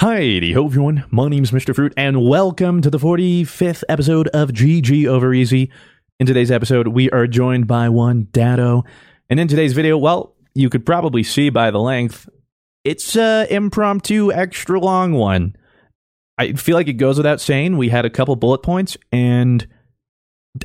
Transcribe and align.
Hi, 0.00 0.40
ho 0.54 0.64
everyone. 0.64 1.04
My 1.10 1.28
name's 1.28 1.50
Mr. 1.50 1.74
Fruit, 1.74 1.92
and 1.96 2.24
welcome 2.24 2.80
to 2.82 2.88
the 2.88 3.00
45th 3.00 3.82
episode 3.88 4.28
of 4.28 4.50
GG 4.50 5.08
Over 5.08 5.34
Easy. 5.34 5.72
In 6.20 6.26
today's 6.28 6.52
episode, 6.52 6.86
we 6.86 7.10
are 7.10 7.26
joined 7.26 7.66
by 7.66 7.88
one 7.88 8.28
Dado. 8.30 8.84
And 9.28 9.40
in 9.40 9.48
today's 9.48 9.72
video, 9.72 9.98
well, 9.98 10.36
you 10.54 10.70
could 10.70 10.86
probably 10.86 11.24
see 11.24 11.50
by 11.50 11.72
the 11.72 11.80
length, 11.80 12.28
it's 12.84 13.16
a 13.16 13.48
impromptu 13.50 14.30
extra 14.32 14.78
long 14.78 15.14
one. 15.14 15.56
I 16.38 16.52
feel 16.52 16.76
like 16.76 16.86
it 16.86 16.92
goes 16.92 17.16
without 17.16 17.40
saying. 17.40 17.76
We 17.76 17.88
had 17.88 18.04
a 18.04 18.10
couple 18.10 18.36
bullet 18.36 18.62
points, 18.62 18.96
and 19.10 19.66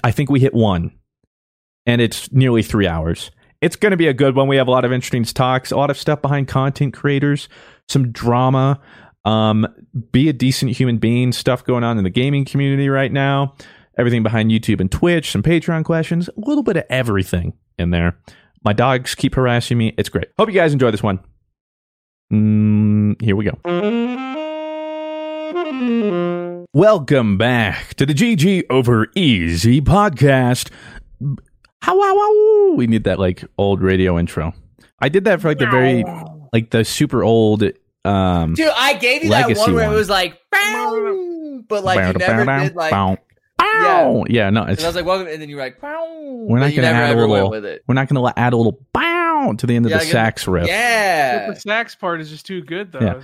I 0.03 0.11
think 0.11 0.29
we 0.29 0.41
hit 0.41 0.53
one. 0.53 0.91
And 1.87 2.01
it's 2.01 2.31
nearly 2.31 2.61
three 2.61 2.85
hours. 2.85 3.31
It's 3.63 3.77
going 3.77 3.91
to 3.91 3.97
be 3.97 4.07
a 4.07 4.13
good 4.13 4.35
one. 4.35 4.47
We 4.47 4.57
have 4.57 4.67
a 4.67 4.71
lot 4.71 4.85
of 4.85 4.91
interesting 4.91 5.23
talks, 5.23 5.71
a 5.71 5.77
lot 5.77 5.89
of 5.89 5.97
stuff 5.97 6.21
behind 6.21 6.49
content 6.49 6.93
creators, 6.93 7.49
some 7.87 8.11
drama, 8.11 8.79
um, 9.25 9.67
be 10.11 10.29
a 10.29 10.33
decent 10.33 10.71
human 10.71 10.97
being, 10.97 11.31
stuff 11.31 11.63
going 11.63 11.83
on 11.83 11.97
in 11.97 12.03
the 12.03 12.09
gaming 12.09 12.45
community 12.45 12.89
right 12.89 13.11
now, 13.11 13.55
everything 13.97 14.23
behind 14.23 14.51
YouTube 14.51 14.81
and 14.81 14.91
Twitch, 14.91 15.31
some 15.31 15.43
Patreon 15.43 15.85
questions, 15.85 16.29
a 16.29 16.33
little 16.37 16.63
bit 16.63 16.77
of 16.77 16.83
everything 16.89 17.53
in 17.77 17.91
there. 17.91 18.17
My 18.63 18.73
dogs 18.73 19.15
keep 19.15 19.35
harassing 19.35 19.77
me. 19.77 19.93
It's 19.97 20.09
great. 20.09 20.29
Hope 20.37 20.49
you 20.49 20.55
guys 20.55 20.73
enjoy 20.73 20.91
this 20.91 21.03
one. 21.03 21.19
Mm, 22.31 23.21
here 23.21 23.35
we 23.35 23.45
go. 23.45 23.59
Welcome 26.73 27.37
back 27.37 27.93
to 27.95 28.05
the 28.05 28.13
GG 28.13 28.63
Over 28.69 29.07
Easy 29.15 29.81
podcast. 29.81 30.71
How, 31.81 32.01
how, 32.01 32.15
how, 32.17 32.73
we 32.75 32.87
need 32.87 33.03
that 33.03 33.19
like 33.19 33.43
old 33.57 33.81
radio 33.81 34.17
intro. 34.17 34.53
I 34.99 35.09
did 35.09 35.25
that 35.25 35.41
for 35.41 35.49
like 35.49 35.59
the 35.59 35.67
very 35.67 36.03
like 36.53 36.69
the 36.69 36.85
super 36.85 37.23
old 37.23 37.63
um 38.05 38.53
Dude, 38.53 38.69
I 38.75 38.93
gave 38.95 39.23
you 39.23 39.29
that 39.31 39.55
one 39.57 39.73
where 39.73 39.85
one. 39.85 39.93
it 39.93 39.97
was 39.97 40.09
like, 40.09 40.37
"Bow," 40.51 41.63
but 41.67 41.83
like 41.83 41.97
you 42.13 42.13
never 42.19 42.45
did 42.59 42.75
like. 42.75 43.19
Yeah. 43.59 44.23
yeah, 44.29 44.49
no, 44.51 44.63
And 44.63 44.79
I 44.79 44.85
was 44.85 44.95
like, 44.95 45.05
welcome, 45.05 45.27
and 45.27 45.41
then 45.41 45.49
you 45.49 45.55
were 45.55 45.61
like, 45.61 45.79
"Bow," 45.81 46.45
we're 46.47 46.59
not 46.59 46.75
gonna 46.75 46.87
add 46.87 47.15
a 47.15 47.19
little 47.19 47.29
went 47.29 47.49
with 47.49 47.65
it. 47.65 47.83
we're 47.87 47.95
not 47.95 48.07
gonna 48.07 48.33
add 48.37 48.53
a 48.53 48.57
little 48.57 48.79
bow 48.93 49.53
to 49.57 49.65
the 49.65 49.75
end 49.75 49.85
of 49.85 49.91
Yeah, 49.91 49.97
the 49.99 50.03
I 50.03 50.07
sax 50.07 50.47
riff. 50.47 50.67
Yeah, 50.67 51.49
The 51.51 51.59
sax 51.59 51.95
part 51.95 52.21
is 52.21 52.29
just 52.29 52.45
too 52.45 52.61
good 52.61 52.91
though. 52.91 52.99
Yeah. 52.99 53.21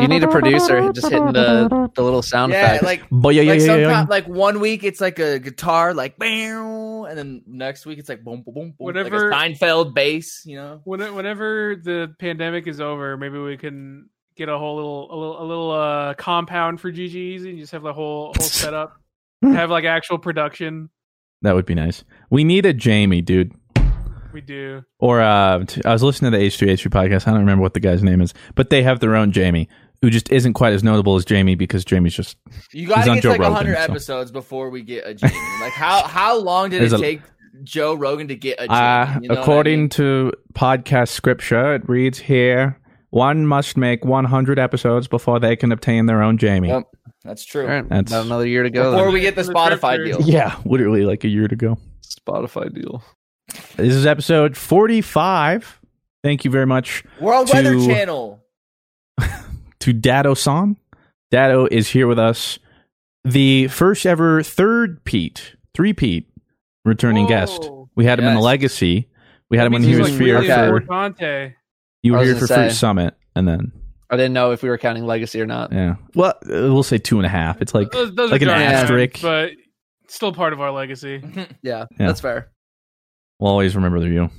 You 0.00 0.08
need 0.08 0.24
a 0.24 0.28
producer 0.28 0.92
just 0.94 1.08
hitting 1.08 1.32
the, 1.32 1.90
the 1.94 2.02
little 2.02 2.22
sound 2.22 2.52
yeah, 2.52 2.66
effect. 2.76 2.84
like 2.84 3.02
But 3.10 3.34
yeah, 3.34 3.42
yeah, 3.42 3.52
like 3.52 3.60
yeah, 3.60 3.76
yeah. 3.76 3.84
sometimes 3.88 4.10
like 4.10 4.26
one 4.28 4.60
week 4.60 4.84
it's 4.84 5.00
like 5.00 5.18
a 5.18 5.38
guitar 5.38 5.92
like 5.94 6.18
bow, 6.18 7.04
and 7.04 7.18
then 7.18 7.42
next 7.46 7.84
week 7.86 7.98
it's 7.98 8.08
like 8.08 8.24
boom 8.24 8.42
boom 8.42 8.54
boom 8.54 8.64
boom, 8.70 8.74
Whatever- 8.78 9.30
like 9.30 9.50
a 9.58 9.64
Seinfeld 9.64 9.94
bass, 9.94 10.42
you 10.46 10.56
know. 10.56 10.80
When- 10.84 11.14
Whenever 11.14 11.76
the 11.76 12.14
pandemic 12.18 12.66
is 12.66 12.80
over, 12.80 13.16
maybe 13.16 13.38
we 13.38 13.56
can 13.56 14.08
get 14.36 14.48
a 14.48 14.56
whole 14.58 14.76
little 14.76 15.12
a 15.12 15.16
little 15.16 15.42
a 15.42 15.46
little 15.46 15.70
uh, 15.72 16.14
compound 16.14 16.80
for 16.80 16.90
GGs 16.90 17.14
Easy 17.14 17.50
and 17.50 17.58
just 17.58 17.72
have 17.72 17.82
the 17.82 17.92
whole 17.92 18.26
whole 18.26 18.34
setup. 18.40 18.96
have 19.42 19.70
like 19.70 19.84
actual 19.84 20.18
production. 20.18 20.88
That 21.42 21.54
would 21.54 21.66
be 21.66 21.74
nice. 21.74 22.04
We 22.30 22.44
need 22.44 22.64
a 22.66 22.72
Jamie, 22.72 23.20
dude. 23.20 23.52
We 24.32 24.40
do. 24.40 24.82
Or 24.98 25.20
uh, 25.20 25.64
t- 25.64 25.82
I 25.84 25.92
was 25.92 26.02
listening 26.02 26.32
to 26.32 26.38
the 26.38 26.44
H3H3 26.44 26.86
podcast. 26.88 27.26
I 27.26 27.30
don't 27.32 27.40
remember 27.40 27.62
what 27.62 27.74
the 27.74 27.80
guy's 27.80 28.02
name 28.02 28.20
is, 28.20 28.32
but 28.54 28.70
they 28.70 28.82
have 28.82 29.00
their 29.00 29.14
own 29.16 29.32
Jamie, 29.32 29.68
who 30.00 30.10
just 30.10 30.30
isn't 30.32 30.54
quite 30.54 30.72
as 30.72 30.82
notable 30.82 31.16
as 31.16 31.24
Jamie 31.24 31.54
because 31.54 31.84
Jamie's 31.84 32.14
just 32.14 32.36
You 32.72 32.88
gotta 32.88 33.14
get 33.14 33.22
to 33.22 33.28
like 33.30 33.40
Rogan, 33.40 33.54
hundred 33.56 33.76
so. 33.76 33.82
episodes 33.82 34.30
before 34.30 34.70
we 34.70 34.82
get 34.82 35.06
a 35.06 35.14
Jamie. 35.14 35.34
like 35.60 35.72
how 35.72 36.02
how 36.06 36.38
long 36.38 36.70
did 36.70 36.80
There's 36.80 36.92
it 36.92 36.98
a- 37.00 37.02
take 37.02 37.20
Joe 37.62 37.94
Rogan 37.94 38.28
to 38.28 38.34
get 38.36 38.54
a 38.58 38.66
Jamie? 38.66 38.78
Uh, 38.78 39.20
You 39.20 39.28
know 39.28 39.34
what 39.34 39.38
I 39.38 39.42
according 39.42 39.80
mean? 39.80 39.88
to 39.90 40.32
podcast 40.54 41.08
scripture, 41.08 41.74
it 41.74 41.88
reads 41.88 42.18
here: 42.18 42.78
one 43.10 43.46
must 43.46 43.76
make 43.76 44.04
100 44.04 44.58
episodes 44.58 45.06
before 45.08 45.38
they 45.38 45.54
can 45.56 45.70
obtain 45.72 46.06
their 46.06 46.22
own 46.22 46.38
Jamie. 46.38 46.68
Yep, 46.68 46.84
that's 47.24 47.44
true. 47.44 47.62
All 47.62 47.68
right, 47.68 47.88
That's- 47.88 48.10
about 48.10 48.26
another 48.26 48.46
year 48.46 48.62
to 48.62 48.70
go. 48.70 48.90
Before 48.92 49.04
then. 49.06 49.14
we 49.14 49.20
get 49.20 49.36
the 49.36 49.42
The 49.42 49.52
Spotify 49.52 50.02
deal. 50.04 50.20
Yeah, 50.22 50.56
literally 50.64 51.04
like 51.04 51.22
a 51.24 51.28
year 51.28 51.46
to 51.46 51.54
go. 51.56 51.78
Spotify 52.02 52.72
deal. 52.74 53.02
This 53.76 53.94
is 53.94 54.06
episode 54.06 54.56
45. 54.56 55.80
Thank 56.22 56.44
you 56.44 56.50
very 56.50 56.66
much 56.66 57.04
World 57.20 57.48
To- 57.48 57.54
Weather 57.54 57.78
Channel. 57.80 58.42
to 59.80 59.92
Dado 59.92 60.34
San. 60.34 60.76
Dado 61.30 61.66
is 61.70 61.88
here 61.88 62.06
with 62.06 62.18
us, 62.18 62.58
the 63.24 63.68
first 63.68 64.04
ever 64.06 64.42
third 64.42 65.02
Pete, 65.04 65.56
three 65.74 65.92
Pete 65.92 66.28
returning 66.84 67.26
guest. 67.26 67.68
We 67.96 68.04
had 68.04 68.18
him 68.18 68.26
in 68.26 68.34
the 68.34 68.40
Legacy. 68.40 69.08
We 69.50 69.56
had 69.58 69.66
him 69.66 69.72
when 69.72 69.82
he 69.82 69.96
was 69.96 70.10
like 70.10 70.20
here 70.20 70.38
really 70.40 70.48
for 70.48 70.80
Fortante. 70.86 71.54
you 72.02 72.14
I 72.14 72.18
were 72.18 72.24
here 72.24 72.34
gonna 72.34 72.46
for 72.46 72.54
Fruit. 72.54 72.72
Summit, 72.72 73.14
and 73.34 73.48
then 73.48 73.72
I 74.10 74.16
didn't 74.16 74.34
know 74.34 74.52
if 74.52 74.62
we 74.62 74.68
were 74.68 74.78
counting 74.78 75.04
legacy 75.06 75.40
or 75.40 75.46
not. 75.46 75.72
yeah. 75.72 75.94
Well, 76.14 76.34
uh, 76.44 76.70
we'll 76.72 76.82
say 76.82 76.98
two 76.98 77.18
and 77.18 77.26
a 77.26 77.30
half. 77.30 77.60
It's 77.62 77.74
like 77.74 77.90
Those, 77.90 78.14
those 78.14 78.30
like 78.30 78.42
an 78.42 78.48
giant, 78.48 78.74
asterisk. 78.74 79.22
but 79.22 79.52
still 80.08 80.32
part 80.34 80.52
of 80.52 80.60
our 80.60 80.70
legacy. 80.70 81.22
Yeah, 81.62 81.86
Yeah. 81.98 82.06
that's 82.06 82.20
fair. 82.20 82.51
We'll 83.42 83.50
always 83.50 83.74
remember 83.74 83.98
the 83.98 84.08
you 84.08 84.30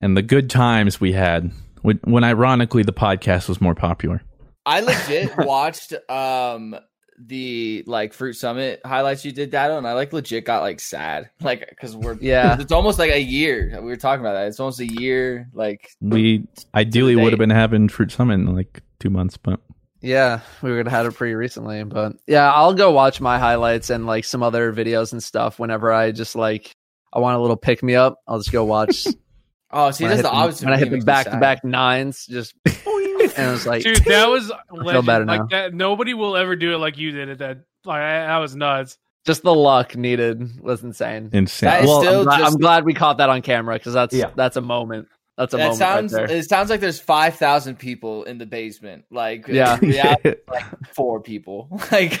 and 0.00 0.16
the 0.16 0.22
good 0.22 0.48
times 0.48 0.98
we 0.98 1.12
had 1.12 1.52
when, 1.82 2.00
when 2.04 2.24
ironically 2.24 2.82
the 2.82 2.90
podcast 2.90 3.50
was 3.50 3.60
more 3.60 3.74
popular. 3.74 4.22
I 4.64 4.80
legit 4.80 5.36
watched 5.36 5.92
um 6.08 6.74
the 7.18 7.84
like 7.86 8.14
Fruit 8.14 8.32
Summit 8.32 8.80
highlights 8.82 9.26
you 9.26 9.32
did, 9.32 9.50
that 9.50 9.70
and 9.70 9.86
I 9.86 9.92
like 9.92 10.14
legit 10.14 10.46
got 10.46 10.62
like 10.62 10.80
sad, 10.80 11.28
like 11.42 11.68
because 11.68 11.94
we're 11.94 12.16
Yeah. 12.18 12.56
it's 12.60 12.72
almost 12.72 12.98
like 12.98 13.10
a 13.10 13.20
year. 13.20 13.78
We 13.82 13.88
were 13.88 13.96
talking 13.96 14.24
about 14.24 14.32
that. 14.32 14.46
It's 14.46 14.58
almost 14.58 14.80
a 14.80 14.86
year. 14.86 15.50
Like 15.52 15.90
We 16.00 16.48
ideally 16.74 17.16
would 17.16 17.34
have 17.34 17.38
been 17.38 17.50
having 17.50 17.90
Fruit 17.90 18.10
Summit 18.10 18.36
in 18.36 18.54
like 18.54 18.80
two 19.00 19.10
months, 19.10 19.36
but 19.36 19.60
Yeah, 20.00 20.40
we 20.62 20.70
would 20.70 20.86
have 20.86 20.92
had 20.94 21.04
it 21.04 21.14
pretty 21.14 21.34
recently, 21.34 21.84
but 21.84 22.16
yeah, 22.26 22.50
I'll 22.50 22.72
go 22.72 22.90
watch 22.90 23.20
my 23.20 23.38
highlights 23.38 23.90
and 23.90 24.06
like 24.06 24.24
some 24.24 24.42
other 24.42 24.72
videos 24.72 25.12
and 25.12 25.22
stuff 25.22 25.58
whenever 25.58 25.92
I 25.92 26.10
just 26.10 26.34
like 26.34 26.74
I 27.14 27.18
want 27.20 27.36
a 27.36 27.40
little 27.40 27.56
pick 27.56 27.82
me 27.82 27.94
up. 27.94 28.18
I'll 28.26 28.38
just 28.38 28.52
go 28.52 28.64
watch. 28.64 29.06
oh, 29.70 29.90
see, 29.90 30.04
I 30.04 30.08
that's 30.08 30.18
hit 30.18 30.22
the 30.24 30.28
the- 30.30 30.34
opposite. 30.34 30.64
when 30.64 30.74
I 30.74 30.78
hit 30.78 30.90
the 30.90 30.98
back 31.00 31.26
to 31.30 31.36
back 31.38 31.64
nines, 31.64 32.26
just 32.26 32.54
and 32.66 32.74
it 32.86 33.50
was 33.50 33.66
like, 33.66 33.82
Dude, 33.82 34.04
that 34.04 34.28
was 34.28 34.50
legend. 34.70 35.06
better 35.06 35.24
like 35.24 35.40
now. 35.42 35.46
that. 35.50 35.74
Nobody 35.74 36.14
will 36.14 36.36
ever 36.36 36.56
do 36.56 36.74
it 36.74 36.78
like 36.78 36.98
you 36.98 37.10
did 37.12 37.28
at 37.30 37.38
that 37.38 37.58
like 37.84 38.00
that 38.00 38.36
was 38.38 38.54
nuts. 38.56 38.98
Just 39.26 39.42
the 39.42 39.54
luck 39.54 39.96
needed 39.96 40.60
was 40.60 40.82
insane. 40.82 41.30
Insane. 41.32 41.86
Well, 41.86 42.02
still 42.02 42.18
I'm, 42.20 42.24
glad, 42.24 42.38
just- 42.40 42.52
I'm 42.54 42.60
glad 42.60 42.84
we 42.84 42.92
caught 42.94 43.18
that 43.18 43.30
on 43.30 43.40
camera 43.42 43.76
because 43.76 43.94
that's 43.94 44.14
Yeah. 44.14 44.30
that's 44.34 44.56
a 44.56 44.60
moment. 44.60 45.08
That's 45.38 45.52
a 45.54 45.56
That 45.56 45.62
moment 45.62 45.78
sounds. 45.78 46.12
right 46.12 46.28
there. 46.28 46.36
it 46.36 46.48
sounds 46.48 46.70
like 46.70 46.80
there's 46.80 47.00
five 47.00 47.34
thousand 47.36 47.76
people 47.78 48.24
in 48.24 48.38
the 48.38 48.46
basement. 48.46 49.04
Like 49.10 49.48
Yeah. 49.48 49.78
in 49.80 49.88
reality, 49.88 50.28
it's 50.28 50.48
like 50.48 50.64
four 50.94 51.20
people. 51.20 51.68
Like 51.90 52.20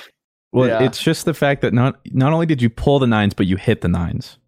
well, 0.52 0.68
Yeah. 0.68 0.82
it's 0.84 1.02
just 1.02 1.24
the 1.24 1.34
fact 1.34 1.60
that 1.62 1.72
not 1.74 2.00
not 2.12 2.32
only 2.32 2.46
did 2.46 2.62
you 2.62 2.70
pull 2.70 2.98
the 2.98 3.06
nines, 3.06 3.34
but 3.34 3.46
you 3.46 3.56
hit 3.56 3.82
the 3.82 3.88
nines. 3.88 4.38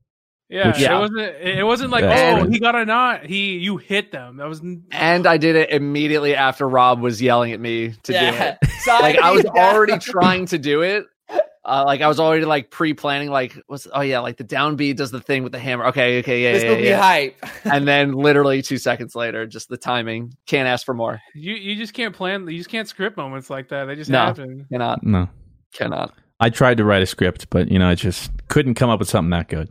Yeah, 0.48 0.69
Which- 0.69 0.81
it 0.82 0.90
wasn't. 0.93 1.19
It 1.19 1.66
wasn't 1.66 1.90
like 1.90 2.02
That's 2.04 2.38
oh 2.38 2.43
crazy. 2.44 2.52
he 2.54 2.60
got 2.60 2.75
a 2.76 2.84
knot. 2.84 3.26
He 3.26 3.58
you 3.58 3.78
hit 3.78 4.12
them. 4.12 4.37
That 4.37 4.48
was 4.48 4.60
And 4.93 5.26
I 5.26 5.37
did 5.38 5.56
it 5.56 5.70
immediately 5.70 6.34
after 6.37 6.69
Rob 6.69 7.00
was 7.00 7.20
yelling 7.20 7.52
at 7.52 7.58
me 7.60 7.94
to 8.04 8.12
do 8.12 8.19
it. 8.19 8.58
Sorry. 8.81 9.02
Like 9.02 9.19
I 9.19 9.32
was 9.32 9.44
already 9.46 9.98
trying 9.98 10.46
to 10.46 10.58
do 10.58 10.82
it. 10.82 11.06
Uh, 11.69 11.82
like 11.84 12.00
I 12.00 12.06
was 12.06 12.20
already 12.20 12.44
like 12.44 12.70
pre-planning. 12.70 13.28
Like 13.28 13.58
what's 13.66 13.88
oh 13.93 14.00
yeah, 14.00 14.20
like 14.20 14.37
the 14.37 14.44
down 14.44 14.76
B 14.76 14.93
does 14.93 15.10
the 15.10 15.20
thing 15.20 15.43
with 15.43 15.50
the 15.50 15.58
hammer. 15.58 15.87
Okay, 15.87 16.20
okay, 16.20 16.40
yeah, 16.40 16.52
This 16.52 16.62
yeah, 16.62 16.70
will 16.70 16.76
be 16.76 16.82
yeah. 16.84 17.00
hype. 17.02 17.44
And 17.64 17.88
then 17.88 18.12
literally 18.12 18.62
two 18.62 18.78
seconds 18.78 19.16
later, 19.16 19.49
just 19.49 19.69
the 19.69 19.76
timing. 19.76 20.37
Can't 20.46 20.69
ask 20.69 20.87
for 20.87 20.94
more. 20.94 21.20
you. 21.34 21.54
You 21.56 21.75
just 21.75 21.92
can't 21.92 22.14
plan. 22.14 22.46
You 22.46 22.56
just 22.58 22.69
can't 22.70 22.87
script 22.87 23.16
moments 23.16 23.50
like 23.50 23.70
that. 23.70 23.87
They 23.87 23.96
just 23.96 24.08
No. 24.08 24.26
happen. 24.26 24.64
Cannot, 24.70 25.02
No, 25.02 25.28
cannot. 25.75 26.14
I 26.38 26.50
tried 26.50 26.76
to 26.76 26.84
write 26.84 27.02
a 27.02 27.06
script, 27.06 27.50
but 27.50 27.69
you 27.69 27.81
know, 27.81 27.88
I 27.88 27.96
just 27.96 28.31
couldn't 28.46 28.75
come 28.75 28.88
up 28.88 29.00
with 29.00 29.08
something 29.08 29.31
that 29.31 29.49
good. 29.49 29.69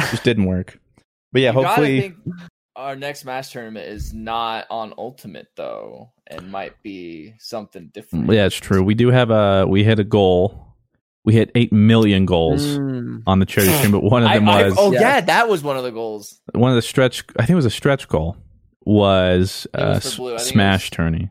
It 0.00 0.10
just 0.10 0.24
didn't 0.24 0.44
work. 0.46 0.78
But 1.32 1.42
yeah, 1.42 1.50
You 1.50 1.54
gotta 1.54 1.66
hopefully, 1.68 2.00
think 2.00 2.16
our 2.76 2.96
next 2.96 3.24
match 3.24 3.52
tournament 3.52 3.86
is 3.86 4.12
not 4.14 4.66
on 4.70 4.92
Ultimate 4.98 5.48
though, 5.56 6.10
and 6.26 6.50
might 6.50 6.80
be 6.82 7.34
something 7.38 7.90
different. 7.92 8.30
yeah, 8.32 8.46
it's 8.46 8.56
true. 8.56 8.82
We 8.82 8.94
do 8.94 9.08
have 9.10 9.30
a 9.30 9.66
we 9.66 9.84
hit 9.84 9.98
a 9.98 10.04
goal. 10.04 10.60
We 11.24 11.32
hit 11.32 11.50
eight 11.54 11.72
million 11.72 12.26
goals 12.26 12.76
Mm. 12.78 13.22
on 13.26 13.38
the 13.38 13.46
charity 13.46 13.72
stream, 13.78 13.92
but 13.92 14.02
one 14.02 14.22
of 14.24 14.30
them 14.30 14.48
I- 14.48 14.64
was 14.64 14.74
oh 14.76 14.92
Yeah. 14.92 15.00
yeah, 15.00 15.20
that 15.22 15.48
was 15.48 15.62
one 15.62 15.76
of 15.76 15.82
the 15.84 15.90
goals. 15.92 16.40
one 16.52 16.70
of 16.70 16.76
the 16.76 16.82
stretch. 16.82 17.24
I 17.38 17.42
think 17.46 17.50
it 17.50 17.54
was 17.56 17.64
a 17.64 17.70
stretch 17.70 18.08
goal. 18.08 18.36
Was, 18.84 19.66
It 19.72 19.78
uh, 19.80 19.94
was 19.94 20.12
for 20.14 20.16
blue. 20.18 20.34
I 20.34 20.36
think 20.38 20.48
it 20.48 20.52
smash 20.52 20.82
was- 20.84 20.90
tourney. 20.90 21.30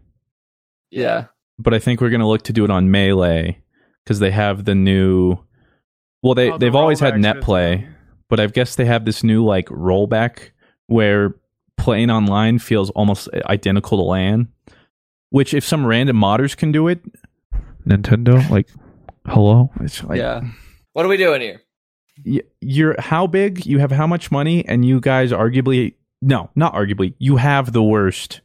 Yeah. 0.89 1.25
but 1.59 1.73
I 1.73 1.79
think 1.79 2.01
we're 2.01 2.09
going 2.09 2.21
to 2.21 2.27
look 2.27 2.41
to 2.43 2.53
do 2.53 2.63
it 2.65 2.71
on 2.71 2.89
Melee 2.89 3.59
because 4.03 4.19
they 4.19 4.31
have 4.31 4.65
the 4.65 4.73
new. 4.75 5.37
Well, 6.23 6.33
they 6.33 6.49
oh, 6.51 6.57
they've 6.57 6.73
always 6.75 6.99
had 6.99 7.19
net 7.19 7.35
system. 7.35 7.43
play, 7.45 7.87
but 8.29 8.39
I 8.39 8.47
guess 8.47 8.75
they 8.75 8.85
have 8.85 9.05
this 9.05 9.23
new 9.23 9.43
like 9.45 9.67
rollback 9.67 10.49
where 10.87 11.35
playing 11.77 12.09
online 12.09 12.59
feels 12.59 12.89
almost 12.91 13.29
identical 13.45 13.97
to 13.97 14.03
LAN. 14.03 14.47
Which, 15.29 15.55
if 15.55 15.65
some 15.65 15.83
random 15.85 16.17
modders 16.17 16.55
can 16.55 16.71
do 16.71 16.87
it, 16.87 17.01
Nintendo, 17.87 18.47
like, 18.51 18.67
hello, 19.27 19.71
it's 19.81 20.03
like, 20.03 20.19
yeah. 20.19 20.41
What 20.93 21.05
are 21.05 21.09
we 21.09 21.17
doing 21.17 21.41
here? 21.41 21.61
y- 22.23 22.43
you're 22.61 23.01
how 23.01 23.25
big, 23.25 23.65
you 23.65 23.79
have 23.79 23.91
how 23.91 24.05
much 24.05 24.31
money, 24.31 24.63
and 24.67 24.85
you 24.85 24.99
guys 24.99 25.31
arguably, 25.31 25.95
no, 26.21 26.51
not 26.55 26.75
arguably, 26.75 27.15
you 27.17 27.37
have 27.37 27.73
the 27.73 27.81
worst 27.81 28.41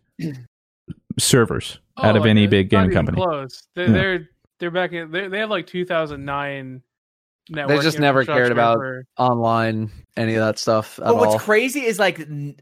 servers 1.18 1.78
oh, 1.98 2.04
out 2.06 2.16
of 2.16 2.20
Oh, 2.20 2.24
like, 2.24 2.30
any 2.30 2.46
big 2.46 2.70
game 2.70 2.90
company. 2.90 3.16
Close. 3.22 3.64
They're 3.74 3.86
Yeah. 3.86 3.92
they're 3.92 4.28
they're 4.58 4.70
back 4.70 4.92
in. 4.92 5.10
They 5.10 5.28
they 5.28 5.38
have 5.40 5.50
like 5.50 5.66
2009. 5.66 6.82
They 7.50 7.78
just 7.80 7.98
never 7.98 8.24
cared 8.24 8.52
about 8.52 8.76
for- 8.78 9.04
online 9.16 9.90
any 10.16 10.34
of 10.34 10.44
that 10.44 10.58
stuff 10.58 10.98
at 10.98 11.06
But 11.06 11.16
what's 11.16 11.32
all. 11.34 11.38
crazy 11.38 11.80
is 11.84 11.98
like 11.98 12.20
n- 12.20 12.56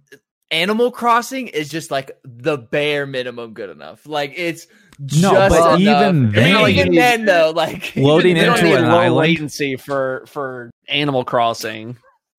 Animal 0.52 0.92
Crossing 0.92 1.48
is 1.48 1.68
just 1.68 1.90
like 1.90 2.12
the 2.24 2.56
bare 2.56 3.04
minimum 3.06 3.52
good 3.52 3.68
enough. 3.70 4.06
Like 4.06 4.32
it's 4.36 4.68
No, 4.98 5.32
just 5.32 5.54
but 5.56 5.80
enough. 5.80 5.80
even 5.80 6.24
And 6.26 6.34
then- 6.34 6.70
even 6.70 6.94
then 6.94 7.24
though, 7.24 7.52
like 7.54 7.92
Loading 7.96 8.36
into 8.36 8.62
need 8.62 8.74
an 8.74 8.84
low 8.86 8.98
island. 8.98 9.16
latency 9.16 9.76
for 9.76 10.24
for 10.28 10.70
Animal 10.88 11.24
Crossing. 11.24 11.96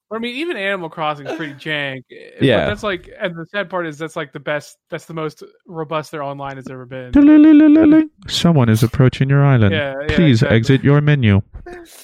I 0.09 0.19
mean, 0.19 0.36
even 0.38 0.56
Animal 0.56 0.89
Crossing 0.89 1.27
is 1.27 1.36
pretty 1.36 1.54
jank. 1.56 2.04
eh, 2.12 2.15
Yeah. 2.39 2.59
but 2.62 2.65
that's 2.68 2.83
like, 2.83 3.09
and 3.19 3.36
the 3.36 3.45
sad 3.51 3.69
part 3.69 3.86
is 3.88 3.98
that's 3.98 4.15
like 4.15 4.31
the 4.31 4.39
best. 4.39 4.77
That's 4.89 5.06
the 5.06 5.13
most 5.13 5.44
robust 5.68 6.12
their 6.12 6.24
online 6.24 6.56
has 6.56 6.68
ever 6.69 6.86
been. 6.86 7.12
Someone 8.27 8.69
is 8.69 8.83
approaching 8.83 9.30
your 9.30 9.44
island. 9.45 9.74
Yeah, 9.74 9.94
yeah, 10.07 10.15
Please 10.15 10.42
exactly. 10.42 10.57
exit 10.57 10.83
your 10.83 11.01
menu. 11.01 11.42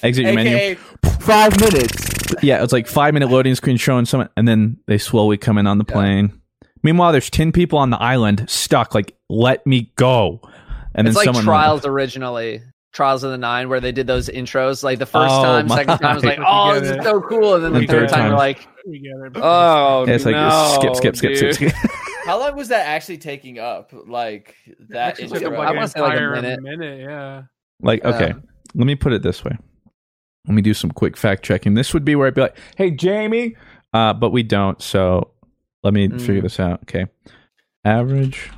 Exit 0.02 0.24
your 0.26 0.34
menu. 0.34 0.76
Five 1.20 1.58
minutes. 1.58 2.34
Yeah, 2.42 2.62
it's 2.62 2.72
like 2.72 2.86
five 2.86 3.14
minute 3.14 3.30
loading 3.30 3.54
screen 3.54 3.76
showing 3.78 4.04
someone, 4.04 4.28
and 4.36 4.46
then 4.46 4.78
they 4.86 4.98
slowly 4.98 5.36
come 5.38 5.56
in 5.58 5.66
on 5.66 5.78
the 5.78 5.84
plane. 5.84 6.38
Meanwhile, 6.82 7.12
there's 7.12 7.30
ten 7.30 7.52
people 7.52 7.78
on 7.78 7.88
the 7.90 8.00
island 8.00 8.44
stuck. 8.48 8.94
Like, 8.94 9.16
let 9.30 9.66
me 9.66 9.92
go. 9.96 10.40
And 10.94 11.08
it's 11.08 11.16
then 11.16 11.20
like 11.20 11.24
someone 11.26 11.44
Trials 11.44 11.86
originally. 11.86 12.62
Trials 12.94 13.24
of 13.24 13.32
the 13.32 13.38
Nine, 13.38 13.68
where 13.68 13.80
they 13.80 13.92
did 13.92 14.06
those 14.06 14.28
intros. 14.28 14.82
Like 14.82 14.98
the 15.00 15.04
first 15.06 15.34
Oh, 15.34 15.42
time, 15.42 15.68
second 15.68 15.98
time 15.98 16.14
was 16.14 16.24
like, 16.24 16.38
"Oh, 16.46 16.78
this 16.80 16.96
is 16.96 17.04
so 17.04 17.20
cool," 17.20 17.56
and 17.56 17.64
then 17.64 17.72
the 17.72 17.78
And 17.80 17.88
third 17.88 18.00
third 18.02 18.08
time, 18.08 18.18
time. 18.20 18.28
you're 18.28 18.38
like, 18.38 18.68
We 18.86 19.00
get 19.00 19.10
it. 19.10 19.32
"Oh, 19.42 20.06
Yeah, 20.06 20.14
it's 20.14 20.24
like 20.24 20.36
no, 20.36 20.76
skip, 20.80 20.94
skip, 20.96 21.16
skip, 21.16 21.36
skip, 21.36 21.54
skip. 21.54 21.72
How 22.24 22.38
long 22.38 22.56
was 22.56 22.68
that 22.68 22.86
actually 22.86 23.18
taking 23.18 23.58
up? 23.58 23.92
Like 24.06 24.54
that 24.88 25.08
Actually 25.08 25.28
took 25.28 25.42
intro? 25.42 25.60
I 25.60 25.72
wanna 25.72 25.88
say, 25.88 26.00
like, 26.00 26.12
a 26.12 26.16
entire 26.34 26.60
minute. 26.60 27.00
Yeah. 27.00 27.42
Like, 27.82 28.02
okay, 28.04 28.28
Yeah. 28.28 28.32
let 28.74 28.86
me 28.86 28.94
put 28.94 29.12
it 29.12 29.22
this 29.22 29.44
way. 29.44 29.58
Let 30.46 30.54
me 30.54 30.62
do 30.62 30.72
some 30.72 30.90
quick 30.90 31.16
fact 31.16 31.42
checking. 31.44 31.74
This 31.74 31.92
would 31.94 32.04
be 32.04 32.14
where 32.14 32.28
I'd 32.28 32.34
be 32.34 32.42
like, 32.42 32.56
"Hey, 32.76 32.90
Jamie," 32.92 33.56
uh, 33.92 34.12
but 34.14 34.30
we 34.30 34.42
don't. 34.44 34.80
So 34.80 35.32
let 35.82 35.92
me 35.92 36.08
Mm. 36.08 36.20
figure 36.20 36.42
this 36.42 36.60
out. 36.60 36.80
Okay, 36.84 37.06
average 37.84 38.50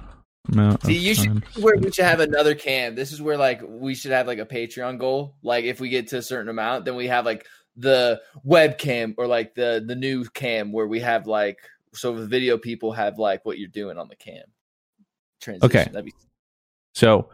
amount. 0.49 0.85
See, 0.85 0.97
of 0.97 1.03
you 1.03 1.15
should 1.15 1.45
where 1.57 1.77
we 1.77 1.91
should 1.91 2.05
have 2.05 2.21
another 2.21 2.55
cam. 2.55 2.95
This 2.95 3.13
is 3.13 3.21
where 3.21 3.37
like 3.37 3.61
we 3.67 3.95
should 3.95 4.13
have 4.13 4.27
like 4.27 4.39
a 4.39 4.47
Patreon 4.47 4.99
goal. 4.99 5.37
Like 5.43 5.65
if 5.65 5.81
we 5.81 5.89
get 5.89 6.09
to 6.09 6.19
a 6.19 6.23
certain 6.23 6.49
amount, 6.49 6.85
then 6.85 6.97
we 6.97 7.09
have 7.09 7.25
like 7.25 7.47
the 7.77 8.21
webcam 8.47 9.15
or 9.19 9.27
like 9.27 9.55
the 9.55 9.85
the 9.87 9.95
new 9.97 10.25
cam 10.25 10.73
where 10.73 10.87
we 10.87 11.01
have 11.01 11.27
like 11.27 11.59
so 11.95 12.15
the 12.15 12.27
video 12.27 12.59
people 12.59 12.93
have 12.93 13.19
like 13.19 13.45
what 13.45 13.59
you're 13.59 13.69
doing 13.69 13.99
on 13.99 14.09
the 14.09 14.17
cam. 14.17 14.45
Transition. 15.41 15.67
Okay. 15.67 15.91
That'd 15.91 16.05
be 16.05 16.13
So, 16.95 17.29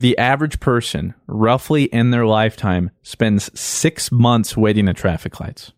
the 0.00 0.16
average 0.18 0.60
person, 0.60 1.14
roughly 1.26 1.84
in 1.84 2.10
their 2.10 2.26
lifetime, 2.26 2.90
spends 3.02 3.58
six 3.58 4.12
months 4.12 4.56
waiting 4.56 4.88
at 4.88 4.96
traffic 4.96 5.40
lights. 5.40 5.72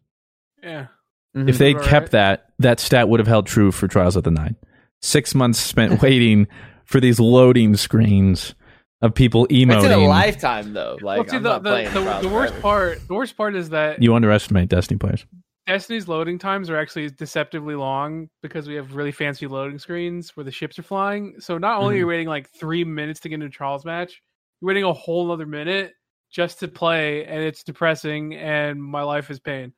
Yeah. 0.62 0.88
Mhm. 1.37 1.49
If 1.49 1.58
they'd 1.58 1.76
Alright. 1.76 1.88
kept 1.88 2.11
that, 2.12 2.50
that 2.58 2.81
stat 2.81 3.08
would 3.08 3.20
have 3.20 3.26
held 3.26 3.46
true 3.46 3.70
for 3.70 3.87
Trials 3.88 4.16
of 4.16 4.25
the 4.25 4.31
Nine. 4.31 4.56
Six 5.02 5.34
months 5.34 5.58
spent 5.60 6.02
waiting 6.02 6.46
for 6.84 7.00
these 7.00 7.20
loading 7.20 7.76
screens 7.76 8.54
of 9.00 9.14
people 9.14 9.46
emoting. 9.48 9.76
It's 9.76 9.84
in 9.84 9.92
a 9.92 9.98
lifetime 10.08 10.72
though. 10.72 10.98
Like 11.00 11.18
well, 11.18 11.28
see, 11.28 11.38
the, 11.38 11.58
the, 11.60 11.90
the, 11.92 12.18
the 12.22 12.28
worst 12.34 12.60
part, 12.60 13.06
the 13.06 13.14
worst 13.14 13.37
part 13.37 13.54
is 13.54 13.70
that 13.70 14.02
You 14.02 14.14
underestimate 14.14 14.68
Destiny 14.68 14.99
players. 14.99 15.25
Destiny's 15.66 16.08
loading 16.08 16.38
times 16.38 16.70
are 16.70 16.78
actually 16.78 17.11
deceptively 17.11 17.75
long 17.75 18.30
because 18.42 18.66
we 18.66 18.75
have 18.76 18.94
really 18.94 19.12
fancy 19.12 19.46
loading 19.46 19.78
screens 19.78 20.34
where 20.34 20.42
the 20.42 20.50
ships 20.50 20.78
are 20.78 20.82
flying. 20.82 21.34
So 21.40 21.58
not 21.58 21.78
only 21.78 21.94
are 21.94 21.99
you 21.99 22.02
Mm-hmm. 22.04 22.08
waiting 22.08 22.28
like 22.28 22.49
three 22.58 22.84
minutes 22.84 23.20
to 23.20 23.28
get 23.28 23.34
into 23.34 23.46
a 23.46 23.50
Trials 23.50 23.84
match, 23.84 24.23
you're 24.61 24.66
waiting 24.68 24.84
a 24.84 24.92
whole 24.94 25.30
other 25.30 25.44
minute 25.46 25.92
just 26.32 26.61
to 26.61 26.68
play, 26.68 27.25
and 27.26 27.42
it's 27.42 27.62
depressing, 27.62 28.34
and 28.34 28.82
my 28.82 29.02
life 29.02 29.30
is 29.30 29.38
pain. 29.40 29.75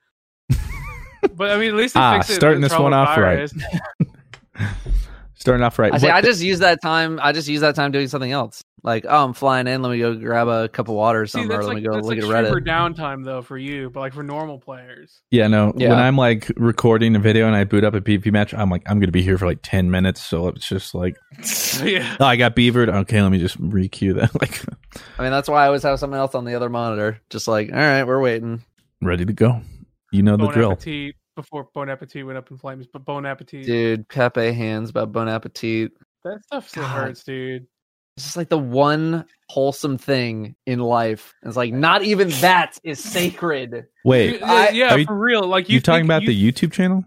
but 1.34 1.50
I 1.50 1.56
mean, 1.58 1.70
at 1.70 1.74
least 1.76 1.94
they 1.94 2.00
Ah, 2.00 2.14
fixed 2.14 2.30
it. 2.30 2.34
starting 2.34 2.60
this 2.60 2.72
one 2.72 2.92
Charles 2.92 3.08
off 3.08 3.18
right. 3.18 3.50
virus. 5.40 5.42
Starting 5.42 5.64
off 5.64 5.78
right. 5.78 5.92
I 5.94 5.98
say 5.98 6.06
What 6.08 6.16
I 6.16 6.20
just 6.22 6.42
use 6.42 6.58
that 6.60 6.80
time. 6.82 7.18
I 7.22 7.32
just 7.32 7.48
use 7.48 7.60
that 7.60 7.74
time 7.74 7.92
doing 7.92 8.08
something 8.08 8.32
else. 8.32 8.62
Like, 8.82 9.04
oh, 9.06 9.24
I'm 9.24 9.34
flying 9.34 9.66
in. 9.66 9.82
Let 9.82 9.90
me 9.90 9.98
go 9.98 10.14
grab 10.14 10.48
a 10.48 10.68
cup 10.68 10.88
of 10.88 10.94
water 10.94 11.22
or 11.22 11.26
See, 11.26 11.32
something, 11.32 11.50
or 11.50 11.56
that's 11.56 11.66
let 11.66 11.74
like, 11.74 11.82
me 11.82 11.88
go 11.88 11.94
that's 11.94 12.06
look 12.06 12.16
like 12.16 12.24
at 12.24 12.46
super 12.46 12.60
Reddit. 12.60 12.66
downtime 12.66 13.24
though 13.24 13.42
for 13.42 13.58
you, 13.58 13.90
but 13.90 14.00
like 14.00 14.14
for 14.14 14.22
normal 14.22 14.58
players. 14.58 15.20
yeah, 15.30 15.48
no. 15.48 15.72
Yeah. 15.76 15.90
When 15.90 15.98
I'm 15.98 16.16
like 16.16 16.50
recording 16.56 17.14
a 17.14 17.18
video 17.18 17.46
and 17.46 17.54
I 17.54 17.64
boot 17.64 17.84
up 17.84 17.94
a 17.94 18.00
PvP 18.00 18.32
match, 18.32 18.54
I'm 18.54 18.70
like, 18.70 18.82
I'm 18.86 18.98
going 18.98 19.08
to 19.08 19.12
be 19.12 19.22
here 19.22 19.36
for 19.36 19.46
like 19.46 19.60
10 19.62 19.90
minutes. 19.90 20.22
So 20.22 20.48
it's 20.48 20.66
just 20.66 20.94
like, 20.94 21.16
yeah. 21.84 22.16
oh, 22.20 22.24
I 22.24 22.36
got 22.36 22.54
beavered. 22.54 22.88
Okay, 22.88 23.20
let 23.20 23.30
me 23.30 23.38
just 23.38 23.56
re-queue 23.58 24.14
that. 24.14 24.30
Like, 24.40 24.62
I 25.18 25.22
mean, 25.22 25.30
that's 25.32 25.48
why 25.48 25.64
I 25.64 25.66
always 25.66 25.82
have 25.82 25.98
something 25.98 26.18
else 26.18 26.34
on 26.34 26.46
the 26.46 26.54
other 26.54 26.70
monitor. 26.70 27.20
Just 27.28 27.46
like, 27.46 27.70
all 27.70 27.78
right, 27.78 28.04
we're 28.04 28.20
waiting. 28.20 28.64
ready 29.02 29.26
to 29.26 29.32
go. 29.34 29.60
You 30.10 30.22
know 30.22 30.36
the 30.38 30.48
drill. 30.48 30.72
Appetit 30.72 31.14
before 31.36 31.68
Bon 31.74 31.88
Appetit 31.88 32.24
went 32.26 32.38
up 32.38 32.50
in 32.50 32.58
flames, 32.58 32.86
but 32.92 33.04
Bon 33.04 33.24
Appetit 33.26 33.66
Dude, 33.66 34.08
Pepe 34.08 34.52
hands 34.52 34.90
about 34.90 35.12
Bon 35.12 35.28
Appetit. 35.28 35.92
that 36.24 36.42
stuff 36.44 36.68
still 36.68 36.82
God. 36.82 37.06
hurts, 37.06 37.24
dude. 37.24 37.66
It's 38.16 38.24
just 38.26 38.36
like 38.36 38.48
the 38.48 38.58
one 38.58 39.24
wholesome 39.48 39.96
thing 39.96 40.54
in 40.66 40.80
life. 40.80 41.32
It's 41.42 41.56
like 41.56 41.72
not 41.72 42.02
even 42.02 42.28
that 42.40 42.76
is 42.82 42.98
sacred. 43.02 43.86
Wait, 44.04 44.40
Yeah, 44.40 44.52
I- 44.52 44.68
yeah, 44.70 44.94
you- 44.96 45.06
for 45.06 45.16
real. 45.18 45.42
Like 45.46 45.68
you, 45.68 45.74
you 45.76 45.80
talking 45.80 46.00
think- 46.02 46.06
about 46.08 46.22
you 46.22 46.28
the 46.52 46.52
YouTube 46.52 46.72
channel? 46.72 47.04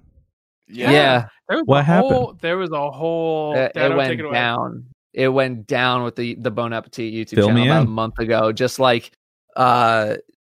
Yeah. 0.68 0.92
Yeah, 0.92 1.28
There 1.50 1.58
was 1.60 1.68
What 1.68 1.80
a 1.82 1.84
happened? 1.84 2.14
Whole, 2.14 2.38
there 2.42 2.58
was 2.58 2.72
a 2.72 2.90
whole. 2.90 3.54
it, 3.56 3.74
Dado, 3.74 3.94
it 3.94 3.98
went 3.98 4.22
away. 4.22 4.32
down. 4.34 4.86
It 5.14 5.28
went 5.28 5.68
down 5.68 6.04
with 6.04 6.16
the 6.16 6.34
the 6.36 6.50
Bon 6.50 6.74
Appetit 6.74 7.14
YouTube 7.14 7.36
Fill 7.36 7.48
channel 7.50 7.64
about 7.66 7.82
in. 7.82 7.88
a 7.88 7.92
month 7.92 8.18
ago. 8.18 8.52
Just 8.52 8.80
like 8.80 9.12
uh, 9.56 10.16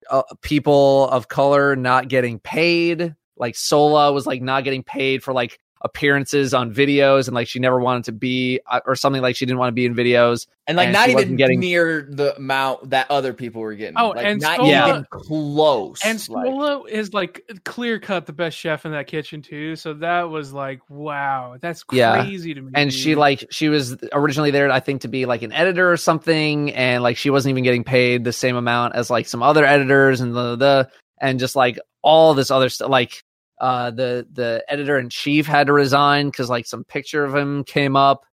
uh, 0.09 0.24
people 0.41 1.07
of 1.09 1.27
color 1.27 1.75
not 1.75 2.07
getting 2.07 2.39
paid. 2.39 3.13
Like 3.38 3.56
Sohla 3.56 4.13
was 4.13 4.25
like 4.27 4.41
not 4.41 4.63
getting 4.63 4.84
paid 4.84 5.24
for 5.24 5.34
like 5.34 5.60
appearances 5.84 6.56
on 6.56 6.74
videos 6.74 7.27
and 7.27 7.36
like 7.36 7.48
she 7.48 7.60
never 7.60 7.79
wanted 7.79 8.03
to 8.06 8.12
be 8.12 8.60
uh, 8.65 8.79
or 8.88 8.96
something 8.96 9.22
like 9.22 9.36
she 9.36 9.46
didn't 9.46 9.60
want 9.60 9.67
to 9.67 9.74
be 9.74 9.86
in 9.86 9.94
videos 9.94 10.48
and 10.65 10.75
like 10.75 10.86
and 10.88 10.94
not 10.94 11.08
even 11.08 11.36
getting- 11.36 11.60
near 11.60 12.08
the 12.10 12.36
amount 12.36 12.89
that 12.89 13.06
other 13.12 13.32
people 13.32 13.62
were 13.62 13.75
getting. 13.75 13.96
Oh, 13.96 14.10
like, 14.10 14.25
and 14.25 14.41
not 14.41 14.60
Scola- 14.60 14.89
even 14.89 15.06
close. 15.12 16.00
And 16.03 16.29
like- 16.29 16.91
is 16.91 17.13
like 17.13 17.44
clear 17.63 18.00
cut 18.00 18.25
the 18.25 18.34
best 18.34 18.58
chef 18.58 18.88
in 18.88 18.91
that 18.94 19.06
kitchen 19.06 19.44
too. 19.44 19.75
So 19.75 19.94
that 19.96 20.24
was 20.32 20.51
like, 20.51 20.79
wow, 20.89 21.58
that's 21.62 21.84
Yeah. 21.91 22.24
crazy 22.24 22.56
to 22.56 22.62
me. 22.62 22.72
and 22.74 22.91
she 22.91 23.13
like 23.13 23.46
she 23.51 23.70
was 23.70 23.96
originally 24.13 24.50
there 24.50 24.72
i 24.72 24.79
think 24.79 25.01
to 25.01 25.08
be 25.08 25.27
like 25.27 25.44
an 25.44 25.51
editor 25.51 25.91
or 25.91 25.98
something 25.98 26.72
and 26.74 27.03
like 27.03 27.17
she 27.17 27.29
wasn't 27.29 27.51
even 27.51 27.63
getting 27.63 27.84
paid 27.84 28.24
the 28.24 28.34
same 28.34 28.56
amount 28.56 28.96
as 28.96 29.12
like 29.12 29.27
some 29.27 29.44
other 29.44 29.63
editors 29.63 30.22
and 30.22 30.36
the 30.36 30.56
the 30.56 30.89
and 31.22 31.39
just 31.39 31.56
like 31.56 31.77
all 32.01 32.34
this 32.34 32.50
other 32.51 32.70
stuff 32.70 32.89
like 32.89 33.24
uh 33.60 33.92
the 33.92 34.28
the 34.32 34.64
editor 34.68 34.98
in 34.98 35.10
chief 35.10 35.48
had 35.48 35.68
to 35.68 35.74
resign 35.74 36.28
because 36.28 36.50
like 36.50 36.66
some 36.66 36.84
picture 36.84 37.24
of 37.24 37.36
him 37.36 37.64
came 37.64 37.96
up 37.96 38.26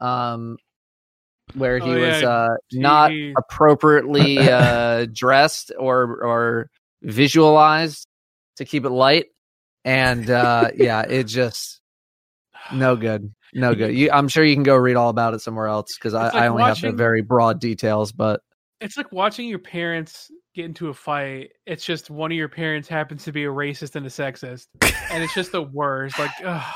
um 0.00 0.56
where 1.54 1.78
he 1.78 1.90
Oh, 1.90 1.98
was 1.98 2.22
yeah, 2.22 2.28
uh 2.28 2.54
not 2.72 3.12
appropriately 3.36 4.38
uh 4.50 5.06
dressed 5.12 5.72
or 5.78 6.22
or 6.24 6.70
visualized 7.02 8.06
to 8.56 8.64
keep 8.64 8.84
it 8.84 8.90
light. 8.90 9.26
And 9.84 10.28
uh 10.30 10.70
yeah 10.74 11.02
it 11.02 11.24
just 11.24 11.80
no 12.72 12.96
good 12.96 13.34
no 13.54 13.74
good. 13.74 13.94
You 13.94 14.10
i'm 14.12 14.28
sure 14.28 14.44
you 14.44 14.54
can 14.54 14.62
go 14.62 14.76
read 14.76 14.96
all 14.96 15.08
about 15.08 15.34
it 15.34 15.40
somewhere 15.40 15.66
else 15.66 15.88
because 15.94 16.14
I, 16.14 16.24
like 16.24 16.34
I 16.34 16.46
only 16.46 16.62
have 16.64 16.80
the 16.80 16.92
very 16.92 17.22
broad 17.22 17.60
details 17.60 18.12
but 18.12 18.40
it's 18.80 18.96
like 18.96 19.10
watching 19.12 19.48
your 19.48 19.58
parents 19.58 20.30
get 20.54 20.64
into 20.64 20.88
a 20.88 20.94
fight. 20.94 21.50
It's 21.66 21.84
just 21.84 22.10
one 22.10 22.30
of 22.32 22.36
your 22.36 22.48
parents 22.48 22.88
happens 22.88 23.24
to 23.24 23.32
be 23.32 23.44
a 23.44 23.48
racist 23.48 23.96
and 23.96 24.04
a 24.06 24.08
sexist, 24.08 24.66
and 25.10 25.22
it's 25.22 25.34
just 25.34 25.52
the 25.52 25.62
worst. 25.62 26.18
Like, 26.18 26.30
ugh. 26.44 26.74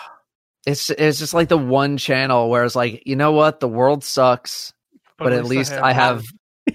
it's 0.67 0.91
it's 0.91 1.19
just 1.19 1.35
like 1.35 1.49
the 1.49 1.59
one 1.59 1.97
channel 1.97 2.49
where 2.51 2.65
it's 2.65 2.77
like 2.77 3.03
you 3.07 3.17
know 3.17 3.33
what 3.33 3.61
the 3.61 3.69
world 3.69 4.03
sucks 4.05 4.73
but, 5.19 5.33
at 5.33 5.45
least 5.45 5.73
i 5.73 5.93
have 5.93 6.25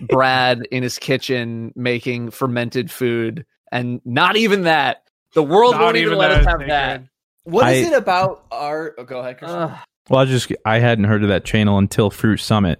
brad 0.08 0.66
in 0.72 0.82
his 0.84 0.98
kitchen 1.00 1.74
making 1.76 2.30
fermented 2.32 2.90
food 2.92 3.46
and 3.72 4.00
not 4.06 4.38
even 4.38 4.64
that 4.64 5.04
the 5.34 5.44
world 5.44 5.74
Not 5.74 5.82
won't 5.82 5.98
even, 5.98 6.08
even 6.10 6.18
let 6.20 6.32
us 6.32 6.42
is 6.42 6.46
have 6.48 6.60
that 6.68 6.92
sacred. 7.02 7.10
what 7.44 7.74
is 7.74 7.88
I- 7.88 7.92
it 7.92 7.98
about 7.98 8.46
our? 8.52 8.96
Oh, 8.98 9.04
go 9.04 9.20
ahead, 9.20 9.38
Chris. 9.40 9.52
Ugh. 9.52 9.78
Well, 10.10 10.20
I 10.22 10.26
just 10.26 10.52
I 10.66 10.80
hadn't 10.80 11.04
heard 11.06 11.22
of 11.24 11.30
that 11.30 11.46
channel 11.46 11.78
until 11.78 12.10
Fruit 12.10 12.38
Summit. 12.38 12.80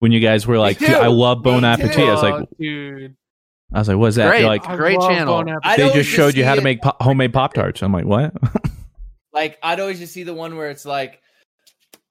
When 0.00 0.10
you 0.12 0.18
guys 0.20 0.44
were 0.46 0.58
like, 0.58 0.78
too. 0.78 0.86
I 0.92 1.06
love 1.08 1.42
Bon 1.42 1.62
Me 1.62 1.68
Appetit. 1.68 1.94
too. 1.94 2.02
I 2.04 2.10
was 2.12 2.22
like, 2.22 2.48
dude, 2.58 3.16
I 3.72 3.78
was 3.80 3.88
like, 3.88 3.98
what's 3.98 4.16
that? 4.16 4.30
Great. 4.30 4.44
Like, 4.44 4.66
I 4.66 4.76
Great 4.76 4.98
channel. 5.00 5.44
Bon 5.44 5.56
I'd 5.62 5.78
they 5.78 5.92
just 5.92 6.08
showed 6.08 6.34
you 6.36 6.44
how 6.44 6.54
see 6.54 6.60
to 6.60 6.64
make 6.64 6.80
po- 6.82 6.96
homemade 7.00 7.32
Pop 7.32 7.52
Tarts. 7.54 7.82
I'm 7.82 7.92
like, 7.92 8.04
what? 8.06 8.32
Like 9.32 9.58
I'd 9.62 9.78
always 9.78 9.98
just 10.00 10.12
see 10.14 10.22
the 10.24 10.34
one 10.34 10.56
where 10.56 10.70
it's 10.70 10.84
like, 10.86 11.20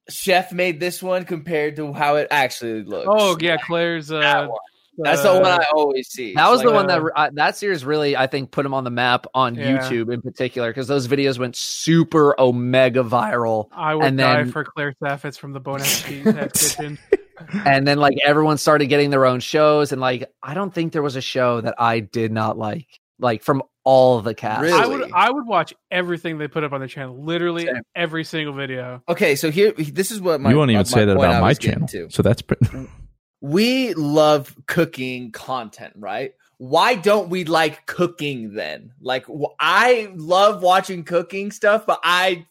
chef 0.09 0.53
made 0.53 0.79
this 0.79 1.03
one 1.03 1.25
compared 1.25 1.75
to 1.77 1.91
how 1.91 2.15
it 2.15 2.27
actually 2.31 2.83
looks. 2.83 3.07
Oh 3.09 3.35
yeah, 3.41 3.57
Claire's. 3.57 4.07
That 4.07 4.23
Uh, 4.23 4.47
one. 4.49 4.57
That's 4.99 5.21
the 5.23 5.31
uh, 5.31 5.41
one 5.41 5.51
I 5.59 5.65
always 5.75 6.07
see. 6.07 6.33
That 6.35 6.49
was 6.49 6.61
It's 6.61 6.69
the 6.69 6.75
like, 6.75 6.87
one 6.87 7.03
that 7.03 7.11
uh, 7.15 7.29
that 7.33 7.57
series 7.57 7.83
really 7.83 8.15
I 8.15 8.27
think 8.27 8.51
put 8.51 8.65
him 8.65 8.73
on 8.73 8.83
the 8.83 8.89
map 8.91 9.25
on 9.33 9.55
Yeah. 9.55 9.77
YouTube 9.79 10.13
in 10.13 10.21
particular 10.21 10.69
because 10.69 10.87
those 10.87 11.07
videos 11.07 11.37
went 11.37 11.55
super 11.55 12.39
omega 12.39 13.03
viral 13.03 13.67
I 13.73 13.93
would 13.95 14.05
and 14.05 14.17
die 14.17 14.37
then- 14.37 14.51
for 14.51 14.63
Claire 14.63 14.93
Saffitz 15.03 15.37
from 15.37 15.51
the 15.53 15.59
Bon 15.59 15.81
Appetit 15.81 16.23
Test 16.53 16.77
Kitchen. 16.77 16.97
And 17.65 17.87
then 17.87 17.97
like 17.97 18.17
everyone 18.25 18.57
started 18.57 18.87
getting 18.87 19.09
their 19.09 19.25
own 19.25 19.39
shows 19.39 19.91
and 19.91 20.01
like 20.01 20.31
I 20.43 20.53
don't 20.53 20.73
think 20.73 20.93
there 20.93 21.01
was 21.01 21.15
a 21.15 21.21
show 21.21 21.61
that 21.61 21.75
I 21.77 21.99
did 21.99 22.31
not 22.31 22.57
like 22.57 22.87
like 23.19 23.43
from 23.43 23.63
all 23.83 24.21
the 24.21 24.35
cast. 24.35 24.61
Really? 24.61 24.79
I 24.79 24.85
would 24.85 25.11
I 25.13 25.31
would 25.31 25.47
watch 25.47 25.73
everything 25.91 26.37
they 26.37 26.49
put 26.49 26.63
up 26.63 26.73
on 26.73 26.81
their 26.81 26.89
channel, 26.89 27.23
literally 27.23 27.65
Same. 27.65 27.81
every 27.95 28.23
single 28.25 28.53
video. 28.53 29.01
Okay, 29.07 29.35
so 29.35 29.49
here, 29.49 29.71
this 29.71 30.11
is 30.11 30.19
what 30.19 30.41
my 30.41 30.49
you 30.49 30.57
won't 30.57 30.71
even 30.71 30.79
my 30.79 30.83
say 30.83 31.05
that 31.05 31.15
about 31.15 31.41
my 31.41 31.53
channel. 31.53 31.87
to. 31.87 32.09
So 32.09 32.21
that's 32.21 32.41
pretty. 32.41 32.89
we 33.41 33.93
love 33.93 34.53
cooking 34.67 35.31
content, 35.31 35.93
right? 35.95 36.33
Why 36.57 36.95
don't 36.95 37.29
we 37.29 37.45
like 37.45 37.85
cooking 37.85 38.55
then? 38.55 38.91
Like 38.99 39.25
wh- 39.25 39.55
I 39.59 40.11
love 40.15 40.61
watching 40.61 41.03
cooking 41.03 41.51
stuff, 41.51 41.85
but 41.85 41.99
I, 42.03 42.45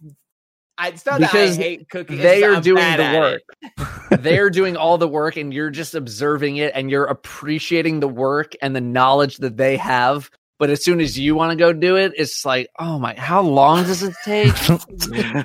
I 0.79 0.89
it's 0.89 1.07
not 1.07 1.21
Because 1.21 1.57
that 1.57 1.63
I 1.63 1.69
hate 1.69 1.89
cooking. 1.89 2.19
They 2.27 2.43
are 2.45 2.61
doing 2.61 2.97
the 2.97 3.19
work. 3.19 4.21
They're 4.23 4.51
doing 4.51 4.77
all 4.77 4.99
the 4.99 5.09
work 5.09 5.37
and 5.37 5.53
you're 5.53 5.71
just 5.71 5.95
observing 5.95 6.59
it 6.59 6.73
and 6.75 6.91
you're 6.91 7.05
appreciating 7.05 8.01
the 8.01 8.09
work 8.09 8.55
and 8.61 8.77
the 8.77 8.81
knowledge 8.81 9.39
that 9.39 9.57
they 9.57 9.77
have. 9.77 10.31
But 10.59 10.71
as 10.71 10.83
soon 10.83 11.01
as 11.01 11.19
you 11.19 11.35
want 11.35 11.51
to 11.51 11.57
go 11.57 11.73
do 11.75 11.97
it, 11.97 12.13
it's 12.17 12.47
like, 12.47 12.71
oh 12.79 12.99
my, 12.99 13.15
how 13.15 13.43
long 13.43 13.85
does 13.85 14.03
it 14.03 14.15
take? 14.25 14.55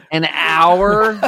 An 0.11 0.25
hour? 0.25 1.19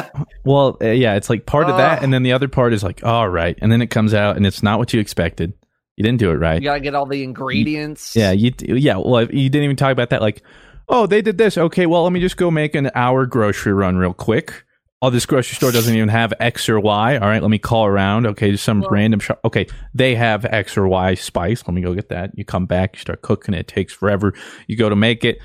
well, 0.45 0.77
uh, 0.81 0.87
yeah, 0.87 1.15
it's 1.15 1.29
like 1.29 1.45
part 1.45 1.69
of 1.69 1.75
that, 1.75 2.01
and 2.01 2.13
then 2.13 2.23
the 2.23 2.31
other 2.31 2.47
part 2.47 2.71
is 2.71 2.81
like, 2.81 3.03
all 3.03 3.27
right, 3.27 3.57
and 3.61 3.69
then 3.69 3.81
it 3.81 3.87
comes 3.87 4.13
out, 4.13 4.37
and 4.37 4.45
it's 4.45 4.63
not 4.63 4.79
what 4.79 4.93
you 4.93 5.01
expected. 5.01 5.51
You 5.97 6.03
didn't 6.03 6.19
do 6.19 6.31
it 6.31 6.35
right. 6.35 6.61
You 6.61 6.69
got 6.69 6.75
to 6.75 6.79
get 6.79 6.95
all 6.95 7.05
the 7.05 7.23
ingredients. 7.23 8.15
Yeah, 8.15 8.31
you 8.31 8.53
yeah. 8.61 8.95
Well, 8.95 9.29
you 9.29 9.49
didn't 9.49 9.65
even 9.65 9.75
talk 9.75 9.91
about 9.91 10.11
that. 10.11 10.21
Like, 10.21 10.41
oh, 10.87 11.05
they 11.07 11.21
did 11.21 11.37
this. 11.37 11.57
Okay, 11.57 11.85
well, 11.85 12.03
let 12.03 12.11
me 12.11 12.19
just 12.19 12.37
go 12.37 12.51
make 12.51 12.75
an 12.75 12.91
hour 12.95 13.25
grocery 13.25 13.73
run 13.73 13.97
real 13.97 14.13
quick. 14.13 14.63
Oh, 15.01 15.09
this 15.09 15.25
grocery 15.25 15.55
store 15.55 15.71
doesn't 15.71 15.93
even 15.93 16.07
have 16.07 16.33
X 16.39 16.69
or 16.69 16.79
Y. 16.79 17.17
All 17.17 17.27
right, 17.27 17.41
let 17.41 17.51
me 17.51 17.59
call 17.59 17.85
around. 17.85 18.25
Okay, 18.25 18.51
just 18.51 18.63
some 18.63 18.85
random 18.89 19.19
shop. 19.19 19.39
Okay, 19.43 19.67
they 19.93 20.15
have 20.15 20.45
X 20.45 20.77
or 20.77 20.87
Y 20.87 21.15
spice. 21.15 21.61
Let 21.67 21.73
me 21.73 21.81
go 21.81 21.93
get 21.93 22.07
that. 22.09 22.31
You 22.37 22.45
come 22.45 22.65
back, 22.65 22.95
you 22.95 23.01
start 23.01 23.21
cooking. 23.21 23.53
It 23.53 23.67
takes 23.67 23.91
forever. 23.91 24.33
You 24.67 24.77
go 24.77 24.87
to 24.87 24.95
make 24.95 25.25
it, 25.25 25.39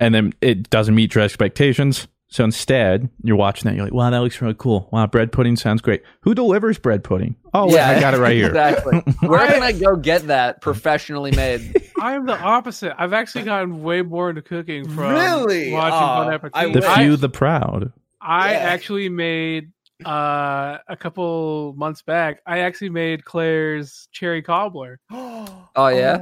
and 0.00 0.14
then 0.14 0.32
it 0.40 0.70
doesn't 0.70 0.94
meet 0.94 1.14
your 1.14 1.22
expectations. 1.22 2.08
So 2.34 2.42
instead, 2.42 3.08
you're 3.22 3.36
watching 3.36 3.68
that. 3.70 3.76
You're 3.76 3.84
like, 3.84 3.94
wow, 3.94 4.10
that 4.10 4.18
looks 4.18 4.42
really 4.42 4.56
cool. 4.58 4.88
Wow, 4.90 5.06
bread 5.06 5.30
pudding 5.30 5.54
sounds 5.54 5.80
great. 5.80 6.02
Who 6.22 6.34
delivers 6.34 6.78
bread 6.80 7.04
pudding? 7.04 7.36
Oh, 7.54 7.66
wait, 7.66 7.78
I 7.78 8.00
got 8.00 8.12
it 8.12 8.18
right 8.18 8.34
here. 8.34 8.46
exactly. 8.48 8.98
Where 9.20 9.46
can 9.46 9.62
I 9.62 9.70
go 9.70 9.94
get 9.94 10.26
that 10.26 10.60
professionally 10.60 11.30
made? 11.30 11.80
I 12.00 12.14
am 12.16 12.26
the 12.26 12.36
opposite. 12.36 12.92
I've 13.00 13.12
actually 13.12 13.44
gotten 13.44 13.84
way 13.84 14.02
more 14.02 14.30
into 14.30 14.42
cooking 14.42 14.84
from 14.88 15.10
Really? 15.12 15.70
watching 15.70 15.94
Aw, 15.94 16.24
Bon 16.24 16.32
I 16.32 16.34
Appetit. 16.34 16.72
The 16.72 16.82
few, 16.82 17.16
the 17.16 17.28
proud. 17.28 17.92
I 18.20 18.54
Yeah. 18.54 18.58
actually 18.58 19.08
made 19.08 19.70
uh 20.04 20.78
a 20.88 20.96
couple 20.98 21.72
months 21.76 22.02
back. 22.02 22.40
I 22.48 22.58
actually 22.58 22.90
made 22.90 23.24
Claire's 23.24 24.08
cherry 24.10 24.42
cobbler, 24.42 24.98
Oh 25.12 25.86
yeah. 25.88 26.18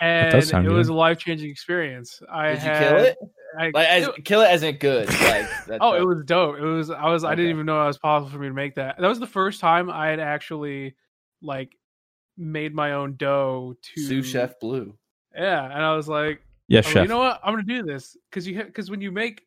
and 0.00 0.30
does 0.30 0.48
sound 0.48 0.64
it 0.64 0.70
was 0.70 0.86
a 0.90 0.94
life 0.94 1.18
changing 1.18 1.50
experience. 1.50 2.22
I 2.32 2.50
Did 2.50 2.54
you 2.54 2.68
had, 2.68 2.88
kill 2.88 3.04
it? 3.04 3.16
I, 3.58 3.70
Like 3.74 3.86
as, 3.88 4.06
it- 4.08 4.24
kill 4.24 4.40
it 4.42 4.46
as 4.50 4.62
in 4.62 4.76
good. 4.76 5.08
Like 5.08 5.46
that 5.66 5.78
oh, 5.80 5.92
type. 5.92 6.00
it 6.02 6.04
was 6.04 6.24
dope. 6.24 6.56
It 6.58 6.62
was. 6.62 6.90
I 6.90 7.08
was. 7.10 7.24
I 7.24 7.34
didn't 7.34 7.50
even 7.50 7.66
know 7.66 7.82
it 7.82 7.86
was 7.86 7.98
possible 7.98 8.30
for 8.30 8.38
me 8.38 8.48
to 8.48 8.54
make 8.54 8.74
that. 8.76 8.96
That 8.98 9.08
was 9.08 9.18
the 9.20 9.26
first 9.26 9.60
time 9.60 9.90
I 9.90 10.08
had 10.08 10.20
actually 10.20 10.94
like 11.42 11.76
made 12.38 12.74
my 12.74 12.92
own 12.92 13.16
dough 13.16 13.74
to 13.80 14.00
sous 14.00 14.26
chef 14.26 14.58
blue. 14.60 14.96
Yeah, 15.34 15.64
and 15.64 15.82
I 15.82 15.94
was 15.94 16.08
like, 16.08 16.40
Yes, 16.68 16.86
I 16.86 16.88
was 16.88 16.94
like, 16.94 16.94
chef. 16.94 17.02
you 17.04 17.08
know 17.08 17.18
what? 17.18 17.40
I'm 17.44 17.52
gonna 17.54 17.62
do 17.64 17.82
this 17.82 18.16
because 18.30 18.46
you 18.46 18.62
because 18.64 18.90
when 18.90 19.00
you 19.00 19.10
make 19.10 19.42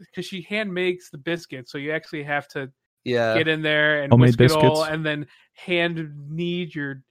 because 0.00 0.26
she 0.26 0.42
hand 0.42 0.72
makes 0.72 1.10
the 1.10 1.18
biscuits, 1.18 1.70
so 1.70 1.78
you 1.78 1.92
actually 1.92 2.22
have 2.24 2.48
to 2.48 2.70
Yeah. 3.04 3.36
get 3.36 3.46
in 3.48 3.62
there 3.62 4.02
and 4.02 4.12
Homemade 4.12 4.36
whisk 4.38 4.54
it 4.56 4.62
all, 4.64 4.70
biscuits? 4.70 4.90
and 4.94 5.04
then 5.06 5.26
hand 5.54 6.12
knead 6.30 6.74
your 6.74 7.02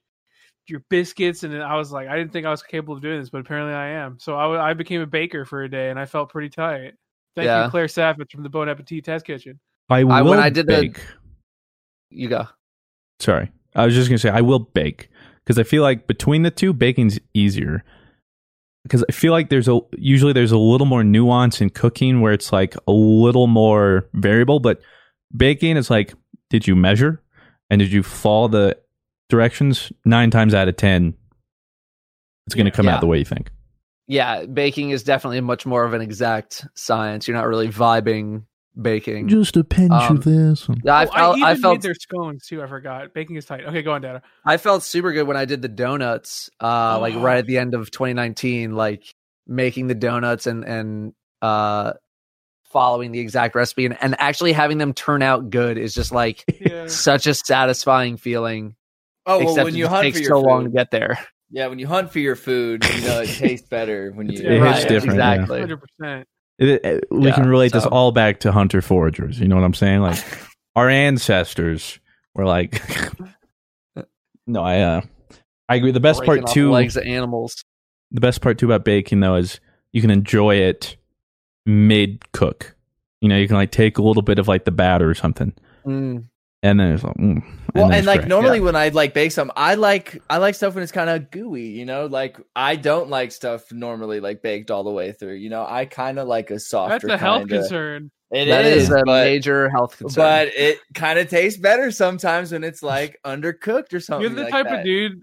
your 0.68 0.82
biscuits. 0.90 1.42
And 1.42 1.62
I 1.62 1.76
was 1.76 1.92
like, 1.92 2.08
I 2.08 2.16
didn't 2.16 2.32
think 2.32 2.46
I 2.46 2.50
was 2.50 2.62
capable 2.62 2.94
of 2.94 3.02
doing 3.02 3.20
this, 3.20 3.30
but 3.30 3.40
apparently 3.40 3.74
I 3.74 3.88
am. 3.88 4.18
So 4.20 4.36
I 4.36 4.74
became 4.74 5.00
a 5.00 5.06
baker 5.06 5.44
for 5.44 5.62
a 5.62 5.68
day, 5.68 5.90
and 5.90 5.98
I 5.98 6.06
felt 6.06 6.30
pretty 6.30 6.48
tight. 6.48 6.94
Thank 7.34 7.46
Yeah. 7.46 7.64
you, 7.64 7.70
Claire 7.70 7.86
Saffitz 7.86 8.30
from 8.30 8.42
the 8.42 8.48
Bon 8.50 8.68
Appetit 8.68 9.04
Test 9.04 9.24
Kitchen. 9.26 9.58
I 9.88 10.04
will 10.04 10.12
I- 10.12 10.22
when 10.22 10.38
I 10.38 10.50
did 10.50 10.66
the- 10.66 10.72
bake. 10.80 11.00
You 12.10 12.28
go. 12.28 12.46
Sorry, 13.20 13.50
I 13.74 13.86
was 13.86 13.94
just 13.94 14.08
gonna 14.10 14.18
say 14.18 14.28
I 14.28 14.42
will 14.42 14.58
bake 14.58 15.08
because 15.44 15.58
I 15.58 15.62
feel 15.62 15.82
like 15.82 16.06
between 16.06 16.42
the 16.42 16.50
two, 16.50 16.72
baking's 16.72 17.18
easier. 17.34 17.84
Because 18.82 19.04
I 19.08 19.12
feel 19.12 19.32
like 19.32 19.48
there's 19.48 19.68
a 19.68 19.80
usually 19.96 20.32
there's 20.32 20.50
a 20.52 20.58
little 20.58 20.86
more 20.86 21.04
nuance 21.04 21.60
in 21.60 21.70
cooking 21.70 22.20
where 22.20 22.32
it's 22.32 22.52
like 22.52 22.74
a 22.86 22.92
little 22.92 23.46
more 23.46 24.08
variable, 24.12 24.58
but 24.60 24.80
baking 25.34 25.76
is 25.76 25.88
like, 25.88 26.14
did 26.50 26.66
you 26.66 26.74
measure 26.76 27.22
and 27.70 27.78
did 27.78 27.92
you 27.92 28.02
follow 28.02 28.48
the 28.48 28.76
directions? 29.32 29.90
Nine 30.04 30.30
times 30.30 30.54
out 30.54 30.68
of 30.68 30.76
ten, 30.76 31.14
it's 32.46 32.54
going 32.54 32.66
to 32.66 32.70
come 32.70 32.86
Yeah. 32.86 32.94
out 32.96 33.00
the 33.00 33.06
way 33.08 33.18
you 33.18 33.24
think. 33.24 33.50
Yeah, 34.06 34.44
baking 34.44 34.90
is 34.90 35.02
definitely 35.02 35.40
much 35.40 35.64
more 35.66 35.84
of 35.84 35.94
an 35.94 36.02
exact 36.02 36.66
science. 36.74 37.26
You're 37.26 37.36
not 37.36 37.46
really 37.48 37.68
vibing 37.68 38.44
baking. 38.80 39.28
Just 39.28 39.56
a 39.56 39.64
pinch 39.64 39.90
Um, 39.92 40.18
of 40.18 40.24
this. 40.24 40.68
Yeah, 40.84 40.94
I 40.94 41.04
Oh, 41.06 41.10
felt 41.10 41.36
even 41.38 41.48
I, 41.48 41.52
made 41.54 41.60
felt 41.62 41.82
their 41.82 41.94
scones 41.94 42.46
too. 42.46 42.62
I 42.62 42.66
forgot. 42.66 43.14
Baking 43.14 43.36
is 43.36 43.44
tight. 43.46 43.64
Okay, 43.64 43.82
go 43.82 43.92
on, 43.92 44.02
Dado. 44.02 44.20
I 44.44 44.56
felt 44.58 44.82
super 44.82 45.12
good 45.12 45.26
when 45.26 45.36
I 45.36 45.44
did 45.46 45.62
the 45.62 45.68
donuts. 45.68 46.50
Uh, 46.60 46.98
like 47.00 47.14
Oh. 47.14 47.20
right 47.20 47.38
at 47.38 47.46
the 47.46 47.58
end 47.58 47.74
of 47.74 47.90
2019, 47.90 48.74
like 48.74 49.04
making 49.46 49.86
the 49.88 49.94
donuts 49.94 50.46
and 50.46 50.64
and 50.64 51.12
uh 51.42 51.92
following 52.70 53.12
the 53.12 53.18
exact 53.20 53.54
recipe 53.54 53.84
and, 53.84 53.96
and 54.00 54.16
actually 54.18 54.52
having 54.52 54.78
them 54.78 54.94
turn 54.94 55.20
out 55.22 55.50
good 55.50 55.76
is 55.76 55.92
just 55.92 56.10
like 56.12 56.44
Yeah. 56.60 56.86
such 56.86 57.26
a 57.26 57.34
satisfying 57.34 58.16
feeling. 58.16 58.74
Oh 59.26 59.44
well, 59.44 59.64
when 59.64 59.74
you 59.74 59.84
just 59.84 59.92
hunt 59.94 60.02
takes 60.04 60.16
for 60.18 60.22
your 60.22 60.30
food 60.30 60.36
so 60.36 60.40
food, 60.42 60.48
long 60.48 60.64
to 60.64 60.70
get 60.70 60.90
there. 60.90 61.18
yeah, 61.50 61.66
when 61.68 61.78
you 61.78 61.86
hunt 61.86 62.10
for 62.10 62.18
your 62.18 62.36
food, 62.36 62.84
you 62.96 63.02
know 63.02 63.20
it 63.20 63.26
tastes 63.38 63.68
better 63.68 64.10
when 64.12 64.28
you. 64.28 64.38
It 64.42 64.58
Right, 64.60 64.88
different, 64.88 65.14
exactly. 65.14 65.60
Hundred 65.60 65.80
percent. 65.80 66.28
It- 66.58 66.84
it- 66.84 67.04
we 67.10 67.28
Yeah, 67.28 67.34
can 67.34 67.46
relate 67.48 67.72
this 67.72 67.86
all 67.86 68.12
back 68.12 68.40
to 68.40 68.52
hunter 68.52 68.80
foragers. 68.82 69.38
You 69.38 69.48
know 69.48 69.56
what 69.56 69.64
I'm 69.64 69.74
saying? 69.74 70.00
Like 70.00 70.18
our 70.76 70.88
ancestors 70.88 71.98
were 72.34 72.44
like, 72.44 72.80
no, 74.46 74.62
I, 74.62 74.80
uh, 74.80 75.00
I 75.68 75.76
agree. 75.76 75.92
The 75.92 76.00
best 76.00 76.18
Breaking 76.18 76.42
part 76.42 76.48
off 76.50 76.54
too, 76.54 76.70
legs 76.70 76.96
of 76.96 77.04
animals. 77.04 77.64
the 78.10 78.20
best 78.20 78.40
part 78.40 78.58
too 78.58 78.66
about 78.66 78.84
baking 78.84 79.20
though 79.20 79.36
is 79.36 79.60
you 79.92 80.00
can 80.00 80.10
enjoy 80.10 80.56
it 80.56 80.96
mid 81.66 82.30
cook. 82.32 82.74
You 83.20 83.28
know, 83.28 83.36
you 83.36 83.46
can 83.46 83.56
like 83.56 83.70
take 83.70 83.98
a 83.98 84.02
little 84.02 84.22
bit 84.22 84.38
of 84.38 84.48
like 84.48 84.64
the 84.64 84.70
batter 84.72 85.08
or 85.08 85.14
something, 85.14 85.52
Mm. 85.86 86.24
And 86.62 86.78
then 86.78 86.92
it's 86.92 87.02
like, 87.04 87.16
mm, 87.16 87.20
and 87.36 87.42
Well, 87.74 87.88
then 87.88 87.98
and 87.98 88.06
like 88.06 88.20
great. 88.20 88.28
normally 88.28 88.60
when 88.60 88.76
I 88.76 88.88
like 88.88 89.14
bake 89.14 89.32
something, 89.32 89.54
I 89.56 89.74
like 89.74 90.22
I 90.30 90.38
like 90.38 90.54
stuff 90.54 90.74
when 90.74 90.82
it's 90.82 90.92
kind 90.92 91.10
of 91.10 91.30
gooey. 91.30 91.68
You 91.68 91.84
know, 91.84 92.06
like 92.06 92.36
I 92.54 92.76
don't 92.76 93.08
like 93.10 93.32
stuff 93.32 93.70
normally 93.72 94.20
like 94.20 94.42
baked 94.42 94.70
all 94.70 94.84
the 94.84 94.90
way 94.90 95.12
through. 95.12 95.34
You 95.34 95.50
know, 95.50 95.64
I 95.68 95.84
kind 95.86 96.18
of 96.18 96.28
like 96.28 96.50
a 96.50 96.58
softer. 96.60 97.08
That's 97.08 97.14
a 97.14 97.18
health 97.18 97.48
kinda- 97.48 97.58
concern. 97.58 98.10
It 98.34 98.46
That 98.46 98.64
is 98.64 98.88
a 98.88 99.02
but, 99.04 99.24
major 99.24 99.68
health 99.68 99.98
concern. 99.98 100.22
but 100.22 100.48
it 100.56 100.78
kind 100.94 101.18
of 101.18 101.28
tastes 101.28 101.60
better 101.60 101.90
sometimes 101.90 102.50
when 102.50 102.64
it's 102.64 102.82
like 102.82 103.20
undercooked 103.26 103.92
or 103.92 104.00
something. 104.00 104.22
You're 104.22 104.34
the 104.34 104.44
like 104.44 104.50
type 104.52 104.68
that. 104.70 104.78
of 104.78 104.84
dude. 104.86 105.22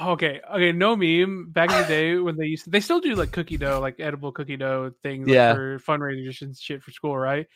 Okay, 0.00 0.40
okay, 0.54 0.72
no 0.72 0.96
meme. 0.96 1.50
Back 1.50 1.70
in 1.70 1.82
the 1.82 1.86
day 1.86 2.16
when 2.16 2.38
they 2.38 2.46
used, 2.46 2.64
to, 2.64 2.70
they 2.70 2.80
still 2.80 3.00
do 3.00 3.14
like 3.16 3.32
cookie 3.32 3.58
dough, 3.58 3.80
like 3.80 4.00
edible 4.00 4.32
cookie 4.32 4.56
dough 4.56 4.92
things 5.02 5.28
like, 5.28 5.54
for 5.56 5.78
fundraisers 5.80 6.40
and 6.40 6.56
shit 6.56 6.82
for 6.82 6.90
school, 6.90 7.18
right? 7.18 7.46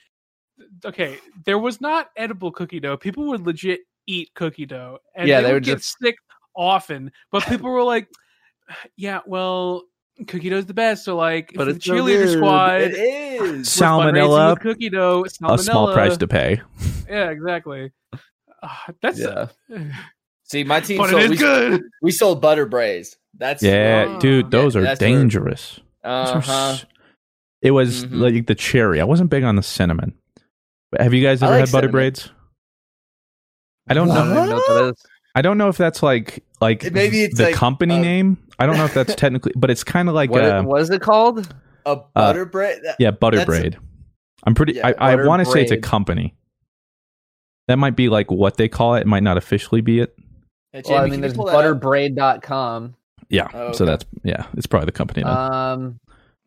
Okay, 0.84 1.18
there 1.44 1.58
was 1.58 1.80
not 1.80 2.08
edible 2.16 2.50
cookie 2.52 2.80
dough. 2.80 2.96
People 2.96 3.26
would 3.28 3.46
legit 3.46 3.80
eat 4.06 4.30
cookie 4.34 4.66
dough, 4.66 4.98
and 5.14 5.28
Yeah, 5.28 5.40
they, 5.40 5.46
they 5.48 5.52
would 5.52 5.54
would 5.56 5.64
get 5.64 5.78
just- 5.78 5.96
sick 6.00 6.16
often. 6.56 7.12
But 7.30 7.44
people 7.48 7.70
were 7.70 7.82
like, 7.84 8.08
"Yeah, 8.96 9.20
well, 9.26 9.84
cookie 10.26 10.50
dough's 10.50 10.66
the 10.66 10.74
best." 10.74 11.04
So 11.04 11.16
like, 11.16 11.52
But 11.54 11.68
if 11.68 11.76
it's 11.76 11.86
the 11.86 11.88
so 11.90 11.94
cheerleader 11.96 12.24
good. 12.24 12.36
squad, 12.38 12.80
It 12.82 12.94
is. 12.94 13.68
salmonella, 13.68 14.60
cookie 14.60 14.90
dough, 14.90 15.24
a 15.44 15.58
small 15.58 15.92
price 15.92 16.16
to 16.18 16.26
pay. 16.28 16.60
Yeah, 17.08 17.28
exactly. 17.28 17.92
Ah, 18.62 18.86
that's 19.02 19.18
yeah. 19.20 19.48
See, 20.44 20.64
my 20.64 20.80
team 20.80 20.96
but 20.98 21.10
sold, 21.10 21.22
it 21.22 21.24
is 21.24 21.30
we, 21.32 21.36
good. 21.36 21.82
we 22.00 22.10
sold 22.10 22.40
butter 22.40 22.64
braids. 22.64 23.16
That's 23.36 23.62
Yeah, 23.62 24.06
Ah. 24.08 24.18
dude, 24.18 24.50
those 24.50 24.74
Yeah, 24.74 24.92
are 24.92 24.96
dangerous. 24.96 25.78
Those 26.02 26.28
uh-huh. 26.28 26.76
It 27.62 27.70
was 27.72 28.06
Mhm. 28.06 28.18
like 28.20 28.46
the 28.46 28.54
cherry. 28.54 29.00
I 29.00 29.04
wasn't 29.04 29.30
big 29.30 29.44
on 29.44 29.56
the 29.56 29.62
cinnamon. 29.62 30.14
But 30.92 31.00
have 31.00 31.12
you 31.14 31.22
guys 31.24 31.42
ever 31.42 31.50
like 31.52 31.60
had 31.60 31.72
butter 31.72 31.86
cinnamon. 31.88 31.90
braids? 31.92 32.30
I 33.88 33.94
don't 33.94 34.10
I 34.10 34.14
don't 34.14 34.48
know. 34.48 34.54
what 34.56 34.66
that 34.68 34.94
is. 34.94 35.06
I 35.34 35.42
don't 35.42 35.58
know 35.58 35.68
if 35.68 35.76
that's 35.76 36.02
like 36.02 36.44
like 36.60 36.92
Maybe 36.92 37.22
it's 37.22 37.38
the 37.38 37.44
like, 37.46 37.54
company 37.54 37.96
uh, 37.96 38.00
name. 38.02 38.38
I 38.58 38.66
don't 38.66 38.76
know 38.76 38.84
if 38.84 38.94
that's 38.94 39.14
technically, 39.16 39.52
but 39.56 39.70
it's 39.70 39.82
kind 39.82 40.08
of 40.08 40.14
like 40.14 40.30
What, 40.30 40.44
uh, 40.44 40.62
what 40.62 40.80
is 40.80 40.90
it 40.90 41.00
called? 41.02 41.52
A 41.86 41.96
butter 41.96 42.44
bread. 42.44 42.80
that- 42.84 42.96
yeah, 43.00 43.10
butter 43.10 43.38
that's- 43.38 43.58
braid. 43.60 43.78
I'm 44.44 44.54
pretty. 44.54 44.74
Yeah, 44.74 44.92
I, 44.98 45.12
I 45.12 45.26
want 45.26 45.44
to 45.44 45.50
say 45.50 45.62
it's 45.62 45.70
a 45.72 45.76
company. 45.78 46.34
That 47.68 47.76
might 47.78 47.94
be 47.96 48.08
like 48.08 48.28
what 48.30 48.56
they 48.56 48.68
call 48.68 48.96
it. 48.96 49.00
It 49.02 49.06
might 49.06 49.22
not 49.22 49.36
officially 49.36 49.80
be 49.80 50.00
it. 50.00 50.16
Hey, 50.72 50.82
Well, 50.88 51.00
I 51.02 51.08
mean, 51.08 51.20
there's 51.20 51.34
pull 51.34 51.46
that 51.46 51.54
up? 51.54 51.58
butterbraid.com. 51.80 52.94
Yeah. 53.28 53.46
Oh, 53.54 53.72
So 53.72 53.84
that's 53.84 54.04
yeah. 54.24 54.46
It's 54.56 54.66
probably 54.66 54.86
the 54.86 54.92
company. 54.92 55.22
name. 55.22 55.32
Um, 55.32 56.00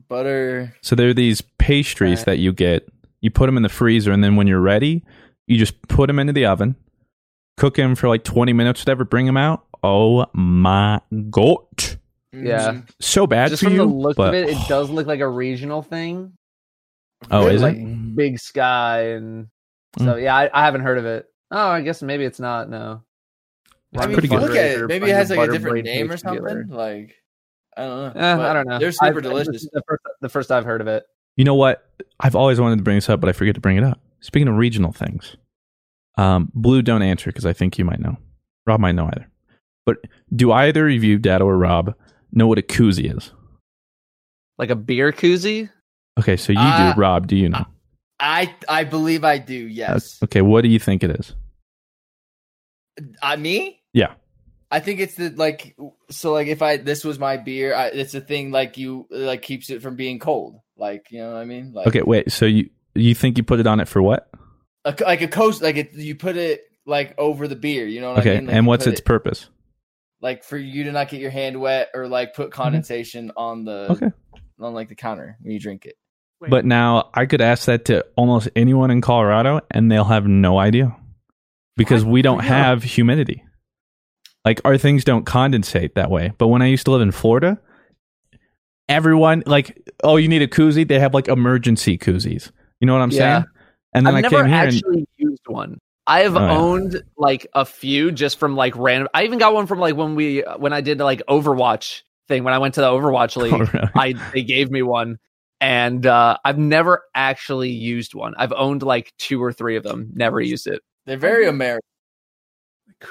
butter. 0.09 0.75
So 0.81 0.95
there 0.95 1.07
are 1.09 1.13
these 1.13 1.39
pastries 1.57 2.19
Right. 2.19 2.25
that 2.25 2.39
you 2.39 2.51
get. 2.51 2.87
You 3.25 3.32
put 3.32 3.48
them 3.48 3.58
in 3.58 3.63
the 3.63 3.70
freezer, 3.70 4.12
and 4.12 4.24
then 4.24 4.36
when 4.36 4.46
you're 4.46 4.62
ready, 4.62 5.03
you 5.48 5.58
just 5.58 5.82
put 5.88 6.05
them 6.05 6.20
into 6.20 6.32
the 6.32 6.46
oven, 6.46 6.75
cook 7.58 7.74
them 7.74 7.96
for 7.96 8.08
like 8.08 8.24
20 8.24 8.53
minutes, 8.53 8.82
whatever. 8.82 9.03
Bring 9.03 9.25
them 9.25 9.36
out. 9.36 9.65
Oh 9.82 10.27
my 10.34 11.01
god! 11.32 11.65
Yeah. 12.32 12.74
Mhm. 12.74 12.89
So 13.00 13.25
bad 13.25 13.50
just 13.50 13.63
for 13.63 13.70
from 13.70 13.74
you. 13.77 13.79
the 13.79 13.86
look 13.86 14.15
but, 14.15 14.27
of 14.27 14.36
it, 14.36 14.50
it 14.50 14.58
does 14.70 14.91
look 14.91 15.08
like 15.08 15.22
a 15.22 15.27
regional 15.27 15.82
thing. 15.82 16.34
Oh, 17.32 17.48
is 17.48 17.63
like 17.63 17.77
it? 17.77 18.15
Big 18.15 18.38
Sky 18.38 19.13
and 19.13 19.48
so 19.98 20.17
yeah, 20.17 20.36
I, 20.36 20.50
I 20.53 20.63
haven't 20.63 20.82
heard 20.82 21.00
of 21.00 21.05
it. 21.08 21.25
Oh, 21.50 21.67
I 21.70 21.82
guess 21.82 22.03
maybe 22.03 22.25
it's 22.25 22.39
not. 22.39 22.70
No, 22.70 23.01
I 23.96 24.00
Run 24.01 24.10
mean, 24.10 24.15
pretty 24.17 24.27
good. 24.27 24.41
look 24.44 24.51
at 24.55 24.65
it. 24.82 24.86
Maybe 24.88 25.10
it 25.10 25.15
has 25.15 25.32
like 25.32 25.50
a 25.50 25.51
different 25.51 25.84
name 25.86 26.12
or 26.12 26.13
paste 26.13 26.25
together. 26.25 26.50
something. 26.50 26.77
Like 26.77 27.15
I 27.75 27.82
don't 27.86 28.15
know. 28.15 28.22
Eh, 28.22 28.38
I 28.50 28.53
don't 28.53 28.67
know. 28.67 28.77
They're 28.77 28.91
super 28.91 29.05
I've- 29.17 29.22
delicious. 29.22 29.67
The 29.74 29.82
first, 29.88 30.03
the 30.22 30.29
first 30.29 30.51
I've 30.51 30.65
heard 30.65 30.82
of 30.82 30.88
it. 30.88 31.05
You 31.38 31.43
know 31.45 31.56
what? 31.56 31.89
I've 32.19 32.36
always 32.36 32.60
wanted 32.60 32.78
to 32.78 32.84
bring 32.84 32.98
this 32.98 33.10
up, 33.10 33.19
but 33.19 33.30
I 33.30 33.34
forget 33.34 33.56
to 33.56 33.62
bring 33.62 33.78
it 33.78 33.84
up. 33.84 34.00
Speaking 34.21 34.48
of 34.48 34.56
regional 34.56 34.91
things, 34.91 35.36
um, 36.17 36.52
Blue, 36.54 36.82
don't 36.82 37.02
answer 37.02 37.30
because 37.30 37.45
I 37.45 37.54
think 37.54 37.78
you 37.78 37.86
might 37.86 38.00
know. 38.00 38.17
Rob 38.65 38.80
might 38.80 38.93
know 38.93 39.08
either. 39.08 39.30
But 39.86 39.98
do 40.36 40.52
either 40.52 40.88
of 40.88 41.04
you, 41.04 41.19
Dad 41.19 41.41
or 41.41 41.58
Rob, 41.58 41.93
know 42.32 42.48
what 42.48 42.58
a 42.58 42.63
koozie 42.63 43.15
is? 43.15 43.32
Like 44.58 44.69
a 44.69 44.76
beer 44.76 45.12
koozie. 45.12 45.69
Okay, 46.19 46.38
so 46.38 46.54
you 46.54 46.60
Uh, 46.60 46.93
do. 46.93 47.00
Rob, 47.00 47.28
do 47.28 47.36
you 47.36 47.50
know? 47.50 47.65
I 48.19 48.56
I 48.69 48.86
believe 48.86 49.24
I 49.26 49.38
do. 49.38 49.54
Yes. 49.54 50.17
Okay, 50.24 50.41
what 50.41 50.62
do 50.62 50.69
you 50.69 50.80
think 50.80 51.04
it 51.04 51.12
is? 51.12 51.36
I 53.21 53.36
me. 53.36 53.82
Yeah. 53.93 54.13
I 54.71 54.80
think 54.80 55.00
it's 55.02 55.15
the 55.15 55.30
like 55.32 55.76
so 56.10 56.32
like 56.32 56.48
if 56.48 56.62
I 56.62 56.78
this 56.78 57.04
was 57.04 57.19
my 57.19 57.38
beer, 57.38 57.76
I, 57.76 57.88
it's 57.88 58.15
a 58.15 58.21
thing 58.21 58.52
like 58.52 58.78
you 58.78 59.06
like 59.10 59.41
keeps 59.41 59.69
it 59.69 59.82
from 59.82 59.95
being 59.98 60.17
cold. 60.19 60.60
Like 60.77 61.07
you 61.11 61.19
know 61.19 61.33
what 61.33 61.39
I 61.39 61.45
mean? 61.45 61.71
Like 61.73 61.88
Okay, 61.88 62.01
wait. 62.01 62.31
So 62.31 62.45
you 62.45 62.69
you 62.93 63.15
think 63.15 63.38
you 63.38 63.43
put 63.43 63.59
it 63.59 63.67
on 63.67 63.79
it 63.79 63.88
for 63.88 64.01
what? 64.01 64.29
a, 64.85 64.95
like 65.01 65.21
a 65.21 65.27
coast 65.27 65.61
like 65.61 65.77
it, 65.77 65.93
you 65.93 66.15
put 66.15 66.38
it 66.38 66.61
like 66.85 67.15
over 67.17 67.47
the 67.47 67.55
beer. 67.55 67.88
You 67.88 68.01
know 68.01 68.11
what 68.11 68.19
Okay, 68.19 68.33
I 68.33 68.35
mean? 68.38 68.45
Like, 68.47 68.55
and 68.55 68.67
what's 68.67 68.88
its 68.88 68.99
it- 68.99 69.05
purpose? 69.05 69.49
like 70.21 70.43
for 70.43 70.57
you 70.57 70.85
to 70.85 70.91
not 70.91 71.09
get 71.09 71.19
your 71.19 71.29
hand 71.29 71.59
wet 71.59 71.89
or 71.93 72.07
like 72.07 72.33
put 72.33 72.49
mm-hmm. 72.49 72.61
condensation 72.61 73.31
on 73.35 73.65
the 73.65 73.88
Okay. 73.91 74.11
on 74.59 74.73
like 74.73 74.89
the 74.89 74.95
counter 74.95 75.38
when 75.41 75.51
you 75.51 75.59
drink 75.59 75.85
it. 75.85 75.95
Wait, 76.39 76.49
But 76.49 76.65
now 76.65 77.09
I 77.13 77.25
could 77.25 77.41
ask 77.41 77.65
that 77.65 77.85
to 77.85 78.05
almost 78.15 78.49
anyone 78.55 78.91
in 78.91 79.01
Colorado, 79.01 79.61
and 79.71 79.91
they'll 79.91 80.03
have 80.05 80.25
no 80.25 80.57
idea 80.57 80.95
because 81.77 82.03
What? 82.03 82.11
we 82.11 82.21
don't 82.21 82.38
Yeah. 82.43 82.49
have 82.65 82.83
humidity. 82.83 83.43
Like 84.45 84.61
our 84.65 84.77
things 84.77 85.03
don't 85.03 85.25
condensate 85.25 85.93
that 85.95 86.09
way. 86.09 86.31
But 86.38 86.47
when 86.47 86.61
I 86.61 86.67
used 86.67 86.85
to 86.85 86.91
live 86.91 87.01
in 87.01 87.11
Florida, 87.11 87.59
everyone 88.89 89.43
like, 89.45 89.78
oh, 90.04 90.17
you 90.17 90.28
need 90.28 90.41
a 90.41 90.48
koozie. 90.48 90.88
They 90.88 91.00
have 91.00 91.13
like 91.13 91.28
emergency 91.28 91.98
koozies. 91.98 92.52
You 92.80 92.88
know 92.88 92.93
what 92.93 93.02
I'm 93.02 93.12
Yeah. 93.12 93.39
saying? 93.39 93.45
And 93.93 94.06
then 94.06 94.13
I've 94.15 94.17
I 94.17 94.21
never 94.21 94.36
came 94.43 94.45
here 94.48 94.56
and 94.63 94.76
actually 94.76 95.08
used 95.17 95.48
one. 95.48 95.80
I 96.08 96.19
have 96.21 96.36
Oh, 96.36 96.39
yeah. 96.39 96.58
owned 96.58 97.04
like 97.17 97.48
a 97.54 97.65
few 97.65 98.12
just 98.12 98.38
from 98.38 98.56
like 98.56 98.76
random. 98.76 99.08
I 99.13 99.24
even 99.24 99.39
got 99.39 99.54
one 99.54 99.65
from 99.65 99.80
like 99.80 99.95
when 99.95 100.15
we 100.15 100.41
when 100.58 100.74
I 100.74 100.82
did 100.82 101.00
like 101.00 101.24
Overwatch 101.28 102.02
thing 102.28 102.43
when 102.43 102.54
I 102.54 102.60
went 102.60 102.76
to 102.76 102.82
the 102.82 102.88
Overwatch 102.88 103.36
League. 103.41 103.54
Oh, 103.54 103.58
really? 103.74 103.89
I 103.95 104.13
they 104.34 104.43
gave 104.43 104.69
me 104.69 104.82
one, 104.84 105.17
and 105.62 106.06
uh, 106.06 106.38
I've 106.45 106.60
never 106.60 107.04
actually 107.15 107.69
used 107.71 108.13
one. 108.13 108.36
I've 108.38 108.54
owned 108.54 108.84
like 108.84 109.13
two 109.17 109.41
or 109.43 109.52
three 109.52 109.78
of 109.78 109.84
them. 109.84 110.12
Never 110.13 110.39
used 110.41 110.67
it. 110.67 110.84
They're 111.06 111.17
very 111.17 111.48
American. 111.48 111.82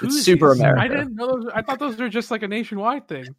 It's 0.01 0.23
super 0.23 0.51
American. 0.53 0.79
I 0.79 0.87
didn't 0.87 1.15
know. 1.15 1.27
Those, 1.41 1.51
I 1.53 1.61
thought 1.61 1.79
those 1.79 1.97
were 1.97 2.09
just 2.09 2.31
like 2.31 2.43
a 2.43 2.47
nationwide 2.47 3.07
thing. 3.07 3.35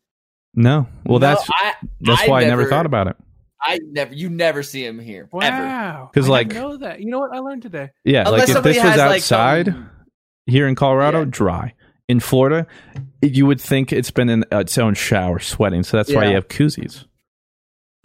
No. 0.56 0.86
Well, 1.04 1.18
No, 1.20 1.26
that's 1.26 1.48
I, 1.50 1.74
that's 2.00 2.26
why 2.28 2.42
I 2.42 2.46
never 2.46 2.68
thought 2.68 2.86
about 2.86 3.06
it. 3.06 3.16
I 3.62 3.78
never 3.82 4.14
you 4.14 4.28
never 4.28 4.62
see 4.62 4.84
him 4.84 4.98
here 4.98 5.28
ever. 5.40 5.56
Wow. 5.64 6.10
'Cause, 6.14 6.26
I 6.26 6.30
like- 6.30 6.48
know 6.52 6.76
that. 6.76 7.00
You 7.00 7.10
know 7.10 7.18
what 7.20 7.32
I 7.34 7.38
learned 7.38 7.62
today? 7.62 7.90
Yeah, 8.04 8.24
Unless 8.26 8.48
like 8.48 8.56
if 8.58 8.62
this 8.64 8.76
was 8.76 8.84
has, 8.84 8.96
like, 8.98 9.16
outside 9.16 9.74
here 10.46 10.66
in 10.68 10.74
Colorado, 10.74 11.20
Yeah. 11.20 11.26
dry. 11.30 11.74
In 12.08 12.20
Florida, 12.20 12.66
you 13.20 13.46
would 13.46 13.60
think 13.60 13.92
it's 13.92 14.12
been 14.12 14.28
in 14.28 14.44
its 14.52 14.78
own 14.78 14.94
shower 14.94 15.40
sweating, 15.40 15.82
so 15.82 15.96
that's 15.96 16.12
why 16.14 16.26
you 16.26 16.34
have 16.34 16.46
koozies. 16.46 17.04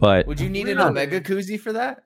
But 0.00 0.26
Would 0.26 0.40
you 0.40 0.48
need 0.48 0.68
an 0.68 0.80
Omega 0.80 1.20
koozie 1.20 1.60
for 1.60 1.72
that? 1.74 2.02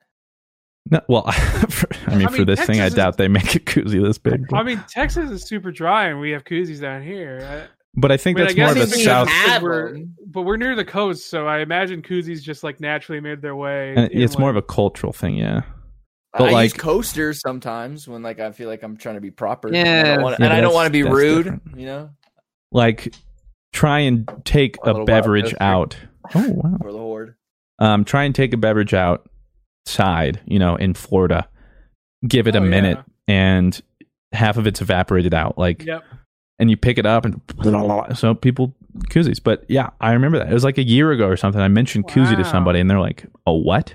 no, 0.90 1.00
well, 1.08 1.22
for, 1.70 1.88
I 2.06 2.14
mean, 2.16 2.26
I 2.26 2.30
for 2.30 2.38
mean, 2.38 2.46
this 2.46 2.60
thing, 2.60 2.76
I 2.80 2.84
Texas 2.84 2.88
is- 2.88 2.94
doubt 2.96 3.16
they 3.16 3.28
make 3.28 3.54
a 3.54 3.60
koozie 3.60 4.02
this 4.04 4.18
big. 4.18 4.52
I 4.52 4.62
mean, 4.62 4.84
Texas 4.90 5.30
is 5.30 5.44
super 5.48 5.70
dry, 5.72 6.08
and 6.08 6.20
we 6.20 6.32
have 6.32 6.44
koozies 6.44 6.80
down 6.82 7.02
here. 7.02 7.70
But 7.96 8.12
I 8.12 8.16
think 8.16 8.38
I, 8.38 8.42
I 8.42 8.46
mean, 8.46 8.56
that's 8.56 8.58
I 8.58 8.62
more 8.62 8.70
of 8.72 8.76
a 8.78 8.82
it's 8.82 8.90
because 8.92 9.04
south. 9.04 9.28
have 9.28 9.62
we're, 9.62 9.98
but 10.26 10.42
we're 10.42 10.56
near 10.56 10.74
the 10.74 10.84
coast, 10.84 11.28
so 11.30 11.46
I 11.46 11.58
imagine 11.60 12.02
koozies 12.02 12.42
just 12.42 12.62
like 12.64 12.80
naturally 12.80 13.20
made 13.20 13.40
their 13.42 13.56
way. 13.56 13.94
and 13.96 14.10
in, 14.12 14.22
It's 14.22 14.38
more 14.38 14.50
like- 14.52 14.58
of 14.58 14.64
a 14.64 14.66
cultural 14.66 15.12
thing, 15.12 15.36
yeah. 15.36 15.62
But 16.32 16.50
I 16.50 16.52
like- 16.52 16.64
use 16.74 16.80
coasters 16.80 17.40
sometimes 17.40 18.06
when 18.06 18.22
like 18.22 18.38
I 18.40 18.52
feel 18.52 18.68
like 18.68 18.82
I'm 18.82 18.96
trying 18.96 19.14
to 19.14 19.20
be 19.22 19.30
proper. 19.30 19.72
Yeah. 19.72 19.84
and 19.84 20.08
I 20.08 20.14
don't 20.14 20.22
wanna- 20.22 20.36
Yeah, 20.40 20.54
I 20.54 20.60
don't 20.60 20.74
want 20.74 20.86
to 20.86 20.90
be 20.92 21.02
that's- 21.02 21.16
that's 21.18 21.24
rude. 21.24 21.44
different. 21.44 21.62
You 21.80 21.86
know, 21.86 22.10
Like, 22.72 23.14
try 23.72 24.00
and 24.00 24.28
take 24.44 24.76
A 24.84 24.90
a, 24.90 25.04
beverage 25.04 25.54
out. 25.60 25.96
Oh 26.34 26.50
wow! 26.50 26.76
for 26.82 26.92
the 26.92 26.98
horde. 26.98 27.34
Um, 27.78 28.04
try 28.04 28.24
and 28.24 28.34
take 28.34 28.52
a 28.52 28.56
beverage 28.56 28.92
outside. 28.94 30.40
You 30.44 30.58
know, 30.58 30.76
in 30.76 30.94
Florida, 30.94 31.48
give 32.26 32.46
it 32.48 32.54
a 32.56 32.58
Oh, 32.58 32.62
yeah. 32.64 32.68
minute, 32.68 32.98
and 33.28 33.80
half 34.32 34.56
of 34.56 34.66
it's 34.66 34.80
evaporated 34.80 35.32
out. 35.34 35.56
Like, 35.56 35.84
Yep. 35.84 36.04
And 36.58 36.70
you 36.70 36.76
pick 36.76 36.96
it 36.96 37.04
up 37.04 37.26
and 37.26 37.38
so 38.16 38.34
people 38.34 38.74
koozies. 39.10 39.42
But 39.42 39.64
yeah, 39.68 39.90
I 40.00 40.12
remember 40.12 40.38
that. 40.38 40.50
It 40.50 40.54
was 40.54 40.64
like 40.64 40.78
a 40.78 40.82
year 40.82 41.12
ago 41.12 41.26
or 41.26 41.36
something. 41.36 41.60
I 41.60 41.68
mentioned 41.68 42.08
koozie 42.08 42.36
to 42.36 42.44
somebody 42.44 42.80
and 42.80 42.88
they're 42.88 42.98
like, 43.00 43.26
"A 43.46 43.52
what?" 43.52 43.94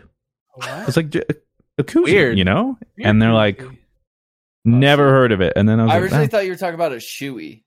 What? 0.53 0.87
It's 0.87 0.95
like 0.95 1.09
"J- 1.09 1.23
a 1.79 1.83
koozie, 1.83 2.03
Weird. 2.03 2.37
you 2.37 2.43
know? 2.43 2.77
Weird 2.97 3.09
and 3.09 3.21
they're 3.21 3.33
like, 3.33 3.57
koozie. 3.57 3.77
"Never 4.63 5.09
heard 5.09 5.31
of 5.31 5.41
it." 5.41 5.53
And 5.55 5.67
then 5.67 5.79
I 5.79 5.83
was 5.83 5.91
I 5.91 5.93
like, 5.95 6.03
originally 6.03 6.25
"Ah." 6.25 6.27
thought 6.27 6.45
you 6.45 6.51
were 6.51 6.57
talking 6.57 6.75
about 6.75 6.91
a 6.91 6.97
shoey. 6.97 7.63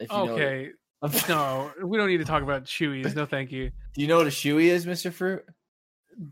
If 0.00 0.10
you 0.10 0.16
know 0.16 0.32
okay. 0.32 0.70
No, 1.28 1.70
we 1.84 1.96
don't 1.98 2.08
need 2.08 2.18
to 2.18 2.24
talk 2.24 2.42
about 2.42 2.64
shoeys. 2.64 3.14
No, 3.14 3.26
thank 3.26 3.52
you. 3.52 3.70
Do 3.94 4.00
you 4.00 4.08
know 4.08 4.16
what 4.16 4.26
a 4.26 4.30
shoey 4.30 4.64
is, 4.64 4.86
Mister 4.86 5.10
Fruit? 5.10 5.44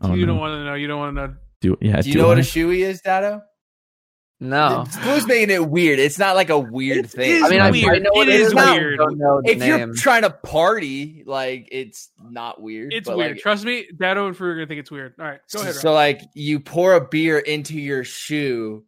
Oh, 0.01 0.13
you 0.13 0.25
don't 0.25 0.39
want 0.39 0.53
to 0.53 0.65
know. 0.65 0.73
You 0.73 0.87
don't 0.87 0.99
want 0.99 1.15
to 1.15 1.27
know. 1.27 1.35
Do 1.61 1.77
yeah. 1.79 2.01
Do 2.01 2.09
you 2.09 2.17
know 2.17 2.27
what 2.27 2.37
a 2.37 2.41
shoey 2.41 2.79
is, 2.79 3.01
Dado? 3.01 3.41
No. 4.39 4.85
Blue's 5.01 5.25
making 5.25 5.49
it 5.49 5.67
weird. 5.67 5.97
It's 5.97 6.19
not 6.19 6.35
like 6.35 6.49
a 6.51 6.59
weird 6.59 7.09
thing. 7.09 7.43
I 7.43 7.49
mean, 7.49 7.59
I, 7.59 7.67
I 7.67 7.71
weird. 7.71 8.03
know 8.03 8.11
It 8.21 8.29
it 8.29 8.35
is 8.35 8.47
is. 8.49 8.53
weird. 8.53 8.99
don't 8.99 9.17
know 9.17 9.41
the 9.41 9.51
if 9.51 9.65
you're 9.65 9.93
trying 9.95 10.21
to 10.21 10.29
party, 10.29 11.23
like 11.25 11.67
it's 11.71 12.11
not 12.21 12.61
weird. 12.61 12.93
It's 12.93 13.07
but, 13.07 13.17
weird. 13.17 13.31
like, 13.31 13.39
Trust 13.41 13.65
me, 13.65 13.87
Dado 13.97 14.27
and 14.27 14.37
Fruit 14.37 14.49
are 14.51 14.55
gonna 14.55 14.67
think 14.67 14.79
it's 14.79 14.91
weird. 14.91 15.15
All 15.19 15.25
right, 15.25 15.39
go 15.51 15.61
ahead. 15.61 15.73
So 15.75 15.89
Rob. 15.89 15.95
like 15.95 16.21
you 16.35 16.59
pour 16.59 16.93
a 16.93 17.07
beer 17.07 17.39
into 17.39 17.79
your 17.79 18.03
shoe, 18.03 18.85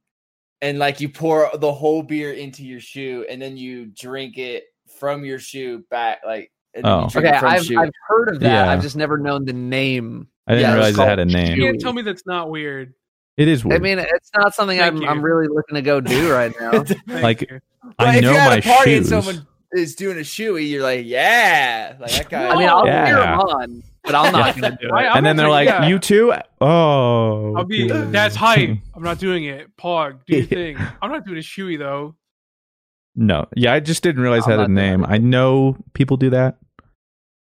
and 0.61 0.77
like 0.77 1.01
you 1.01 1.09
pour 1.09 1.49
the 1.55 1.71
whole 1.73 2.03
beer 2.03 2.31
into 2.31 2.63
your 2.63 2.79
shoe, 2.79 3.25
and 3.27 3.41
then 3.41 3.57
you 3.57 3.87
drink 3.87 4.37
it 4.37 4.65
from 4.99 5.25
your 5.25 5.39
shoe 5.39 5.83
back, 5.89 6.19
like. 6.25 6.51
And 6.75 6.85
Oh. 6.85 7.05
you 7.05 7.09
drink 7.09 7.25
okay, 7.27 7.35
it 7.35 7.39
from 7.39 7.49
I've. 7.49 7.77
I've 7.87 7.93
heard 8.07 8.29
of 8.29 8.39
that. 8.41 8.47
Yeah. 8.65 8.71
I've 8.71 8.83
just 8.83 8.95
never 8.95 9.17
known 9.17 9.43
the 9.45 9.53
name. 9.53 10.27
I 10.45 10.51
didn't 10.53 10.69
Yeah, 10.69 10.73
realize 10.75 10.99
it 10.99 11.01
had 11.01 11.17
a 11.17 11.25
name. 11.25 11.55
you 11.57 11.63
name. 11.63 11.71
can't 11.71 11.81
tell 11.81 11.93
me 11.93 12.03
that's 12.03 12.27
not 12.27 12.51
weird. 12.51 12.93
It 13.39 13.47
is 13.47 13.63
weird. 13.63 13.79
I 13.79 13.83
mean, 13.83 13.99
it's 13.99 14.29
not 14.35 14.53
something 14.53 14.77
Thank 14.77 14.95
I'm, 14.95 15.01
you. 15.01 15.07
I'm 15.07 15.21
really 15.21 15.47
looking 15.47 15.75
to 15.75 15.81
go 15.81 16.01
do 16.01 16.31
right 16.33 16.53
now. 16.59 16.83
Like, 17.07 17.41
you. 17.41 17.59
But 17.97 18.07
I 18.07 18.15
if 18.17 18.21
know 18.23 18.31
you're 18.31 18.39
at 18.39 18.49
my 18.49 18.57
a 18.57 18.61
party 18.61 18.91
shoes. 18.97 19.11
and 19.11 19.23
someone 19.23 19.47
is 19.71 19.95
doing 19.95 20.17
a 20.17 20.21
shoey, 20.21 20.69
you're 20.69 20.83
like, 20.83 21.05
yeah, 21.05 21.95
like 21.99 22.11
that 22.11 22.29
guy. 22.29 22.49
I 22.49 22.57
mean, 22.57 22.67
I'll 22.67 22.85
Yeah. 22.85 23.05
cheer 23.05 23.15
them 23.15 23.39
on, 23.39 23.83
but 24.03 24.13
I'm 24.15 24.31
not 24.33 24.59
going 24.59 24.71
to 24.73 24.77
do 24.81 24.87
it. 24.89 24.91
I'm 24.93 25.17
and 25.17 25.25
then 25.25 25.37
they're 25.37 25.49
like, 25.49 25.67
yeah. 25.69 25.87
"You 25.87 25.97
too." 25.99 26.33
Oh, 26.59 27.55
I'll 27.55 27.63
be. 27.63 27.89
okay. 27.91 28.11
That's 28.11 28.35
hype. 28.35 28.77
I'm 28.95 29.03
not 29.03 29.19
doing 29.19 29.45
it. 29.45 29.75
Pog, 29.77 30.19
do 30.27 30.35
your 30.37 30.45
thing. 30.45 30.77
I'm 31.01 31.09
not 31.11 31.25
doing 31.25 31.37
a 31.37 31.41
shoey 31.41 31.79
though. 31.79 32.15
No, 33.15 33.47
yeah, 33.55 33.73
I 33.73 33.79
just 33.79 34.03
didn't 34.03 34.21
realize 34.21 34.43
it 34.47 34.51
I'm 34.51 34.59
had 34.59 34.69
a 34.69 34.71
not 34.71 34.71
name. 34.71 35.03
it. 35.03 35.07
I 35.09 35.17
know 35.17 35.77
people 35.93 36.17
do 36.17 36.29
that, 36.31 36.57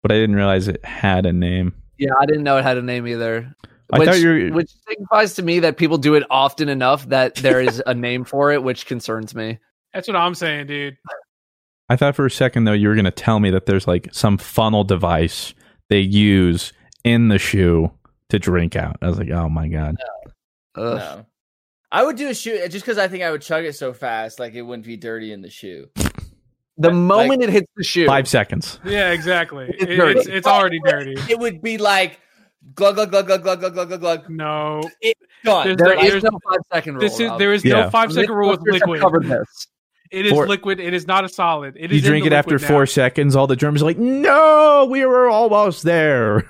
but 0.03 0.11
I 0.11 0.15
didn't 0.15 0.35
realize 0.35 0.67
it 0.67 0.83
had 0.85 1.25
a 1.25 1.33
name. 1.33 1.73
Yeah, 1.97 2.11
I 2.19 2.25
didn't 2.27 2.43
know 2.43 2.57
it 2.57 2.63
had 2.63 2.77
a 2.77 2.81
name 2.81 3.07
either. 3.07 3.53
I 3.91 3.99
Which, 3.99 4.17
you 4.17 4.29
were- 4.29 4.55
which 4.55 4.69
signifies 4.87 5.33
to 5.35 5.41
me 5.43 5.59
that 5.59 5.77
people 5.77 5.97
do 5.97 6.15
it 6.15 6.23
often 6.29 6.69
enough 6.69 7.07
that 7.09 7.35
there 7.35 7.59
is 7.59 7.81
a 7.87 7.93
name 7.93 8.23
for 8.23 8.51
it, 8.51 8.61
which 8.63 8.85
concerns 8.85 9.33
me. 9.33 9.57
That's 9.93 10.07
what 10.07 10.15
I'm 10.15 10.35
saying, 10.35 10.67
dude. 10.67 10.97
I 11.89 11.95
thought 11.95 12.15
for 12.15 12.25
a 12.27 12.31
second 12.31 12.65
though 12.65 12.73
you 12.73 12.87
were 12.87 12.93
going 12.93 13.05
to 13.05 13.11
tell 13.11 13.39
me 13.39 13.49
that 13.49 13.65
there's 13.65 13.87
like 13.87 14.09
some 14.11 14.37
funnel 14.37 14.83
device 14.83 15.55
they 15.89 15.99
use 16.01 16.71
in 17.03 17.29
the 17.29 17.39
shoe 17.39 17.91
to 18.29 18.37
drink 18.37 18.75
out. 18.75 18.97
I 19.01 19.07
was 19.07 19.17
like, 19.17 19.31
"Oh 19.31 19.49
my 19.49 19.67
god." 19.67 19.95
Ugh. 20.75 20.97
No. 20.99 21.25
I 21.91 22.03
would 22.03 22.15
do 22.15 22.27
a 22.29 22.35
shoe 22.35 22.59
just 22.67 22.85
because 22.85 22.99
I 22.99 23.07
think 23.07 23.23
I 23.23 23.31
would 23.31 23.41
chug 23.41 23.65
it 23.65 23.73
so 23.75 23.91
fast, 23.93 24.39
like 24.39 24.53
it 24.53 24.61
wouldn't 24.61 24.85
be 24.85 24.97
dirty 24.97 25.31
in 25.33 25.41
the 25.41 25.49
shoe. 25.49 25.87
The 26.77 26.91
moment 26.91 27.41
it 27.41 27.49
hits 27.49 27.67
the 27.75 27.83
shoe, 27.83 28.05
5 28.05 28.27
seconds. 28.27 28.79
Yeah, 28.85 29.09
exactly. 29.09 29.65
It's 29.69 29.83
It- 29.83 30.17
it's 30.17 30.27
it's 30.27 30.47
already 30.47 30.79
dirty. 30.85 31.15
It 31.27 31.39
would 31.39 31.63
be 31.63 31.79
like 31.79 32.19
glug 32.75 32.95
glug 32.95 33.11
glug 33.11 33.27
glug 33.27 33.43
glug 33.43 33.61
glug 33.61 33.73
glug 33.73 33.99
glug. 33.99 34.29
No, 34.29 34.81
it's 35.01 35.19
done. 35.43 35.75
There 35.75 35.95
no, 35.95 36.29
no 36.31 36.39
five 36.49 36.59
second 36.71 36.95
rule. 36.95 37.01
This 37.01 37.19
is 37.19 37.31
there 37.37 37.53
is 37.53 37.63
yeah. 37.63 37.81
no 37.81 37.89
five 37.89 38.11
second 38.11 38.33
rule 38.33 38.51
with 38.51 38.61
liquid. 38.61 39.01
Covered 39.01 39.25
this. 39.25 39.67
It 40.11 40.25
is 40.25 40.31
four. 40.31 40.47
liquid. 40.47 40.79
It 40.79 40.93
is 40.93 41.05
not 41.05 41.23
a 41.23 41.29
solid. 41.29 41.75
You 41.79 42.01
drink 42.01 42.25
it 42.25 42.33
after 42.33 42.57
now. 42.57 42.67
four 42.67 42.85
seconds. 42.85 43.35
All 43.35 43.47
the 43.47 43.55
Germans 43.55 43.81
are 43.81 43.85
like, 43.85 43.99
"No, 43.99 44.87
we 44.89 45.05
were 45.05 45.29
almost 45.29 45.83
there. 45.83 46.49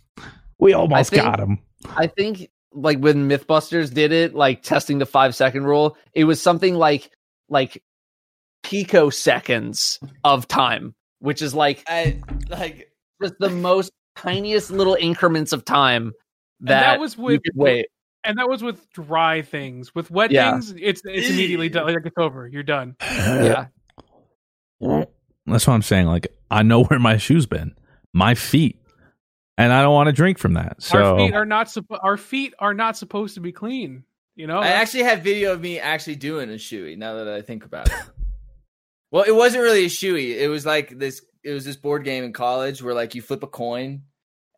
we 0.58 0.72
almost 0.72 1.10
think, 1.10 1.22
got 1.22 1.38
him." 1.38 1.58
I 1.96 2.08
think, 2.08 2.50
like 2.72 2.98
when 2.98 3.28
MythBusters 3.28 3.94
did 3.94 4.12
it, 4.12 4.34
like 4.34 4.62
testing 4.62 4.98
the 4.98 5.06
five 5.06 5.34
second 5.34 5.64
rule, 5.64 5.96
it 6.14 6.24
was 6.24 6.42
something 6.42 6.74
like 6.74 7.10
like 7.48 7.82
picoseconds 8.64 9.98
of 10.24 10.48
time, 10.48 10.94
which 11.20 11.42
is 11.42 11.54
like 11.54 11.84
I, 11.86 12.20
like 12.48 12.90
just 13.22 13.34
the 13.38 13.50
most 13.50 13.92
tiniest 14.16 14.70
little 14.70 14.96
increments 14.98 15.52
of 15.52 15.64
time 15.64 16.12
that, 16.60 16.80
that 16.80 17.00
was 17.00 17.16
you 17.16 17.22
with 17.24 17.42
could 17.42 17.52
wait. 17.56 17.86
and 18.24 18.38
that 18.38 18.48
was 18.48 18.62
with 18.62 18.90
dry 18.92 19.42
things. 19.42 19.94
With 19.94 20.10
wet 20.10 20.30
Yeah. 20.30 20.52
things, 20.52 20.74
it's 20.78 21.02
it's 21.04 21.28
immediately 21.28 21.68
done. 21.68 21.86
Like 21.86 21.96
it's 22.04 22.16
over. 22.18 22.46
You're 22.48 22.62
done. 22.62 22.96
Yeah, 24.80 25.04
That's 25.46 25.66
what 25.66 25.74
I'm 25.74 25.82
saying. 25.82 26.06
Like, 26.06 26.28
I 26.50 26.62
know 26.62 26.84
where 26.84 26.98
my 26.98 27.16
shoes 27.16 27.46
been, 27.46 27.74
my 28.12 28.34
feet, 28.34 28.78
and 29.56 29.72
I 29.72 29.82
don't 29.82 29.94
want 29.94 30.08
to 30.08 30.12
drink 30.12 30.38
from 30.38 30.54
that. 30.54 30.82
So 30.82 30.98
our 31.14 31.18
feet 31.18 31.34
are 31.34 31.46
not 31.46 31.68
suppo- 31.68 32.00
our 32.02 32.16
feet 32.16 32.54
are 32.58 32.74
not 32.74 32.96
supposed 32.96 33.34
to 33.34 33.40
be 33.40 33.52
clean. 33.52 34.04
You 34.34 34.46
know, 34.46 34.58
I 34.58 34.68
actually 34.68 35.04
have 35.04 35.20
video 35.22 35.52
of 35.52 35.60
me 35.62 35.78
actually 35.78 36.16
doing 36.16 36.50
a 36.50 36.54
shoey. 36.54 36.96
Now 36.98 37.14
that 37.14 37.28
I 37.28 37.40
think 37.40 37.64
about 37.64 37.88
it, 37.88 37.94
well, 39.10 39.22
it 39.22 39.34
wasn't 39.34 39.62
really 39.62 39.84
a 39.86 39.88
shoey. 39.88 40.36
It 40.36 40.48
was 40.48 40.66
like 40.66 40.98
this. 40.98 41.22
It 41.46 41.52
was 41.52 41.64
this 41.64 41.76
board 41.76 42.04
game 42.04 42.24
in 42.24 42.32
college 42.32 42.82
where 42.82 42.94
like 42.94 43.14
you 43.14 43.22
flip 43.22 43.42
a 43.42 43.46
coin, 43.46 44.02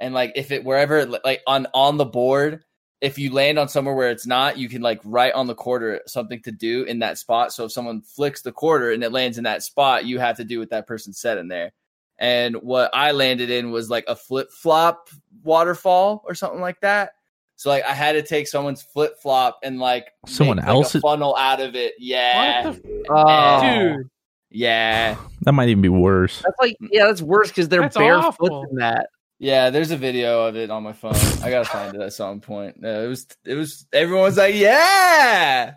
and 0.00 0.14
like 0.14 0.32
if 0.36 0.50
it 0.50 0.64
wherever 0.64 1.04
like 1.06 1.42
on 1.46 1.66
on 1.74 1.96
the 1.98 2.04
board, 2.06 2.64
if 3.00 3.18
you 3.18 3.32
land 3.32 3.58
on 3.58 3.68
somewhere 3.68 3.94
where 3.94 4.10
it's 4.10 4.26
not, 4.26 4.56
you 4.58 4.68
can 4.68 4.80
like 4.82 5.00
write 5.04 5.34
on 5.34 5.46
the 5.46 5.54
quarter 5.54 6.00
something 6.06 6.40
to 6.42 6.50
do 6.50 6.84
in 6.84 7.00
that 7.00 7.18
spot. 7.18 7.52
So 7.52 7.66
if 7.66 7.72
someone 7.72 8.00
flicks 8.00 8.42
the 8.42 8.52
quarter 8.52 8.90
and 8.92 9.04
it 9.04 9.12
lands 9.12 9.38
in 9.38 9.44
that 9.44 9.62
spot, 9.62 10.06
you 10.06 10.18
have 10.18 10.38
to 10.38 10.44
do 10.44 10.58
what 10.58 10.70
that 10.70 10.86
person 10.86 11.12
said 11.12 11.38
in 11.38 11.48
there. 11.48 11.72
And 12.18 12.56
what 12.56 12.90
I 12.94 13.12
landed 13.12 13.50
in 13.50 13.70
was 13.70 13.88
like 13.90 14.04
a 14.08 14.16
flip 14.16 14.50
flop 14.50 15.10
waterfall 15.44 16.24
or 16.26 16.34
something 16.34 16.60
like 16.60 16.80
that. 16.80 17.12
So 17.56 17.70
like 17.70 17.84
I 17.84 17.92
had 17.92 18.12
to 18.12 18.22
take 18.22 18.48
someone's 18.48 18.82
flip 18.82 19.20
flop 19.20 19.58
and 19.62 19.78
like 19.78 20.08
Someone 20.26 20.56
make, 20.56 20.66
like, 20.66 20.74
else's- 20.74 20.94
a 20.96 21.00
funnel 21.00 21.36
out 21.36 21.60
of 21.60 21.74
it. 21.76 21.94
Yeah, 21.98 22.68
What 22.70 22.82
the 22.82 23.04
Oh. 23.10 23.94
dude. 23.98 24.10
Yeah, 24.50 25.16
that 25.42 25.52
might 25.52 25.68
even 25.68 25.82
be 25.82 25.88
worse. 25.88 26.42
that's 26.42 26.58
like 26.60 26.76
yeah, 26.90 27.06
that's 27.06 27.22
worse 27.22 27.48
because 27.48 27.68
they're 27.68 27.82
That's 27.82 27.96
barefoot 27.96 28.50
awful. 28.50 28.64
in 28.70 28.76
that. 28.76 29.08
yeah. 29.38 29.70
There's 29.70 29.90
a 29.90 29.96
video 29.96 30.46
of 30.46 30.56
it 30.56 30.70
on 30.70 30.82
my 30.82 30.92
phone. 30.92 31.14
I 31.42 31.50
gotta 31.50 31.64
find 31.68 31.94
it 31.94 32.00
at 32.00 32.12
some 32.12 32.40
point. 32.40 32.80
No, 32.80 33.04
it 33.04 33.08
was 33.08 33.26
it 33.44 33.54
was 33.54 33.86
everyone's 33.92 34.36
like 34.36 34.54
yeah. 34.54 35.74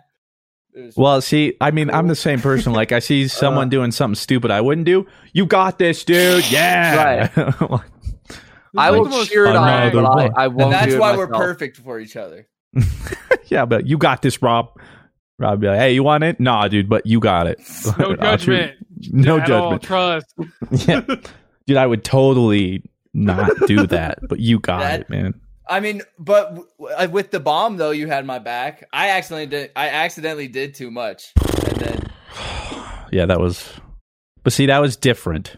It 0.74 0.80
was- 0.86 0.96
Well, 0.96 1.20
see, 1.20 1.54
I 1.60 1.70
mean, 1.70 1.90
I'm 1.90 2.08
the 2.08 2.14
same 2.16 2.40
person. 2.40 2.72
Like, 2.72 2.92
I 2.92 2.98
see 3.00 3.24
uh-huh. 3.26 3.28
someone 3.28 3.68
doing 3.68 3.92
something 3.92 4.14
stupid 4.14 4.50
I 4.50 4.62
wouldn't 4.62 4.86
do. 4.86 5.06
You 5.34 5.44
got 5.44 5.78
this, 5.78 6.02
dude. 6.02 6.50
Yeah. 6.50 7.28
I 8.76 8.90
will 8.90 9.24
cheer 9.26 9.44
it 9.46 9.54
on, 9.56 9.92
but 9.92 10.04
I, 10.06 10.14
one. 10.14 10.32
I 10.34 10.48
won't. 10.48 10.62
and 10.62 10.72
that's 10.72 10.86
do 10.86 10.96
it 10.96 11.00
why 11.00 11.14
we're 11.14 11.26
perfect 11.26 11.76
for 11.76 12.00
each 12.00 12.16
other. 12.16 12.48
yeah, 13.48 13.66
but 13.66 13.86
you 13.86 13.98
got 13.98 14.22
this, 14.22 14.40
Rob. 14.40 14.70
Rob, 15.42 15.60
be 15.60 15.66
like, 15.68 15.78
hey, 15.78 15.92
you 15.92 16.02
want 16.02 16.24
it? 16.24 16.38
Nah, 16.40 16.68
dude, 16.68 16.88
but 16.88 17.04
you 17.06 17.20
got 17.20 17.46
it. 17.46 17.60
No 17.98 18.04
I'll 18.20 18.36
judgment. 18.36 18.74
No 19.10 19.38
at 19.40 19.50
all. 19.50 19.76
judgment. 19.78 19.82
Trust. 19.82 20.34
yeah. 20.88 21.00
Dude, 21.66 21.76
I 21.76 21.86
would 21.86 22.04
totally 22.04 22.82
not 23.12 23.50
do 23.66 23.86
that, 23.88 24.18
but 24.28 24.38
you 24.40 24.58
got 24.60 24.80
That- 24.80 25.00
it, 25.02 25.10
man. 25.10 25.34
I 25.68 25.80
mean, 25.80 26.02
but 26.18 26.50
w- 26.50 26.66
w- 26.78 27.08
with 27.10 27.30
the 27.30 27.38
bomb 27.40 27.76
though, 27.76 27.92
you 27.92 28.08
had 28.08 28.26
my 28.26 28.38
back. 28.40 28.84
I 28.92 29.10
accidentally 29.10 29.46
did. 29.46 29.70
I 29.76 29.88
accidentally 29.90 30.48
did 30.48 30.74
too 30.74 30.90
much, 30.90 31.32
and 31.68 31.76
then 31.78 32.02
Yeah, 33.12 33.26
that 33.26 33.38
was. 33.40 33.68
But 34.42 34.52
see, 34.52 34.66
that 34.66 34.80
was 34.80 34.96
different. 34.96 35.56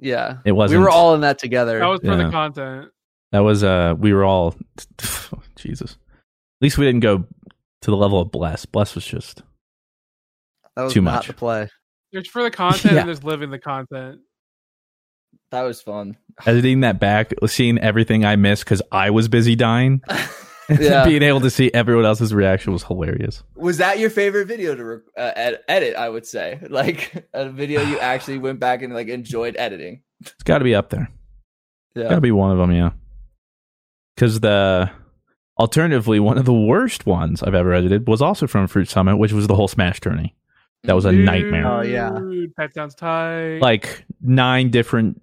Yeah, 0.00 0.38
It 0.44 0.52
wasn't. 0.52 0.78
We 0.80 0.84
were 0.84 0.90
all 0.90 1.14
in 1.14 1.20
that 1.22 1.38
together. 1.38 1.78
That 1.78 1.86
was 1.86 2.00
for 2.00 2.06
Yeah. 2.08 2.24
the 2.24 2.30
content. 2.30 2.88
That 3.32 3.40
was. 3.40 3.62
Uh, 3.64 3.94
we 3.96 4.12
were 4.12 4.24
all. 4.24 4.54
Jesus. 5.56 5.92
At 5.92 6.62
least 6.62 6.76
we 6.78 6.84
didn't 6.86 7.00
go 7.00 7.24
to 7.82 7.90
the 7.90 7.96
level 7.96 8.20
of 8.20 8.30
bless. 8.30 8.66
Bless 8.66 8.94
was 8.94 9.06
just. 9.06 9.42
that 10.76 10.82
was 10.84 10.92
too 10.92 11.00
not 11.02 11.14
much. 11.16 11.26
to 11.26 11.32
play. 11.32 11.68
There's 12.12 12.28
for 12.28 12.42
the 12.42 12.50
content 12.50 12.94
Yeah. 12.94 13.00
and 13.00 13.08
there's 13.08 13.22
living 13.24 13.50
the 13.50 13.58
content. 13.58 14.20
that 15.50 15.62
was 15.62 15.80
fun. 15.82 16.16
editing 16.46 16.80
that 16.80 16.98
back, 17.00 17.32
seeing 17.46 17.78
everything 17.78 18.24
I 18.24 18.36
missed 18.36 18.64
because 18.64 18.82
I 18.92 19.10
was 19.10 19.28
busy 19.28 19.56
dying, 19.56 20.02
Yeah. 20.68 21.04
being 21.06 21.22
able 21.22 21.40
to 21.40 21.50
see 21.50 21.70
everyone 21.72 22.04
else's 22.04 22.34
reaction 22.34 22.72
was 22.72 22.82
hilarious. 22.84 23.42
Was 23.56 23.78
that 23.78 23.98
your 23.98 24.10
favorite 24.10 24.46
video 24.46 24.74
to 24.74 24.84
re- 24.84 24.98
uh, 25.16 25.32
ed- 25.36 25.60
edit? 25.68 25.96
I 25.96 26.08
would 26.08 26.26
say, 26.26 26.58
like 26.68 27.26
a 27.32 27.48
video 27.48 27.80
you 27.82 27.98
actually 28.00 28.38
went 28.38 28.58
back 28.60 28.82
and 28.82 28.92
like 28.94 29.08
enjoyed 29.08 29.56
editing. 29.58 30.02
It's 30.20 30.42
got 30.44 30.58
to 30.58 30.64
be 30.64 30.74
up 30.74 30.90
there. 30.90 31.10
Yeah, 31.94 32.04
Got 32.08 32.14
to 32.16 32.20
be 32.20 32.32
one 32.32 32.50
of 32.52 32.58
them, 32.58 32.72
yeah. 32.72 32.90
Because 34.14 34.40
the 34.40 34.90
alternatively, 35.58 36.20
one 36.20 36.38
of 36.38 36.44
the 36.44 36.52
worst 36.54 37.06
ones 37.06 37.42
I've 37.42 37.54
ever 37.54 37.72
edited 37.72 38.06
was 38.08 38.22
also 38.22 38.46
from 38.46 38.66
Fruit 38.66 38.88
Summit, 38.88 39.16
which 39.16 39.32
was 39.32 39.46
the 39.46 39.54
whole 39.54 39.68
Smash 39.68 40.00
tourney. 40.00 40.34
That 40.84 40.94
was 40.94 41.04
a 41.04 41.12
nightmare. 41.12 41.66
Oh, 41.66 41.80
yeah. 41.82 42.10
Dude, 42.10 42.52
That 42.56 42.72
sounds 42.74 42.94
tight. 42.94 43.58
Like 43.60 44.04
nine 44.20 44.70
different 44.70 45.20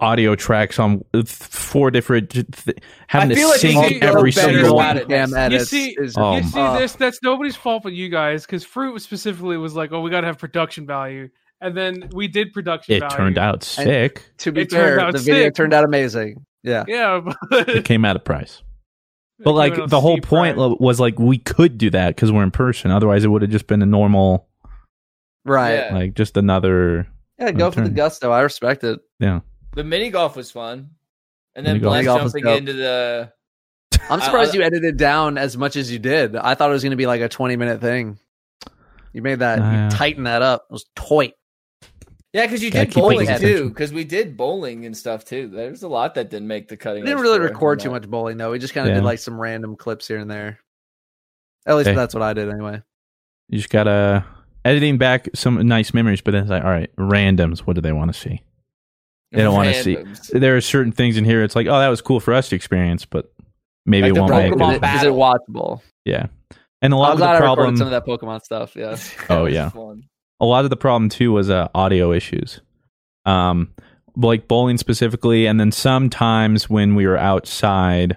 audio 0.00 0.34
tracks 0.34 0.78
on 0.78 1.04
four 1.24 1.90
different 1.90 2.30
th- 2.30 2.76
having 3.06 3.30
I 3.30 3.34
to 3.34 3.40
feel 3.40 3.48
like 3.48 3.60
sing 3.60 3.76
you 3.82 3.88
could 3.88 4.00
go 4.00 4.08
every 4.18 4.32
better 4.32 4.52
single 4.58 4.78
about 4.80 4.96
it 4.96 5.08
Damn 5.08 5.30
next- 5.30 5.52
you 5.52 5.64
see, 5.64 5.96
is- 5.98 6.16
Um, 6.16 6.38
you 6.38 6.42
see 6.42 6.60
uh, 6.60 6.78
this. 6.78 6.92
That's 6.94 7.22
nobody's 7.22 7.56
fault 7.56 7.84
but 7.84 7.92
you 7.92 8.08
guys, 8.08 8.44
because 8.44 8.64
Fruit 8.64 9.00
specifically 9.00 9.56
was 9.56 9.74
like, 9.74 9.92
"Oh, 9.92 10.00
we 10.02 10.10
got 10.10 10.22
to 10.22 10.26
have 10.26 10.36
production 10.38 10.84
value," 10.86 11.30
and 11.60 11.76
then 11.76 12.10
we 12.12 12.26
did 12.28 12.52
production. 12.52 12.94
It 12.96 13.00
value. 13.00 13.16
turned 13.16 13.38
out 13.38 13.62
sick. 13.62 14.24
to 14.38 14.52
be 14.52 14.62
It 14.62 14.70
fair, 14.72 14.98
out 15.00 15.12
the 15.12 15.20
video 15.20 15.48
turned 15.50 15.72
out 15.74 15.84
amazing. 15.84 16.44
Yeah, 16.62 16.84
Yeah, 16.88 17.20
but 17.50 17.68
It 17.68 17.84
came 17.84 18.04
at 18.04 18.16
a 18.16 18.20
price. 18.20 18.62
It 19.40 19.44
But 19.44 19.52
like 19.52 19.72
out 19.72 19.88
the 19.90 20.00
whole 20.00 20.18
point 20.20 20.56
price. 20.56 20.58
lo- 20.58 20.76
was 20.78 21.00
like 21.00 21.18
we 21.18 21.38
could 21.38 21.78
do 21.78 21.90
that 21.90 22.14
because 22.14 22.30
we're 22.30 22.42
in 22.42 22.50
person. 22.50 22.90
Otherwise, 22.90 23.24
it 23.24 23.28
would 23.28 23.42
have 23.42 23.50
just 23.50 23.66
been 23.66 23.80
a 23.82 23.86
normal, 23.86 24.46
right. 25.44 25.74
Yeah. 25.74 25.94
like 25.94 26.14
just 26.14 26.36
another. 26.36 27.06
Yeah, 27.38 27.50
go 27.52 27.70
for 27.70 27.80
the 27.80 27.88
gusto. 27.90 28.30
I 28.30 28.42
respect 28.42 28.84
it. 28.84 29.00
Yeah, 29.18 29.40
The 29.74 29.82
mini 29.84 30.10
golf 30.10 30.36
was 30.36 30.50
fun, 30.50 30.90
and 31.54 31.64
then 31.66 31.74
Mini 31.76 31.82
golf. 31.82 31.92
Bless 31.92 31.96
Mini 31.96 32.04
golf 32.04 32.22
was 32.22 32.32
jumping 32.34 32.56
into 32.56 32.72
the 32.74 33.32
I'm 34.10 34.20
surprised 34.20 34.54
you 34.54 34.62
edited 34.62 34.96
down 34.98 35.38
as 35.38 35.56
much 35.56 35.76
as 35.76 35.90
you 35.90 35.98
did. 35.98 36.36
I 36.36 36.54
thought 36.54 36.68
it 36.70 36.72
was 36.74 36.82
going 36.82 36.90
to 36.90 36.96
be 36.96 37.06
like 37.06 37.20
a 37.22 37.28
20 37.28 37.56
minute 37.56 37.80
thing. 37.80 38.18
You 39.12 39.22
made 39.22 39.38
that, 39.40 39.58
Uh, 39.58 39.84
you 39.84 39.90
tightened 39.90 40.26
that 40.26 40.42
up. 40.42 40.66
It 40.70 40.72
was 40.72 40.84
toy. 40.96 41.32
Yeah, 42.32 42.46
because 42.46 42.62
you 42.62 42.70
Gotta 42.70 42.86
did 42.86 42.94
bowling 42.94 43.26
too. 43.38 43.68
Because 43.70 43.92
we 43.92 44.04
did 44.04 44.36
bowling 44.36 44.86
and 44.86 44.96
stuff 44.96 45.24
too. 45.24 45.48
There's 45.48 45.82
a 45.82 45.88
lot 45.88 46.14
that 46.14 46.30
didn't 46.30 46.46
make 46.46 46.68
the 46.68 46.76
cutting. 46.76 47.02
We 47.02 47.08
didn't 47.08 47.22
really 47.22 47.40
record 47.40 47.80
too 47.80 47.90
much 47.90 48.08
bowling 48.08 48.36
though. 48.36 48.52
We 48.52 48.58
just 48.60 48.72
kind 48.72 48.86
of 48.86 48.92
Yeah. 48.94 49.00
did 49.00 49.04
like 49.04 49.18
some 49.18 49.40
random 49.40 49.74
clips 49.76 50.06
here 50.06 50.18
and 50.18 50.30
there. 50.30 50.60
At 51.66 51.76
least 51.76 51.88
Hey. 51.88 51.96
that's 51.96 52.14
what 52.14 52.22
I 52.22 52.32
did 52.32 52.48
anyway. 52.48 52.82
You 53.48 53.58
just 53.58 53.70
gotta 53.70 54.24
editing 54.64 54.96
back 54.96 55.28
some 55.34 55.66
nice 55.66 55.92
memories, 55.92 56.20
but 56.20 56.30
then 56.30 56.42
it's 56.42 56.50
like, 56.50 56.62
all 56.62 56.70
right, 56.70 56.94
randoms. 56.96 57.60
What 57.60 57.74
do 57.74 57.80
they 57.82 57.92
want 57.92 58.12
to 58.14 58.18
see? 58.18 58.42
They 59.32 59.42
don't 59.42 59.54
want 59.54 59.74
to 59.74 59.82
see. 59.82 59.96
There 60.38 60.56
are 60.56 60.60
certain 60.60 60.92
things 60.92 61.16
in 61.16 61.24
here. 61.24 61.42
It's 61.44 61.54
like, 61.56 61.66
oh, 61.66 61.78
that 61.78 61.88
was 61.88 62.00
cool 62.00 62.18
for 62.20 62.32
us 62.34 62.48
to 62.50 62.56
experience, 62.56 63.04
but 63.06 63.32
maybe 63.86 64.10
Like 64.10 64.16
it 64.16 64.20
won't 64.20 64.32
make 64.32 64.52
Pokemon 64.52 64.68
Is 64.68 64.72
it. 64.72 64.76
it, 64.76 64.80
battle. 64.80 64.98
is 64.98 65.04
it 65.04 65.18
watchable? 65.52 65.80
Yeah, 66.04 66.26
and 66.82 66.92
a 66.92 66.96
lot 66.96 67.06
I'm 67.06 67.12
of 67.12 67.18
glad 67.18 67.32
the 67.32 67.34
I 67.34 67.38
problem. 67.38 67.58
recorded 67.74 67.78
some 67.78 67.86
of 67.86 67.90
that 67.92 68.06
Pokemon 68.06 68.42
stuff. 68.42 68.76
Yeah. 68.76 68.96
Oh, 69.28 69.44
yeah. 69.46 69.68
fun. 69.70 70.04
A 70.40 70.46
lot 70.46 70.64
of 70.64 70.70
the 70.70 70.76
problem 70.76 71.08
too 71.08 71.32
was 71.32 71.50
uh, 71.50 71.68
audio 71.74 72.12
issues. 72.12 72.60
Um 73.26 73.72
like 74.16 74.48
bowling 74.48 74.76
specifically 74.76 75.46
and 75.46 75.60
then 75.60 75.70
sometimes 75.70 76.68
when 76.68 76.96
we 76.96 77.06
were 77.06 77.16
outside 77.16 78.16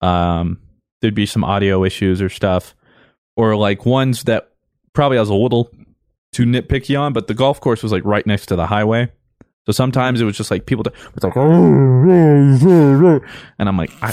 um 0.00 0.58
there'd 1.00 1.14
be 1.14 1.26
some 1.26 1.44
audio 1.44 1.84
issues 1.84 2.22
or 2.22 2.30
stuff 2.30 2.74
or 3.36 3.54
like 3.54 3.84
ones 3.84 4.24
that 4.24 4.50
probably 4.94 5.18
I 5.18 5.20
was 5.20 5.28
a 5.28 5.34
little 5.34 5.70
too 6.32 6.44
nitpicky 6.44 6.98
on 6.98 7.12
but 7.12 7.26
the 7.26 7.34
golf 7.34 7.60
course 7.60 7.82
was 7.82 7.92
like 7.92 8.04
right 8.04 8.26
next 8.26 8.46
to 8.46 8.56
the 8.56 8.66
highway. 8.66 9.10
So 9.66 9.72
sometimes 9.72 10.20
it 10.20 10.24
was 10.24 10.36
just 10.36 10.50
like 10.50 10.66
people 10.66 10.84
it's 10.86 11.24
like 11.24 11.36
and 13.58 13.68
I'm 13.68 13.76
like 13.76 13.90
I, 14.02 14.10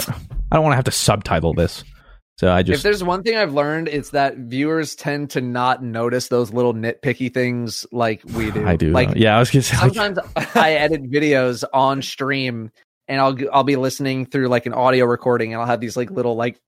I 0.50 0.56
don't 0.56 0.62
want 0.62 0.72
to 0.72 0.76
have 0.76 0.84
to 0.84 0.90
subtitle 0.90 1.54
this 1.54 1.82
so 2.38 2.52
I 2.52 2.62
just 2.62 2.78
if 2.78 2.82
there's 2.82 3.04
one 3.04 3.22
thing 3.22 3.36
I've 3.36 3.52
learned, 3.54 3.88
it's 3.88 4.10
that 4.10 4.36
viewers 4.36 4.94
tend 4.94 5.30
to 5.30 5.40
not 5.40 5.82
notice 5.82 6.28
those 6.28 6.52
little 6.52 6.74
nitpicky 6.74 7.32
things 7.32 7.86
like 7.92 8.22
we 8.34 8.50
do. 8.50 8.66
I 8.66 8.76
do 8.76 8.90
Like 8.90 9.08
though. 9.10 9.14
yeah 9.16 9.36
I 9.36 9.38
was 9.38 9.50
gonna 9.50 9.62
say 9.62 9.76
like, 9.76 9.94
sometimes 9.94 10.18
I 10.56 10.72
edit 10.74 11.02
videos 11.10 11.62
on 11.72 12.02
stream 12.02 12.70
and 13.08 13.20
I'll 13.20 13.36
I'll 13.52 13.64
be 13.64 13.76
listening 13.76 14.26
through 14.26 14.48
like 14.48 14.66
an 14.66 14.72
audio 14.74 15.04
recording 15.04 15.52
and 15.52 15.60
I'll 15.60 15.66
have 15.68 15.80
these 15.80 15.96
like 15.96 16.10
little 16.10 16.34
like 16.36 16.58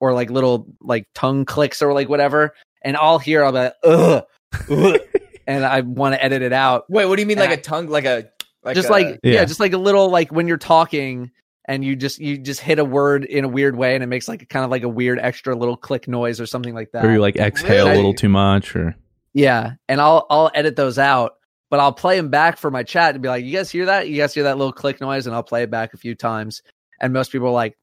or 0.00 0.12
like 0.14 0.30
little 0.30 0.66
like 0.80 1.06
tongue 1.14 1.44
clicks 1.44 1.82
or 1.82 1.92
like 1.92 2.08
whatever 2.08 2.54
and 2.82 2.96
I'll 2.96 3.18
hear 3.18 3.44
I'll 3.44 3.52
be 3.52 3.58
like 3.58 3.74
ugh, 3.84 4.24
ugh," 4.70 5.00
and 5.46 5.64
I 5.64 5.80
want 5.80 6.14
to 6.14 6.22
edit 6.24 6.42
it 6.42 6.52
out. 6.52 6.84
Wait, 6.88 7.06
what 7.06 7.16
do 7.16 7.22
you 7.22 7.26
mean? 7.26 7.38
And 7.38 7.48
Like 7.50 7.58
I- 7.58 7.60
a 7.60 7.62
tongue? 7.62 7.88
Like 7.88 8.04
a 8.04 8.28
like 8.64 8.74
just 8.76 8.88
a- 8.88 8.92
like 8.92 9.06
yeah. 9.24 9.34
Yeah. 9.34 9.44
just 9.44 9.60
like 9.60 9.72
a 9.72 9.78
little 9.78 10.08
like 10.08 10.30
when 10.32 10.46
you're 10.48 10.56
talking 10.56 11.32
and 11.66 11.84
you 11.84 11.94
just 11.96 12.18
you 12.18 12.38
just 12.38 12.60
hit 12.60 12.78
a 12.78 12.84
word 12.84 13.24
in 13.24 13.44
a 13.44 13.48
weird 13.48 13.76
way 13.76 13.94
and 13.94 14.02
it 14.02 14.08
makes 14.08 14.28
like 14.28 14.48
kind 14.48 14.64
of 14.64 14.70
like 14.70 14.82
a 14.82 14.88
weird 14.88 15.18
extra 15.20 15.54
little 15.54 15.76
click 15.76 16.08
noise 16.08 16.40
or 16.40 16.46
something 16.46 16.74
like 16.74 16.90
that. 16.92 17.04
or 17.04 17.12
you 17.12 17.20
like 17.20 17.36
exhale 17.36 17.92
a 17.92 17.94
little 17.94 18.14
too 18.14 18.28
much 18.28 18.74
or 18.74 18.96
Yeah, 19.32 19.74
and 19.88 20.00
I'll 20.00 20.26
I'll 20.28 20.50
edit 20.54 20.76
those 20.76 20.98
out, 20.98 21.36
but 21.70 21.80
I'll 21.80 21.92
play 21.92 22.16
them 22.16 22.28
back 22.30 22.58
for 22.58 22.70
my 22.70 22.82
chat 22.82 23.14
and 23.14 23.22
be 23.22 23.28
like, 23.28 23.44
"You 23.44 23.52
guys 23.52 23.70
hear 23.70 23.86
that? 23.86 24.08
You 24.08 24.16
guys 24.16 24.34
hear 24.34 24.44
that 24.44 24.58
little 24.58 24.72
click 24.72 25.00
noise?" 25.00 25.26
And 25.26 25.34
I'll 25.34 25.42
play 25.42 25.62
it 25.62 25.70
back 25.70 25.94
a 25.94 25.96
few 25.96 26.14
times, 26.14 26.62
and 27.00 27.12
most 27.12 27.32
people 27.32 27.48
are 27.48 27.52
like, 27.52 27.76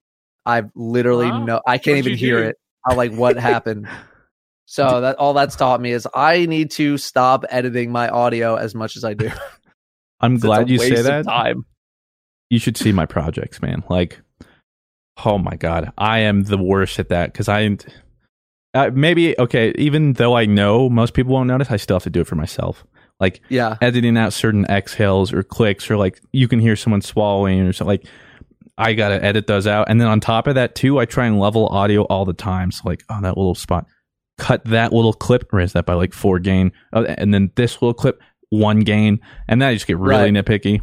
"I've 0.46 0.70
literally 0.76 1.28
Wow. 1.32 1.46
no, 1.46 1.62
I 1.66 1.78
can't 1.78 1.98
What'd 1.98 2.06
even 2.08 2.18
hear 2.18 2.42
do? 2.42 2.50
it." 2.50 2.58
I'm 2.86 2.98
like, 2.98 3.14
"What 3.14 3.38
happened?" 3.40 3.88
So 4.66 5.02
that 5.02 5.16
all 5.16 5.34
that's 5.34 5.56
taught 5.56 5.82
me 5.82 5.92
is 5.92 6.08
I 6.14 6.46
need 6.46 6.70
to 6.72 6.98
stop 7.00 7.44
editing 7.50 7.92
my 7.92 8.10
audio 8.10 8.56
as 8.56 8.76
much 8.76 8.96
as 8.98 9.04
I 9.04 9.16
do. 9.16 9.32
I'm 10.20 10.38
glad 10.40 10.70
you 10.70 10.78
say 10.78 11.02
that 11.02 11.26
Time. 11.26 11.66
You 12.50 12.60
should 12.60 12.78
see 12.78 12.92
my 12.92 13.06
projects, 13.06 13.62
man. 13.62 13.84
Like, 13.90 14.20
oh 15.26 15.38
my 15.38 15.56
god, 15.56 15.92
I 15.98 16.20
am 16.20 16.44
the 16.44 16.58
worst 16.58 17.00
at 17.00 17.10
that 17.10 17.32
because 17.32 17.48
I 17.50 17.78
uh, 18.74 18.92
maybe 18.94 19.38
okay. 19.40 19.74
Even 19.78 20.14
though 20.14 20.36
I 20.36 20.46
know 20.46 20.90
most 20.90 21.14
people 21.14 21.34
won't 21.34 21.48
notice, 21.48 21.72
I 21.72 21.78
still 21.78 21.96
have 21.96 22.04
to 22.04 22.10
do 22.10 22.22
it 22.22 22.28
for 22.28 22.36
myself. 22.36 22.86
Like 23.20 23.42
Yeah, 23.50 23.78
editing 23.82 24.18
out 24.18 24.34
certain 24.34 24.66
exhales 24.66 25.34
or 25.34 25.44
clicks, 25.44 25.90
or 25.90 25.98
like 25.98 26.22
you 26.32 26.48
can 26.48 26.60
hear 26.60 26.76
someone 26.76 27.02
swallowing 27.02 27.60
or 27.62 27.74
something. 27.74 28.00
Like, 28.00 28.06
I 28.78 28.94
gotta 28.94 29.24
edit 29.24 29.48
those 29.48 29.68
out, 29.68 29.90
and 29.90 30.00
then 30.00 30.08
on 30.08 30.20
top 30.20 30.48
of 30.48 30.56
that 30.56 30.76
too, 30.76 31.00
I 31.00 31.06
try 31.06 31.26
and 31.26 31.40
level 31.40 31.68
audio 31.68 32.04
all 32.04 32.26
the 32.26 32.34
time. 32.34 32.72
So 32.72 32.84
like, 32.86 33.04
oh, 33.10 33.20
that 33.22 33.36
little 33.38 33.56
spot, 33.56 33.88
cut 34.38 34.64
that 34.66 34.94
little 34.94 35.14
clip, 35.14 35.52
raise 35.52 35.74
that 35.74 35.86
by 35.86 35.96
like 35.96 36.14
four 36.14 36.40
gain, 36.40 36.72
oh, 36.94 37.04
and 37.04 37.34
then 37.34 37.52
this 37.56 37.82
little 37.82 37.94
clip 37.94 38.22
one 38.52 38.80
gain, 38.80 39.20
and 39.48 39.62
then 39.62 39.70
I 39.70 39.74
just 39.74 39.86
get 39.86 39.98
really 39.98 40.32
Right. 40.32 40.34
nitpicky. 40.34 40.82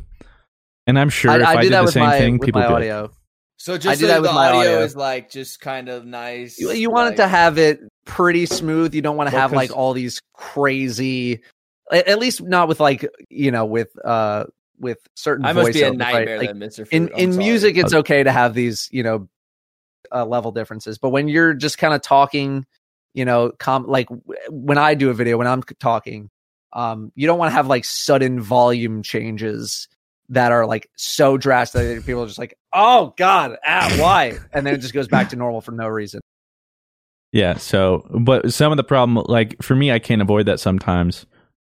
And 0.87 0.99
I'm 0.99 1.09
sure 1.09 1.31
I, 1.33 1.37
if 1.37 1.43
I 1.43 1.53
I, 1.53 1.57
do 1.57 1.63
did 1.63 1.73
that 1.73 1.85
the 1.87 1.93
same 1.93 2.05
my 2.05 2.19
thing, 2.19 2.39
people 2.39 2.61
my 2.61 2.69
would 2.69 2.77
audio. 2.77 3.11
So 3.59 3.75
I 3.75 3.79
just 3.79 4.01
do 4.01 4.07
so 4.07 4.13
that 4.13 4.21
with 4.21 4.31
the 4.31 4.35
my 4.35 4.49
audio, 4.49 4.61
audio. 4.61 4.81
is 4.83 4.95
like 4.97 5.31
just 5.31 5.61
kind 5.61 5.89
of 5.89 6.05
nice. 6.05 6.59
You, 6.59 6.73
you 6.73 6.91
want 6.91 7.15
it 7.15 7.17
to 7.17 7.27
have 7.27 7.59
it 7.59 7.81
pretty 8.05 8.47
smooth. 8.47 8.95
You 8.95 9.03
don't 9.03 9.17
want 9.17 9.31
to 9.31 9.35
Well, 9.35 9.43
have 9.43 9.51
'cause- 9.51 9.57
like 9.57 9.77
all 9.77 9.93
these 9.95 10.21
crazy. 10.35 11.43
At 11.91 12.09
at 12.09 12.19
least 12.19 12.43
not 12.43 12.69
with 12.69 12.81
like 12.81 13.09
you 13.31 13.51
know 13.51 13.65
with 13.65 13.89
uh 14.05 14.45
with 14.79 14.99
certain. 15.15 15.45
I 15.47 15.53
must 15.53 15.73
be 15.73 15.83
a 15.83 15.87
voiceovers, 15.87 15.89
right? 15.91 15.99
nightmare, 15.99 16.39
Like, 16.39 16.49
then, 16.51 16.59
Mister. 16.59 16.87
in 16.91 17.09
in 17.17 17.37
music 17.37 17.77
it's 17.77 17.95
okay 17.95 18.23
to 18.23 18.33
have 18.33 18.55
these 18.55 18.89
you 18.93 19.03
know 19.03 19.29
uh, 20.13 20.25
level 20.25 20.53
differences 20.53 20.99
but 20.99 21.09
when 21.11 21.27
you're 21.27 21.53
just 21.53 21.79
kind 21.79 21.93
of 21.93 22.01
talking 22.01 22.65
you 23.15 23.25
know 23.25 23.51
com 23.59 23.87
like 23.89 24.07
w- 24.09 24.23
when 24.51 24.79
i 24.79 24.95
do 24.95 25.11
a 25.11 25.15
video 25.15 25.37
when 25.37 25.49
i'm 25.49 25.63
talking 25.81 26.31
um 26.73 27.11
you 27.17 27.27
don't 27.27 27.41
want 27.41 27.51
to 27.51 27.55
have 27.55 27.67
like 27.67 27.85
sudden 27.85 28.41
volume 28.41 29.03
changes 29.03 29.89
that 30.31 30.53
are 30.53 30.67
like 30.67 30.89
so 30.97 31.37
drastic 31.37 31.83
that 31.97 32.07
people 32.07 32.23
are 32.23 32.27
just 32.27 32.39
like 32.39 32.57
oh 32.73 33.15
god 33.17 33.57
ah, 33.65 33.95
why 33.99 34.39
and 34.53 34.67
then 34.67 34.75
it 34.75 34.79
just 34.79 34.95
goes 34.95 35.09
back 35.09 35.29
to 35.31 35.37
normal 35.37 35.61
for 35.61 35.73
no 35.73 35.87
reason 35.87 36.21
Yeah. 37.33 37.57
So, 37.59 38.07
but 38.19 38.53
some 38.53 38.73
of 38.73 38.77
the 38.77 38.85
problem, 38.85 39.23
like 39.29 39.61
for 39.63 39.75
me, 39.77 39.93
I 39.93 39.99
can't 39.99 40.23
avoid 40.23 40.47
that 40.47 40.59
sometimes. 40.61 41.27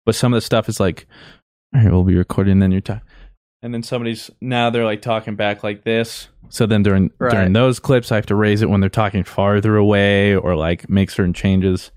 But 0.06 0.16
some 0.16 0.34
of 0.34 0.38
the 0.38 0.42
stuff 0.42 0.68
is 0.70 0.80
like, 0.80 1.06
all 1.76 1.82
right, 1.82 1.92
we'll 1.92 2.04
be 2.04 2.16
recording, 2.16 2.58
then 2.60 2.72
you're 2.72 2.82
talking, 2.82 3.04
and 3.62 3.72
then 3.74 3.84
somebody's 3.84 4.32
now 4.42 4.72
they're 4.72 4.86
like 4.86 5.02
talking 5.04 5.36
back 5.36 5.64
like 5.64 5.84
this. 5.84 6.30
So 6.50 6.66
then 6.66 6.82
during 6.84 7.12
Right. 7.20 7.32
during 7.32 7.54
those 7.54 7.80
clips, 7.80 8.12
I 8.12 8.16
have 8.16 8.26
to 8.28 8.36
raise 8.36 8.62
it 8.64 8.70
when 8.70 8.80
they're 8.82 8.90
talking 8.90 9.24
farther 9.24 9.76
away 9.78 10.36
or 10.36 10.56
like 10.56 10.90
make 10.90 11.12
certain 11.12 11.34
changes. 11.34 11.92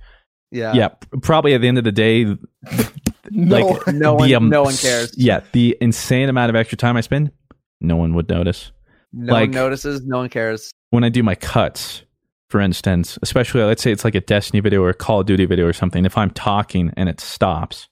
yeah 0.50 0.74
Yeah, 0.74 0.88
probably 1.22 1.54
at 1.54 1.62
the 1.62 1.68
end 1.68 1.78
of 1.78 1.84
the 1.84 1.92
day, 1.92 2.36
like 3.32 3.86
no 3.94 4.14
one 4.14 4.34
um, 4.34 4.48
no 4.48 4.62
one 4.62 4.74
cares 4.74 5.12
Yeah, 5.16 5.40
the 5.52 5.76
insane 5.80 6.28
amount 6.28 6.50
of 6.50 6.56
extra 6.56 6.76
time 6.76 6.96
I 6.96 7.00
spend, 7.00 7.30
no 7.80 7.96
one 7.96 8.14
would 8.14 8.28
notice. 8.28 8.72
no 9.12 9.32
like- 9.32 9.48
one 9.48 9.50
notices 9.52 10.02
no 10.04 10.18
one 10.18 10.28
cares 10.28 10.70
when 10.90 11.02
I 11.02 11.08
do 11.08 11.24
my 11.24 11.34
cuts, 11.34 12.04
for 12.50 12.60
instance, 12.60 13.18
especially 13.20 13.62
let's 13.64 13.82
say 13.82 13.90
it's 13.90 14.04
like 14.04 14.14
a 14.14 14.20
Destiny 14.20 14.60
video 14.60 14.80
or 14.82 14.90
a 14.90 14.94
Call 14.94 15.20
of 15.20 15.26
Duty 15.26 15.44
video 15.44 15.66
or 15.66 15.72
something, 15.72 16.04
if 16.04 16.16
I'm 16.16 16.30
talking 16.30 16.92
and 16.96 17.08
it 17.08 17.18
stops 17.20 17.88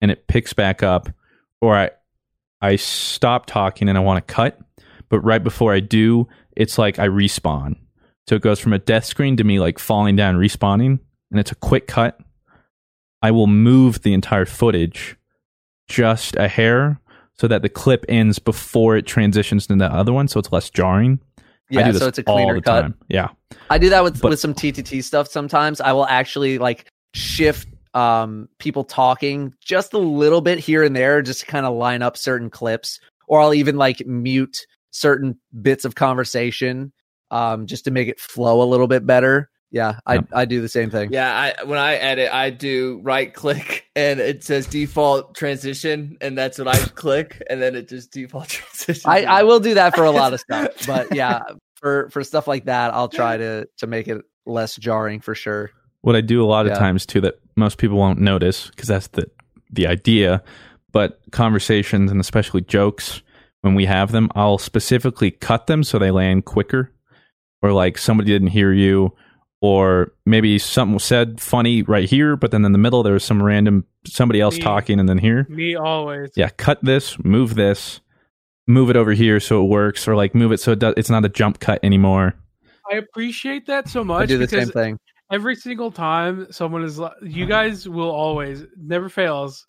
and 0.00 0.10
it 0.10 0.26
picks 0.26 0.54
back 0.54 0.82
up, 0.82 1.10
or 1.60 1.76
I 1.76 1.90
I 2.62 2.76
stop 2.76 3.44
talking 3.44 3.90
and 3.90 3.98
I 3.98 4.00
want 4.00 4.26
to 4.26 4.32
cut, 4.34 4.58
but 5.10 5.20
right 5.20 5.42
before 5.44 5.74
I 5.74 5.80
do, 5.80 6.28
it's 6.56 6.78
like 6.78 6.98
I 6.98 7.08
respawn. 7.08 7.76
So 8.26 8.34
it 8.36 8.42
goes 8.42 8.58
from 8.58 8.72
a 8.72 8.78
death 8.78 9.04
screen 9.04 9.36
to 9.36 9.44
me 9.44 9.60
like 9.60 9.78
falling 9.78 10.16
down, 10.16 10.36
respawning, 10.36 10.98
and 11.30 11.38
it's 11.38 11.52
a 11.52 11.56
quick 11.56 11.86
cut. 11.86 12.18
I 13.22 13.30
will 13.30 13.46
move 13.46 14.02
the 14.02 14.12
entire 14.14 14.44
footage 14.46 15.16
just 15.88 16.36
a 16.36 16.48
hair 16.48 17.00
so 17.38 17.48
that 17.48 17.62
the 17.62 17.68
clip 17.68 18.04
ends 18.08 18.38
before 18.38 18.96
it 18.96 19.06
transitions 19.06 19.66
to 19.66 19.76
the 19.76 19.86
other 19.92 20.12
one, 20.12 20.28
so 20.28 20.38
it's 20.40 20.52
less 20.52 20.70
jarring. 20.70 21.20
Yeah 21.68 21.90
so 21.92 22.06
it's 22.06 22.18
a 22.18 22.22
cleaner 22.22 22.60
cut 22.60 22.82
time. 22.82 22.94
Yeah. 23.08 23.28
I 23.70 23.78
do 23.78 23.88
that 23.90 24.04
with 24.04 24.20
But- 24.20 24.30
with 24.30 24.40
some 24.40 24.54
TTT 24.54 25.02
stuff 25.02 25.28
sometimes. 25.28 25.80
I 25.80 25.92
will 25.92 26.06
actually 26.06 26.58
like 26.58 26.86
shift 27.14 27.68
um 27.94 28.48
people 28.58 28.84
talking 28.84 29.52
just 29.60 29.92
a 29.94 29.98
little 29.98 30.40
bit 30.42 30.58
here 30.58 30.84
and 30.84 30.94
there 30.94 31.22
just 31.22 31.40
to 31.40 31.46
kind 31.46 31.64
of 31.66 31.74
line 31.74 32.02
up 32.02 32.16
certain 32.16 32.50
clips 32.50 33.00
or 33.26 33.40
I'll 33.40 33.54
even 33.54 33.76
like 33.76 34.06
mute 34.06 34.66
certain 34.90 35.38
bits 35.60 35.84
of 35.84 35.94
conversation 35.94 36.92
um 37.30 37.66
just 37.66 37.84
to 37.86 37.90
make 37.90 38.06
it 38.08 38.20
flow 38.20 38.62
a 38.62 38.68
little 38.68 38.86
bit 38.86 39.04
better. 39.06 39.50
Yeah, 39.76 40.00
I 40.06 40.14
Yep. 40.14 40.28
I 40.32 40.44
do 40.46 40.62
the 40.62 40.70
same 40.70 40.90
thing. 40.90 41.12
Yeah, 41.12 41.30
I 41.30 41.64
when 41.64 41.78
I 41.78 41.96
edit, 41.96 42.32
I 42.32 42.48
do 42.48 43.00
right 43.02 43.32
click 43.32 43.84
and 43.94 44.18
it 44.20 44.42
says 44.42 44.66
default 44.66 45.34
transition, 45.34 46.16
and 46.22 46.36
that's 46.36 46.58
what 46.58 46.66
I 46.66 46.78
click, 46.78 47.42
and 47.50 47.60
then 47.60 47.76
it 47.76 47.86
just 47.86 48.10
default 48.10 48.48
transition. 48.48 49.10
I 49.10 49.24
I 49.24 49.42
will 49.42 49.60
do 49.60 49.74
that 49.74 49.94
for 49.94 50.04
a 50.04 50.10
lot 50.10 50.32
of 50.32 50.40
stuff, 50.40 50.70
but 50.86 51.14
yeah, 51.14 51.42
for 51.74 52.08
for 52.08 52.24
stuff 52.24 52.48
like 52.48 52.64
that, 52.64 52.94
I'll 52.94 53.10
try 53.10 53.36
to 53.36 53.68
to 53.76 53.86
make 53.86 54.08
it 54.08 54.24
less 54.46 54.76
jarring 54.76 55.20
for 55.20 55.34
sure. 55.34 55.70
What 56.00 56.16
I 56.16 56.22
do 56.22 56.42
a 56.42 56.46
lot 56.46 56.66
of 56.66 56.72
times 56.78 57.04
too 57.04 57.20
that 57.20 57.38
most 57.54 57.76
people 57.76 57.98
won't 57.98 58.18
notice 58.18 58.70
because 58.70 58.88
that's 58.88 59.08
the 59.08 59.30
the 59.70 59.86
idea, 59.86 60.42
but 60.90 61.20
conversations 61.32 62.10
and 62.10 62.18
especially 62.18 62.62
jokes 62.62 63.20
when 63.60 63.74
we 63.74 63.84
have 63.84 64.12
them, 64.12 64.30
I'll 64.34 64.58
specifically 64.58 65.32
cut 65.32 65.66
them 65.66 65.82
so 65.82 65.98
they 65.98 66.10
land 66.10 66.46
quicker, 66.46 66.92
or 67.60 67.72
like 67.72 67.98
somebody 67.98 68.30
didn't 68.30 68.48
hear 68.48 68.72
you, 68.72 69.12
or 69.60 70.12
maybe 70.26 70.58
something 70.58 70.94
was 70.94 71.04
said 71.04 71.40
funny 71.40 71.82
right 71.82 72.08
here, 72.08 72.36
but 72.36 72.50
then 72.50 72.64
in 72.64 72.72
the 72.72 72.78
middle 72.78 73.02
there 73.02 73.14
was 73.14 73.24
some 73.24 73.42
random 73.42 73.84
somebody 74.06 74.40
else 74.40 74.56
Me. 74.56 74.62
talking, 74.62 75.00
and 75.00 75.08
then 75.08 75.18
here, 75.18 75.46
Me 75.48 75.74
always. 75.74 76.30
yeah, 76.36 76.50
cut 76.50 76.82
this, 76.84 77.18
move 77.24 77.54
this, 77.54 78.00
move 78.66 78.90
it 78.90 78.96
over 78.96 79.12
here 79.12 79.40
so 79.40 79.64
it 79.64 79.68
works, 79.68 80.06
or 80.06 80.14
like 80.16 80.34
move 80.34 80.52
it 80.52 80.60
so 80.60 80.72
it 80.72 80.78
does, 80.78 80.94
it's 80.96 81.10
not 81.10 81.24
a 81.24 81.28
jump 81.28 81.58
cut 81.60 81.80
anymore. 81.82 82.34
I 82.92 82.96
appreciate 82.96 83.66
that 83.66 83.88
so 83.88 84.04
much 84.04 84.24
I 84.24 84.26
do 84.26 84.38
the 84.38 84.46
same 84.48 84.68
thing. 84.68 84.98
every 85.32 85.56
single 85.56 85.90
time 85.90 86.46
someone 86.52 86.84
is 86.84 86.98
li- 86.98 87.08
you 87.22 87.46
guys 87.46 87.88
will 87.88 88.10
always 88.10 88.64
never 88.76 89.08
fails 89.08 89.66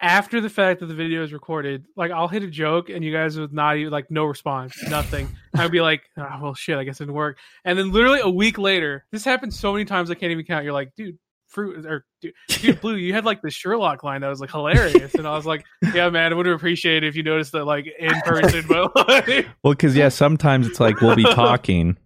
after 0.00 0.40
the 0.40 0.50
fact 0.50 0.80
that 0.80 0.86
the 0.86 0.94
video 0.94 1.22
is 1.22 1.32
recorded 1.32 1.86
like 1.96 2.10
i'll 2.10 2.28
hit 2.28 2.42
a 2.42 2.46
joke 2.48 2.90
and 2.90 3.02
you 3.02 3.12
guys 3.12 3.38
would 3.38 3.52
not 3.52 3.76
even 3.76 3.90
like 3.90 4.10
no 4.10 4.24
response 4.24 4.76
nothing. 4.88 5.28
I'd 5.54 5.70
be 5.70 5.80
like 5.80 6.02
oh, 6.18 6.38
well 6.42 6.54
shit 6.54 6.76
i 6.76 6.84
guess 6.84 7.00
it 7.00 7.04
didn't 7.04 7.14
work. 7.14 7.38
And 7.64 7.78
then 7.78 7.92
literally 7.92 8.20
a 8.20 8.28
week 8.28 8.58
later 8.58 9.06
this 9.10 9.24
happened 9.24 9.54
so 9.54 9.72
many 9.72 9.84
times 9.84 10.10
i 10.10 10.14
can't 10.14 10.32
even 10.32 10.44
count. 10.44 10.64
You're 10.64 10.74
like 10.74 10.94
dude 10.96 11.18
fruit 11.48 11.86
or 11.86 12.04
dude, 12.20 12.34
dude 12.48 12.80
blue 12.80 12.96
you 12.96 13.14
had 13.14 13.24
like 13.24 13.40
the 13.40 13.50
sherlock 13.50 14.02
line 14.02 14.20
that 14.20 14.28
was 14.28 14.40
like 14.40 14.50
hilarious. 14.50 15.14
And 15.14 15.26
i 15.26 15.34
was 15.34 15.46
like 15.46 15.64
yeah 15.94 16.10
man 16.10 16.32
i 16.32 16.36
would 16.36 16.46
appreciate 16.46 16.96
appreciated 16.96 17.08
if 17.08 17.16
you 17.16 17.22
noticed 17.22 17.52
that 17.52 17.64
like 17.64 17.86
in 17.98 18.20
person 18.22 18.64
but 18.68 18.94
like, 19.08 19.46
Well, 19.62 19.72
because 19.72 19.96
yeah, 19.96 20.08
sometimes 20.08 20.66
it's 20.66 20.80
like 20.80 21.00
we'll 21.00 21.16
be 21.16 21.22
talking, 21.34 21.96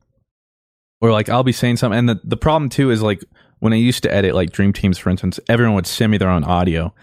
or 1.01 1.11
like 1.11 1.29
I'll 1.29 1.43
be 1.43 1.53
saying 1.53 1.79
something, 1.79 1.99
and 1.99 2.09
the 2.09 2.21
the 2.23 2.37
problem 2.37 2.69
too 2.69 2.91
is 2.91 3.03
like 3.03 3.25
when 3.59 3.73
I 3.73 3.77
used 3.77 4.03
to 4.05 4.13
edit 4.13 4.35
like 4.35 4.51
Dream 4.51 4.73
Teams, 4.73 4.99
for 4.99 5.11
instance, 5.11 5.39
everyone 5.49 5.75
would 5.75 5.87
send 5.87 6.11
me 6.11 6.19
their 6.19 6.31
own 6.31 6.45
audio, 6.45 6.95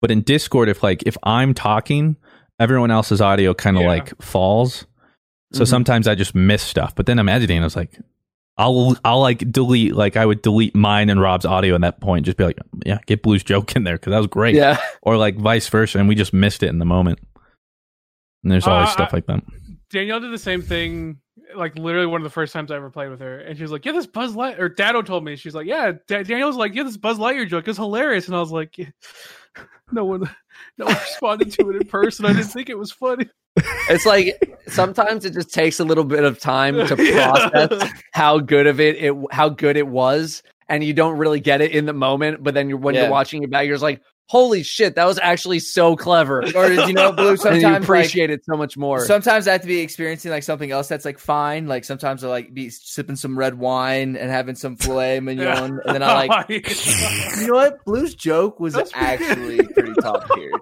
but 0.00 0.10
in 0.10 0.22
Discord, 0.22 0.68
if 0.68 0.82
like 0.82 1.02
if 1.06 1.16
I'm 1.22 1.54
talking, 1.54 2.16
everyone 2.58 2.90
else's 2.90 3.20
audio 3.20 3.54
kind 3.54 3.76
of 3.76 3.82
Yeah. 3.82 3.88
like 3.88 4.22
falls. 4.22 4.86
So 5.52 5.64
Mhm. 5.64 5.68
sometimes 5.68 6.06
I 6.08 6.14
just 6.14 6.34
miss 6.34 6.62
stuff, 6.62 6.94
but 6.94 7.06
then 7.06 7.18
I'm 7.18 7.28
editing. 7.28 7.60
I 7.60 7.64
was 7.64 7.74
like, 7.76 7.98
I'll 8.56 8.96
I'll 9.04 9.20
like 9.20 9.50
delete 9.50 9.94
like 9.96 10.16
I 10.16 10.26
would 10.26 10.42
delete 10.42 10.74
mine 10.76 11.08
and 11.10 11.20
Rob's 11.20 11.46
audio 11.46 11.74
at 11.74 11.80
that 11.80 12.00
point, 12.00 12.26
just 12.26 12.36
be 12.36 12.44
like, 12.44 12.58
yeah, 12.84 12.98
get 13.06 13.22
Blue's 13.22 13.42
joke 13.42 13.74
in 13.74 13.84
there 13.84 13.94
because 13.96 14.10
that 14.10 14.18
was 14.18 14.26
great, 14.26 14.54
Yeah. 14.54 14.78
or 15.02 15.16
like 15.16 15.36
vice 15.38 15.68
versa, 15.68 15.98
and 15.98 16.08
we 16.08 16.14
just 16.14 16.32
missed 16.32 16.62
it 16.62 16.68
in 16.68 16.78
the 16.78 16.84
moment. 16.84 17.18
And 18.42 18.52
there's 18.52 18.66
always 18.66 18.88
Uh, 18.88 18.92
stuff 18.92 19.10
I- 19.12 19.16
like 19.18 19.26
that. 19.26 19.42
Danielle 19.90 20.20
did 20.20 20.32
the 20.32 20.38
same 20.38 20.62
thing, 20.62 21.18
like 21.56 21.76
literally 21.76 22.06
one 22.06 22.20
of 22.20 22.24
the 22.24 22.30
first 22.30 22.52
times 22.52 22.70
I 22.70 22.76
ever 22.76 22.90
played 22.90 23.10
with 23.10 23.20
her, 23.20 23.38
and 23.40 23.56
she 23.56 23.62
was 23.62 23.72
like, 23.72 23.84
"Yeah, 23.84 23.90
this 23.92 24.06
Buzz 24.06 24.36
Light." 24.36 24.60
Or 24.60 24.68
Dado 24.68 25.02
told 25.02 25.24
me 25.24 25.34
she's 25.36 25.54
like, 25.54 25.66
"Yeah." 25.66 25.92
Da- 26.06 26.22
Danielle 26.22 26.52
like, 26.52 26.74
"Yeah, 26.74 26.84
this 26.84 26.96
Buzz 26.96 27.18
Lightyear 27.18 27.48
joke 27.48 27.66
is 27.66 27.76
hilarious," 27.76 28.26
and 28.28 28.36
I 28.36 28.40
was 28.40 28.52
like, 28.52 28.78
yeah. 28.78 28.86
"No 29.92 30.04
one, 30.04 30.28
no 30.78 30.86
one 30.86 30.94
responded 30.94 31.52
to 31.52 31.70
it 31.70 31.76
in 31.76 31.88
person. 31.88 32.26
I 32.26 32.32
didn't 32.32 32.48
think 32.48 32.68
it 32.70 32.78
was 32.78 32.92
funny." 32.92 33.26
It's 33.88 34.06
like 34.06 34.58
sometimes 34.68 35.24
it 35.24 35.34
just 35.34 35.52
takes 35.52 35.80
a 35.80 35.84
little 35.84 36.04
bit 36.04 36.24
of 36.24 36.38
time 36.38 36.74
to 36.86 36.96
Yeah. 37.02 37.48
process 37.50 37.90
how 38.12 38.38
good 38.38 38.66
of 38.66 38.80
it, 38.80 38.96
it 39.02 39.14
how 39.32 39.48
good 39.48 39.76
it 39.76 39.86
was, 39.86 40.42
and 40.68 40.84
you 40.84 40.92
don't 40.92 41.18
really 41.18 41.40
get 41.40 41.60
it 41.60 41.72
in 41.72 41.84
the 41.86 41.92
moment. 41.92 42.42
But 42.42 42.54
then 42.54 42.68
you're, 42.68 42.78
when 42.78 42.94
Yeah. 42.94 43.02
you're 43.02 43.10
watching 43.10 43.42
it 43.42 43.50
back, 43.50 43.66
you're 43.66 43.74
just 43.74 43.82
like, 43.82 44.00
"Holy 44.30 44.62
shit, 44.62 44.94
that 44.94 45.06
was 45.06 45.18
actually 45.18 45.58
so 45.58 45.96
clever!" 45.96 46.44
Or 46.54 46.70
you 46.70 46.92
know, 46.92 47.10
Blue? 47.10 47.30
and 47.30 47.40
Sometimes 47.40 47.62
you 47.62 47.68
like, 47.68 47.82
appreciate 47.82 48.30
it 48.30 48.44
so 48.44 48.56
much 48.56 48.76
more. 48.76 49.04
Sometimes 49.04 49.48
I 49.48 49.52
have 49.52 49.62
to 49.62 49.66
be 49.66 49.80
experiencing 49.80 50.30
like 50.30 50.44
something 50.44 50.70
else 50.70 50.86
that's 50.86 51.04
like 51.04 51.18
fine. 51.18 51.66
Like 51.66 51.84
sometimes 51.84 52.22
I 52.22 52.28
like 52.28 52.54
be 52.54 52.70
sipping 52.70 53.16
some 53.16 53.36
red 53.36 53.58
wine 53.58 54.14
and 54.14 54.30
having 54.30 54.54
some 54.54 54.76
filet 54.76 55.18
mignon, 55.18 55.80
and 55.84 55.96
then 55.96 56.02
I 56.04 56.26
like, 56.26 56.48
you 57.40 57.48
know 57.48 57.54
what? 57.54 57.84
Blue's 57.84 58.14
joke 58.14 58.60
was 58.60 58.76
actually 58.94 59.66
pretty 59.66 59.94
top 59.94 60.32
tier. 60.32 60.52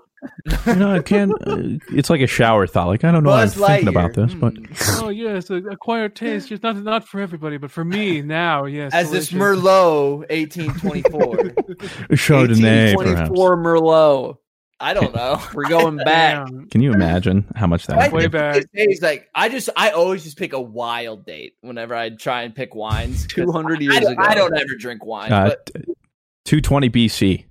You 0.67 0.75
know, 0.75 0.95
I 0.95 1.01
can't. 1.01 1.33
Uh, 1.47 1.79
it's 1.93 2.11
like 2.11 2.21
a 2.21 2.27
shower 2.27 2.67
thought. 2.67 2.89
Like 2.89 3.05
I 3.05 3.13
don't 3.13 3.23
know 3.23 3.31
why 3.31 3.43
I'm 3.43 3.49
Buzz 3.49 3.57
thinking 3.57 3.89
about 3.89 4.15
this, 4.15 4.35
but 4.35 4.55
oh 5.03 5.09
yes, 5.09 5.51
a 5.51 5.57
acquired 5.57 6.17
taste, 6.17 6.49
just 6.49 6.63
not 6.63 6.77
not 6.77 7.07
for 7.07 7.21
everybody, 7.21 7.57
but 7.57 7.71
for 7.71 7.85
me 7.85 8.23
now. 8.23 8.65
Yes, 8.65 8.93
As 8.95 9.11
this. 9.11 9.31
Merlot 9.31 10.27
eighteen 10.31 10.73
twenty 10.75 11.03
four. 11.03 11.37
Chardonnay, 12.11 12.97
perhaps. 12.97 13.31
Merlot. 13.31 14.39
I 14.81 14.95
don't 14.95 15.15
know. 15.15 15.43
We're 15.55 15.69
going 15.69 15.97
back. 15.97 16.47
Can 16.71 16.81
you 16.81 16.93
imagine 16.93 17.45
how 17.57 17.67
much 17.67 17.87
that? 17.89 17.99
I 17.99 18.09
Way 18.09 18.29
back. 18.29 18.55
these 18.55 18.87
days, 18.87 19.03
like 19.03 19.29
I 19.35 19.49
just, 19.49 19.69
I 19.77 19.91
always 19.91 20.23
just 20.23 20.39
pick 20.39 20.53
a 20.53 20.61
wild 20.61 21.27
date 21.27 21.55
whenever 21.63 21.95
I 21.95 22.11
try 22.11 22.43
and 22.43 22.55
pick 22.55 22.75
wines. 22.77 23.27
200 23.27 23.81
years 23.81 23.97
I 23.97 24.01
don't, 24.01 24.13
ago. 24.13 24.23
I 24.23 24.35
don't 24.35 24.57
ever 24.57 24.77
drink 24.79 25.05
wine. 25.05 25.33
Uh, 25.33 25.49
but 25.49 25.67
t- 25.67 25.95
220 26.45 26.91
BC. 26.91 27.45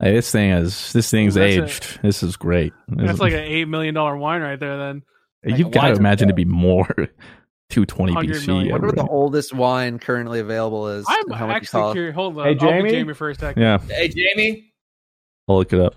Like, 0.00 0.12
this 0.14 0.30
thing 0.30 0.50
is 0.50 0.92
this 0.92 1.10
thing's 1.10 1.34
That's 1.34 1.56
a- 1.56 1.64
aged. 1.64 2.02
this 2.02 2.22
is 2.22 2.36
great. 2.36 2.72
This 2.88 2.98
That's 3.06 3.12
is- 3.14 3.20
like 3.20 3.32
an 3.32 3.40
eight 3.40 3.66
million 3.66 3.94
dollar 3.94 4.16
wine 4.16 4.42
right 4.42 4.58
there. 4.60 4.76
Then 4.76 5.02
you've 5.44 5.70
got 5.70 5.86
to 5.88 5.92
why- 5.92 5.98
imagine 5.98 6.28
to 6.28 6.34
be 6.34 6.44
more. 6.44 6.86
220 7.68 8.12
100 8.12 8.36
BC. 8.36 8.46
million. 8.46 8.68
I 8.68 8.72
wonder 8.74 8.86
what 8.86 8.94
the 8.96 9.08
oldest 9.08 9.52
wine 9.52 9.98
currently 9.98 10.38
available 10.38 10.86
is. 10.88 11.04
I'm 11.08 11.30
how 11.32 11.48
much 11.48 11.56
actually 11.56 11.94
curious. 11.94 12.14
Hold 12.14 12.38
on, 12.38 12.44
Hey, 12.44 12.50
I'll 12.50 12.56
Jamie? 12.70 12.90
Jamie 12.90 13.12
for 13.14 13.28
a 13.30 13.34
second. 13.34 13.60
Yeah, 13.60 13.78
hey, 13.88 14.06
Jamie, 14.06 14.72
I'll 15.48 15.56
look 15.56 15.72
it 15.72 15.80
up. 15.80 15.96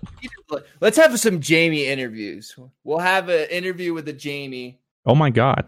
let's 0.80 0.96
have 0.96 1.16
some 1.20 1.38
Jamie 1.40 1.86
interviews. 1.86 2.56
We'll 2.82 2.98
have 2.98 3.28
an 3.28 3.46
interview 3.50 3.94
with 3.94 4.04
the 4.06 4.12
Jamie. 4.12 4.80
Oh 5.06 5.14
my 5.14 5.30
god, 5.30 5.64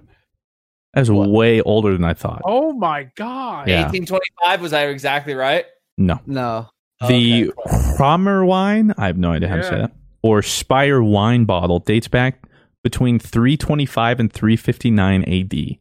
that's 0.93 1.09
What? 1.09 1.29
way 1.31 1.61
older 1.61 1.93
than 1.93 2.05
I 2.05 2.15
thought. 2.15 2.43
Oh 2.45 2.73
my 2.73 3.05
god! 3.15 3.69
Yeah. 3.69 3.87
Eighteen 3.89 4.05
twenty 4.05 4.27
five. 4.43 4.61
Was 4.61 4.73
I 4.73 4.87
exactly 4.87 5.35
right? 5.35 5.67
No, 5.99 6.19
No. 6.27 6.69
The 7.09 7.49
Okay. 7.51 7.95
Cromer 7.97 8.45
wine. 8.45 8.93
I 8.99 9.07
have 9.07 9.19
no 9.19 9.33
idea 9.33 9.49
how 9.49 9.57
to 9.57 9.63
say 9.65 9.79
that. 9.79 9.93
Or 10.23 10.43
Speyer 10.43 11.03
wine 11.03 11.45
bottle 11.45 11.79
dates 11.81 12.09
back 12.09 12.47
between 12.85 13.19
325 13.19 14.21
and 14.21 14.33
359 14.33 15.23
AD. 15.25 15.79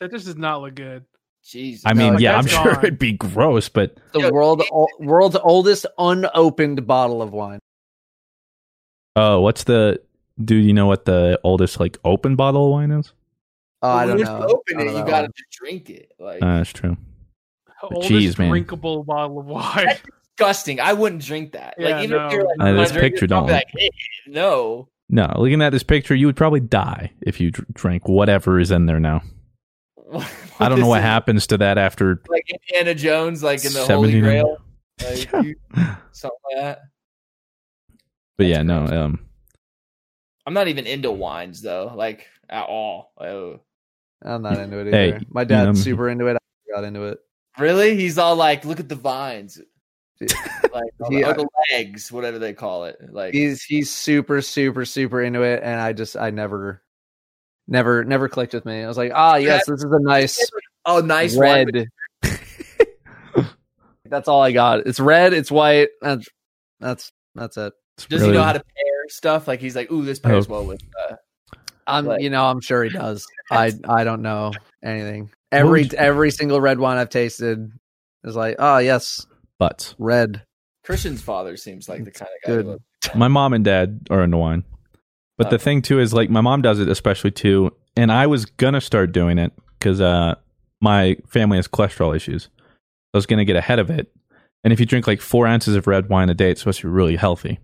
That 0.00 0.10
just 0.10 0.26
does 0.26 0.36
not 0.36 0.60
look 0.62 0.74
good. 0.74 1.04
Jesus. 1.44 1.84
I 1.86 1.94
mean, 1.94 2.14
No, 2.14 2.18
yeah, 2.18 2.36
I'm 2.36 2.44
that's 2.44 2.54
sure 2.56 2.72
it'd 2.78 2.98
be 2.98 3.12
gross, 3.12 3.68
but 3.68 3.96
The 4.12 4.20
Yo, 4.20 4.30
world 4.30 4.62
o- 4.70 4.88
world's 4.98 5.36
oldest 5.42 5.86
unopened 5.98 6.86
bottle 6.86 7.22
of 7.22 7.32
wine. 7.32 7.60
oh, 9.16 9.40
what's 9.40 9.64
the? 9.64 10.00
Do 10.44 10.54
you 10.54 10.72
know 10.72 10.86
what 10.86 11.04
the 11.04 11.40
oldest 11.42 11.80
like 11.80 11.96
open 12.04 12.36
bottle 12.36 12.66
of 12.66 12.70
wine 12.72 12.90
is? 12.92 13.12
Oh, 13.82 13.90
I 13.90 14.06
don't 14.06 14.18
Once 14.18 14.28
know. 14.28 14.38
you 14.38 14.44
open 14.44 14.76
don't 14.78 14.86
you 14.86 14.92
know. 15.00 15.06
gotta 15.06 15.28
drink 15.52 15.90
it. 15.90 16.12
Like 16.18 16.42
Uh, 16.42 16.58
that's 16.58 16.72
true. 16.72 16.96
Oldest 17.82 18.10
Jeez, 18.10 18.38
man. 18.38 18.50
drinkable 18.50 19.04
bottle 19.04 19.38
of 19.40 19.46
wine. 19.46 19.86
That's 19.86 20.02
disgusting. 20.38 20.80
I 20.80 20.92
wouldn't 20.92 21.22
drink 21.22 21.52
that. 21.52 21.74
Yeah, 21.78 21.88
like 21.96 22.04
even 22.04 22.16
no. 22.16 22.26
if 22.26 22.32
you're 22.32 22.44
like, 22.44 22.56
Uh, 22.60 22.72
this 22.72 22.92
picture 22.92 23.24
it," 23.24 23.32
I'll 23.32 23.42
don't 23.42 23.50
like, 23.50 23.66
"Hey, 23.76 23.90
no. 24.26 24.88
No, 25.10 25.32
looking 25.36 25.62
at 25.62 25.70
this 25.70 25.82
picture, 25.82 26.14
you 26.14 26.26
would 26.26 26.36
probably 26.36 26.60
die 26.60 27.12
if 27.22 27.40
you 27.40 27.50
dr- 27.50 27.66
drank 27.72 28.06
whatever 28.08 28.60
is 28.60 28.70
in 28.70 28.86
there 28.86 29.00
now. 29.00 29.22
I 30.60 30.68
don't 30.68 30.70
know 30.70 30.76
This 30.76 30.84
what 30.86 30.98
is 30.98 31.04
happens 31.04 31.46
to 31.48 31.58
that 31.58 31.78
after. 31.78 32.22
Like 32.28 32.44
Indiana 32.50 32.94
Jones, 32.94 33.42
like 33.42 33.64
in 33.64 33.72
the 33.72 33.84
Holy 33.86 34.20
Grail, 34.20 34.58
like 35.04 35.32
you, 35.44 35.54
something 36.12 36.38
like 36.50 36.62
that. 36.62 36.80
But 38.36 38.46
yeah, 38.46 38.62
no. 38.62 38.84
Um, 38.86 39.20
I'm 40.46 40.54
not 40.54 40.68
even 40.68 40.86
into 40.86 41.10
wines 41.10 41.62
though, 41.62 41.92
like 41.94 42.26
at 42.48 42.64
all. 42.66 43.12
Oh. 43.18 43.60
I'm 44.22 44.42
not 44.42 44.58
into 44.58 44.78
it 44.78 44.92
Hey, 44.92 45.08
either. 45.14 45.20
My 45.30 45.42
you 45.42 45.46
dad's 45.46 45.78
know- 45.78 45.82
super 45.84 46.08
into 46.08 46.26
it. 46.26 46.36
I 46.36 46.74
got 46.74 46.84
into 46.84 47.04
it. 47.04 47.18
Really? 47.58 47.96
He's 47.96 48.18
all 48.18 48.34
like, 48.36 48.64
look 48.64 48.80
at 48.80 48.88
the 48.88 48.94
vines, 48.94 49.60
like 50.72 50.92
or 51.00 51.10
He- 51.10 51.22
the, 51.22 51.24
or 51.28 51.34
the 51.34 51.48
legs, 51.72 52.10
whatever 52.10 52.38
they 52.38 52.52
call 52.52 52.84
it. 52.84 52.96
Like 53.12 53.34
He's 53.34 53.62
he's 53.62 53.90
super 53.90 54.42
super 54.42 54.84
super 54.84 55.22
into 55.22 55.42
it, 55.42 55.62
and 55.62 55.80
I 55.80 55.92
just 55.92 56.16
I 56.16 56.30
never 56.30 56.82
never 57.66 58.04
never 58.04 58.28
clicked 58.28 58.54
with 58.54 58.64
me. 58.64 58.82
I 58.82 58.88
was 58.88 58.96
like, 58.96 59.12
ah, 59.14 59.36
yes, 59.36 59.66
this 59.66 59.78
is 59.84 59.90
a 59.92 60.00
nice 60.00 60.50
oh, 60.86 61.00
nice 61.00 61.36
wine. 61.36 61.70
red. 61.72 61.88
that's 64.06 64.28
all 64.28 64.42
I 64.42 64.52
got. 64.52 64.86
It's 64.86 65.00
red. 65.00 65.32
It's 65.32 65.50
white. 65.50 65.88
That's 66.00 66.28
that's 66.80 67.12
that's 67.34 67.56
it. 67.56 67.72
it's 67.96 68.06
Does 68.06 68.22
he 68.22 68.32
know 68.32 68.42
how 68.42 68.52
to 68.54 68.60
pair 68.60 69.08
stuff? 69.08 69.46
Like 69.48 69.60
he's 69.60 69.76
like, 69.76 69.90
ooh, 69.92 70.04
this 70.04 70.18
pairs 70.18 70.46
Oh. 70.48 70.52
well 70.52 70.64
with. 70.66 70.82
Uh, 71.08 71.16
I'm 71.86 72.06
Right. 72.06 72.20
you 72.20 72.28
know 72.30 72.44
I'm 72.44 72.60
sure 72.60 72.84
he 72.84 72.90
does. 72.90 73.26
I 73.50 73.72
I 73.88 74.04
don't 74.04 74.22
know 74.22 74.52
anything. 74.82 75.30
Every 75.52 75.88
every 75.96 76.30
single 76.30 76.60
red 76.60 76.78
wine 76.78 76.98
I've 76.98 77.08
tasted 77.10 77.70
is 78.24 78.36
like, 78.36 78.56
oh 78.58 78.78
yes, 78.78 79.26
butts? 79.58 79.94
red. 79.98 80.42
Christian's 80.84 81.20
father 81.20 81.56
seems 81.56 81.88
like 81.88 82.04
the 82.04 82.10
kind 82.10 82.30
of 82.42 82.48
guy. 82.48 82.56
Good. 82.56 82.66
Good. 83.02 83.14
My 83.14 83.28
mom 83.28 83.52
and 83.52 83.64
dad 83.64 84.06
are 84.10 84.22
into 84.24 84.38
wine, 84.38 84.64
but 85.36 85.50
the 85.50 85.58
thing 85.58 85.82
too 85.82 86.00
is 86.00 86.14
like 86.14 86.30
my 86.30 86.40
mom 86.40 86.62
does 86.62 86.78
it 86.80 86.88
especially 86.88 87.30
too, 87.30 87.72
and 87.96 88.10
I 88.10 88.26
was 88.26 88.44
gonna 88.46 88.80
start 88.80 89.12
doing 89.12 89.38
it 89.38 89.52
because 89.78 90.00
uh, 90.00 90.36
my 90.80 91.16
family 91.28 91.58
has 91.58 91.68
cholesterol 91.68 92.16
issues. 92.16 92.48
I 93.12 93.18
was 93.18 93.26
gonna 93.26 93.44
get 93.44 93.56
ahead 93.56 93.78
of 93.78 93.90
it, 93.90 94.10
and 94.64 94.72
if 94.72 94.80
you 94.80 94.86
drink 94.86 95.06
like 95.06 95.20
four 95.20 95.46
ounces 95.46 95.74
of 95.76 95.86
red 95.86 96.08
wine 96.08 96.30
a 96.30 96.34
day, 96.34 96.50
it's 96.50 96.60
supposed 96.62 96.80
to 96.80 96.86
be 96.86 96.92
really 96.92 97.16
healthy. 97.16 97.58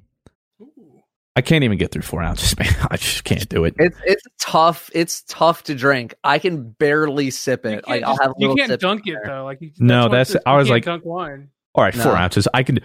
I 1.36 1.40
can't 1.40 1.64
even 1.64 1.78
get 1.78 1.90
through 1.90 2.02
four 2.02 2.22
ounces, 2.22 2.56
man. 2.58 2.72
I 2.90 2.96
just 2.96 3.24
can't 3.24 3.48
do 3.48 3.64
it. 3.64 3.74
It's 3.78 3.98
it's 4.04 4.22
tough. 4.40 4.88
It's 4.94 5.22
tough 5.22 5.64
to 5.64 5.74
drink. 5.74 6.14
I 6.22 6.38
can 6.38 6.70
barely 6.78 7.30
sip 7.30 7.64
You 7.64 7.70
it. 7.70 7.74
can't, 7.84 7.88
Like 7.88 8.02
I'll 8.04 8.18
have 8.20 8.30
a 8.32 8.34
you 8.38 8.48
little 8.48 8.56
can't 8.56 8.68
sip 8.70 8.80
dunk 8.80 9.02
here. 9.04 9.18
it 9.24 9.26
though. 9.26 9.44
Like 9.44 9.60
you, 9.60 9.72
No, 9.78 10.02
what 10.02 10.12
that's- 10.12 10.36
I 10.46 10.56
was 10.56 10.66
can't 10.66 10.74
like- 10.76 10.84
dunk 10.84 11.04
wine. 11.04 11.48
All 11.74 11.82
right, 11.84 11.94
four 11.94 12.16
ounces. 12.16 12.46
I 12.54 12.62
can. 12.62 12.78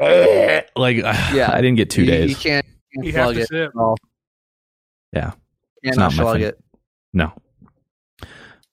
Like, 0.00 0.96
Yeah. 0.96 1.50
I 1.52 1.60
didn't 1.60 1.76
get 1.76 1.90
two 1.90 2.02
You- 2.02 2.10
days. 2.10 2.30
You 2.30 2.36
can't, 2.36 2.66
you 2.92 3.02
You 3.04 3.12
can't 3.12 3.16
have 3.16 3.24
slug 3.26 3.34
to 3.36 3.40
it. 3.42 3.48
sip. 3.48 3.72
at. 3.76 3.98
Yeah. 5.12 5.32
Can't 5.84 5.96
not 5.96 6.12
my 6.16 6.22
slug 6.22 6.36
thing. 6.38 6.48
it. 6.48 6.60
No. 7.12 7.32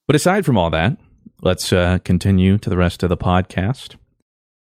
But 0.06 0.16
aside 0.16 0.44
from 0.46 0.56
all 0.58 0.70
that, 0.70 0.96
let's 1.42 1.72
uh, 1.72 1.98
continue 2.04 2.58
to 2.58 2.70
the 2.70 2.76
rest 2.76 3.02
of 3.02 3.08
the 3.08 3.16
podcast. 3.16 3.96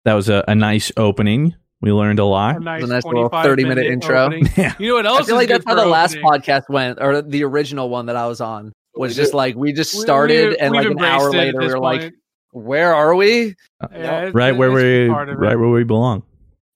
That 0.04 0.14
was 0.14 0.28
a, 0.28 0.44
a 0.48 0.54
nice 0.54 0.90
opening. 0.96 1.54
We 1.80 1.92
learned 1.92 2.18
a 2.18 2.22
A 2.22 2.24
lot. 2.24 2.60
nice, 2.60 2.84
nice 2.86 3.04
little 3.04 3.28
30 3.28 3.64
minute 3.64 3.86
intro. 3.86 4.30
Yeah. 4.56 4.74
You 4.78 4.88
know 4.88 4.94
what 4.94 5.06
else? 5.06 5.16
I 5.16 5.18
else? 5.18 5.26
feel 5.28 5.36
is 5.36 5.38
like 5.40 5.48
good 5.48 5.54
that's 5.60 5.64
how 5.66 5.74
for 5.76 5.80
the 5.80 5.86
last 5.86 6.16
opening? 6.16 6.24
podcast 6.42 6.68
went, 6.68 6.98
or 7.00 7.22
the 7.22 7.44
original 7.44 7.88
one 7.88 8.06
that 8.06 8.16
I 8.16 8.26
was 8.26 8.40
on. 8.40 8.72
was 8.94 9.14
just 9.14 9.32
like 9.34 9.54
we 9.54 9.72
just 9.72 9.92
started, 9.92 10.50
we- 10.50 10.56
and 10.58 10.72
we've 10.72 10.82
like 10.86 10.90
an 10.90 11.04
hour 11.04 11.26
embraced 11.26 11.34
it 11.34 11.38
at 11.38 11.44
later 11.46 11.58
we 11.58 11.64
this 11.66 11.72
were 11.74 11.78
like, 11.80 12.00
point. 12.00 12.14
"Where 12.58 12.94
are 12.94 13.14
we?" 13.14 13.54
Yeah, 13.92 14.18
it's- 14.18 14.34
right 14.34 14.56
where 14.56 14.70
we 14.72 15.08
part 15.08 15.28
of 15.28 15.36
it. 15.36 15.38
right 15.38 15.58
where 15.58 15.68
we 15.70 15.84
belong. 15.84 16.22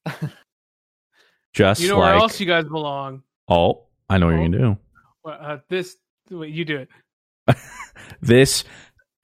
Just 1.53 1.81
You 1.83 1.89
know 1.89 1.99
like 1.99 2.13
where 2.15 2.23
else 2.23 2.41
you 2.41 2.47
guys 2.47 2.65
belong? 2.65 3.23
oh, 3.49 3.85
I 4.09 4.19
know 4.19 4.27
what 4.27 4.33
you're 4.33 4.45
gonna 4.49 4.59
do. 4.59 4.79
Well, 5.25 5.39
Uh, 5.41 5.59
this, 5.69 5.97
wait, 6.31 6.53
you 6.53 6.65
do 6.65 6.79
it. 6.79 6.89
This 8.21 8.65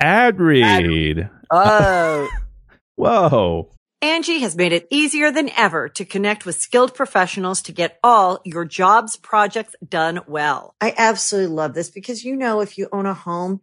ad 0.01 0.39
read. 0.41 1.31
Oh, 1.51 2.29
Whoa. 2.97 3.73
Angi 4.03 4.41
has 4.41 4.55
made 4.55 4.73
it 4.73 4.87
easier 4.91 5.31
than 5.33 5.49
ever 5.57 5.89
to 5.89 6.05
connect 6.05 6.45
with 6.45 6.57
skilled 6.61 6.95
professionals 6.95 7.63
to 7.63 7.73
get 7.73 7.99
all 8.05 8.41
your 8.45 8.65
jobs 8.67 9.17
projects 9.17 9.75
done 9.89 10.21
well. 10.29 10.75
I 10.81 10.95
absolutely 10.97 11.55
love 11.57 11.73
this 11.75 11.91
because, 11.91 12.23
you 12.25 12.37
know, 12.37 12.61
if 12.61 12.77
you 12.77 12.89
own 12.93 13.07
a 13.07 13.15
home, 13.15 13.63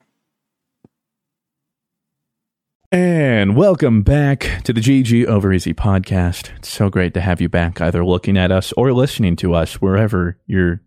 And 2.93 3.55
welcome 3.55 4.01
back 4.01 4.61
to 4.65 4.73
the 4.73 4.81
GG 4.81 5.25
Over 5.25 5.53
Easy 5.53 5.73
podcast. 5.73 6.49
It's 6.57 6.67
so 6.67 6.89
great 6.89 7.13
to 7.13 7.21
have 7.21 7.39
you 7.39 7.47
back, 7.47 7.79
either 7.79 8.03
looking 8.03 8.35
at 8.37 8.51
us 8.51 8.73
or 8.73 8.91
listening 8.91 9.37
to 9.37 9.53
us, 9.53 9.75
wherever 9.75 10.37
your 10.45 10.81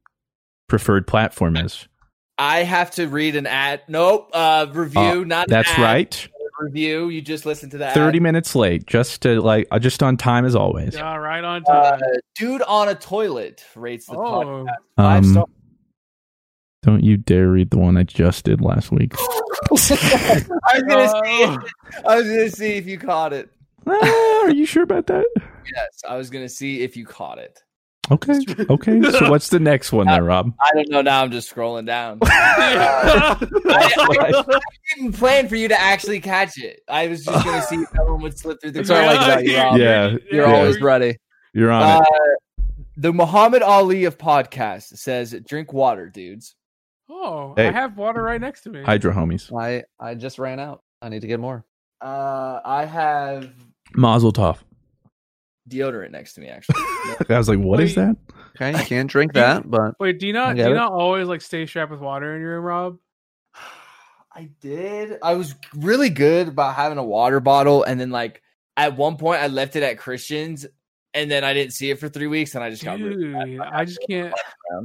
preferred 0.69 1.07
platform 1.07 1.57
is. 1.57 1.89
I 2.37 2.59
have 2.65 2.91
to 2.93 3.07
read 3.09 3.37
an 3.37 3.47
ad. 3.47 3.83
Nope. 3.89 4.29
Uh, 4.35 4.67
review, 4.71 5.01
Uh, 5.01 5.15
not 5.25 5.47
an 5.49 5.51
that's 5.51 5.71
ad, 5.71 5.79
right. 5.79 6.29
Review. 6.61 7.09
You 7.09 7.23
just 7.23 7.47
listened 7.47 7.73
to 7.73 7.79
that. 7.79 7.95
30 7.95 8.21
minutes 8.21 8.55
late, 8.55 8.87
just 8.87 9.23
to 9.23 9.41
like, 9.41 9.67
uh, 9.71 9.79
just 9.79 10.03
on 10.03 10.19
time 10.19 10.45
as 10.45 10.55
always. 10.55 10.95
Yeah, 10.95 11.17
right 11.17 11.43
on 11.43 11.63
Uh, 11.67 11.93
time. 11.93 12.01
dude 12.37 12.61
on 12.63 12.91
a 12.91 12.95
toilet 12.95 13.65
rates 13.75 14.07
the 14.07 14.13
Oh. 14.17 14.19
podcast 14.19 14.67
five 14.99 15.25
Um, 15.25 15.31
stars. 15.33 15.47
Don't 16.85 17.03
you 17.03 17.17
dare 17.17 17.49
read 17.49 17.71
the 17.71 17.79
one 17.79 17.97
I 17.97 18.03
just 18.03 18.45
did 18.45 18.61
last 18.61 18.93
week. 18.93 19.15
I 19.71 19.73
was 19.73 20.83
gonna 20.87 21.09
see. 21.25 21.69
I 22.07 22.17
was 22.17 22.27
gonna 22.29 22.51
see 22.51 22.73
if 22.75 22.87
you 22.87 22.99
caught 22.99 23.33
it. 23.33 23.49
Ah, 23.87 24.43
are 24.45 24.51
you 24.51 24.67
sure 24.67 24.83
about 24.83 25.07
that? 25.07 25.25
Yes, 25.75 26.03
I 26.09 26.17
was 26.17 26.29
gonna 26.31 26.49
see 26.49 26.83
if 26.83 26.97
you 26.97 27.07
caught 27.07 27.39
it. 27.39 27.59
Okay. 28.11 28.39
Okay. 28.69 29.01
So 29.13 29.31
what's 29.31 29.49
the 29.49 29.59
next 29.61 29.91
one 29.91 30.07
there, 30.07 30.23
Rob? 30.23 30.53
I 30.61 30.71
don't 30.75 30.91
know. 30.91 31.01
Now 31.01 31.23
I'm 31.23 31.31
just 31.31 31.53
scrolling 31.55 31.87
down. 31.87 32.19
I, 32.23 33.37
I- 33.41 33.47
I 34.21 34.43
didn't 34.97 35.13
plan 35.15 35.49
for 35.49 35.57
you 35.57 35.69
to 35.69 35.81
actually 35.81 36.21
catch 36.21 36.59
it. 36.59 36.81
I 36.89 37.09
was 37.09 37.25
just 37.25 37.45
gonna 37.45 37.63
see 37.63 37.77
if 37.77 37.89
someone 37.97 38.21
would 38.23 38.39
slip 38.39 38.61
through 38.61 38.73
the. 38.73 38.81
That's 38.83 38.91
what 38.91 38.99
I 39.05 39.07
like 39.07 39.17
about 39.27 39.45
you, 39.45 39.57
Rob. 39.57 39.79
Yeah. 39.79 40.17
You're 40.31 40.47
Yeah. 40.49 40.55
always 40.55 40.81
ready. 40.83 41.17
You're 41.55 41.71
on 41.73 41.83
Uh, 41.83 42.01
it. 42.03 42.65
the 42.99 43.13
Muhammad 43.15 43.63
Ali 43.63 44.05
of 44.05 44.19
podcast 44.19 44.99
says, 44.99 45.35
"Drink 45.47 45.73
water, 45.73 46.11
dudes." 46.11 46.55
Oh, 47.09 47.55
Hey. 47.57 47.69
I 47.69 47.73
have 47.73 47.97
water 47.97 48.23
right 48.23 48.41
next 48.41 48.63
to 48.63 48.71
me. 48.71 48.83
Hydro 48.83 49.13
homies. 49.13 49.53
I 49.57 49.85
I 50.01 50.15
just 50.15 50.39
ran 50.39 50.59
out. 50.61 50.83
I 51.03 51.09
need 51.09 51.21
to 51.21 51.27
get 51.27 51.41
more. 51.41 51.65
Uh, 52.01 52.61
I 52.65 52.85
have 52.85 53.51
Mazel 53.95 54.33
tov. 54.33 54.59
deodorant 55.69 56.11
next 56.11 56.35
to 56.35 56.41
me. 56.41 56.49
Actually, 56.49 56.77
I 57.31 57.39
was 57.39 57.49
like, 57.49 57.59
what 57.59 57.81
is 57.81 57.97
Wait. 57.97 58.03
that? 58.03 58.17
Okay, 58.57 58.79
you 58.79 58.85
can't 58.87 59.11
drink 59.11 59.33
that, 59.35 59.69
but 59.71 59.95
Wait, 59.99 60.19
do 60.19 60.27
you 60.27 60.33
not 60.33 60.57
do 60.57 60.63
you 60.63 60.71
it. 60.71 60.75
not 60.75 60.93
always 60.93 61.27
like 61.29 61.41
stay 61.41 61.67
strapped 61.67 61.91
with 61.91 62.01
water 62.01 62.35
in 62.35 62.41
your 62.41 62.57
room, 62.57 62.65
Rob? 62.65 62.99
I 64.37 64.51
did. 64.61 65.19
I 65.23 65.35
was 65.35 65.55
really 65.77 66.11
good 66.11 66.49
about 66.49 66.75
having 66.75 66.99
a 66.99 67.05
water 67.05 67.41
bottle, 67.41 67.83
and 67.85 68.01
then 68.01 68.11
like 68.11 68.43
at 68.77 68.97
one 68.97 69.17
point, 69.17 69.41
I 69.41 69.47
left 69.49 69.77
it 69.77 69.83
at 69.83 69.99
Christian's, 69.99 70.67
and 71.15 71.31
then 71.31 71.45
I 71.45 71.55
didn't 71.55 71.73
see 71.73 71.91
it 71.91 71.99
for 71.99 72.09
three 72.09 72.27
weeks, 72.27 72.55
and 72.55 72.63
I 72.65 72.71
just 72.71 72.85
got 72.85 72.99
rid 73.01 73.13
of 73.13 73.21
it. 73.21 73.45
Dude, 73.47 73.61
I 73.61 73.85
just 73.85 74.01
can't. 74.09 74.35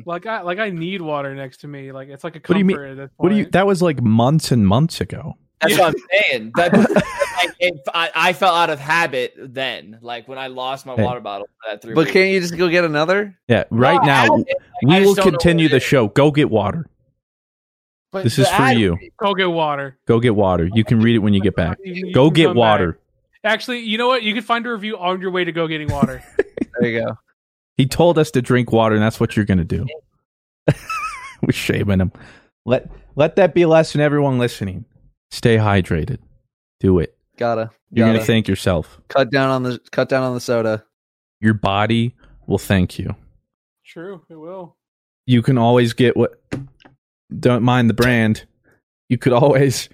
Like 0.05 0.25
I 0.25 0.41
like 0.41 0.59
I 0.59 0.69
need 0.69 1.01
water 1.01 1.33
next 1.35 1.57
to 1.61 1.67
me. 1.67 1.91
Like 1.91 2.07
it's 2.09 2.23
like 2.23 2.35
a 2.35 2.39
What 2.45 2.53
do 2.53 2.59
you 2.59 2.65
mean? 2.65 2.79
At 2.99 3.09
What 3.17 3.29
do 3.29 3.35
you? 3.35 3.45
That 3.47 3.65
was 3.67 3.81
like 3.81 4.01
months 4.01 4.51
and 4.51 4.67
months 4.67 5.01
ago. 5.01 5.33
That's 5.61 5.77
what 5.77 5.93
I'm 5.93 6.01
saying. 6.31 6.51
That, 6.55 6.71
like, 6.73 7.03
it- 7.59 7.81
I, 7.93 8.09
I 8.15 8.33
fell 8.33 8.55
out 8.55 8.69
of 8.69 8.79
habit 8.79 9.33
then, 9.37 9.97
like 10.01 10.27
when 10.27 10.37
I 10.37 10.47
lost 10.47 10.85
my 10.85 10.95
Hey. 10.95 11.03
water 11.03 11.19
bottle 11.19 11.47
for 11.47 11.71
that 11.71 11.81
three. 11.81 11.93
but 11.93 12.01
weeks. 12.05 12.11
can't 12.13 12.29
you 12.29 12.39
just 12.39 12.55
go 12.57 12.69
get 12.69 12.85
another? 12.85 13.37
Yeah, 13.49 13.65
right 13.69 13.99
I 14.01 14.05
now 14.05 14.27
like, 14.37 14.45
we 14.85 15.01
will 15.05 15.15
continue 15.15 15.67
the 15.67 15.77
is. 15.77 15.83
show. 15.83 16.07
Go 16.07 16.31
get 16.31 16.49
water. 16.49 16.85
But 18.11 18.23
This 18.23 18.39
is 18.39 18.47
for 18.47 18.53
ad- 18.61 18.77
you. 18.79 18.97
Go 19.17 19.33
get 19.35 19.51
water. 19.51 19.97
Go 20.07 20.19
get 20.19 20.33
water. 20.35 20.67
You 20.73 20.83
can 20.83 20.99
read 21.01 21.15
it 21.15 21.19
when 21.19 21.33
you 21.33 21.41
get 21.41 21.55
back. 21.55 21.77
You- 21.83 22.07
you 22.07 22.13
Go 22.13 22.29
get 22.31 22.55
water. 22.55 22.93
back. 22.93 23.01
Actually, 23.43 23.79
you 23.79 23.97
know 23.97 24.07
what? 24.07 24.23
You 24.23 24.33
can 24.33 24.43
find 24.43 24.65
a 24.65 24.71
review 24.71 24.97
on 24.97 25.21
your 25.21 25.31
way 25.31 25.43
to 25.43 25.51
go 25.51 25.67
getting 25.67 25.89
water. 25.89 26.23
There 26.79 26.89
you 26.89 26.99
go. 27.01 27.17
He 27.75 27.87
told 27.87 28.17
us 28.17 28.31
to 28.31 28.41
drink 28.41 28.71
water, 28.71 28.95
and 28.95 29.03
that's 29.03 29.19
what 29.19 29.35
you're 29.35 29.43
going 29.43 29.57
to 29.57 29.65
do. 29.65 29.85
We're 31.41 31.51
shaming 31.51 31.99
him. 31.99 32.13
Let 32.65 32.89
let 33.15 33.35
that 33.35 33.53
be 33.53 33.63
a 33.63 33.67
lesson, 33.67 33.99
everyone 33.99 34.37
listening. 34.37 34.85
Stay 35.29 35.57
hydrated. 35.57 36.19
Do 36.79 36.99
it. 36.99 37.17
Gotta. 37.37 37.71
You're 37.91 38.05
gotta. 38.05 38.13
going 38.13 38.19
to 38.19 38.25
thank 38.25 38.47
yourself. 38.47 39.01
cut 39.09 39.29
down 39.29 39.49
on 39.49 39.63
the 39.63 39.79
cut 39.91 40.07
down 40.07 40.23
on 40.23 40.35
the 40.35 40.39
soda. 40.39 40.85
Your 41.41 41.53
body 41.53 42.15
will 42.47 42.59
thank 42.59 42.97
you. 42.97 43.13
True, 43.85 44.21
it 44.29 44.35
will. 44.35 44.77
You 45.25 45.41
can 45.41 45.57
always 45.57 45.91
get 45.93 46.15
what. 46.15 46.41
Don't 47.39 47.63
mind 47.63 47.89
the 47.89 47.93
brand. 47.93 48.45
You 49.09 49.17
could 49.17 49.33
always 49.33 49.89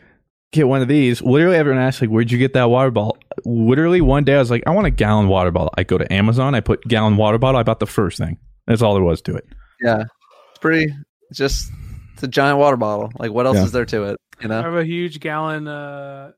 get 0.52 0.68
one 0.68 0.82
of 0.82 0.88
these. 0.88 1.22
Literally, 1.22 1.58
everyone 1.58 1.82
asks 1.82 2.02
like, 2.02 2.10
"Where'd 2.10 2.32
you 2.32 2.38
get 2.38 2.54
that 2.54 2.70
water 2.70 2.92
bottle?" 2.92 3.18
Literally, 3.46 4.02
one 4.02 4.24
day 4.24 4.36
I 4.36 4.40
was 4.40 4.50
like, 4.52 4.64
"I 4.66 4.72
want 4.72 4.88
a 4.88 4.92
gallon 4.92 5.28
water 5.28 5.52
bottle." 5.52 5.74
I 5.78 5.84
go 5.84 5.98
to 5.98 6.12
Amazon. 6.14 6.56
I 6.56 6.62
put 6.62 6.82
gallon 6.88 7.18
water 7.18 7.38
bottle. 7.38 7.60
I 7.60 7.64
bought 7.64 7.80
the 7.80 7.86
first 7.88 8.18
thing. 8.18 8.38
That's 8.68 8.82
all 8.82 8.94
there 8.94 9.04
was 9.04 9.22
to 9.24 9.36
it. 9.36 9.46
Yeah, 9.82 10.02
it's 10.50 10.60
pretty. 10.60 10.94
It's 11.30 11.38
just 11.40 11.72
it's 12.14 12.24
a 12.24 12.28
giant 12.28 12.60
water 12.60 12.78
bottle. 12.78 13.12
Like 13.20 13.32
what 13.32 13.46
else 13.46 13.58
Yeah. 13.58 13.64
is 13.66 13.72
there 13.72 13.86
to 13.86 14.04
it? 14.06 14.18
You 14.42 14.48
know? 14.50 14.60
I 14.60 14.62
know. 14.62 14.72
have 14.72 14.80
a 14.82 14.86
huge 14.86 15.20
gallon 15.20 15.68
uh 15.68 16.32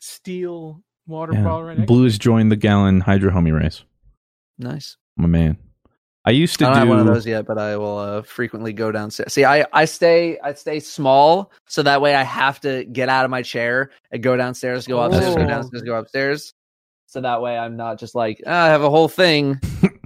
steel 0.00 0.82
water 1.06 1.34
Yeah. 1.34 1.44
bottle 1.44 1.64
right 1.64 1.78
next. 1.78 1.86
Blue 1.88 2.04
has 2.04 2.18
joined 2.18 2.50
the 2.50 2.56
gallon 2.56 3.00
hydro 3.00 3.30
homie 3.32 3.56
race. 3.58 3.84
Nice. 4.58 4.96
I'm 5.18 5.30
man. 5.30 5.58
I 6.24 6.30
used 6.30 6.58
to 6.60 6.66
I 6.66 6.68
don't 6.68 6.74
do 6.74 6.78
have 6.80 6.88
one 6.88 6.98
of 7.00 7.06
those 7.06 7.26
yet, 7.26 7.46
but 7.46 7.58
I 7.58 7.76
will 7.76 7.98
uh, 7.98 8.22
frequently 8.22 8.72
go 8.72 8.92
downstairs. 8.92 9.32
See, 9.32 9.44
I 9.44 9.66
I 9.72 9.84
stay 9.86 10.38
I 10.38 10.54
stay 10.54 10.78
small, 10.78 11.50
so 11.66 11.82
that 11.82 12.00
way 12.00 12.14
I 12.14 12.22
have 12.22 12.60
to 12.60 12.84
get 12.84 13.08
out 13.08 13.24
of 13.24 13.30
my 13.30 13.42
chair 13.42 13.90
and 14.12 14.22
go 14.22 14.36
downstairs, 14.36 14.86
go 14.86 15.00
upstairs, 15.00 15.34
go 15.34 15.42
Oh. 15.42 15.46
downstairs, 15.46 15.82
go 15.82 15.94
upstairs. 15.96 16.54
So 17.06 17.20
that 17.20 17.42
way 17.42 17.58
I'm 17.58 17.76
not 17.76 17.98
just 17.98 18.14
like 18.14 18.40
"Ah, 18.46 18.66
I 18.66 18.68
have 18.68 18.82
a 18.82 18.90
whole 18.90 19.08
thing. 19.08 19.58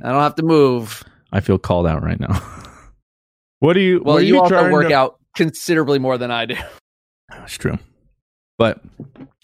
I 0.03 0.09
don't 0.11 0.23
have 0.23 0.35
to 0.37 0.43
move. 0.43 1.05
I 1.33 1.41
feel 1.41 1.59
called 1.59 1.87
out 1.87 2.03
right 2.03 2.19
now. 2.19 2.41
what 3.59 3.75
do 3.75 3.81
you? 3.81 4.01
Well, 4.03 4.15
what 4.15 4.23
are 4.23 4.27
you, 4.27 4.41
also 4.41 4.55
trying 4.55 4.73
work 4.73 4.89
to- 4.89 4.95
out 4.95 5.19
considerably 5.37 5.99
more 5.99 6.17
than 6.17 6.31
I 6.31 6.47
do. 6.47 6.57
That's 7.29 7.59
true. 7.59 7.79
But 8.59 8.81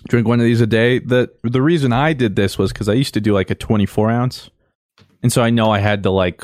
drink 0.09 0.27
one 0.27 0.41
of 0.41 0.45
these 0.45 0.62
a 0.62 0.66
day. 0.66 1.01
The 1.01 1.31
the 1.45 1.61
reason 1.61 1.93
I 1.93 2.14
did 2.14 2.35
this 2.35 2.57
was 2.57 2.73
because 2.73 2.89
I 2.89 2.95
used 2.95 3.12
to 3.14 3.20
do 3.20 3.35
like 3.35 3.51
a 3.51 3.55
24 3.55 4.11
ounce, 4.11 4.49
and 5.23 5.31
so 5.31 5.43
I 5.43 5.51
know 5.51 5.70
I 5.70 5.81
had 5.81 6.03
to 6.05 6.11
like 6.11 6.43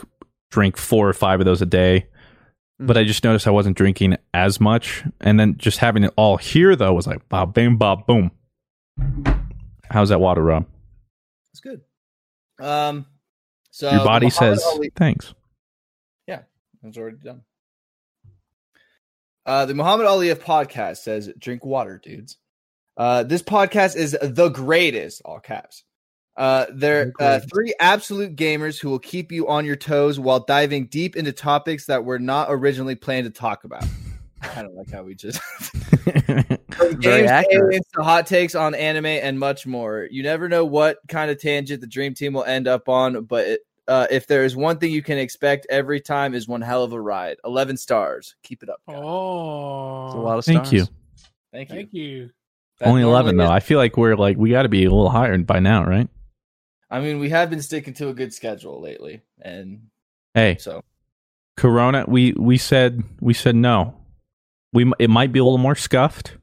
drink 0.51 0.77
four 0.77 1.09
or 1.09 1.13
five 1.13 1.41
of 1.41 1.47
those 1.47 1.63
a 1.63 1.67
day. 1.67 2.07
But 2.81 2.97
I 2.97 3.05
just 3.05 3.25
noticed 3.25 3.47
I 3.47 3.51
wasn't 3.51 3.77
drinking 3.77 4.17
as 4.33 4.61
much, 4.61 5.05
and 5.21 5.39
then 5.39 5.57
just 5.57 5.79
having 5.79 6.05
it 6.05 6.13
all 6.17 6.37
here 6.37 6.77
though 6.77 6.95
was 6.95 7.07
like 7.07 7.29
bob, 7.29 7.53
bam, 7.55 7.77
bob, 7.77 8.07
boom. 8.07 8.31
How's 9.91 10.11
that 10.11 10.21
water, 10.21 10.43
Rob? 10.43 10.67
It's 11.53 11.61
good. 11.61 11.81
Um, 12.61 13.07
so 13.71 13.91
Your 13.91 14.05
body 14.05 14.31
says 14.31 14.63
Ali- 14.65 14.93
thanks. 14.95 15.35
Yeah, 16.27 16.43
it's 16.85 16.97
already 16.99 17.17
done. 17.17 17.43
Uh, 19.47 19.65
the 19.65 19.75
Muhammad 19.75 20.07
Ali 20.07 20.31
of 20.31 20.41
podcast 20.43 20.99
says, 20.99 21.31
"Drink 21.39 21.65
water, 21.65 21.99
dudes." 22.03 22.37
Uh, 22.97 23.23
this 23.23 23.43
podcast 23.43 23.97
is 23.97 24.17
the 24.21 24.49
greatest, 24.51 25.23
all 25.25 25.41
caps. 25.41 25.85
Uh, 26.39 26.67
they're 26.73 27.13
uh, 27.19 27.41
three 27.53 27.75
absolute 27.81 28.37
gamers 28.37 28.81
who 28.81 28.89
will 28.89 29.01
keep 29.01 29.33
you 29.33 29.49
on 29.49 29.65
your 29.65 29.75
toes 29.75 30.21
while 30.21 30.39
diving 30.39 30.87
deep 30.87 31.17
into 31.17 31.33
topics 31.33 31.87
that 31.87 32.05
were 32.05 32.21
not 32.21 32.47
originally 32.49 32.95
planned 32.95 33.25
to 33.25 33.31
talk 33.31 33.65
about. 33.65 33.85
kind 34.41 34.69
of 34.69 34.73
like 34.75 34.89
how 34.89 35.03
we 35.03 35.17
just 35.17 35.41
From 36.71 37.01
Very 37.01 37.27
games, 37.27 37.47
aliens 37.51 37.87
to 37.97 38.05
hot 38.05 38.29
takes 38.29 38.55
on 38.55 38.77
anime 38.77 39.07
and 39.07 39.37
much 39.37 39.67
more. 39.67 40.07
You 40.13 40.23
never 40.23 40.49
know 40.49 40.65
what 40.65 40.99
kind 41.09 41.29
of 41.29 41.41
tangent 41.41 41.81
the 41.81 41.89
dream 41.89 42.15
team 42.15 42.35
will 42.35 42.45
end 42.45 42.69
up 42.69 42.89
on, 42.89 43.25
but 43.25 43.47
it, 43.49 43.61
uh, 43.89 44.07
if 44.09 44.29
there 44.29 44.45
is 44.45 44.55
one 44.55 44.79
thing 44.79 44.93
you 44.93 45.03
can 45.03 45.19
expect 45.19 45.67
every 45.71 46.01
time 46.01 46.35
is 46.35 46.47
one 46.47 46.61
hell 46.61 46.85
of 46.85 46.93
a 46.93 47.01
ride. 47.01 47.39
Eleven 47.45 47.77
stars. 47.77 48.37
Keep 48.45 48.63
it 48.63 48.69
up. 48.69 48.81
guys. 48.87 48.97
Oh, 48.97 50.07
It's 50.07 50.15
a 50.15 50.19
lot 50.19 50.39
of 50.39 50.45
Thank 50.45 50.71
you. 50.71 50.87
Thank 51.53 51.71
you. 51.71 51.75
Thank 51.75 51.95
you. 51.95 52.31
That 52.79 52.91
Only 52.91 53.01
normally 53.03 53.15
11 53.15 53.37
though. 53.39 53.45
is- 53.45 53.51
I 53.51 53.59
feel 53.59 53.79
like 53.79 53.97
we're 53.97 54.15
like 54.15 54.37
we 54.37 54.51
got 54.51 54.63
to 54.63 54.69
be 54.69 54.85
a 54.85 54.91
little 54.91 55.11
higher 55.11 55.37
by 55.39 55.59
now, 55.59 55.85
right? 55.85 56.09
I 56.91 57.01
mean, 57.01 57.19
we 57.19 57.29
have 57.31 57.51
been 57.51 57.63
sticking 57.63 57.95
to 57.95 58.09
a 58.09 58.15
good 58.15 58.33
schedule 58.33 58.81
lately, 58.81 59.21
and 59.41 59.89
Hey, 60.35 60.57
so 60.59 60.83
Corona. 61.57 62.05
We 62.07 62.33
we 62.33 62.59
said 62.59 63.03
we 63.21 63.35
said 63.35 63.57
no. 63.57 63.97
We 64.73 64.91
it 64.99 65.11
might 65.11 65.33
be 65.33 65.39
a 65.39 65.45
little 65.45 65.59
more 65.59 65.75
scuffed, 65.75 66.37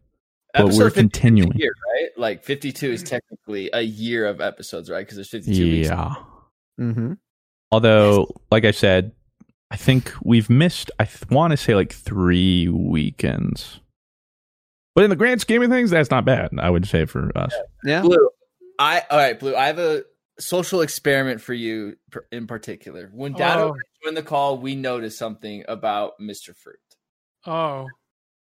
but 0.53 0.63
Episode 0.63 0.79
we're 0.79 0.89
52 0.89 1.01
continuing. 1.01 1.57
Year, 1.57 1.73
right? 1.93 2.09
Like 2.17 2.43
fifty-two 2.43 2.91
is 2.91 3.03
technically 3.03 3.69
a 3.73 3.81
year 3.81 4.25
of 4.25 4.41
episodes, 4.41 4.89
right? 4.89 4.99
Because 4.99 5.15
there's 5.15 5.29
fifty-two 5.29 5.63
weeks. 5.63 5.87
Yeah. 5.87 6.15
Mm-hmm. 6.79 7.13
Although, 7.71 8.27
like 8.51 8.65
I 8.65 8.71
said, 8.71 9.13
I 9.71 9.77
think 9.77 10.11
we've 10.23 10.49
missed. 10.49 10.91
I 10.99 11.05
th- 11.05 11.29
want 11.29 11.51
to 11.51 11.57
say 11.57 11.75
like 11.75 11.93
three 11.93 12.67
weekends. 12.67 13.79
But 14.93 15.03
in 15.03 15.09
the 15.09 15.15
grand 15.15 15.41
scheme 15.41 15.61
of 15.61 15.69
things, 15.69 15.89
that's 15.89 16.09
not 16.09 16.25
bad. 16.25 16.51
I 16.57 16.69
would 16.69 16.87
say 16.87 17.05
for 17.05 17.31
us. 17.37 17.53
Yeah. 17.83 18.01
Blue, 18.01 18.29
I 18.79 19.03
all 19.09 19.17
right, 19.17 19.39
Blue. 19.39 19.55
I 19.55 19.67
have 19.67 19.79
a 19.79 20.03
social 20.39 20.81
experiment 20.81 21.41
for 21.41 21.53
you 21.53 21.97
in 22.31 22.47
particular. 22.47 23.09
When 23.13 23.33
Dado 23.33 23.69
Oh. 23.69 23.79
joined 24.03 24.17
the 24.17 24.23
call, 24.23 24.57
we 24.57 24.75
noticed 24.75 25.17
something 25.17 25.63
about 25.67 26.19
Mr. 26.19 26.55
Fruit. 26.55 26.79
Oh, 27.45 27.88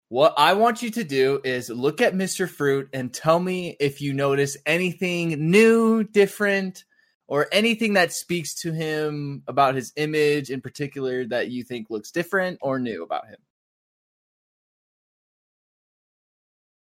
What 0.08 0.34
I 0.36 0.52
want 0.54 0.82
you 0.82 0.90
to 0.90 1.04
do 1.04 1.40
is 1.42 1.70
look 1.70 2.00
at 2.02 2.14
Mr. 2.14 2.48
Fruit 2.48 2.88
and 2.92 3.12
tell 3.12 3.40
me 3.40 3.76
if 3.80 4.00
you 4.02 4.12
notice 4.12 4.56
anything 4.66 5.50
new, 5.50 6.04
different, 6.04 6.84
or 7.28 7.48
anything 7.50 7.94
that 7.94 8.12
speaks 8.12 8.54
to 8.56 8.72
him 8.72 9.42
about 9.48 9.74
his 9.74 9.92
image 9.96 10.50
in 10.50 10.60
particular 10.60 11.24
that 11.26 11.50
you 11.50 11.64
think 11.64 11.88
looks 11.88 12.10
different 12.10 12.58
or 12.60 12.78
new 12.78 13.02
about 13.02 13.26
him. 13.26 13.38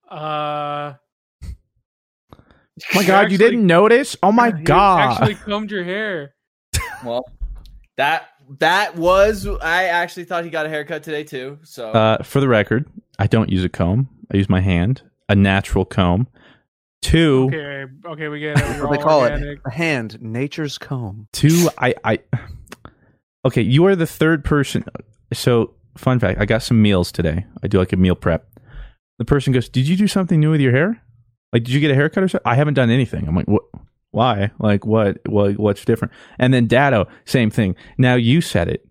uh, 0.09 0.93
my 2.93 3.03
God, 3.05 3.31
you 3.31 3.37
didn't 3.37 3.65
notice? 3.65 4.15
Oh 4.23 4.31
my 4.31 4.47
you 4.57 4.63
God. 4.63 5.13
Actually, 5.21 5.35
combed 5.35 5.71
your 5.71 5.83
hair. 5.83 6.33
Well, 7.03 7.23
that 7.97 8.29
that 8.59 8.95
was 8.95 9.47
I 9.47 9.85
actually 9.85 10.25
thought 10.25 10.43
he 10.43 10.49
got 10.49 10.65
a 10.65 10.69
haircut 10.69 11.03
today 11.03 11.23
too. 11.23 11.59
So 11.63 11.91
Uh, 11.91 12.23
for 12.23 12.39
the 12.39 12.47
record, 12.47 12.85
I 13.19 13.27
don't 13.27 13.49
use 13.49 13.63
a 13.63 13.69
comb. 13.69 14.09
I 14.33 14.37
use 14.37 14.49
my 14.49 14.61
hand, 14.61 15.01
a 15.29 15.35
natural 15.35 15.85
comb. 15.85 16.27
Two, 17.01 17.45
Okay, 17.53 17.85
okay, 18.07 18.27
we 18.29 18.39
get 18.39 18.57
it. 18.57 18.61
That's 18.65 18.79
We're 18.79 18.87
what 18.87 18.97
they 18.97 19.03
call 19.03 19.21
organic. 19.21 19.59
it. 19.59 19.61
A 19.67 19.71
hand, 19.71 20.17
nature's 20.21 20.79
comb. 20.79 21.27
two. 21.33 21.69
I, 21.77 21.93
I. 22.03 22.19
Okay, 23.45 23.61
you 23.61 23.85
are 23.85 23.95
the 23.95 24.07
third 24.07 24.43
person. 24.43 24.83
So, 25.31 25.75
fun 25.97 26.17
fact: 26.19 26.41
I 26.41 26.45
got 26.45 26.63
some 26.63 26.81
meals 26.81 27.11
today. 27.11 27.45
I 27.61 27.67
do 27.67 27.77
like 27.77 27.93
a 27.93 27.97
meal 27.97 28.15
prep. 28.15 28.47
The 29.19 29.25
person 29.25 29.53
goes, 29.53 29.69
"Did 29.69 29.87
you 29.87 29.95
do 29.95 30.07
something 30.07 30.39
new 30.39 30.49
with 30.49 30.61
your 30.61 30.71
hair? 30.71 30.99
Like, 31.55 31.63
did 31.63 31.73
you 31.73 31.79
get 31.79 31.91
a 31.91 31.95
haircut 31.95 32.23
or 32.23 32.27
something?" 32.27 32.51
I 32.51 32.55
haven't 32.55 32.73
done 32.73 32.89
anything. 32.89 33.27
I'm 33.27 33.35
like, 33.35 33.47
"What? 33.47 33.63
Why? 34.11 34.51
Like, 34.59 34.85
what? 34.85 35.19
What? 35.25 35.57
What's 35.57 35.85
different?" 35.85 36.13
And 36.37 36.53
then 36.53 36.67
Dado, 36.67 37.07
same 37.23 37.49
thing. 37.49 37.75
Now 37.97 38.15
you 38.15 38.41
said 38.41 38.67
it. 38.67 38.85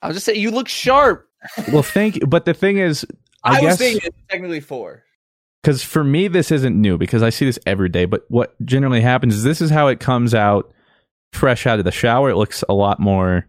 I 0.00 0.06
was 0.06 0.16
just 0.16 0.26
saying, 0.26 0.40
you 0.40 0.50
look 0.50 0.68
sharp. 0.68 1.28
Well, 1.72 1.82
thank 1.82 2.16
you. 2.16 2.26
But 2.26 2.44
the 2.44 2.54
thing 2.54 2.78
is, 2.78 3.04
I, 3.42 3.58
I, 3.58 3.60
was 3.62 3.78
guess 3.78 4.04
it's 4.04 4.16
technically 4.28 4.60
four. 4.60 5.02
because 5.62 5.82
for 5.82 6.04
me 6.04 6.28
this 6.28 6.50
isn't 6.52 6.80
new 6.80 6.96
because 6.98 7.22
I 7.22 7.30
see 7.30 7.46
this 7.46 7.58
every 7.66 7.88
day. 7.88 8.04
But 8.04 8.24
what 8.28 8.54
generally 8.64 9.00
happens 9.00 9.34
is 9.34 9.42
this 9.42 9.60
is 9.60 9.70
how 9.70 9.88
it 9.88 10.00
comes 10.00 10.34
out 10.34 10.72
fresh 11.32 11.66
out 11.66 11.78
of 11.78 11.84
the 11.84 11.90
shower. 11.90 12.30
It 12.30 12.36
looks 12.36 12.62
a 12.68 12.74
lot 12.74 13.00
more 13.00 13.48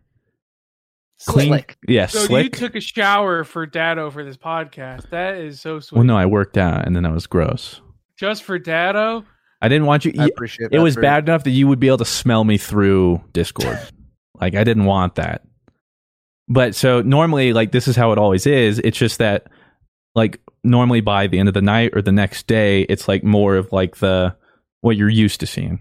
clean. 1.26 1.49
Slick. 1.49 1.78
Yeah, 1.88 2.07
So 2.07 2.38
you 2.38 2.49
took 2.49 2.76
a 2.76 2.82
shower 2.82 3.43
for 3.43 3.66
Dado 3.66 4.11
for 4.11 4.24
this 4.24 4.38
podcast. 4.38 5.09
That 5.09 5.36
is 5.36 5.61
so 5.61 5.80
sweet. 5.80 5.97
well, 5.97 6.05
no, 6.05 6.18
I 6.18 6.26
worked 6.26 6.57
out, 6.57 6.86
and 6.86 6.95
then 6.95 7.05
I 7.05 7.11
was 7.11 7.28
gross. 7.28 7.82
Just 8.18 8.43
for 8.43 8.57
Dado. 8.59 9.26
I 9.61 9.68
didn't 9.70 9.86
want 9.88 10.05
you. 10.05 10.13
I 10.18 10.26
appreciate 10.26 10.68
It 10.68 10.72
that, 10.78 10.82
was 10.82 10.93
Drew. 10.95 11.01
bad 11.03 11.28
enough 11.28 11.43
that 11.45 11.51
you 11.51 11.68
would 11.68 11.80
be 11.80 11.88
able 11.88 11.97
to 11.99 12.05
smell 12.05 12.43
me 12.43 12.57
through 12.57 13.22
Discord. 13.34 13.80
like 14.39 14.55
I 14.55 14.63
didn't 14.63 14.86
want 14.86 15.16
that. 15.16 15.43
But 16.47 16.76
so 16.76 17.01
normally, 17.01 17.53
like 17.53 17.72
this 17.72 17.88
is 17.88 17.95
how 17.95 18.11
it 18.11 18.18
always 18.18 18.45
is. 18.45 18.80
It's 18.80 18.97
just 18.97 19.18
that, 19.18 19.47
like 20.13 20.39
normally 20.63 21.01
by 21.01 21.28
the 21.28 21.39
end 21.39 21.47
of 21.47 21.53
the 21.53 21.61
night 21.61 21.91
or 21.93 22.01
the 22.01 22.11
next 22.11 22.47
day, 22.47 22.82
it's 22.84 23.07
like 23.07 23.24
more 23.24 23.55
of 23.55 23.72
like 23.72 23.97
the 23.97 24.36
what 24.82 24.95
you're 24.97 25.09
used 25.09 25.39
to 25.39 25.47
seeing. 25.47 25.80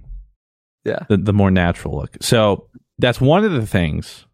Yeah. 0.84 1.00
the 1.08 1.16
the 1.16 1.32
more 1.32 1.50
natural 1.50 1.96
look. 1.96 2.16
So 2.20 2.68
that's 2.98 3.20
one 3.20 3.44
of 3.44 3.52
the 3.52 3.66
things, 3.66 4.26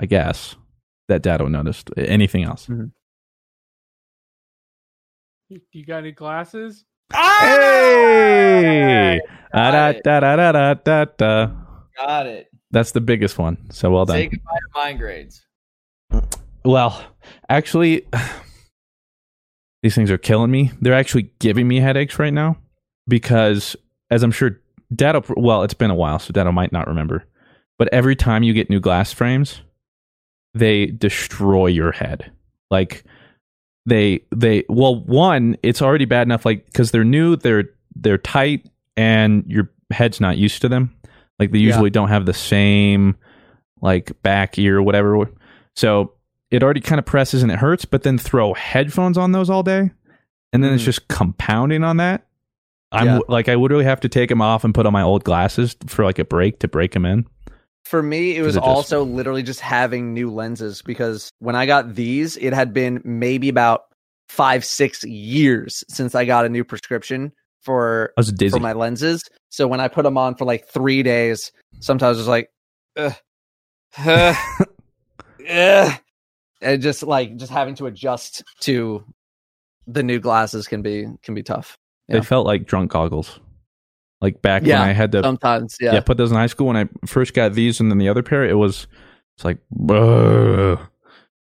I 0.00 0.06
guess, 0.06 0.56
that 1.08 1.22
Dado 1.22 1.46
noticed. 1.48 1.90
Anything 1.96 2.44
else? 2.44 2.68
You 2.68 2.90
you 5.72 5.84
got 5.84 5.98
any 5.98 6.12
glasses? 6.12 6.84
Hey! 7.12 7.50
Ah, 9.52 9.70
da, 9.72 9.88
it. 9.88 10.04
da, 10.04 10.20
da, 10.20 10.36
da, 10.36 10.52
da, 10.52 10.74
da, 10.74 11.04
da. 11.16 11.50
Got 11.96 12.26
it. 12.26 12.48
That's 12.70 12.92
the 12.92 13.00
biggest 13.00 13.36
one. 13.36 13.70
So 13.70 13.90
well 13.90 14.04
done. 14.04 14.16
Say 14.16 14.26
goodbye 14.28 14.52
to 14.52 14.78
mind 14.78 14.98
grades. 15.00 15.44
Well, 16.64 17.04
actually, 17.48 18.06
these 19.82 19.96
things 19.96 20.10
are 20.10 20.18
killing 20.18 20.52
me. 20.52 20.70
They're 20.80 20.94
actually 20.94 21.32
giving 21.40 21.66
me 21.66 21.80
headaches 21.80 22.18
right 22.18 22.32
now 22.32 22.58
because, 23.08 23.74
as 24.10 24.22
I'm 24.22 24.30
sure 24.30 24.60
Dado, 24.94 25.24
well, 25.36 25.64
it's 25.64 25.74
been 25.74 25.90
a 25.90 25.96
while, 25.96 26.20
so 26.20 26.32
Dado 26.32 26.52
might 26.52 26.72
not 26.72 26.86
remember. 26.86 27.24
But 27.76 27.88
every 27.92 28.14
time 28.14 28.44
you 28.44 28.52
get 28.52 28.70
new 28.70 28.80
glass 28.80 29.12
frames, 29.12 29.62
they 30.54 30.86
destroy 30.86 31.66
your 31.66 31.90
head. 31.92 32.30
Like 32.70 33.04
they 33.90 34.20
they 34.34 34.64
well, 34.68 35.02
one, 35.04 35.56
it's 35.62 35.82
already 35.82 36.06
bad 36.06 36.26
enough 36.26 36.44
like 36.46 36.64
because 36.66 36.90
they're 36.90 37.04
new, 37.04 37.36
they're 37.36 37.64
they're 37.94 38.18
tight, 38.18 38.66
and 38.96 39.44
your 39.46 39.70
head's 39.90 40.20
not 40.20 40.38
used 40.38 40.62
to 40.62 40.68
them. 40.68 40.94
Like 41.38 41.50
they 41.50 41.58
Yeah. 41.58 41.66
usually 41.68 41.90
don't 41.90 42.08
have 42.08 42.26
the 42.26 42.32
same 42.34 43.16
like 43.82 44.20
back 44.22 44.58
ear 44.58 44.78
or 44.78 44.82
whatever. 44.82 45.28
So 45.76 46.12
it 46.50 46.62
already 46.62 46.80
kind 46.80 46.98
of 46.98 47.04
presses 47.06 47.42
and 47.42 47.50
it 47.52 47.58
hurts, 47.58 47.84
but 47.84 48.02
then 48.02 48.18
throw 48.18 48.54
headphones 48.54 49.16
on 49.18 49.32
those 49.32 49.48
all 49.50 49.62
day, 49.62 49.90
and 50.52 50.62
then 50.64 50.72
it's 50.72 50.82
Mhm. 50.82 50.86
just 50.86 51.08
compounding 51.08 51.84
on 51.84 51.96
that. 51.98 52.26
I'm 52.92 53.06
Yeah. 53.06 53.18
like 53.28 53.48
I 53.48 53.54
literally 53.54 53.84
have 53.84 54.00
to 54.00 54.08
take 54.08 54.28
them 54.28 54.42
off 54.42 54.64
and 54.64 54.74
put 54.74 54.84
on 54.86 54.92
my 54.92 55.02
old 55.02 55.22
glasses 55.24 55.76
for 55.86 56.04
like 56.04 56.18
a 56.18 56.24
break 56.24 56.58
to 56.60 56.68
break 56.68 56.92
them 56.92 57.04
in. 57.06 57.26
For 57.90 58.04
me, 58.04 58.36
it 58.36 58.42
was 58.42 58.56
also 58.56 59.02
literally 59.02 59.42
just 59.42 59.58
having 59.58 60.14
new 60.14 60.30
lenses 60.30 60.80
because 60.80 61.28
when 61.40 61.56
I 61.56 61.66
got 61.66 61.96
these, 61.96 62.36
it 62.36 62.52
had 62.52 62.72
been 62.72 63.02
maybe 63.04 63.48
about 63.48 63.86
five, 64.28 64.64
six 64.64 65.02
years 65.02 65.82
since 65.88 66.14
I 66.14 66.24
got 66.24 66.46
a 66.46 66.48
new 66.48 66.62
prescription 66.62 67.32
for 67.62 68.12
for 68.52 68.60
my 68.60 68.74
lenses. 68.74 69.24
So 69.48 69.66
when 69.66 69.80
I 69.80 69.88
put 69.88 70.04
them 70.04 70.16
on 70.16 70.36
for 70.36 70.44
like 70.44 70.68
three 70.68 71.02
days, 71.02 71.50
sometimes 71.80 72.20
it's 72.20 72.28
like, 72.28 72.52
ugh, 72.96 73.16
ugh, 73.98 74.36
ugh. 75.50 75.92
and 76.62 76.80
just 76.80 77.02
like 77.02 77.38
just 77.38 77.50
having 77.50 77.74
to 77.74 77.86
adjust 77.86 78.44
to 78.60 79.04
the 79.88 80.04
new 80.04 80.20
glasses 80.20 80.68
can 80.68 80.80
be 80.80 81.08
can 81.24 81.34
be 81.34 81.42
tough. 81.42 81.76
They 82.08 82.20
felt 82.20 82.46
like 82.46 82.66
drunk 82.66 82.92
goggles. 82.92 83.40
Like 84.20 84.42
back 84.42 84.64
Yeah, 84.64 84.80
when 84.80 84.88
I 84.88 84.92
had 84.92 85.12
to 85.12 85.22
sometimes, 85.22 85.76
yeah. 85.80 85.94
yeah 85.94 86.00
put 86.00 86.16
those 86.18 86.30
in 86.30 86.36
high 86.36 86.46
school 86.46 86.66
when 86.66 86.76
I 86.76 86.88
first 87.06 87.32
got 87.34 87.54
these 87.54 87.80
and 87.80 87.90
then 87.90 87.98
the 87.98 88.08
other 88.08 88.22
pair, 88.22 88.44
it 88.44 88.58
was 88.58 88.86
it's 89.36 89.44
like 89.44 89.58
"Ugh." 89.88 90.78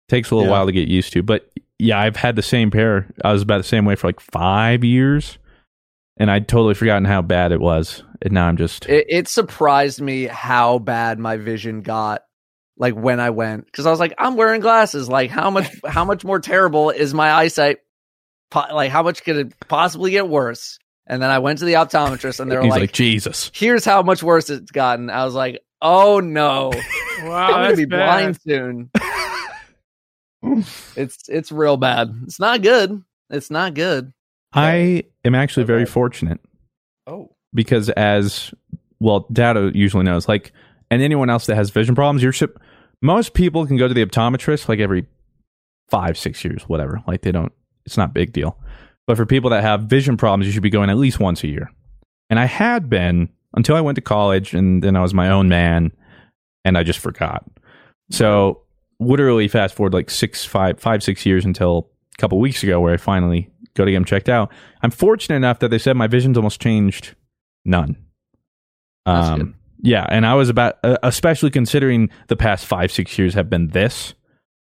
takes 0.09 0.31
a 0.31 0.35
little 0.35 0.49
Yeah. 0.49 0.53
while 0.53 0.66
to 0.66 0.73
get 0.73 0.89
used 0.89 1.12
to. 1.14 1.23
But 1.23 1.51
yeah, 1.79 1.99
I've 2.01 2.16
had 2.16 2.37
the 2.37 2.43
same 2.43 2.71
pair. 2.71 3.09
I 3.25 3.33
was 3.33 3.43
about 3.43 3.59
the 3.59 3.64
same 3.64 3.85
way 3.85 3.95
for 3.95 4.09
like 4.09 4.21
five 4.21 4.85
years, 4.85 5.39
and 6.16 6.31
I'd 6.31 6.49
totally 6.49 6.75
forgotten 6.75 7.05
how 7.05 7.23
bad 7.23 7.53
it 7.53 7.61
was. 7.61 8.03
And 8.21 8.33
now 8.35 8.49
I'm 8.49 8.57
just 8.57 8.87
It, 8.87 9.07
it 9.09 9.29
surprised 9.29 10.01
me 10.01 10.25
how 10.25 10.79
bad 10.81 11.19
my 11.19 11.37
vision 11.37 11.83
got 11.83 12.23
like 12.77 12.95
when 12.95 13.21
I 13.21 13.31
went 13.31 13.66
because 13.66 13.87
I 13.87 13.91
was 13.91 14.01
like 14.01 14.12
I'm 14.19 14.37
wearing 14.37 14.61
glasses 14.61 15.09
like 15.09 15.31
how 15.31 15.51
much 15.51 15.71
how 15.87 16.05
much 16.05 16.25
more 16.25 16.41
terrible 16.41 16.91
is 16.91 17.14
my 17.14 17.31
eyesight 17.33 17.79
Po- 18.51 18.75
like 18.75 18.91
how 18.91 19.03
much 19.03 19.23
could 19.25 19.37
it 19.37 19.53
possibly 19.69 20.11
get 20.11 20.29
worse 20.29 20.79
and 21.09 21.21
then 21.21 21.31
I 21.31 21.39
went 21.39 21.59
to 21.61 21.65
the 21.65 21.73
optometrist 21.73 22.39
and 22.39 22.51
they 22.51 22.57
were 22.57 22.63
he's 22.63 22.71
like, 22.71 22.81
like, 22.83 22.93
Jesus. 22.93 23.51
here's 23.55 23.85
how 23.85 24.03
much 24.03 24.23
worse 24.23 24.51
it's 24.51 24.71
gotten. 24.71 25.11
I 25.11 25.25
was 25.25 25.35
like 25.35 25.63
oh 25.83 26.21
no. 26.21 26.73
Wow, 27.21 27.47
I'm 27.47 27.65
gonna 27.65 27.77
be 27.77 27.85
bad. 27.85 28.07
blind 28.07 28.41
soon. 28.43 28.91
It's 30.97 31.29
it's 31.29 31.51
real 31.51 31.77
bad. 31.77 32.15
It's 32.23 32.39
not 32.39 32.63
good. 32.63 33.03
It's 33.29 33.51
not 33.51 33.75
good. 33.75 34.13
I 34.53 35.03
am 35.25 35.35
actually 35.35 35.65
very 35.65 35.85
fortunate. 35.85 36.41
Oh. 37.09 37.35
because 37.55 37.89
as 37.91 38.53
well 39.01 39.27
Dado 39.33 39.73
usually 39.75 40.05
knows 40.05 40.29
like 40.29 40.53
and 40.91 41.03
anyone 41.03 41.31
else 41.31 41.47
that 41.47 41.57
has 41.57 41.71
vision 41.71 41.95
problems 41.95 42.23
you're 42.23 42.33
ship 42.33 42.61
most 43.01 43.33
people 43.33 43.67
can 43.67 43.79
go 43.79 43.89
to 43.89 43.95
the 43.95 44.05
optometrist 44.05 44.69
like 44.69 44.79
every 44.79 45.07
five 45.89 46.17
six 46.17 46.45
years 46.45 46.63
whatever. 46.65 47.03
Like 47.07 47.23
they 47.23 47.33
don't 47.33 47.53
it's 47.85 47.97
not 47.97 48.11
a 48.11 48.13
big 48.13 48.33
deal 48.33 48.59
but 49.09 49.17
for 49.17 49.25
people 49.25 49.49
that 49.49 49.63
have 49.63 49.85
vision 49.85 50.19
problems 50.19 50.47
you 50.47 50.53
should 50.53 50.63
be 50.63 50.71
going 50.71 50.91
at 50.91 50.99
least 50.99 51.19
once 51.19 51.43
a 51.43 51.49
year. 51.49 51.73
And 52.31 52.39
i 52.39 52.45
had 52.45 52.89
been 52.89 53.31
until 53.57 53.75
i 53.75 53.81
went 53.81 53.97
to 53.97 54.03
college 54.03 54.55
and 54.55 54.85
then 54.85 54.95
i 54.95 55.01
was 55.01 55.15
my 55.15 55.31
own 55.31 55.49
man 55.49 55.91
and 56.65 56.79
i 56.79 56.85
just 56.85 57.01
forgot. 57.01 57.45
So 58.11 58.63
literally 59.01 59.49
fast 59.49 59.75
forward 59.75 59.95
like 59.95 60.11
six 60.11 60.45
five 60.45 60.79
five 60.79 61.03
six 61.03 61.27
years 61.27 61.45
until 61.45 61.91
a 62.17 62.21
couple 62.21 62.39
weeks 62.39 62.63
ago 62.63 62.79
where 62.81 62.93
i 62.95 62.99
finally 62.99 63.51
go 63.75 63.85
to 63.85 63.91
get 63.91 63.97
them 63.97 64.05
checked 64.05 64.29
out. 64.29 64.53
I'm 64.83 64.91
fortunate 64.91 65.37
enough 65.37 65.61
that 65.61 65.71
they 65.71 65.79
said 65.79 65.97
my 65.97 66.07
vision's 66.07 66.37
almost 66.37 66.61
changed 66.61 67.17
none. 67.65 67.97
Um 69.07 69.55
yeah 69.81 70.07
and 70.11 70.27
i 70.27 70.35
was 70.35 70.49
about 70.49 70.77
uh, 70.83 70.99
especially 71.03 71.51
considering 71.51 72.11
the 72.27 72.37
past 72.37 72.67
five 72.67 72.93
six 72.93 73.17
years 73.17 73.33
have 73.35 73.49
been 73.49 73.69
this 73.69 74.13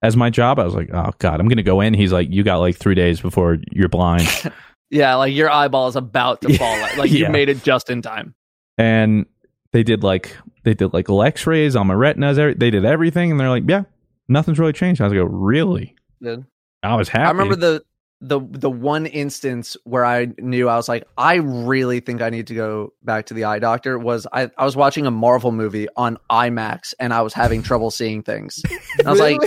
as 0.03 0.16
my 0.16 0.30
job 0.30 0.59
i 0.59 0.64
was 0.64 0.74
like 0.74 0.88
oh 0.92 1.11
god 1.18 1.40
i'm 1.40 1.49
gonna 1.49 1.62
go 1.62 1.80
in. 1.80 1.94
He's 1.94 2.12
like 2.12 2.30
you 2.30 2.42
got 2.42 2.59
like 2.59 2.76
three 2.76 2.94
days 2.94 3.20
before 3.20 3.59
you're 3.72 3.88
blind. 3.88 4.28
Yeah 4.90 5.16
like 5.16 5.34
your 5.34 5.51
eyeball 5.51 5.88
is 5.88 5.96
about 5.96 6.40
to 6.40 6.55
fall 6.59 6.74
out. 6.82 6.96
Like 6.96 7.11
Yeah. 7.11 7.26
you 7.26 7.28
made 7.28 7.51
it 7.51 7.62
just 7.62 7.90
in 7.90 8.01
time. 8.01 8.34
And 8.78 9.26
they 9.72 9.82
did 9.82 10.03
like 10.03 10.34
they 10.64 10.72
did 10.72 10.94
like 10.94 11.11
x-rays 11.11 11.76
on 11.76 11.86
my 11.88 11.94
retinas 11.94 12.36
they 12.36 12.70
did 12.70 12.86
everything 12.86 13.30
and 13.30 13.38
they're 13.38 13.51
like 13.51 13.64
yeah 13.68 13.82
nothing's 14.28 14.59
really 14.59 14.72
changed. 14.72 15.01
I 15.03 15.05
was 15.05 15.12
like 15.12 15.20
oh, 15.20 15.24
really? 15.26 15.94
Good. 16.22 16.46
i 16.82 16.94
was 16.94 17.09
happy. 17.11 17.26
I 17.26 17.30
remember 17.32 17.57
the 17.57 17.82
the 18.21 18.41
the 18.41 18.71
one 18.71 19.07
instance 19.07 19.77
where 19.85 20.05
I 20.05 20.29
knew 20.39 20.69
I 20.69 20.77
was 20.77 20.89
like, 20.89 21.07
I 21.16 21.37
really 21.37 22.01
think 22.01 22.21
I 22.21 22.31
need 22.31 22.49
to 22.49 22.55
go 22.55 22.93
back 23.05 23.27
to 23.27 23.35
the 23.35 23.45
eye 23.45 23.61
doctor 23.61 23.99
was 23.99 24.27
I, 24.33 24.51
I 24.57 24.64
was 24.64 24.77
watching 24.77 25.07
a 25.07 25.11
Marvel 25.11 25.53
movie 25.53 25.87
on 25.97 26.19
IMAX 26.31 26.95
and 26.99 27.14
I 27.14 27.23
was 27.23 27.33
having 27.33 27.62
trouble 27.62 27.91
seeing 27.91 28.23
things. 28.23 28.61
And 28.99 29.07
I 29.07 29.11
was 29.11 29.21
like, 29.21 29.39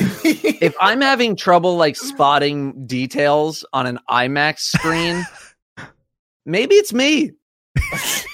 if 0.61 0.73
I'm 0.79 1.01
having 1.01 1.35
trouble 1.35 1.75
like 1.75 1.97
spotting 1.97 2.85
details 2.87 3.65
on 3.73 3.87
an 3.87 3.99
IMAX 4.09 4.59
screen, 4.59 5.25
maybe 6.45 6.75
it's 6.75 6.93
me. 6.93 7.31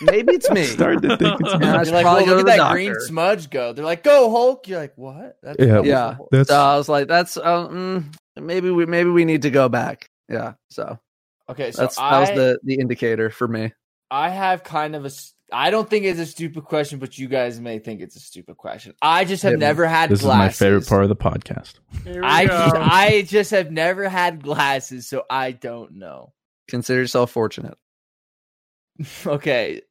Maybe 0.01 0.33
it's 0.33 0.51
me. 0.51 0.63
started 0.65 1.01
to 1.01 1.17
think 1.17 1.39
it's 1.41 1.53
And 1.53 1.65
I 1.65 1.83
You're 1.83 1.93
like, 1.93 2.03
probably 2.03 2.25
well, 2.25 2.25
go 2.25 2.37
look 2.37 2.47
at 2.47 2.57
the 2.57 2.63
that 2.63 2.71
green 2.71 2.93
smudge 2.99 3.49
go. 3.49 3.73
They're 3.73 3.85
like, 3.85 4.03
go 4.03 4.29
Hulk. 4.29 4.67
You're 4.67 4.79
like, 4.79 4.93
what? 4.95 5.37
That's 5.41 5.57
Yeah. 5.59 5.81
Yeah. 5.81 6.17
That's 6.29 6.49
So 6.49 6.55
I 6.55 6.77
was 6.77 6.87
like, 6.87 7.07
that's 7.07 7.37
uh, 7.37 7.67
mm, 7.67 8.03
maybe 8.35 8.69
we 8.69 8.85
maybe 8.85 9.09
we 9.09 9.25
need 9.25 9.41
to 9.41 9.49
go 9.49 9.67
back. 9.67 10.09
Yeah. 10.29 10.53
So 10.69 10.99
Okay, 11.49 11.71
so 11.71 11.83
that's 11.83 11.97
I, 11.97 12.11
that 12.11 12.19
was 12.19 12.29
the 12.29 12.59
the 12.63 12.75
indicator 12.75 13.29
for 13.29 13.47
me. 13.47 13.71
I 14.11 14.29
have 14.29 14.63
kind 14.63 14.95
of 14.95 15.05
a. 15.05 15.11
I 15.51 15.69
don't 15.69 15.89
think 15.89 16.03
it's 16.03 16.19
a 16.19 16.25
stupid 16.25 16.65
question, 16.65 16.99
but 16.99 17.17
you 17.17 17.29
guys 17.29 17.59
may 17.59 17.79
think 17.79 18.01
it's 18.01 18.17
a 18.17 18.19
stupid 18.19 18.57
question. 18.57 18.93
I 19.01 19.23
just 19.23 19.43
have 19.43 19.53
Hit 19.53 19.59
never 19.59 19.85
had 19.85 20.09
this 20.09 20.21
glasses. 20.21 20.55
is 20.57 20.61
my 20.61 20.65
favorite 20.65 20.87
part 20.87 21.03
of 21.03 21.09
the 21.09 21.15
podcast 21.15 21.75
I 22.21 22.45
just, 22.45 22.75
I 22.75 23.21
just 23.21 23.51
have 23.51 23.71
never 23.71 24.09
had 24.09 24.43
glasses, 24.43 25.07
so 25.07 25.23
I 25.29 25.51
don't 25.53 25.93
know. 25.93 26.33
Consider 26.67 26.99
yourself 26.99 27.31
fortunate. 27.31 27.77
Okay, 29.27 29.83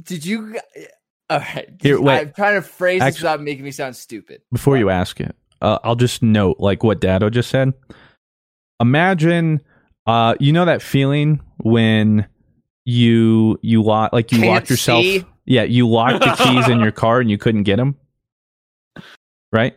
did 0.00 0.24
you? 0.24 0.60
All 1.28 1.40
right, 1.40 1.68
Here, 1.80 2.00
wait. 2.00 2.20
I'm 2.20 2.32
trying 2.32 2.54
to 2.54 2.62
phrase 2.62 3.02
this 3.02 3.18
without 3.18 3.42
making 3.42 3.64
me 3.64 3.72
sound 3.72 3.96
stupid. 3.96 4.42
before 4.52 4.76
you 4.78 4.90
ask 4.90 5.20
it, 5.20 5.34
uh, 5.60 5.80
I'll 5.82 5.96
just 5.96 6.22
note 6.22 6.60
like 6.60 6.84
what 6.84 7.00
Dado 7.00 7.30
just 7.30 7.50
said. 7.50 7.74
Imagine, 8.82 9.60
uh, 10.06 10.34
you 10.40 10.52
know 10.52 10.64
that 10.66 10.82
feeling 10.82 11.40
when 11.58 12.26
you 12.84 13.58
you 13.62 13.82
lock 13.82 14.12
like 14.12 14.32
you 14.32 14.38
Can't 14.38 14.50
locked 14.50 14.70
yourself. 14.70 15.02
see? 15.04 15.24
Yeah, 15.46 15.62
you 15.62 15.88
locked 15.88 16.24
the 16.24 16.32
keys 16.44 16.68
in 16.68 16.80
your 16.80 16.92
car 16.92 17.20
and 17.20 17.30
you 17.30 17.38
couldn't 17.38 17.62
get 17.62 17.76
them. 17.76 17.96
Right. 19.52 19.76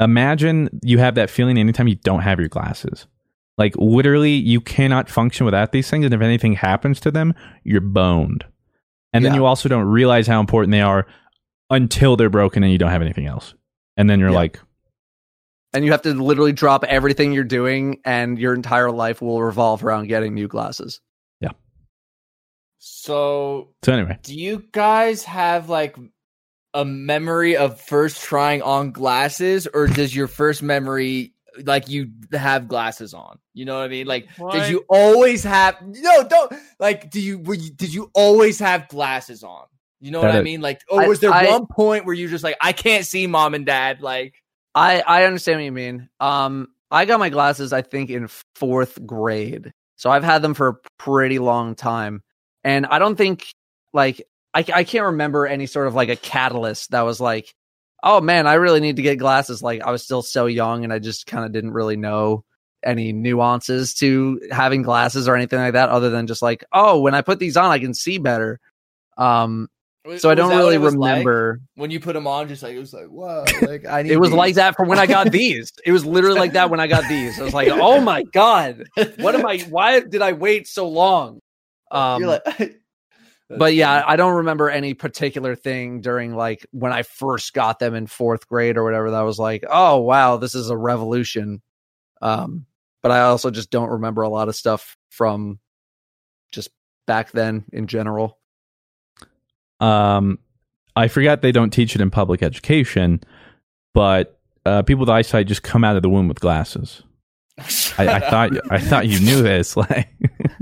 Imagine 0.00 0.80
you 0.82 0.98
have 0.98 1.16
that 1.16 1.28
feeling 1.30 1.58
anytime 1.58 1.88
you 1.88 1.96
don't 1.96 2.20
have 2.20 2.38
your 2.38 2.48
glasses. 2.48 3.06
Like 3.58 3.74
literally, 3.76 4.32
you 4.32 4.60
cannot 4.60 5.10
function 5.10 5.44
without 5.44 5.72
these 5.72 5.90
things, 5.90 6.04
and 6.06 6.14
if 6.14 6.20
anything 6.22 6.54
happens 6.54 7.00
to 7.00 7.10
them, 7.10 7.34
you're 7.64 7.80
boned. 7.82 8.44
And 9.12 9.24
then 9.24 9.34
you 9.34 9.44
also 9.44 9.68
don't 9.68 9.86
realize 9.86 10.26
how 10.28 10.38
important 10.40 10.70
they 10.70 10.80
are 10.80 11.06
until 11.68 12.16
they're 12.16 12.30
broken 12.30 12.62
and 12.62 12.70
you 12.70 12.78
don't 12.78 12.90
have 12.90 13.02
anything 13.02 13.26
else. 13.26 13.54
and 13.96 14.08
then 14.08 14.20
you're 14.20 14.30
like, 14.30 14.58
and 15.72 15.84
you 15.84 15.92
have 15.92 16.02
to 16.02 16.14
literally 16.14 16.52
drop 16.52 16.84
everything 16.84 17.32
you're 17.32 17.44
doing, 17.44 18.00
and 18.04 18.38
your 18.38 18.54
entire 18.54 18.90
life 18.90 19.20
will 19.22 19.42
revolve 19.42 19.84
around 19.84 20.08
getting 20.08 20.34
new 20.34 20.48
glasses. 20.48 21.00
Yeah. 21.40 21.50
So, 22.78 23.68
so 23.82 23.92
anyway, 23.92 24.18
do 24.22 24.34
you 24.34 24.64
guys 24.72 25.22
have 25.24 25.68
like 25.68 25.96
a 26.74 26.84
memory 26.84 27.56
of 27.56 27.80
first 27.80 28.22
trying 28.22 28.62
on 28.62 28.90
glasses, 28.92 29.66
or 29.72 29.86
does 29.86 30.14
your 30.14 30.28
first 30.28 30.62
memory 30.62 31.34
like 31.64 31.88
you 31.88 32.10
have 32.32 32.68
glasses 32.68 33.12
on? 33.12 33.38
You 33.52 33.64
know 33.64 33.74
what 33.76 33.84
I 33.84 33.88
mean? 33.88 34.06
Like, 34.06 34.28
What? 34.38 34.52
did 34.54 34.70
you 34.70 34.84
always 34.88 35.42
have? 35.44 35.76
No, 35.82 36.22
don't. 36.26 36.52
Like, 36.78 37.10
do 37.10 37.20
you? 37.20 37.38
Were 37.40 37.54
you 37.54 37.70
did 37.70 37.92
you 37.92 38.10
always 38.14 38.58
have 38.60 38.88
glasses 38.88 39.42
on? 39.42 39.66
You 40.02 40.10
know 40.10 40.20
what 40.22 40.32
That 40.32 40.38
I 40.38 40.42
mean? 40.42 40.62
Like, 40.62 40.80
or 40.88 41.02
I- 41.02 41.08
was 41.08 41.20
there 41.20 41.32
I- 41.32 41.50
one 41.50 41.66
point 41.66 42.06
where 42.06 42.14
you 42.14 42.28
just 42.28 42.42
like, 42.42 42.56
I 42.62 42.72
can't 42.72 43.04
see 43.04 43.26
mom 43.26 43.52
and 43.52 43.66
dad? 43.66 44.00
Like, 44.00 44.39
I 44.74 45.00
I 45.00 45.24
understand 45.24 45.58
what 45.58 45.64
you 45.64 45.72
mean. 45.72 46.08
Um, 46.20 46.68
I 46.90 47.04
got 47.04 47.20
my 47.20 47.28
glasses 47.30 47.72
I 47.72 47.82
think 47.82 48.10
in 48.10 48.28
fourth 48.54 49.04
grade, 49.06 49.72
so 49.96 50.10
I've 50.10 50.24
had 50.24 50.42
them 50.42 50.54
for 50.54 50.68
a 50.68 50.76
pretty 50.98 51.38
long 51.38 51.74
time, 51.74 52.22
and 52.64 52.86
I 52.86 52.98
don't 52.98 53.16
think 53.16 53.52
like 53.92 54.26
I 54.54 54.64
I 54.72 54.84
can't 54.84 55.06
remember 55.06 55.46
any 55.46 55.66
sort 55.66 55.86
of 55.86 55.94
like 55.94 56.08
a 56.08 56.16
catalyst 56.16 56.90
that 56.92 57.02
was 57.02 57.20
like, 57.20 57.54
oh 58.02 58.20
man, 58.20 58.46
I 58.46 58.54
really 58.54 58.80
need 58.80 58.96
to 58.96 59.02
get 59.02 59.18
glasses. 59.18 59.62
Like 59.62 59.82
I 59.82 59.90
was 59.90 60.04
still 60.04 60.22
so 60.22 60.46
young, 60.46 60.84
and 60.84 60.92
I 60.92 60.98
just 60.98 61.26
kind 61.26 61.44
of 61.44 61.52
didn't 61.52 61.72
really 61.72 61.96
know 61.96 62.44
any 62.82 63.12
nuances 63.12 63.94
to 63.94 64.40
having 64.50 64.82
glasses 64.82 65.28
or 65.28 65.36
anything 65.36 65.58
like 65.58 65.74
that, 65.74 65.90
other 65.90 66.10
than 66.10 66.26
just 66.26 66.42
like, 66.42 66.64
oh, 66.72 67.00
when 67.00 67.14
I 67.14 67.22
put 67.22 67.38
these 67.38 67.56
on, 67.56 67.70
I 67.70 67.78
can 67.78 67.94
see 67.94 68.18
better. 68.18 68.60
Um, 69.18 69.68
was- 70.10 70.22
so 70.22 70.30
I 70.30 70.34
don't 70.34 70.50
really 70.50 70.78
was 70.78 70.94
like? 70.94 71.10
remember. 71.10 71.60
when 71.74 71.90
you 71.90 72.00
put 72.00 72.12
them 72.12 72.26
on, 72.26 72.48
just 72.48 72.62
like 72.62 72.74
it 72.74 72.78
was 72.78 72.92
like, 72.92 73.06
whoa, 73.06 73.44
like 73.62 73.86
I 73.86 74.02
need. 74.02 74.12
It 74.12 74.18
was 74.20 74.30
these. 74.30 74.36
like 74.36 74.54
that 74.56 74.76
for 74.76 74.84
when 74.84 74.98
I 74.98 75.06
got 75.06 75.32
these. 75.32 75.72
It 75.84 75.92
was 75.92 76.04
literally 76.04 76.38
like 76.38 76.52
that 76.52 76.70
when 76.70 76.80
I 76.80 76.86
got 76.86 77.08
these. 77.08 77.40
I 77.40 77.44
was 77.44 77.54
like, 77.54 77.68
"Oh 77.70 78.00
my 78.00 78.22
god, 78.32 78.84
what 79.18 79.34
am 79.34 79.46
I? 79.46 79.58
Why 79.68 80.00
did 80.00 80.22
I 80.22 80.32
wait 80.32 80.66
so 80.66 80.88
long?" 80.88 81.40
Um, 81.90 82.22
like, 82.22 82.42
but 83.48 83.74
yeah, 83.74 84.04
I 84.06 84.16
don't 84.16 84.36
remember 84.36 84.68
any 84.70 84.94
particular 84.94 85.54
thing 85.54 86.00
during 86.00 86.34
like 86.34 86.66
when 86.72 86.92
I 86.92 87.02
first 87.02 87.52
got 87.52 87.78
them 87.78 87.94
in 87.94 88.06
fourth 88.06 88.46
grade 88.48 88.76
or 88.76 88.84
whatever. 88.84 89.12
That 89.12 89.22
was 89.22 89.38
like, 89.38 89.64
"Oh 89.70 89.98
wow, 90.00 90.36
this 90.36 90.54
is 90.54 90.70
a 90.70 90.76
revolution." 90.76 91.62
Um, 92.22 92.66
but 93.02 93.12
I 93.12 93.20
also 93.22 93.50
just 93.50 93.70
don't 93.70 93.90
remember 93.90 94.22
a 94.22 94.28
lot 94.28 94.48
of 94.48 94.56
stuff 94.56 94.96
from 95.08 95.58
just 96.52 96.70
back 97.06 97.30
then 97.32 97.64
in 97.72 97.86
general. 97.86 98.39
Um, 99.80 100.38
I 100.96 101.08
forgot 101.08 101.42
they 101.42 101.52
don't 101.52 101.70
teach 101.70 101.94
it 101.94 102.00
in 102.00 102.10
public 102.10 102.42
education, 102.42 103.20
but 103.94 104.38
uh, 104.66 104.82
people 104.82 105.00
with 105.00 105.08
eyesight 105.10 105.46
just 105.46 105.62
come 105.62 105.84
out 105.84 105.96
of 105.96 106.02
the 106.02 106.08
womb 106.08 106.28
with 106.28 106.40
glasses. 106.40 107.02
I, 107.98 108.08
I 108.08 108.20
thought 108.20 108.50
I 108.70 108.78
thought 108.78 109.06
you 109.06 109.20
knew 109.20 109.42
this. 109.42 109.76
Like, 109.86 110.08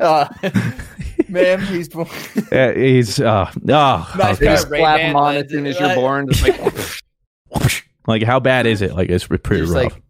uh, 0.01 0.29
ma'am, 1.29 1.61
he's 1.61 1.89
born. 1.89 2.09
uh, 2.53 2.73
he's 2.73 3.21
uh, 3.21 3.51
oh, 3.69 4.15
Nice 4.19 4.37
okay. 4.37 4.45
Just 4.47 4.69
slap 4.69 4.99
Ban 4.99 5.09
them 5.09 5.17
on 5.17 5.37
as 5.37 5.51
soon 5.51 5.67
as 5.67 5.79
like- 5.81 5.87
you're 5.89 5.95
born. 5.97 6.29
Just 6.31 6.43
like, 7.53 7.85
like 8.07 8.23
how 8.23 8.39
bad 8.41 8.67
is 8.67 8.83
it? 8.83 8.95
Like 8.95 9.09
it's 9.11 9.27
pretty 9.27 9.63
Just 9.63 9.73
rough. 9.75 9.93
like, 9.93 10.03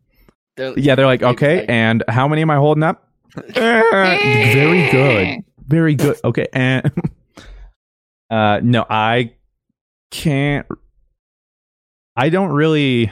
they're- 0.57 0.75
yeah, 0.79 0.95
they're 0.95 1.07
like, 1.07 1.23
okay, 1.23 1.61
like- 1.61 1.71
and 1.71 2.05
how 2.09 2.27
many 2.29 2.43
am 2.43 2.51
I 2.51 2.57
holding 2.57 2.83
up? 2.83 3.09
Very 3.55 4.91
good, 4.91 5.45
very 5.67 5.95
good. 5.95 6.17
Okay, 6.25 6.47
and 6.53 6.91
uh, 8.31 8.61
no, 8.62 8.85
I 8.89 9.35
can't. 10.11 10.66
I 12.16 12.29
don't 12.31 12.51
really. 12.51 13.11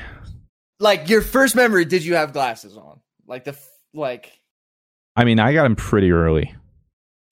like 0.80 1.08
your 1.08 1.22
first 1.22 1.54
memory. 1.56 1.84
Did 1.84 2.04
you 2.04 2.14
have 2.16 2.32
glasses 2.32 2.76
on? 2.76 3.00
Like 3.26 3.44
the 3.44 3.56
like. 3.94 4.32
I 5.16 5.24
mean, 5.24 5.38
I 5.38 5.52
got 5.52 5.62
them 5.62 5.76
pretty 5.76 6.12
early. 6.12 6.54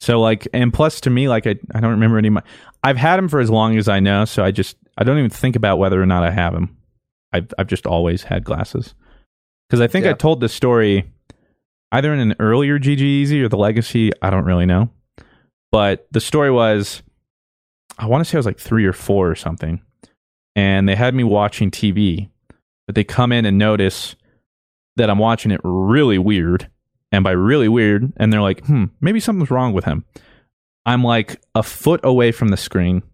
So 0.00 0.20
like, 0.20 0.46
and 0.52 0.72
plus 0.72 1.00
to 1.02 1.10
me, 1.10 1.28
like 1.28 1.46
I, 1.46 1.56
I 1.74 1.80
don't 1.80 1.92
remember 1.92 2.18
any. 2.18 2.28
of 2.28 2.34
my- 2.34 2.42
I've 2.82 2.96
had 2.96 3.16
them 3.16 3.28
for 3.28 3.40
as 3.40 3.50
long 3.50 3.76
as 3.78 3.88
I 3.88 4.00
know, 4.00 4.24
so 4.24 4.44
I 4.44 4.50
just 4.50 4.76
I 4.98 5.04
don't 5.04 5.18
even 5.18 5.30
think 5.30 5.56
about 5.56 5.78
whether 5.78 6.00
or 6.00 6.06
not 6.06 6.22
I 6.22 6.30
have 6.30 6.52
them. 6.52 6.76
I've 7.32 7.48
I've 7.58 7.66
just 7.66 7.86
always 7.86 8.22
had 8.22 8.44
glasses 8.44 8.94
because 9.68 9.80
I 9.80 9.86
think 9.86 10.04
I 10.06 10.12
told 10.12 10.40
this 10.40 10.52
story 10.52 11.10
either 11.90 12.12
in 12.12 12.20
an 12.20 12.34
earlier 12.38 12.78
GG 12.78 13.00
Easy 13.00 13.42
or 13.42 13.48
the 13.48 13.56
Legacy. 13.56 14.10
I 14.22 14.30
don't 14.30 14.44
really 14.44 14.66
know, 14.66 14.90
but 15.72 16.06
the 16.12 16.20
story 16.20 16.50
was 16.50 17.02
I 17.98 18.06
want 18.06 18.24
to 18.24 18.28
say 18.28 18.36
I 18.36 18.40
was 18.40 18.46
like 18.46 18.58
three 18.58 18.84
or 18.84 18.92
four 18.92 19.30
or 19.30 19.34
something, 19.34 19.80
and 20.56 20.88
they 20.88 20.96
had 20.96 21.14
me 21.14 21.24
watching 21.24 21.70
TV, 21.70 22.28
but 22.86 22.94
they 22.94 23.04
come 23.04 23.32
in 23.32 23.44
and 23.44 23.58
notice 23.58 24.16
that 24.96 25.10
I'm 25.10 25.18
watching 25.18 25.50
it 25.50 25.60
really 25.64 26.18
weird. 26.18 26.70
And 27.12 27.22
by 27.22 27.30
really 27.30 27.68
weird, 27.68 28.12
and 28.16 28.32
they're 28.32 28.42
like, 28.42 28.66
hmm, 28.66 28.86
maybe 29.00 29.20
something's 29.20 29.50
wrong 29.50 29.72
with 29.72 29.84
him. 29.84 30.04
I'm 30.84 31.04
like 31.04 31.40
a 31.54 31.62
foot 31.62 32.00
away 32.02 32.32
from 32.32 32.48
the 32.48 32.56
screen, 32.56 33.04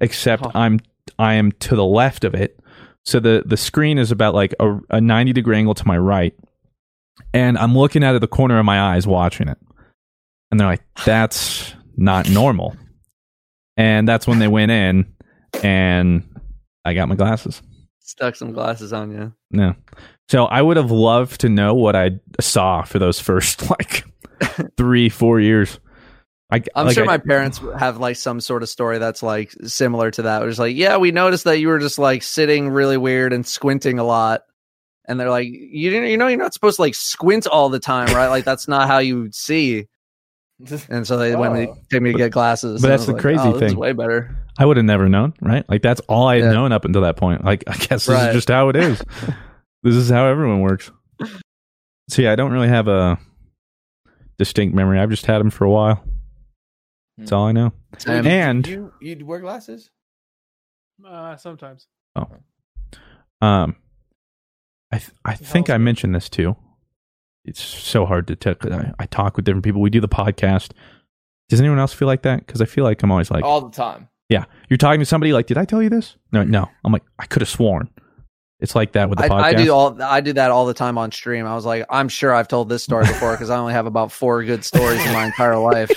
except 0.00 0.44
Huh. 0.44 0.52
I'm 0.54 0.80
I 1.18 1.34
am 1.34 1.50
to 1.52 1.74
the 1.74 1.84
left 1.84 2.24
of 2.24 2.34
it. 2.34 2.60
So 3.04 3.18
the 3.18 3.42
the 3.44 3.56
screen 3.56 3.98
is 3.98 4.12
about 4.12 4.34
like 4.34 4.54
a, 4.60 4.78
a 4.90 5.00
90 5.00 5.32
degree 5.32 5.56
angle 5.56 5.74
to 5.74 5.86
my 5.86 5.98
right. 5.98 6.34
And 7.34 7.58
I'm 7.58 7.76
looking 7.76 8.04
out 8.04 8.14
of 8.14 8.20
the 8.20 8.28
corner 8.28 8.58
of 8.58 8.64
my 8.64 8.80
eyes 8.80 9.06
watching 9.06 9.48
it. 9.48 9.58
And 10.50 10.58
they're 10.58 10.66
like, 10.66 10.82
that's 11.04 11.74
not 11.96 12.28
normal. 12.30 12.76
And 13.76 14.06
that's 14.08 14.26
when 14.26 14.38
they 14.38 14.48
went 14.48 14.70
in 14.70 15.14
and 15.62 16.24
I 16.84 16.94
got 16.94 17.08
my 17.08 17.14
glasses. 17.14 17.62
stuck 18.00 18.36
some 18.36 18.52
glasses 18.52 18.92
on 18.92 19.10
you. 19.12 19.32
No. 19.50 19.74
So 20.28 20.44
I 20.46 20.60
would 20.62 20.76
have 20.76 20.90
loved 20.90 21.40
to 21.42 21.48
know 21.48 21.74
what 21.74 21.96
I 21.96 22.20
saw 22.40 22.82
for 22.82 22.98
those 22.98 23.18
first 23.20 23.68
like 23.80 24.04
three, 24.76 25.08
four 25.08 25.40
years. 25.40 25.78
I, 26.52 26.62
I'm 26.74 26.86
like, 26.86 26.94
sure 26.94 27.04
I- 27.04 27.06
my 27.06 27.18
parents 27.18 27.60
have 27.78 27.98
like 27.98 28.16
some 28.16 28.40
sort 28.40 28.62
of 28.62 28.68
story 28.68 28.98
that's 28.98 29.22
like 29.22 29.52
similar 29.64 30.10
to 30.12 30.22
that. 30.22 30.42
It 30.42 30.46
was 30.46 30.58
like, 30.58 30.74
yeah, 30.76 30.96
we 30.96 31.12
noticed 31.12 31.44
that 31.44 31.60
you 31.60 31.68
were 31.68 31.78
just 31.78 31.98
like 31.98 32.22
sitting 32.22 32.68
really 32.68 32.96
weird 32.96 33.32
and 33.32 33.46
squinting 33.46 33.98
a 33.98 34.04
lot. 34.04 34.42
And 35.06 35.18
they're 35.18 35.30
like, 35.30 35.48
you 35.48 35.90
didn't, 35.90 36.10
you 36.10 36.16
know, 36.16 36.26
you're 36.28 36.38
not 36.38 36.54
supposed 36.54 36.76
to 36.76 36.82
like 36.82 36.94
squint 36.94 37.46
all 37.46 37.68
the 37.68 37.80
time, 37.80 38.14
right? 38.14 38.28
Like 38.28 38.44
that's 38.44 38.68
not 38.68 38.88
how 38.88 38.98
you 38.98 39.30
see. 39.32 39.86
And 40.90 41.06
so 41.06 41.16
they 41.16 41.34
when 41.36 41.54
they 41.54 41.66
Oh. 41.68 41.76
take 41.90 42.02
me 42.02 42.12
to 42.12 42.18
get 42.18 42.32
glasses. 42.32 42.82
But 42.82 42.88
that's 42.88 43.06
the 43.06 43.12
like, 43.12 43.22
crazy 43.22 43.42
oh, 43.44 43.58
thing. 43.58 43.76
way 43.76 43.92
better. 43.92 44.36
I 44.58 44.66
would 44.66 44.76
have 44.76 44.84
never 44.86 45.08
known, 45.08 45.32
right? 45.40 45.64
Like 45.68 45.80
that's 45.82 46.00
all 46.02 46.26
I 46.28 46.36
had 46.36 46.44
Yeah. 46.44 46.52
known 46.52 46.72
up 46.72 46.84
until 46.84 47.02
that 47.02 47.16
point. 47.16 47.44
Like 47.44 47.64
I 47.66 47.76
guess 47.76 48.06
this 48.06 48.08
Right. 48.08 48.28
is 48.28 48.34
just 48.34 48.48
how 48.48 48.68
it 48.68 48.76
is. 48.76 48.98
this 49.82 49.94
is 49.94 50.10
how 50.10 50.26
everyone 50.26 50.60
works. 50.60 50.90
So 52.10 52.22
yeah, 52.22 52.32
I 52.32 52.36
don't 52.36 52.52
really 52.52 52.68
have 52.68 52.88
a 52.88 53.18
distinct 54.38 54.74
memory. 54.74 54.98
I've 54.98 55.10
just 55.10 55.26
had 55.26 55.38
them 55.38 55.50
for 55.50 55.64
a 55.64 55.70
while. 55.70 56.04
That's 57.16 57.32
all 57.32 57.46
I 57.46 57.52
know. 57.52 57.72
Same. 57.98 58.26
And 58.26 58.66
you 58.66 58.92
you 59.00 59.24
wear 59.26 59.40
glasses? 59.40 59.90
Uh, 61.06 61.36
sometimes. 61.36 61.86
Oh. 62.16 62.26
Um, 63.40 63.76
I 64.92 64.98
th- 64.98 65.10
I 65.24 65.34
think 65.34 65.70
I 65.70 65.78
mentioned 65.78 66.14
this 66.14 66.28
too. 66.28 66.56
It's 67.44 67.62
so 67.62 68.06
hard 68.06 68.26
to 68.28 68.36
tell. 68.36 68.54
'cause 68.54 68.72
I, 68.72 68.92
I 68.98 69.06
talk 69.06 69.36
with 69.36 69.44
different 69.44 69.64
people. 69.64 69.80
We 69.80 69.90
do 69.90 70.00
the 70.00 70.08
podcast. 70.08 70.70
Does 71.48 71.60
anyone 71.60 71.78
else 71.78 71.92
feel 71.92 72.06
like 72.06 72.22
that? 72.22 72.46
Because 72.46 72.60
I 72.60 72.64
feel 72.66 72.84
like 72.84 73.02
I'm 73.02 73.10
always 73.10 73.30
like, 73.30 73.44
all 73.44 73.60
the 73.62 73.74
time. 73.74 74.08
yeah, 74.28 74.44
you're 74.68 74.76
talking 74.76 75.00
to 75.00 75.06
somebody 75.06 75.32
like, 75.32 75.46
did 75.46 75.58
I 75.58 75.64
tell 75.64 75.82
you 75.82 75.88
this? 75.90 76.16
No, 76.32 76.44
no. 76.44 76.68
I'm 76.84 76.92
like, 76.92 77.02
I 77.18 77.26
could 77.26 77.42
have 77.42 77.48
sworn. 77.48 77.88
It's 78.60 78.74
like 78.74 78.92
that 78.92 79.08
with 79.08 79.18
the 79.18 79.24
I, 79.24 79.28
podcast. 79.28 79.42
I 79.42 79.54
do 79.54 79.72
all 79.72 80.02
I 80.02 80.20
do 80.20 80.34
that 80.34 80.50
all 80.50 80.66
the 80.66 80.74
time 80.74 80.98
on 80.98 81.10
stream. 81.12 81.46
I 81.46 81.54
was 81.54 81.64
like, 81.64 81.86
I'm 81.88 82.08
sure 82.10 82.34
I've 82.34 82.46
told 82.46 82.68
this 82.68 82.84
story 82.84 83.06
before 83.06 83.32
because 83.32 83.48
I 83.48 83.56
only 83.56 83.72
have 83.72 83.86
about 83.86 84.12
four 84.12 84.44
good 84.44 84.64
stories 84.64 85.04
in 85.04 85.12
my 85.14 85.24
entire 85.26 85.56
life. 85.56 85.90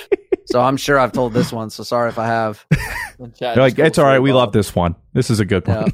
So 0.46 0.62
I'm 0.62 0.78
sure 0.78 0.98
I've 0.98 1.12
told 1.12 1.34
this 1.34 1.52
one. 1.52 1.70
So 1.70 1.84
sorry 1.84 2.10
if 2.10 2.18
I 2.18 2.28
have. 2.28 2.66
They're 3.40 3.56
like, 3.58 3.78
it's 3.80 3.98
all 3.98 4.06
right. 4.06 4.20
We 4.20 4.32
love 4.32 4.54
this 4.54 4.74
one. 4.74 4.96
This 5.14 5.30
is 5.30 5.40
a 5.40 5.46
good 5.46 5.68
one. 5.68 5.92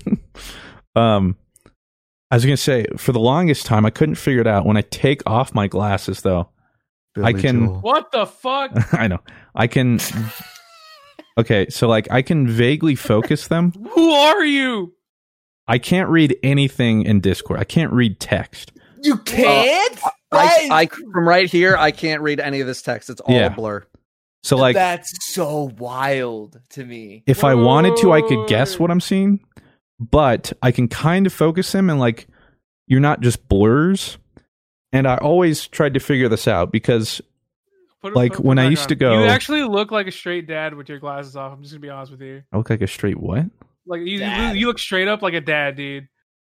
um, 0.96 1.36
I 2.32 2.36
was 2.36 2.46
gonna 2.46 2.58
say 2.58 2.86
for 2.98 3.12
the 3.12 3.20
longest 3.20 3.66
time 3.66 3.86
I 3.86 3.90
couldn't 3.90 4.16
figure 4.16 4.42
it 4.42 4.48
out. 4.48 4.66
When 4.66 4.78
I 4.78 4.82
take 4.82 5.22
off 5.26 5.54
my 5.56 5.68
glasses, 5.68 6.22
though, 6.22 6.50
I 7.22 7.34
can. 7.34 7.82
What 7.82 8.12
the 8.12 8.26
fuck? 8.26 8.72
I 8.94 9.08
know. 9.08 9.20
I 9.56 9.68
can. 9.68 10.00
Okay, 11.38 11.68
so 11.70 11.88
like 11.88 12.08
I 12.12 12.22
can 12.22 12.48
vaguely 12.48 12.96
focus 12.96 13.48
them. 13.48 13.72
Who 13.94 14.12
are 14.12 14.44
you? 14.46 14.94
I 15.68 15.78
can't 15.78 16.10
read 16.10 16.36
anything 16.44 17.04
in 17.04 17.20
Discord. 17.22 17.60
I 17.60 17.64
can't 17.64 17.94
read 17.94 18.20
text. 18.20 18.72
You 19.02 19.18
can't. 19.18 20.00
I, 20.32 20.68
I 20.72 20.86
from 20.88 21.28
right 21.28 21.50
here, 21.50 21.78
I 21.78 21.92
can't 21.92 22.22
read 22.22 22.40
any 22.40 22.60
of 22.60 22.68
this 22.68 22.82
text. 22.82 23.10
It's 23.10 23.22
all 23.22 23.34
Yeah. 23.36 23.50
blur. 23.50 23.86
So 24.44 24.56
like, 24.58 24.76
that's 24.76 25.12
so 25.34 25.72
wild 25.78 26.60
to 26.72 26.86
me. 26.86 27.24
if 27.28 27.44
I 27.44 27.56
wanted 27.56 27.98
to, 27.98 28.12
I 28.14 28.22
could 28.22 28.48
guess 28.48 28.80
what 28.80 28.90
I'm 28.90 29.02
seeing, 29.02 29.40
but 30.00 30.54
I 30.62 30.72
can 30.72 30.88
kind 30.88 31.26
of 31.28 31.34
focus 31.34 31.72
them 31.72 31.90
and 31.90 32.00
like 32.00 32.28
you're 32.88 33.00
not 33.00 33.22
just 33.22 33.48
blurs. 33.48 34.18
And 34.92 35.08
I 35.08 35.18
always 35.18 35.68
tried 35.68 35.94
to 35.94 36.00
figure 36.00 36.28
this 36.30 36.48
out 36.48 36.72
because 36.72 37.22
Put 38.02 38.16
like 38.16 38.32
put- 38.32 38.38
put 38.38 38.46
when 38.46 38.58
it 38.58 38.64
I 38.64 38.70
used 38.70 38.84
on. 38.84 38.88
to 38.90 38.96
go, 38.96 39.20
You 39.22 39.26
actually 39.28 39.64
look 39.64 39.92
like 39.92 40.08
a 40.08 40.12
straight 40.12 40.48
dad 40.48 40.74
with 40.74 40.88
your 40.90 41.00
glasses 41.00 41.36
off. 41.36 41.52
I'm 41.54 41.62
just 41.62 41.74
gonna 41.74 41.82
be 41.82 41.90
honest 41.90 42.12
with 42.12 42.22
you. 42.22 42.42
I 42.52 42.58
look 42.58 42.70
like 42.70 42.82
a 42.82 42.88
straight 42.88 43.20
what? 43.20 43.46
Like 43.86 44.02
you, 44.02 44.20
you, 44.24 44.48
you 44.54 44.68
look 44.68 44.80
straight 44.80 45.08
up 45.08 45.22
like 45.22 45.34
a 45.34 45.42
dad, 45.42 45.76
dude. 45.76 46.08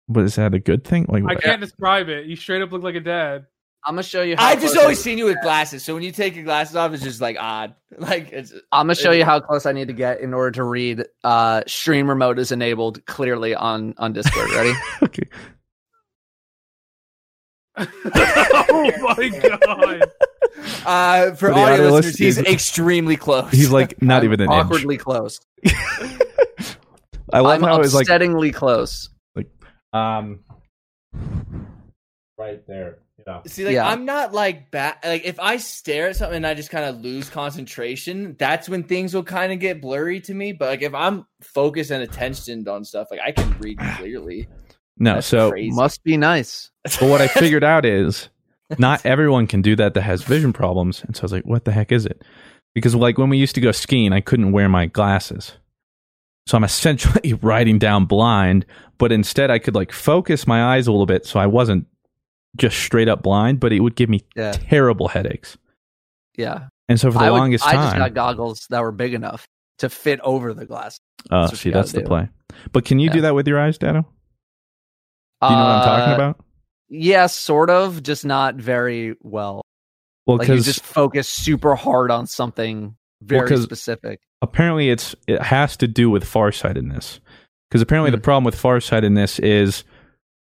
But 0.09 0.23
is 0.25 0.35
that 0.35 0.53
a 0.53 0.59
good 0.59 0.83
thing? 0.83 1.05
Like, 1.09 1.23
I 1.23 1.33
what- 1.35 1.41
can't 1.43 1.61
describe 1.61 2.09
it. 2.09 2.25
You 2.27 2.35
straight 2.35 2.61
up 2.61 2.71
look 2.71 2.83
like 2.83 2.95
a 2.95 2.99
dad. 2.99 3.45
I'm 3.87 3.93
gonna 3.93 4.03
show 4.03 4.21
you. 4.21 4.35
How 4.35 4.47
I've 4.47 4.59
just 4.61 4.75
always 4.77 4.99
I- 4.99 5.01
seen 5.01 5.17
you 5.17 5.25
with 5.25 5.41
glasses. 5.41 5.83
So 5.83 5.93
when 5.93 6.03
you 6.03 6.11
take 6.11 6.35
your 6.35 6.43
glasses 6.43 6.75
off, 6.75 6.93
it's 6.93 7.01
just 7.03 7.21
like 7.21 7.37
odd. 7.39 7.73
Like 7.97 8.33
it's. 8.33 8.51
I'm 8.71 8.87
gonna 8.87 8.95
show 8.95 9.11
you 9.11 9.23
how 9.23 9.39
close 9.39 9.65
I 9.65 9.71
need 9.71 9.87
to 9.87 9.93
get 9.93 10.19
in 10.19 10.33
order 10.33 10.51
to 10.51 10.63
read. 10.63 11.05
Uh, 11.23 11.63
stream 11.65 12.09
remote 12.09 12.37
is 12.37 12.51
enabled 12.51 13.03
clearly 13.05 13.55
on 13.55 13.93
on 13.97 14.11
Discord. 14.11 14.51
Ready? 14.51 14.73
okay. 15.03 15.23
oh 17.77 18.91
my 19.17 19.29
god! 19.29 20.11
Uh, 20.85 21.29
for, 21.31 21.35
For 21.35 21.47
the 21.49 21.51
audio, 21.53 21.63
audio 21.63 21.85
listeners, 21.85 21.91
listeners, 21.91 22.17
he's 22.17 22.35
he's- 22.37 22.53
extremely 22.53 23.15
close. 23.15 23.51
He's 23.51 23.69
like 23.71 24.01
not 24.01 24.23
even 24.25 24.41
an 24.41 24.51
inch. 24.51 24.65
awkwardly 24.65 24.97
close. 24.97 25.39
I 27.31 27.39
love 27.39 27.61
I'm 27.61 27.63
how 27.63 27.79
it's 27.81 27.93
like 27.93 28.07
upsettingly 28.07 28.53
close. 28.53 29.09
Like, 29.35 29.49
um 29.93 30.39
right 32.37 32.65
there. 32.67 32.99
Yeah. 33.27 33.41
See, 33.45 33.65
like 33.65 33.73
Yeah. 33.73 33.87
I'm 33.87 34.05
not 34.05 34.33
like 34.33 34.71
bad. 34.71 34.95
Like 35.03 35.25
if 35.25 35.39
I 35.39 35.57
stare 35.57 36.09
at 36.09 36.15
something 36.15 36.37
and 36.37 36.47
I 36.47 36.53
just 36.53 36.69
kind 36.69 36.85
of 36.85 37.01
lose 37.01 37.29
concentration, 37.29 38.35
that's 38.39 38.69
when 38.69 38.83
things 38.83 39.13
will 39.13 39.23
kind 39.23 39.51
of 39.51 39.59
get 39.59 39.81
blurry 39.81 40.21
to 40.21 40.33
me. 40.33 40.53
But 40.53 40.69
like 40.69 40.81
if 40.81 40.93
I'm 40.93 41.25
focused 41.41 41.91
and 41.91 42.01
attentioned 42.01 42.67
on 42.69 42.85
stuff, 42.85 43.09
like 43.11 43.19
I 43.23 43.33
can 43.33 43.51
read 43.59 43.77
clearly. 43.97 44.47
No, 44.97 45.15
That's 45.15 45.27
so 45.27 45.51
crazy. 45.51 45.75
Must 45.75 46.03
be 46.03 46.17
nice. 46.17 46.71
but 46.83 47.03
what 47.03 47.21
I 47.21 47.27
figured 47.27 47.63
out 47.65 47.85
is 47.85 48.29
not 48.79 49.05
everyone 49.05 49.45
can 49.45 49.61
do 49.61 49.75
that 49.75 49.93
that 49.93 50.01
has 50.01 50.23
vision 50.23 50.53
problems. 50.53 51.03
And 51.03 51.15
so 51.15 51.21
I 51.21 51.25
was 51.25 51.31
like, 51.33 51.45
what 51.45 51.65
the 51.65 51.71
heck 51.71 51.91
is 51.91 52.05
it? 52.05 52.23
Because 52.73 52.95
like 52.95 53.17
when 53.17 53.29
we 53.29 53.37
used 53.37 53.55
to 53.55 53.61
go 53.61 53.71
skiing, 53.71 54.13
I 54.13 54.21
couldn't 54.21 54.53
wear 54.53 54.69
my 54.69 54.85
glasses. 54.85 55.53
So 56.47 56.55
I'm 56.55 56.63
essentially 56.63 57.33
riding 57.41 57.77
down 57.77 58.05
blind, 58.05 58.65
but 58.97 59.11
instead 59.11 59.51
I 59.51 59.59
could 59.59 59.75
like 59.75 59.91
focus 59.91 60.47
my 60.47 60.75
eyes 60.75 60.87
a 60.87 60.91
little 60.91 61.05
bit 61.05 61.25
so 61.25 61.39
I 61.39 61.45
wasn't 61.45 61.85
just 62.55 62.77
straight 62.77 63.07
up 63.09 63.21
blind, 63.23 63.59
but 63.59 63.71
it 63.73 63.79
would 63.81 63.95
give 63.95 64.09
me 64.09 64.21
Yeah. 64.35 64.51
terrible 64.53 65.07
headaches. 65.09 65.57
Yeah. 66.37 66.67
And 66.89 66.99
so 66.99 67.11
for 67.11 67.19
the 67.19 67.25
I 67.25 67.31
would- 67.31 67.37
longest 67.39 67.65
I 67.67 67.73
just 67.73 67.97
got 67.97 68.13
goggles 68.13 68.65
that 68.69 68.81
were 68.81 68.91
big 68.91 69.13
enough 69.13 69.45
to 69.79 69.89
fit 69.89 70.19
over 70.21 70.53
the 70.53 70.65
glass. 70.65 70.99
oh, 71.31 71.41
that's 71.47 71.59
see, 71.59 71.69
that's 71.69 71.91
that's 71.91 71.91
the 71.93 72.01
do. 72.01 72.07
play. 72.07 72.29
But 72.71 72.85
can 72.85 72.99
you 72.99 73.09
do 73.09 73.21
that 73.21 73.35
with 73.35 73.47
your 73.47 73.59
eyes, 73.59 73.77
Dado? 73.77 74.01
Do 75.41 75.47
you 75.49 75.55
know 75.55 75.57
what 75.63 75.67
I'm 75.67 75.83
talking 75.83 76.11
Uh, 76.13 76.15
about? 76.15 76.45
Yeah, 76.89 77.27
sort 77.27 77.69
of, 77.69 78.01
just 78.01 78.25
not 78.25 78.55
very 78.55 79.15
well. 79.21 79.61
Well, 80.25 80.37
like 80.37 80.47
you 80.47 80.53
because 80.55 80.65
just 80.65 80.83
focus 80.83 81.27
super 81.27 81.75
hard 81.75 82.09
on 82.11 82.25
something 82.27 82.95
very 83.21 83.47
'cause- 83.47 83.63
specific. 83.63 84.19
apparently 84.41 84.89
it's 84.89 85.15
it 85.27 85.41
has 85.41 85.75
to 85.77 85.87
do 85.87 86.09
with 86.09 86.23
farsightedness 86.23 87.19
because 87.69 87.81
apparently 87.81 88.11
Hmm. 88.11 88.15
the 88.17 88.21
problem 88.21 88.43
with 88.43 88.55
farsightedness 88.55 89.39
is 89.39 89.83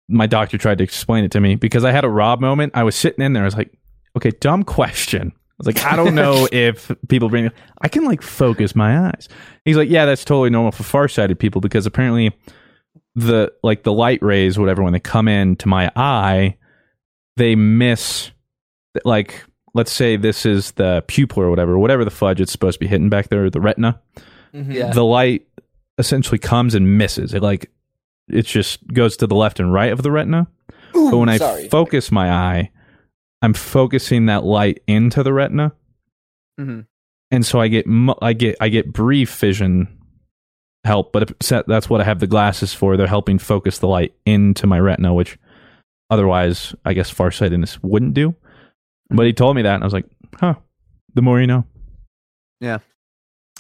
my 0.09 0.27
doctor 0.27 0.57
tried 0.59 0.79
to 0.79 0.85
explain 0.85 1.25
it 1.25 1.31
to 1.31 1.41
me 1.41 1.55
because 1.55 1.85
i 1.85 1.91
had 1.93 2.05
a 2.05 2.09
rob 2.09 2.41
moment 2.41 2.73
i 2.75 2.83
was 2.83 2.97
sitting 2.97 3.25
in 3.25 3.33
there 3.35 3.43
i 3.43 3.47
was 3.47 3.57
like 3.57 3.73
okay 4.17 4.31
dumb 4.41 4.63
question. 4.65 5.33
I 5.35 5.55
was 5.59 5.67
like 5.67 5.85
i 5.85 5.97
don't 5.97 6.15
know 6.15 6.49
if 6.53 6.91
people 7.09 7.29
bring 7.29 7.51
i 7.83 7.89
can 7.89 8.05
like 8.05 8.23
focus 8.23 8.75
my 8.77 9.09
eyes. 9.09 9.29
He's 9.65 9.77
like 9.77 9.89
yeah 9.91 10.07
that's 10.07 10.25
totally 10.25 10.51
normal 10.51 10.73
for 10.73 10.83
farsighted 10.85 11.39
people 11.39 11.61
because 11.61 11.85
apparently 11.87 12.33
the 13.15 13.53
like 13.63 13.83
the 13.83 13.93
light 13.93 14.23
rays 14.23 14.59
whatever 14.59 14.83
when 14.83 14.93
they 14.93 15.01
come 15.01 15.29
in 15.29 15.57
to 15.57 15.69
my 15.69 15.91
eye 15.97 16.57
they 17.37 17.55
miss 17.57 18.31
like 19.05 19.45
let's 19.75 19.93
say 19.93 20.17
this 20.17 20.47
is 20.47 20.73
the 20.73 21.05
pupil 21.09 21.43
or 21.43 21.51
whatever 21.51 21.79
whatever 21.79 22.05
the 22.05 22.11
fudge 22.11 22.41
it's 22.41 22.53
supposed 22.53 22.75
to 22.77 22.81
be 22.81 22.87
hitting 22.87 23.09
back 23.09 23.29
there 23.29 23.51
the 23.51 23.61
retina. 23.61 24.01
Mhm. 24.55 24.73
Yeah. 24.73 24.93
the 24.93 25.05
light 25.05 25.47
essentially 25.99 26.39
comes 26.39 26.75
and 26.75 26.97
misses. 26.97 27.35
It 27.35 27.43
like 27.43 27.71
it 28.31 28.47
just 28.47 28.87
goes 28.89 29.17
to 29.19 29.27
the 29.27 29.35
left 29.35 29.61
and 29.61 29.73
right 29.73 29.93
of 29.93 30.03
the 30.03 30.11
retina. 30.11 30.47
But 30.93 31.17
when 31.17 31.29
i 31.29 31.37
sorry. 31.39 31.69
focus 31.69 32.11
my 32.11 32.31
eye 32.31 32.71
i'm 33.43 33.55
focusing 33.55 34.27
that 34.27 34.45
light 34.45 34.83
into 34.87 35.23
the 35.23 35.33
retina. 35.33 35.73
Mhm. 36.61 36.87
and 37.31 37.47
so 37.47 37.61
i 37.61 37.69
get 37.69 37.85
i 38.21 38.33
get 38.33 38.57
i 38.61 38.69
get 38.69 38.93
brief 38.93 39.35
vision 39.39 39.87
help 40.85 41.13
but 41.13 41.23
it's- 41.31 41.65
that's 41.67 41.89
what 41.91 42.01
i 42.01 42.05
have 42.05 42.19
the 42.21 42.27
glasses 42.27 42.73
for. 42.75 42.97
They're 42.97 43.07
helping 43.07 43.39
focus 43.39 43.79
the 43.79 43.87
light 43.89 44.15
into 44.27 44.67
my 44.67 44.79
retina 44.81 45.13
which 45.15 45.39
otherwise 46.11 46.75
i 46.85 46.93
guess 46.95 47.11
farsightedness 47.11 47.83
wouldn't 47.83 48.15
do. 48.15 48.35
But 49.11 49.27
he 49.27 49.33
told 49.33 49.57
me 49.57 49.63
that 49.63 49.75
and 49.75 49.85
i 49.85 49.87
was 49.87 49.93
like 49.95 50.07
huh 50.41 50.55
the 51.15 51.23
more 51.23 51.41
you 51.41 51.47
know. 51.47 51.65
Yeah. 52.61 52.79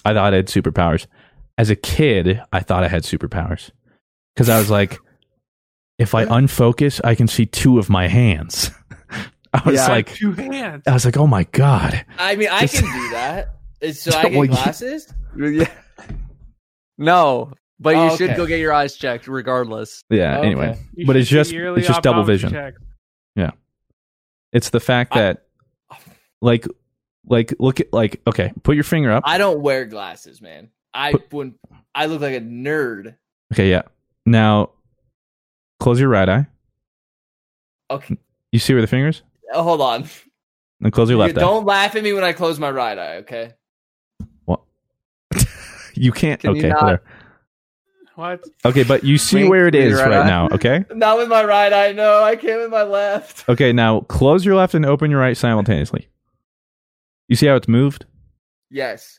i 0.05 0.13
thought 0.15 0.33
i 0.33 0.37
had 0.37 0.47
superpowers. 0.49 1.07
As 1.57 1.71
a 1.71 1.77
kid 1.77 2.41
i 2.53 2.61
thought 2.61 2.85
i 2.85 2.89
had 2.89 3.03
superpowers 3.05 3.71
because 4.39 4.49
i 4.49 4.57
was 4.59 4.71
like 4.71 5.01
if 5.99 6.15
i 6.15 6.25
unfocus 6.27 7.01
i 7.03 7.15
can 7.17 7.27
see 7.27 7.45
two 7.45 7.79
of 7.81 7.91
my 7.91 8.07
hands 8.07 8.71
i 9.53 9.61
was 9.67 9.75
Yeah. 9.75 9.89
like 9.89 10.15
two 10.15 10.31
hands. 10.33 10.85
i 10.87 10.93
was 10.93 11.05
like 11.05 11.17
oh 11.17 11.27
my 11.27 11.43
god 11.51 12.05
I 12.19 12.37
mean, 12.37 12.49
I 12.51 12.61
Just- 12.61 12.75
can 12.77 12.85
do 12.85 13.11
that. 13.11 13.57
It's- 13.81 14.01
So 14.03 14.11
I 14.17 14.23
Well, 14.25 14.31
get 14.31 14.35
you- 14.43 14.47
glasses. 14.49 15.13
Yeah. 15.37 15.69
No, 16.99 17.53
but 17.81 17.91
you 17.97 18.03
Oh, 18.03 18.17
should 18.17 18.31
okay. 18.31 18.37
go 18.37 18.47
get 18.47 18.61
your 18.61 18.73
eyes 18.73 18.97
checked 18.97 19.27
regardless. 19.29 20.03
yeah 20.11 20.39
Okay. 20.39 20.47
anyway 20.47 20.79
You 20.95 21.07
but 21.07 21.17
it's 21.17 21.29
just 21.29 21.53
it's 21.53 21.87
just 21.89 22.03
double 22.03 22.23
vision 22.25 22.51
check. 22.51 22.75
It's 24.53 24.71
the 24.71 24.81
fact 24.81 25.15
I- 25.15 25.21
that, 25.21 25.47
like, 26.41 26.67
like 27.27 27.55
look 27.59 27.81
at 27.81 27.93
like 27.93 28.23
okay, 28.27 28.51
put 28.63 28.77
your 28.77 28.85
finger 28.85 29.11
up. 29.13 29.25
I 29.27 29.37
don't 29.37 29.61
wear 29.61 29.85
glasses, 29.85 30.41
man. 30.41 30.71
I 30.95 31.13
But- 31.13 31.31
wouldn't. 31.33 31.57
I 31.95 32.07
look 32.07 32.23
like 32.23 32.35
a 32.35 32.41
nerd. 32.41 33.15
Okay, 33.53 33.69
yeah. 33.69 33.83
Now, 34.29 34.71
close 35.81 35.99
your 35.99 36.09
right 36.11 36.29
eye. 36.29 36.47
Okay, 37.91 38.19
You 38.53 38.59
see 38.59 38.75
where 38.75 38.83
the 38.83 38.87
fingers? 38.89 39.23
uh, 39.55 39.63
hold 39.63 39.81
on. 39.81 40.05
And 40.83 40.93
close 40.93 41.09
your 41.09 41.17
You 41.17 41.23
left 41.25 41.37
eye. 41.39 41.41
don't 41.41 41.65
laugh 41.65 41.97
at 41.97 42.03
me 42.03 42.13
when 42.13 42.23
I 42.25 42.33
close 42.35 42.59
my 42.61 42.71
right 42.71 42.99
eye. 42.99 43.17
Okay. 43.19 43.55
What? 44.45 44.61
you 45.95 46.13
can't. 46.13 46.41
Can 46.41 46.55
you 46.55 46.59
okay, 46.61 46.69
not- 46.69 47.01
What? 48.15 48.45
Okay, 48.65 48.83
but 48.85 49.03
you 49.05 49.17
see 49.17 49.39
Wink 49.39 49.51
where 49.51 49.67
it 49.69 49.75
with 49.75 49.83
your 49.85 49.93
is 49.95 49.99
right 49.99 50.11
right 50.11 50.27
now. 50.27 50.49
Okay. 50.53 50.85
Not 50.95 51.17
with 51.19 51.29
my 51.29 51.43
right 51.45 51.73
eye. 51.73 51.93
No, 51.93 52.23
I 52.23 52.37
can't 52.37 52.61
with 52.61 52.71
my 52.71 52.83
left. 52.83 53.45
Okay. 53.49 53.73
Now 53.73 54.01
close 54.03 54.45
your 54.45 54.55
left 54.57 54.75
and 54.75 54.85
open 54.85 55.11
your 55.11 55.21
right 55.21 55.37
simultaneously. 55.37 56.09
You 57.29 57.37
see 57.37 57.47
how 57.47 57.57
it's 57.57 57.69
moved? 57.69 58.05
Yes. 58.71 59.19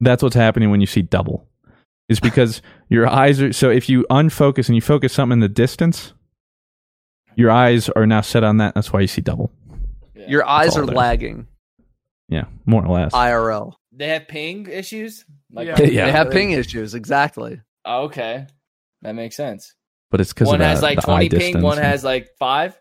That's 0.00 0.22
what's 0.22 0.34
happening 0.36 0.70
when 0.70 0.80
you 0.80 0.86
see 0.86 1.00
double. 1.02 1.47
It's 2.08 2.20
because 2.20 2.62
your 2.88 3.06
eyes 3.06 3.40
are 3.42 3.52
so 3.52 3.70
if 3.70 3.88
you 3.88 4.06
unfocus 4.10 4.68
and 4.68 4.74
you 4.76 4.80
focus 4.80 5.12
something 5.12 5.34
in 5.36 5.40
the 5.40 5.48
distance, 5.48 6.14
your 7.36 7.50
eyes 7.50 7.88
are 7.90 8.06
now 8.06 8.20
set 8.22 8.44
on 8.44 8.56
that. 8.58 8.74
That's 8.74 8.92
why 8.92 9.00
you 9.00 9.06
see 9.06 9.20
double. 9.20 9.52
Yeah. 10.14 10.26
Your 10.28 10.46
eyes 10.48 10.76
are 10.76 10.86
there. 10.86 10.94
lagging. 10.96 11.46
Yeah, 12.28 12.44
more 12.66 12.84
or 12.84 12.94
less. 12.94 13.12
IRL. 13.12 13.74
They 13.92 14.08
have 14.08 14.28
ping 14.28 14.66
issues. 14.66 15.24
Like 15.52 15.66
Yeah. 15.68 15.80
Yeah. 15.82 16.04
They 16.06 16.12
have 16.12 16.30
ping 16.30 16.50
issues. 16.52 16.94
Exactly. 16.94 17.60
Oh, 17.84 18.04
okay, 18.04 18.46
that 19.02 19.14
makes 19.14 19.36
sense. 19.36 19.74
but 20.10 20.20
it's 20.20 20.32
because 20.32 20.48
One 20.48 20.60
of 20.60 20.66
has 20.66 20.80
the- 20.80 20.86
like 20.86 20.96
the 20.96 21.02
twenty 21.02 21.28
ping. 21.28 21.38
distance 21.38 21.64
One 21.64 21.78
has 21.78 22.04
like 22.04 22.28
five. 22.38 22.78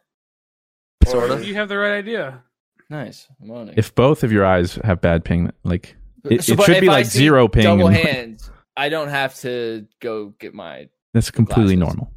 Sort 1.06 1.32
of. 1.32 1.46
You 1.46 1.56
have 1.56 1.70
the 1.70 1.78
right 1.78 1.98
idea. 1.98 2.44
Nice. 2.90 3.28
I'm. 3.42 3.72
If 3.78 3.94
both 3.96 4.24
of 4.24 4.32
your 4.32 4.46
eyes 4.46 4.76
have 4.84 5.00
bad 5.02 5.24
ping, 5.26 5.52
like 5.64 5.96
it, 6.30 6.44
So, 6.44 6.54
it 6.54 6.62
should 6.64 6.82
be 6.82 6.90
I 6.90 6.94
like 6.94 7.06
see 7.06 7.20
zero 7.20 7.48
ping. 7.48 7.64
Double 7.64 7.88
and- 7.88 7.96
hands. 7.98 8.50
I 8.78 8.90
don't 8.90 9.10
have 9.10 9.36
to 9.40 9.88
go 10.00 10.34
get 10.40 10.54
my. 10.54 10.90
That's 11.14 11.32
completely 11.32 11.76
glasses. 11.76 11.96
normal. 11.98 12.14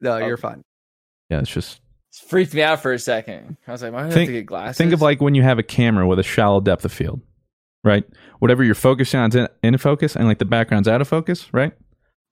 No, 0.00 0.18
you're 0.18 0.34
Okay. 0.34 0.40
fine. 0.42 0.62
Yeah, 1.30 1.40
it's 1.40 1.50
just 1.50 1.80
It 2.12 2.28
freaked 2.28 2.52
me 2.54 2.62
out 2.62 2.80
for 2.82 2.92
a 2.92 2.98
second. 2.98 3.56
I 3.66 3.72
was 3.72 3.82
like, 3.82 3.92
why 3.92 4.00
do 4.00 4.02
I 4.02 4.06
have 4.06 4.14
Think- 4.14 4.28
to 4.28 4.32
get 4.34 4.46
glasses? 4.46 4.76
think 4.78 4.92
of 4.92 5.00
like 5.00 5.20
when 5.20 5.34
you 5.34 5.42
have 5.42 5.58
a 5.58 5.62
camera 5.62 6.06
with 6.06 6.18
a 6.18 6.22
shallow 6.22 6.60
depth 6.60 6.84
of 6.84 6.92
field, 6.92 7.22
right? 7.84 8.04
Whatever 8.40 8.62
you're 8.64 8.74
focusing 8.74 9.20
on 9.20 9.30
is 9.30 9.36
in, 9.36 9.48
in 9.62 9.78
focus, 9.78 10.14
and 10.16 10.26
like 10.26 10.38
the 10.38 10.44
background's 10.44 10.88
out 10.88 11.00
of 11.00 11.08
focus, 11.08 11.52
right? 11.54 11.72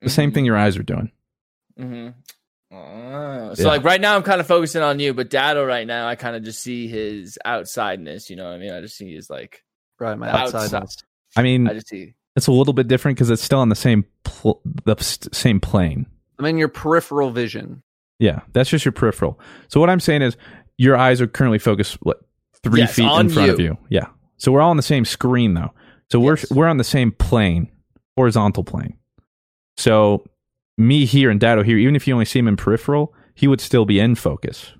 The 0.02 0.10
same 0.10 0.32
thing 0.32 0.44
your 0.44 0.56
eyes 0.56 0.76
are 0.76 0.82
doing. 0.82 1.10
Mm-hmm. 1.78 2.08
so 3.54 3.54
Yeah. 3.62 3.68
like 3.68 3.84
right 3.84 4.00
now, 4.00 4.16
I'm 4.16 4.22
kind 4.22 4.40
of 4.40 4.46
focusing 4.46 4.82
on 4.82 4.98
you, 5.00 5.14
but 5.14 5.30
Dado 5.30 5.64
right 5.64 5.86
now, 5.86 6.06
I 6.08 6.14
kind 6.16 6.36
of 6.36 6.42
just 6.42 6.62
see 6.62 6.86
his 6.88 7.38
outsideness. 7.46 8.30
You 8.30 8.36
know 8.36 8.44
what 8.44 8.54
I 8.54 8.58
mean? 8.58 8.72
I 8.72 8.80
just 8.80 8.96
see 8.96 9.12
his 9.14 9.30
like. 9.30 9.64
Right. 9.98 10.16
My 10.18 10.30
Outside. 10.30 10.72
outside. 10.74 11.04
I 11.36 11.42
mean, 11.42 11.68
I 11.68 11.74
just 11.74 11.88
see. 11.88 12.14
It's 12.36 12.46
a 12.46 12.52
little 12.52 12.72
bit 12.74 12.88
different 12.88 13.16
because 13.16 13.30
it's 13.30 13.42
still 13.42 13.58
on 13.58 13.68
the 13.68 13.74
same 13.74 14.04
pl- 14.24 14.60
the 14.84 14.96
same 15.32 15.60
plane. 15.60 16.06
I 16.38 16.42
mean, 16.42 16.58
your 16.58 16.68
peripheral 16.68 17.30
vision. 17.30 17.82
Yeah, 18.18 18.40
that's 18.52 18.70
just 18.70 18.84
your 18.84 18.92
peripheral. 18.92 19.38
So 19.68 19.80
what 19.80 19.90
I'm 19.90 20.00
saying 20.00 20.22
is, 20.22 20.36
your 20.78 20.96
eyes 20.96 21.20
are 21.20 21.26
currently 21.26 21.58
focused 21.58 21.98
what 22.02 22.20
three 22.62 22.80
Yes, 22.80 22.94
feet 22.94 23.10
in 23.18 23.28
front 23.28 23.50
of 23.50 23.58
you. 23.58 23.64
you. 23.66 23.78
Yeah. 23.88 24.06
So 24.38 24.52
we're 24.52 24.60
all 24.60 24.70
on 24.70 24.76
the 24.76 24.82
same 24.82 25.04
screen 25.04 25.54
though. 25.54 25.72
So 26.10 26.20
we're 26.20 26.38
we're 26.50 26.66
on 26.68 26.76
the 26.78 26.84
same 26.84 27.12
plane, 27.12 27.70
horizontal 28.16 28.64
plane. 28.64 28.96
So 29.76 30.24
me 30.78 31.04
here 31.04 31.30
and 31.30 31.38
Dado 31.40 31.62
here, 31.62 31.78
even 31.78 31.96
if 31.96 32.06
you 32.06 32.14
only 32.14 32.24
see 32.24 32.38
him 32.38 32.48
in 32.48 32.56
peripheral, 32.56 33.14
he 33.34 33.46
would 33.48 33.60
still 33.60 33.84
be 33.84 33.98
in 34.00 34.14
focus 34.14 34.72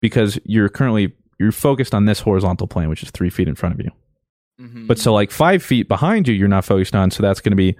because 0.00 0.38
you're 0.44 0.68
currently 0.68 1.12
you're 1.38 1.52
focused 1.52 1.94
on 1.94 2.04
this 2.04 2.20
horizontal 2.20 2.66
plane, 2.66 2.88
which 2.88 3.02
is 3.02 3.10
three 3.10 3.30
feet 3.30 3.48
in 3.48 3.54
front 3.54 3.74
of 3.74 3.80
you. 3.84 3.90
Mhm. 4.60 4.86
But 4.86 4.98
so 4.98 5.12
like 5.12 5.30
five 5.30 5.62
feet 5.62 5.88
behind 5.88 6.28
you, 6.28 6.34
you're 6.34 6.48
not 6.48 6.64
focused 6.64 6.94
on. 6.94 7.10
So 7.10 7.22
that's 7.22 7.40
going 7.40 7.52
to 7.52 7.56
be 7.56 7.76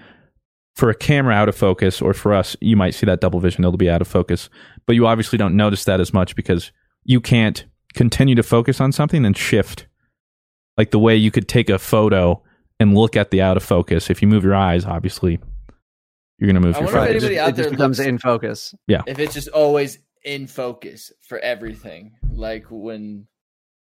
for 0.75 0.91
a 0.91 0.95
camera 0.95 1.33
out 1.35 1.49
of 1.49 1.55
focus, 1.57 2.03
or 2.03 2.13
for 2.15 2.35
us, 2.35 2.57
you 2.61 2.77
might 2.77 2.95
see 2.95 3.07
that 3.07 3.21
double 3.21 3.39
vision, 3.39 3.63
it'll 3.65 3.77
be 3.77 3.89
out 3.89 4.01
of 4.01 4.09
focus. 4.09 4.51
But 4.87 4.97
you 4.97 5.07
obviously 5.07 5.39
don't 5.39 5.57
notice 5.57 5.85
that 5.85 6.01
as 6.01 6.13
much 6.13 6.35
because 6.35 6.73
you 7.05 7.21
can't 7.21 7.65
continue 7.95 8.35
to 8.35 8.43
focus 8.43 8.81
on 8.81 8.91
something 8.91 9.25
and 9.25 9.37
shift. 9.37 9.87
Like 10.77 10.91
the 10.91 10.99
way 10.99 11.15
you 11.15 11.31
could 11.31 11.47
take 11.47 11.71
a 11.71 11.79
photo 11.79 12.43
and 12.81 12.97
look 12.97 13.17
at 13.17 13.31
the 13.31 13.41
out 13.41 13.57
of 13.57 13.63
focus. 13.63 14.11
If 14.11 14.21
you 14.21 14.27
move 14.27 14.43
your 14.43 14.57
eyes, 14.57 14.85
obviously, 14.85 15.39
you're 16.41 16.49
going 16.51 16.61
to 16.61 16.67
move 16.67 16.75
I 16.75 16.81
your 16.81 16.87
wonder 16.87 16.99
if 17.03 17.07
focus. 17.07 17.23
anybody 17.23 17.39
out 17.39 17.49
it 17.51 17.53
just 17.53 17.63
there 17.63 17.71
becomes 17.71 17.99
looks- 18.01 18.09
in 18.09 18.19
focus. 18.19 18.75
Yeah. 18.89 19.03
If 19.07 19.21
it's 19.21 19.35
just 19.35 19.49
always 19.49 20.01
in 20.25 20.49
focus 20.49 21.13
for 21.29 21.39
everything, 21.39 22.17
like 22.33 22.65
when 22.69 23.29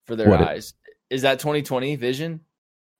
for 0.05 0.15
their 0.15 0.29
What 0.29 0.41
eyes, 0.41 0.75
is 1.09 1.23
that 1.23 1.39
2020 1.39 1.95
vision? 1.95 2.41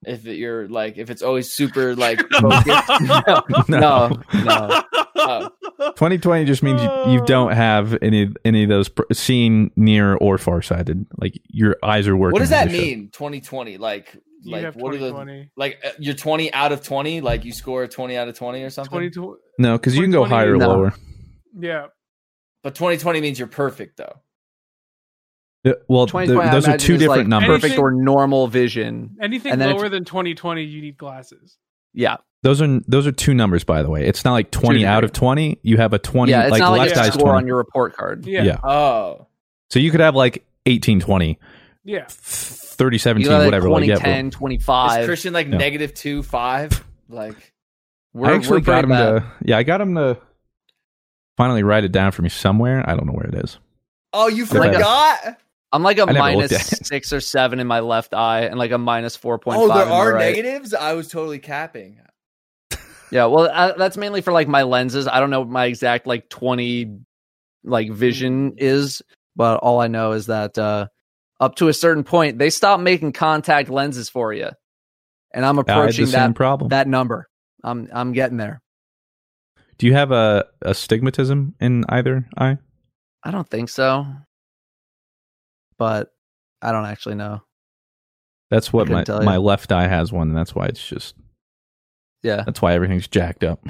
If 0.06 0.26
you're 0.26 0.68
like, 0.68 0.98
if 0.98 1.10
it's 1.10 1.22
always 1.22 1.52
super 1.52 1.96
like 1.96 2.20
focused, 2.32 2.90
No, 3.70 4.12
no. 4.34 4.84
Oh. 5.16 5.50
2020 5.80 6.46
just 6.46 6.64
means 6.64 6.82
you, 6.82 6.90
you 7.14 7.26
don't 7.26 7.52
have 7.54 7.98
any 8.02 8.30
any 8.46 8.64
of 8.64 8.70
those 8.70 8.90
pr- 8.90 9.04
seeing 9.12 9.72
near 9.76 10.16
or 10.16 10.38
farsighted. 10.38 11.06
Like 11.18 11.40
your 11.50 11.78
eyes 11.84 12.08
are 12.08 12.16
working. 12.16 12.34
what 12.34 12.40
does 12.40 12.50
that 12.50 12.72
mean? 12.72 13.10
2020, 13.12 13.78
like, 13.78 14.16
You 14.42 14.52
like 14.58 14.76
what 14.76 14.94
are 14.94 14.98
the 14.98 15.48
like 15.56 15.80
uh, 15.86 15.90
you're 16.00 16.14
20 16.16 16.54
out 16.54 16.72
of 16.72 16.84
20? 16.84 17.22
Like 17.22 17.46
you 17.46 17.52
score 17.54 17.86
20 17.88 18.16
out 18.18 18.28
of 18.28 18.38
20 18.38 18.62
or 18.64 18.70
something? 18.70 18.92
2020 18.92 19.38
No, 19.60 19.78
because 19.78 19.96
you 19.96 20.02
can 20.02 20.12
go 20.12 20.24
higher 20.26 20.54
or 20.54 20.58
No. 20.58 20.68
lower. 20.70 20.94
yeah. 21.58 21.88
But 22.64 22.76
2020 22.76 23.20
means 23.22 23.38
you're 23.40 23.48
perfect 23.48 23.98
though. 23.98 24.16
The- 25.64 25.80
well, 25.88 26.06
the- 26.06 26.12
2020, 26.12 26.50
I 26.50 26.52
those 26.52 26.68
are 26.68 26.78
two 26.78 26.98
different 26.98 27.20
like 27.22 27.28
numbers. 27.28 27.62
Perfect 27.62 27.80
or 27.80 27.92
normal 27.92 28.48
vision. 28.48 29.16
Anything 29.22 29.52
And 29.54 29.62
then 29.62 29.70
if- 29.70 29.78
lower 29.78 29.90
than 29.90 30.04
2020, 30.06 30.64
you 30.64 30.82
need 30.82 30.98
glasses. 30.98 31.58
Yeah, 31.94 32.18
Those 32.42 32.62
are 32.62 32.80
those 32.88 33.06
are 33.08 33.12
two 33.12 33.34
numbers, 33.34 33.64
by 33.64 33.84
the 33.84 33.90
way. 33.90 34.06
It's 34.06 34.26
not 34.26 34.34
like 34.34 34.50
20 34.52 34.80
Two 34.82 34.86
out 34.88 35.04
of 35.04 35.14
20. 35.14 35.60
You 35.62 35.78
have 35.78 35.94
a 35.94 36.00
20. 36.00 36.32
yeah. 36.32 36.42
It's 36.44 36.52
like 36.52 36.60
not 36.60 36.72
like 36.72 36.94
left 36.96 37.10
a 37.10 37.12
score 37.14 37.28
20. 37.28 37.38
on 37.38 37.48
your 37.48 37.58
report 37.58 37.96
card. 37.96 38.26
Yeah. 38.26 38.44
yeah. 38.44 38.58
Oh, 38.64 39.28
So 39.70 39.80
you 39.80 39.92
could 39.92 40.00
have 40.02 40.16
like 40.16 40.44
18, 40.66 41.00
20, 41.00 41.40
Yeah. 41.86 42.06
30, 42.10 42.98
17, 42.98 43.32
like 43.32 43.46
whatever. 43.46 43.68
20, 43.68 43.88
like, 43.88 44.00
yeah, 44.00 44.04
10, 44.06 44.28
is 44.28 44.34
25. 44.34 45.06
Christian 45.06 45.34
like 45.34 45.48
No. 45.48 45.58
negative 45.58 45.94
two 45.94 46.24
five? 46.24 46.84
Like 47.08 47.54
We're, 48.14 48.32
I 48.32 48.36
actually 48.36 48.58
we're 48.60 48.66
got 48.66 48.84
him 48.86 48.90
bad. 48.90 49.10
to. 49.22 49.26
Yeah, 49.46 49.58
I 49.60 49.64
got 49.64 49.80
him 49.80 49.94
to 49.96 50.18
finally 51.38 51.64
write 51.64 51.84
it 51.84 51.92
down 51.92 52.12
for 52.12 52.24
me 52.24 52.30
somewhere. 52.30 52.84
I 52.90 52.96
don't 52.96 53.06
know 53.06 53.14
where 53.14 53.28
it 53.28 53.36
is. 53.36 53.60
Oh, 54.12 54.28
you 54.28 54.46
forgot? 54.46 55.38
I'm 55.74 55.84
like 55.84 55.98
a 55.98 56.04
I 56.04 56.06
never 56.06 56.20
minus 56.20 56.52
looked 56.52 56.64
at 56.74 56.80
it. 56.82 56.86
six 56.86 57.12
or 57.12 57.20
seven 57.20 57.60
in 57.60 57.68
my 57.68 57.80
left 57.82 58.14
eye, 58.14 58.42
and 58.42 58.58
like 58.60 58.72
a 58.72 58.78
minus 58.78 59.16
four 59.18 59.40
point 59.40 59.58
Oh, 59.60 59.68
five. 59.68 59.78
there 59.80 59.86
in 59.88 59.92
are 59.92 60.14
right. 60.14 60.36
negatives? 60.36 60.74
I 60.74 60.94
was 60.94 61.08
totally 61.10 61.40
capping. 61.40 62.00
Yeah, 63.12 63.26
well, 63.26 63.50
uh, 63.52 63.74
that's 63.78 63.98
mainly 63.98 64.22
for 64.22 64.32
like 64.34 64.48
my 64.48 64.64
lenses. 64.64 65.08
I 65.08 65.20
don't 65.20 65.30
know 65.30 65.42
what 65.42 65.50
my 65.50 65.66
exact 65.66 66.08
like 66.08 66.30
20 66.30 67.00
like 67.64 67.92
vision 67.92 68.54
is, 68.58 69.02
but 69.36 69.58
all 69.58 69.80
I 69.82 69.88
know 69.88 70.14
is 70.14 70.28
that 70.28 70.58
uh 70.58 70.88
up 71.40 71.56
to 71.58 71.68
a 71.68 71.74
certain 71.74 72.04
point, 72.04 72.38
they 72.40 72.50
stop 72.50 72.80
making 72.80 73.12
contact 73.14 73.70
lenses 73.70 74.10
for 74.10 74.32
you, 74.34 74.50
and 75.34 75.46
I'm 75.46 75.58
I 75.58 75.62
had 75.62 75.66
the 75.68 75.72
approaching 75.74 76.06
that 76.12 76.36
problem. 76.36 76.70
that 76.70 76.88
number. 76.88 77.28
I'm 77.64 77.90
I'm 77.92 78.14
getting 78.14 78.38
there. 78.38 78.62
Do 79.80 79.88
you 79.88 79.94
have 79.94 80.12
a 80.12 80.46
astigmatism 80.62 81.56
in 81.60 81.84
either 81.90 82.28
eye? 82.38 82.58
I 83.24 83.32
don't 83.32 83.50
think 83.50 83.70
so, 83.70 84.06
but 85.78 86.10
I 86.62 86.72
don't 86.72 86.86
actually 86.86 87.16
know. 87.16 87.42
That's 88.52 88.72
what 88.72 88.88
my 88.88 89.04
my 89.08 89.38
left 89.38 89.72
eye 89.72 89.88
has 89.88 90.12
one, 90.12 90.30
and 90.30 90.38
that's 90.38 90.54
why 90.54 90.66
it's 90.68 90.86
just 90.86 91.16
Yeah, 92.22 92.44
that's 92.46 92.62
why 92.62 92.74
everything's 92.74 93.08
jacked 93.08 93.44
up. 93.44 93.66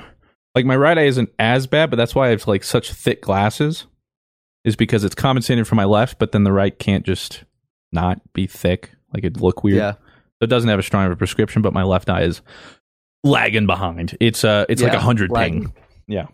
Like 0.56 0.66
my 0.66 0.76
right 0.76 0.97
eye 0.97 1.06
isn't 1.06 1.30
as 1.39 1.68
bad, 1.68 1.89
but 1.89 1.95
that's 1.95 2.14
why 2.14 2.28
I 2.28 2.30
have 2.32 2.47
like 2.47 2.64
such 2.64 2.91
thick 2.91 3.22
glasses, 3.22 3.88
is 4.66 4.76
because 4.76 5.04
it's 5.04 5.16
compensating 5.16 5.64
for 5.64 5.76
my 5.76 5.86
left, 5.86 6.20
but 6.20 6.32
then 6.32 6.43
the 6.43 6.51
right 6.51 6.78
can't 6.78 7.06
just 7.06 7.43
not 7.91 8.22
be 8.34 8.45
thick, 8.45 8.91
like 9.14 9.24
it'd 9.24 9.41
look 9.41 9.64
weird. 9.64 9.78
yeah. 9.78 9.93
So 9.93 10.45
it 10.45 10.47
doesn't 10.47 10.70
have 10.70 10.80
a 10.80 10.84
strong 10.84 11.06
of 11.06 11.12
a 11.12 11.16
prescription, 11.16 11.62
but 11.62 11.74
my 11.74 11.84
left 11.84 12.10
eye 12.10 12.24
is 12.24 12.41
lagging 13.24 13.66
behind. 13.66 14.18
It's 14.20 14.43
uh 14.43 14.66
it's 14.68 14.82
like 14.82 14.93
a 14.93 14.99
hundred 14.99 15.34
ping. 15.34 15.74
Yeah. 16.08 16.28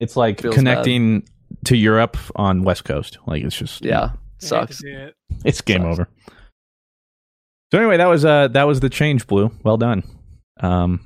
It's 0.00 0.16
like 0.16 0.42
Feels 0.42 0.54
connecting 0.54 1.28
to 1.64 1.76
Europe 1.76 2.16
on 2.36 2.62
West 2.62 2.84
Coast. 2.84 3.18
Like 3.26 3.42
it's 3.42 3.56
just 3.56 3.84
Yeah, 3.84 3.94
I 4.04 4.06
hate 4.06 4.12
to 4.12 4.27
sucks. 4.38 4.82
it. 4.84 5.14
It's 5.44 5.60
game 5.60 5.82
Sucks. 5.82 5.92
over. 6.00 6.08
So 7.72 7.78
anyway, 7.78 7.96
that 7.98 8.06
was 8.06 8.24
uh 8.24 8.48
that 8.48 8.64
was 8.64 8.80
the 8.80 8.88
change, 8.90 9.26
Blue. 9.26 9.50
Well 9.62 9.76
done. 9.76 10.02
Um 10.60 11.00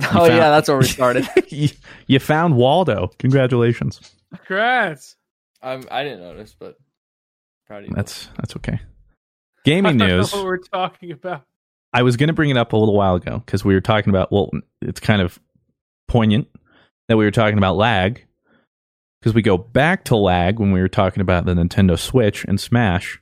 Oh 0.00 0.04
found- 0.06 0.32
yeah, 0.32 0.50
that's 0.50 0.68
where 0.68 0.78
we 0.78 0.84
started. 0.86 1.28
you, 1.48 1.68
you 2.06 2.18
found 2.18 2.56
Waldo. 2.56 3.10
Congratulations. 3.18 4.00
Congrats. 4.34 5.16
I'm, 5.62 5.84
I 5.90 6.02
didn't 6.04 6.20
notice, 6.20 6.54
but 6.58 6.76
proud 7.66 7.84
of 7.84 7.90
you. 7.90 7.94
That's 7.94 8.28
that's 8.36 8.56
okay. 8.56 8.74
I 8.80 9.60
Gaming 9.64 9.98
don't 9.98 10.08
know 10.08 10.16
news. 10.18 10.32
what 10.32 10.44
we're 10.44 10.56
talking 10.58 11.12
about. 11.12 11.44
I 11.92 12.02
was 12.02 12.16
going 12.16 12.28
to 12.28 12.32
bring 12.32 12.50
it 12.50 12.56
up 12.56 12.72
a 12.72 12.76
little 12.76 12.94
while 12.94 13.14
ago 13.16 13.42
because 13.44 13.64
we 13.64 13.74
were 13.74 13.80
talking 13.80 14.10
about. 14.10 14.30
Well, 14.32 14.50
it's 14.82 15.00
kind 15.00 15.20
of 15.22 15.38
poignant 16.06 16.48
that 17.08 17.16
we 17.16 17.24
were 17.24 17.30
talking 17.30 17.58
about 17.58 17.76
lag 17.76 18.24
because 19.28 19.34
we 19.34 19.42
go 19.42 19.58
back 19.58 20.04
to 20.04 20.16
lag 20.16 20.58
when 20.58 20.72
we 20.72 20.80
were 20.80 20.88
talking 20.88 21.20
about 21.20 21.44
the 21.44 21.52
Nintendo 21.52 21.98
Switch 21.98 22.44
and 22.46 22.58
Smash, 22.58 23.20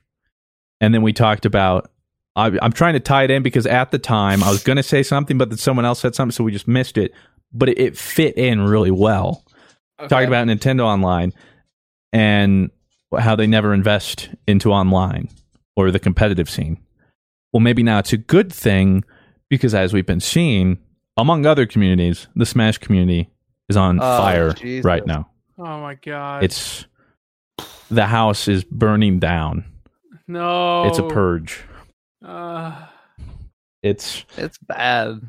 and 0.79 0.93
then 0.93 1.01
we 1.01 1.11
talked 1.11 1.45
about. 1.45 1.91
I, 2.37 2.57
I'm 2.61 2.71
trying 2.71 2.93
to 2.93 2.99
tie 3.01 3.23
it 3.23 3.31
in 3.31 3.41
because 3.43 3.65
at 3.65 3.91
the 3.91 3.97
time 3.99 4.41
I 4.43 4.49
was 4.51 4.63
going 4.63 4.77
to 4.77 4.83
say 4.83 5.03
something, 5.03 5.37
but 5.37 5.49
then 5.49 5.57
someone 5.57 5.83
else 5.85 5.99
said 5.99 6.15
something, 6.15 6.31
so 6.31 6.43
we 6.45 6.51
just 6.53 6.67
missed 6.67 6.97
it. 6.97 7.11
But 7.51 7.69
it, 7.69 7.79
it 7.79 7.97
fit 7.97 8.37
in 8.37 8.61
really 8.61 8.91
well. 8.91 9.43
Okay. 9.99 10.07
Talking 10.07 10.27
about 10.27 10.47
Nintendo 10.47 10.81
Online 10.85 11.33
and 12.13 12.69
how 13.19 13.35
they 13.35 13.47
never 13.47 13.73
invest 13.73 14.29
into 14.47 14.71
online 14.71 15.29
or 15.75 15.89
the 15.91 15.99
competitive 15.99 16.49
scene. 16.49 16.77
Well, 17.51 17.59
maybe 17.61 17.81
now 17.83 17.97
it's 17.99 18.13
a 18.13 18.17
good 18.17 18.53
thing 18.53 19.03
because 19.49 19.73
as 19.73 19.91
we've 19.91 20.05
been 20.05 20.19
seeing, 20.21 20.77
among 21.17 21.45
other 21.47 21.65
communities, 21.65 22.27
the 22.35 22.45
Smash 22.45 22.77
community 22.77 23.29
is 23.67 23.75
on 23.75 23.97
Oh, 23.99 24.01
fire 24.19 24.53
Jesus. 24.53 24.85
right 24.85 25.05
now. 25.05 25.27
Oh 25.57 25.81
my 25.81 25.95
god. 25.95 26.43
It's 26.43 26.85
the 27.89 28.05
house 28.05 28.47
is 28.47 28.63
burning 28.63 29.19
down. 29.19 29.65
no. 30.27 30.83
It's 30.87 30.99
a 30.99 31.03
purge. 31.07 31.63
Uh, 32.23 32.85
It's 33.83 34.25
It's 34.37 34.57
bad. 34.57 35.21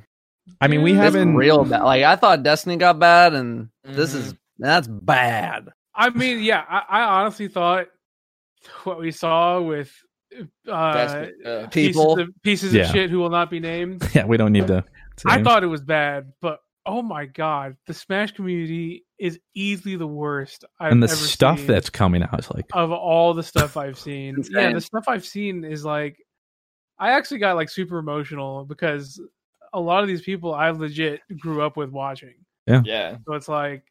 I 0.61 0.67
mean, 0.69 0.83
we 0.83 0.93
It's 0.93 0.97
It's 0.99 1.05
haven't 1.17 1.37
real 1.37 1.65
bad. 1.65 1.83
Like 1.83 2.03
I 2.05 2.17
thought 2.17 2.43
Destiny 2.43 2.77
got 2.77 2.99
bad, 2.99 3.35
and 3.35 3.69
this 3.85 4.15
Mhm. 4.15 4.19
is 4.19 4.35
that's 4.59 4.89
bad. 4.89 5.69
I 5.95 6.11
mean, 6.11 6.43
yeah, 6.43 6.65
I, 6.69 7.01
I 7.01 7.03
honestly 7.21 7.49
thought 7.49 7.87
what 8.85 8.99
we 8.99 9.11
saw 9.13 9.61
with 9.61 9.93
uh, 10.69 10.71
uh, 10.73 11.67
People. 11.71 12.17
pieces 12.17 12.19
of, 12.19 12.43
pieces 12.43 12.75
Yeah. 12.75 12.83
of 12.85 12.91
shit 12.91 13.11
who 13.11 13.19
will 13.19 13.31
not 13.31 13.51
be 13.51 13.61
named. 13.61 14.07
yeah, 14.15 14.25
we 14.25 14.37
don't 14.37 14.53
need 14.53 14.67
to. 14.67 14.85
I 15.27 15.43
thought 15.43 15.63
it 15.63 15.69
was 15.69 15.83
bad, 15.83 16.33
but 16.41 16.61
oh 16.87 17.03
my 17.03 17.27
god, 17.27 17.77
the 17.87 17.95
Smash 17.95 18.33
community 18.33 19.05
is 19.19 19.39
easily 19.55 19.97
the 19.97 20.07
worst 20.07 20.65
I've 20.79 20.93
and 20.93 21.03
the 21.03 21.09
ever 21.09 21.17
stuff 21.17 21.59
seen 21.59 21.67
that's 21.67 21.91
coming 21.91 22.23
out 22.23 22.39
is 22.39 22.51
like 22.51 22.67
of 22.73 22.93
all 22.93 23.35
the 23.35 23.43
stuff 23.43 23.77
I've 23.77 23.99
seen. 23.99 24.43
yeah, 24.51 24.73
the 24.73 24.81
stuff 24.81 25.05
I've 25.09 25.27
seen 25.27 25.65
is 25.65 25.85
like 25.85 26.19
I 26.99 27.13
actually 27.13 27.39
got 27.39 27.57
like 27.57 27.69
super 27.69 27.99
emotional 27.99 28.65
because 28.65 29.21
a 29.73 29.81
lot 29.81 30.03
of 30.03 30.09
these 30.09 30.23
people 30.23 30.55
I 30.55 30.71
legit 30.71 31.21
grew 31.39 31.63
up 31.63 31.77
with 31.77 31.91
watching. 31.91 32.35
yeah. 32.67 32.83
Yeah. 32.85 33.17
So 33.27 33.35
it's 33.35 33.49
like, 33.49 33.85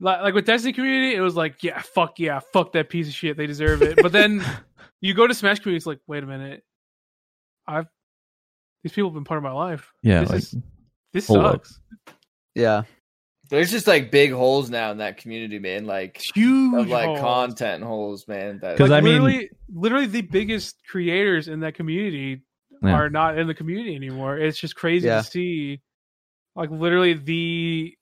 like, 0.00 0.22
like 0.22 0.34
with 0.34 0.46
Destiny 0.46 0.72
community, 0.72 1.14
it 1.14 1.20
was 1.20 1.36
like, 1.36 1.62
yeah, 1.62 1.80
fuck 1.80 2.18
yeah, 2.18 2.40
fuck 2.52 2.72
that 2.72 2.90
piece 2.90 3.08
of 3.08 3.14
shit, 3.14 3.36
they 3.36 3.46
deserve 3.46 3.82
it. 3.82 3.98
But 4.02 4.12
then 4.12 4.44
you 5.00 5.14
go 5.14 5.26
to 5.26 5.34
Smash 5.34 5.60
community, 5.60 5.78
it's 5.78 5.86
like, 5.86 6.00
wait 6.06 6.22
a 6.22 6.26
minute, 6.26 6.62
I've 7.66 7.86
these 8.82 8.92
people 8.92 9.10
have 9.10 9.14
been 9.14 9.24
part 9.24 9.38
of 9.38 9.44
my 9.44 9.52
life. 9.52 9.92
yeah, 10.02 10.20
this 10.20 10.30
like 10.30 10.38
is 10.38 10.56
this 11.12 11.26
hold 11.26 11.40
up. 11.40 11.52
sucks. 11.66 11.80
Yeah, 12.54 12.82
There's 13.52 13.70
just 13.70 13.86
like 13.86 14.10
big 14.10 14.32
holes 14.32 14.70
now 14.70 14.90
in 14.92 14.98
that 14.98 15.18
community, 15.18 15.58
man. 15.58 15.84
Like 15.86 16.20
Huge 16.34 16.74
of 16.80 16.88
like 16.88 17.04
holes. 17.06 17.20
content 17.20 17.84
holes, 17.84 18.26
man. 18.26 18.58
That 18.62 18.78
'Cause 18.78 18.88
Like, 18.90 19.02
I 19.02 19.04
mean- 19.04 19.22
literally, 19.22 19.50
literally 19.72 20.06
the 20.06 20.22
biggest 20.22 20.76
creators 20.90 21.48
in 21.48 21.60
that 21.60 21.74
community 21.74 22.42
Yeah. 22.82 22.94
are 22.94 23.10
not 23.10 23.38
in 23.38 23.46
the 23.46 23.54
community 23.54 23.94
anymore. 23.94 24.38
It's 24.38 24.58
just 24.58 24.74
crazy 24.74 25.06
Yeah. 25.08 25.18
to 25.20 25.24
see, 25.24 25.80
like 26.56 26.70
literally 26.70 27.12
the 27.14 27.94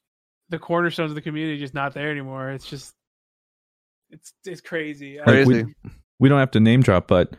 the 0.51 0.59
cornerstones 0.59 1.11
of 1.11 1.14
the 1.14 1.20
community 1.20 1.59
just 1.59 1.74
not 1.74 1.94
there 1.94 2.11
anymore. 2.11 2.51
It's 2.51 2.68
just 2.70 2.94
it's 4.11 4.32
it's 4.44 4.61
crazy. 4.61 5.20
I- 5.20 5.24
Like, 5.24 5.46
we, 5.46 5.64
we 6.20 6.28
don't 6.28 6.38
have 6.38 6.51
to 6.53 6.61
name 6.61 6.80
drop, 6.82 7.09
but 7.09 7.34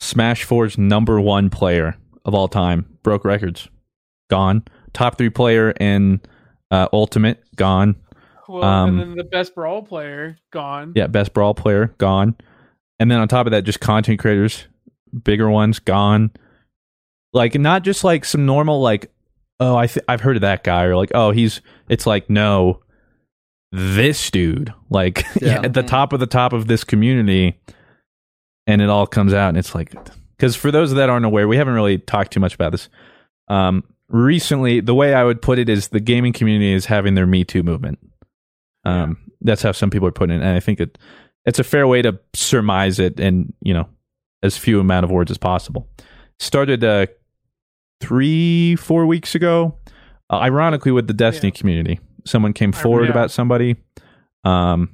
Smash 0.00 0.44
4's 0.46 0.76
number 0.78 1.20
one 1.20 1.50
player 1.50 1.96
of 2.24 2.34
all 2.34 2.48
time 2.48 2.98
broke 3.02 3.24
records. 3.24 3.68
Gone. 4.30 4.62
Top 4.92 5.18
three 5.18 5.30
player 5.30 5.70
in 5.72 6.20
uh, 6.72 6.88
Ultimate, 6.92 7.44
gone. 7.56 7.96
well, 8.48 8.62
um, 8.64 8.88
and 8.90 9.00
then 9.00 9.16
the 9.16 9.24
best 9.24 9.54
brawl 9.54 9.82
player 9.82 10.36
gone. 10.52 10.92
Yeah, 10.94 11.06
best 11.08 11.32
brawl 11.32 11.54
player, 11.54 11.94
gone. 11.98 12.36
And 12.98 13.10
then 13.10 13.18
on 13.18 13.28
top 13.28 13.46
of 13.46 13.50
that, 13.52 13.64
just 13.64 13.80
content 13.80 14.18
creators, 14.18 14.66
bigger 15.24 15.50
ones, 15.50 15.78
gone. 15.78 16.30
Like 17.32 17.54
not 17.54 17.82
just 17.82 18.04
like 18.04 18.24
some 18.24 18.46
normal 18.46 18.80
like 18.80 19.10
oh, 19.58 19.76
I 19.76 19.86
th- 19.86 20.04
I've 20.08 20.20
heard 20.20 20.36
of 20.36 20.42
that 20.42 20.64
guy, 20.64 20.84
or 20.84 20.96
like, 20.96 21.12
oh, 21.14 21.30
he's. 21.30 21.60
It's 21.88 22.06
like 22.06 22.28
no, 22.30 22.80
this 23.72 24.30
dude, 24.30 24.72
like 24.90 25.24
Yeah. 25.40 25.62
at 25.62 25.74
the 25.74 25.82
top 25.82 26.12
of 26.12 26.20
the 26.20 26.26
top 26.26 26.52
of 26.52 26.66
this 26.66 26.84
community, 26.84 27.58
and 28.66 28.80
it 28.82 28.88
all 28.88 29.06
comes 29.06 29.32
out, 29.34 29.48
and 29.48 29.58
it's 29.58 29.74
like, 29.74 29.94
because 30.36 30.56
for 30.56 30.70
those 30.70 30.92
that 30.94 31.10
aren't 31.10 31.24
aware, 31.26 31.48
we 31.48 31.56
haven't 31.56 31.74
really 31.74 31.98
talked 31.98 32.32
too 32.32 32.40
much 32.40 32.54
about 32.54 32.72
this. 32.72 32.88
Um, 33.48 33.84
recently, 34.08 34.80
the 34.80 34.94
way 34.94 35.14
I 35.14 35.24
would 35.24 35.42
put 35.42 35.58
it 35.58 35.68
is 35.68 35.88
the 35.88 36.00
gaming 36.00 36.32
community 36.32 36.72
is 36.72 36.86
having 36.86 37.14
their 37.14 37.26
Me 37.26 37.44
Too 37.44 37.62
movement. 37.62 37.98
Um, 38.84 39.18
that's 39.40 39.62
how 39.62 39.72
some 39.72 39.90
people 39.90 40.08
are 40.08 40.12
putting 40.12 40.36
it, 40.36 40.44
and 40.44 40.56
I 40.56 40.60
think 40.60 40.80
it 40.80 40.98
it's 41.44 41.58
a 41.58 41.64
fair 41.64 41.86
way 41.86 42.02
to 42.02 42.18
surmise 42.34 42.98
it, 42.98 43.18
and 43.20 43.52
you 43.62 43.74
know, 43.74 43.88
as 44.42 44.56
few 44.56 44.80
amount 44.80 45.04
of 45.04 45.10
words 45.10 45.30
as 45.30 45.38
possible. 45.38 45.88
Started 46.38 46.84
uh, 46.84 47.06
three, 48.00 48.76
four 48.76 49.06
weeks 49.06 49.34
ago. 49.34 49.76
Uh, 50.28 50.38
ironically, 50.38 50.92
with 50.92 51.06
the 51.06 51.14
Destiny 51.14 51.52
community, 51.52 52.00
someone 52.24 52.52
came 52.52 52.72
forward 52.72 53.04
yeah. 53.04 53.10
about 53.10 53.30
somebody, 53.30 53.76
um, 54.44 54.90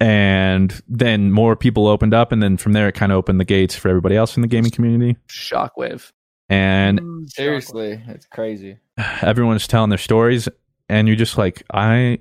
and 0.00 0.82
then 0.86 1.32
more 1.32 1.56
people 1.56 1.86
opened 1.86 2.12
up, 2.12 2.30
and 2.30 2.42
then 2.42 2.58
from 2.58 2.72
there, 2.72 2.88
it 2.88 2.92
kind 2.92 3.10
of 3.10 3.16
opened 3.16 3.40
the 3.40 3.44
gates 3.44 3.74
for 3.74 3.88
everybody 3.88 4.16
else 4.16 4.36
in 4.36 4.42
the 4.42 4.48
gaming 4.48 4.70
community. 4.70 5.16
Shockwave. 5.28 6.12
And 6.48 7.00
Mm, 7.00 7.30
Seriously, 7.30 8.02
it's 8.08 8.26
crazy. 8.26 8.78
everyone's 9.22 9.66
telling 9.66 9.90
their 9.90 9.98
stories, 9.98 10.48
and 10.88 11.08
you're 11.08 11.16
just 11.16 11.38
like, 11.38 11.62
I, 11.72 12.18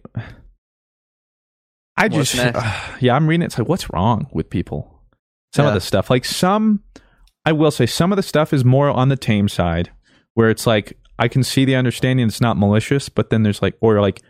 I 1.98 2.08
What's 2.08 2.32
just, 2.32 2.36
next? 2.36 2.64
yeah, 3.02 3.16
I'm 3.16 3.28
reading 3.28 3.44
it. 3.44 3.46
It's 3.48 3.60
like, 3.60 3.68
what's 3.68 3.92
wrong 3.92 4.28
with 4.32 4.50
people? 4.50 4.90
Some 5.54 5.68
of 5.68 5.74
the 5.76 5.82
stuff, 5.82 6.10
like 6.10 6.26
some, 6.26 6.82
I 7.46 7.52
will 7.52 7.70
say, 7.70 7.86
some 7.86 8.12
of 8.12 8.16
the 8.16 8.24
stuff 8.24 8.54
is 8.54 8.66
more 8.66 8.90
on 8.90 9.10
the 9.10 9.16
tame 9.16 9.48
side, 9.48 9.92
where 10.34 10.50
it's 10.50 10.66
like 10.66 10.98
I 11.20 11.28
can 11.28 11.44
see 11.44 11.64
the 11.64 11.76
understanding. 11.76 12.26
It's 12.26 12.42
not 12.42 12.58
malicious, 12.58 13.08
but 13.08 13.30
then 13.30 13.44
there's 13.44 13.62
like, 13.62 13.76
or 13.80 14.02
like 14.02 14.22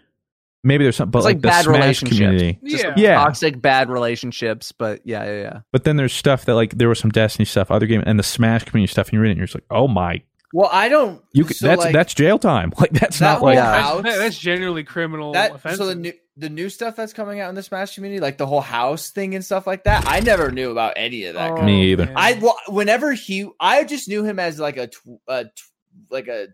maybe 0.64 0.84
there's 0.86 0.96
something, 0.96 1.12
but 1.12 1.20
It's 1.20 1.26
like, 1.26 1.36
like 1.36 1.42
the 1.42 1.48
bad 1.48 1.64
Smash 1.66 1.76
relationships. 1.80 2.18
community, 2.20 2.60
Just 2.66 2.84
Yeah. 2.84 2.94
yeah. 2.98 3.16
toxic 3.16 3.62
bad 3.62 3.90
relationships, 3.90 4.72
but 4.72 5.02
yeah, 5.06 5.26
yeah, 5.26 5.42
yeah. 5.42 5.60
But 5.72 5.84
then 5.84 5.98
there's 5.98 6.14
stuff 6.14 6.46
that 6.46 6.56
like 6.56 6.78
there 6.78 6.90
was 6.90 7.00
some 7.00 7.12
Destiny 7.12 7.46
stuff, 7.46 7.70
other 7.72 7.86
game, 7.86 8.04
and 8.06 8.18
the 8.18 8.24
Smash 8.24 8.64
community 8.66 8.92
stuff, 8.92 9.08
and 9.08 9.14
you 9.14 9.20
read 9.22 9.30
it, 9.30 9.32
and 9.32 9.38
you're 9.38 9.48
just 9.48 9.56
like, 9.56 9.66
oh 9.70 9.88
my, 9.88 10.22
Well, 10.54 10.70
I 10.72 10.90
don't. 10.90 11.22
you 11.34 11.46
could, 11.46 11.56
so, 11.58 11.68
that's 11.68 11.82
like, 11.82 11.94
that's 11.94 12.14
jail 12.14 12.40
time. 12.40 12.72
Like 12.80 12.92
that's 12.92 13.20
that 13.20 13.34
not 13.34 13.42
like 13.42 13.58
house. 13.60 14.04
That's, 14.04 14.18
that's 14.18 14.38
generally 14.38 14.84
criminal 14.84 15.34
that 15.34 15.56
offenses. 15.56 15.80
so 15.80 15.86
the 15.88 15.96
new 15.96 16.14
the 16.36 16.50
new 16.50 16.68
stuff 16.68 16.96
that's 16.96 17.14
coming 17.14 17.40
out 17.40 17.50
in 17.50 17.56
the 17.56 17.62
Smash 17.62 17.94
community, 17.94 18.20
like 18.20 18.38
the 18.40 18.48
whole 18.48 18.60
house 18.62 19.12
thing 19.12 19.36
and 19.36 19.46
stuff 19.46 19.68
like 19.68 19.84
that. 19.84 20.06
I 20.08 20.20
never 20.20 20.50
knew 20.52 20.72
about 20.72 20.94
any 20.96 21.26
of 21.26 21.36
that. 21.36 21.52
Oh, 21.52 21.62
Me 21.62 21.92
either. 21.92 22.12
I 22.16 22.40
well, 22.42 22.58
whenever 22.70 23.14
he, 23.14 23.48
I 23.60 23.84
just 23.84 24.08
knew 24.08 24.24
him 24.24 24.40
as 24.40 24.58
like 24.60 24.78
a, 24.78 24.88
tw- 24.88 25.20
a 25.28 25.44
tw- 25.46 25.50
like 26.10 26.28
a 26.28 26.48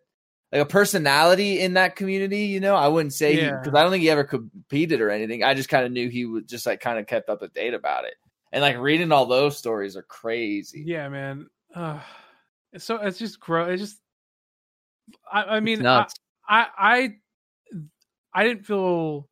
like 0.52 0.62
a 0.62 0.66
personality 0.66 1.60
in 1.60 1.74
that 1.74 1.96
community. 1.96 2.46
You 2.46 2.60
know, 2.60 2.76
I 2.76 2.88
wouldn't 2.88 3.14
say 3.14 3.38
Yeah. 3.38 3.60
because 3.60 3.78
I 3.78 3.84
don't 3.84 3.92
think 3.92 4.02
he 4.02 4.10
ever 4.10 4.24
competed 4.24 5.02
or 5.02 5.10
anything. 5.10 5.44
I 5.44 5.54
just 5.54 5.70
kind 5.70 5.86
of 5.86 5.92
knew 5.92 6.10
he 6.10 6.26
was 6.26 6.44
just 6.46 6.66
like 6.66 6.80
kind 6.80 6.98
of 7.00 7.08
kept 7.08 7.30
up 7.30 7.40
to 7.42 7.48
date 7.50 7.74
about 7.74 8.06
it. 8.06 8.16
And 8.52 8.62
like 8.62 8.78
reading 8.78 9.12
all 9.12 9.28
those 9.28 9.58
stories 9.58 9.96
are 9.96 10.02
crazy. 10.04 10.84
Yeah, 10.86 11.08
man. 11.10 11.48
Uh, 11.74 12.00
so 12.78 12.96
it's 12.98 13.20
just 13.20 13.40
gross. 13.40 13.74
It's 13.74 13.82
just. 13.92 14.02
I, 15.32 15.44
I 15.44 15.60
mean, 15.60 15.86
I. 15.86 16.08
I, 16.48 16.66
I, 16.78 17.10
I 18.34 18.44
didn't 18.44 18.66
feel 18.66 19.30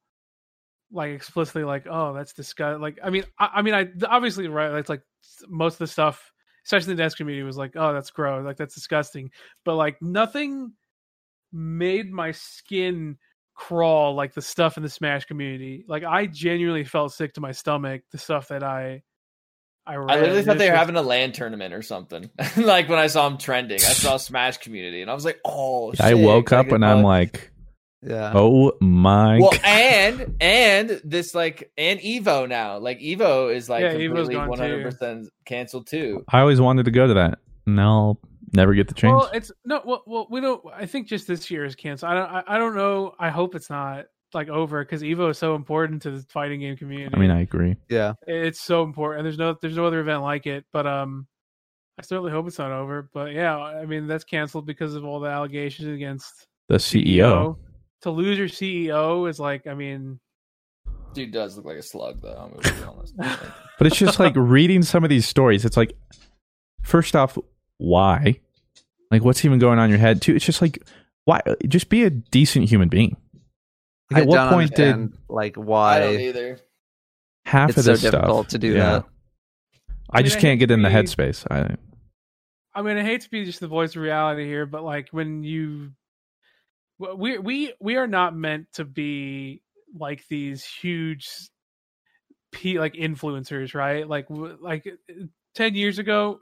like 0.91 1.11
explicitly 1.11 1.63
like, 1.63 1.87
oh, 1.89 2.13
that's 2.13 2.33
disgusting. 2.33 2.79
Like, 2.81 2.99
I 3.03 3.09
mean, 3.09 3.23
I, 3.39 3.49
I 3.55 3.61
mean, 3.63 3.73
I 3.73 3.87
obviously 4.07 4.47
right. 4.47 4.71
It's 4.75 4.89
like 4.89 5.01
most 5.47 5.73
of 5.73 5.79
the 5.79 5.87
stuff, 5.87 6.31
especially 6.65 6.91
in 6.91 6.97
the 6.97 7.03
desk 7.03 7.17
community, 7.17 7.43
was 7.43 7.57
like, 7.57 7.71
oh, 7.75 7.91
that's 7.91 8.11
gross. 8.11 8.45
Like 8.45 8.57
that's 8.57 8.75
disgusting. 8.75 9.31
But 9.65 9.75
like 9.75 9.99
nothing 9.99 10.73
made 11.57 12.11
my 12.11 12.31
skin 12.31 13.17
crawl 13.55 14.13
like 14.13 14.33
the 14.33 14.41
stuff 14.41 14.77
in 14.77 14.83
the 14.83 14.89
Smash 14.89 15.25
community. 15.25 15.83
Like 15.87 16.03
I 16.03 16.27
genuinely 16.27 16.83
felt 16.83 17.11
sick 17.13 17.33
to 17.33 17.41
my 17.41 17.51
stomach. 17.51 18.03
The 18.11 18.17
stuff 18.19 18.49
that 18.49 18.63
I. 18.63 19.01
I, 19.85 19.95
read. 19.95 20.11
I 20.11 20.19
literally 20.19 20.43
thought 20.43 20.57
they 20.57 20.69
were 20.69 20.75
having 20.75 20.97
a 20.97 21.01
LAN 21.01 21.31
tournament 21.31 21.73
or 21.73 21.81
something. 21.81 22.29
like 22.57 22.89
when 22.89 22.99
I 22.99 23.07
saw 23.07 23.29
them 23.29 23.37
trending, 23.37 23.77
I 23.77 23.93
saw 23.93 24.17
Smash 24.17 24.57
Community, 24.57 25.01
and 25.01 25.09
I 25.09 25.13
was 25.13 25.23
like, 25.23 25.39
"Oh!" 25.45 25.93
I 26.01 26.09
shit, 26.09 26.17
woke 26.19 26.51
up 26.51 26.73
and 26.73 26.83
I'm 26.85 27.03
like, 27.03 27.51
Yeah. 28.03 28.33
oh 28.35 28.73
my, 28.81 29.39
well, 29.39 29.51
God. 29.51 29.61
and 29.63 30.35
and 30.41 31.01
this 31.05 31.33
like 31.33 31.71
and 31.77 32.01
Evo 32.01 32.49
now, 32.49 32.79
like 32.79 32.99
Evo 32.99 33.53
is 33.55 33.69
like 33.69 33.83
Yeah, 33.83 33.91
completely 33.93 34.35
gone 34.35 34.49
one 34.49 34.57
too. 34.57 34.63
hundred 34.65 34.83
percent 34.83 35.29
canceled 35.45 35.87
too. 35.87 36.25
I 36.33 36.41
always 36.41 36.59
wanted 36.59 36.83
to 36.83 36.91
go 36.91 37.07
to 37.07 37.13
that. 37.13 37.39
and 37.65 37.79
I'll 37.79 38.19
never 38.53 38.73
get 38.73 38.87
the 38.87 38.93
chance. 38.93 39.11
Well, 39.11 39.29
it's 39.33 39.51
no. 39.65 39.81
Well, 39.85 40.03
well, 40.05 40.27
we 40.29 40.41
don't. 40.41 40.63
I 40.73 40.85
think 40.85 41.07
just 41.07 41.27
this 41.27 41.49
year 41.49 41.65
is 41.65 41.75
canceled. 41.75 42.11
I 42.11 42.15
don't. 42.15 42.29
I, 42.29 42.43
I 42.47 42.57
don't 42.57 42.75
know. 42.75 43.13
I 43.19 43.29
hope 43.29 43.55
it's 43.55 43.69
not 43.69 44.05
like 44.33 44.49
over 44.49 44.83
because 44.83 45.01
Evo 45.01 45.29
is 45.29 45.37
so 45.37 45.55
important 45.55 46.01
to 46.03 46.11
the 46.11 46.21
fighting 46.29 46.59
game 46.59 46.75
community. 46.77 47.15
I 47.15 47.19
mean, 47.19 47.31
I 47.31 47.41
agree. 47.41 47.75
Yeah. 47.89 48.13
it's 48.27 48.59
so 48.59 48.83
important. 48.83 49.19
And 49.19 49.25
there's 49.25 49.37
no. 49.37 49.57
There's 49.61 49.77
no 49.77 49.85
other 49.85 49.99
event 49.99 50.21
like 50.21 50.45
it. 50.47 50.65
But 50.71 50.87
um, 50.87 51.27
I 51.99 52.03
certainly 52.03 52.31
hope 52.31 52.47
it's 52.47 52.59
not 52.59 52.71
over. 52.71 53.09
But 53.13 53.33
yeah, 53.33 53.57
I 53.57 53.85
mean 53.85 54.07
that's 54.07 54.23
canceled 54.23 54.65
because 54.65 54.95
of 54.95 55.05
all 55.05 55.19
the 55.19 55.29
allegations 55.29 55.87
against 55.87 56.47
The 56.69 56.75
E 56.75 56.77
CEO. 57.17 57.57
To 58.01 58.11
lose 58.11 58.37
your 58.37 58.47
CEO 58.47 59.29
is 59.29 59.39
like. 59.39 59.67
I 59.67 59.73
mean, 59.73 60.19
Dude 61.13 61.31
does 61.31 61.57
look 61.57 61.65
like 61.65 61.77
a 61.77 61.81
slug, 61.81 62.21
though. 62.21 62.35
I'm 62.35 62.61
gonna 62.61 62.77
be 62.77 62.83
honest. 62.83 63.15
But 63.79 63.85
it's 63.85 63.95
just 63.97 64.19
like 64.19 64.33
reading 64.35 64.81
some 64.81 65.03
of 65.03 65.09
these 65.11 65.27
stories. 65.27 65.63
It's 65.63 65.77
like, 65.77 65.93
first 66.81 67.15
off, 67.15 67.37
why? 67.77 68.39
Like, 69.11 69.23
what's 69.23 69.43
even 69.45 69.59
going 69.59 69.79
on 69.79 69.85
in 69.85 69.89
your 69.91 69.99
head? 69.99 70.21
Too, 70.21 70.35
it's 70.35 70.45
just 70.45 70.61
like, 70.61 70.83
why? 71.25 71.41
Just 71.67 71.89
be 71.89 72.03
a 72.03 72.09
decent 72.09 72.69
human 72.69 72.89
being. 72.89 73.15
Like, 74.11 74.17
I 74.17 74.21
at 74.21 74.27
what 74.27 74.35
don't 74.35 74.53
point 74.53 74.75
did 74.75 74.93
understand, 74.93 75.17
like 75.29 75.57
I 75.57 75.59
don't 75.59 75.65
why 75.65 76.17
either. 76.17 76.59
half 77.45 77.69
it's 77.69 77.79
of 77.79 77.83
so 77.85 77.91
this 77.91 78.01
stuff? 78.01 78.11
difficult 78.11 78.49
to 78.49 78.57
do 78.57 78.73
that. 78.75 79.05
I 80.09 80.19
I 80.19 80.21
just 80.23 80.37
I 80.37 80.41
can't 80.41 80.59
get 80.59 80.71
in 80.71 80.81
the 80.81 80.89
be- 80.89 80.95
headspace. 80.95 81.45
I 81.51 81.75
I 82.73 82.81
mean, 82.81 82.97
I 82.97 83.03
hate 83.03 83.21
to 83.21 83.29
be 83.29 83.43
just 83.43 83.59
the 83.59 83.67
voice 83.67 83.95
of 83.95 84.01
reality 84.01 84.45
here, 84.45 84.65
but 84.65 84.83
like 84.83 85.09
when 85.11 85.43
you, 85.43 85.91
we 86.99 87.37
we 87.39 87.73
we 87.79 87.95
are 87.97 88.07
not 88.07 88.35
meant 88.35 88.67
to 88.73 88.85
be 88.85 89.61
like 89.97 90.25
these 90.29 90.63
huge, 90.63 91.27
p 92.51 92.79
like 92.79 92.93
influencers, 92.93 93.73
right? 93.73 94.07
Like 94.07 94.27
like 94.29 94.87
ten 95.55 95.75
years 95.75 95.99
ago, 95.99 96.39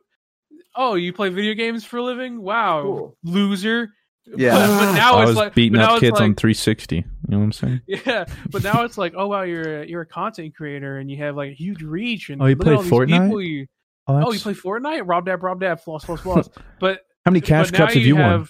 oh, 0.75 0.95
you 0.95 1.13
play 1.13 1.29
video 1.29 1.53
games 1.53 1.83
for 1.83 1.97
a 1.97 2.03
living? 2.03 2.41
Wow, 2.41 2.81
Cool. 2.83 3.17
loser. 3.23 3.91
Yeah. 4.25 4.53
but, 4.55 4.67
but 4.79 4.91
now 4.95 5.15
I 5.15 5.21
it's 5.23 5.27
was 5.29 5.35
like 5.37 5.53
beating 5.55 5.79
up 5.79 5.99
kids 5.99 6.13
like, 6.13 6.21
on 6.23 6.35
360. 6.35 6.95
You 6.95 7.03
know 7.27 7.37
what 7.37 7.43
I'm 7.43 7.51
saying? 7.51 7.81
Yeah, 7.87 8.25
but 8.51 8.63
now 8.63 8.83
it's 8.83 8.97
like, 8.97 9.13
oh 9.15 9.27
wow, 9.27 9.43
you're 9.43 9.81
a, 9.81 9.87
you're 9.87 10.01
a 10.01 10.05
content 10.05 10.55
creator 10.55 10.97
and 10.97 11.09
you 11.11 11.17
have 11.17 11.35
like 11.35 11.51
a 11.51 11.55
huge 11.55 11.81
reach 11.81 12.29
and 12.29 12.41
Oh, 12.41 12.45
you 12.45 12.55
play 12.55 12.75
Fortnite? 12.75 13.45
you- 13.47 13.67
Oh, 14.07 14.27
oh, 14.27 14.31
you 14.33 14.39
play 14.39 14.53
Fortnite? 14.53 15.01
Rob 15.05 15.25
dab, 15.25 15.41
rob 15.41 15.59
dab, 15.59 15.79
floss, 15.79 16.05
floss, 16.05 16.21
floss. 16.21 16.47
But 16.79 17.01
How 17.25 17.31
many 17.31 17.41
cash 17.41 17.71
but 17.71 17.79
now 17.79 17.85
cups 17.85 17.95
have 17.95 18.03
you 18.03 18.17
won? 18.17 18.47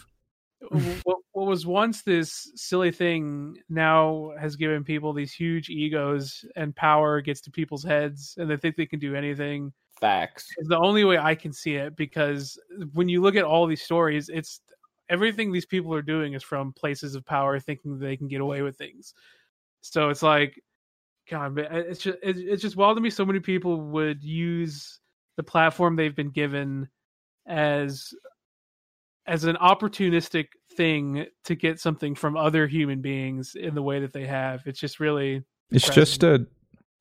What, 1.03 1.17
what 1.31 1.47
was 1.47 1.65
once 1.65 2.01
this 2.01 2.51
silly 2.55 2.91
thing 2.91 3.57
now 3.69 4.31
has 4.39 4.55
given 4.55 4.83
people 4.83 5.13
these 5.13 5.31
huge 5.31 5.69
egos 5.69 6.43
and 6.55 6.75
power 6.75 7.21
gets 7.21 7.39
to 7.41 7.51
people's 7.51 7.83
heads 7.83 8.35
and 8.37 8.49
they 8.49 8.57
think 8.57 8.75
they 8.75 8.85
can 8.85 8.99
do 8.99 9.15
anything. 9.15 9.71
Facts. 9.99 10.47
Is 10.57 10.67
the 10.67 10.77
only 10.77 11.03
way 11.03 11.17
I 11.17 11.35
can 11.35 11.53
see 11.53 11.75
it 11.75 11.95
because 11.95 12.59
when 12.93 13.07
you 13.07 13.21
look 13.21 13.35
at 13.35 13.43
all 13.43 13.65
these 13.65 13.81
stories, 13.81 14.29
it's 14.29 14.61
everything 15.09 15.51
these 15.51 15.65
people 15.65 15.93
are 15.93 16.01
doing 16.01 16.33
is 16.33 16.43
from 16.43 16.73
places 16.73 17.15
of 17.15 17.25
power, 17.25 17.59
thinking 17.59 17.97
they 17.97 18.17
can 18.17 18.27
get 18.27 18.41
away 18.41 18.61
with 18.61 18.77
things. 18.77 19.13
So 19.81 20.09
it's 20.09 20.23
like, 20.23 20.61
God, 21.29 21.53
man, 21.55 21.67
it's 21.71 22.01
just 22.01 22.17
it's 22.21 22.39
it's 22.39 22.61
just 22.61 22.75
wild 22.75 22.97
to 22.97 23.01
me. 23.01 23.09
So 23.09 23.25
many 23.25 23.39
people 23.39 23.79
would 23.81 24.23
use 24.23 24.99
the 25.37 25.43
platform 25.43 25.95
they've 25.95 26.15
been 26.15 26.31
given 26.31 26.89
as 27.47 28.13
as 29.27 29.43
an 29.43 29.55
opportunistic 29.55 30.47
thing 30.75 31.25
to 31.45 31.55
get 31.55 31.79
something 31.79 32.13
from 32.15 32.37
other 32.37 32.67
human 32.67 33.01
beings 33.01 33.55
in 33.55 33.73
the 33.73 33.81
way 33.81 33.99
that 33.99 34.13
they 34.13 34.25
have. 34.25 34.61
It's 34.65 34.79
just 34.79 34.99
really 34.99 35.43
It's 35.71 35.89
just 35.89 36.23
a 36.23 36.45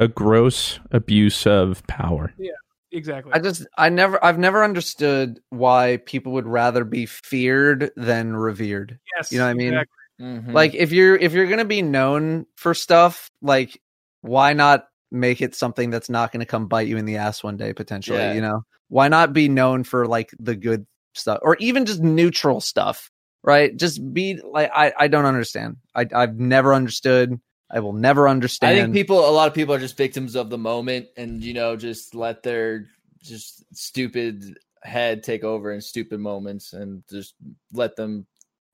a 0.00 0.08
gross 0.08 0.80
abuse 0.90 1.46
of 1.46 1.86
power. 1.86 2.32
yeah, 2.38 2.50
exactly. 2.94 3.32
I 3.34 3.38
just 3.40 3.66
I 3.76 3.88
never 3.90 4.22
I've 4.24 4.38
never 4.38 4.64
understood 4.64 5.40
why 5.50 5.98
people 6.06 6.32
would 6.32 6.46
rather 6.46 6.84
be 6.84 7.06
feared 7.06 7.90
than 7.96 8.34
revered. 8.36 8.98
yes, 9.16 9.30
You 9.32 9.38
know 9.38 9.44
what 9.44 9.50
I 9.50 9.54
mean? 9.54 9.68
exactly. 9.74 9.96
Mhm. 10.20 10.52
Like 10.52 10.74
if 10.74 10.92
you're 10.92 11.16
if 11.16 11.32
you're 11.32 11.48
gonna 11.48 11.64
be 11.64 11.82
known 11.82 12.46
for 12.56 12.72
stuff, 12.74 13.30
like 13.42 13.80
why 14.22 14.52
not 14.52 14.86
make 15.10 15.42
it 15.42 15.54
something 15.54 15.90
that's 15.90 16.08
not 16.08 16.32
gonna 16.32 16.46
come 16.46 16.66
bite 16.68 16.88
you 16.88 16.96
in 16.96 17.04
the 17.04 17.16
ass 17.16 17.42
one 17.42 17.56
day 17.56 17.72
potentially, 17.72 18.18
Yeah. 18.18 18.32
you 18.34 18.40
know? 18.40 18.62
Why 18.88 19.08
not 19.08 19.32
be 19.32 19.48
known 19.48 19.84
for 19.84 20.06
like 20.06 20.30
the 20.38 20.54
good 20.56 20.86
stuff 21.14 21.38
or 21.42 21.56
even 21.60 21.84
just 21.86 22.00
neutral 22.00 22.60
stuff, 22.60 23.10
right? 23.42 23.76
Just 23.76 24.00
be 24.12 24.40
like 24.42 24.70
I 24.74 24.92
I 24.98 25.08
don't 25.08 25.26
understand. 25.26 25.76
I 25.94 26.06
I've 26.14 26.36
never 26.38 26.72
understood. 26.74 27.40
I 27.70 27.80
will 27.80 27.92
never 27.92 28.28
understand. 28.28 28.76
I 28.76 28.80
think 28.82 28.94
people, 28.94 29.18
a 29.18 29.30
lot 29.30 29.48
of 29.48 29.54
people 29.54 29.74
are 29.74 29.78
just 29.78 29.96
victims 29.96 30.36
of 30.36 30.50
the 30.50 30.58
moment, 30.58 31.08
and 31.16 31.42
you 31.42 31.54
know, 31.54 31.76
just 31.76 32.14
let 32.14 32.42
their 32.42 32.86
just 33.22 33.64
stupid 33.74 34.58
head 34.82 35.22
take 35.22 35.44
over 35.44 35.72
in 35.72 35.80
stupid 35.80 36.20
moments, 36.20 36.72
and 36.72 37.02
just 37.10 37.34
let 37.72 37.96
them 37.96 38.26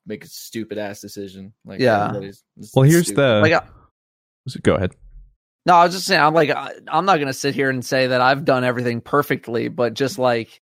make 0.07 0.25
a 0.25 0.29
stupid 0.29 0.79
ass 0.79 1.01
decision. 1.01 1.53
Like 1.65 1.81
Yeah. 1.81 2.13
Well, 2.75 2.83
here's 2.83 3.07
stupid. 3.07 3.17
the. 3.17 3.41
Like, 3.41 3.53
I- 3.53 3.69
go 4.63 4.75
ahead. 4.75 4.93
No, 5.67 5.75
I 5.75 5.85
was 5.85 5.95
just 5.95 6.07
saying, 6.07 6.21
I'm 6.21 6.35
like, 6.35 6.51
I, 6.51 6.73
I'm 6.89 7.05
not 7.05 7.17
going 7.17 7.27
to 7.27 7.35
sit 7.35 7.55
here 7.55 7.69
and 7.69 7.85
say 7.85 8.09
that 8.09 8.21
I've 8.21 8.45
done 8.45 8.65
everything 8.65 9.03
perfectly, 9.03 9.69
but 9.69 9.95
just 9.95 10.19
like 10.19 10.61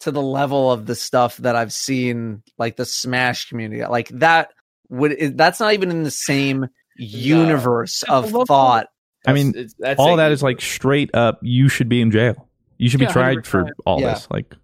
to 0.00 0.10
the 0.10 0.22
level 0.22 0.70
of 0.70 0.86
the 0.86 0.94
stuff 0.94 1.36
that 1.38 1.56
I've 1.56 1.72
seen, 1.72 2.42
like 2.56 2.76
the 2.76 2.86
Smash 2.86 3.48
community, 3.48 3.84
like 3.84 4.08
that 4.10 4.52
would, 4.88 5.36
that's 5.36 5.58
not 5.58 5.74
even 5.74 5.90
in 5.90 6.04
the 6.04 6.12
same 6.12 6.68
universe 6.98 8.02
of 8.04 8.26
level- 8.26 8.46
thought. 8.46 8.88
I 9.26 9.32
mean, 9.32 9.46
That's- 9.52 9.72
it's- 9.72 9.74
that's 9.78 10.00
all 10.00 10.16
that 10.16 10.32
is 10.32 10.42
like 10.42 10.60
straight 10.60 11.14
up. 11.14 11.38
You 11.42 11.68
should 11.68 11.88
be 11.88 12.00
in 12.00 12.10
jail. 12.10 12.48
You 12.78 12.88
should 12.88 13.00
be 13.00 13.06
tried 13.06 13.46
for 13.46 13.64
100%. 13.64 13.72
all 13.86 14.00
Yeah. 14.00 14.14
this. 14.14 14.28
Like, 14.30 14.54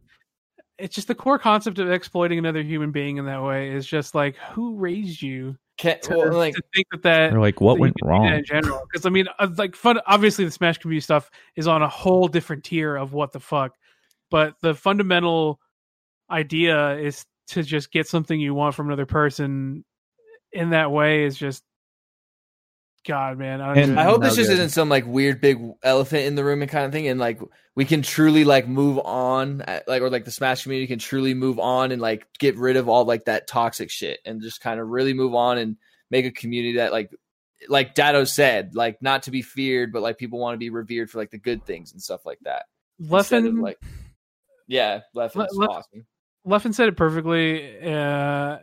It's 0.79 0.95
just 0.95 1.09
the 1.09 1.15
core 1.15 1.39
concept 1.39 1.79
of 1.79 1.91
exploiting 1.91 2.39
another 2.39 2.63
human 2.63 2.91
being 2.91 3.17
in 3.19 3.27
that 3.27 3.43
way 3.43 3.71
is 3.71 3.87
just 3.87 4.15
like 4.15 4.37
who 4.37 4.77
raised 4.77 5.23
you 5.23 5.57
Can, 5.79 6.01
to, 6.03 6.17
well, 6.17 6.33
like 6.33 6.55
to 6.55 6.63
think 6.75 6.87
that 6.91 7.03
that 7.03 7.31
they're 7.31 7.41
like, 7.41 7.61
what 7.61 7.75
that 7.75 7.81
went 7.81 7.95
could 7.95 8.01
do 8.03 8.07
that 8.07 8.11
wrong? 8.11 8.27
in 8.33 8.45
general. 8.45 8.83
Because 8.91 9.07
I 9.07 9.11
mean, 9.11 9.27
uh, 9.39 9.49
like, 9.57 9.77
fun. 9.77 10.01
Obviously, 10.07 10.45
the 10.45 10.51
Smash 10.51 10.79
community 10.79 11.01
stuff 11.01 11.31
is 11.57 11.67
on 11.69 11.83
a 11.83 11.89
whole 11.89 12.27
different 12.29 12.65
tier 12.65 12.97
of 12.97 13.13
what 13.13 13.33
the 13.33 13.41
fuck. 13.41 13.75
But 14.31 14.55
the 14.61 14.75
fundamental 14.75 15.61
idea 16.31 16.97
is 16.97 17.25
to 17.49 17.63
just 17.63 17.93
get 17.93 18.09
something 18.09 18.41
you 18.41 18.55
want 18.55 18.75
from 18.75 18.87
another 18.89 19.07
person 19.07 19.85
in 20.53 20.71
that 20.71 20.91
way 20.91 21.25
is 21.25 21.37
just 21.37 21.63
God, 23.07 23.39
man. 23.39 23.61
I, 23.61 23.74
And- 23.74 23.99
I 23.99 24.05
hope 24.05 24.20
No 24.20 24.29
this 24.29 24.37
just 24.37 24.49
good. 24.49 24.55
isn't 24.55 24.70
some 24.70 24.89
like 24.89 25.07
weird 25.07 25.41
big 25.41 25.59
elephant 25.83 26.24
in 26.24 26.35
the 26.37 26.45
room 26.45 26.62
and 26.62 26.70
kind 26.70 26.87
of 26.87 26.93
thing, 26.93 27.09
and 27.09 27.19
like 27.19 27.41
we 27.74 27.85
can 27.85 28.03
truly 28.03 28.45
like 28.45 28.69
move 28.69 28.99
on, 28.99 29.62
at- 29.62 29.89
like 29.89 30.03
or 30.03 30.11
like 30.11 30.24
the 30.24 30.31
Smash 30.31 30.62
community 30.62 30.87
can 30.87 30.99
truly 30.99 31.35
move 31.35 31.59
on 31.59 31.91
and 31.93 32.01
like 32.01 32.27
get 32.39 32.57
rid 32.57 32.77
of 32.77 32.89
all 32.89 33.05
like 33.05 33.24
that 33.24 33.47
toxic 33.47 33.91
shit 33.91 34.20
and 34.24 34.41
just 34.43 34.61
kind 34.61 34.79
of 34.81 34.89
really 34.89 35.15
move 35.15 35.35
on 35.35 35.59
and 35.59 35.77
make 36.11 36.24
a 36.27 36.31
community 36.31 36.77
that 36.77 36.93
like 36.93 37.11
like 37.69 37.95
Dado 37.95 38.24
said, 38.24 38.74
like 38.74 39.01
not 39.03 39.24
to 39.24 39.31
be 39.31 39.43
feared, 39.43 39.93
but 39.93 40.03
like 40.03 40.19
people 40.19 40.39
want 40.39 40.55
to 40.55 40.59
be 40.59 40.70
revered 40.70 41.11
for 41.11 41.19
like 41.19 41.31
the 41.31 41.39
good 41.39 41.65
things 41.65 41.93
and 41.93 42.03
stuff 42.03 42.27
like 42.27 42.39
that. 42.43 42.65
Instead 42.99 43.47
of, 43.47 43.55
like 43.55 43.79
yeah, 44.69 45.01
left 45.15 45.35
Le- 45.37 45.45
is 45.47 45.59
awesome. 45.59 46.07
Leffen 46.47 46.74
said 46.74 46.89
it 46.89 46.97
perfectly, 46.97 47.79
uh, 47.81 47.89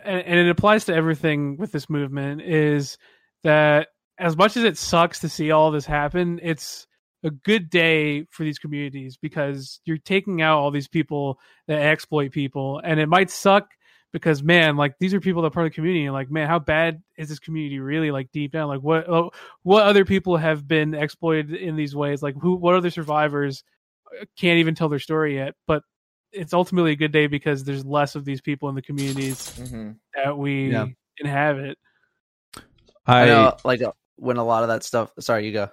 and, 0.03 0.22
and 0.26 0.40
it 0.40 0.49
applies 0.49 0.86
to 0.86 0.94
everything 0.94 1.56
with 1.57 1.72
this 1.72 1.90
movement. 1.90 2.41
Is 2.41 2.98
that 3.44 3.88
as 4.20 4.36
much 4.38 4.58
as 4.58 4.64
it 4.64 4.78
sucks 4.78 5.20
to 5.20 5.30
see 5.30 5.52
all 5.52 5.72
this 5.72 5.86
happen, 5.86 6.40
it's 6.44 6.86
a 7.24 7.32
good 7.32 7.70
day 7.70 8.24
for 8.30 8.44
these 8.44 8.60
communities 8.60 9.18
because 9.18 9.80
you're 9.86 9.98
taking 9.98 10.41
out 10.41 10.60
all 10.60 10.72
these 10.72 10.88
people 10.88 11.40
that 11.68 11.82
exploit 11.82 12.32
people, 12.32 12.82
and 12.84 13.00
it 13.00 13.08
might 13.08 13.30
suck 13.30 13.70
because 14.12 14.41
man, 14.41 14.76
like 14.76 14.96
these 15.00 15.14
are 15.14 15.20
people 15.20 15.41
that 15.41 15.48
are 15.48 15.52
part 15.52 15.66
of 15.68 15.72
the 15.72 15.76
community, 15.76 16.06
and 16.06 16.14
like 16.14 16.30
man, 16.30 16.48
how 16.48 16.60
bad 16.60 17.02
is 17.18 17.30
this 17.30 17.40
community 17.40 17.80
really? 17.80 18.12
Like 18.12 18.32
deep 18.32 18.52
down, 18.52 18.68
like 18.68 18.82
what 18.82 19.10
oh, 19.10 19.32
what 19.64 19.86
other 19.86 20.06
people 20.06 20.38
have 20.38 20.68
been 20.68 20.94
exploited 20.94 21.54
in 21.54 21.76
these 21.76 21.96
ways? 21.96 22.22
Like 22.22 22.36
who, 22.40 22.56
what 22.56 22.76
other 22.76 22.90
survivors 22.90 23.64
uh, 24.20 24.26
can't 24.38 24.60
even 24.60 24.76
tell 24.76 24.90
their 24.90 25.00
story 25.00 25.36
yet, 25.36 25.56
but 25.68 25.84
it's 26.32 26.54
ultimately 26.54 26.91
a 26.91 26.96
good 26.98 27.12
day 27.12 27.28
because 27.28 27.64
there's 27.64 27.86
less 27.86 28.16
of 28.16 28.26
these 28.26 28.41
people 28.41 28.70
in 28.70 28.76
the 28.76 28.82
communities 28.82 29.52
hmm 29.56 29.91
that 30.14 30.38
we 30.38 30.72
Yeah. 30.72 30.86
inhabit. 31.20 31.78
I, 33.06 33.24
I 33.24 33.26
know, 33.28 33.58
like 33.64 33.82
uh, 33.82 33.91
when 34.20 34.38
a 34.38 34.44
lot 34.44 34.64
of 34.64 34.70
that 34.70 34.84
stuff. 34.84 35.12
Sorry, 35.20 35.46
you 35.46 35.54
go. 35.54 35.70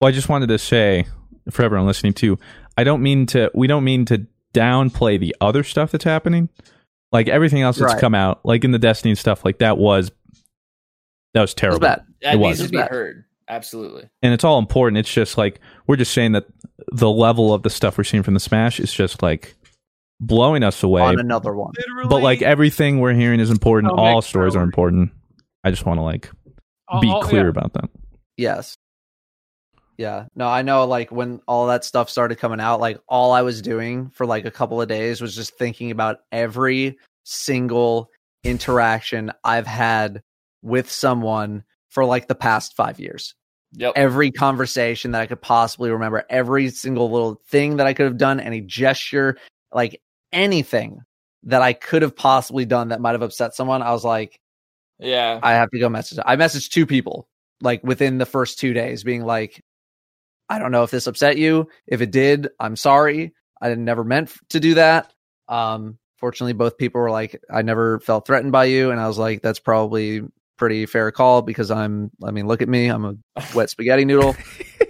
Well, 0.00 0.08
I 0.08 0.12
just 0.12 0.28
wanted 0.28 0.48
to 0.48 0.58
say 0.58 1.06
for 1.50 1.62
everyone 1.62 1.86
listening 1.86 2.12
too, 2.12 2.38
I 2.76 2.84
don't 2.84 3.02
mean 3.02 3.26
to. 3.26 3.50
We 3.54 3.66
don't 3.66 3.84
mean 3.84 4.04
to 4.06 4.26
downplay 4.54 5.18
the 5.18 5.34
other 5.40 5.62
stuff 5.62 5.90
that's 5.92 6.04
happening. 6.04 6.48
Like 7.12 7.28
everything 7.28 7.62
else 7.62 7.76
that's 7.78 7.92
Right. 7.94 8.00
come 8.00 8.14
out, 8.14 8.40
like 8.44 8.64
in 8.64 8.70
the 8.70 8.78
Destiny 8.78 9.14
stuff, 9.14 9.44
like 9.44 9.58
that 9.58 9.76
was 9.78 10.10
that 11.34 11.40
was 11.40 11.50
It 11.50 11.52
was 11.52 11.54
terrible, 11.54 11.80
bad. 11.80 12.04
That 12.22 12.34
It 12.34 12.38
needs 12.38 12.60
was. 12.60 12.70
to 12.70 12.76
be 12.76 12.82
heard. 12.82 13.24
Absolutely. 13.48 14.08
and 14.22 14.32
it's 14.32 14.44
all 14.44 14.58
important. 14.58 14.98
It's 14.98 15.12
just 15.12 15.36
like 15.36 15.60
we're 15.86 15.96
just 15.96 16.12
saying 16.12 16.32
that 16.32 16.46
the 16.90 17.10
level 17.10 17.52
of 17.52 17.62
the 17.62 17.70
stuff 17.70 17.98
we're 17.98 18.04
seeing 18.04 18.22
from 18.22 18.34
the 18.34 18.40
Smash 18.40 18.80
is 18.80 18.92
just 18.92 19.22
like 19.22 19.54
blowing 20.20 20.62
us 20.62 20.82
away. 20.82 21.02
On 21.02 21.18
another 21.20 21.52
one. 21.54 21.72
But 22.08 22.22
like 22.22 22.40
everything 22.40 22.98
we're 23.00 23.12
hearing 23.12 23.40
is 23.40 23.50
important. 23.50 23.92
Oh, 23.92 23.96
all 23.96 24.14
make 24.16 24.24
stories 24.24 24.56
are 24.56 24.62
important. 24.62 25.10
I 25.64 25.70
just 25.70 25.84
want 25.84 25.98
to 25.98 26.02
like 26.02 26.30
be 27.00 27.08
All- 27.08 27.16
all- 27.16 27.22
clear 27.22 27.44
yeah. 27.44 27.48
about 27.48 27.72
that. 27.74 27.90
Yes. 28.36 28.76
Yeah. 29.98 30.26
No, 30.34 30.48
I 30.48 30.62
know 30.62 30.84
like 30.86 31.12
when 31.12 31.40
all 31.46 31.66
that 31.66 31.84
stuff 31.84 32.08
started 32.10 32.36
coming 32.38 32.60
out, 32.60 32.80
like 32.80 32.98
all 33.08 33.32
I 33.32 33.42
was 33.42 33.62
doing 33.62 34.10
for 34.10 34.26
like 34.26 34.44
a 34.44 34.50
couple 34.50 34.80
of 34.80 34.88
days 34.88 35.20
was 35.20 35.34
just 35.36 35.56
thinking 35.58 35.90
about 35.90 36.18
every 36.32 36.98
single 37.24 38.10
interaction 38.42 39.32
I've 39.44 39.66
had 39.66 40.22
with 40.62 40.90
someone 40.90 41.62
for 41.88 42.04
like 42.04 42.26
the 42.26 42.34
past 42.34 42.74
5 42.74 42.98
years. 42.98 43.34
Yep. 43.74 43.92
Every 43.96 44.30
conversation 44.30 45.12
that 45.12 45.20
I 45.22 45.26
could 45.26 45.40
possibly 45.40 45.90
remember, 45.90 46.24
every 46.28 46.70
single 46.70 47.10
little 47.10 47.40
thing 47.48 47.76
that 47.76 47.86
I 47.86 47.94
could 47.94 48.06
have 48.06 48.18
done, 48.18 48.40
any 48.40 48.60
gesture, 48.60 49.36
like 49.72 50.00
anything 50.32 51.00
that 51.44 51.62
I 51.62 51.74
could 51.74 52.02
have 52.02 52.16
possibly 52.16 52.64
done 52.64 52.88
that 52.88 53.00
might 53.00 53.12
have 53.12 53.22
upset 53.22 53.54
someone, 53.54 53.82
I 53.82 53.92
was 53.92 54.04
like 54.04 54.38
yeah. 55.02 55.38
I 55.42 55.52
have 55.52 55.70
to 55.70 55.78
go 55.78 55.88
message. 55.88 56.18
I 56.24 56.36
messaged 56.36 56.70
two 56.70 56.86
people 56.86 57.28
like 57.60 57.82
within 57.84 58.18
the 58.18 58.26
first 58.26 58.58
two 58.58 58.72
days, 58.72 59.04
being 59.04 59.24
like, 59.24 59.62
I 60.48 60.58
don't 60.58 60.72
know 60.72 60.82
if 60.82 60.90
this 60.90 61.06
upset 61.06 61.38
you. 61.38 61.68
If 61.86 62.00
it 62.00 62.10
did, 62.10 62.48
I'm 62.60 62.76
sorry. 62.76 63.32
I 63.60 63.74
never 63.74 64.04
meant 64.04 64.32
to 64.50 64.60
do 64.60 64.74
that. 64.74 65.12
Um, 65.48 65.98
fortunately, 66.18 66.52
both 66.52 66.76
people 66.76 67.00
were 67.00 67.10
like, 67.10 67.40
I 67.50 67.62
never 67.62 68.00
felt 68.00 68.26
threatened 68.26 68.52
by 68.52 68.66
you, 68.66 68.90
and 68.90 69.00
I 69.00 69.06
was 69.06 69.18
like, 69.18 69.40
that's 69.42 69.60
probably 69.60 70.22
pretty 70.58 70.86
fair 70.86 71.10
call 71.12 71.42
because 71.42 71.70
I'm. 71.70 72.10
I 72.22 72.32
mean, 72.32 72.46
look 72.46 72.62
at 72.62 72.68
me. 72.68 72.88
I'm 72.88 73.04
a 73.04 73.42
wet 73.54 73.70
spaghetti 73.70 74.04
noodle. 74.04 74.36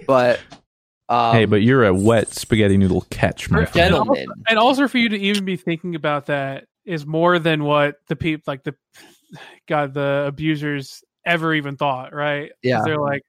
But 0.07 0.39
um, 1.09 1.35
hey, 1.35 1.45
but 1.45 1.61
you're 1.61 1.85
a 1.85 1.93
wet 1.93 2.33
spaghetti 2.33 2.77
noodle 2.77 3.05
catch, 3.09 3.49
my 3.49 3.65
friend. 3.65 3.93
and, 3.93 4.09
also, 4.09 4.25
and 4.49 4.59
also 4.59 4.87
for 4.87 4.97
you 4.97 5.09
to 5.09 5.17
even 5.17 5.45
be 5.45 5.57
thinking 5.57 5.95
about 5.95 6.25
that 6.27 6.65
is 6.85 7.05
more 7.05 7.39
than 7.39 7.63
what 7.63 7.97
the 8.07 8.15
people 8.15 8.43
like 8.47 8.63
the 8.63 8.75
God 9.67 9.93
the 9.93 10.25
abusers 10.27 11.03
ever 11.25 11.53
even 11.53 11.77
thought, 11.77 12.13
right? 12.13 12.51
Yeah. 12.61 12.81
they're 12.85 12.99
like, 12.99 13.21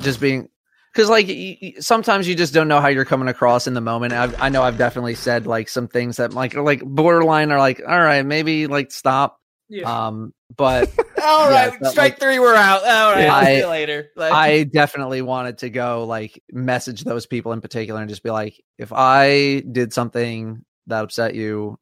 just 0.00 0.20
being 0.20 0.48
because 0.92 1.08
like 1.10 1.26
y- 1.28 1.58
y- 1.60 1.74
sometimes 1.80 2.26
you 2.28 2.34
just 2.34 2.52
don't 2.54 2.68
know 2.68 2.80
how 2.80 2.88
you're 2.88 3.04
coming 3.04 3.28
across 3.28 3.66
in 3.66 3.74
the 3.74 3.80
moment 3.80 4.12
I've, 4.12 4.40
i 4.40 4.48
know 4.48 4.62
i've 4.62 4.78
definitely 4.78 5.14
said 5.16 5.46
like 5.46 5.68
some 5.68 5.86
things 5.88 6.16
that 6.16 6.32
like 6.34 6.54
are 6.54 6.62
like 6.62 6.82
borderline 6.84 7.50
are 7.52 7.58
like 7.58 7.80
all 7.86 7.98
right 8.00 8.24
maybe 8.24 8.66
like 8.68 8.90
stop 8.92 9.40
yeah, 9.68 10.06
um 10.06 10.32
but 10.56 10.88
All 11.22 11.50
Yeah, 11.50 11.68
right, 11.68 11.80
that, 11.80 11.90
strike 11.90 12.12
like- 12.12 12.20
three, 12.20 12.38
we're 12.38 12.54
out. 12.54 12.82
All 12.84 13.12
right, 13.12 13.28
I- 13.28 13.44
see 13.44 13.58
you 13.58 13.66
later. 13.66 14.08
Like, 14.16 14.32
i 14.32 14.62
definitely 14.62 15.20
wanted 15.20 15.58
to 15.58 15.68
go 15.70 16.04
like 16.06 16.42
message 16.52 17.02
those 17.04 17.26
people 17.26 17.52
in 17.52 17.60
particular 17.60 18.00
and 18.00 18.08
just 18.08 18.22
be 18.22 18.30
like 18.30 18.58
if 18.78 18.92
i 18.92 19.62
did 19.70 19.92
something 19.92 20.64
that 20.86 21.04
upset 21.04 21.34
you 21.34 21.76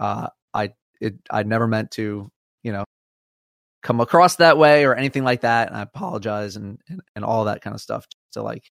uh 0.00 0.28
i 0.54 0.72
it 1.00 1.14
i 1.30 1.42
never 1.44 1.66
meant 1.68 1.90
to 1.92 2.30
you 2.64 2.72
know 2.72 2.84
come 3.88 4.00
across 4.00 4.36
that 4.36 4.58
way 4.58 4.84
or 4.84 4.94
anything 4.94 5.24
like 5.24 5.40
that 5.40 5.68
and 5.68 5.76
i 5.78 5.80
apologize 5.80 6.56
and 6.56 6.78
and, 6.90 7.00
and 7.16 7.24
all 7.24 7.46
that 7.46 7.62
kind 7.62 7.72
of 7.72 7.80
stuff 7.80 8.06
to 8.30 8.42
like 8.42 8.70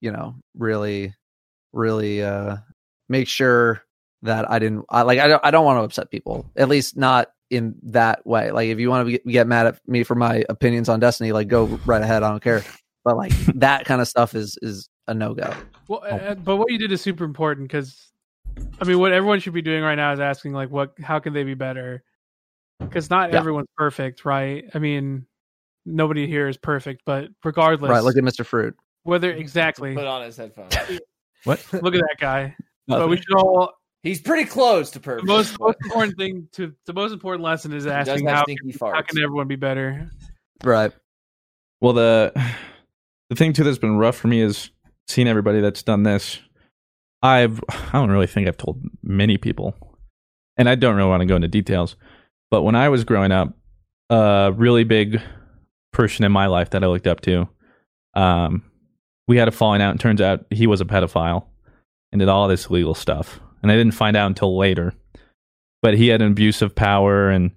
you 0.00 0.10
know 0.10 0.34
really 0.56 1.14
really 1.72 2.20
uh 2.24 2.56
make 3.08 3.28
sure 3.28 3.84
that 4.22 4.50
i 4.50 4.58
didn't 4.58 4.84
i 4.88 5.02
like 5.02 5.20
i 5.20 5.28
don't, 5.28 5.44
I 5.44 5.52
don't 5.52 5.64
want 5.64 5.78
to 5.78 5.84
upset 5.84 6.10
people 6.10 6.50
at 6.56 6.68
least 6.68 6.96
not 6.96 7.28
in 7.50 7.74
that 7.82 8.26
way. 8.26 8.50
Like 8.50 8.70
if 8.70 8.80
you 8.80 8.88
want 8.88 9.06
to 9.06 9.18
get 9.18 9.46
mad 9.46 9.66
at 9.66 9.78
me 9.86 10.04
for 10.04 10.14
my 10.14 10.42
opinions 10.48 10.88
on 10.88 10.98
destiny 10.98 11.30
like 11.30 11.46
go 11.48 11.66
right 11.84 12.02
ahead 12.02 12.24
i 12.24 12.30
don't 12.30 12.42
care. 12.42 12.64
But 13.04 13.16
like 13.16 13.32
that 13.56 13.84
kind 13.84 14.00
of 14.00 14.08
stuff 14.08 14.34
is 14.34 14.58
is 14.60 14.88
a 15.06 15.14
no-go. 15.14 15.54
Well, 15.86 16.02
uh, 16.08 16.34
but 16.34 16.56
what 16.56 16.72
you 16.72 16.78
did 16.78 16.90
is 16.90 17.00
super 17.00 17.24
important 17.24 17.68
because 17.68 18.10
I 18.80 18.84
mean, 18.84 18.98
what 18.98 19.12
everyone 19.12 19.38
should 19.40 19.52
be 19.52 19.62
doing 19.62 19.82
right 19.82 19.94
now 19.94 20.12
is 20.12 20.20
asking 20.20 20.52
like, 20.52 20.70
what, 20.70 20.94
how 21.02 21.18
can 21.18 21.32
they 21.32 21.44
be 21.44 21.54
better? 21.54 22.02
Because 22.88 23.10
not 23.10 23.32
Yeah. 23.32 23.38
everyone's 23.38 23.68
perfect, 23.76 24.24
right? 24.24 24.64
I 24.74 24.78
mean, 24.78 25.26
nobody 25.86 26.26
here 26.26 26.48
is 26.48 26.56
perfect, 26.56 27.02
but 27.04 27.28
regardless, 27.44 27.90
right 27.90 28.02
look 28.02 28.16
at 28.16 28.22
mr 28.22 28.44
fruit 28.44 28.76
whether 29.04 29.32
exactly, 29.32 29.94
put 29.94 30.06
on 30.06 30.22
his 30.22 30.36
headphones. 30.36 30.74
What? 31.44 31.60
look 31.72 31.92
at 31.94 32.00
that 32.00 32.16
guy. 32.20 32.54
but 32.86 33.08
we 33.08 33.16
should 33.16 33.34
all 33.34 33.72
He's 34.04 34.20
pretty 34.20 34.48
close 34.48 34.90
to 34.92 34.98
the 34.98 35.02
perfect. 35.02 35.26
most 35.26 35.58
but 35.58 35.66
most 35.66 35.76
important 35.84 36.16
thing 36.16 36.48
to 36.52 36.72
the 36.86 36.92
most 36.92 37.12
important 37.12 37.42
lesson 37.42 37.72
is 37.72 37.84
he 37.84 37.90
does 37.90 38.08
asking 38.08 38.26
have 38.28 38.46
how 38.80 38.92
how 38.92 39.02
can 39.02 39.18
everyone 39.22 39.48
be 39.48 39.56
better? 39.56 40.08
right 40.62 40.92
Well, 41.80 41.92
the 41.94 42.32
the 43.28 43.36
thing 43.36 43.52
too 43.52 43.64
that's 43.64 43.78
been 43.78 43.96
rough 43.96 44.16
for 44.16 44.28
me 44.28 44.40
is 44.40 44.70
seeing 45.08 45.26
everybody 45.26 45.60
that's 45.60 45.82
done 45.82 46.02
this. 46.04 46.38
I've 47.22 47.60
I 47.68 47.90
don't 47.92 48.10
really 48.10 48.26
think 48.26 48.46
I've 48.46 48.56
told 48.56 48.82
many 49.02 49.36
people, 49.36 49.74
and 50.56 50.68
I 50.68 50.74
don't 50.76 50.94
really 50.96 51.08
want 51.08 51.22
to 51.22 51.26
go 51.26 51.36
into 51.36 51.48
details. 51.48 51.96
But 52.52 52.64
when 52.64 52.74
I 52.74 52.90
was 52.90 53.04
growing 53.04 53.32
up, 53.32 53.54
a 54.10 54.52
really 54.54 54.84
big 54.84 55.22
person 55.90 56.26
in 56.26 56.32
my 56.32 56.48
life 56.48 56.68
that 56.70 56.84
I 56.84 56.86
looked 56.86 57.06
up 57.06 57.22
to, 57.22 57.48
um, 58.12 58.62
we 59.26 59.38
had 59.38 59.48
a 59.48 59.50
falling 59.50 59.80
out, 59.80 59.92
and 59.92 59.98
turns 59.98 60.20
out 60.20 60.44
he 60.50 60.66
was 60.66 60.82
a 60.82 60.84
pedophile 60.84 61.46
and 62.12 62.18
did 62.18 62.28
all 62.28 62.48
this 62.48 62.66
illegal 62.66 62.94
stuff. 62.94 63.40
And 63.62 63.72
I 63.72 63.76
didn't 63.76 63.94
find 63.94 64.18
out 64.18 64.26
until 64.26 64.58
later. 64.58 64.92
But 65.80 65.94
he 65.96 66.08
had 66.08 66.20
an 66.20 66.30
abuse 66.30 66.60
of 66.60 66.74
power 66.74 67.30
and 67.30 67.52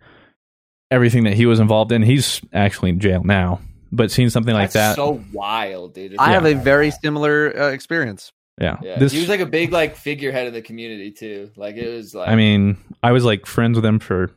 everything 0.89 1.26
that 1.26 1.34
he 1.34 1.45
was 1.45 1.59
involved 1.59 1.91
in. 1.91 2.01
He's 2.01 2.39
actually 2.53 2.91
in 2.91 3.01
jail 3.01 3.22
now, 3.22 3.59
but 3.91 4.11
seeing 4.11 4.30
something 4.30 4.53
like 4.53 4.72
That's 4.72 4.95
that, 4.95 4.95
so 4.95 5.22
wild, 5.34 5.93
dude. 5.93 6.13
It's 6.13 6.22
I 6.22 6.31
have 6.31 6.45
a 6.45 6.53
very 6.53 6.88
wild. 6.88 7.01
similar 7.01 7.59
uh, 7.63 7.67
experience. 7.72 8.31
yeah. 8.61 8.77
Yeah, 8.81 8.97
This, 8.97 9.11
he 9.11 9.19
was 9.19 9.27
like 9.27 9.41
a 9.41 9.45
big 9.45 9.73
like 9.73 9.97
figurehead 9.97 10.47
in 10.47 10.53
the 10.53 10.61
community 10.61 11.11
too. 11.11 11.51
Like 11.57 11.76
it 11.76 11.93
was 11.93 12.15
like 12.15 12.30
I 12.30 12.35
mean, 12.35 12.77
I 13.03 13.11
was 13.11 13.26
like 13.26 13.45
friends 13.45 13.76
with 13.76 13.84
him 13.85 13.99
for 13.99 14.31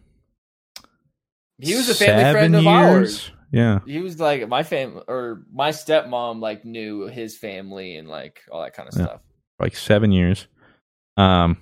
he 1.61 1.75
was 1.75 1.89
a 1.89 1.95
family 1.95 2.23
seven 2.23 2.33
friend 2.33 2.57
of 2.57 2.63
years. 2.65 2.75
ours. 2.75 3.31
Yeah, 3.51 3.79
He 3.87 4.01
was 4.01 4.21
like 4.21 4.47
my 4.49 4.63
fam 4.63 5.01
or 5.09 5.43
my 5.51 5.71
stepmom 5.71 6.41
like 6.41 6.67
knew 6.67 7.07
his 7.07 7.35
family 7.39 7.97
and 7.97 8.07
like 8.07 8.41
all 8.53 8.63
that 8.63 8.75
kind 8.75 8.89
of 8.91 8.99
Yeah. 8.99 9.05
stuff. 9.07 9.21
like 9.59 9.75
seven 9.75 10.13
years. 10.13 10.47
Um, 11.17 11.57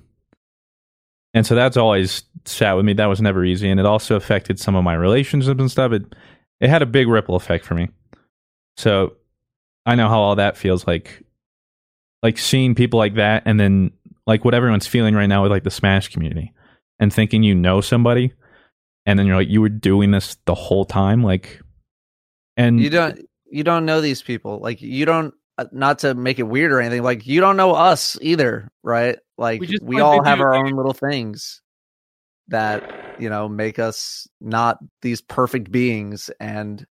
and 1.33 1.47
so 1.47 1.55
that's 1.55 1.77
always 1.77 2.25
sat 2.45 2.73
with 2.75 2.85
me. 2.85 2.95
That 2.95 3.07
was 3.07 3.21
never 3.21 3.45
easy, 3.45 3.69
and 3.71 3.79
it 3.79 3.87
also 3.87 4.17
affected 4.17 4.59
some 4.59 4.75
of 4.75 4.83
my 4.85 4.95
relationships 4.95 5.61
and 5.61 5.71
stuff. 5.71 5.93
It 5.93 6.15
it 6.61 6.71
had 6.71 6.83
a 6.83 6.87
big 6.87 7.07
ripple 7.09 7.37
effect 7.37 7.65
for 7.65 7.75
me. 7.75 7.89
So 8.79 9.15
I 9.85 9.95
know 9.95 10.09
how 10.09 10.21
all 10.21 10.37
that 10.37 10.57
feels 10.57 10.87
like, 10.87 11.23
like 12.23 12.39
seeing 12.39 12.75
people 12.75 12.99
like 12.99 13.15
that, 13.15 13.43
and 13.47 13.61
then 13.61 13.93
like 14.27 14.45
what 14.45 14.55
everyone's 14.55 14.87
feeling 14.87 15.15
right 15.15 15.27
now 15.27 15.43
with 15.43 15.53
like 15.53 15.65
the 15.65 15.71
Smash 15.71 16.09
community, 16.09 16.53
and 16.99 17.13
thinking 17.13 17.43
you 17.43 17.55
know 17.55 17.81
somebody, 17.81 18.33
and 19.07 19.19
then 19.19 19.27
you're 19.27 19.37
like 19.37 19.49
you 19.49 19.61
were 19.61 19.69
doing 19.69 20.11
this 20.11 20.37
the 20.45 20.55
whole 20.55 20.85
time, 20.85 21.23
like, 21.23 21.61
and 22.57 22.81
You 22.81 22.91
don't 22.91 23.21
you 23.51 23.65
don't 23.65 23.87
know 23.87 24.01
these 24.01 24.23
people. 24.23 24.59
Like 24.59 24.83
you 24.83 25.07
don't 25.07 25.33
uh, 25.57 25.67
not 25.73 26.01
to 26.01 26.15
make 26.15 26.39
it 26.39 26.43
weird 26.43 26.73
or 26.73 26.81
anything. 26.81 27.03
Like 27.03 27.27
you 27.27 27.41
don't 27.41 27.57
know 27.57 27.73
us 27.73 28.19
either, 28.21 28.71
right? 28.83 29.19
Like 29.39 29.61
We 29.61 29.67
we, 29.67 29.73
just 29.73 29.85
we 29.85 30.01
all 30.01 30.23
have 30.25 30.41
our 30.41 30.55
own 30.55 30.73
little 30.73 30.93
things 30.93 31.63
that 32.49 33.17
you 33.19 33.29
know 33.29 33.49
make 33.49 33.79
us 33.79 34.29
not 34.41 34.79
these 35.03 35.21
perfect 35.21 35.71
beings 35.71 36.31
and 36.39 36.87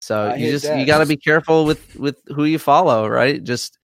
so 0.00 0.28
I 0.28 0.36
you 0.36 0.50
just 0.50 0.66
that. 0.66 0.78
you 0.78 0.86
got 0.86 0.98
to 0.98 1.06
be 1.06 1.16
careful 1.16 1.64
with 1.64 1.96
with 1.96 2.20
who 2.28 2.44
you 2.44 2.58
follow 2.58 3.08
right 3.08 3.42
just 3.42 3.78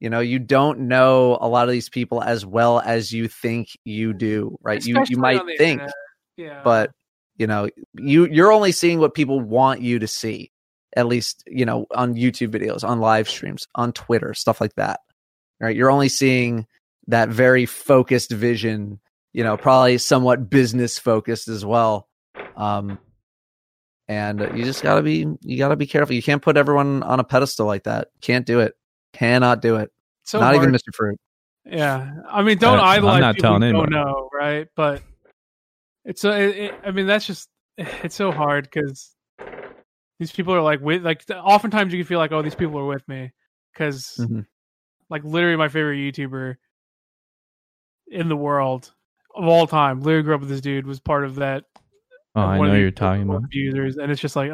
you 0.00 0.08
know 0.08 0.20
you 0.20 0.38
don't 0.38 0.80
know 0.80 1.36
a 1.40 1.48
lot 1.48 1.68
of 1.68 1.72
these 1.72 1.88
people 1.88 2.22
as 2.22 2.46
well 2.46 2.80
as 2.80 3.12
you 3.12 3.28
think 3.28 3.68
you 3.84 4.14
do 4.14 4.56
right 4.62 4.84
you 4.84 4.94
Especially 4.94 5.14
you 5.14 5.20
might 5.20 5.42
think 5.58 5.80
internet. 5.82 5.94
Yeah. 6.36 6.60
but 6.64 6.90
you 7.38 7.46
know 7.46 7.68
you 7.94 8.26
you're 8.26 8.52
only 8.52 8.72
seeing 8.72 8.98
what 8.98 9.14
people 9.14 9.40
want 9.40 9.80
you 9.80 9.98
to 9.98 10.06
see 10.06 10.50
at 10.96 11.06
least 11.06 11.44
you 11.46 11.64
know 11.64 11.86
on 11.94 12.14
youtube 12.14 12.48
videos 12.48 12.86
on 12.86 13.00
live 13.00 13.28
streams 13.28 13.66
on 13.74 13.92
twitter 13.92 14.34
stuff 14.34 14.60
like 14.60 14.74
that 14.74 15.00
right? 15.60 15.74
You're 15.74 15.90
only 15.90 16.08
seeing 16.08 16.66
that 17.08 17.28
very 17.30 17.66
focused 17.66 18.30
vision 18.30 19.00
you 19.32 19.44
know 19.44 19.56
probably 19.56 19.98
somewhat 19.98 20.50
business 20.50 20.98
focused 20.98 21.48
as 21.48 21.64
well 21.64 22.08
um 22.56 22.98
and 24.08 24.40
you 24.56 24.64
just 24.64 24.82
gotta 24.82 25.02
be 25.02 25.26
you 25.42 25.58
gotta 25.58 25.76
be 25.76 25.86
careful. 25.86 26.14
You 26.14 26.22
can't 26.22 26.42
put 26.42 26.56
everyone 26.56 27.02
on 27.02 27.20
a 27.20 27.24
pedestal 27.24 27.66
like 27.66 27.84
that. 27.84 28.08
Can't 28.22 28.46
do 28.46 28.60
it. 28.60 28.74
Cannot 29.12 29.60
do 29.60 29.76
it. 29.76 29.92
So 30.24 30.40
not 30.40 30.54
even 30.54 30.70
mr 30.70 30.94
fruit. 30.94 31.20
Yeah, 31.64 32.14
I 32.26 32.42
mean, 32.42 32.56
don't 32.56 32.78
Uh, 32.78 32.82
I'm 32.82 33.02
not 33.02 33.34
people 33.36 33.50
telling 33.50 33.62
you 33.62 33.72
don't 33.72 33.90
know, 33.90 34.30
right? 34.32 34.66
But 34.74 35.02
it's 36.08 36.24
a, 36.24 36.30
it, 36.42 36.56
it- 36.56 36.74
I 36.84 36.90
mean, 36.90 37.06
that's 37.06 37.26
just 37.26 37.48
it's 37.78 38.14
so 38.16 38.32
hard 38.32 38.64
because 38.64 39.14
these 40.18 40.32
people 40.32 40.52
are 40.54 40.62
like 40.62 40.80
with 40.80 41.04
like 41.04 41.22
oftentimes 41.30 41.92
you 41.92 42.00
can 42.00 42.06
feel 42.08 42.18
like 42.18 42.32
oh 42.32 42.42
these 42.42 42.54
people 42.56 42.78
are 42.80 42.86
with 42.86 43.06
me 43.06 43.30
because 43.72 44.16
Mhm. 44.18 44.46
like 45.08 45.22
literally 45.22 45.56
my 45.56 45.68
favorite 45.68 45.98
YouTuber 45.98 46.56
in 48.08 48.28
the 48.28 48.36
world 48.36 48.92
of 49.36 49.44
all 49.46 49.66
time, 49.66 50.00
literally 50.00 50.22
grew 50.24 50.34
up 50.34 50.40
with 50.40 50.48
this 50.48 50.60
dude 50.60 50.86
was 50.86 50.98
part 50.98 51.24
of 51.24 51.36
that. 51.36 51.64
oh, 52.34 52.40
I 52.40 52.58
know 52.58 52.72
the 52.72 52.78
you're 52.80 52.90
talking 52.90 53.22
about. 53.22 53.44
abusers, 53.44 53.96
and 53.98 54.10
it's 54.10 54.20
just 54.20 54.34
like. 54.36 54.50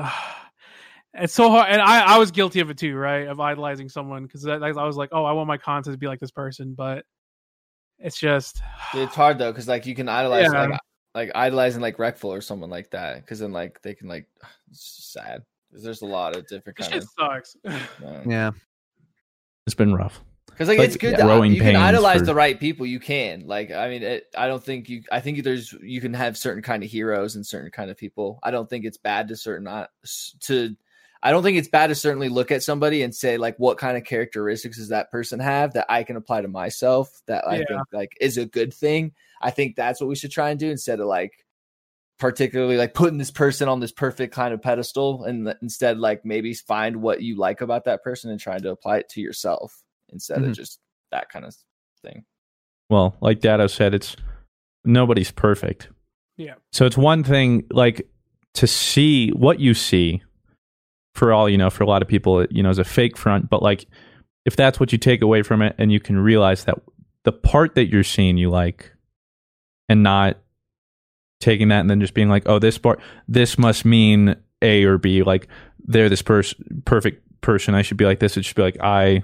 It's 1.17 1.33
so 1.33 1.49
hard, 1.49 1.71
and 1.71 1.81
I, 1.81 2.17
I 2.17 2.19
was 2.19 2.33
guilty 2.33 2.59
of 2.59 2.71
it 2.71 2.77
too, 2.77 2.97
right? 2.97 3.29
Of 3.29 3.39
idolizing 3.39 3.89
someone 3.89 4.25
because 4.25 4.45
I, 4.49 4.57
I 4.57 4.85
was 4.85 4.97
like, 4.97 5.11
"Oh, 5.13 5.25
I 5.25 5.31
want 5.31 5.47
my 5.47 5.57
content 5.57 5.95
to 5.95 5.99
be 5.99 6.09
like 6.09 6.19
this 6.19 6.33
person," 6.33 6.75
but 6.77 7.05
it's 8.01 8.19
just 8.19 8.61
It's 8.95 9.15
hard 9.15 9.39
though 9.39 9.53
because 9.53 9.69
like 9.69 9.87
you 9.87 9.95
can 9.95 10.09
idolize 10.09 10.49
Yeah. 10.53 10.67
like 10.67 10.81
like 11.15 11.31
idolizing 11.35 11.81
like 11.83 11.97
Reckful 11.99 12.31
or 12.31 12.41
someone 12.41 12.71
like 12.71 12.91
that 12.91 13.17
because 13.17 13.39
then 13.41 13.53
like 13.53 13.81
they 13.83 13.95
can 13.95 14.09
like 14.09 14.27
it's 14.71 14.97
just 14.97 15.13
sad. 15.13 15.43
'Cause 15.73 15.83
There's 15.83 16.03
a 16.03 16.07
lot 16.07 16.37
of 16.37 16.47
different 16.47 16.79
this 16.79 16.89
kind 16.89 17.03
shit 17.03 17.03
of 17.05 17.43
sucks. 17.45 17.57
yeah 18.27 18.53
It's 19.67 19.75
been 19.75 19.93
rough. 19.95 20.21
because 20.47 20.69
like 20.69 20.79
Like, 20.79 20.89
it's 20.89 20.97
good 20.97 21.13
yeah. 21.19 21.27
to 21.39 21.45
you 21.49 21.61
can 21.61 21.77
idolize 21.77 22.21
for- 22.21 22.27
the 22.27 22.35
right 22.35 22.59
people 22.59 22.87
you 22.87 23.01
can 23.01 23.47
like 23.47 23.71
I 23.73 23.89
mean 23.89 24.03
it, 24.03 24.27
I 24.37 24.47
don't 24.47 24.63
think 24.63 24.89
you 24.89 25.03
I 25.11 25.21
think 25.21 25.43
there's 25.43 25.73
you 25.73 26.01
can 26.01 26.15
have 26.15 26.37
certain 26.37 26.63
kind 26.63 26.83
of 26.85 26.91
heroes 26.91 27.35
and 27.37 27.45
certain 27.47 27.71
kind 27.71 27.91
of 27.91 27.97
people 27.97 28.39
I 28.43 28.51
don't 28.51 28.69
think 28.71 28.85
it's 28.85 28.99
bad 28.99 29.29
to 29.29 29.37
certain 29.37 29.67
uh, 29.67 29.87
s- 30.05 30.37
to 30.43 30.77
I 31.23 31.31
don't 31.31 31.43
think 31.43 31.57
it's 31.57 31.69
bad 31.69 31.87
to 31.87 31.95
certainly 31.95 32.29
look 32.29 32.51
at 32.53 32.63
somebody 32.63 33.03
and 33.03 33.15
say 33.15 33.39
like 33.39 33.57
what 33.59 33.79
kind 33.79 33.97
of 33.97 34.05
characteristics 34.05 34.77
does 34.77 34.91
that 34.91 35.11
person 35.11 35.41
have 35.41 35.73
that 35.73 35.87
I 35.89 36.03
can 36.05 36.17
apply 36.17 36.43
to 36.43 36.49
myself 36.49 37.23
that 37.27 37.49
I 37.49 37.57
Yeah. 37.61 37.65
think 37.67 37.81
like 37.93 38.17
is 38.21 38.37
a 38.37 38.45
good 38.47 38.73
thing. 38.75 39.13
I 39.45 39.51
think 39.51 39.77
that's 39.77 40.01
what 40.01 40.09
we 40.09 40.17
should 40.17 40.31
try 40.33 40.51
and 40.51 40.59
do 40.59 40.71
instead 40.71 40.99
of 41.01 41.07
like 41.07 41.33
particularly 42.19 42.77
like 42.77 42.95
putting 42.95 43.19
this 43.19 43.31
person 43.31 43.69
on 43.69 43.81
this 43.81 43.93
perfect 43.93 44.33
kind 44.35 44.55
of 44.55 44.63
pedestal 44.63 45.25
and 45.25 45.55
instead 45.61 45.99
like 45.99 46.25
maybe 46.25 46.55
find 46.55 47.03
what 47.03 47.21
you 47.23 47.37
like 47.37 47.61
about 47.61 47.85
that 47.85 48.03
person 48.03 48.31
and 48.31 48.41
trying 48.41 48.63
to 48.63 48.71
apply 48.71 48.99
it 48.99 49.09
to 49.11 49.21
yourself 49.21 49.83
instead 50.11 50.39
of 50.39 50.45
Mhm. 50.51 50.55
just 50.55 50.79
that 51.11 51.29
kind 51.29 51.45
of 51.45 51.55
thing. 52.03 52.25
Well, 52.89 53.17
like 53.21 53.41
Dado 53.41 53.67
said, 53.67 53.95
it's 53.95 54.17
nobody's 54.85 55.31
perfect. 55.33 55.89
Yeah. 56.37 56.55
So 56.73 56.87
it's 56.87 56.97
one 56.97 57.25
thing 57.25 57.65
like 57.71 58.09
to 58.55 58.67
see 58.67 59.31
what 59.31 59.59
you 59.61 59.75
see 59.75 60.23
for 61.15 61.33
all 61.33 61.49
you 61.49 61.59
know, 61.59 61.71
for 61.71 61.83
a 61.85 61.87
lot 61.87 62.03
of 62.03 62.09
people, 62.09 62.41
it, 62.41 62.53
you 62.53 62.63
know, 62.63 62.71
is 62.71 62.79
a 62.79 62.85
fake 62.85 63.17
front, 63.17 63.51
but 63.51 63.63
like 63.63 63.87
if 64.45 64.55
that's 64.57 64.79
what 64.79 64.93
you 64.93 64.99
take 64.99 65.21
away 65.23 65.43
from 65.43 65.63
it 65.63 65.75
and 65.79 65.91
you 65.91 65.99
can 66.01 66.17
realize 66.19 66.65
that 66.65 66.79
the 67.25 67.33
part 67.33 67.75
that 67.75 67.87
you're 67.87 68.05
seeing 68.05 68.37
you 68.37 68.51
like 68.51 68.93
and 69.89 70.03
not 70.03 70.39
taking 71.41 71.69
that 71.69 71.81
and 71.81 71.91
then 71.91 72.01
just 72.01 72.15
being 72.15 72.29
like, 72.29 72.45
"Oh, 72.47 72.59
this 72.59 72.79
part 72.79 73.01
this 73.29 73.59
must 73.59 73.85
mean 73.85 74.37
A 74.63 74.85
or 74.85 74.99
B, 74.99 75.23
like 75.23 75.49
they're 75.79 76.09
this 76.09 76.23
person 76.23 76.83
perfect 76.85 77.23
person, 77.41 77.75
I 77.75 77.83
should 77.83 77.97
be 77.97 78.07
like 78.07 78.21
this." 78.21 78.37
It 78.37 78.45
should 78.45 78.57
be 78.57 78.63
like 78.63 78.79
I 78.81 79.23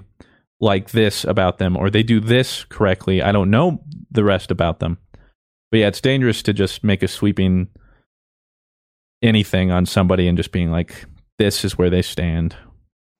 like 0.59 0.91
this 0.91 1.23
about 1.23 1.57
them 1.57 1.75
or 1.75 1.89
they 1.89 2.03
do 2.03 2.19
this 2.19 2.63
correctly. 2.65 3.21
I 3.21 3.31
don't 3.31 3.49
know 3.49 3.83
the 4.11 4.23
rest 4.23 4.51
about 4.51 4.79
them. 4.79 4.97
But 5.71 5.79
yeah, 5.79 5.87
it's 5.87 6.01
dangerous 6.01 6.43
to 6.43 6.53
just 6.53 6.83
make 6.83 7.01
a 7.01 7.07
sweeping 7.07 7.69
anything 9.23 9.71
on 9.71 9.85
somebody 9.85 10.27
and 10.27 10.37
just 10.37 10.51
being 10.51 10.69
like, 10.71 11.05
this 11.39 11.63
is 11.63 11.77
where 11.77 11.89
they 11.89 12.01
stand. 12.01 12.55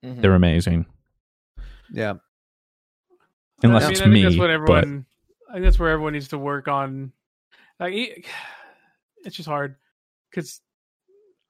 Mhm. 0.05 0.21
They're 0.21 0.35
amazing. 0.35 0.85
yeah 1.93 2.13
Unless 3.63 3.83
I 3.83 3.85
mean, 3.85 3.91
it's 3.91 4.01
I 4.01 4.03
think 4.03 4.13
me. 4.13 4.23
That's 4.23 4.37
what 4.37 4.65
but. 4.65 4.87
I 5.49 5.53
think 5.53 5.65
that's 5.65 5.79
where 5.79 5.89
everyone 5.89 6.13
needs 6.13 6.29
to 6.29 6.37
work 6.37 6.67
on. 6.67 7.11
Like, 7.81 8.27
it's 9.25 9.35
just 9.35 9.49
hard 9.49 9.75
because 10.29 10.61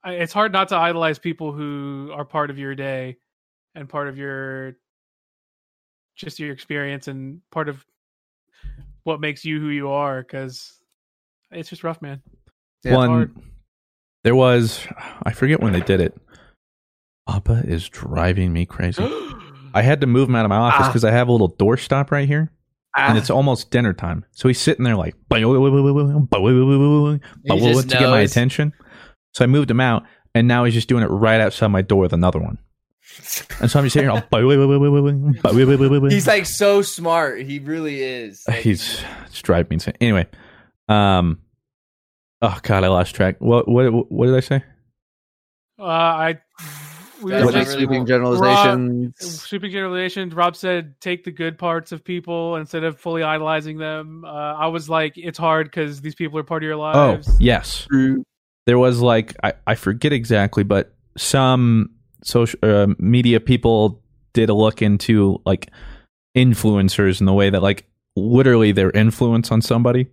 it's 0.04 0.32
hard 0.32 0.52
not 0.52 0.68
to 0.68 0.76
idolize 0.76 1.18
people 1.18 1.52
who 1.52 2.10
are 2.12 2.24
part 2.24 2.50
of 2.50 2.58
your 2.58 2.74
day 2.74 3.18
and 3.74 3.88
part 3.88 4.08
of 4.08 4.18
your 4.18 4.74
just 6.16 6.40
your 6.40 6.52
experience 6.52 7.08
and 7.08 7.40
part 7.50 7.68
of 7.68 7.84
what 9.04 9.20
makes 9.20 9.44
you 9.44 9.60
who 9.60 9.68
you 9.68 9.90
are. 9.90 10.22
Because 10.22 10.80
it's 11.50 11.68
just 11.68 11.84
rough, 11.84 12.02
man. 12.02 12.20
Yeah, 12.84 12.96
one, 12.96 13.08
hard. 13.08 13.36
there 14.24 14.34
was, 14.34 14.84
I 15.22 15.32
forget 15.32 15.60
when 15.60 15.72
they 15.72 15.80
did 15.80 16.00
it. 16.00 16.18
Appa 17.28 17.62
is 17.64 17.88
driving 17.88 18.52
me 18.52 18.66
crazy. 18.66 19.02
I 19.74 19.82
had 19.82 20.00
to 20.00 20.06
move 20.06 20.28
him 20.28 20.34
out 20.34 20.44
of 20.44 20.48
my 20.50 20.56
office 20.56 20.86
Ah. 20.86 20.88
because 20.88 21.04
I 21.04 21.12
have 21.12 21.28
a 21.28 21.32
little 21.32 21.50
doorstop 21.54 22.10
right 22.10 22.26
here. 22.28 22.50
And 22.96 23.16
it's 23.16 23.30
almost 23.30 23.70
dinner 23.70 23.92
time. 23.94 24.24
So 24.32 24.48
he's 24.48 24.60
sitting 24.60 24.84
there 24.84 24.96
like 24.96 25.14
He 27.44 27.60
to 27.90 27.96
get 27.98 28.10
my 28.10 28.20
attention. 28.32 28.72
So 29.34 29.44
I 29.44 29.46
moved 29.46 29.70
him 29.70 29.80
out, 29.80 30.04
and 30.34 30.46
now 30.46 30.64
he's 30.64 30.74
just 30.74 30.88
doing 30.88 31.02
it 31.02 31.06
right 31.06 31.40
outside 31.40 31.68
my 31.68 31.80
door 31.82 32.00
with 32.00 32.12
another 32.12 32.38
one. 32.38 32.58
And 33.60 33.70
so 33.70 33.78
I'm 33.78 33.84
just 33.86 33.94
sitting 33.94 34.10
here. 34.10 34.10
all- 34.10 34.28
He's 36.12 36.26
like 36.26 36.46
so 36.46 36.82
smart. 36.82 37.40
He 37.42 37.58
really 37.58 38.02
is. 38.02 38.44
Like, 38.46 38.58
he's 38.58 39.02
it's 39.26 39.40
driving 39.42 39.68
me 39.70 39.74
insane. 39.76 39.94
Anyway, 40.00 40.26
um, 40.88 41.38
oh 42.42 42.58
god, 42.62 42.84
I 42.84 42.88
lost 42.88 43.14
track. 43.14 43.36
What 43.40 43.68
what 43.68 44.10
what 44.12 44.26
did 44.26 44.34
I 44.36 44.40
say? 44.40 44.64
Uh, 45.78 45.84
I 45.84 46.40
we 47.22 47.30
That's 47.30 47.40
were 47.42 47.46
What 47.46 47.54
not 47.54 47.60
is 47.62 47.66
just 47.68 47.76
really 47.76 47.86
sweeping 47.86 48.00
what- 48.02 48.08
generalizations 48.08 49.42
sweeping 49.42 49.70
generalizations. 49.70 50.34
Rob 50.34 50.56
said, 50.56 50.94
"Take 51.00 51.24
the 51.24 51.30
good 51.30 51.58
parts 51.58 51.92
of 51.92 52.02
people 52.04 52.56
instead 52.56 52.84
of 52.84 52.98
fully 52.98 53.22
idolizing 53.22 53.78
them." 53.78 54.24
Uh, 54.24 54.28
I 54.28 54.66
was 54.68 54.88
like, 54.88 55.14
"It's 55.16 55.38
hard 55.38 55.66
because 55.66 56.00
these 56.00 56.14
people 56.14 56.38
are 56.38 56.42
part 56.44 56.62
of 56.62 56.66
your 56.66 56.76
lives." 56.76 56.98
Oh 56.98 57.10
lives." 57.12 57.36
yes, 57.40 57.86
there 58.66 58.78
was 58.78 59.00
like 59.00 59.34
I 59.42 59.52
I 59.66 59.74
forget 59.74 60.12
exactly, 60.12 60.62
but 60.64 60.94
some 61.16 61.90
social 62.24 62.58
uh, 62.62 62.86
media 62.98 63.40
people 63.40 64.02
did 64.32 64.48
a 64.48 64.54
look 64.54 64.80
into 64.82 65.40
like 65.44 65.70
influencers 66.36 67.20
and 67.20 67.28
the 67.28 67.32
way 67.32 67.50
that 67.50 67.62
like 67.62 67.86
literally 68.16 68.72
their 68.72 68.90
influence 68.90 69.50
on 69.52 69.60
somebody, 69.62 70.06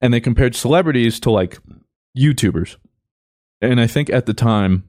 and 0.00 0.12
they 0.12 0.20
compared 0.20 0.54
celebrities 0.54 1.20
to 1.20 1.30
like 1.30 1.58
YouTubers. 2.18 2.76
and 3.60 3.80
I 3.80 3.86
think 3.86 4.10
at 4.10 4.26
the 4.26 4.34
time, 4.34 4.84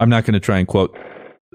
I'm 0.00 0.08
not 0.08 0.24
going 0.24 0.34
to 0.34 0.40
try 0.40 0.58
and 0.58 0.66
quote 0.66 0.96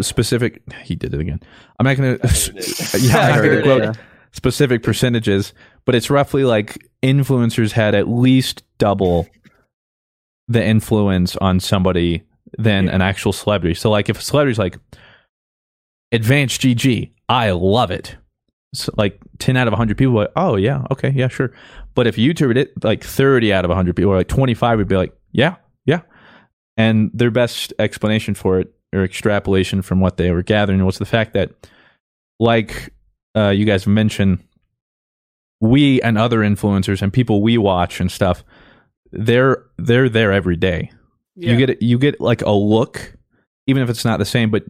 specific. 0.02 0.61
He 0.84 0.95
did 0.95 1.14
it 1.14 1.20
again. 1.20 1.40
I'm 1.80 1.86
not 1.86 1.98
going 1.98 2.20
to. 2.24 2.99
yeah, 2.99 3.20
I 3.20 3.22
I'm 3.22 3.30
not 3.30 3.38
going 3.38 3.49
heard 3.49 3.52
to 3.52 3.60
it, 3.60 3.64
quote 3.64 3.84
yeah. 3.84 3.94
specific 4.32 4.84
percentages, 4.84 5.53
but 5.86 5.95
it's 5.95 6.10
roughly 6.10 6.44
like 6.44 6.86
influencers 7.02 7.72
had 7.72 7.95
at 7.95 8.07
least 8.07 8.64
double 8.78 9.28
the 10.48 10.64
influence 10.64 11.36
on 11.38 11.60
somebody 11.60 12.24
than 12.57 12.90
an 12.90 13.02
actual 13.02 13.34
celebrity. 13.34 13.74
So, 13.74 13.90
like, 13.90 14.10
if 14.10 14.20
a 14.20 14.22
celebrity's 14.22 14.60
like 14.60 14.78
advanced 16.11 16.61
GG, 16.61 17.11
I 17.30 17.52
love 17.52 17.91
it. 17.91 18.15
So, 18.74 18.91
like 18.98 19.20
10 19.40 19.57
out 19.57 19.68
of 19.68 19.72
100 19.72 19.98
people 19.98 20.14
are 20.15 20.24
like, 20.24 20.34
oh, 20.36 20.56
yeah, 20.56 20.86
okay, 20.91 21.11
yeah, 21.15 21.28
sure. 21.28 21.53
But 21.95 22.07
if 22.07 22.15
YouTube 22.15 22.53
did 22.53 22.57
it, 22.57 22.84
like 22.84 23.03
30 23.03 23.53
out 23.53 23.65
of 23.65 23.70
100 23.70 23.95
people, 23.95 24.11
or 24.11 24.18
like 24.18 24.28
25 24.28 24.80
would 24.80 24.88
be 24.88 24.98
like, 24.98 25.15
yeah, 25.32 25.56
yeah. 25.56 25.56
And 26.78 27.12
their 27.14 27.32
best 27.32 27.74
explanation 27.80 28.34
for 28.34 28.60
it 28.60 28.74
or 28.94 29.04
extrapolation 29.04 29.82
from 29.82 30.00
what 30.00 30.18
they 30.18 30.32
were 30.32 30.44
gathering 30.44 30.84
was 30.86 30.98
the 30.98 31.06
fact 31.06 31.34
that, 31.34 31.52
like 32.40 32.94
uh, 33.36 33.50
you 33.50 33.66
guys 33.66 33.86
mentioned, 33.88 34.44
we 35.62 36.02
and 36.02 36.18
other 36.18 36.40
influencers 36.40 37.02
and 37.02 37.14
people 37.14 37.41
we 37.41 37.58
watch 37.58 38.00
and 38.00 38.12
stuff, 38.12 38.44
they're 39.12 39.64
they're 39.78 40.10
there 40.10 40.34
every 40.34 40.56
day. 40.56 40.91
Yeah. 41.36 41.52
You 41.54 41.66
get 41.66 41.82
you 41.82 41.98
get 41.98 42.20
like 42.20 42.41
a 42.41 42.52
look, 42.52 43.16
even 43.68 43.82
if 43.82 43.90
it's 43.90 44.06
not 44.06 44.20
the 44.20 44.26
same, 44.26 44.52
but 44.52 44.64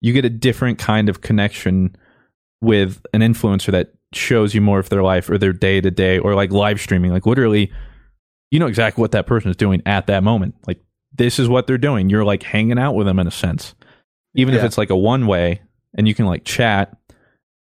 you 0.00 0.12
get 0.12 0.24
a 0.24 0.30
different 0.30 0.78
kind 0.78 1.08
of 1.08 1.20
connection 1.20 1.96
with 2.60 3.04
an 3.12 3.20
influencer 3.20 3.72
that 3.72 3.94
shows 4.12 4.54
you 4.54 4.60
more 4.60 4.78
of 4.78 4.88
their 4.88 5.02
life 5.02 5.28
or 5.28 5.36
their 5.36 5.52
day 5.52 5.80
to 5.80 5.90
day 5.90 6.18
or 6.18 6.34
like 6.34 6.50
live 6.52 6.80
streaming. 6.80 7.10
Like 7.10 7.26
literally, 7.26 7.72
you 8.50 8.58
know 8.58 8.66
exactly 8.66 9.00
what 9.00 9.12
that 9.12 9.26
person 9.26 9.50
is 9.50 9.56
doing 9.56 9.82
at 9.84 10.06
that 10.06 10.22
moment. 10.22 10.54
Like 10.66 10.80
this 11.16 11.38
is 11.38 11.48
what 11.48 11.66
they're 11.66 11.78
doing. 11.78 12.10
You're 12.10 12.24
like 12.24 12.42
hanging 12.42 12.78
out 12.78 12.94
with 12.94 13.06
them 13.06 13.18
in 13.18 13.26
a 13.26 13.32
sense, 13.32 13.74
even 14.34 14.54
if 14.54 14.62
it's 14.62 14.78
like 14.78 14.90
a 14.90 14.96
one 14.96 15.26
way 15.26 15.60
and 15.94 16.06
you 16.06 16.14
can 16.14 16.26
like 16.26 16.44
chat. 16.44 16.96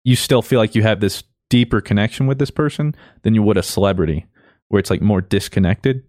You 0.05 0.17
still 0.17 0.43
feel 0.43 0.61
like 0.61 0.75
you 0.75 0.83
have 0.83 1.01
this 1.01 1.25
deeper 1.51 1.81
connection 1.81 2.27
with 2.27 2.39
this 2.39 2.51
person 2.51 2.95
than 3.23 3.35
you 3.35 3.43
would 3.43 3.57
a 3.57 3.63
celebrity, 3.63 4.27
where 4.69 4.79
it's 4.79 4.91
like 4.91 5.03
more 5.03 5.21
disconnected. 5.21 6.05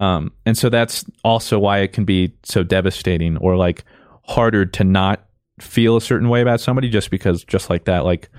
Um, 0.00 0.32
and 0.44 0.58
so 0.58 0.68
that's 0.68 1.04
also 1.24 1.58
why 1.58 1.78
it 1.78 1.92
can 1.92 2.04
be 2.04 2.34
so 2.42 2.62
devastating 2.62 3.36
or 3.38 3.56
like 3.56 3.84
harder 4.24 4.66
to 4.66 4.84
not 4.84 5.26
feel 5.60 5.96
a 5.96 6.00
certain 6.00 6.28
way 6.28 6.40
about 6.40 6.60
somebody 6.60 6.88
just 6.88 7.10
because 7.10 7.44
just 7.44 7.70
like 7.70 7.84
that 7.84 8.04
like 8.04 8.30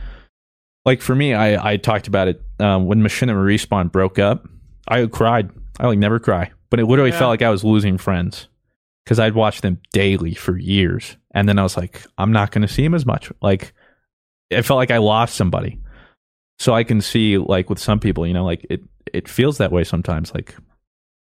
like 0.86 1.02
for 1.02 1.16
me 1.16 1.34
i 1.34 1.72
i 1.72 1.78
talked 1.78 2.08
about 2.08 2.28
it 2.28 2.42
um, 2.60 2.86
when 2.86 3.00
machinima 3.02 3.36
respawn 3.36 3.92
broke 3.92 4.20
up 4.20 4.48
i 4.88 5.06
cried 5.06 5.50
i 5.80 5.88
like 5.88 6.00
never 6.00 6.20
cry 6.20 6.52
but 6.74 6.80
it 6.80 6.86
literally 6.88 7.12
Yeah. 7.12 7.20
felt 7.20 7.30
like 7.30 7.44
i 7.44 7.52
was 7.52 7.64
losing 7.64 8.00
friends 8.00 8.48
because 9.06 9.20
i'd 9.20 9.36
watched 9.36 9.62
them 9.62 9.80
daily 9.92 10.34
for 10.34 10.58
years. 10.58 11.18
And 11.36 11.48
then 11.48 11.60
i 11.60 11.64
was 11.64 11.78
like 11.78 12.02
i'm 12.18 12.32
not 12.32 12.50
going 12.50 12.64
to 12.64 12.74
see 12.74 12.84
him 12.84 12.96
as 12.96 13.06
much. 13.06 13.32
Like 13.44 13.74
it 14.50 14.64
felt 14.64 14.78
like 14.80 14.90
i 14.90 14.98
lost 14.98 15.36
somebody. 15.36 15.80
So 16.58 16.74
i 16.74 16.84
can 16.84 17.00
see 17.00 17.38
like 17.38 17.70
with 17.70 17.78
some 17.80 18.00
people 18.00 18.26
you 18.26 18.34
know 18.34 18.44
like 18.46 18.66
it 18.72 18.82
it 19.14 19.28
feels 19.30 19.60
that 19.60 19.72
way 19.72 19.84
sometimes. 19.84 20.34
Like 20.34 20.56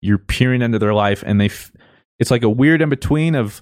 you're 0.02 0.18
peering 0.18 0.64
into 0.64 0.80
their 0.80 0.94
life 0.96 1.24
and 1.28 1.40
they 1.40 1.46
f- 1.46 1.72
it's 2.18 2.32
like 2.32 2.42
a 2.44 2.50
weird 2.50 2.82
in 2.82 2.90
between 2.90 3.36
of 3.36 3.62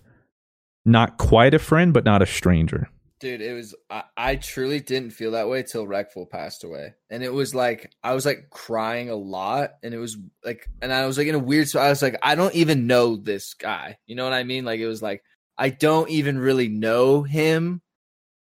not 0.85 1.17
quite 1.17 1.53
a 1.53 1.59
friend 1.59 1.93
but 1.93 2.05
not 2.05 2.21
a 2.21 2.25
stranger 2.25 2.89
Dude, 3.23 3.39
it 3.39 3.53
was 3.53 3.73
I, 3.89 4.03
I 4.17 4.35
truly 4.35 4.81
didn't 4.81 5.11
feel 5.11 5.31
that 5.31 5.47
way 5.47 5.63
till 5.63 5.87
Reckful 5.87 6.29
passed 6.29 6.65
away. 6.65 6.93
And 7.09 7.23
it 7.23 7.31
was 7.31 7.55
like 7.55 7.89
I 8.03 8.13
was 8.15 8.25
like 8.25 8.49
crying 8.49 9.09
a 9.09 9.15
lot 9.15 9.75
and 9.81 9.93
it 9.93 9.97
was 9.97 10.17
like 10.43 10.67
and 10.81 10.91
I 10.91 11.05
was 11.05 11.17
like 11.17 11.27
in 11.27 11.35
a 11.35 11.39
weird 11.39 11.69
so 11.69 11.79
I 11.79 11.87
was 11.87 12.01
like, 12.01 12.17
I 12.21 12.35
don't 12.35 12.53
even 12.53 12.85
know 12.85 13.15
this 13.15 13.53
guy. 13.53 13.97
You 14.07 14.17
know 14.17 14.25
what 14.25 14.33
I 14.33 14.43
mean? 14.43 14.65
Like 14.65 14.81
it 14.81 14.87
was 14.87 15.01
like 15.01 15.23
I 15.57 15.69
don't 15.69 16.09
even 16.09 16.37
really 16.37 16.67
know 16.67 17.23
him. 17.23 17.81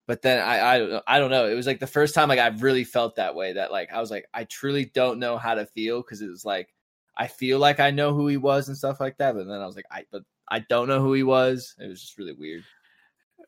But 0.07 0.23
then 0.23 0.43
I 0.43 0.77
I 0.77 0.78
don't 0.78 0.90
know- 0.90 1.03
I 1.07 1.19
don't 1.19 1.31
know. 1.31 1.49
It 1.51 1.55
was 1.55 1.66
like 1.66 1.81
the 1.81 1.86
first 1.86 2.15
time 2.15 2.31
like 2.31 2.39
I 2.39 2.47
really 2.47 2.85
felt 2.85 3.16
that 3.16 3.35
way 3.35 3.53
that 3.53 3.73
like 3.73 3.93
I 3.93 4.01
was 4.01 4.11
like, 4.11 4.24
I 4.32 4.44
truly 4.44 4.86
don't 4.86 5.19
know 5.19 5.36
how 5.36 5.55
to 5.55 5.66
feel 5.66 6.01
because 6.01 6.23
it 6.23 6.31
was 6.31 6.47
like 6.47 6.73
I 7.15 7.27
feel 7.27 7.59
like 7.59 7.78
I 7.78 7.90
know 7.90 8.15
who 8.15 8.27
he 8.27 8.39
was 8.39 8.69
and 8.69 8.77
stuff 8.78 9.01
like 9.01 9.19
that. 9.19 9.35
But 9.35 9.44
then 9.47 9.61
I 9.61 9.66
was 9.66 9.77
like, 9.77 9.85
I 9.90 10.07
but 10.11 10.23
I 10.49 10.61
don't 10.61 10.89
know 10.89 11.03
who 11.03 11.12
he 11.12 11.24
was. 11.24 11.74
It 11.78 11.89
was 11.89 12.01
just 12.01 12.16
really 12.16 12.32
weird. 12.32 12.65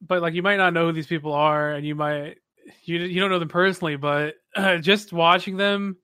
But 0.06 0.22
like 0.22 0.34
you 0.34 0.42
might 0.42 0.56
not 0.56 0.72
know 0.72 0.86
who 0.86 0.92
these 0.92 1.06
people 1.06 1.32
are 1.32 1.72
and 1.72 1.86
you 1.86 1.94
might 1.94 2.36
you 2.84 2.98
you 2.98 3.20
don't 3.20 3.30
know 3.30 3.38
them 3.38 3.48
personally 3.48 3.96
but 3.96 4.34
uh, 4.56 4.76
just 4.78 5.12
watching 5.12 5.56
them 5.56 5.96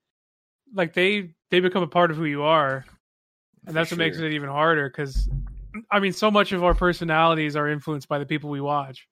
like 0.74 0.92
they 0.94 1.30
they 1.50 1.60
become 1.60 1.82
a 1.82 1.86
part 1.88 2.10
of 2.10 2.16
who 2.16 2.24
you 2.24 2.42
are 2.42 2.84
and 3.66 3.76
that's 3.76 3.90
what 3.90 3.98
makes 3.98 4.18
it 4.18 4.32
even 4.32 4.48
harder 4.48 4.88
because 4.88 5.28
i 5.90 5.98
mean 6.00 6.12
so 6.12 6.30
much 6.30 6.52
of 6.52 6.62
our 6.64 6.74
personalities 6.74 7.56
are 7.56 7.68
influenced 7.68 8.08
by 8.08 8.18
the 8.18 8.26
people 8.26 8.50
we 8.50 8.60
watch 8.60 9.06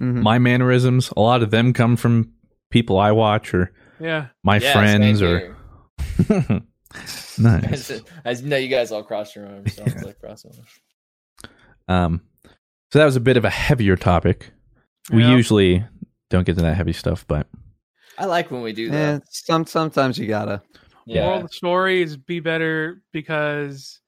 Mhm. 0.00 0.22
my 0.22 0.38
mannerisms 0.38 1.12
a 1.16 1.20
lot 1.20 1.42
of 1.42 1.50
them 1.50 1.72
come 1.72 1.96
from 1.96 2.32
people 2.70 2.98
i 2.98 3.12
watch 3.12 3.54
or 3.54 3.72
yeah 4.00 4.26
my 4.42 4.58
Yeah, 4.58 4.72
friends 4.72 5.22
or 5.22 5.38
here. 5.38 5.56
nice 7.38 7.90
As, 7.90 8.02
as 8.24 8.42
you 8.42 8.48
know, 8.48 8.56
you 8.56 8.68
guys 8.68 8.92
all 8.92 9.02
cross 9.02 9.34
your 9.34 9.46
arms. 9.46 9.74
Sounds 9.74 9.94
like 10.02 10.20
crossover. 10.20 10.64
um 11.88 12.20
so 12.94 13.00
that 13.00 13.06
was 13.06 13.16
a 13.16 13.20
bit 13.20 13.36
of 13.36 13.44
a 13.44 13.50
heavier 13.50 13.96
topic. 13.96 14.52
We 15.10 15.24
Yeah. 15.24 15.32
usually 15.32 15.84
don't 16.30 16.46
get 16.46 16.54
to 16.54 16.62
that 16.62 16.76
heavy 16.76 16.92
stuff 16.92 17.26
but 17.26 17.48
I 18.16 18.26
like 18.26 18.52
when 18.52 18.62
we 18.62 18.72
do 18.72 18.84
Yeah, 18.84 18.90
that. 18.90 19.14
Eh, 19.16 19.24
some 19.30 19.66
sometimes 19.66 20.16
you 20.16 20.28
gotta. 20.28 20.62
Yeah, 21.04 21.22
moral 21.24 21.36
of 21.38 21.42
the 21.48 21.48
story 21.48 22.02
is 22.02 22.16
be 22.16 22.38
better 22.38 23.02
because 23.12 24.00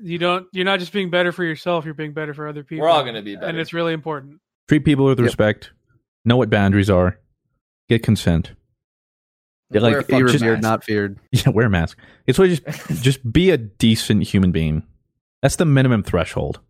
you 0.00 0.16
don't 0.18 0.46
you're 0.52 0.64
not 0.64 0.78
just 0.78 0.92
being 0.92 1.10
better 1.10 1.32
for 1.32 1.42
yourself 1.42 1.84
you're 1.84 1.92
being 1.94 2.12
better 2.12 2.32
for 2.34 2.46
other 2.46 2.62
people. 2.62 2.82
We're 2.84 2.88
all 2.88 3.02
gonna 3.04 3.20
be 3.20 3.34
and 3.34 3.58
it's 3.58 3.72
really 3.72 3.94
important. 3.94 4.38
Treat 4.68 4.84
people 4.84 5.06
with 5.06 5.18
Yep. 5.18 5.24
respect. 5.26 5.72
Know 6.24 6.36
what 6.36 6.50
boundaries 6.50 6.88
are. 6.88 7.18
Get 7.88 8.04
consent. 8.04 8.52
Yeah, 9.72 9.80
like, 9.80 9.92
Wear 9.92 10.00
a 10.02 10.04
Be 10.04 10.30
just- 10.32 10.44
revered, 10.44 10.62
not 10.62 10.84
feared. 10.84 11.18
yeah 11.32 11.48
wear 11.48 11.66
a 11.66 11.70
mask. 11.70 11.98
It's 12.28 12.38
really 12.38 12.54
just 12.54 13.02
just 13.02 13.32
be 13.32 13.50
a 13.50 13.58
decent 13.58 14.22
human 14.22 14.52
being. 14.52 14.84
That's 15.42 15.56
the 15.56 15.64
minimum 15.64 16.04
threshold 16.04 16.60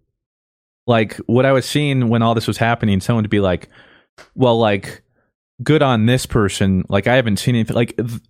like 0.91 1.17
what 1.27 1.47
i 1.47 1.53
was 1.53 1.65
seeing 1.65 2.09
when 2.09 2.21
all 2.21 2.35
this 2.35 2.47
was 2.47 2.59
happening 2.59 3.01
someone 3.01 3.23
to 3.25 3.29
be 3.31 3.41
like 3.41 3.71
well 4.35 4.59
like 4.59 5.03
good 5.62 5.83
on 5.83 6.07
this 6.07 6.27
person 6.27 6.85
like 6.89 7.07
i 7.07 7.15
haven't 7.17 7.39
seen 7.39 7.55
anything 7.55 7.77
like 7.77 7.97
th- 7.97 8.21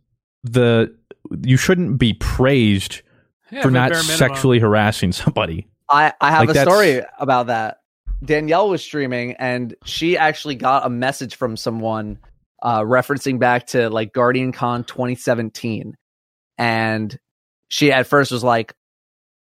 the 0.45 0.95
you 1.43 1.57
shouldn't 1.57 1.99
be 1.99 2.13
praised 2.15 3.03
Yeah, 3.51 3.63
for 3.63 3.71
not 3.71 3.95
sexually 3.97 4.59
harassing 4.59 5.13
somebody 5.13 5.67
I, 5.91 6.13
I 6.21 6.31
have 6.31 6.47
Like, 6.47 6.57
a 6.57 6.63
story 6.63 7.03
about 7.19 7.49
that. 7.49 7.79
Danielle 8.25 8.69
was 8.69 8.83
streaming 8.83 9.33
and 9.35 9.75
she 9.85 10.17
actually 10.17 10.55
got 10.55 10.87
a 10.87 10.91
message 10.91 11.35
from 11.35 11.57
someone 11.57 12.19
uh, 12.63 12.83
referencing 12.83 13.39
back 13.39 13.67
to 13.69 13.91
like 13.91 14.13
Guardian 14.13 14.53
Con 14.53 14.85
2017. 14.85 15.97
And 16.59 17.19
she 17.69 17.91
at 17.91 18.07
first 18.07 18.31
was 18.31 18.45
like, 18.45 18.75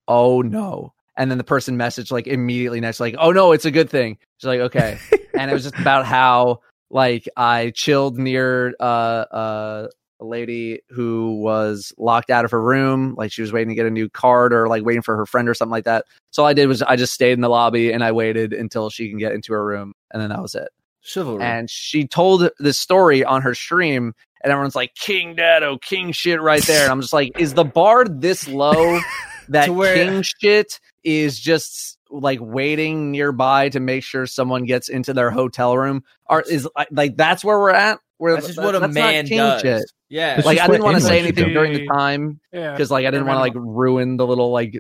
oh 0.08 0.42
no. 0.42 0.94
And 1.18 1.30
then 1.32 1.38
the 1.38 1.44
person 1.44 1.78
messaged 1.78 2.12
like 2.12 2.28
immediately 2.28 2.80
next, 2.80 3.00
like, 3.00 3.16
oh 3.18 3.32
no, 3.32 3.52
it's 3.52 3.66
a 3.66 3.72
good 3.72 3.90
thing. 3.90 4.18
She's 4.38 4.48
like, 4.48 4.60
okay. 4.62 4.98
and 5.34 5.50
it 5.50 5.54
was 5.54 5.64
just 5.64 5.78
about 5.80 6.06
how 6.06 6.62
like 6.90 7.28
I 7.36 7.72
chilled 7.76 8.18
near 8.18 8.74
uh, 8.80 8.84
uh, 8.84 9.88
a 10.20 10.26
lady 10.26 10.80
who 10.90 11.40
was 11.42 11.94
locked 11.98 12.30
out 12.30 12.46
of 12.46 12.52
her 12.52 12.62
room, 12.62 13.16
like 13.18 13.32
she 13.32 13.42
was 13.42 13.52
waiting 13.52 13.70
to 13.70 13.76
get 13.76 13.86
a 13.86 13.92
new 13.92 14.10
card 14.10 14.54
or 14.54 14.68
like 14.68 14.84
waiting 14.84 15.02
for 15.02 15.16
her 15.18 15.26
friend 15.26 15.50
or 15.50 15.54
something 15.54 15.72
like 15.72 15.86
that. 15.86 16.06
So 16.32 16.44
all 16.44 16.50
I 16.50 16.54
did 16.54 16.68
was 16.68 16.82
I 16.82 16.96
just 16.96 17.14
stayed 17.14 17.34
in 17.34 17.42
the 17.42 17.50
lobby 17.50 17.92
and 17.92 18.04
I 18.04 18.12
waited 18.12 18.54
until 18.54 18.90
she 18.90 19.10
can 19.10 19.18
get 19.18 19.34
into 19.34 19.54
her 19.54 19.66
room, 19.66 19.94
and 20.12 20.22
then 20.22 20.30
that 20.30 20.42
was 20.42 20.56
it. 20.56 20.70
Chivalry. 21.02 21.44
And 21.44 21.70
she 21.70 22.06
told 22.06 22.50
this 22.60 22.80
story 22.80 23.24
on 23.24 23.42
her 23.42 23.56
stream, 23.56 24.14
and 24.44 24.52
everyone's 24.52 24.76
like, 24.76 24.94
"King 24.96 25.36
Dado, 25.36 25.78
King 25.78 26.12
shit," 26.12 26.42
right 26.42 26.64
there. 26.64 26.84
And 26.84 26.92
I'm 26.92 27.02
just 27.02 27.14
like, 27.14 27.40
is 27.40 27.54
the 27.54 27.66
bar 27.66 28.06
this 28.06 28.48
low 28.48 29.00
that 29.50 29.70
where- 29.70 29.96
King 29.96 30.24
shit 30.24 30.80
is 31.08 31.40
just 31.40 31.98
like 32.10 32.40
waiting 32.42 33.12
nearby 33.12 33.70
to 33.70 33.80
make 33.80 34.04
sure 34.04 34.26
someone 34.28 34.66
gets 34.66 34.90
into 34.90 35.14
their 35.14 35.32
hotel 35.32 35.78
room? 35.78 36.04
Or 36.26 36.42
is 36.42 36.68
like 36.92 37.16
that's 37.16 37.44
where 37.46 37.58
we're 37.58 37.70
at? 37.72 38.00
Where 38.18 38.34
That's 38.34 38.48
just 38.48 38.60
what 38.60 38.76
a 38.76 38.88
man 38.88 39.26
does. 39.26 39.62
shit. 39.62 39.84
Yeah. 40.10 40.38
It's 40.38 40.46
Like 40.46 40.60
I 40.60 40.68
didn't 40.68 40.84
want 40.84 40.96
to 40.98 41.02
say 41.02 41.20
anything 41.20 41.46
do. 41.50 41.54
during 41.54 41.72
the 41.74 41.86
time 41.88 42.40
yeah 42.52 42.72
because 42.72 42.90
like 42.92 43.06
I 43.06 43.12
didn't 43.12 43.28
want 43.28 43.38
to 43.38 43.42
like 43.42 43.54
ruin 43.56 44.18
the 44.18 44.28
little 44.28 44.52
like 44.52 44.74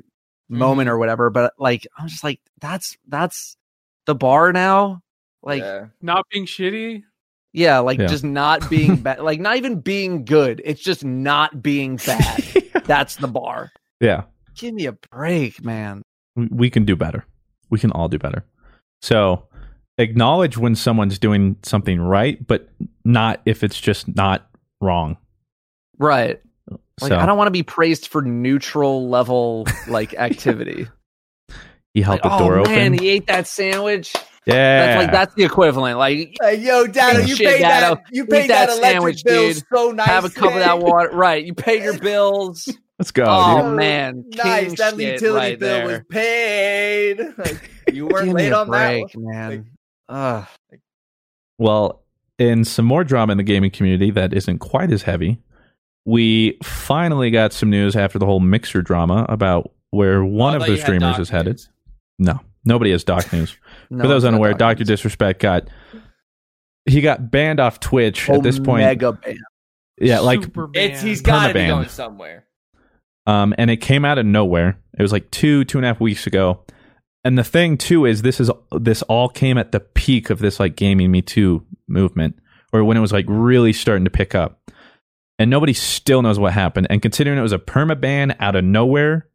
Mm-hmm. 0.49 0.60
moment 0.60 0.90
or 0.90 0.98
whatever. 0.98 1.30
But 1.30 1.54
like 1.60 1.86
I'm 1.98 2.08
just 2.08 2.24
like 2.24 2.40
that's 2.60 2.98
that's 3.08 3.58
the 4.06 4.16
bar 4.16 4.54
now. 4.54 5.02
Like 5.44 5.62
yeah, 5.62 5.76
yeah. 5.76 5.86
not 6.02 6.26
being 6.32 6.45
shitty 6.45 7.04
Yeah, 7.54 7.80
like 7.80 7.99
Yeah. 7.99 8.08
just 8.08 8.24
not 8.24 8.70
being 8.70 8.95
bad. 8.95 9.20
like 9.20 9.40
not 9.41 9.58
even 9.58 9.82
being 9.82 10.24
good. 10.26 10.62
It's 10.64 10.82
just 10.82 11.04
not 11.06 11.62
being 11.62 11.98
bad. 11.98 12.44
that's 12.86 13.18
the 13.18 13.28
bar. 13.28 13.72
yeah 13.99 14.24
Give 14.56 14.74
me 14.74 14.86
a 14.88 14.94
break, 14.94 15.64
man. 15.64 16.02
We 16.38 16.47
we 16.51 16.69
can 16.69 16.85
do 16.85 16.95
better. 16.95 17.26
We 17.69 17.80
can 17.80 17.91
all 17.91 18.07
do 18.07 18.18
better. 18.18 18.45
So 19.01 19.47
acknowledge 19.97 20.57
when 20.57 20.76
someone's 20.76 21.19
doing 21.19 21.57
something 21.64 21.99
right, 21.99 22.45
but 22.47 22.69
not 23.03 23.41
if 23.45 23.64
it's 23.64 23.80
just 23.80 24.15
not 24.15 24.49
wrong. 24.80 25.18
Right. 25.99 26.39
Like 27.01 27.09
so 27.11 27.18
I 27.18 27.26
don't 27.26 27.38
want 27.38 27.47
to 27.47 27.51
be 27.51 27.64
praised 27.64 28.07
for 28.07 28.22
neutral 28.22 29.09
level 29.09 29.65
like 29.88 30.14
activity. 30.18 30.88
he 31.93 32.01
held 32.01 32.15
Like, 32.15 32.23
the 32.23 32.34
oh 32.35 32.39
door 32.39 32.55
man, 32.64 32.93
open. 32.93 32.99
he 32.99 33.09
ate 33.09 33.27
that 33.27 33.47
sandwich. 33.47 34.14
yeah, 34.45 34.85
That's 34.85 35.03
like 35.03 35.11
that's 35.11 35.35
the 35.35 35.43
equivalent. 35.43 35.97
Like 35.99 36.35
Like, 36.41 36.59
yo, 36.61 36.88
Dado, 36.88 37.19
you 37.19 37.35
Shit, 37.35 37.47
paid 37.47 37.61
Dado. 37.61 37.95
that. 37.95 38.03
You 38.11 38.23
Eat 38.23 38.30
paid 38.30 38.49
that 38.49 38.68
that, 38.68 38.77
electric 38.77 38.91
sandwich, 38.93 39.23
bill 39.23 39.53
dude. 39.53 39.64
so 39.73 39.91
nice. 39.91 40.07
have 40.07 40.26
a 40.26 40.30
cup 40.30 40.53
of 40.53 40.59
that 40.59 40.80
water. 40.80 41.09
Right. 41.11 41.45
You 41.45 41.53
pay 41.53 41.84
your 41.84 41.99
bills. 41.99 42.68
Let's 42.99 43.11
go, 43.11 43.26
oh 43.28 43.68
dude. 43.69 43.78
man, 43.78 44.24
nice. 44.36 44.78
That 44.78 44.98
utility 44.98 45.28
right 45.30 45.60
bill 45.60 45.86
was 45.88 46.02
paid. 46.10 47.19
Like, 47.38 47.69
you 47.94 48.07
weren't 48.11 48.34
late 48.34 48.52
a 48.52 48.57
on 48.57 48.69
that. 48.72 48.90
break, 48.90 49.15
one. 49.15 49.26
man. 49.34 49.72
Ugh. 50.10 50.48
Well, 51.57 52.03
in 52.38 52.64
some 52.65 52.86
more 52.86 53.03
drama 53.03 53.32
in 53.32 53.38
the 53.38 53.44
gaming 53.44 53.72
community 53.72 54.11
that 54.11 54.34
isn't 54.34 54.60
quite 54.60 54.91
as 54.91 55.02
heavy, 55.03 55.40
we 56.06 56.57
finally 56.64 57.32
got 57.32 57.53
some 57.53 57.69
news 57.69 57.95
after 57.95 58.19
the 58.19 58.26
whole 58.26 58.40
mixer 58.40 58.82
drama 58.82 59.26
about 59.30 59.72
where 59.91 60.22
oh, 60.22 60.26
one 60.26 60.53
I 60.53 60.57
of 60.57 60.61
thought 60.64 60.69
the 60.69 60.78
streamers 60.78 61.19
is 61.19 61.30
headed. 61.30 61.56
news. 61.56 61.69
No, 62.19 62.40
nobody 62.65 62.91
has 62.91 63.03
doc 63.03 63.32
news. 63.34 63.57
No 63.90 64.03
For 64.03 64.07
those 64.10 64.26
unaware, 64.26 64.52
documents. 64.52 64.80
Doctor 64.80 64.84
Disrespect 64.84 65.41
got 65.41 65.69
he 66.86 66.99
got 66.99 67.32
banned 67.32 67.61
off 67.61 67.80
Twitch 67.80 68.30
at 68.30 68.38
oh, 68.38 68.41
this 68.41 68.60
point. 68.60 68.84
Mega 68.84 69.14
ban. 69.14 69.38
Yeah, 69.99 70.19
like 70.19 70.44
Super 70.44 70.69
It's 70.74 71.02
he's 71.02 71.22
banned. 71.22 71.41
got 71.41 71.48
to 71.48 71.53
be 71.53 71.68
going 71.68 71.88
somewhere. 71.88 72.47
Um, 73.28 73.54
and 73.60 73.70
it 73.70 73.78
came 73.78 74.04
out 74.06 74.18
of 74.18 74.26
nowhere. 74.26 74.80
It 74.98 75.02
was 75.04 75.12
like 75.12 75.30
two 75.30 75.64
two 75.66 75.78
and 75.78 75.86
a 75.86 75.90
half 75.90 75.99
weeks 75.99 76.26
ago. 76.26 76.62
And 77.24 77.38
the 77.38 77.44
thing 77.44 77.78
too 77.78 78.06
is 78.06 78.22
this 78.24 78.40
is 78.40 78.49
this 78.72 79.04
all 79.04 79.30
came 79.30 79.58
at 79.58 79.72
the 79.72 79.80
peak 79.82 80.30
of 80.32 80.40
this 80.40 80.60
like 80.60 80.76
gaming 80.76 81.12
Me 81.12 81.22
Too 81.22 81.64
movement, 81.88 82.40
or 82.74 82.84
when 82.84 82.98
it 82.98 83.02
was 83.02 83.12
like 83.12 83.26
really 83.28 83.74
starting 83.74 84.06
to 84.06 84.12
pick 84.12 84.34
up. 84.34 84.72
And 85.38 85.52
nobody 85.52 85.74
still 85.74 86.24
knows 86.24 86.40
what 86.40 86.54
happened. 86.54 86.88
And 86.90 87.02
considering 87.02 87.38
it 87.38 87.44
was 87.44 87.52
a 87.52 87.60
perma 87.60 87.99
ban 87.99 88.36
out 88.40 88.56
of 88.56 88.64
nowhere, 88.64 89.28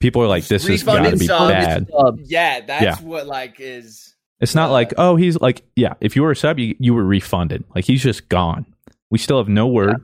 people 0.00 0.22
are 0.22 0.26
like, 0.26 0.46
"This 0.48 0.66
has 0.66 0.82
got 0.82 1.08
to 1.08 1.16
be 1.16 1.26
subs. 1.26 1.50
bad." 1.50 1.86
Yeah, 2.24 2.60
that's 2.60 2.82
Yeah. 2.84 2.96
what 3.06 3.26
like 3.26 3.56
is. 3.58 4.14
It's 4.40 4.54
not 4.54 4.70
like, 4.70 4.94
oh, 4.98 5.16
he's 5.16 5.40
like, 5.40 5.62
yeah, 5.74 5.94
if 6.00 6.14
you 6.14 6.22
were 6.22 6.30
a 6.30 6.36
sub, 6.36 6.60
you, 6.60 6.76
you 6.78 6.94
were 6.94 7.02
refunded. 7.04 7.64
Like, 7.74 7.84
he's 7.84 8.00
just 8.02 8.28
gone. 8.28 8.66
We 9.10 9.18
still 9.18 9.38
have 9.38 9.48
no 9.48 9.66
word. 9.66 9.96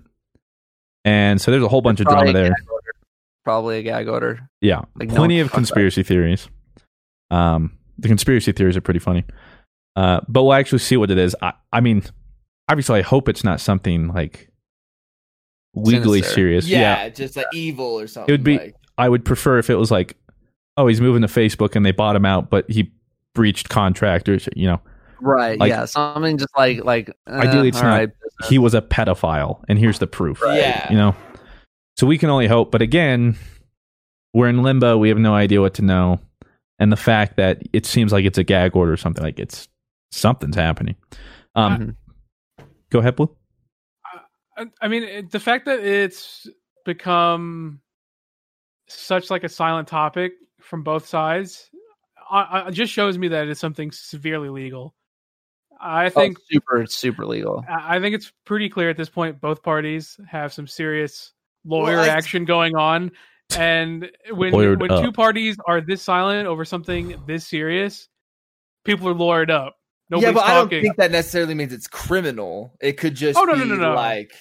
And 1.04 1.40
so 1.40 1.52
there's 1.52 1.62
a 1.62 1.68
whole 1.68 1.82
bunch 1.82 2.00
of 2.00 2.06
drama 2.06 2.32
Probably 2.32 2.40
a 2.40 2.44
there. 2.44 2.54
Gag 3.44 3.48
order. 3.48 3.62
Probably 3.62 3.78
a 3.78 3.82
gag 3.82 4.08
order. 4.08 4.48
Yeah. 4.60 4.82
Like, 4.96 5.08
Plenty 5.10 5.36
one 5.36 5.40
of 5.42 5.46
fuck 5.46 5.52
that. 5.52 5.56
conspiracy 5.56 6.02
theories. 6.02 6.48
Um, 7.30 7.78
the 7.98 8.08
conspiracy 8.08 8.52
theories 8.52 8.76
are 8.76 8.80
pretty 8.80 9.00
funny. 9.00 9.24
Uh, 9.96 10.20
but 10.28 10.42
we'll 10.42 10.52
actually 10.54 10.78
see 10.80 10.96
what 10.96 11.10
it 11.10 11.18
is. 11.18 11.36
I, 11.40 11.52
I 11.72 11.80
mean, 11.80 12.02
obviously, 12.68 12.98
I 12.98 13.02
hope 13.02 13.28
it's 13.28 13.44
not 13.44 13.60
something 13.60 14.08
like 14.08 14.50
legally 15.74 16.18
Sinister. 16.20 16.34
serious. 16.34 16.68
Yeah, 16.68 17.08
just 17.08 17.36
like 17.36 17.46
evil 17.52 17.98
or 17.98 18.06
something. 18.06 18.28
It 18.32 18.32
would 18.32 18.44
be, 18.44 18.58
like, 18.58 18.74
I 18.98 19.08
would 19.08 19.24
prefer 19.24 19.58
if 19.58 19.70
it 19.70 19.76
was 19.76 19.90
like, 19.90 20.16
oh, 20.76 20.86
he's 20.88 21.00
moving 21.00 21.22
to 21.22 21.28
Facebook 21.28 21.76
and 21.76 21.84
they 21.86 21.92
bought 21.92 22.16
him 22.16 22.24
out, 22.24 22.50
but 22.50 22.68
he 22.70 22.92
breached 23.34 23.68
contract 23.68 24.28
or, 24.28 24.38
you 24.56 24.66
know, 24.66 24.80
Right. 25.20 25.58
Like- 25.58 25.70
yeah. 25.70 25.84
Something 25.86 26.36
just 26.38 26.50
like 26.56 26.84
like 26.84 27.08
uh, 27.28 27.34
Ideally, 27.36 27.68
it's 27.68 27.80
not. 27.80 27.88
right, 27.98 28.10
He 28.48 28.58
was 28.58 28.74
a 28.74 28.82
pedophile, 28.82 29.62
and 29.68 29.78
here's 29.78 29.98
the 30.00 30.06
proof. 30.08 30.42
Yeah. 30.44 30.90
you 30.90 30.96
know. 30.98 31.14
So 31.96 32.06
we 32.06 32.18
can 32.18 32.30
only 32.30 32.46
hope. 32.48 32.70
But 32.70 32.82
again, 32.82 33.36
we're 34.32 34.48
in 34.48 34.62
limbo. 34.62 34.98
We 34.98 35.08
have 35.10 35.18
no 35.18 35.34
idea 35.34 35.60
what 35.60 35.74
to 35.74 35.82
know, 35.82 36.20
and 36.78 36.90
the 36.90 36.96
fact 36.96 37.36
that 37.36 37.62
it 37.72 37.86
seems 37.86 38.12
like 38.12 38.24
it's 38.24 38.38
a 38.38 38.44
gag 38.44 38.74
order 38.76 38.92
or 38.92 38.96
something 38.96 39.22
like 39.22 39.38
it's 39.38 39.68
something's 40.10 40.56
happening. 40.56 40.96
Um, 41.54 41.96
go 42.90 42.98
ahead, 42.98 43.16
Blue. 43.16 43.34
I- 44.56 44.70
I 44.80 44.88
mean, 44.88 45.02
it- 45.04 45.30
the 45.30 45.40
fact 45.40 45.66
that 45.66 45.80
it's 45.80 46.48
become 46.84 47.80
such 48.88 49.30
like 49.30 49.44
a 49.44 49.48
silent 49.48 49.88
topic 49.88 50.32
from 50.60 50.82
both 50.82 51.06
sides, 51.06 51.70
I, 52.30 52.64
I, 52.66 52.70
just 52.70 52.92
shows 52.92 53.18
me 53.18 53.28
that 53.28 53.48
it's 53.48 53.60
something 53.60 53.90
severely 53.92 54.48
legal. 54.48 54.94
I 55.80 56.06
Oh, 56.06 56.10
think 56.10 56.38
super 56.50 56.86
super 56.86 57.26
legal. 57.26 57.64
I 57.68 57.96
I 57.96 58.00
think 58.00 58.14
it's 58.14 58.32
pretty 58.44 58.68
clear 58.68 58.90
at 58.90 58.96
this 58.96 59.08
point 59.10 59.40
both 59.40 59.62
parties 59.62 60.18
have 60.28 60.52
some 60.52 60.66
serious 60.66 61.32
lawyer 61.64 61.96
Well, 61.96 62.04
I- 62.04 62.08
action 62.08 62.44
going 62.44 62.76
on. 62.76 63.10
And 63.56 64.10
when 64.30 64.52
Lawyered 64.52 64.80
when 64.80 64.90
up. 64.90 65.04
two 65.04 65.12
parties 65.12 65.56
are 65.66 65.80
this 65.80 66.02
silent 66.02 66.46
over 66.48 66.64
something 66.64 67.20
this 67.26 67.46
serious, 67.46 68.08
people 68.84 69.06
are 69.08 69.14
lawyered 69.14 69.50
up. 69.50 69.74
yeah, 70.10 70.16
Nobody's 70.16 70.34
but 70.34 70.44
I 70.44 70.54
don't 70.54 70.68
think 70.70 70.96
that 70.96 71.10
necessarily 71.10 71.54
means 71.54 71.72
it's 71.72 71.86
criminal. 71.86 72.74
It 72.80 72.92
could 72.94 73.14
just 73.14 73.38
Oh, 73.38 73.44
no, 73.44 73.52
no, 73.54 73.62
be 73.64 73.68
no, 73.70 73.76
no. 73.76 73.94
like 73.94 74.32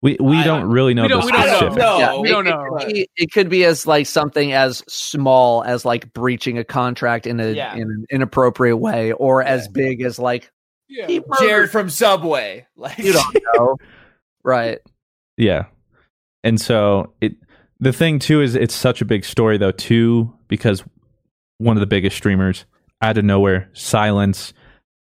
We 0.00 0.16
we 0.20 0.36
I- 0.36 0.44
don't 0.44 0.70
really 0.70 0.94
know 0.94 1.02
we 1.02 1.08
the 1.08 1.14
don't- 1.14 1.24
we 1.26 1.32
don't 1.32 1.42
specifics. 1.48 1.76
know. 1.76 1.98
Yeah, 1.98 2.16
we 2.20 2.28
it- 2.28 2.32
don't 2.32 2.46
it 2.46 2.50
know. 2.50 2.76
could 2.78 2.88
be- 2.94 3.08
It 3.16 3.32
could 3.32 3.48
be 3.48 3.64
as 3.64 3.84
like 3.86 4.06
something 4.06 4.52
as 4.52 4.78
small 4.88 5.64
as 5.64 5.84
like 5.84 6.12
breaching 6.12 6.56
a 6.58 6.64
contract 6.64 7.26
in 7.26 7.40
a 7.40 7.50
Yeah. 7.50 7.74
in 7.74 7.82
an 7.82 8.04
inappropriate 8.08 8.78
way, 8.78 9.10
or 9.12 9.42
as 9.42 9.66
big 9.66 10.00
as 10.02 10.20
like 10.20 10.52
Yeah. 10.88 11.18
Jared 11.40 11.70
from 11.70 11.90
Subway. 11.90 12.66
Like 12.76 12.98
You 12.98 13.12
don't 13.14 13.36
know, 13.56 13.76
right? 14.44 14.78
Yeah. 15.38 15.66
And 16.44 16.60
so 16.60 17.14
it 17.20 17.32
the 17.80 17.92
thing 17.92 18.18
too 18.18 18.42
is 18.42 18.54
it's 18.54 18.74
such 18.74 19.00
a 19.00 19.04
big 19.04 19.24
story 19.24 19.56
though 19.56 19.72
too 19.72 20.32
because 20.48 20.82
one 21.58 21.76
of 21.76 21.80
the 21.80 21.86
biggest 21.86 22.16
streamers 22.16 22.64
out 23.02 23.16
of 23.18 23.24
nowhere 23.24 23.70
silence 23.72 24.52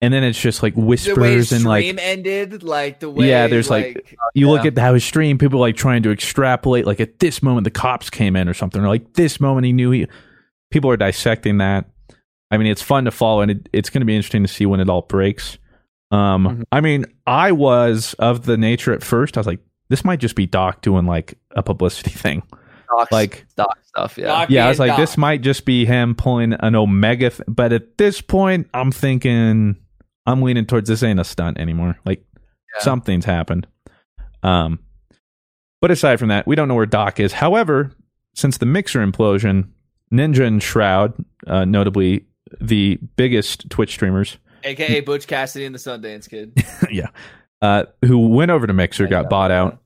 and 0.01 0.13
then 0.13 0.23
it's 0.23 0.39
just 0.41 0.61
like 0.61 0.73
whispers 0.75 1.53
and 1.53 1.63
like 1.63 1.83
stream 1.85 1.97
ended, 1.99 2.61
like 2.61 2.99
the 2.99 3.09
way 3.09 3.29
Yeah, 3.29 3.47
there's, 3.47 3.69
like, 3.69 4.17
you 4.33 4.49
look 4.49 4.65
at 4.65 4.77
how 4.77 4.93
his 4.95 5.03
stream 5.05 5.37
people 5.37 5.61
like 5.61 5.77
trying 5.77 6.03
to 6.03 6.11
extrapolate 6.11 6.85
like 6.85 6.99
at 6.99 7.19
this 7.19 7.41
moment 7.41 7.63
the 7.63 7.71
cops 7.71 8.09
came 8.09 8.35
in 8.35 8.49
or 8.49 8.53
something 8.53 8.81
or 8.81 8.87
like 8.89 9.13
this 9.13 9.39
moment 9.39 9.65
he 9.65 9.71
knew 9.71 9.91
he 9.91 10.07
people 10.71 10.89
are 10.89 10.97
dissecting 10.97 11.59
that 11.59 11.85
i 12.51 12.57
mean 12.57 12.67
it's 12.67 12.81
fun 12.81 13.05
to 13.05 13.11
follow 13.11 13.41
and 13.41 13.51
it, 13.51 13.69
it's 13.71 13.89
going 13.89 14.01
to 14.01 14.05
be 14.05 14.15
interesting 14.15 14.43
to 14.43 14.47
see 14.51 14.65
when 14.65 14.79
it 14.79 14.89
all 14.89 15.03
breaks 15.03 15.57
um 16.11 16.45
Mhm. 16.47 16.63
i 16.71 16.81
mean 16.81 17.05
i 17.27 17.51
was 17.51 18.13
of 18.19 18.45
the 18.45 18.57
nature 18.57 18.91
at 18.93 19.03
first 19.03 19.37
i 19.37 19.39
was 19.39 19.47
like 19.47 19.59
this 19.89 20.03
might 20.05 20.19
just 20.19 20.35
be 20.35 20.45
doc 20.45 20.81
doing 20.81 21.05
like 21.05 21.37
a 21.51 21.63
publicity 21.63 22.11
thing 22.15 22.43
Docs, 22.97 23.11
like 23.11 23.45
doc 23.55 23.77
stuff. 23.85 24.17
Yeah, 24.17 24.25
Doc 24.27 24.49
yeah 24.49 24.65
i 24.65 24.69
was 24.69 24.77
being 24.77 24.89
like 24.89 24.97
this 24.99 25.17
might 25.17 25.41
just 25.41 25.65
be 25.65 25.85
him 25.85 26.13
pulling 26.15 26.53
an 26.53 26.75
omega 26.75 27.29
th- 27.31 27.41
but 27.47 27.73
at 27.73 27.97
this 27.97 28.21
point 28.21 28.69
i'm 28.73 28.91
thinking 28.91 29.75
i'm 30.25 30.41
leaning 30.41 30.65
towards 30.65 30.89
this 30.89 31.01
ain't 31.03 31.19
a 31.19 31.23
stunt 31.23 31.57
anymore 31.59 31.97
like 32.05 32.23
Yeah. 32.75 32.83
something's 32.83 33.25
happened 33.25 33.67
um 34.43 34.79
but 35.81 35.91
aside 35.91 36.17
from 36.19 36.29
that 36.29 36.45
we 36.47 36.55
don't 36.55 36.67
know 36.67 36.75
where 36.75 36.85
doc 36.85 37.19
is 37.19 37.33
however 37.33 37.91
since 38.35 38.57
the 38.57 38.65
mixer 38.65 39.05
implosion 39.05 39.69
ninja 40.11 40.45
and 40.45 40.61
shroud 40.61 41.13
uh, 41.47 41.65
notably 41.65 42.25
the 42.61 42.99
biggest 43.15 43.69
twitch 43.71 43.91
streamers 43.91 44.37
aka 44.63 44.99
Butch 45.01 45.25
Cassidy 45.27 45.65
and 45.65 45.75
the 45.75 45.79
Sundance 45.79 46.29
Kid. 46.29 46.53
yeah 46.91 47.07
uh, 47.63 47.85
who 48.05 48.27
went 48.27 48.51
over 48.51 48.67
to 48.67 48.73
mixer 48.73 49.07
got 49.07 49.29
bought 49.29 49.49
out 49.49 49.81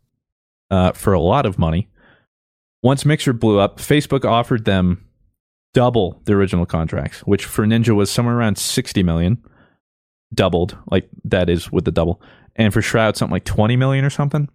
uh, 0.72 0.92
for 0.92 1.14
a 1.14 1.20
lot 1.20 1.46
of 1.46 1.58
money. 1.58 1.88
Once 2.84 3.06
Mixer 3.06 3.34
blew 3.34 3.60
up, 3.60 3.78
Facebook 3.78 4.24
offered 4.26 4.66
them 4.66 5.04
double 5.74 6.22
the 6.26 6.34
original 6.34 6.66
contracts, 6.66 7.20
which 7.22 7.46
for 7.46 7.66
Ninja 7.66 7.96
was 7.96 8.10
somewhere 8.10 8.36
around 8.36 8.58
60 8.58 9.02
million, 9.04 9.44
doubled, 10.34 10.78
like 10.90 11.08
that 11.24 11.50
is 11.50 11.72
with 11.72 11.86
the 11.86 11.92
double. 11.92 12.22
And 12.56 12.74
for 12.74 12.82
Shroud, 12.82 13.16
something 13.18 13.32
like 13.34 13.46
20 13.46 13.76
million 13.78 14.06
or 14.06 14.10
something. 14.10 14.50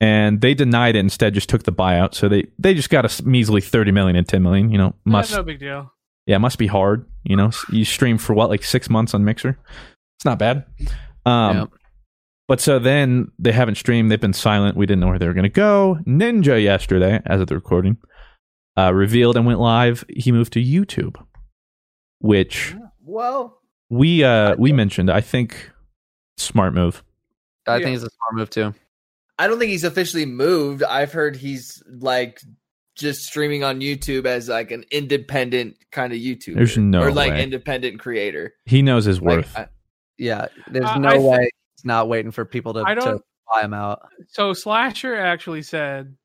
And 0.00 0.40
they 0.40 0.54
denied 0.54 0.96
it, 0.96 1.00
instead 1.00 1.34
just 1.34 1.48
took 1.48 1.62
the 1.62 1.72
buyout. 1.72 2.14
So 2.14 2.28
they, 2.28 2.46
they 2.58 2.74
just 2.74 2.90
got 2.90 3.04
a 3.04 3.22
measly 3.24 3.60
30 3.60 3.92
million 3.92 4.16
and 4.16 4.26
10 4.28 4.42
million, 4.42 4.70
you 4.70 4.78
know, 4.78 4.94
must, 5.04 5.32
no 5.32 5.42
big 5.42 5.60
deal. 5.60 5.92
yeah, 6.26 6.36
it 6.36 6.40
must 6.40 6.58
be 6.58 6.66
hard. 6.66 7.06
You 7.24 7.36
know, 7.36 7.50
you 7.70 7.84
stream 7.84 8.18
for 8.18 8.34
what, 8.34 8.50
like 8.50 8.64
six 8.64 8.90
months 8.90 9.14
on 9.14 9.24
Mixer? 9.24 9.58
It's 10.18 10.24
not 10.24 10.38
bad. 10.38 10.64
Um, 11.24 11.56
Yeah. 11.56 11.64
But 12.48 12.60
so 12.60 12.78
then 12.78 13.30
they 13.38 13.52
haven't 13.52 13.76
streamed. 13.76 14.10
They've 14.10 14.20
been 14.20 14.32
silent. 14.32 14.76
We 14.76 14.84
didn't 14.86 15.00
know 15.00 15.08
where 15.08 15.18
they 15.18 15.26
were 15.26 15.32
going 15.34 15.44
to 15.44 15.48
go. 15.48 15.98
Ninja 16.06 16.62
yesterday, 16.62 17.20
as 17.24 17.40
of 17.40 17.46
the 17.46 17.54
recording, 17.54 17.96
uh, 18.76 18.92
revealed 18.92 19.36
and 19.36 19.46
went 19.46 19.60
live. 19.60 20.04
He 20.08 20.32
moved 20.32 20.52
to 20.54 20.62
YouTube, 20.62 21.16
which 22.18 22.74
Well, 23.04 23.58
we 23.90 24.24
uh, 24.24 24.56
we 24.58 24.72
mentioned. 24.72 25.10
I 25.10 25.20
think 25.20 25.70
smart 26.36 26.74
move. 26.74 27.02
I 27.66 27.76
Yeah. 27.76 27.84
think 27.84 27.94
it's 27.96 28.04
a 28.04 28.10
smart 28.10 28.34
move 28.34 28.50
too. 28.50 28.74
I 29.38 29.46
don't 29.46 29.58
think 29.58 29.70
he's 29.70 29.84
officially 29.84 30.26
moved. 30.26 30.82
I've 30.82 31.12
heard 31.12 31.36
he's 31.36 31.82
like 32.00 32.40
just 32.96 33.22
streaming 33.22 33.64
on 33.64 33.80
YouTube 33.80 34.26
as 34.26 34.48
like 34.48 34.70
an 34.70 34.84
independent 34.90 35.76
kind 35.90 36.12
of 36.12 36.18
YouTuber. 36.18 36.54
There's 36.56 36.76
no 36.76 37.02
or 37.02 37.12
like 37.12 37.32
way. 37.32 37.42
independent 37.42 37.98
creator. 38.00 38.52
He 38.66 38.82
knows 38.82 39.04
his 39.04 39.20
Like, 39.20 39.38
worth. 39.38 39.56
I- 39.56 39.68
Yeah, 40.18 40.48
there's 40.70 40.84
I- 40.86 40.98
no 40.98 41.08
I 41.08 41.12
th- 41.18 41.22
way 41.24 41.50
he's 41.82 41.86
not 41.86 42.08
waiting 42.08 42.30
for 42.30 42.44
people 42.44 42.74
to, 42.74 42.84
I 42.86 42.94
don't- 42.94 43.22
buy 43.52 43.62
him 43.62 43.74
out. 43.74 44.08
So 44.28 44.52
Slasher 44.52 45.14
actually 45.16 45.62
said, 45.62 46.16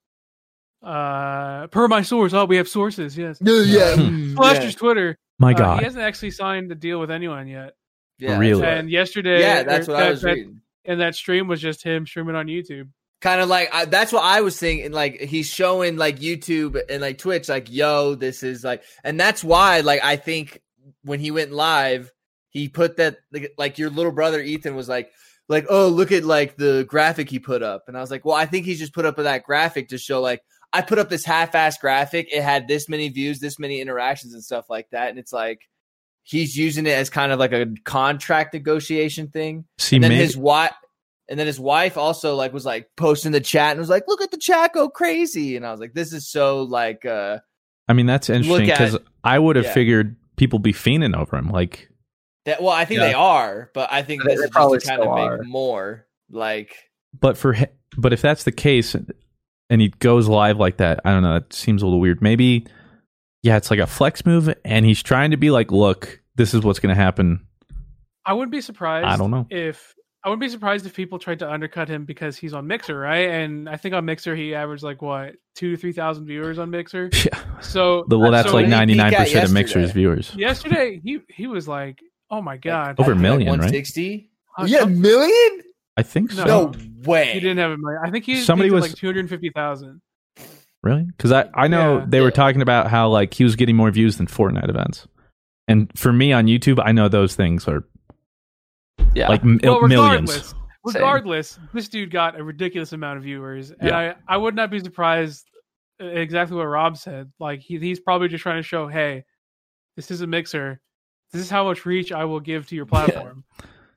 uh, 0.83 1.67
per 1.67 1.87
my 1.87 2.03
source, 2.03 2.33
oh, 2.33 2.45
we 2.45 2.57
have 2.57 2.67
sources, 2.67 3.17
yes. 3.17 3.39
yeah, 3.41 3.95
Slasher's 4.35 4.75
Twitter. 4.75 5.17
My 5.39 5.51
uh, 5.53 5.57
God, 5.57 5.79
he 5.79 5.83
hasn't 5.85 6.03
actually 6.03 6.31
signed 6.31 6.71
a 6.71 6.75
deal 6.75 6.99
with 6.99 7.11
anyone 7.11 7.47
yet. 7.47 7.73
yeah, 8.19 8.37
Really? 8.37 8.65
And 8.65 8.89
yesterday, 8.89 9.39
yeah, 9.41 9.63
that's 9.63 9.89
or 9.89 9.93
what 9.93 10.03
I 10.03 10.09
was 10.11 10.21
that- 10.21 10.33
reading. 10.35 10.61
And 10.85 11.01
that 11.01 11.15
stream 11.15 11.49
was 11.49 11.59
just 11.59 11.83
him 11.83 12.07
streaming 12.07 12.35
on 12.35 12.45
YouTube. 12.47 12.87
kind 13.19 13.41
of 13.41 13.49
like 13.49 13.67
I, 13.73 13.83
that's 13.83 14.13
what 14.13 14.23
I 14.23 14.39
was 14.39 14.57
thinking. 14.57 14.93
Like 14.93 15.19
he's 15.19 15.49
showing 15.49 15.97
like 15.97 16.17
YouTube 16.19 16.79
and 16.89 17.01
like 17.01 17.17
Twitch, 17.17 17.49
like 17.49 17.69
yo, 17.69 18.15
this 18.15 18.41
is 18.41 18.63
like, 18.63 18.83
and 19.03 19.19
that's 19.19 19.43
why 19.43 19.81
like 19.81 19.99
I 20.01 20.15
think 20.15 20.61
when 21.03 21.19
he 21.19 21.31
went 21.31 21.51
live, 21.51 22.09
he 22.51 22.69
put 22.69 22.95
that 22.97 23.17
like, 23.33 23.53
like 23.57 23.77
your 23.77 23.89
little 23.89 24.13
brother 24.13 24.39
Ethan 24.41 24.75
was 24.77 24.87
like. 24.87 25.11
Like 25.49 25.65
oh 25.69 25.87
look 25.87 26.11
at 26.11 26.23
like 26.23 26.57
the 26.57 26.85
graphic 26.87 27.29
he 27.29 27.39
put 27.39 27.63
up 27.63 27.85
and 27.87 27.97
I 27.97 28.01
was 28.01 28.11
like 28.11 28.25
well 28.25 28.35
I 28.35 28.45
think 28.45 28.65
he's 28.65 28.79
just 28.79 28.93
put 28.93 29.05
up 29.05 29.15
that 29.17 29.43
graphic 29.43 29.89
to 29.89 29.97
show 29.97 30.21
like 30.21 30.41
I 30.73 30.81
put 30.81 30.99
up 30.99 31.09
this 31.09 31.23
half-ass 31.23 31.77
graphic 31.77 32.27
it 32.31 32.43
had 32.43 32.67
this 32.67 32.89
many 32.89 33.09
views 33.09 33.39
this 33.39 33.57
many 33.57 33.79
interactions 33.79 34.33
and 34.33 34.43
stuff 34.43 34.69
like 34.69 34.89
that 34.91 35.09
and 35.09 35.17
it's 35.17 35.31
like 35.31 35.61
he's 36.23 36.57
using 36.57 36.85
it 36.85 36.91
as 36.91 37.09
kind 37.09 37.31
of 37.31 37.39
like 37.39 37.53
a 37.53 37.67
contract 37.85 38.53
negotiation 38.53 39.29
thing 39.29 39.63
See, 39.77 39.95
and 39.95 40.03
then 40.03 40.11
maybe- 40.11 40.23
his 40.23 40.35
wife 40.35 40.73
and 41.29 41.39
then 41.39 41.47
his 41.47 41.59
wife 41.59 41.97
also 41.97 42.35
like 42.35 42.53
was 42.53 42.65
like 42.65 42.89
posting 42.95 43.31
the 43.31 43.41
chat 43.41 43.71
and 43.71 43.79
was 43.79 43.89
like, 43.89 44.05
"Look 44.07 44.21
at 44.21 44.31
the 44.31 44.37
chat 44.37 44.73
go 44.73 44.89
crazy," 44.89 45.55
and 45.55 45.65
I 45.65 45.71
was 45.71 45.79
like, 45.79 45.93
"This 45.93 46.13
is 46.13 46.27
so 46.27 46.63
like." 46.63 47.05
uh 47.05 47.39
I 47.89 47.93
mean, 47.93 48.05
that's 48.05 48.29
interesting 48.29 48.67
because 48.67 48.97
I 49.23 49.39
would 49.39 49.55
have 49.55 49.65
yeah. 49.65 49.73
figured 49.73 50.17
people 50.35 50.59
be 50.59 50.73
fiending 50.73 51.15
over 51.15 51.37
him. 51.37 51.49
Like, 51.49 51.89
that, 52.47 52.61
Well, 52.61 52.73
I 52.73 52.83
think 52.85 52.99
Yeah. 53.01 53.07
they 53.07 53.13
are, 53.13 53.69
but 53.73 53.91
I 53.91 54.01
think 54.01 54.23
They- 54.23 54.29
this 54.29 54.39
they 54.39 54.43
is 54.45 54.49
just 54.49 54.53
probably 54.53 54.79
to 54.79 54.87
kind 54.87 54.99
of 55.01 55.05
still 55.05 55.15
make 55.15 55.39
are. 55.39 55.43
more 55.43 56.07
like. 56.31 56.75
but 57.19 57.37
for 57.37 57.55
but 57.97 58.11
if 58.13 58.21
that's 58.21 58.43
the 58.43 58.51
case, 58.51 58.95
and 59.69 59.81
he 59.81 59.89
goes 59.89 60.27
live 60.27 60.57
like 60.57 60.77
that, 60.77 60.99
I 61.05 61.11
don't 61.11 61.23
know. 61.23 61.33
That 61.33 61.53
seems 61.53 61.81
a 61.81 61.85
little 61.85 61.99
weird. 61.99 62.21
Maybe, 62.21 62.65
yeah, 63.43 63.57
it's 63.57 63.69
like 63.71 63.79
a 63.79 63.87
flex 63.87 64.25
move, 64.25 64.53
and 64.65 64.85
he's 64.85 65.01
trying 65.03 65.31
to 65.31 65.37
be 65.37 65.51
like, 65.51 65.71
"Look, 65.71 66.21
this 66.35 66.53
is 66.53 66.61
what's 66.61 66.79
going 66.79 66.93
to 66.95 67.01
happen." 67.01 67.45
I 68.25 68.33
wouldn't 68.33 68.51
be 68.51 68.61
surprised. 68.61 69.07
I 69.07 69.15
don't 69.17 69.31
know. 69.31 69.47
if 69.49 69.93
I 70.23 70.29
wouldn't 70.29 70.41
be 70.41 70.49
surprised 70.49 70.85
if 70.85 70.93
people 70.93 71.17
tried 71.19 71.39
to 71.39 71.49
undercut 71.49 71.87
him 71.87 72.03
because 72.03 72.35
he's 72.37 72.53
on 72.53 72.67
Mixer, 72.67 72.97
right? 72.99 73.29
And 73.29 73.69
I 73.69 73.77
think 73.77 73.95
on 73.95 74.03
Mixer 74.03 74.35
he 74.35 74.53
averaged 74.53 74.83
like 74.83 75.01
what 75.01 75.35
two 75.55 75.71
to 75.71 75.77
three 75.77 75.93
thousand 75.93 76.25
viewers 76.27 76.59
on 76.59 76.69
Mixer. 76.69 77.09
Yeah. 77.25 77.61
So 77.61 78.03
The- 78.07 78.19
well, 78.19 78.31
that's 78.31 78.49
so 78.49 78.55
like 78.55 78.67
ninety 78.67 78.95
nine 78.95 79.13
percent 79.13 79.45
of? 79.45 79.53
Mixer's 79.53 79.91
viewers. 79.91 80.33
Yesterday 80.35 80.99
he 81.03 81.19
he 81.29 81.47
was 81.47 81.67
like, 81.67 81.99
oh 82.29 82.41
my 82.41 82.57
god, 82.57 82.99
Over 82.99 83.13
a 83.13 83.15
million, 83.15 83.49
right? 83.51 83.59
One 83.59 83.69
sixty. 83.69 84.29
Uh, 84.57 84.65
Yeah, 84.67 84.79
some- 84.81 85.01
million. 85.01 85.63
I 85.97 86.03
think 86.03 86.31
so. 86.31 86.43
No 86.45 86.73
way. 87.03 87.33
He 87.33 87.39
didn't 87.39 87.57
have 87.57 87.71
a 87.71 87.77
million. 87.77 88.01
I 88.05 88.11
think 88.11 88.25
he 88.25 88.35
Somebody 88.41 88.69
somebody 88.69 88.71
was 88.71 88.81
was- 88.83 88.91
like 88.91 88.99
two 88.99 89.07
hundred 89.07 89.29
fifty 89.29 89.49
thousand. 89.49 90.01
Really? 90.83 91.03
Because 91.05 91.31
I, 91.31 91.49
I 91.55 91.67
know 91.67 91.97
Yeah. 91.99 92.05
they 92.07 92.21
were 92.21 92.31
talking 92.31 92.61
about 92.61 92.87
how 92.87 93.09
like 93.09 93.33
he 93.33 93.43
was 93.43 93.55
getting 93.55 93.75
more 93.75 93.89
views 93.91 94.17
than 94.17 94.27
Fortnite 94.27 94.69
events, 94.69 95.07
and 95.67 95.91
for 95.97 96.13
me 96.13 96.31
on 96.33 96.45
YouTube, 96.45 96.79
I 96.83 96.91
know 96.91 97.07
those 97.09 97.35
things 97.35 97.67
are 97.67 97.83
Yeah. 99.15 99.27
like 99.29 99.41
m- 99.41 99.59
Well, 99.63 99.87
millions. 99.87 100.29
regardless, 100.29 100.55
regardless, 100.85 101.59
this 101.73 101.89
dude 101.89 102.11
got 102.11 102.39
a 102.39 102.43
ridiculous 102.43 102.93
amount 102.93 103.17
of 103.17 103.23
viewers, 103.23 103.71
and 103.71 103.89
Yeah. 103.89 104.13
I 104.27 104.35
I 104.35 104.37
would 104.37 104.55
not 104.55 104.69
be 104.69 104.79
surprised. 104.79 105.49
uh, 106.01 106.05
Exactly 106.05 106.55
what 106.55 106.65
Rob 106.65 106.95
said. 106.97 107.31
Like 107.39 107.61
he, 107.61 107.79
he's 107.79 107.99
probably 107.99 108.27
just 108.27 108.43
trying 108.43 108.57
to 108.57 108.63
show, 108.63 108.87
hey, 108.87 109.25
this 109.95 110.11
is 110.11 110.21
a 110.21 110.27
mixer. 110.27 110.79
This 111.31 111.41
is 111.41 111.49
how 111.49 111.63
much 111.65 111.85
reach 111.85 112.11
I 112.11 112.25
will 112.25 112.39
give 112.39 112.67
to 112.67 112.75
your 112.75 112.85
platform. 112.93 113.43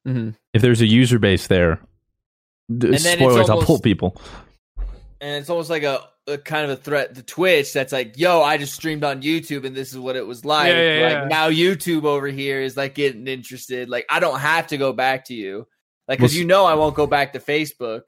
Mhm. 0.06 0.34
If 0.54 0.62
there's 0.62 0.80
a 0.80 0.86
user 0.86 1.18
base 1.18 1.46
there, 1.46 1.76
d- 2.68 2.86
And 2.88 2.94
then 2.94 2.94
it's 2.94 3.02
spoilers, 3.14 3.48
I'll 3.48 3.56
almost- 3.56 3.66
pull 3.66 3.80
people. 3.80 4.20
and 5.20 5.36
it's 5.40 5.50
almost 5.50 5.68
like 5.70 5.82
a, 5.82 6.00
a 6.26 6.38
kind 6.38 6.64
of 6.70 6.78
a 6.78 6.82
threat 6.82 7.14
to 7.16 7.22
Twitch 7.22 7.72
that's 7.72 7.92
like, 7.92 8.18
yo, 8.18 8.42
I 8.42 8.56
just 8.56 8.74
streamed 8.74 9.04
on 9.04 9.20
YouTube 9.22 9.64
and 9.66 9.74
this 9.76 9.92
is 9.92 9.98
what 9.98 10.16
it 10.16 10.26
was 10.26 10.44
like. 10.44 10.68
Yeah, 10.68 10.98
yeah, 10.98 11.04
like 11.04 11.12
yeah. 11.12 11.28
now 11.28 11.50
YouTube 11.50 12.04
over 12.04 12.28
here 12.28 12.60
is 12.60 12.76
like 12.76 12.94
getting 12.94 13.26
interested. 13.26 13.88
Like 13.90 14.06
I 14.10 14.20
don't 14.20 14.38
have 14.40 14.68
to 14.68 14.76
go 14.78 14.92
back 14.92 15.26
to 15.26 15.34
you. 15.34 15.66
Like 16.08 16.18
Well, 16.18 16.26
because 16.28 16.36
you 16.36 16.44
know 16.44 16.64
I 16.64 16.74
won't 16.74 16.94
go 16.96 17.06
back 17.06 17.32
to 17.34 17.38
Facebook. 17.40 18.02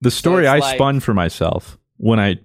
The 0.00 0.10
story 0.10 0.44
it's 0.44 0.50
I 0.50 0.58
like- 0.58 0.76
spun 0.76 1.00
for 1.00 1.14
myself 1.14 1.76
when 1.96 2.18
I 2.20 2.38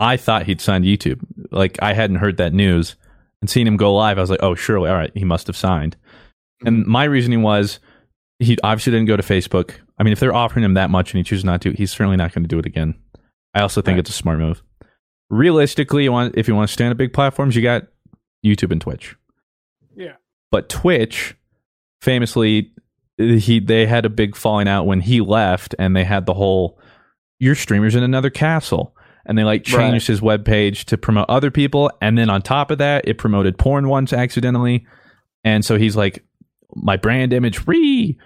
I 0.00 0.16
thought 0.16 0.46
he'd 0.46 0.60
signed 0.60 0.84
YouTube. 0.84 1.20
Like 1.50 1.78
I 1.82 1.92
hadn't 1.92 2.16
heard 2.16 2.38
that 2.38 2.52
news 2.52 2.96
and 3.42 3.50
seeing 3.50 3.66
him 3.66 3.76
go 3.76 3.94
live, 3.94 4.16
I 4.16 4.22
was 4.22 4.30
like, 4.30 4.42
oh, 4.42 4.54
surely, 4.54 4.88
all 4.88 4.96
right, 4.96 5.10
he 5.14 5.24
must 5.24 5.46
have 5.48 5.56
signed. 5.56 5.96
Mm-hmm. 5.96 6.66
And 6.68 6.86
my 6.86 7.04
reasoning 7.04 7.42
was 7.42 7.78
he 8.38 8.56
obviously 8.64 8.92
didn't 8.92 9.08
go 9.08 9.16
to 9.18 9.22
Facebook. 9.22 9.74
I 9.98 10.02
mean, 10.02 10.12
if 10.12 10.20
they're 10.20 10.34
offering 10.34 10.64
him 10.64 10.74
that 10.74 10.88
much 10.88 11.12
and 11.12 11.18
he 11.18 11.22
chooses 11.24 11.44
not 11.44 11.60
to, 11.62 11.72
he's 11.72 11.90
certainly 11.92 12.16
not 12.16 12.32
going 12.32 12.44
to 12.44 12.48
do 12.48 12.58
it 12.58 12.64
again. 12.66 12.94
I 13.54 13.60
also 13.60 13.82
think 13.82 13.96
Right. 13.96 14.00
it's 14.00 14.10
a 14.10 14.14
smart 14.14 14.38
move. 14.38 14.62
Realistically, 15.28 16.04
you 16.04 16.12
want 16.12 16.36
if 16.36 16.48
you 16.48 16.54
want 16.54 16.68
to 16.68 16.72
stand 16.72 16.90
at 16.90 16.96
big 16.96 17.12
platforms, 17.12 17.54
you 17.54 17.62
got 17.62 17.84
YouTube 18.44 18.70
and 18.72 18.80
Twitch. 18.80 19.14
Yeah. 19.96 20.14
But 20.50 20.68
Twitch, 20.68 21.34
famously, 22.00 22.72
he 23.18 23.60
they 23.60 23.86
had 23.86 24.04
a 24.04 24.10
big 24.10 24.36
falling 24.36 24.68
out 24.68 24.86
when 24.86 25.00
he 25.00 25.20
left, 25.20 25.74
and 25.78 25.94
they 25.96 26.04
had 26.04 26.26
the 26.26 26.34
whole 26.34 26.78
"your 27.38 27.54
streamer's 27.54 27.94
in 27.94 28.02
another 28.02 28.30
castle," 28.30 28.94
and 29.26 29.36
they 29.38 29.44
like 29.44 29.62
Right. 29.72 29.90
changed 29.92 30.06
his 30.08 30.20
webpage 30.20 30.84
to 30.86 30.98
promote 30.98 31.26
other 31.28 31.50
people, 31.50 31.90
and 32.00 32.16
then 32.18 32.30
on 32.30 32.42
top 32.42 32.70
of 32.70 32.78
that, 32.78 33.06
it 33.08 33.18
promoted 33.18 33.58
porn 33.58 33.88
once 33.88 34.12
accidentally, 34.12 34.86
and 35.44 35.64
so 35.64 35.76
he's 35.78 35.96
like, 35.96 36.24
"My 36.74 36.96
brand 36.96 37.32
image 37.32 37.66
re." 37.66 38.18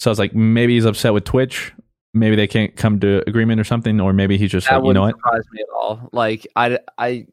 So 0.00 0.10
I 0.10 0.12
was 0.12 0.18
like, 0.18 0.34
maybe 0.34 0.74
he's 0.74 0.84
upset 0.84 1.12
with 1.12 1.24
Twitch. 1.24 1.72
Maybe 2.14 2.36
they 2.36 2.46
can't 2.46 2.74
come 2.76 3.00
to 3.00 3.22
agreement 3.28 3.60
or 3.60 3.64
something, 3.64 4.00
or 4.00 4.12
maybe 4.12 4.38
he's 4.38 4.50
just 4.52 4.68
that 4.68 4.74
like, 4.76 4.82
you 4.82 4.86
wouldn't 4.86 5.02
know 5.02 5.06
what? 5.06 5.16
surprise 5.16 5.42
me 5.52 5.60
at 5.60 5.68
all. 5.74 6.08
Like 6.12 6.46
I, 6.54 6.78
I, 6.96 7.26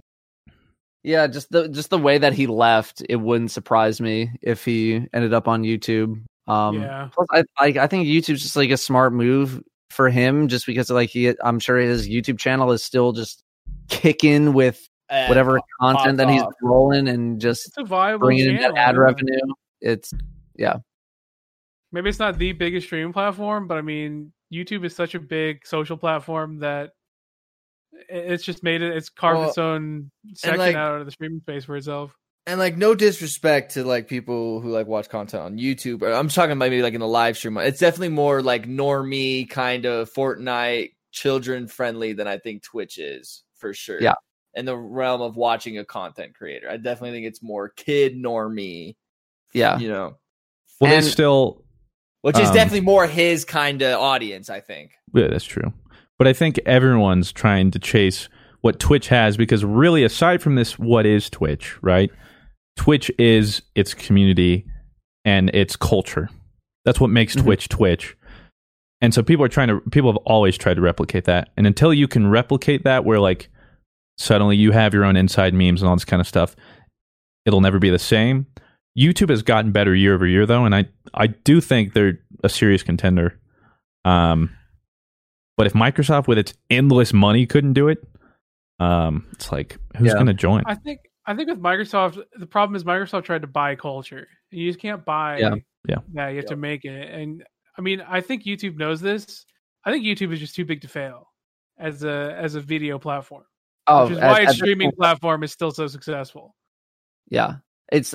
yeah, 1.03 1.27
just 1.27 1.51
the 1.51 1.67
just 1.69 1.91
the 1.91 1.97
way 1.99 2.17
that 2.17 2.33
he 2.33 2.47
left, 2.47 3.03
it 3.07 3.17
wouldn't 3.17 3.51
surprise 3.51 4.01
me 4.01 4.31
if 4.41 4.65
he 4.65 5.05
ended 5.13 5.33
up 5.33 5.47
on 5.47 5.63
YouTube. 5.63 6.23
Um, 6.47 6.81
Yeah. 6.81 7.09
plus 7.13 7.27
I, 7.31 7.43
I, 7.59 7.67
I 7.83 7.87
think 7.87 8.07
YouTube's 8.07 8.41
just 8.41 8.55
like 8.55 8.71
a 8.71 8.77
smart 8.77 9.13
move 9.13 9.61
for 9.95 10.09
him, 10.09 10.47
just 10.47 10.65
because 10.65 10.89
like 10.89 11.09
he, 11.09 11.33
I'm 11.43 11.59
sure 11.59 11.77
his 11.77 12.07
YouTube 12.07 12.37
channel 12.37 12.71
is 12.71 12.83
still 12.83 13.11
just 13.13 13.43
kicking 13.89 14.53
with 14.53 14.87
And 15.09 15.29
whatever 15.29 15.59
pop- 15.79 15.95
content 15.95 16.17
that 16.17 16.29
he's 16.29 16.41
off. 16.41 16.53
rolling 16.61 17.07
and 17.07 17.39
just 17.41 17.67
It's 17.67 17.77
a 17.77 17.83
viable 17.83 18.27
bringing 18.27 18.49
in 18.49 18.57
that 18.61 18.75
ad 18.75 18.97
revenue. 18.97 19.39
It's 19.81 20.13
yeah, 20.55 20.77
Maybe 21.91 22.09
it's 22.09 22.19
not 22.19 22.37
the 22.37 22.51
biggest 22.51 22.87
streaming 22.87 23.13
platform, 23.13 23.67
but 23.67 23.77
I 23.77 23.81
mean, 23.81 24.31
YouTube 24.53 24.83
is 24.85 24.95
such 24.95 25.15
a 25.15 25.19
big 25.19 25.65
social 25.65 25.97
platform 25.97 26.59
that 26.59 26.91
it's 28.09 28.43
just 28.43 28.63
made 28.63 28.81
it. 28.81 28.95
It's 28.95 29.09
carved 29.09 29.39
Well, 29.39 29.49
its 29.49 29.57
own 29.57 30.11
section 30.33 30.59
like- 30.59 30.75
out 30.75 30.99
of 30.99 31.05
the 31.05 31.11
streaming 31.11 31.39
space 31.39 31.65
for 31.65 31.77
itself. 31.77 32.15
And 32.47 32.59
like 32.59 32.77
no 32.77 32.93
disrespect 32.93 33.73
to 33.73 33.83
like 33.83 34.07
people 34.07 34.61
who 34.61 34.69
like 34.69 34.85
watch 34.85 35.09
content 35.09 35.43
on 35.43 35.57
YouTube. 35.57 36.03
Or 36.03 36.11
I'm 36.11 36.27
talking 36.29 36.51
about 36.51 36.69
maybe 36.69 36.81
like 36.83 36.93
in 36.93 36.99
the 36.99 37.07
live 37.07 37.37
stream. 37.37 37.57
It's 37.57 37.79
definitely 37.79 38.09
more 38.09 38.41
like 38.43 38.67
normie 38.67 39.49
kind 39.49 39.85
of 39.85 40.13
Fortnite 40.13 40.91
children 41.11 41.67
friendly 41.67 42.13
than 42.13 42.27
I 42.27 42.37
think 42.37 42.61
Twitch 42.61 42.99
is 42.99 43.43
for 43.57 43.73
sure. 43.73 43.99
Yeah. 44.01 44.13
In 44.53 44.65
the 44.65 44.77
realm 44.77 45.21
of 45.21 45.35
watching 45.35 45.79
a 45.79 45.85
content 45.85 46.35
creator. 46.35 46.69
I 46.69 46.77
definitely 46.77 47.11
think 47.11 47.25
it's 47.25 47.41
more 47.41 47.69
kid 47.69 48.15
normie. 48.15 48.95
yeah. 49.53 49.79
You 49.79 49.89
know. 49.89 50.17
Well, 50.79 50.93
And- 50.93 51.03
they 51.03 51.09
still 51.09 51.63
Which 52.21 52.37
is 52.39 52.49
Um, 52.49 52.53
definitely 52.55 52.81
more 52.81 53.07
his 53.07 53.43
kind 53.45 53.81
of 53.81 53.99
audience, 53.99 54.49
I 54.49 54.59
think. 54.59 54.91
Yeah, 55.13 55.27
that's 55.27 55.45
true. 55.45 55.73
But 56.17 56.27
I 56.27 56.33
think 56.33 56.59
everyone's 56.65 57.31
trying 57.31 57.71
to 57.71 57.79
chase 57.79 58.29
what 58.61 58.79
Twitch 58.79 59.07
has 59.09 59.35
because 59.37 59.63
really, 59.65 60.03
aside 60.03 60.41
from 60.41 60.55
this, 60.55 60.77
what 60.79 61.05
is 61.05 61.29
Twitch, 61.29 61.75
right? 61.83 62.11
Twitch 62.75 63.11
is 63.17 63.61
its 63.75 63.93
community 63.93 64.65
and 65.23 65.49
its 65.55 65.75
culture. 65.75 66.29
That's 66.83 66.99
what 66.99 67.09
makes 67.09 67.35
Mhm. 67.35 67.43
Twitch 67.43 67.69
Twitch. 67.69 68.15
And 69.01 69.13
so 69.13 69.23
people 69.23 69.43
are 69.45 69.49
trying 69.49 69.67
to, 69.69 69.81
people 69.91 70.11
have 70.11 70.17
always 70.25 70.57
tried 70.57 70.75
to 70.75 70.81
replicate 70.81 71.25
that. 71.25 71.49
And 71.57 71.67
until 71.67 71.93
you 71.93 72.07
can 72.07 72.27
replicate 72.27 72.83
that, 72.83 73.05
where 73.05 73.19
like 73.19 73.49
suddenly 74.17 74.55
you 74.55 74.71
have 74.71 74.93
your 74.93 75.03
own 75.03 75.15
inside 75.17 75.53
memes 75.53 75.81
and 75.81 75.89
all 75.89 75.95
this 75.95 76.05
kind 76.05 76.21
of 76.21 76.27
stuff, 76.27 76.55
it'll 77.45 77.61
never 77.61 77.79
be 77.79 77.89
the 77.89 77.99
same. 77.99 78.47
YouTube 78.97 79.29
has 79.29 79.41
gotten 79.43 79.71
better 79.71 79.93
year 79.93 80.13
over 80.13 80.25
year, 80.25 80.45
though, 80.45 80.63
and 80.65 80.73
I 80.73 80.85
I 81.13 81.27
do 81.27 81.59
think 81.59 81.93
they're 81.93 82.19
a 82.43 82.49
serious 82.49 82.81
contender. 82.83 83.37
Um, 84.05 84.51
but 85.57 85.67
if 85.67 85.73
Microsoft 85.73 86.27
with 86.27 86.37
its 86.37 86.53
endless 86.69 87.11
money 87.13 87.45
couldn't 87.45 87.73
do 87.73 87.89
it, 87.89 87.97
um, 88.79 89.25
it's 89.33 89.51
like 89.51 89.77
who's 89.97 90.07
Yeah. 90.07 90.13
going 90.13 90.27
to 90.27 90.33
join? 90.33 90.63
I 90.65 90.75
think 90.75 91.01
I 91.27 91.35
think 91.35 91.49
with 91.49 91.59
Microsoft, 91.61 92.21
the 92.37 92.45
problem 92.45 92.75
is 92.75 92.83
Microsoft 92.83 93.23
tried 93.23 93.41
to 93.41 93.47
buy 93.47 93.75
culture. 93.75 94.27
You 94.51 94.69
just 94.69 94.79
can't 94.79 95.03
buy 95.03 95.39
Yeah. 95.39 95.55
Yeah. 95.87 95.97
that. 96.13 96.29
You 96.29 96.35
have 96.37 96.45
to 96.47 96.55
make 96.55 96.85
it. 96.85 97.11
And 97.11 97.43
I 97.77 97.81
mean, 97.81 98.01
I 98.07 98.21
think 98.21 98.43
YouTube 98.43 98.77
knows 98.77 99.01
this. 99.01 99.45
I 99.83 99.91
think 99.91 100.05
YouTube 100.05 100.31
is 100.33 100.39
just 100.39 100.55
too 100.55 100.65
big 100.65 100.81
to 100.81 100.87
fail 100.87 101.31
as 101.79 102.03
a 102.03 102.35
as 102.39 102.55
a 102.55 102.61
video 102.61 102.99
platform. 102.99 103.43
Oh, 103.87 104.03
which 104.03 104.13
is 104.13 104.17
at- 104.19 104.31
why 104.31 104.41
at 104.41 104.49
its 104.49 104.55
streaming 104.55 104.87
point- 104.89 104.97
platform 104.97 105.43
is 105.43 105.51
still 105.51 105.71
so 105.71 105.87
successful. 105.87 106.55
Yeah, 107.29 107.55
it's 107.91 108.13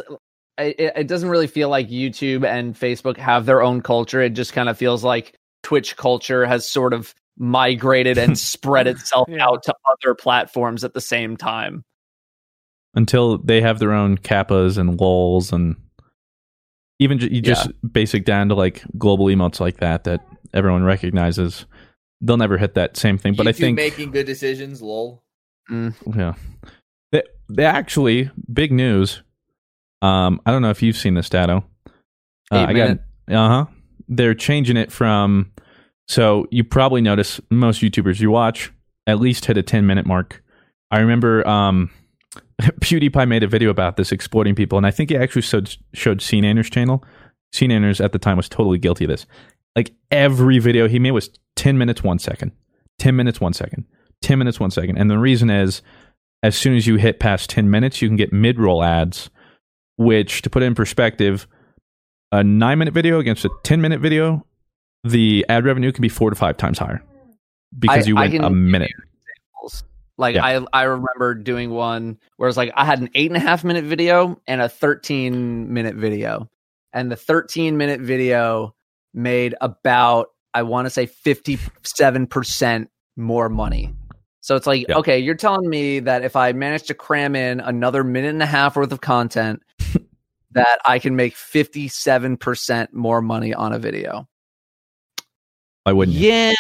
it, 0.59 0.77
it 0.79 1.07
doesn't 1.09 1.29
really 1.31 1.47
feel 1.47 1.69
like 1.69 1.89
YouTube 1.89 2.45
and 2.47 2.75
Facebook 2.75 3.17
have 3.17 3.47
their 3.47 3.63
own 3.63 3.81
culture. 3.83 4.21
It 4.21 4.31
just 4.31 4.53
kind 4.53 4.69
of 4.69 4.77
feels 4.79 5.03
like 5.05 5.35
Twitch 5.63 5.97
culture 5.97 6.45
has 6.47 6.69
sort 6.69 6.93
of 6.93 7.15
migrated 7.39 8.19
and 8.19 8.39
spread 8.39 8.87
itself 8.87 9.29
Yeah. 9.31 9.47
out 9.47 9.63
to 9.65 9.75
other 9.91 10.15
platforms 10.15 10.85
at 10.85 10.93
the 10.95 11.01
same 11.01 11.37
time. 11.37 11.85
Until 12.95 13.39
they 13.39 13.61
have 13.61 13.79
their 13.79 13.93
own 13.93 14.19
kappas 14.19 14.77
and 14.77 15.01
lols 15.01 15.53
and 15.53 15.77
even 16.99 17.19
ju- 17.19 17.29
you 17.31 17.41
just 17.41 17.71
basic 17.93 18.25
down 18.25 18.49
to 18.49 18.55
like 18.55 18.83
global 18.99 19.27
emotes 19.27 19.61
like 19.61 19.79
that 19.79 20.05
that 20.05 20.21
everyone 20.53 20.83
recognizes. 20.85 21.67
they'll 22.21 22.37
never 22.37 22.59
hit 22.59 22.75
that 22.75 22.97
same 22.97 23.17
thing. 23.17 23.35
But 23.35 23.47
I 23.49 23.53
think 23.53 23.77
making 23.77 24.11
good 24.11 24.27
decisions. 24.27 24.83
Lol. 24.83 25.23
yeah, 25.71 26.35
they, 27.13 27.23
they 27.49 27.65
actually 27.65 28.31
big 28.53 28.73
news. 28.73 29.23
Um, 30.03 30.41
I 30.45 30.51
don't 30.51 30.63
know 30.63 30.71
if 30.71 30.83
you've 30.83 30.97
seen 30.97 31.15
this, 31.15 31.29
Dado. 31.31 31.65
Uh, 32.51 32.57
Eight 32.57 32.59
I 32.69 32.73
minute. 32.73 33.01
got 33.29 33.37
uh 33.37 33.49
huh. 33.49 33.73
They're 34.09 34.35
changing 34.35 34.77
it 34.77 34.91
from. 34.91 35.53
So 36.09 36.47
you 36.51 36.65
probably 36.65 37.01
notice 37.01 37.41
most 37.51 37.83
YouTubers 37.83 38.19
you 38.21 38.31
watch 38.33 38.73
at 39.07 39.21
least 39.21 39.45
hit 39.45 39.57
a 39.57 39.63
ten 39.63 39.87
minute 39.87 40.07
mark. 40.07 40.43
I 40.91 40.99
remember 40.99 41.47
um, 41.47 41.91
PewDiePie 42.81 43.29
made 43.29 43.43
a 43.43 43.49
video 43.49 43.71
about 43.71 43.97
this 43.97 44.13
exploiting 44.13 44.55
people, 44.55 44.77
and 44.79 44.87
I 44.87 44.91
think 44.91 45.11
he 45.11 45.17
actually 45.17 45.43
showed 45.43 45.77
showed 45.95 46.19
CNanner's 46.21 46.71
channel. 46.71 47.05
CNanners 47.55 48.03
at 48.05 48.13
the 48.13 48.19
time 48.19 48.37
was 48.37 48.49
totally 48.49 48.79
guilty 48.79 49.05
of 49.05 49.09
this. 49.11 49.27
Like 49.75 49.93
every 50.11 50.59
video 50.59 50.89
he 50.89 50.99
made 50.99 51.13
was 51.13 51.31
ten 51.57 51.79
minutes 51.79 52.03
one 52.03 52.19
second, 52.19 52.53
ten 52.99 53.17
minutes 53.17 53.41
one 53.41 53.53
second, 53.53 53.87
ten 54.23 54.39
minutes 54.39 54.61
one 54.61 54.71
second, 54.71 54.99
and 54.99 55.11
the 55.11 55.19
reason 55.19 55.51
is 55.51 55.83
as 56.43 56.57
soon 56.57 56.77
as 56.77 56.87
you 56.87 56.97
hit 56.97 57.21
past 57.21 57.51
ten 57.51 57.71
minutes, 57.71 58.03
you 58.03 58.09
can 58.09 58.17
get 58.17 58.33
mid 58.33 58.59
roll 58.59 58.83
ads, 58.83 59.31
which 59.97 60.43
to 60.43 60.51
put 60.51 60.63
it 60.63 60.67
in 60.67 60.75
perspective, 60.75 61.47
a 62.33 62.43
nine 62.45 62.79
minute 62.79 62.95
video 62.95 63.19
against 63.19 63.45
a 63.45 63.51
ten 63.63 63.81
minute 63.81 64.01
video, 64.01 64.45
the 65.05 65.47
ad 65.49 65.65
revenue 65.65 65.93
can 65.93 66.03
be 66.03 66.09
four 66.09 66.31
to 66.31 66.37
five 66.37 66.57
times 66.57 66.79
higher 66.79 67.03
because 67.79 68.05
I- 68.05 68.09
you 68.09 68.15
went 68.17 68.33
can 68.33 68.45
a 68.45 68.51
minute. 68.51 68.93
Like 70.21 70.37
Yeah. 70.37 70.45
I 70.45 70.65
I 70.73 70.83
remember 70.85 71.35
doing 71.35 71.71
one 71.71 72.19
where 72.37 72.49
it's 72.49 72.59
like 72.59 72.73
I 72.77 72.85
had 72.85 73.01
an 73.01 73.09
eight 73.15 73.31
and 73.31 73.37
a 73.37 73.41
half 73.41 73.65
minute 73.65 73.85
video 73.85 74.39
and 74.47 74.61
a 74.61 74.69
thirteen 74.69 75.73
minute 75.73 75.97
video. 75.97 76.49
And 76.93 77.11
the 77.11 77.17
thirteen 77.17 77.77
minute 77.79 78.01
video 78.01 78.75
made 79.15 79.55
about 79.61 80.29
I 80.53 80.63
want 80.63 80.87
to 80.87 80.91
say 80.91 81.07
fifty 81.07 81.59
seven 81.83 82.27
percent 82.27 82.91
more 83.17 83.49
money. 83.49 83.95
So 84.43 84.57
it's 84.57 84.67
like, 84.67 84.87
Yeah. 84.89 84.97
okay, 84.99 85.19
you're 85.19 85.35
telling 85.35 85.69
me 85.69 86.01
that 86.01 86.23
if 86.23 86.37
I 86.37 86.53
manage 86.53 86.85
to 86.85 86.95
cram 86.95 87.35
in 87.35 87.61
another 87.61 88.05
minute 88.05 88.31
and 88.31 88.43
a 88.43 88.47
half 88.47 88.77
worth 88.77 88.93
of 88.93 89.01
content, 89.01 89.63
that 90.53 90.81
I 90.85 90.99
can 90.99 91.17
make 91.17 91.35
fifty 91.35 91.89
seven 91.89 92.37
percent 92.37 92.93
more 92.93 93.23
money 93.23 93.55
on 93.55 93.73
a 93.73 93.79
video. 93.79 94.29
Why 95.85 95.93
wouldn't 95.93 96.17
you? 96.17 96.29
Yeah. 96.31 96.55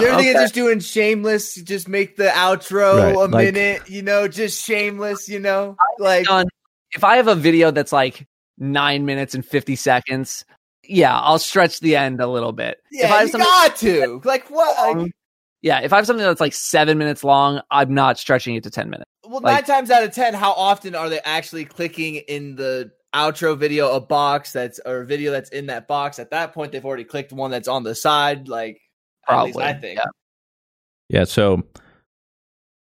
You're 0.00 0.10
thinking 0.16 0.30
okay. 0.30 0.32
just 0.34 0.54
doing 0.54 0.80
shameless, 0.80 1.54
just 1.54 1.88
make 1.88 2.16
the 2.16 2.24
outro 2.24 2.98
Right, 2.98 3.14
a 3.14 3.18
like- 3.20 3.30
minute, 3.54 3.88
you 3.88 4.02
know, 4.02 4.28
just 4.28 4.64
shameless, 4.64 5.28
you 5.28 5.38
know, 5.40 5.76
like 5.98 6.26
done. 6.26 6.46
If 6.92 7.04
I 7.04 7.16
have 7.16 7.28
a 7.28 7.34
video 7.36 7.70
that's 7.70 7.92
like 7.92 8.26
nine 8.58 9.06
minutes 9.06 9.34
and 9.34 9.44
fifty 9.44 9.76
seconds, 9.76 10.44
yeah, 10.84 11.18
I'll 11.18 11.38
stretch 11.38 11.80
the 11.80 11.96
end 11.96 12.20
a 12.20 12.26
little 12.26 12.52
bit. 12.52 12.78
if 12.90 13.04
I 13.04 13.08
yeah, 13.08 13.16
have 13.18 13.28
you 13.28 13.38
got 13.38 13.76
to 13.76 14.20
like 14.24 14.50
what? 14.50 14.96
Like, 14.98 15.12
yeah, 15.62 15.80
if 15.80 15.92
I 15.92 15.96
have 15.96 16.06
something 16.06 16.24
that's 16.24 16.40
like 16.40 16.54
seven 16.54 16.98
minutes 16.98 17.22
long, 17.22 17.60
I'm 17.70 17.94
not 17.94 18.18
stretching 18.18 18.56
it 18.56 18.64
to 18.64 18.70
ten 18.70 18.90
minutes. 18.90 19.10
well, 19.24 19.40
like- 19.40 19.66
nine 19.66 19.76
times 19.76 19.90
out 19.90 20.02
of 20.02 20.12
ten, 20.12 20.34
how 20.34 20.52
often 20.52 20.94
are 20.94 21.08
they 21.08 21.20
actually 21.20 21.64
clicking 21.64 22.16
in 22.16 22.56
the 22.56 22.90
outro 23.14 23.56
video 23.56 23.94
a 23.94 24.00
box 24.00 24.52
that's 24.52 24.80
or 24.84 25.00
a 25.00 25.06
video 25.06 25.30
that's 25.32 25.50
in 25.50 25.66
that 25.66 25.88
box? 25.88 26.18
At 26.18 26.30
that 26.30 26.52
point, 26.52 26.72
they've 26.72 26.84
already 26.84 27.04
clicked 27.04 27.32
one 27.32 27.50
that's 27.50 27.68
on 27.68 27.82
the 27.82 27.94
side. 27.94 28.48
Like, 28.48 28.80
at 29.28 29.44
least 29.44 29.56
Probably, 29.56 29.64
I 29.64 29.72
think. 29.74 29.98
yeah. 29.98 30.04
Yeah, 31.08 31.24
so 31.24 31.64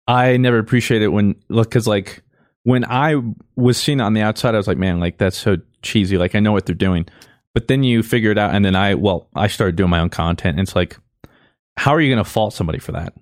I 0.07 0.37
never 0.37 0.59
appreciate 0.59 1.03
it 1.03 1.09
when 1.09 1.35
look 1.49 1.69
because 1.69 1.87
like 1.87 2.23
when 2.63 2.85
I 2.85 3.17
was 3.57 3.77
seeing 3.77 4.01
on 4.01 4.13
the 4.13 4.21
outside, 4.21 4.55
I 4.55 4.59
was 4.59 4.69
like, 4.69 4.79
man, 4.79 5.01
like 5.01 5.19
that's 5.19 5.37
so 5.37 5.57
cheesy. 5.83 6.17
Like 6.19 6.35
I 6.35 6.41
know 6.41 6.53
what 6.53 6.67
they're 6.67 6.75
doing, 6.75 7.07
but 7.55 7.69
then 7.69 7.83
you 7.83 8.03
figure 8.03 8.31
it 8.31 8.39
out, 8.39 8.55
and 8.55 8.65
then 8.65 8.77
I 8.77 8.95
well, 8.95 9.29
I 9.35 9.49
started 9.49 9.77
doing 9.77 9.91
my 9.91 9.99
own 10.01 10.11
content. 10.11 10.59
And 10.59 10.67
it's 10.67 10.77
like, 10.77 10.97
how 11.77 11.93
are 11.93 12.01
you 12.01 12.09
going 12.13 12.25
to 12.25 12.31
fault 12.31 12.55
somebody 12.55 12.79
for 12.79 12.93
that? 12.93 13.15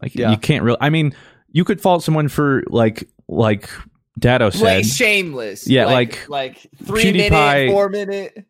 Like 0.00 0.14
Yeah. 0.14 0.30
you 0.30 0.36
can't 0.36 0.62
really. 0.62 0.78
I 0.80 0.90
mean, 0.90 1.14
you 1.50 1.64
could 1.64 1.80
fault 1.80 2.04
someone 2.04 2.28
for 2.28 2.62
like 2.68 3.08
like 3.26 3.68
Dado 4.18 4.50
said. 4.50 4.62
Like 4.62 4.84
shameless, 4.84 5.68
Yeah, 5.68 5.86
like 5.86 6.28
like, 6.28 6.28
like 6.28 6.66
three 6.84 7.04
PewDiePie- 7.04 7.30
minute, 7.30 7.70
four 7.72 7.88
minute. 7.88 8.46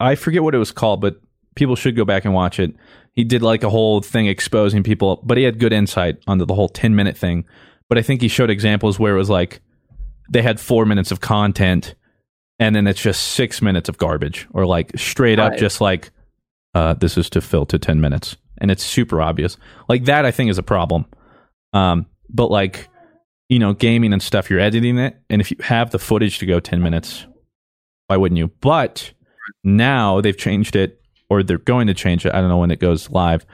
I 0.00 0.14
forget 0.14 0.42
what 0.42 0.54
it 0.54 0.58
was 0.58 0.70
called, 0.70 1.00
but 1.00 1.16
people 1.56 1.74
should 1.76 1.96
go 1.96 2.04
back 2.04 2.24
and 2.24 2.32
watch 2.34 2.60
it. 2.60 2.74
He 3.14 3.24
did 3.24 3.42
like 3.42 3.64
a 3.64 3.70
whole 3.70 4.00
thing 4.00 4.26
exposing 4.28 4.82
people, 4.84 5.20
but 5.24 5.36
he 5.36 5.42
had 5.44 5.58
good 5.58 5.72
insight 5.72 6.18
onto 6.28 6.44
the 6.44 6.54
whole 6.54 6.68
10 6.68 6.94
minute 6.94 7.16
thing. 7.16 7.44
But 7.88 7.98
I 7.98 8.02
think 8.02 8.20
he 8.20 8.28
showed 8.28 8.48
examples 8.50 8.98
where 8.98 9.14
it 9.14 9.18
was 9.18 9.30
like 9.30 9.60
they 10.30 10.42
had 10.42 10.60
four 10.60 10.86
minutes 10.86 11.10
of 11.10 11.20
content 11.20 11.94
and 12.60 12.76
then 12.76 12.86
it's 12.86 13.00
just 13.02 13.28
six 13.28 13.60
minutes 13.62 13.88
of 13.88 13.98
garbage 13.98 14.46
or 14.52 14.66
like 14.66 14.92
straight 14.96 15.38
up 15.40 15.50
Right. 15.52 15.58
just 15.58 15.80
like, 15.80 16.10
uh, 16.74 16.94
this 16.94 17.16
is 17.18 17.28
to 17.30 17.40
fill 17.40 17.66
to 17.66 17.78
10 17.78 18.00
minutes. 18.00 18.36
And 18.58 18.70
it's 18.70 18.84
super 18.84 19.20
obvious. 19.22 19.56
Like 19.88 20.04
that, 20.04 20.24
I 20.24 20.30
think 20.30 20.50
is 20.50 20.58
a 20.58 20.62
problem. 20.62 21.06
Um, 21.72 22.06
but 22.28 22.50
like, 22.50 22.88
you 23.48 23.58
know, 23.58 23.72
gaming 23.72 24.12
and 24.12 24.22
stuff, 24.22 24.50
you're 24.50 24.60
editing 24.60 24.98
it. 24.98 25.16
And 25.30 25.40
if 25.40 25.50
you 25.50 25.56
have 25.60 25.90
the 25.90 25.98
footage 25.98 26.38
to 26.38 26.46
go 26.46 26.60
10 26.60 26.82
minutes, 26.82 27.26
why 28.06 28.16
wouldn't 28.16 28.38
you? 28.38 28.48
But 28.60 29.12
now 29.64 30.20
they've 30.20 30.36
changed 30.36 30.76
it, 30.76 31.00
or 31.30 31.42
they're 31.42 31.58
going 31.58 31.86
to 31.86 31.94
change 31.94 32.26
it. 32.26 32.34
I 32.34 32.40
don't 32.40 32.48
know 32.48 32.58
when 32.58 32.70
it 32.70 32.80
goes 32.80 33.10
live 33.10 33.46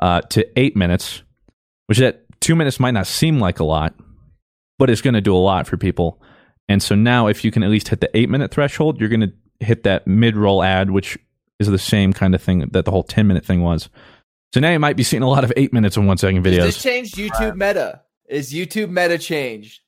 uh, 0.00 0.20
to 0.22 0.46
eight 0.58 0.76
minutes, 0.76 1.22
which 1.86 1.98
that 1.98 2.24
two 2.40 2.54
minutes 2.54 2.80
might 2.80 2.92
not 2.92 3.06
seem 3.06 3.40
like 3.40 3.60
a 3.60 3.64
lot, 3.64 3.94
but 4.78 4.90
it's 4.90 5.02
going 5.02 5.14
to 5.14 5.20
do 5.20 5.34
a 5.34 5.38
lot 5.38 5.66
for 5.66 5.76
people. 5.76 6.20
And 6.68 6.82
so 6.82 6.94
now, 6.94 7.26
if 7.26 7.44
you 7.44 7.50
can 7.50 7.62
at 7.62 7.70
least 7.70 7.88
hit 7.88 8.00
the 8.00 8.16
eight 8.16 8.30
minute 8.30 8.52
threshold, 8.52 9.00
you're 9.00 9.08
going 9.08 9.20
to 9.20 9.32
hit 9.58 9.82
that 9.82 10.06
mid 10.06 10.36
roll 10.36 10.62
ad, 10.62 10.90
which 10.90 11.18
is 11.58 11.68
the 11.68 11.78
same 11.78 12.12
kind 12.12 12.34
of 12.34 12.42
thing 12.42 12.60
that 12.72 12.84
the 12.84 12.90
whole 12.90 13.02
10 13.02 13.26
minute 13.26 13.44
thing 13.44 13.62
was. 13.62 13.88
So 14.54 14.60
now 14.60 14.70
you 14.72 14.78
might 14.78 14.96
be 14.96 15.02
seeing 15.02 15.22
a 15.22 15.28
lot 15.28 15.44
of 15.44 15.52
eight 15.56 15.72
minutes 15.72 15.96
and 15.96 16.06
one 16.06 16.16
second 16.16 16.42
videos. 16.44 16.62
this 16.62 16.82
changed 16.82 17.16
YouTube 17.16 17.56
meta? 17.56 18.02
Is 18.30 18.52
YouTube 18.52 18.90
meta 18.90 19.18
changed? 19.18 19.80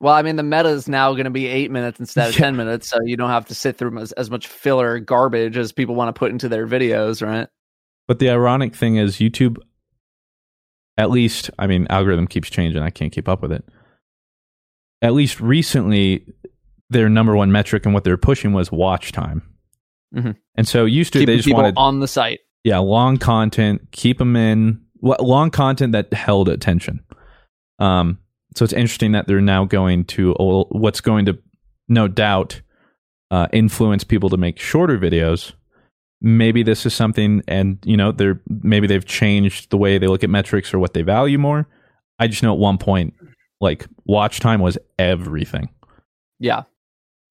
Well, 0.00 0.14
I 0.14 0.20
mean, 0.22 0.36
the 0.36 0.42
meta 0.42 0.68
is 0.68 0.88
now 0.88 1.12
going 1.12 1.24
to 1.24 1.30
be 1.30 1.46
eight 1.46 1.70
minutes 1.70 1.98
instead 1.98 2.28
of 2.28 2.34
Yeah. 2.34 2.40
ten 2.44 2.56
minutes, 2.56 2.88
so 2.88 2.98
you 3.02 3.16
don't 3.16 3.30
have 3.30 3.46
to 3.46 3.54
sit 3.54 3.78
through 3.78 3.98
as, 3.98 4.12
as 4.12 4.30
much 4.30 4.46
filler 4.46 4.98
garbage 5.00 5.56
as 5.56 5.72
people 5.72 5.94
want 5.94 6.14
to 6.14 6.18
put 6.18 6.30
into 6.30 6.48
their 6.48 6.66
videos, 6.66 7.26
right? 7.26 7.48
But 8.06 8.18
the 8.18 8.28
ironic 8.28 8.74
thing 8.74 8.96
is, 8.96 9.16
YouTube, 9.16 9.56
at 10.98 11.10
least, 11.10 11.50
I 11.58 11.66
mean, 11.66 11.86
algorithm 11.88 12.26
keeps 12.26 12.50
changing. 12.50 12.82
I 12.82 12.90
can't 12.90 13.10
keep 13.12 13.28
up 13.28 13.40
with 13.42 13.52
it. 13.52 13.64
At 15.02 15.14
least 15.14 15.40
recently, 15.40 16.26
their 16.90 17.08
number 17.08 17.34
one 17.34 17.50
metric 17.50 17.84
and 17.86 17.94
what 17.94 18.04
they're 18.04 18.16
pushing 18.18 18.52
was 18.52 18.70
watch 18.70 19.12
time. 19.12 19.42
Mhm. 20.14 20.36
And 20.54 20.68
so 20.68 20.84
used 20.84 21.12
to, 21.14 21.20
Keeping 21.20 21.32
they 21.32 21.36
just 21.38 21.46
people 21.48 21.62
wanted, 21.62 21.74
on 21.78 22.00
the 22.00 22.08
site. 22.08 22.40
yeah, 22.64 22.78
long 22.78 23.16
content, 23.16 23.80
keep 23.92 24.18
them 24.18 24.36
in, 24.36 24.80
long 25.02 25.50
content 25.50 25.92
that 25.92 26.12
held 26.12 26.48
attention. 26.48 27.00
Um, 27.78 28.18
so 28.54 28.64
it's 28.64 28.72
interesting 28.72 29.12
that 29.12 29.26
they're 29.26 29.40
now 29.40 29.64
going 29.64 30.04
to 30.06 30.32
what's 30.70 31.00
going 31.00 31.26
to, 31.26 31.38
no 31.88 32.08
doubt, 32.08 32.60
uh, 33.30 33.48
influence 33.52 34.04
people 34.04 34.30
to 34.30 34.36
make 34.36 34.58
shorter 34.58 34.98
videos. 34.98 35.52
Maybe 36.22 36.62
this 36.62 36.86
is 36.86 36.94
something, 36.94 37.42
and 37.46 37.78
you 37.84 37.96
know, 37.96 38.12
they're 38.12 38.40
maybe 38.48 38.86
they've 38.86 39.04
changed 39.04 39.70
the 39.70 39.76
way 39.76 39.98
they 39.98 40.06
look 40.06 40.24
at 40.24 40.30
metrics 40.30 40.72
or 40.72 40.78
what 40.78 40.94
they 40.94 41.02
value 41.02 41.38
more. 41.38 41.68
I 42.18 42.28
just 42.28 42.42
know 42.42 42.52
at 42.52 42.58
one 42.58 42.78
point, 42.78 43.14
like 43.60 43.86
watch 44.04 44.40
time 44.40 44.60
was 44.60 44.78
everything. 44.98 45.68
Yeah. 46.38 46.62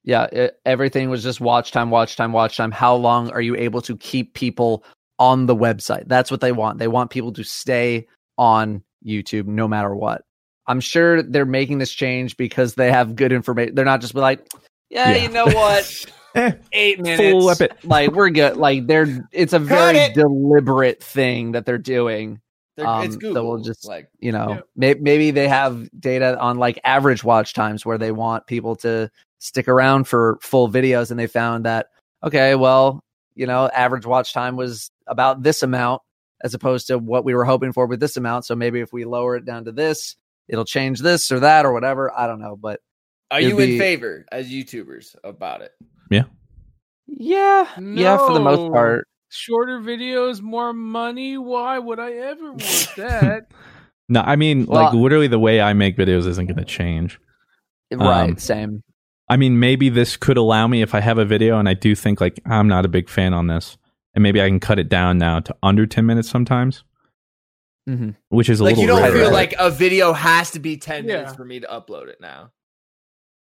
Yeah. 0.04 0.26
It, 0.26 0.60
everything 0.66 1.10
was 1.10 1.24
just 1.24 1.42
watch 1.42 1.72
time, 1.72 1.90
watch 1.90 2.16
time, 2.16 2.32
watch 2.32 2.58
time. 2.58 2.72
How 2.72 2.96
long 2.96 3.32
are 3.32 3.42
you 3.42 3.56
able 3.56 3.82
to 3.82 3.98
keep 3.98 4.36
people 4.36 4.84
on 5.18 5.48
the 5.48 5.56
website? 5.56 6.04
That's 6.08 6.30
what 6.30 6.42
they 6.42 6.52
want. 6.52 6.78
They 6.78 6.88
want 6.88 7.10
people 7.10 7.34
to 7.34 7.44
stay 7.44 8.08
on 8.38 8.84
YouTube 9.06 9.48
no 9.48 9.68
matter 9.68 9.96
what. 9.96 10.25
I'm 10.68 10.80
sure 10.80 11.22
they're 11.22 11.46
making 11.46 11.78
this 11.78 11.92
change 11.92 12.38
because 12.38 12.76
they 12.76 12.92
have 12.92 13.16
good 13.16 13.32
information. 13.32 13.76
They're 13.76 13.86
not 13.86 14.02
just 14.02 14.16
like, 14.16 14.48
yeah, 14.90 15.12
Yeah. 15.12 15.24
you 15.24 15.30
know 15.30 15.46
what? 15.46 16.06
Eh, 16.36 16.52
Eight 16.74 17.00
minutes. 17.00 17.62
Like 17.86 18.12
we're 18.12 18.30
good. 18.30 18.58
Like 18.58 18.88
they're 18.88 19.26
it's 19.32 19.54
a 19.54 19.60
very 19.60 20.12
deliberate 20.14 21.02
thing 21.02 21.54
that 21.54 21.66
they're 21.66 21.78
doing. 21.78 22.42
They're- 22.76 22.86
Um, 22.86 23.06
it's 23.06 23.14
so 23.14 23.20
Google. 23.22 23.48
we'll 23.48 23.64
just- 23.64 23.88
like 23.88 24.10
You 24.20 24.34
know, 24.34 24.50
Yeah. 24.50 24.60
may- 24.76 24.96
maybe 25.00 25.32
they 25.32 25.48
have 25.48 25.88
data 25.98 26.38
on 26.38 26.58
like 26.58 26.78
average 26.84 27.24
watch 27.24 27.54
times 27.54 27.86
where 27.86 27.98
they 27.98 28.12
want 28.12 28.48
people 28.48 28.76
to 28.78 29.10
stick 29.40 29.70
around 29.70 30.10
for 30.10 30.38
full 30.42 30.68
videos 30.70 31.10
and 31.10 31.18
they 31.18 31.28
found 31.28 31.64
that 31.64 31.88
okay, 32.22 32.56
well, 32.56 33.02
you 33.36 33.48
know, 33.48 33.68
average 33.70 34.06
watch 34.06 34.34
time 34.34 34.58
was 34.58 34.92
about 35.08 35.42
this 35.42 35.64
amount 35.64 36.02
as 36.44 36.54
opposed 36.54 36.88
to 36.88 36.98
what 36.98 37.24
we 37.24 37.34
were 37.34 37.46
hoping 37.46 37.72
for 37.72 37.86
with 37.86 38.02
this 38.02 38.18
amount. 38.18 38.44
So 38.44 38.56
maybe 38.56 38.82
if 38.82 38.92
we 38.92 39.06
lower 39.06 39.38
it 39.38 39.46
down 39.46 39.64
to 39.66 39.72
this, 39.72 40.18
it'll 40.48 40.66
change 40.66 41.00
this 41.00 41.32
or 41.32 41.40
that 41.42 41.66
or 41.66 41.74
whatever. 41.74 42.12
I 42.16 42.28
don't 42.28 42.40
know, 42.40 42.56
but 42.56 42.80
Are 43.32 43.42
you 43.42 43.56
be- 43.58 43.74
in 43.74 43.80
favor 43.80 44.26
as 44.32 44.50
YouTubers 44.50 45.16
about 45.24 45.62
it? 45.62 45.72
yeah, 46.10 46.24
yeah, 47.08 47.68
Yeah, 47.80 48.18
for 48.18 48.34
the 48.34 48.40
most 48.40 48.72
part. 48.72 49.08
Shorter 49.30 49.80
videos, 49.80 50.42
more 50.42 50.72
money. 50.74 51.38
Why 51.38 51.78
would 51.80 52.00
I 52.00 52.12
ever 52.14 52.52
want 52.52 52.90
that? 52.98 53.48
No, 54.08 54.22
I 54.22 54.36
mean, 54.36 54.66
like 54.66 54.94
literally, 54.94 55.28
the 55.28 55.40
way 55.40 55.60
I 55.62 55.74
make 55.74 55.98
videos 55.98 56.28
isn't 56.28 56.46
going 56.46 56.58
to 56.58 56.64
change. 56.66 57.20
Right, 57.92 58.30
Um, 58.30 58.38
same. 58.38 58.84
I 59.28 59.38
mean, 59.38 59.60
maybe 59.60 59.90
this 59.90 60.16
could 60.18 60.38
allow 60.38 60.68
me 60.68 60.82
if 60.84 60.94
I 60.94 61.00
have 61.00 61.18
a 61.18 61.26
video 61.26 61.58
and 61.58 61.68
I 61.68 61.74
do 61.74 61.96
think 61.96 62.22
like 62.22 62.40
I'm 62.46 62.68
not 62.68 62.86
a 62.86 62.88
big 62.88 63.10
fan 63.10 63.34
on 63.34 63.48
this, 63.48 63.78
and 64.14 64.22
maybe 64.22 64.40
I 64.42 64.48
can 64.48 64.60
cut 64.60 64.78
it 64.80 64.88
down 64.90 65.18
now 65.18 65.40
to 65.42 65.56
under 65.64 65.86
ten 65.88 66.06
minutes 66.06 66.30
sometimes. 66.30 66.84
Mm-hmm. 67.88 68.10
which 68.30 68.50
is 68.50 68.60
a 68.60 68.64
Like 68.64 68.78
little 68.78 68.82
you 68.82 68.88
don't 68.88 69.02
rare. 69.14 69.24
feel 69.26 69.32
like 69.32 69.54
a 69.60 69.70
video 69.70 70.12
has 70.14 70.52
to 70.52 70.60
be 70.60 70.76
ten 70.78 71.06
Yeah. 71.06 71.18
minutes 71.18 71.36
for 71.36 71.46
me 71.46 71.60
to 71.60 71.68
upload 71.68 72.08
it 72.08 72.18
now. 72.20 72.52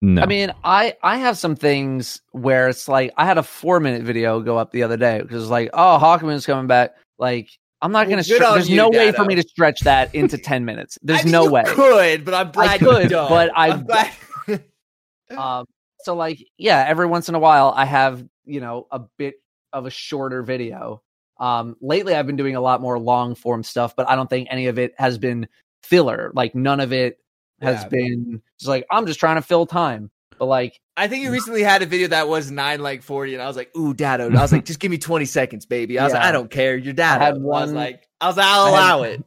no. 0.02 0.22
I 0.22 0.26
mean, 0.26 0.52
I 0.64 0.96
I 1.04 1.18
have 1.18 1.38
some 1.38 1.56
things 1.56 2.22
where 2.32 2.68
it's 2.70 2.88
like 2.88 3.14
I 3.18 3.26
had 3.26 3.38
a 3.38 3.44
four 3.44 3.80
minute 3.80 4.04
video 4.04 4.40
go 4.42 4.58
up 4.58 4.72
the 4.72 4.84
other 4.84 4.98
day 4.98 5.22
because 5.22 5.44
it's 5.44 5.52
like, 5.52 5.70
oh, 5.74 5.98
Hawkmoon's 6.00 6.46
coming 6.46 6.68
back. 6.68 6.96
Like, 7.20 7.50
I'm 7.82 7.92
not 7.92 8.08
Well, 8.08 8.18
gonna. 8.18 8.24
good 8.24 8.42
Stre- 8.42 8.48
on 8.48 8.54
there's 8.56 8.70
you, 8.70 8.78
no 8.78 8.90
way 8.90 9.12
for 9.12 9.26
me 9.26 9.36
to 9.36 9.44
stretch 9.44 9.82
that 9.82 10.14
into 10.16 10.38
ten 10.40 10.66
minutes. 10.66 10.98
There's 11.04 11.22
I 11.22 11.24
mean, 11.24 11.32
no 11.32 11.44
you 11.46 11.52
way. 11.52 11.64
Could, 11.68 12.26
but 12.26 12.34
I'm 12.34 12.52
glad 12.52 12.70
I 12.70 12.78
could, 12.80 13.04
you 13.04 13.10
don't. 13.10 13.30
but 13.30 13.52
I- 13.56 13.70
I'm 13.70 13.86
glad. 13.86 14.12
Um, 15.38 15.66
so 16.04 16.16
like, 16.16 16.40
yeah, 16.58 16.86
every 16.88 17.08
once 17.08 17.30
in 17.30 17.36
a 17.36 17.40
while 17.40 17.74
I 17.76 17.86
have, 17.86 18.24
you 18.44 18.60
know, 18.60 18.86
a 18.92 19.02
bit 19.18 19.36
of 19.74 19.86
a 19.88 19.90
shorter 19.90 20.44
video. 20.44 21.02
Um, 21.40 21.76
lately 21.82 22.16
I've 22.16 22.28
been 22.28 22.36
doing 22.38 22.56
a 22.56 22.62
lot 22.62 22.82
more 22.82 22.98
long 23.00 23.36
form 23.36 23.64
stuff, 23.64 23.96
but 23.96 24.10
I 24.10 24.16
don't 24.16 24.30
think 24.30 24.48
any 24.52 24.68
of 24.68 24.80
it 24.80 24.94
has 24.98 25.18
been 25.18 25.48
filler. 25.84 26.32
Like 26.34 26.56
none 26.56 26.80
of 26.80 26.94
it 26.94 27.20
has 27.62 27.84
Yeah. 27.84 27.90
been 27.90 28.42
just 28.60 28.70
like, 28.70 28.86
I'm 28.92 29.06
just 29.06 29.20
trying 29.20 29.36
to 29.36 29.42
fill 29.42 29.66
time. 29.66 30.12
But 30.38 30.46
like, 30.48 30.80
I 30.98 31.08
think 31.08 31.24
you 31.24 31.32
recently 31.32 31.64
had 31.64 31.82
a 31.82 31.86
video 31.86 32.10
that 32.10 32.28
was 32.28 32.52
nine 32.52 32.82
like 32.82 33.02
forty, 33.04 33.34
and 33.34 33.42
I 33.42 33.48
was 33.48 33.56
like, 33.56 33.74
"Ooh, 33.78 33.94
Dado." 33.94 34.30
I 34.30 34.42
was 34.42 34.52
like, 34.52 34.66
"Just 34.66 34.80
give 34.82 34.92
me 34.92 34.98
twenty 34.98 35.24
seconds, 35.26 35.66
baby." 35.66 35.98
I 35.98 36.04
was 36.04 36.12
like, 36.14 36.24
"I 36.24 36.32
don't 36.34 36.52
care, 36.52 36.76
you're 36.76 36.92
Dado." 36.94 37.22
I 37.22 37.26
had 37.28 37.36
I 37.36 37.38
was 37.38 37.72
like, 37.72 38.08
"I 38.20 38.28
was 38.28 38.36
like, 38.38 38.46
I'll 38.46 38.66
I 38.66 38.70
had- 38.70 38.74
allow 38.74 39.04
it." 39.04 39.24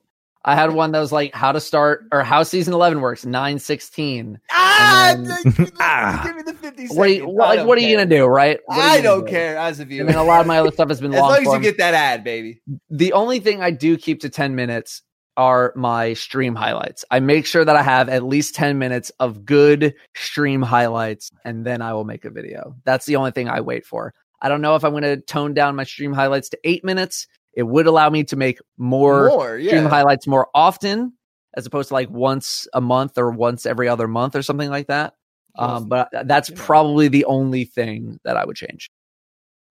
I 0.49 0.55
had 0.55 0.73
one 0.73 0.93
that 0.93 1.01
was 1.01 1.13
like 1.13 1.35
how 1.35 1.53
to 1.53 1.61
start 1.61 2.07
or 2.11 2.23
how 2.23 2.43
season 2.43 2.73
11 2.73 3.01
works, 3.03 3.27
916. 3.27 4.41
Ah, 4.51 5.15
then- 5.17 5.43
give 5.45 5.59
me 5.59 5.65
the- 5.67 5.73
Ah. 5.81 6.23
give 6.25 6.37
me 6.37 6.43
the 6.43 6.55
fifty 6.55 6.83
seconds. 6.87 6.97
What 6.99 7.09
are 7.09 7.13
you, 7.13 7.29
what, 7.29 7.59
like, 7.59 7.67
what 7.67 7.79
are 7.79 7.81
you 7.83 7.95
going 7.97 8.09
to 8.09 8.17
do, 8.17 8.25
right? 8.27 8.59
What 8.67 8.79
I 8.79 9.01
don't 9.01 9.25
do? 9.27 9.31
care 9.31 9.57
as 9.59 9.79
a 9.81 9.85
viewer. 9.85 10.01
And 10.01 10.09
then 10.09 10.17
a 10.19 10.25
lot 10.25 10.41
of 10.41 10.47
my 10.47 10.59
other 10.59 10.73
stuff 10.73 10.89
has 10.89 11.01
been 11.03 11.13
as 11.13 11.21
long 11.21 11.29
long 11.31 11.37
as 11.39 11.45
you 11.45 11.51
form. 11.51 11.63
get 11.63 11.77
that 11.79 11.95
ad, 11.95 12.25
baby. 12.25 12.61
the 12.91 13.13
only 13.13 13.41
thing 13.41 13.63
I 13.63 13.71
do 13.71 13.97
keep 13.99 14.21
to 14.23 14.29
10 14.31 14.55
minutes 14.55 15.03
are 15.37 15.73
my 15.77 16.15
stream 16.15 16.55
highlights. 16.57 17.05
I 17.11 17.21
make 17.21 17.47
sure 17.47 17.65
that 17.65 17.77
I 17.77 17.83
have 17.83 18.09
at 18.09 18.25
least 18.25 18.55
10 18.57 18.79
minutes 18.79 19.13
of 19.21 19.45
good 19.45 19.95
stream 20.17 20.63
highlights 20.63 21.31
and 21.45 21.65
then 21.65 21.81
I 21.83 21.93
will 21.93 22.05
make 22.05 22.25
a 22.25 22.31
video. 22.31 22.75
That's 22.85 23.07
the 23.07 23.17
only 23.17 23.31
thing 23.31 23.49
I 23.49 23.61
wait 23.61 23.87
for. 23.87 24.15
I 24.41 24.49
don't 24.49 24.61
know 24.63 24.75
if 24.77 24.85
I'm 24.85 24.91
going 24.93 25.03
to 25.05 25.17
tone 25.21 25.53
down 25.55 25.77
my 25.77 25.85
stream 25.85 26.13
highlights 26.13 26.49
to 26.51 26.59
8 26.65 26.85
minutes. 26.85 27.27
It 27.59 27.65
would 27.65 27.87
allow 27.89 28.09
me 28.09 28.23
to 28.25 28.37
make 28.37 28.59
more, 28.79 29.29
More, 29.29 29.61
stream 29.61 29.85
highlights 29.87 30.27
more 30.29 30.47
often 30.55 31.13
as 31.57 31.67
opposed 31.67 31.89
to 31.89 31.95
like 31.95 32.09
once 32.09 32.69
a 32.73 32.81
month 32.81 33.19
or 33.19 33.31
once 33.33 33.67
every 33.67 33.89
other 33.89 34.07
month 34.07 34.37
or 34.37 34.43
something 34.43 34.71
like 34.71 34.87
that. 34.87 35.15
Um, 35.59 35.89
but 35.89 36.09
that's 36.25 36.51
probably 36.55 37.09
the 37.09 37.25
only 37.25 37.65
thing 37.65 38.21
that 38.25 38.37
I 38.37 38.45
would 38.45 38.55
change. 38.57 38.89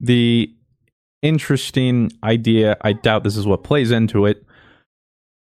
the 0.02 0.54
interesting 1.24 2.12
idea 2.24 2.78
i 2.82 2.94
doubt 2.94 3.24
this 3.24 3.36
is 3.36 3.48
what 3.48 3.64
plays 3.64 3.90
into 3.90 4.28
it 4.28 4.46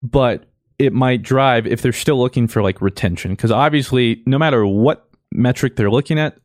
but 0.02 0.46
it 0.80 0.92
might 0.94 1.22
drive 1.22 1.68
if 1.68 1.82
they're 1.84 1.94
still 1.94 2.18
looking 2.18 2.48
for 2.48 2.64
like 2.64 2.82
retention 2.82 3.32
because 3.32 3.52
obviously 3.52 4.24
no 4.26 4.40
matter 4.40 4.66
what 4.66 5.08
metric 5.32 5.76
they're 5.76 5.92
looking 5.92 6.18
at 6.18 6.38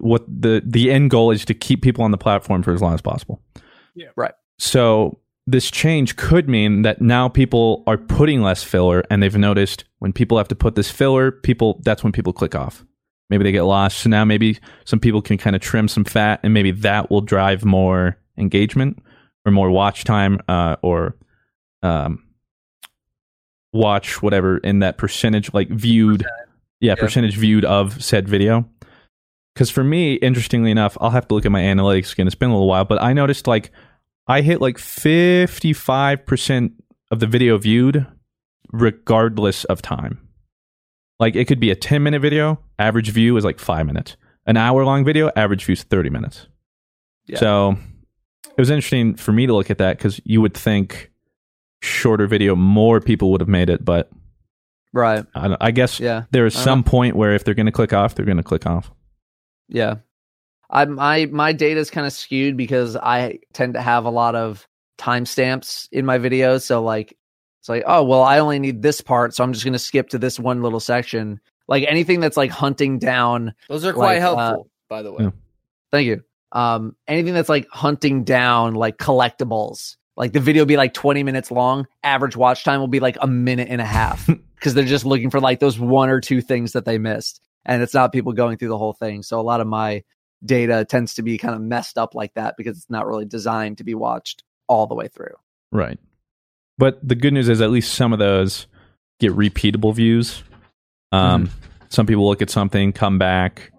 what 0.00 0.22
the 0.28 0.62
the 0.66 0.90
end 0.90 1.08
goal 1.10 1.30
is 1.30 1.46
to 1.46 1.54
keep 1.54 1.80
people 1.80 2.04
on 2.04 2.10
the 2.10 2.18
platform 2.18 2.62
for 2.62 2.74
as 2.74 2.82
long 2.82 2.92
as 2.92 3.00
possible 3.00 3.40
Yeah. 3.94 4.08
Right. 4.16 4.34
so 4.58 5.18
this 5.50 5.70
change 5.70 6.16
could 6.16 6.46
mean 6.46 6.82
that 6.82 7.00
now 7.00 7.26
people 7.26 7.82
are 7.86 7.96
putting 7.96 8.42
less 8.42 8.62
filler 8.62 9.02
and 9.08 9.22
they've 9.22 9.34
noticed 9.34 9.84
when 9.98 10.12
people 10.12 10.36
have 10.36 10.48
to 10.48 10.54
put 10.54 10.74
this 10.74 10.90
filler 10.90 11.32
people 11.32 11.80
that's 11.84 12.04
when 12.04 12.12
people 12.12 12.34
click 12.34 12.54
off. 12.54 12.84
Maybe 13.30 13.44
they 13.44 13.52
get 13.52 13.62
lost. 13.62 13.98
So 13.98 14.10
now 14.10 14.26
maybe 14.26 14.58
some 14.84 15.00
people 15.00 15.22
can 15.22 15.38
kind 15.38 15.56
of 15.56 15.62
trim 15.62 15.88
some 15.88 16.04
fat 16.04 16.40
and 16.42 16.52
maybe 16.52 16.70
that 16.72 17.10
will 17.10 17.22
drive 17.22 17.64
more 17.64 18.18
engagement 18.36 19.02
or 19.46 19.52
more 19.52 19.70
watch 19.70 20.04
time 20.04 20.38
uh, 20.48 20.76
or 20.82 21.16
um, 21.82 22.22
watch 23.72 24.20
whatever 24.20 24.58
in 24.58 24.80
that 24.80 24.98
percentage 24.98 25.54
like 25.54 25.70
viewed 25.70 26.26
yeah, 26.80 26.94
percentage 26.94 27.36
viewed 27.36 27.64
of 27.64 28.04
said 28.04 28.28
video. 28.28 28.68
Because 29.54 29.70
for 29.70 29.82
me 29.82 30.14
interestingly 30.14 30.70
enough 30.70 30.98
i'll 31.00 31.10
have 31.10 31.26
to 31.28 31.34
look 31.34 31.46
at 31.46 31.52
my 31.52 31.62
analytics 31.62 32.12
again. 32.12 32.26
It's 32.26 32.36
been 32.36 32.50
a 32.50 32.52
little 32.52 32.68
while 32.68 32.84
but 32.84 33.00
i 33.00 33.14
noticed 33.14 33.46
like 33.46 33.72
i 34.28 34.40
hit 34.42 34.60
like 34.60 34.76
55% 34.78 36.72
of 37.10 37.20
the 37.20 37.26
video 37.26 37.58
viewed 37.58 38.06
regardless 38.72 39.64
of 39.64 39.80
time 39.82 40.18
like 41.18 41.34
it 41.34 41.46
could 41.46 41.58
be 41.60 41.70
a 41.70 41.74
10 41.76 42.02
minute 42.02 42.20
video 42.20 42.60
average 42.78 43.10
view 43.10 43.36
is 43.36 43.44
like 43.44 43.58
5 43.58 43.86
minutes 43.86 44.16
an 44.46 44.56
hour 44.56 44.84
long 44.84 45.04
video 45.04 45.30
average 45.36 45.64
view 45.64 45.72
is 45.72 45.82
30 45.82 46.10
minutes 46.10 46.46
Yeah. 47.26 47.38
so 47.38 47.76
it 48.46 48.58
was 48.60 48.70
interesting 48.70 49.14
for 49.14 49.32
me 49.32 49.46
to 49.46 49.54
look 49.54 49.70
at 49.70 49.78
that 49.78 49.96
because 49.98 50.20
you 50.24 50.40
would 50.40 50.54
think 50.54 51.10
shorter 51.82 52.26
video 52.26 52.54
more 52.56 53.00
people 53.00 53.30
would 53.32 53.40
have 53.40 53.48
made 53.48 53.70
it 53.70 53.84
but 53.84 54.10
Right. 54.92 55.24
I, 55.34 55.54
I 55.60 55.70
guess 55.70 56.00
Yeah. 56.00 56.24
there 56.30 56.46
is 56.46 56.54
some 56.54 56.78
know. 56.80 56.84
point 56.84 57.14
where 57.14 57.34
if 57.34 57.44
they're 57.44 57.54
going 57.54 57.66
to 57.66 57.72
click 57.72 57.92
off 57.92 58.14
they're 58.14 58.24
going 58.26 58.38
to 58.38 58.42
click 58.42 58.66
off 58.66 58.90
Yeah. 59.68 59.96
I 60.70 60.84
my 60.84 61.26
my 61.26 61.52
data 61.52 61.80
is 61.80 61.90
kind 61.90 62.06
of 62.06 62.12
skewed 62.12 62.56
because 62.56 62.96
I 62.96 63.38
tend 63.52 63.74
to 63.74 63.80
have 63.80 64.04
a 64.04 64.10
lot 64.10 64.34
of 64.34 64.66
timestamps 64.98 65.88
in 65.92 66.04
my 66.04 66.18
videos. 66.18 66.62
So 66.62 66.82
like 66.82 67.16
it's 67.60 67.68
like, 67.68 67.84
oh 67.86 68.04
well, 68.04 68.22
I 68.22 68.38
only 68.38 68.58
need 68.58 68.82
this 68.82 69.00
part, 69.00 69.34
so 69.34 69.44
I'm 69.44 69.52
just 69.52 69.64
gonna 69.64 69.78
skip 69.78 70.10
to 70.10 70.18
this 70.18 70.38
one 70.38 70.62
little 70.62 70.80
section. 70.80 71.40
Like 71.66 71.84
anything 71.86 72.20
that's 72.20 72.36
like 72.36 72.50
hunting 72.50 72.98
down 72.98 73.54
Those 73.68 73.84
are 73.84 73.92
quite 73.92 74.20
like, 74.20 74.22
uh, 74.22 74.36
helpful, 74.36 74.70
by 74.88 75.02
the 75.02 75.12
way. 75.12 75.24
Yeah. 75.24 75.30
Thank 75.90 76.06
you. 76.06 76.22
Um, 76.52 76.96
anything 77.06 77.34
that's 77.34 77.48
like 77.48 77.68
hunting 77.70 78.24
down 78.24 78.74
like 78.74 78.96
collectibles, 78.96 79.96
like 80.16 80.32
the 80.32 80.40
video 80.40 80.62
will 80.62 80.66
be 80.66 80.76
like 80.78 80.94
20 80.94 81.22
minutes 81.22 81.50
long. 81.50 81.86
Average 82.02 82.36
watch 82.36 82.64
time 82.64 82.80
will 82.80 82.88
be 82.88 83.00
like 83.00 83.18
a 83.20 83.26
minute 83.26 83.68
and 83.70 83.80
a 83.80 83.86
half 83.86 84.26
because 84.54 84.74
they're 84.74 84.84
just 84.84 85.04
looking 85.04 85.30
for 85.30 85.40
like 85.40 85.60
those 85.60 85.78
one 85.78 86.08
or 86.08 86.20
two 86.20 86.40
things 86.40 86.72
that 86.72 86.84
they 86.86 86.98
missed. 86.98 87.40
And 87.66 87.82
it's 87.82 87.92
not 87.92 88.12
people 88.12 88.32
going 88.32 88.56
through 88.56 88.68
the 88.68 88.78
whole 88.78 88.94
thing. 88.94 89.22
So 89.22 89.38
a 89.38 89.42
lot 89.42 89.60
of 89.60 89.66
my 89.66 90.04
data 90.44 90.84
tends 90.88 91.14
to 91.14 91.22
be 91.22 91.36
kind 91.38 91.54
of 91.54 91.60
messed 91.60 91.98
up 91.98 92.14
like 92.14 92.32
that 92.34 92.56
because 92.56 92.76
it's 92.78 92.90
not 92.90 93.06
really 93.06 93.24
designed 93.24 93.78
to 93.78 93.84
be 93.84 93.94
watched 93.94 94.42
all 94.68 94.86
the 94.86 94.94
way 94.94 95.08
through. 95.08 95.34
right 95.72 95.98
but 96.78 96.98
the 97.06 97.14
good 97.16 97.32
news 97.32 97.48
is 97.48 97.60
at 97.60 97.70
least 97.70 97.94
some 97.94 98.12
of 98.12 98.18
those 98.18 98.66
get 99.20 99.32
repeatable 99.32 99.94
views 99.94 100.42
um, 101.12 101.46
Mm-hmm. 101.46 101.52
some 101.88 102.06
people 102.06 102.28
look 102.28 102.42
at 102.42 102.50
something 102.50 102.92
come 102.92 103.18
back 103.18 103.72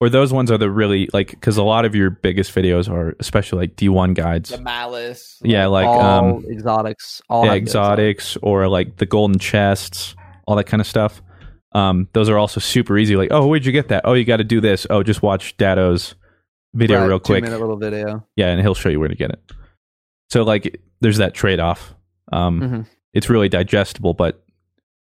or 0.00 0.08
those 0.08 0.32
ones 0.32 0.50
are 0.50 0.58
the 0.58 0.70
really 0.70 1.08
like 1.12 1.30
because 1.30 1.56
a 1.56 1.62
lot 1.62 1.84
of 1.84 1.94
your 1.94 2.10
biggest 2.10 2.54
videos 2.54 2.88
are 2.90 3.14
especially 3.18 3.58
like 3.60 3.76
d1 3.76 4.14
guides 4.14 4.50
The 4.50 4.60
malice. 4.60 5.40
yeah 5.44 5.66
like 5.66 5.86
all 5.86 6.36
um 6.36 6.44
exotics, 6.48 7.20
all 7.28 7.44
yeah, 7.44 7.52
have 7.52 7.56
exotics 7.62 8.36
or 8.42 8.68
like 8.68 8.96
the 8.98 9.06
golden 9.06 9.38
chests, 9.38 10.14
all 10.46 10.54
that 10.56 10.64
kind 10.64 10.80
of 10.80 10.86
stuff. 10.86 11.20
Um, 11.76 12.08
those 12.14 12.28
are 12.28 12.38
also 12.38 12.58
super 12.60 12.96
easy. 12.96 13.16
Like, 13.16 13.28
oh, 13.32 13.46
where'd 13.46 13.66
you 13.66 13.72
get 13.72 13.88
that? 13.88 14.02
Oh, 14.04 14.14
you 14.14 14.24
got 14.24 14.38
to 14.38 14.44
do 14.44 14.60
this. 14.60 14.86
Oh, 14.88 15.02
just 15.02 15.22
watch 15.22 15.56
Dado's 15.58 16.14
video 16.74 17.00
Right, 17.00 17.06
real 17.06 17.20
quick. 17.20 17.44
Two 17.44 17.50
minute 17.50 17.60
little 17.60 17.76
video. 17.76 18.26
Yeah, 18.36 18.48
and 18.48 18.60
he'll 18.60 18.74
show 18.74 18.88
you 18.88 18.98
where 18.98 19.08
to 19.08 19.14
get 19.14 19.30
it. 19.30 19.40
So 20.30 20.42
like, 20.42 20.80
there's 21.00 21.18
that 21.18 21.34
trade 21.34 21.60
off. 21.60 21.94
Um, 22.32 22.60
Mhm. 22.60 22.86
It's 23.12 23.28
really 23.30 23.48
digestible, 23.48 24.14
but 24.14 24.42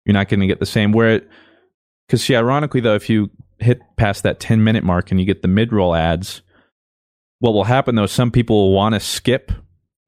you're 0.04 0.12
not 0.14 0.28
going 0.28 0.40
to 0.40 0.46
get 0.46 0.60
the 0.60 0.66
same. 0.66 0.92
Where, 0.92 1.16
it 1.16 1.28
because 2.06 2.22
see, 2.22 2.36
ironically 2.36 2.80
though, 2.80 2.94
if 2.94 3.08
you 3.10 3.30
hit 3.58 3.80
past 3.96 4.22
that 4.24 4.38
10 4.40 4.62
minute 4.62 4.84
mark 4.84 5.10
and 5.10 5.18
you 5.20 5.26
get 5.26 5.42
the 5.42 5.48
mid 5.48 5.72
roll 5.72 5.94
ads, 5.94 6.42
what 7.40 7.52
will 7.52 7.64
happen 7.64 7.94
though? 7.94 8.06
Some 8.06 8.30
people 8.30 8.56
will 8.68 8.72
want 8.74 8.94
to 8.94 9.00
skip, 9.00 9.50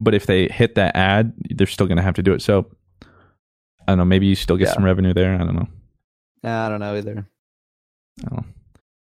but 0.01 0.15
if 0.15 0.27
they 0.27 0.49
hit 0.49 0.75
that 0.77 0.95
ad, 0.97 1.33
they're 1.51 1.67
still 1.67 1.87
going 1.87 1.97
to 1.99 2.03
have 2.03 2.15
to 2.17 2.23
do 2.23 2.33
it. 2.35 2.43
So 2.43 2.67
I 3.03 3.93
don't 3.93 3.99
know. 3.99 4.05
Maybe 4.05 4.27
you 4.27 4.35
still 4.35 4.57
get 4.57 4.69
Yeah. 4.69 4.75
some 4.75 4.85
revenue 4.85 5.15
there. 5.15 5.35
I 5.35 5.39
don't 5.39 5.55
know. 5.57 5.69
Yeah, 6.43 6.67
I 6.67 6.69
don't 6.69 6.81
know 6.81 6.97
either. 6.97 7.27
I 8.25 8.29
don't. 8.35 8.47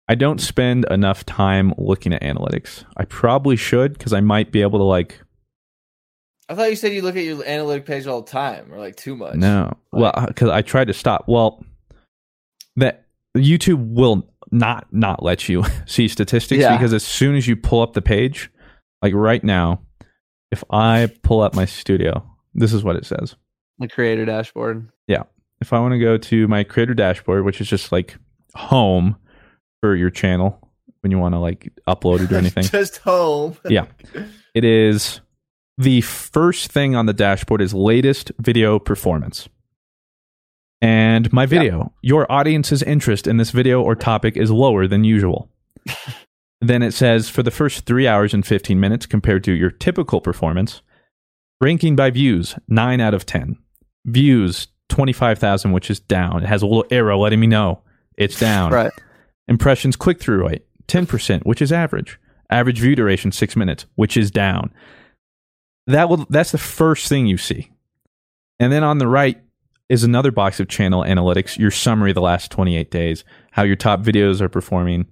I 0.08 0.16
don't 0.16 0.42
spend 0.42 0.86
enough 0.92 1.26
time 1.26 1.74
looking 1.78 2.12
at 2.14 2.22
analytics. 2.22 2.84
I 2.98 3.06
probably 3.06 3.56
should 3.56 3.94
because 3.94 4.12
I 4.12 4.20
might 4.20 4.52
be 4.52 4.62
able 4.62 4.80
to 4.80 4.84
like 4.84 5.22
I 6.50 6.56
thought 6.56 6.70
you 6.70 6.76
said 6.76 6.92
you 6.92 7.02
look 7.02 7.16
at 7.16 7.24
your 7.24 7.46
analytic 7.46 7.86
page 7.86 8.08
all 8.08 8.22
the 8.22 8.30
time, 8.30 8.74
or 8.74 8.78
like 8.78 8.98
too 8.98 9.16
much. 9.16 9.36
No, 9.36 9.72
well, 9.94 10.12
uh, 10.14 10.26
because 10.26 10.50
I 10.50 10.62
tried 10.64 10.88
to 10.88 10.94
stop. 10.94 11.26
Well, 11.28 11.64
that 12.76 13.06
YouTube 13.38 13.94
will 13.94 14.28
not 14.52 14.88
not 14.92 15.24
let 15.24 15.48
you 15.48 15.64
see 15.86 16.10
statistics 16.10 16.60
Yeah. 16.62 16.76
because 16.76 16.94
as 16.94 17.06
soon 17.06 17.36
as 17.36 17.48
you 17.48 17.56
pull 17.56 17.82
up 17.82 17.94
the 17.94 18.02
page, 18.02 18.52
like 19.02 19.14
right 19.14 19.42
now, 19.42 19.82
if 20.52 20.62
I 20.70 21.10
pull 21.24 21.40
up 21.40 21.56
my 21.56 21.64
studio, 21.64 22.30
this 22.54 22.74
is 22.74 22.84
what 22.84 22.98
it 22.98 23.06
says. 23.06 23.36
The 23.80 23.88
creator 23.88 24.26
dashboard. 24.26 24.90
Yeah, 25.08 25.24
if 25.62 25.72
I 25.72 25.80
want 25.80 25.94
to 25.94 26.00
go 26.00 26.18
to 26.18 26.48
my 26.48 26.64
creator 26.64 26.94
dashboard, 26.94 27.46
which 27.46 27.62
is 27.62 27.70
just 27.70 27.92
like 27.92 28.18
home 28.56 29.16
for 29.82 29.96
your 29.96 30.10
channel 30.10 30.70
when 31.02 31.12
you 31.12 31.20
want 31.20 31.36
to 31.36 31.40
like 31.40 31.72
upload 31.88 32.22
it 32.22 32.32
or 32.32 32.36
anything. 32.40 32.64
Just 32.64 32.98
home. 32.98 33.56
yeah. 33.70 33.86
It 34.54 34.66
is 34.66 35.22
the 35.78 36.02
first 36.02 36.72
thing 36.72 36.96
on 36.96 37.06
the 37.06 37.14
dashboard 37.14 37.62
is 37.62 37.74
latest 37.74 38.32
video 38.40 38.80
performance. 38.80 39.48
And 40.82 41.32
my 41.32 41.46
video, 41.46 41.94
your 42.02 42.30
audience's 42.32 42.82
interest 42.82 43.28
in 43.28 43.38
this 43.38 43.52
video 43.52 43.84
or 43.84 43.96
topic 43.96 44.36
is 44.36 44.50
lower 44.50 44.88
than 44.88 45.04
usual. 45.04 45.48
then 46.62 46.82
it 46.82 46.92
says 46.94 47.30
for 47.30 47.44
the 47.44 47.52
first 47.52 47.86
3 47.86 48.08
hours 48.08 48.34
and 48.34 48.46
15 48.46 48.80
minutes 48.80 49.06
compared 49.06 49.44
to 49.44 49.52
your 49.52 49.70
typical 49.70 50.22
performance, 50.22 50.82
ranking 51.62 51.96
by 51.96 52.10
views 52.10 52.56
9 52.68 53.00
out 53.00 53.14
of 53.14 53.28
10. 53.28 53.58
views 54.06 54.68
25,000 54.92 55.72
which 55.72 55.90
is 55.90 56.00
down. 56.00 56.44
It 56.44 56.48
has 56.48 56.62
a 56.62 56.68
little 56.68 56.86
arrow 56.92 57.18
letting 57.18 57.40
me 57.40 57.48
know 57.48 57.82
it's 58.18 58.40
down. 58.40 58.72
Right. 58.74 58.92
Impressions 59.48 59.96
click 59.96 60.20
through 60.22 60.48
rate 60.48 60.66
10%, 60.88 61.44
which 61.46 61.62
is 61.62 61.72
average. 61.72 62.20
Average 62.50 62.80
view 62.80 62.96
duration 62.96 63.32
6 63.32 63.56
minutes, 63.56 63.86
which 63.96 64.16
is 64.16 64.30
down. 64.32 64.72
That 65.88 66.10
will 66.10 66.26
that's 66.30 66.52
the 66.52 66.58
first 66.58 67.08
thing 67.10 67.26
you 67.28 67.38
see. 67.38 67.72
And 68.60 68.72
then 68.72 68.84
on 68.84 69.00
the 69.00 69.08
right 69.08 69.42
is 69.90 70.04
another 70.04 70.32
box 70.32 70.60
of 70.60 70.68
channel 70.68 71.02
analytics, 71.04 71.58
your 71.58 71.72
summary 71.72 72.12
of 72.12 72.16
the 72.16 72.22
last 72.22 72.52
28 72.52 72.92
days, 72.92 73.24
how 73.52 73.64
your 73.64 73.76
top 73.76 74.02
videos 74.02 74.40
are 74.42 74.48
performing. 74.50 75.08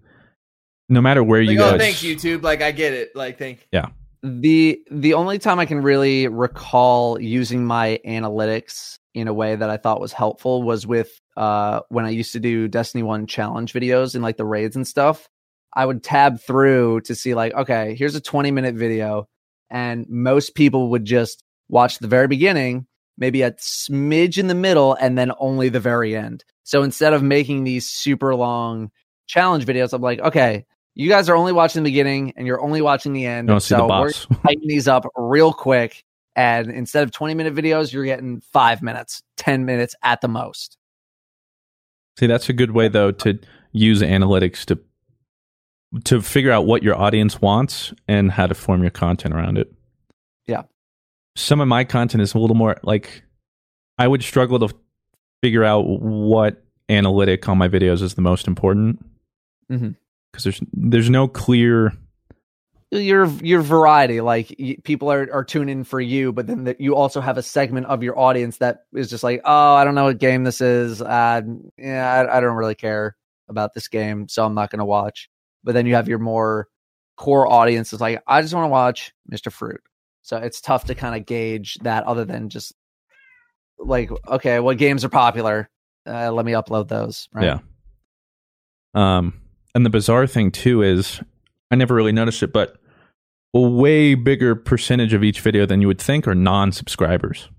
No 0.87 1.01
matter 1.01 1.23
where 1.23 1.41
you 1.41 1.51
Like, 1.51 1.59
oh, 1.59 1.61
go. 1.61 1.71
oh, 1.71 1.75
it's- 1.75 1.99
thanks 2.01 2.23
YouTube. 2.23 2.43
Like 2.43 2.61
I 2.61 2.71
get 2.71 2.93
it. 2.93 3.15
Like 3.15 3.37
thank. 3.39 3.67
Yeah. 3.71 3.87
the 4.21 4.79
the 4.91 5.15
only 5.15 5.39
time 5.39 5.59
I 5.59 5.65
can 5.65 5.81
really 5.81 6.27
recall 6.27 7.19
using 7.19 7.65
my 7.65 7.99
analytics 8.05 8.98
in 9.13 9.27
a 9.27 9.33
way 9.33 9.55
that 9.55 9.69
I 9.69 9.77
thought 9.77 10.01
was 10.01 10.13
helpful 10.13 10.63
was 10.63 10.85
with 10.85 11.19
uh 11.35 11.81
when 11.89 12.05
I 12.05 12.09
used 12.09 12.33
to 12.33 12.39
do 12.39 12.67
Destiny 12.67 13.03
1 13.03 13.27
challenge 13.27 13.73
videos 13.73 14.15
and 14.15 14.23
like 14.23 14.37
the 14.37 14.45
raids 14.45 14.75
and 14.75 14.87
stuff. 14.87 15.27
I 15.73 15.85
would 15.85 16.03
tab 16.03 16.41
through 16.41 17.01
to 17.01 17.15
see 17.15 17.33
like 17.33 17.53
okay, 17.53 17.95
here's 17.95 18.15
a 18.15 18.21
20 18.21 18.51
minute 18.51 18.75
video 18.75 19.27
and 19.69 20.05
most 20.09 20.55
people 20.55 20.89
would 20.91 21.05
just 21.05 21.43
watch 21.69 21.99
the 21.99 22.07
very 22.07 22.27
beginning, 22.27 22.87
maybe 23.17 23.41
a 23.43 23.51
smidge 23.51 24.37
in 24.37 24.47
the 24.47 24.55
middle 24.55 24.95
and 24.95 25.17
then 25.17 25.31
only 25.39 25.69
the 25.69 25.79
very 25.79 26.15
end. 26.15 26.43
So 26.63 26.83
instead 26.83 27.13
of 27.13 27.23
making 27.23 27.63
these 27.63 27.87
super 27.87 28.35
long 28.35 28.91
challenge 29.27 29.65
videos, 29.65 29.93
I'm 29.93 30.01
like, 30.01 30.19
okay, 30.19 30.65
you 30.95 31.09
guys 31.09 31.29
are 31.29 31.35
only 31.35 31.53
watching 31.53 31.83
the 31.83 31.89
beginning 31.89 32.33
and 32.35 32.45
you're 32.45 32.61
only 32.61 32.81
watching 32.81 33.13
the 33.13 33.25
end. 33.25 33.49
See 33.59 33.75
the 33.75 33.87
so 33.87 33.87
we're 33.87 34.11
tighten 34.43 34.67
these 34.67 34.87
up 34.87 35.05
real 35.15 35.53
quick. 35.53 36.03
And 36.35 36.69
instead 36.71 37.03
of 37.03 37.11
20 37.11 37.33
minute 37.33 37.53
videos, 37.55 37.91
you're 37.91 38.05
getting 38.05 38.41
five 38.41 38.81
minutes, 38.81 39.23
10 39.37 39.65
minutes 39.65 39.95
at 40.03 40.21
the 40.21 40.27
most. 40.27 40.77
See, 42.17 42.27
that's 42.27 42.49
a 42.49 42.53
good 42.53 42.71
way 42.71 42.87
though 42.87 43.11
to 43.11 43.39
use 43.71 44.01
analytics 44.01 44.65
to 44.65 44.79
to 46.03 46.21
figure 46.21 46.51
out 46.51 46.65
what 46.67 46.83
your 46.83 46.95
audience 46.95 47.41
wants 47.41 47.93
and 48.07 48.31
how 48.31 48.45
to 48.45 48.53
form 48.53 48.81
your 48.81 48.91
content 48.91 49.33
around 49.33 49.57
it. 49.57 49.73
Yeah. 50.45 50.63
Some 51.35 51.61
of 51.61 51.67
my 51.67 51.83
content 51.83 52.21
is 52.21 52.33
a 52.35 52.39
little 52.39 52.55
more 52.55 52.77
like 52.83 53.23
I 53.97 54.07
would 54.07 54.21
struggle 54.23 54.59
to 54.59 54.75
figure 55.41 55.63
out 55.63 55.81
what 55.87 56.63
analytic 56.89 57.47
on 57.49 57.57
my 57.57 57.67
videos 57.67 58.01
is 58.01 58.13
the 58.15 58.21
most 58.21 58.47
important 58.47 59.03
Mhm. 59.71 59.95
because 60.31 60.43
there's 60.43 60.61
there's 60.73 61.09
no 61.09 61.27
clear 61.27 61.93
Your 62.91 63.27
your 63.27 63.61
variety, 63.61 64.19
like 64.19 64.55
people 64.83 65.11
are, 65.11 65.29
are 65.31 65.43
tuning 65.43 65.79
in 65.79 65.83
for 65.83 66.01
you, 66.01 66.33
but 66.33 66.47
then 66.47 66.75
you 66.79 66.95
also 66.95 67.21
have 67.21 67.37
a 67.37 67.43
segment 67.43 67.85
of 67.85 68.01
your 68.01 68.17
audience 68.17 68.57
that 68.57 68.85
is 68.93 69.11
just 69.11 69.23
like, 69.23 69.41
oh, 69.45 69.75
I 69.75 69.83
don't 69.83 69.93
know 69.93 70.05
what 70.05 70.17
game 70.17 70.43
this 70.43 70.59
is. 70.59 70.99
Uh, 70.99 71.41
yeah, 71.77 72.11
I, 72.11 72.37
I 72.37 72.39
don't 72.39 72.55
really 72.55 72.73
care 72.73 73.15
about 73.47 73.75
this 73.75 73.87
game, 73.89 74.27
so 74.27 74.43
I'm 74.43 74.55
not 74.55 74.71
going 74.71 74.79
to 74.79 74.85
watch. 74.85 75.29
But 75.63 75.73
then 75.73 75.85
you 75.85 75.93
have 75.95 76.07
your 76.07 76.17
more 76.17 76.67
core 77.15 77.45
audience 77.45 77.93
is 77.93 78.01
like, 78.01 78.23
I 78.25 78.41
just 78.41 78.53
want 78.53 78.65
to 78.65 78.69
watch 78.69 79.13
Mr. 79.31 79.51
Fruit. 79.51 79.81
So 80.23 80.37
it's 80.37 80.61
tough 80.61 80.85
to 80.85 80.95
kind 80.95 81.15
of 81.15 81.27
gauge 81.27 81.75
that 81.81 82.05
other 82.05 82.25
than 82.25 82.49
just 82.49 82.73
like, 83.77 84.09
okay, 84.27 84.59
what 84.59 84.77
games 84.77 85.03
are 85.05 85.09
popular? 85.09 85.69
Uh, 86.07 86.31
let 86.31 86.45
me 86.45 86.53
upload 86.53 86.87
those. 86.87 87.27
Right? 87.33 87.45
Yeah. 87.45 87.59
Um, 88.93 89.41
and 89.75 89.85
the 89.85 89.89
bizarre 89.89 90.27
thing 90.27 90.51
too 90.51 90.81
is 90.81 91.21
I 91.71 91.75
never 91.75 91.93
really 91.95 92.11
noticed 92.11 92.41
it, 92.43 92.51
but 92.53 92.77
a 93.53 93.59
way 93.59 94.15
bigger 94.15 94.55
percentage 94.55 95.13
of 95.13 95.23
each 95.23 95.41
video 95.41 95.65
than 95.65 95.81
you 95.81 95.87
would 95.87 95.99
think 96.01 96.27
are 96.27 96.35
non-subscribers. 96.35 97.49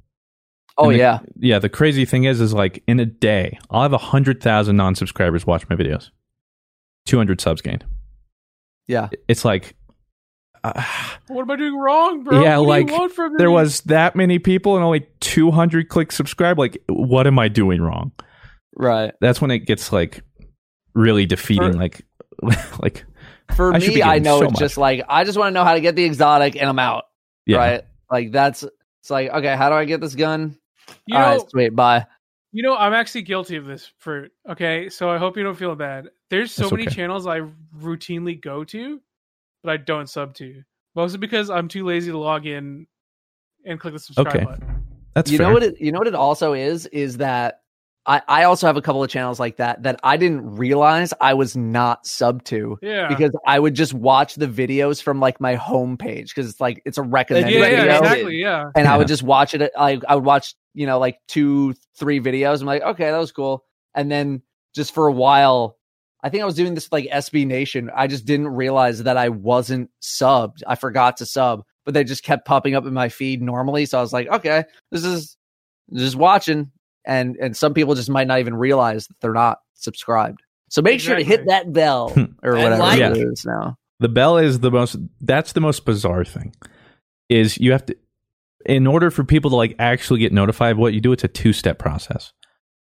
Oh 0.78 0.90
the- 0.90 0.98
yeah. 0.98 1.18
yeah. 1.38 1.58
The 1.58 1.68
crazy 1.68 2.04
thing 2.04 2.24
is, 2.24 2.40
is 2.40 2.54
like 2.54 2.82
in 2.86 3.00
a 3.00 3.06
day, 3.06 3.58
I'll 3.70 3.82
have 3.82 3.92
a 3.92 3.98
hundred 3.98 4.40
thousand 4.42 4.76
non-subscribers 4.76 5.46
watch 5.46 5.68
my 5.68 5.76
videos, 5.76 6.10
two 7.06 7.18
hundred 7.18 7.40
subs 7.40 7.60
gained. 7.60 7.84
Yeah. 8.86 9.08
It's 9.28 9.44
like, 9.44 9.74
uh, 10.64 10.82
What 11.28 11.42
am 11.42 11.50
I 11.50 11.56
doing 11.56 11.76
wrong, 11.76 12.24
bro? 12.24 12.42
yeah, 12.42 12.58
What 12.58 12.64
do 12.64 12.68
like 12.70 12.88
you 12.88 12.94
want 12.98 13.12
from 13.12 13.36
there 13.36 13.48
me? 13.48 13.52
was 13.54 13.80
that 13.82 14.16
many 14.16 14.38
people 14.38 14.76
and 14.76 14.84
only 14.84 15.06
two 15.20 15.50
hundred 15.50 15.88
click 15.88 16.12
subscribe. 16.12 16.58
Like, 16.58 16.82
what 16.88 17.26
am 17.26 17.38
I 17.38 17.48
doing 17.48 17.82
wrong? 17.82 18.12
Right. 18.76 19.12
That's 19.20 19.40
when 19.40 19.50
it 19.50 19.60
gets 19.60 19.92
like 19.92 20.22
really 20.94 21.26
defeating. 21.26 21.72
For- 21.72 21.78
like, 21.78 22.02
like 22.80 23.04
For 23.56 23.74
I 23.74 23.78
me, 23.78 24.02
I 24.02 24.18
know 24.18 24.38
so 24.38 24.44
it's 24.44 24.52
much. 24.52 24.60
just 24.60 24.76
like 24.78 25.02
I 25.08 25.24
just 25.24 25.38
want 25.38 25.48
to 25.48 25.54
know 25.54 25.64
how 25.64 25.74
to 25.74 25.80
get 25.80 25.96
the 25.96 26.04
exotic 26.04 26.56
and 26.56 26.68
I'm 26.68 26.78
out. 26.78 27.04
Yeah. 27.46 27.58
Right? 27.58 27.82
Like 28.10 28.32
that's 28.32 28.62
it's 28.62 29.10
like, 29.10 29.30
okay, 29.30 29.56
how 29.56 29.68
do 29.68 29.74
I 29.74 29.84
get 29.84 30.00
this 30.00 30.14
gun? 30.14 30.56
You 31.06 31.16
All 31.16 31.22
know, 31.22 31.26
right, 31.38 31.50
sweet, 31.50 31.74
bye. 31.74 32.06
You 32.52 32.62
know, 32.62 32.76
I'm 32.76 32.92
actually 32.92 33.22
guilty 33.22 33.56
of 33.56 33.64
this 33.66 33.90
fruit. 33.98 34.32
Okay, 34.48 34.88
so 34.88 35.08
I 35.08 35.18
hope 35.18 35.36
you 35.36 35.42
don't 35.42 35.54
feel 35.54 35.74
bad. 35.76 36.08
There's 36.30 36.52
so 36.52 36.64
That's 36.64 36.72
many 36.72 36.82
okay. 36.84 36.94
channels 36.96 37.26
I 37.26 37.42
routinely 37.78 38.40
go 38.40 38.64
to, 38.64 39.00
but 39.62 39.70
I 39.72 39.76
don't 39.76 40.08
sub 40.08 40.34
to. 40.34 40.62
Mostly 40.96 41.18
because 41.18 41.48
I'm 41.50 41.68
too 41.68 41.84
lazy 41.84 42.10
to 42.10 42.18
log 42.18 42.46
in 42.46 42.86
and 43.64 43.78
click 43.78 43.94
the 43.94 44.00
subscribe 44.00 44.34
Okay. 44.36 44.44
button. 44.44 44.84
that's 45.14 45.30
you 45.30 45.38
fair. 45.38 45.46
know 45.46 45.52
what 45.52 45.62
it 45.62 45.80
you 45.80 45.92
know 45.92 45.98
what 45.98 46.08
it 46.08 46.14
also 46.14 46.52
is 46.52 46.86
is 46.86 47.16
that 47.18 47.59
I, 48.10 48.22
I 48.26 48.42
also 48.42 48.66
have 48.66 48.76
a 48.76 48.82
couple 48.82 49.04
of 49.04 49.08
channels 49.08 49.38
like 49.38 49.58
that 49.58 49.84
that 49.84 50.00
I 50.02 50.16
didn't 50.16 50.56
realize 50.56 51.14
I 51.20 51.34
was 51.34 51.56
not 51.56 52.04
sub 52.04 52.42
to 52.46 52.76
Yeah. 52.82 53.06
because 53.06 53.30
I 53.46 53.60
would 53.60 53.74
just 53.74 53.94
watch 53.94 54.34
the 54.34 54.48
videos 54.48 55.00
from 55.00 55.20
like 55.20 55.40
my 55.40 55.54
homepage 55.54 56.28
because 56.28 56.50
it's 56.50 56.60
like 56.60 56.82
it's 56.84 56.98
a 56.98 57.02
recommended 57.02 57.52
yeah, 57.52 57.60
yeah, 57.60 57.70
video 57.82 57.98
exactly. 57.98 58.36
Yeah. 58.36 58.70
and 58.74 58.88
I 58.88 58.96
would 58.98 59.06
just 59.06 59.22
watch 59.22 59.54
it. 59.54 59.70
I 59.78 60.00
I 60.08 60.16
would 60.16 60.24
watch 60.24 60.56
you 60.74 60.86
know 60.86 60.98
like 60.98 61.20
two 61.28 61.74
three 61.96 62.18
videos. 62.18 62.60
I'm 62.60 62.66
like 62.66 62.82
okay 62.82 63.12
that 63.12 63.16
was 63.16 63.30
cool, 63.30 63.64
and 63.94 64.10
then 64.10 64.42
just 64.74 64.92
for 64.92 65.06
a 65.06 65.12
while. 65.12 65.76
I 66.22 66.28
think 66.30 66.42
I 66.42 66.46
was 66.46 66.56
doing 66.56 66.74
this 66.74 66.90
like 66.92 67.06
SB 67.06 67.46
Nation. 67.46 67.90
I 67.96 68.08
just 68.08 68.26
didn't 68.26 68.48
realize 68.48 69.04
that 69.04 69.16
I 69.16 69.28
wasn't 69.30 69.88
subbed. 70.02 70.62
I 70.66 70.74
forgot 70.74 71.16
to 71.18 71.26
sub, 71.26 71.62
but 71.86 71.94
they 71.94 72.02
just 72.04 72.24
kept 72.24 72.44
popping 72.44 72.74
up 72.74 72.84
in 72.84 72.92
my 72.92 73.08
feed 73.08 73.40
normally. 73.40 73.86
So 73.86 73.96
I 73.98 74.02
was 74.02 74.12
like, 74.12 74.28
okay, 74.28 74.64
this 74.90 75.04
is 75.04 75.36
just 75.94 76.16
watching. 76.16 76.72
And 77.04 77.36
and 77.36 77.56
some 77.56 77.74
people 77.74 77.94
just 77.94 78.10
might 78.10 78.26
not 78.26 78.40
even 78.40 78.54
realize 78.54 79.06
that 79.06 79.16
they're 79.20 79.32
not 79.32 79.58
subscribed. 79.74 80.42
So 80.68 80.82
make 80.82 81.00
sure 81.00 81.16
to 81.16 81.24
hit 81.24 81.46
that 81.46 81.72
bell 81.72 82.10
hmm. 82.10 82.24
or 82.42 82.54
whatever 82.54 82.78
like 82.78 83.00
it 83.00 83.16
it. 83.16 83.26
is 83.26 83.44
now. 83.44 83.76
The 83.98 84.08
bell 84.08 84.38
is 84.38 84.60
the 84.60 84.70
most. 84.70 84.96
That's 85.20 85.52
the 85.52 85.60
most 85.60 85.84
bizarre 85.84 86.24
thing. 86.24 86.54
Is 87.28 87.58
you 87.58 87.72
have 87.72 87.86
to, 87.86 87.96
in 88.66 88.86
order 88.86 89.10
for 89.10 89.24
people 89.24 89.50
to 89.50 89.56
like 89.56 89.76
actually 89.78 90.20
get 90.20 90.32
notified 90.32 90.72
of 90.72 90.78
what 90.78 90.94
you 90.94 91.00
do, 91.00 91.12
it's 91.12 91.24
a 91.24 91.28
two 91.28 91.52
step 91.52 91.78
process. 91.78 92.32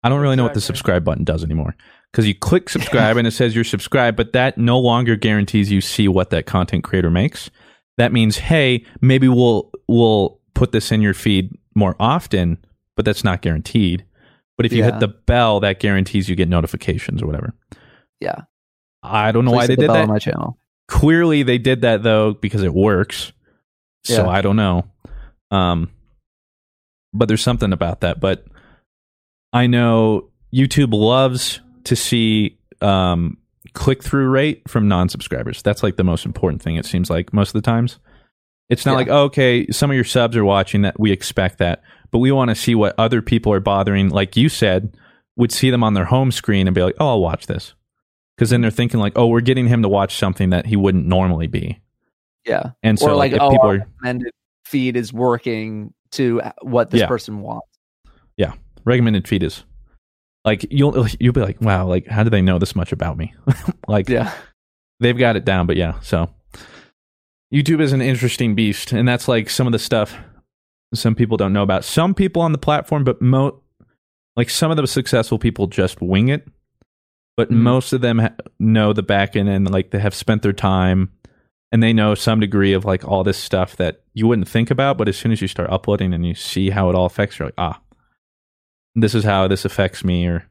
I 0.02 0.10
don't 0.10 0.20
really 0.20 0.36
know 0.36 0.44
what 0.44 0.54
the 0.54 0.60
subscribe 0.60 1.02
button 1.02 1.24
does 1.24 1.42
anymore 1.42 1.74
because 2.12 2.28
you 2.28 2.34
click 2.34 2.68
subscribe 2.68 3.16
and 3.16 3.26
it 3.26 3.32
says 3.32 3.54
you're 3.54 3.64
subscribed, 3.64 4.16
but 4.16 4.34
that 4.34 4.58
no 4.58 4.78
longer 4.78 5.16
guarantees 5.16 5.72
you 5.72 5.80
see 5.80 6.08
what 6.08 6.30
that 6.30 6.46
content 6.46 6.84
creator 6.84 7.10
makes. 7.10 7.50
That 7.96 8.12
means, 8.12 8.36
hey, 8.36 8.84
maybe 9.00 9.28
we'll 9.28 9.70
we'll 9.88 10.40
put 10.54 10.72
this 10.72 10.92
in 10.92 11.00
your 11.00 11.14
feed 11.14 11.52
more 11.74 11.96
often, 11.98 12.58
but 12.96 13.04
that's 13.04 13.24
not 13.24 13.42
guaranteed. 13.42 14.04
But 14.56 14.66
if 14.66 14.72
you 14.72 14.78
Yeah. 14.78 14.92
hit 14.92 15.00
the 15.00 15.08
bell, 15.08 15.60
that 15.60 15.80
guarantees 15.80 16.28
you 16.28 16.36
get 16.36 16.48
notifications 16.48 17.22
or 17.22 17.26
whatever. 17.26 17.54
Yeah. 18.20 18.42
I 19.02 19.32
don't 19.32 19.44
know 19.44 19.50
Please 19.50 19.56
why 19.56 19.66
they 19.66 19.74
the 19.76 19.80
did 19.82 19.90
that 19.90 20.02
on 20.02 20.08
my 20.08 20.18
channel. 20.18 20.58
clearly 20.88 21.42
they 21.42 21.58
did 21.58 21.80
that 21.82 22.02
though 22.02 22.32
because 22.34 22.62
it 22.62 22.72
works 22.74 23.32
so 24.04 24.24
Yeah. 24.24 24.28
i 24.28 24.40
don't 24.42 24.56
know 24.56 24.84
um 25.50 25.88
but 27.14 27.26
there's 27.28 27.42
something 27.42 27.72
about 27.72 28.00
that 28.02 28.20
but 28.20 28.44
i 29.54 29.66
know 29.66 30.28
youtube 30.52 30.92
loves 30.92 31.60
to 31.84 31.96
see 31.96 32.58
um 32.82 33.38
click-through 33.72 34.28
rate 34.28 34.62
from 34.68 34.88
non-subscribers 34.88 35.62
that's 35.62 35.82
like 35.82 35.96
the 35.96 36.04
most 36.04 36.26
important 36.26 36.60
thing 36.62 36.76
it 36.76 36.84
seems 36.86 37.08
like 37.10 37.32
most 37.32 37.48
of 37.54 37.62
the 37.62 37.66
times 37.70 37.98
it's 38.68 38.84
not 38.84 38.92
Yeah. 38.92 38.96
like 38.98 39.08
oh, 39.08 39.22
okay 39.24 39.66
some 39.70 39.90
of 39.90 39.94
your 39.94 40.04
subs 40.04 40.36
are 40.36 40.44
watching 40.44 40.82
that 40.82 41.00
we 41.00 41.12
expect 41.12 41.58
that 41.58 41.82
but 42.14 42.20
we 42.20 42.30
want 42.30 42.48
to 42.48 42.54
see 42.54 42.76
what 42.76 42.94
other 42.96 43.20
people 43.20 43.52
are 43.52 43.58
bothering 43.58 44.08
like 44.08 44.36
you 44.36 44.48
said 44.48 44.96
would 45.34 45.50
see 45.50 45.68
them 45.68 45.82
on 45.82 45.94
their 45.94 46.04
home 46.04 46.30
screen 46.30 46.68
and 46.68 46.74
be 46.74 46.80
like 46.80 46.94
oh 47.00 47.08
i'll 47.08 47.20
watch 47.20 47.48
this 47.48 47.74
because 48.36 48.50
then 48.50 48.60
they're 48.60 48.70
thinking 48.70 49.00
like 49.00 49.12
oh 49.16 49.26
we're 49.26 49.40
getting 49.40 49.66
him 49.66 49.82
to 49.82 49.88
watch 49.88 50.14
something 50.14 50.50
that 50.50 50.64
he 50.64 50.76
wouldn't 50.76 51.06
normally 51.06 51.48
be 51.48 51.80
Yeah. 52.46 52.70
and 52.84 53.00
so 53.00 53.10
or 53.10 53.16
like, 53.16 53.32
if 53.32 53.40
oh, 53.40 53.50
people 53.50 53.66
our 53.66 53.74
are 53.74 53.78
recommended 53.78 54.32
feed 54.64 54.96
is 54.96 55.12
working 55.12 55.92
to 56.12 56.40
uh, 56.40 56.52
what 56.62 56.90
this 56.92 57.00
Yeah. 57.00 57.08
person 57.08 57.40
wants. 57.40 57.66
Yeah. 58.36 58.52
Recommended 58.84 59.26
feed 59.26 59.42
is 59.42 59.64
like 60.44 60.64
you'll 60.70 61.08
you'll 61.18 61.32
be 61.32 61.40
like 61.40 61.60
wow 61.60 61.84
like 61.84 62.06
how 62.06 62.22
do 62.22 62.30
they 62.30 62.42
know 62.42 62.60
this 62.60 62.76
much 62.76 62.92
about 62.92 63.18
me 63.18 63.34
like 63.88 64.08
Yeah. 64.08 64.32
they've 65.00 65.18
got 65.18 65.34
it 65.34 65.44
down 65.44 65.66
but 65.66 65.74
yeah 65.76 65.98
so 65.98 66.30
youtube 67.52 67.80
is 67.80 67.92
an 67.92 68.00
interesting 68.00 68.54
beast 68.54 68.92
and 68.92 69.08
that's 69.08 69.26
like 69.26 69.50
some 69.50 69.66
of 69.66 69.72
the 69.72 69.78
stuff 69.80 70.16
some 70.94 71.14
people 71.14 71.36
don't 71.36 71.52
know 71.52 71.62
about 71.62 71.84
some 71.84 72.14
people 72.14 72.42
on 72.42 72.52
the 72.52 72.58
platform 72.58 73.04
but 73.04 73.20
mo 73.22 73.60
like 74.36 74.50
some 74.50 74.70
of 74.70 74.76
the 74.76 74.86
successful 74.86 75.38
people 75.38 75.66
just 75.66 76.00
wing 76.00 76.28
it 76.28 76.46
but 77.36 77.50
Mhm. 77.50 77.56
most 77.56 77.92
of 77.92 78.00
them 78.00 78.18
ha- 78.20 78.34
know 78.58 78.92
the 78.92 79.02
back 79.02 79.36
end 79.36 79.48
and 79.48 79.70
like 79.70 79.90
they 79.90 79.98
have 79.98 80.14
spent 80.14 80.42
their 80.42 80.52
time 80.52 81.10
and 81.72 81.82
they 81.82 81.92
know 81.92 82.14
some 82.14 82.38
degree 82.40 82.72
of 82.72 82.84
like 82.84 83.04
all 83.06 83.24
this 83.24 83.36
stuff 83.38 83.76
that 83.76 84.02
you 84.14 84.26
wouldn't 84.26 84.48
think 84.48 84.70
about 84.70 84.96
but 84.98 85.08
as 85.08 85.16
soon 85.16 85.32
as 85.32 85.40
you 85.42 85.48
start 85.48 85.70
uploading 85.70 86.12
and 86.14 86.24
you 86.26 86.34
see 86.34 86.70
how 86.70 86.88
it 86.90 86.94
all 86.94 87.06
affects 87.06 87.38
you're 87.38 87.48
like 87.48 87.54
ah 87.58 87.80
this 88.94 89.14
is 89.14 89.24
how 89.24 89.48
this 89.48 89.64
affects 89.64 90.04
me 90.04 90.26
or 90.26 90.46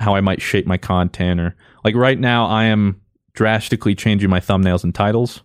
how 0.00 0.14
I 0.14 0.20
might 0.20 0.40
shape 0.42 0.66
my 0.66 0.78
content 0.78 1.40
or 1.40 1.56
like 1.84 1.94
right 1.94 2.18
now 2.18 2.46
I 2.46 2.64
am 2.64 3.00
drastically 3.34 3.94
changing 3.94 4.30
my 4.30 4.40
thumbnails 4.40 4.84
and 4.84 4.94
titles 4.94 5.42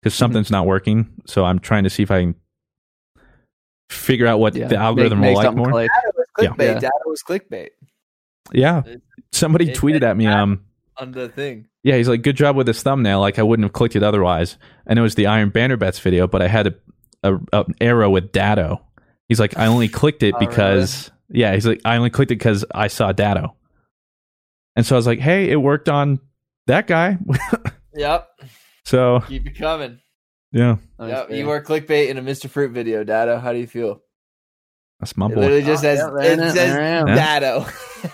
because 0.00 0.14
something's 0.14 0.50
not 0.50 0.66
working. 0.66 1.08
So 1.26 1.44
I'm 1.44 1.58
trying 1.60 1.84
to 1.84 1.90
see 1.90 2.02
if 2.02 2.10
I 2.10 2.20
can 2.22 2.34
figure 3.92 4.26
out 4.26 4.38
what 4.40 4.54
Yeah, 4.54 4.68
the 4.68 4.76
algorithm 4.76 5.20
make- 5.20 5.36
make 5.36 5.36
will 5.38 5.44
like 5.44 5.56
more. 5.56 5.70
click. 5.70 5.90
Dado 5.90 6.12
was 6.16 6.52
clickbait. 6.58 6.66
Yeah. 6.66 6.80
Dado 6.80 6.90
was 7.06 7.22
clickbait. 7.22 7.68
Yeah. 8.52 8.82
It- 8.86 9.02
Somebody 9.32 9.70
it- 9.70 9.76
tweeted 9.76 9.96
it- 9.96 10.02
at 10.04 10.16
me 10.16 10.26
um 10.26 10.62
on 10.98 11.12
the 11.12 11.28
thing. 11.28 11.66
yeah, 11.82 11.96
he's 11.96 12.08
like 12.08 12.22
good 12.22 12.36
job 12.36 12.54
with 12.56 12.66
this 12.66 12.82
thumbnail 12.82 13.20
like 13.20 13.38
I 13.38 13.42
wouldn't 13.42 13.64
have 13.64 13.72
clicked 13.72 13.96
it 13.96 14.02
otherwise. 14.02 14.56
And 14.86 14.98
it 14.98 15.02
was 15.02 15.14
the 15.14 15.26
Iron 15.26 15.48
Banner 15.50 15.76
bets 15.76 15.98
video, 15.98 16.26
but 16.26 16.42
I 16.42 16.48
had 16.48 16.66
a, 16.66 16.74
a, 17.22 17.34
a 17.52 17.64
an 17.64 17.74
arrow 17.80 18.10
with 18.10 18.30
Dado. 18.32 18.82
He's 19.28 19.40
like 19.40 19.56
I 19.58 19.66
only 19.66 19.88
clicked 19.88 20.22
it 20.22 20.34
Oh, 20.36 20.38
because 20.38 21.10
yeah, 21.30 21.54
he's 21.54 21.66
like 21.66 21.80
I 21.84 21.96
only 21.96 22.10
clicked 22.10 22.30
it 22.32 22.36
cuz 22.36 22.64
I 22.74 22.88
saw 22.88 23.12
Dado. 23.12 23.56
And 24.76 24.84
so 24.86 24.96
I 24.96 24.98
was 24.98 25.06
like, 25.06 25.18
"Hey, 25.18 25.50
it 25.50 25.56
worked 25.56 25.88
on 25.88 26.18
that 26.66 26.86
guy." 26.86 27.18
Yep. 27.94 28.26
so, 28.86 29.20
Keep 29.28 29.48
it 29.48 29.58
coming. 29.58 29.98
Yeah. 30.52 30.76
Yep. 31.00 31.30
You 31.32 31.50
are 31.50 31.62
clickbait 31.62 32.08
in 32.08 32.18
a 32.18 32.22
Mr. 32.22 32.48
Fruit 32.48 32.70
video, 32.72 33.04
Dado. 33.04 33.38
How 33.38 33.52
do 33.52 33.58
you 33.58 33.66
feel? 33.66 34.02
That's 35.00 35.16
my 35.16 35.26
It 35.26 35.34
boy. 35.34 35.40
literally 35.40 35.62
just 35.62 35.84
Oh, 35.84 35.88
says, 35.88 35.98
yeah, 35.98 36.24
it 36.32 36.38
it 36.38 36.42
is, 36.44 36.54
says 36.54 36.72
there 36.74 36.80
I 36.82 36.86
am. 36.86 37.06
Dado. 37.06 37.66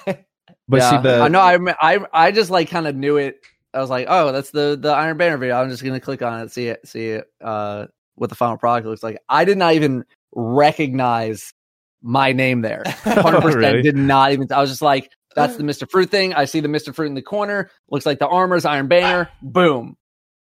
But 0.71 0.83
see 0.83 0.97
Yeah. 0.97 1.01
the 1.01 1.21
I 1.21 1.29
know 1.29 1.41
I, 1.41 1.57
I 1.81 1.99
I 2.13 2.31
just 2.31 2.51
like 2.51 2.69
kind 2.69 2.87
of 2.87 2.95
knew 2.95 3.17
it. 3.17 3.41
I 3.73 3.81
was 3.81 3.89
like, 3.89 4.07
oh, 4.09 4.33
that's 4.33 4.51
the 4.51 4.79
the 4.79 4.91
Iron 4.91 5.17
Banner 5.17 5.39
video. 5.39 5.57
I'm 5.57 5.71
just 5.71 5.83
gonna 5.83 5.99
click 6.01 6.21
on 6.23 6.41
it, 6.43 6.51
see 6.53 6.67
it, 6.69 6.87
see 6.87 7.07
it, 7.09 7.25
uh, 7.43 7.87
what 8.17 8.29
the 8.29 8.37
final 8.37 8.59
product 8.59 8.87
looks 8.87 9.03
like. 9.03 9.19
I 9.31 9.47
did 9.47 9.57
not 9.57 9.73
even 9.75 10.05
recognize 10.35 11.55
my 12.03 12.33
name 12.33 12.61
there. 12.61 12.83
Hundred 12.87 13.41
percent 13.41 13.57
Really? 13.65 13.83
did 13.83 13.97
not 13.97 14.33
even. 14.33 14.47
I 14.53 14.61
was 14.61 14.69
just 14.69 14.83
like, 14.83 15.11
that's 15.35 15.57
the 15.57 15.65
Mister 15.65 15.87
Fruit 15.87 16.11
thing. 16.11 16.35
I 16.35 16.45
see 16.45 16.61
the 16.61 16.69
Mister 16.69 16.93
Fruit 16.93 17.07
in 17.07 17.15
the 17.15 17.23
corner. 17.23 17.71
Looks 17.91 18.05
like 18.05 18.19
the 18.19 18.29
armor's 18.29 18.65
Iron 18.67 18.89
Banner. 18.89 19.31
Boom. 19.41 19.97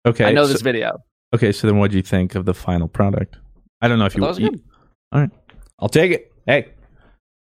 Okay. 0.04 0.26
I 0.26 0.32
know 0.32 0.44
so, 0.44 0.52
this 0.52 0.60
video. 0.62 0.98
Okay, 1.32 1.52
so 1.52 1.66
then 1.66 1.78
what 1.78 1.90
do 1.90 1.96
you 1.96 2.02
think 2.02 2.34
of 2.34 2.44
the 2.44 2.54
final 2.54 2.88
product? 2.88 3.36
I 3.80 3.88
don't 3.88 3.98
know 3.98 4.06
if 4.06 4.14
you 4.14 4.20
That 4.20 4.26
was 4.28 4.38
you- 4.38 4.50
good. 4.50 4.62
All 5.12 5.20
right. 5.20 5.30
I'll 5.78 5.88
take 5.88 6.12
it. 6.12 6.32
Hey. 6.46 6.72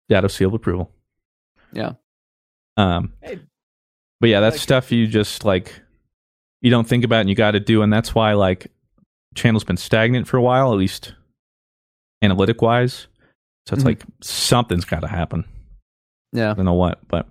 Dado 0.10 0.28
seal 0.28 0.48
of 0.49 0.53
approval. 0.56 0.91
Yeah. 1.74 1.94
Um 2.78 3.14
Hey. 3.22 3.40
but 4.20 4.30
yeah, 4.30 4.40
that's 4.40 4.56
like 4.56 4.61
stuff 4.61 4.91
you 4.91 5.07
just 5.07 5.44
like 5.45 5.82
you 6.61 6.70
don't 6.72 6.88
think 6.88 7.03
about 7.03 7.22
and 7.22 7.30
you 7.30 7.36
got 7.36 7.52
to 7.52 7.60
do 7.60 7.82
and 7.82 7.91
that's 7.91 8.14
why 8.16 8.34
like 8.34 8.72
channel's 9.36 9.64
been 9.64 9.78
stagnant 9.78 10.28
for 10.28 10.38
a 10.38 10.41
while 10.41 10.72
at 10.72 10.78
least 10.80 11.14
analytic 12.22 12.61
wise. 12.61 13.07
So 13.68 13.74
it's 13.76 13.84
Mhm. 13.84 13.88
like 13.88 14.03
something's 14.22 14.86
got 14.86 15.02
to 15.02 15.07
happen. 15.07 15.45
Yeah. 16.34 16.52
I 16.52 16.53
don't 16.53 16.66
know 16.66 16.74
what, 16.74 16.99
but 17.07 17.28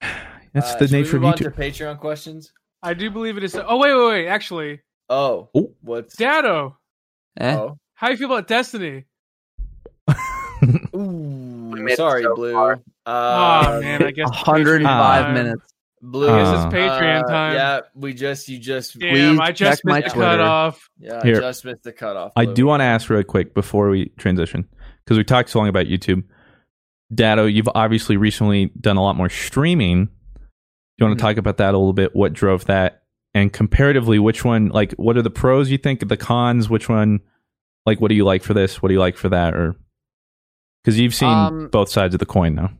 that's 0.52 0.72
Uh, 0.74 0.78
the 0.78 0.88
should 0.88 0.92
we 0.92 1.02
nature 1.02 1.16
of 1.16 1.22
move 1.22 1.32
on 1.32 1.38
YouTube. 1.38 1.54
to 1.54 1.60
Patreon 1.60 1.98
questions. 1.98 2.52
I 2.82 2.94
do 2.94 3.10
believe 3.10 3.36
it 3.36 3.44
is. 3.44 3.54
Oh 3.56 3.78
wait, 3.78 3.94
wait, 3.94 4.08
wait. 4.08 4.26
Actually, 4.28 4.80
Oh, 5.12 5.48
what's 5.80 6.14
Dado, 6.16 6.78
Eh? 7.36 7.54
oh? 7.56 7.78
how 7.94 8.10
you 8.10 8.16
feel 8.16 8.32
about 8.32 8.46
Destiny? 8.46 9.04
Ooh, 10.94 11.72
made 11.76 11.96
sorry, 11.96 12.22
so 12.22 12.34
Blue. 12.34 12.52
far. 12.52 12.80
Uh, 13.06 13.64
oh 13.66 13.80
man, 13.80 14.02
I 14.04 14.10
guess 14.10 14.28
105 14.28 14.64
Patreon 14.64 14.82
time. 14.84 15.34
minutes. 15.34 15.74
Blue. 16.02 16.28
I 16.30 16.38
guess 16.38 16.48
Uh, 16.48 16.66
it's 16.66 16.74
Patreon 16.74 17.24
uh, 17.24 17.28
time. 17.28 17.54
Yeah, 17.54 17.80
we 17.94 18.14
just 18.14 18.48
you 18.48 18.58
just 18.58 18.98
Damn, 18.98 19.36
Please 19.36 19.40
I 19.40 19.52
just 19.52 19.78
check 19.80 19.84
my 19.84 20.00
missed 20.00 20.14
the 20.14 20.14
Twitter. 20.20 20.30
cutoff. 20.36 20.90
yeah 20.98 21.22
Here. 21.22 21.40
just 21.40 21.64
missed 21.64 21.82
the 21.82 21.92
cutoff. 21.92 22.32
I 22.36 22.44
do 22.44 22.66
want 22.66 22.80
to 22.80 22.84
ask 22.84 23.08
really 23.10 23.24
quick 23.24 23.54
before 23.54 23.90
we 23.90 24.10
transition 24.18 24.68
because 25.04 25.16
we 25.18 25.24
talked 25.24 25.50
so 25.50 25.58
long 25.58 25.68
about 25.68 25.86
YouTube. 25.86 26.22
Dado, 27.14 27.46
you've 27.46 27.68
obviously 27.74 28.16
recently 28.16 28.66
done 28.80 28.96
a 28.96 29.02
lot 29.02 29.16
more 29.16 29.28
streaming. 29.28 30.04
Do 30.06 30.10
you 30.98 31.06
want 31.06 31.18
to 31.18 31.24
Mhm. 31.24 31.28
talk 31.28 31.36
about 31.38 31.56
that 31.56 31.74
a 31.74 31.78
little 31.78 31.92
bit? 31.92 32.14
What 32.14 32.32
drove 32.32 32.66
that? 32.66 32.99
And 33.32 33.52
comparatively, 33.52 34.18
which 34.18 34.44
one, 34.44 34.68
like, 34.70 34.92
what 34.92 35.16
are 35.16 35.22
the 35.22 35.30
pros 35.30 35.70
you 35.70 35.78
think, 35.78 36.06
the 36.08 36.16
cons? 36.16 36.68
Which 36.68 36.88
one, 36.88 37.20
like, 37.86 38.00
what 38.00 38.08
do 38.08 38.14
you 38.16 38.24
like 38.24 38.42
for 38.42 38.54
this? 38.54 38.82
What 38.82 38.88
do 38.88 38.94
you 38.94 39.00
like 39.00 39.16
for 39.16 39.28
that? 39.28 39.54
Or 39.54 39.76
because 40.82 40.98
you've 40.98 41.14
seen 41.14 41.28
Um, 41.28 41.68
both 41.68 41.90
sides 41.90 42.14
of 42.14 42.18
the 42.18 42.26
coin 42.26 42.54
now. 42.54 42.70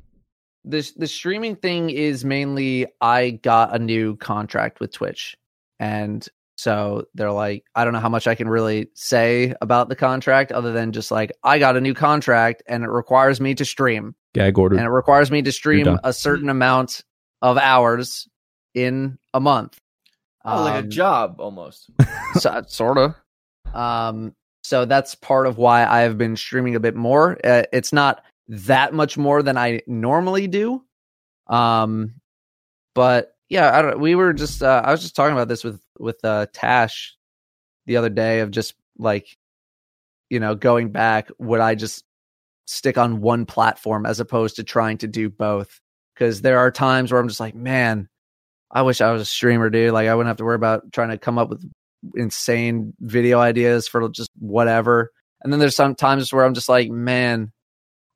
the 0.64 0.90
the 0.96 1.06
streaming 1.06 1.56
thing 1.56 1.88
is 1.90 2.24
mainly 2.24 2.86
I 3.00 3.30
got 3.30 3.74
a 3.74 3.78
new 3.78 4.16
contract 4.16 4.80
with 4.80 4.92
Twitch, 4.92 5.36
and 5.78 6.26
so 6.58 7.04
they're 7.14 7.32
like, 7.32 7.64
I 7.74 7.84
don't 7.84 7.92
know 7.94 8.00
how 8.00 8.08
much 8.10 8.26
I 8.26 8.34
can 8.34 8.48
really 8.48 8.88
say 8.94 9.54
about 9.62 9.88
the 9.88 9.96
contract 9.96 10.50
other 10.52 10.72
than 10.72 10.92
just 10.92 11.10
like 11.10 11.30
I 11.44 11.58
got 11.60 11.76
a 11.76 11.80
new 11.80 11.94
contract 11.94 12.62
and 12.66 12.82
it 12.84 12.90
requires 12.90 13.40
me 13.40 13.54
to 13.54 13.64
stream, 13.64 14.14
Gag 14.34 14.58
order. 14.58 14.76
and 14.76 14.84
it 14.84 14.90
requires 14.90 15.30
me 15.30 15.40
to 15.42 15.52
stream 15.52 15.98
a 16.04 16.12
certain 16.12 16.50
amount 16.50 17.02
of 17.40 17.56
hours 17.56 18.28
in 18.74 19.16
a 19.32 19.40
month. 19.40 19.78
Oh, 20.44 20.62
like 20.64 20.74
a 20.74 20.78
Um, 20.78 20.90
job 20.90 21.36
almost. 21.38 21.90
so, 22.38 22.62
sort 22.66 22.98
of. 22.98 23.14
Um, 23.74 24.34
so 24.62 24.84
that's 24.84 25.14
part 25.14 25.46
of 25.46 25.58
why 25.58 25.84
I 25.86 26.00
have 26.00 26.18
been 26.18 26.36
streaming 26.36 26.74
a 26.74 26.80
bit 26.80 26.94
more. 26.96 27.38
Uh, 27.44 27.64
it's 27.72 27.92
not 27.92 28.22
that 28.48 28.92
much 28.92 29.16
more 29.16 29.42
than 29.42 29.56
I 29.56 29.80
normally 29.86 30.46
do. 30.46 30.82
Um, 31.48 32.14
but 32.94 33.34
yeah, 33.48 33.76
I 33.76 33.82
don't. 33.82 34.00
We 34.00 34.14
were 34.14 34.32
just. 34.32 34.62
Uh, 34.62 34.82
I 34.84 34.90
was 34.90 35.02
just 35.02 35.16
talking 35.16 35.32
about 35.32 35.48
this 35.48 35.64
with 35.64 35.80
with 35.98 36.24
uh, 36.24 36.46
Tash 36.52 37.16
the 37.86 37.96
other 37.96 38.08
day 38.10 38.40
of 38.40 38.50
just 38.50 38.74
like, 38.98 39.36
you 40.28 40.38
know, 40.40 40.54
going 40.54 40.90
back. 40.90 41.30
Would 41.38 41.60
I 41.60 41.74
just 41.74 42.04
stick 42.66 42.98
on 42.98 43.20
one 43.20 43.46
platform 43.46 44.06
as 44.06 44.20
opposed 44.20 44.56
to 44.56 44.64
trying 44.64 44.98
to 44.98 45.08
do 45.08 45.28
both? 45.30 45.80
Because 46.14 46.42
there 46.42 46.58
are 46.58 46.70
times 46.70 47.10
where 47.10 47.20
I'm 47.20 47.28
just 47.28 47.40
like, 47.40 47.54
man, 47.54 48.08
I 48.70 48.82
wish 48.82 49.00
I 49.00 49.10
was 49.12 49.22
a 49.22 49.26
streamer, 49.26 49.70
dude. 49.70 49.92
Like 49.92 50.08
I 50.08 50.14
wouldn't 50.14 50.28
have 50.28 50.36
to 50.38 50.44
worry 50.44 50.56
about 50.56 50.92
trying 50.92 51.10
to 51.10 51.18
come 51.18 51.38
up 51.38 51.48
with 51.48 51.68
insane 52.14 52.94
video 53.00 53.40
ideas 53.40 53.88
for 53.88 54.08
just 54.08 54.30
whatever. 54.38 55.10
And 55.42 55.52
then 55.52 55.60
there's 55.60 55.76
some 55.76 55.94
times 55.94 56.32
where 56.32 56.44
I'm 56.44 56.54
just 56.54 56.68
like, 56.68 56.90
man, 56.90 57.52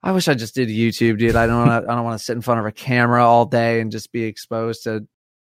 I 0.03 0.13
wish 0.13 0.29
I 0.29 0.35
just 0.35 0.55
did 0.55 0.69
YouTube, 0.69 1.19
dude. 1.19 1.37
I 1.37 1.47
don't 1.47 1.67
wanna, 1.67 1.87
I 1.89 1.95
don't 1.95 2.05
want 2.05 2.19
to 2.19 2.25
sit 2.25 2.35
in 2.35 2.43
front 2.43 2.61
of 2.61 2.67
a 2.67 2.73
camera 2.73 3.27
all 3.27 3.47
day 3.47 3.81
and 3.81 3.91
just 3.91 4.13
be 4.13 4.25
exposed 4.25 4.85
to 4.85 5.07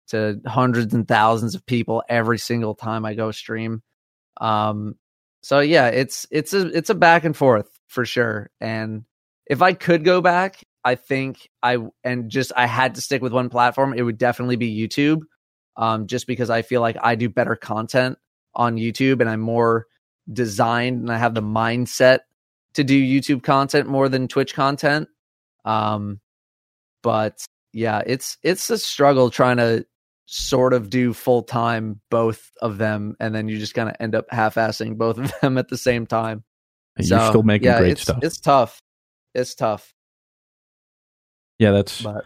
to 0.09 0.41
hundreds 0.45 0.93
and 0.93 1.07
thousands 1.07 1.55
of 1.55 1.65
people 1.65 2.03
every 2.09 2.37
single 2.37 2.75
time 2.75 3.05
I 3.05 3.13
go 3.13 3.31
stream. 3.31 3.81
Um 4.39 4.95
so 5.41 5.59
yeah, 5.61 5.87
it's 5.87 6.27
it's 6.31 6.53
a 6.53 6.67
it's 6.67 6.89
a 6.89 6.95
back 6.95 7.23
and 7.23 7.35
forth 7.35 7.69
for 7.87 8.05
sure. 8.05 8.49
And 8.59 9.05
if 9.47 9.61
I 9.61 9.73
could 9.73 10.03
go 10.03 10.21
back, 10.21 10.61
I 10.83 10.95
think 10.95 11.49
I 11.61 11.77
and 12.03 12.29
just 12.29 12.51
I 12.55 12.65
had 12.65 12.95
to 12.95 13.01
stick 13.01 13.21
with 13.21 13.33
one 13.33 13.49
platform, 13.49 13.93
it 13.93 14.01
would 14.01 14.17
definitely 14.17 14.55
be 14.55 14.75
YouTube. 14.75 15.21
Um, 15.77 16.07
just 16.07 16.27
because 16.27 16.49
I 16.49 16.63
feel 16.63 16.81
like 16.81 16.97
I 17.01 17.15
do 17.15 17.29
better 17.29 17.55
content 17.55 18.17
on 18.53 18.75
YouTube 18.75 19.21
and 19.21 19.29
I'm 19.29 19.39
more 19.39 19.87
designed 20.31 20.99
and 21.01 21.11
I 21.11 21.17
have 21.17 21.33
the 21.33 21.41
mindset 21.41 22.19
to 22.73 22.83
do 22.83 23.01
YouTube 23.01 23.43
content 23.43 23.87
more 23.87 24.09
than 24.09 24.27
Twitch 24.27 24.53
content. 24.53 25.07
Um, 25.65 26.19
but 27.03 27.45
yeah, 27.73 28.01
it's 28.05 28.37
it's 28.43 28.69
a 28.69 28.77
struggle 28.77 29.29
trying 29.29 29.57
to 29.57 29.85
sort 30.25 30.73
of 30.73 30.89
do 30.89 31.13
full 31.13 31.43
time 31.43 31.99
both 32.09 32.51
of 32.61 32.77
them, 32.77 33.15
and 33.19 33.33
then 33.33 33.47
you 33.47 33.57
just 33.57 33.73
kind 33.73 33.89
of 33.89 33.95
end 33.99 34.15
up 34.15 34.25
half 34.29 34.55
assing 34.55 34.97
both 34.97 35.17
of 35.17 35.31
them 35.41 35.57
at 35.57 35.69
the 35.69 35.77
same 35.77 36.05
time. 36.05 36.43
And 36.97 37.07
You're 37.07 37.19
So, 37.19 37.29
still 37.29 37.43
making 37.43 37.67
yeah, 37.67 37.79
great 37.79 37.91
it's, 37.93 38.01
stuff. 38.01 38.19
It's 38.21 38.39
tough. 38.39 38.81
It's 39.33 39.55
tough. 39.55 39.93
Yeah, 41.61 41.69
that's 41.71 42.01
But 42.01 42.25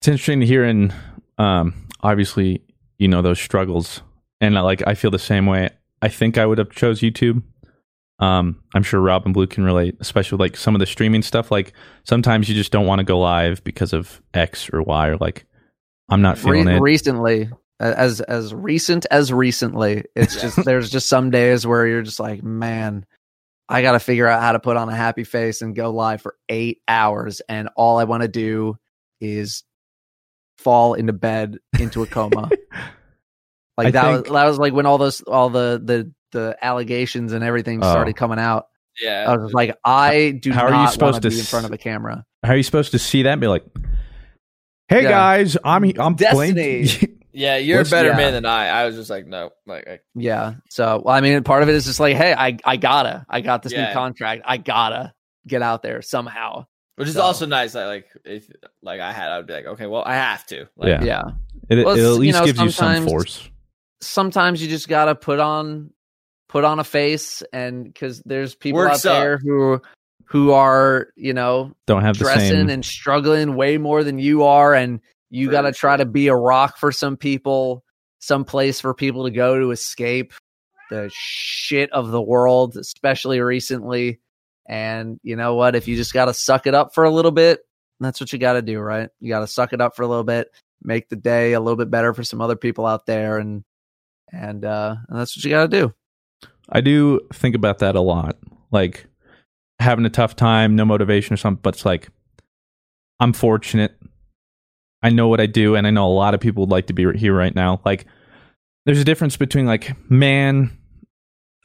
it's 0.00 0.08
interesting 0.08 0.40
to 0.40 0.46
hear 0.46 0.64
and 0.64 0.92
um 1.38 1.86
obviously 2.00 2.62
you 2.98 3.06
know 3.06 3.22
those 3.22 3.38
struggles. 3.40 4.02
And 4.40 4.58
uh, 4.58 4.64
like 4.64 4.82
i 4.86 4.94
feel 4.94 5.10
the 5.12 5.18
same 5.18 5.46
way. 5.46 5.70
I 6.02 6.08
think 6.08 6.36
i 6.36 6.44
would 6.44 6.58
have 6.58 6.70
chose 6.70 7.00
youtube. 7.00 7.42
Um 8.18 8.62
i'm 8.74 8.82
sure 8.82 9.00
rob 9.00 9.24
and 9.26 9.32
blue 9.32 9.46
can 9.46 9.62
relate 9.64 9.94
especially 10.00 10.36
with, 10.36 10.40
like 10.40 10.56
some 10.56 10.74
of 10.74 10.80
the 10.80 10.86
streaming 10.86 11.22
stuff. 11.22 11.52
Like 11.52 11.72
sometimes 12.02 12.48
you 12.48 12.54
just 12.56 12.72
don't 12.72 12.86
want 12.86 12.98
to 12.98 13.04
go 13.04 13.20
live 13.20 13.62
because 13.62 13.92
of 13.92 14.20
x 14.34 14.68
or 14.72 14.82
y 14.82 15.06
or 15.06 15.16
like 15.18 15.46
i'm 16.08 16.20
not 16.20 16.36
feeling 16.36 16.66
Re- 16.66 16.76
it. 16.76 16.80
recently, 16.80 17.48
as 17.78 18.20
as 18.22 18.52
recent 18.52 19.06
as 19.12 19.32
recently, 19.32 20.04
it's 20.16 20.40
just 20.42 20.64
there's 20.64 20.90
just 20.90 21.08
some 21.08 21.30
days 21.30 21.64
where 21.64 21.86
you're 21.86 22.02
just 22.02 22.18
like, 22.18 22.42
man, 22.42 23.06
I 23.70 23.82
got 23.82 23.92
to 23.92 24.00
figure 24.00 24.26
out 24.26 24.42
how 24.42 24.52
to 24.52 24.58
put 24.60 24.76
on 24.76 24.88
a 24.88 24.94
happy 24.96 25.24
face 25.24 25.62
and 25.62 25.74
go 25.76 25.90
live 25.90 26.20
for 26.20 26.34
eight 26.48 26.82
hours, 26.88 27.40
and 27.48 27.68
all 27.76 27.98
I 27.98 28.04
want 28.04 28.22
to 28.22 28.28
do 28.28 28.76
is 29.20 29.62
fall 30.58 30.94
into 30.94 31.12
bed 31.12 31.58
into 31.78 32.02
a 32.02 32.06
coma. 32.06 32.50
like 33.78 33.86
I 33.86 33.90
that 33.92 34.02
think- 34.02 34.24
was 34.26 34.32
that 34.32 34.44
was 34.46 34.58
like 34.58 34.72
when 34.72 34.86
all 34.86 34.98
those 34.98 35.20
all 35.22 35.50
the 35.50 35.80
the 35.82 36.12
the 36.32 36.56
allegations 36.60 37.32
and 37.32 37.42
everything 37.44 37.80
Oh. 37.82 37.90
started 37.90 38.16
coming 38.16 38.38
out. 38.38 38.66
Yeah. 39.00 39.24
I 39.28 39.36
was 39.36 39.52
like, 39.52 39.76
I 39.84 40.32
do 40.40 40.52
How 40.52 40.66
are 40.66 40.84
you 40.84 40.90
supposed 40.90 41.22
to 41.22 41.28
to 41.30 41.34
be 41.34 41.38
in 41.38 41.44
front 41.46 41.64
of 41.66 41.72
a 41.72 41.78
camera. 41.78 42.24
how 42.42 42.52
are 42.52 42.56
you 42.56 42.62
supposed 42.62 42.90
to 42.92 42.98
see 42.98 43.22
that 43.22 43.32
and 43.32 43.40
be 43.40 43.46
like 43.46 43.64
hey 44.88 45.02
Yeah. 45.04 45.10
guys 45.10 45.56
i'm 45.64 45.84
i'm 45.98 46.14
Destiny. 46.16 46.86
playing 46.86 47.19
yeah, 47.32 47.56
you're 47.56 47.78
What's- 47.78 47.90
a 47.90 47.94
better 47.94 48.08
yeah. 48.10 48.16
man 48.16 48.32
than 48.32 48.46
I. 48.46 48.68
I 48.68 48.86
was 48.86 48.96
just 48.96 49.10
like, 49.10 49.26
no, 49.26 49.50
like, 49.66 49.86
I, 49.88 49.98
Yeah. 50.14 50.54
So 50.68 51.02
well, 51.04 51.14
I 51.14 51.20
mean, 51.20 51.42
part 51.44 51.62
of 51.62 51.68
it 51.68 51.74
is 51.74 51.84
just 51.84 52.00
like, 52.00 52.16
hey, 52.16 52.34
I 52.34 52.56
I 52.64 52.76
gotta, 52.76 53.24
I 53.28 53.40
got 53.40 53.62
this 53.62 53.72
Yeah. 53.72 53.88
new 53.88 53.92
contract, 53.94 54.42
I 54.44 54.56
gotta 54.56 55.14
get 55.46 55.62
out 55.62 55.82
there 55.82 56.02
somehow. 56.02 56.66
Which 56.96 57.08
is 57.08 57.14
So- 57.14 57.22
also 57.22 57.46
nice. 57.46 57.72
That 57.72 57.86
like 57.86 58.06
if 58.24 58.50
like 58.82 59.00
I 59.00 59.12
had, 59.12 59.30
I'd 59.30 59.46
be 59.46 59.52
like, 59.54 59.66
okay, 59.66 59.86
well, 59.86 60.02
I 60.04 60.14
have 60.14 60.44
to. 60.46 60.66
Like, 60.76 60.88
Yeah. 60.88 61.04
Yeah. 61.04 61.22
It, 61.70 61.84
Well, 61.84 61.94
it 61.94 61.98
it's- 61.98 62.06
at 62.10 62.14
you 62.14 62.18
least 62.20 62.38
know, 62.38 62.44
gives 62.46 62.60
you 62.60 62.70
some 62.70 63.06
force. 63.06 63.48
Sometimes 64.02 64.62
you 64.62 64.68
just 64.68 64.88
gotta 64.88 65.14
put 65.14 65.40
on 65.40 65.90
put 66.48 66.64
on 66.64 66.78
a 66.80 66.84
face, 66.84 67.42
and 67.52 67.84
because 67.84 68.20
there's 68.24 68.54
people 68.54 68.78
Works 68.80 69.06
out 69.06 69.20
there 69.20 69.38
who 69.38 69.80
who 70.26 70.52
are 70.52 71.08
you 71.16 71.32
know 71.32 71.72
Don't 71.86 72.02
have 72.02 72.16
the 72.18 72.24
dressing 72.24 72.48
same. 72.48 72.70
and 72.70 72.84
struggling 72.84 73.54
way 73.56 73.78
more 73.78 74.02
than 74.04 74.18
you 74.18 74.44
are, 74.44 74.74
and 74.74 75.00
you 75.30 75.50
gotta 75.50 75.72
try 75.72 75.96
to 75.96 76.04
be 76.04 76.28
a 76.28 76.34
rock 76.34 76.76
for 76.76 76.92
some 76.92 77.16
people, 77.16 77.84
some 78.18 78.44
place 78.44 78.80
for 78.80 78.92
people 78.92 79.24
to 79.24 79.30
go 79.30 79.58
to 79.58 79.70
escape 79.70 80.32
the 80.90 81.10
shit 81.12 81.90
of 81.92 82.10
the 82.10 82.20
world, 82.20 82.76
especially 82.76 83.40
recently. 83.40 84.20
And 84.68 85.18
you 85.22 85.36
know 85.36 85.54
what? 85.54 85.76
If 85.76 85.88
you 85.88 85.96
just 85.96 86.12
gotta 86.12 86.34
suck 86.34 86.66
it 86.66 86.74
up 86.74 86.94
for 86.94 87.04
a 87.04 87.10
little 87.10 87.30
bit, 87.30 87.60
that's 88.00 88.20
what 88.20 88.32
you 88.32 88.38
gotta 88.38 88.62
do, 88.62 88.80
right? 88.80 89.08
You 89.20 89.28
gotta 89.28 89.46
suck 89.46 89.72
it 89.72 89.80
up 89.80 89.96
for 89.96 90.02
a 90.02 90.08
little 90.08 90.24
bit, 90.24 90.48
make 90.82 91.08
the 91.08 91.16
day 91.16 91.52
a 91.52 91.60
little 91.60 91.76
bit 91.76 91.90
better 91.90 92.12
for 92.12 92.24
some 92.24 92.40
other 92.40 92.56
people 92.56 92.86
out 92.86 93.06
there, 93.06 93.38
and 93.38 93.64
and 94.32 94.64
uh, 94.64 94.96
and 95.08 95.18
that's 95.18 95.36
what 95.36 95.44
you 95.44 95.50
gotta 95.50 95.68
do. 95.68 95.94
I 96.68 96.80
do 96.80 97.20
think 97.32 97.54
about 97.54 97.78
that 97.78 97.96
a 97.96 98.00
lot. 98.00 98.36
Like 98.70 99.06
having 99.78 100.04
a 100.04 100.10
tough 100.10 100.36
time, 100.36 100.76
no 100.76 100.84
motivation 100.84 101.34
or 101.34 101.36
something, 101.36 101.60
but 101.62 101.74
it's 101.74 101.84
like 101.84 102.08
I'm 103.18 103.32
fortunate. 103.32 103.96
I 105.02 105.10
know 105.10 105.28
what 105.28 105.40
I 105.40 105.46
do, 105.46 105.76
and 105.76 105.86
I 105.86 105.90
know 105.90 106.06
a 106.06 106.12
lot 106.12 106.34
of 106.34 106.40
people 106.40 106.62
would 106.64 106.70
like 106.70 106.86
to 106.88 106.92
be 106.92 107.10
here 107.18 107.34
right 107.34 107.54
now. 107.54 107.80
Like 107.84 108.06
there's 108.86 109.00
a 109.00 109.04
difference 109.04 109.36
between 109.36 109.66
like, 109.66 109.92
man, 110.10 110.76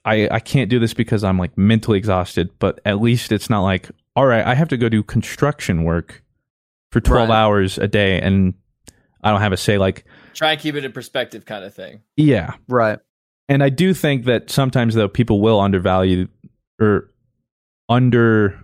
I 0.06 0.28
I 0.30 0.40
can't 0.40 0.70
do 0.70 0.80
this 0.80 0.94
because 0.94 1.24
I'm 1.24 1.38
like 1.38 1.58
mentally 1.58 1.98
exhausted, 1.98 2.50
but 2.60 2.80
at 2.86 3.02
least 3.02 3.32
it's 3.32 3.50
not 3.50 3.64
like, 3.64 3.90
all 4.16 4.26
right, 4.26 4.46
I 4.46 4.56
have 4.56 4.70
to 4.70 4.78
go 4.78 4.88
do 4.90 5.04
construction 5.04 5.84
work 5.84 6.24
for 6.92 7.02
12 7.02 7.28
Right. 7.30 7.36
hours 7.36 7.78
a 7.78 7.88
day 7.88 8.22
and 8.22 8.54
I 9.24 9.32
don't 9.32 9.42
have 9.42 9.52
a 9.54 9.58
say 9.58 9.78
like 9.78 10.06
Try 10.34 10.52
and 10.52 10.60
keep 10.62 10.76
it 10.76 10.86
in 10.86 10.92
perspective, 10.94 11.46
kind 11.46 11.66
of 11.66 11.74
thing. 11.74 12.02
yeah, 12.16 12.54
Right. 12.70 13.00
and 13.50 13.62
I 13.64 13.70
do 13.70 13.94
think 13.94 14.26
that 14.26 14.50
sometimes 14.50 14.96
though 14.96 15.08
people 15.10 15.42
will 15.42 15.60
undervalue 15.60 16.28
or 16.80 17.12
under 17.90 18.60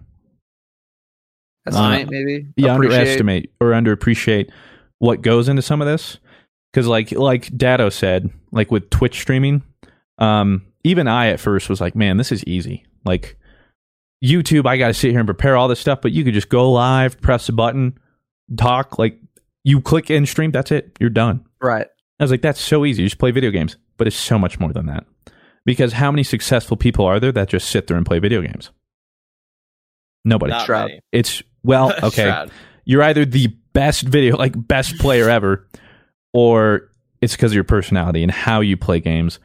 Estimate, 1.67 2.09
maybe. 2.09 2.47
yeah, 2.55 2.73
Appreciate. 2.75 2.99
underestimate 2.99 3.51
or 3.59 3.67
underappreciate 3.71 4.49
what 4.99 5.21
goes 5.21 5.47
into 5.47 5.61
some 5.61 5.81
of 5.81 5.87
this. 5.87 6.17
Because 6.73 6.87
like 6.87 7.11
like 7.11 7.55
Dado 7.55 7.89
said, 7.89 8.29
like 8.51 8.71
with 8.71 8.89
Twitch 8.89 9.19
streaming, 9.19 9.61
um, 10.17 10.65
even 10.83 11.07
I 11.07 11.27
at 11.27 11.39
first 11.39 11.69
was 11.69 11.81
like, 11.81 11.95
man, 11.95 12.17
this 12.17 12.31
is 12.31 12.43
easy. 12.45 12.85
Like 13.05 13.37
YouTube, 14.23 14.65
I 14.65 14.77
got 14.77 14.87
to 14.87 14.93
sit 14.93 15.11
here 15.11 15.19
and 15.19 15.27
prepare 15.27 15.55
all 15.57 15.67
this 15.67 15.79
stuff, 15.79 15.99
but 16.01 16.11
you 16.11 16.23
could 16.23 16.33
just 16.33 16.49
go 16.49 16.71
live, 16.71 17.19
press 17.21 17.49
a 17.49 17.51
button, 17.53 17.97
talk. 18.57 18.97
Like 18.97 19.19
you 19.63 19.81
click 19.81 20.09
in 20.09 20.25
stream, 20.25 20.51
that's 20.51 20.71
it, 20.71 20.97
you're 20.99 21.09
done. 21.09 21.45
Right. 21.61 21.87
I 22.19 22.23
was 22.23 22.31
like, 22.31 22.41
that's 22.41 22.61
so 22.61 22.85
easy. 22.85 23.03
You 23.03 23.09
just 23.09 23.19
play 23.19 23.31
video 23.31 23.51
games. 23.51 23.75
But 23.97 24.07
it's 24.07 24.15
so 24.15 24.39
much 24.39 24.59
more 24.59 24.73
than 24.73 24.85
that. 24.87 25.05
Because 25.65 25.93
how 25.93 26.11
many 26.11 26.23
successful 26.23 26.75
people 26.77 27.05
are 27.05 27.19
there 27.19 27.31
that 27.33 27.49
just 27.49 27.69
sit 27.69 27.85
there 27.87 27.97
and 27.97 28.05
play 28.05 28.17
video 28.19 28.41
games? 28.41 28.71
Nobody. 30.25 30.51
Not 30.51 30.65
Shroud. 30.65 30.87
many. 30.89 30.99
It's 31.11 31.43
well, 31.63 31.93
okay. 32.03 32.47
You're 32.85 33.03
either 33.03 33.25
the 33.25 33.47
best 33.73 34.03
video, 34.03 34.37
like 34.37 34.53
best 34.67 34.97
player 34.97 35.29
ever, 35.29 35.67
or 36.33 36.89
it's 37.21 37.35
because 37.35 37.51
of 37.51 37.55
your 37.55 37.63
personality 37.63 38.23
and 38.23 38.31
how 38.31 38.61
you 38.61 38.75
play 38.77 38.99
games. 38.99 39.39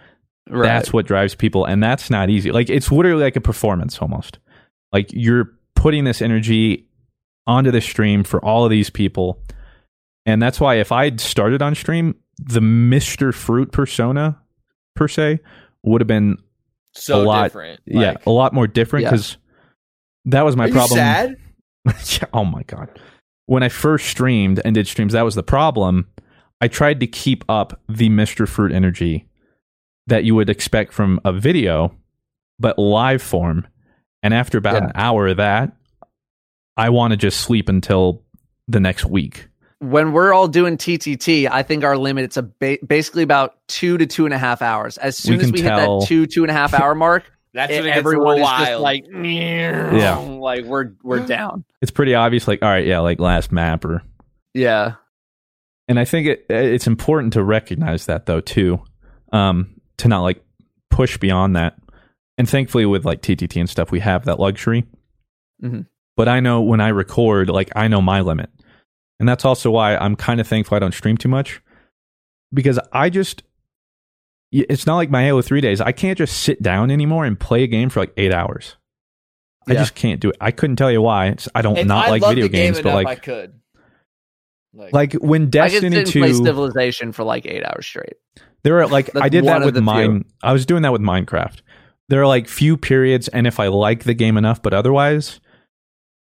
Right. 0.49 0.67
That's 0.67 0.93
what 0.93 1.07
drives 1.07 1.35
people, 1.35 1.65
and 1.65 1.83
that's 1.83 2.09
not 2.11 2.31
easy. 2.31 2.53
Like 2.53 2.71
it's 2.71 2.91
literally 2.93 3.25
like 3.25 3.37
a 3.37 3.41
performance 3.41 3.99
almost. 3.99 4.39
Like 4.93 5.11
you're 5.13 5.53
putting 5.75 6.05
this 6.05 6.23
energy 6.23 6.89
onto 7.47 7.71
the 7.71 7.81
stream 7.81 8.25
for 8.25 8.43
all 8.45 8.65
of 8.65 8.71
these 8.71 8.89
people, 8.89 9.43
and 10.25 10.41
that's 10.41 10.61
why 10.61 10.77
if 10.77 10.93
I'd 10.93 11.21
started 11.21 11.63
on 11.63 11.75
stream, 11.75 12.15
the 12.39 12.61
Mister 12.61 13.33
Fruit 13.33 13.73
persona 13.73 14.39
per 14.95 15.09
se 15.09 15.41
would 15.83 16.01
have 16.01 16.09
been 16.09 16.39
So 16.95 17.21
a 17.21 17.25
lot, 17.25 17.43
different. 17.45 17.81
yeah, 17.85 18.15
a 18.25 18.31
lot 18.31 18.53
more 18.55 18.67
different 18.67 19.03
Yeah. 19.05 19.11
because 19.11 19.37
that 20.27 20.45
was 20.45 20.57
my 20.57 20.65
are 20.65 20.69
you 20.69 20.73
problem. 20.75 20.97
sad? 20.97 21.37
Yeah, 21.87 22.25
oh 22.33 22.45
my 22.45 22.63
god. 22.65 22.89
When 23.47 23.63
I 23.63 23.69
first 23.69 24.07
streamed 24.09 24.61
and 24.65 24.75
did 24.75 24.87
streams, 24.89 25.13
that 25.13 25.23
was 25.23 25.35
the 25.35 25.43
problem. 25.43 26.09
I 26.61 26.69
tried 26.69 27.01
to 27.01 27.07
keep 27.07 27.45
up 27.49 27.81
the 27.89 28.09
Mr. 28.09 28.49
Fruit 28.49 28.73
energy 28.73 29.29
that 30.07 30.25
you 30.25 30.35
would 30.35 30.49
expect 30.51 30.93
from 30.93 31.21
a 31.25 31.33
video, 31.33 31.95
but 32.59 32.79
live 32.79 33.23
form. 33.23 33.67
And 34.23 34.33
after 34.35 34.59
about 34.59 34.83
an 34.83 34.93
hour 34.95 35.29
of 35.29 35.37
that, 35.37 35.73
I 36.77 36.91
want 36.91 37.13
to 37.13 37.17
just 37.17 37.41
sleep 37.41 37.69
until 37.69 38.23
the 38.69 38.81
next 38.81 39.05
week. 39.05 39.49
when 39.81 40.13
we're 40.13 40.33
all 40.33 40.49
doing 40.49 40.77
TTT, 40.77 41.49
I 41.51 41.63
think 41.63 41.85
our 41.85 41.97
limit 41.99 42.25
it's 42.25 42.37
a 42.39 42.43
ba- 42.43 42.79
basically 42.87 43.23
about 43.23 43.57
two 43.69 43.99
to 43.99 44.07
two 44.07 44.25
and 44.25 44.33
a 44.35 44.39
half 44.39 44.63
hours. 44.63 44.97
As 44.99 45.17
soon 45.17 45.39
We 45.39 45.45
as 45.45 45.53
we 45.53 45.63
tell- 45.63 45.79
hit 45.79 46.01
that 46.01 46.09
two 46.09 46.27
two 46.27 46.43
and 46.43 46.51
a 46.51 46.55
half 46.55 46.73
hour 46.75 46.95
mark, 47.07 47.31
That's 47.57 47.73
when 47.73 47.87
it 47.87 47.97
everyone 47.97 48.37
is 48.39 48.43
wild. 48.43 48.69
just 48.69 48.81
like, 48.81 49.07
Yeah. 49.13 50.17
like 50.41 50.65
we're 50.65 50.93
we're 51.03 51.27
down. 51.27 51.65
It's 51.83 51.91
pretty 51.91 52.15
obvious, 52.15 52.47
like, 52.47 52.63
all 52.63 52.69
right, 52.69 52.87
yeah, 52.87 53.01
like 53.01 53.19
last 53.19 53.51
map 53.51 53.85
or 53.85 54.03
Yeah, 54.55 54.95
and 55.89 55.99
I 55.99 56.05
think 56.05 56.27
it 56.29 56.47
it's 56.49 56.87
important 56.87 57.33
to 57.33 57.43
recognize 57.43 58.07
that 58.07 58.27
though 58.27 58.41
too, 58.41 58.83
um, 59.33 59.81
to 59.99 60.09
not 60.09 60.23
like 60.23 60.45
push 60.91 61.19
beyond 61.19 61.57
that. 61.57 61.77
And 62.39 62.49
thankfully, 62.49 62.85
with 62.87 63.05
like 63.07 63.23
TTT 63.23 63.59
and 63.59 63.69
stuff, 63.71 63.91
we 63.91 64.01
have 64.01 64.27
that 64.27 64.39
luxury. 64.39 64.85
Mhm. 65.65 65.87
But 66.17 66.29
I 66.29 66.41
know 66.41 66.61
when 66.63 66.81
I 66.81 66.89
record, 66.89 67.49
like 67.49 67.71
I 67.75 67.89
know 67.89 68.03
my 68.03 68.21
limit, 68.21 68.51
and 69.19 69.29
that's 69.29 69.45
also 69.47 69.71
why 69.71 69.97
I'm 69.97 70.17
kind 70.17 70.41
of 70.41 70.47
thankful 70.47 70.77
I 70.77 70.79
don't 70.79 70.93
stream 70.95 71.17
too 71.17 71.29
much 71.31 71.63
because 72.53 72.79
I 72.93 73.09
just 73.11 73.43
y- 73.43 73.46
it's 74.53 74.87
not 74.87 74.97
like 74.97 75.11
my 75.11 75.25
Halo 75.25 75.43
Three 75.43 75.61
days. 75.61 75.81
I 75.81 75.93
can't 75.93 76.19
just 76.19 76.41
sit 76.43 76.63
down 76.63 76.91
anymore 76.91 77.25
and 77.25 77.39
play 77.39 77.63
a 77.63 77.67
game 77.67 77.89
for 77.91 78.01
like 78.01 78.13
eight 78.17 78.33
hours. 78.33 78.77
I 79.69 79.75
just 79.75 79.95
can't 79.95 80.21
do 80.21 80.31
it. 80.31 80.37
I 80.41 80.53
couldn't 80.53 80.77
tell 80.77 80.93
you 80.93 81.03
why. 81.03 81.27
It's, 81.29 81.49
I 81.55 81.63
don't 81.63 81.77
And 81.77 81.89
not 81.89 82.07
I 82.07 82.11
like 82.11 82.23
video 82.23 82.47
game 82.47 82.75
games, 82.75 82.81
but 82.81 82.95
like 82.95 83.07
I 83.07 83.15
could. 83.17 83.55
Like, 84.73 84.93
like 84.93 85.13
when 85.15 85.43
I 85.43 85.45
could 85.45 85.51
Destiny 85.51 85.97
sit 85.97 86.15
and 86.15 86.23
play 86.23 86.33
Two. 86.33 86.45
Civilization 86.45 87.13
for 87.13 87.25
like 87.25 87.47
eight 87.47 87.65
hours 87.65 87.87
straight. 87.87 88.15
There 88.63 88.81
are 88.81 88.87
like 88.87 89.15
I 89.21 89.29
did 89.29 89.45
that 89.47 89.65
with 89.65 89.77
mine. 89.79 90.25
I 90.43 90.53
was 90.53 90.67
doing 90.67 90.83
that 90.83 90.93
with 90.93 91.01
Minecraft. 91.01 91.61
There 92.09 92.23
are 92.23 92.27
like 92.27 92.47
few 92.47 92.77
periods, 92.77 93.27
and 93.29 93.47
if 93.47 93.59
I 93.59 93.67
like 93.67 94.05
the 94.05 94.15
game 94.15 94.37
enough, 94.37 94.63
but 94.63 94.73
otherwise, 94.73 95.41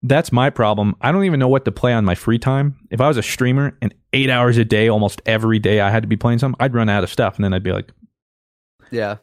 that's 0.02 0.32
my 0.32 0.50
problem. 0.50 0.94
I 1.00 1.12
don't 1.12 1.24
even 1.24 1.40
know 1.40 1.48
what 1.48 1.64
to 1.64 1.72
play 1.72 1.94
on 1.94 2.04
my 2.04 2.14
free 2.14 2.38
time. 2.38 2.76
If 2.90 3.00
I 3.00 3.08
was 3.08 3.16
a 3.16 3.22
streamer 3.22 3.78
and 3.80 3.94
eight 4.12 4.28
hours 4.28 4.58
a 4.58 4.64
day, 4.64 4.88
almost 4.88 5.22
every 5.24 5.58
day, 5.58 5.80
I 5.80 5.90
had 5.90 6.02
to 6.02 6.08
be 6.08 6.16
playing 6.16 6.40
something, 6.40 6.56
I'd 6.60 6.74
run 6.74 6.90
out 6.90 7.04
of 7.04 7.10
stuff, 7.10 7.36
and 7.36 7.44
then 7.44 7.54
I'd 7.54 7.62
be 7.62 7.72
like, 7.72 7.90
Yeah. 8.90 9.16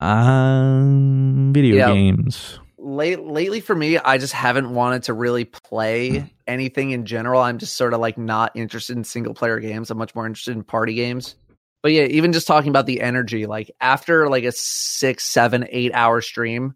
um, 0.00 1.52
video 1.54 1.76
Yeah. 1.76 1.92
games. 1.92 2.58
Late 2.78 3.20
lately 3.20 3.60
for 3.60 3.74
me, 3.74 3.98
I 3.98 4.18
just 4.18 4.32
haven't 4.32 4.70
wanted 4.72 5.04
to 5.04 5.12
really 5.14 5.44
play 5.44 6.32
anything 6.46 6.90
in 6.92 7.04
general. 7.06 7.40
I'm 7.42 7.58
just 7.58 7.76
sort 7.76 7.94
of 7.94 8.00
like 8.00 8.16
not 8.16 8.52
interested 8.54 8.96
in 8.96 9.04
single 9.04 9.34
player 9.34 9.58
games. 9.58 9.90
I'm 9.90 9.98
much 9.98 10.14
more 10.14 10.26
interested 10.26 10.54
in 10.56 10.62
party 10.62 10.94
games. 10.94 11.34
But 11.82 11.92
yeah, 11.92 12.04
even 12.04 12.32
just 12.32 12.46
talking 12.46 12.70
about 12.70 12.86
the 12.86 13.00
energy, 13.00 13.46
like 13.46 13.70
after 13.80 14.28
like 14.28 14.44
a 14.44 14.52
six, 14.52 15.24
seven, 15.24 15.66
eight 15.70 15.92
hour 15.94 16.20
stream, 16.20 16.74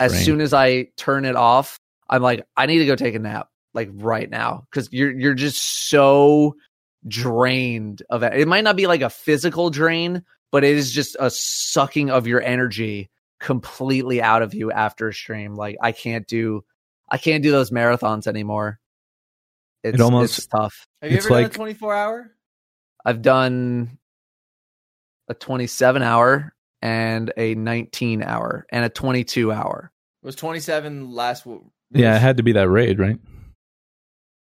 as 0.00 0.12
Right. 0.12 0.24
soon 0.24 0.40
as 0.40 0.52
I 0.54 0.88
turn 0.96 1.24
it 1.24 1.36
off, 1.36 1.78
I'm 2.08 2.22
like, 2.22 2.44
I 2.56 2.66
need 2.66 2.78
to 2.78 2.86
go 2.86 2.96
take 2.96 3.14
a 3.14 3.18
nap, 3.18 3.48
like 3.74 3.90
right 3.92 4.28
now, 4.30 4.64
because 4.70 4.92
you're 4.92 5.10
you're 5.10 5.34
just 5.34 5.88
so 5.90 6.56
drained 7.06 8.02
of 8.10 8.22
it. 8.22 8.32
It 8.34 8.48
might 8.48 8.64
not 8.64 8.76
be 8.76 8.86
like 8.86 9.02
a 9.02 9.10
physical 9.10 9.70
drain, 9.70 10.24
but 10.50 10.64
it 10.64 10.76
is 10.76 10.90
just 10.92 11.16
a 11.20 11.30
sucking 11.30 12.10
of 12.10 12.26
your 12.26 12.42
energy 12.42 13.10
completely 13.40 14.20
out 14.22 14.42
of 14.42 14.54
you 14.54 14.70
after 14.72 15.08
a 15.08 15.14
stream. 15.14 15.54
Like 15.54 15.76
I 15.82 15.92
can't 15.92 16.26
do, 16.26 16.64
I 17.08 17.18
can't 17.18 17.42
do 17.42 17.50
those 17.50 17.70
marathons 17.70 18.26
anymore. 18.26 18.80
It's 19.84 20.00
almost- 20.00 20.38
it's 20.38 20.46
tough. 20.46 20.86
have 21.02 21.10
you 21.10 21.18
it's 21.18 21.26
ever 21.26 21.34
done 21.42 21.50
a 21.50 21.54
24 21.54 21.94
hour? 21.94 22.30
I've 23.04 23.22
done 23.22 23.98
a 25.28 25.34
27 25.34 26.02
hour 26.02 26.54
and 26.82 27.32
a 27.36 27.54
19 27.54 28.22
hour 28.22 28.66
and 28.70 28.84
a 28.84 28.88
22 28.88 29.52
hour. 29.52 29.92
It 30.22 30.26
Was 30.26 30.34
27 30.36 31.12
last? 31.12 31.44
w- 31.44 31.70
Yeah, 31.92 32.16
it 32.16 32.20
had 32.20 32.38
to 32.38 32.42
be 32.42 32.52
that 32.52 32.68
raid, 32.68 32.98
right? 32.98 33.18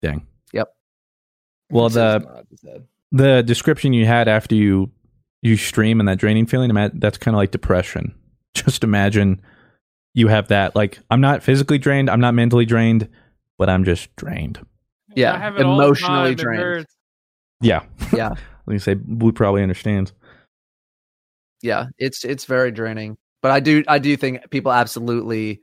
Dang. 0.02 0.26
Yep. 0.52 0.74
Well, 1.70 1.88
the 1.90 2.18
not, 2.20 2.46
it 2.50 2.58
said. 2.60 2.86
the 3.12 3.42
description 3.42 3.92
you 3.92 4.06
had 4.06 4.26
after 4.26 4.54
you 4.54 4.90
you 5.42 5.56
stream 5.56 6.00
and 6.00 6.08
that 6.08 6.18
draining 6.18 6.46
feeling 6.46 6.70
ima- 6.70 6.90
that's 6.94 7.18
kind 7.18 7.34
of 7.34 7.38
like 7.38 7.50
depression 7.50 8.14
just 8.54 8.84
imagine 8.84 9.40
you 10.14 10.28
have 10.28 10.48
that 10.48 10.74
like 10.76 10.98
i'm 11.10 11.20
not 11.20 11.42
physically 11.42 11.78
drained 11.78 12.10
i'm 12.10 12.20
not 12.20 12.34
mentally 12.34 12.66
drained 12.66 13.08
but 13.58 13.68
i'm 13.70 13.84
just 13.84 14.14
drained 14.16 14.58
Yeah, 15.14 15.34
I 15.34 15.38
have 15.38 15.56
it 15.56 15.64
all 15.64 15.76
the 15.76 15.84
emotionally 15.84 16.34
drained. 16.34 16.86
yeah 17.60 17.84
Yeah. 18.12 18.28
let 18.66 18.72
me 18.74 18.78
say 18.78 18.94
blue 18.94 19.32
probably 19.32 19.62
understands 19.62 20.12
Yeah, 21.62 21.86
it's 21.98 22.24
it's 22.24 22.44
very 22.46 22.70
draining. 22.70 23.16
But 23.42 23.50
I 23.52 23.60
do 23.60 23.82
I 23.88 23.98
do 23.98 24.16
think 24.16 24.50
people 24.50 24.72
absolutely 24.72 25.60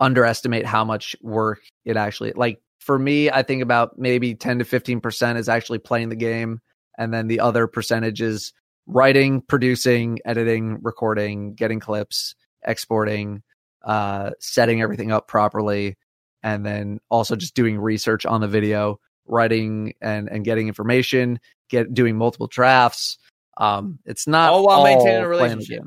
underestimate 0.00 0.66
how 0.66 0.84
much 0.84 1.16
work 1.22 1.60
it 1.84 1.96
actually 1.96 2.32
like 2.36 2.60
for 2.80 2.98
me, 2.98 3.30
I 3.30 3.42
think 3.42 3.62
about 3.62 3.98
maybe 3.98 4.34
10 4.34 4.60
to 4.60 4.64
15% 4.64 5.36
is 5.36 5.48
actually 5.48 5.78
playing 5.78 6.08
the 6.08 6.14
game. 6.16 6.60
And 6.98 7.12
then 7.12 7.26
the 7.26 7.40
other 7.40 7.66
percentage 7.66 8.20
is 8.22 8.52
writing, 8.86 9.40
producing, 9.40 10.18
editing, 10.24 10.78
recording, 10.82 11.54
getting 11.54 11.80
clips, 11.80 12.34
exporting, 12.64 13.42
uh, 13.84 14.30
setting 14.40 14.80
everything 14.80 15.12
up 15.12 15.28
properly, 15.28 15.96
and 16.42 16.64
then 16.64 17.00
also 17.10 17.36
just 17.36 17.54
doing 17.54 17.78
research 17.78 18.24
on 18.26 18.40
the 18.40 18.48
video, 18.48 19.00
writing 19.26 19.94
and, 20.00 20.28
and 20.28 20.44
getting 20.44 20.68
information, 20.68 21.40
get 21.68 21.92
doing 21.92 22.16
multiple 22.16 22.46
drafts. 22.46 23.18
Um, 23.58 23.98
it's 24.04 24.26
not 24.26 24.52
All 24.52 24.64
while 24.64 24.84
maintaining 24.84 25.22
a 25.22 25.28
relationship. 25.28 25.82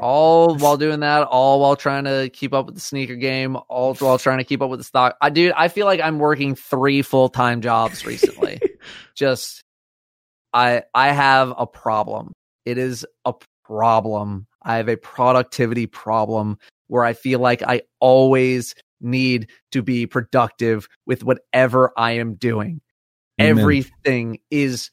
all 0.00 0.56
while 0.56 0.76
doing 0.76 1.00
that, 1.00 1.24
all 1.24 1.60
while 1.60 1.76
trying 1.76 2.04
to 2.04 2.30
keep 2.32 2.52
up 2.52 2.66
with 2.66 2.76
the 2.76 2.80
sneaker 2.80 3.16
game, 3.16 3.56
all 3.68 3.94
while 3.94 4.18
trying 4.18 4.38
to 4.38 4.44
keep 4.44 4.62
up 4.62 4.70
with 4.70 4.80
the 4.80 4.84
stock. 4.84 5.16
I 5.20 5.30
dude, 5.30 5.52
I 5.56 5.68
feel 5.68 5.86
like 5.86 6.00
I'm 6.00 6.18
working 6.18 6.54
three 6.54 7.02
full 7.02 7.28
time 7.28 7.60
jobs 7.60 8.06
recently. 8.06 8.60
Just 9.14 9.63
I 10.54 10.84
I 10.94 11.12
have 11.12 11.52
a 11.58 11.66
problem. 11.66 12.32
It 12.64 12.78
is 12.78 13.04
a 13.24 13.34
problem. 13.64 14.46
I 14.62 14.76
have 14.76 14.88
a 14.88 14.96
productivity 14.96 15.86
problem 15.86 16.58
where 16.86 17.04
I 17.04 17.12
feel 17.12 17.40
like 17.40 17.62
I 17.62 17.82
always 18.00 18.74
need 19.00 19.50
to 19.72 19.82
be 19.82 20.06
productive 20.06 20.88
with 21.06 21.24
whatever 21.24 21.92
I 21.96 22.12
am 22.12 22.34
doing. 22.34 22.80
Amen. 23.40 23.58
Everything 23.58 24.38
is 24.50 24.90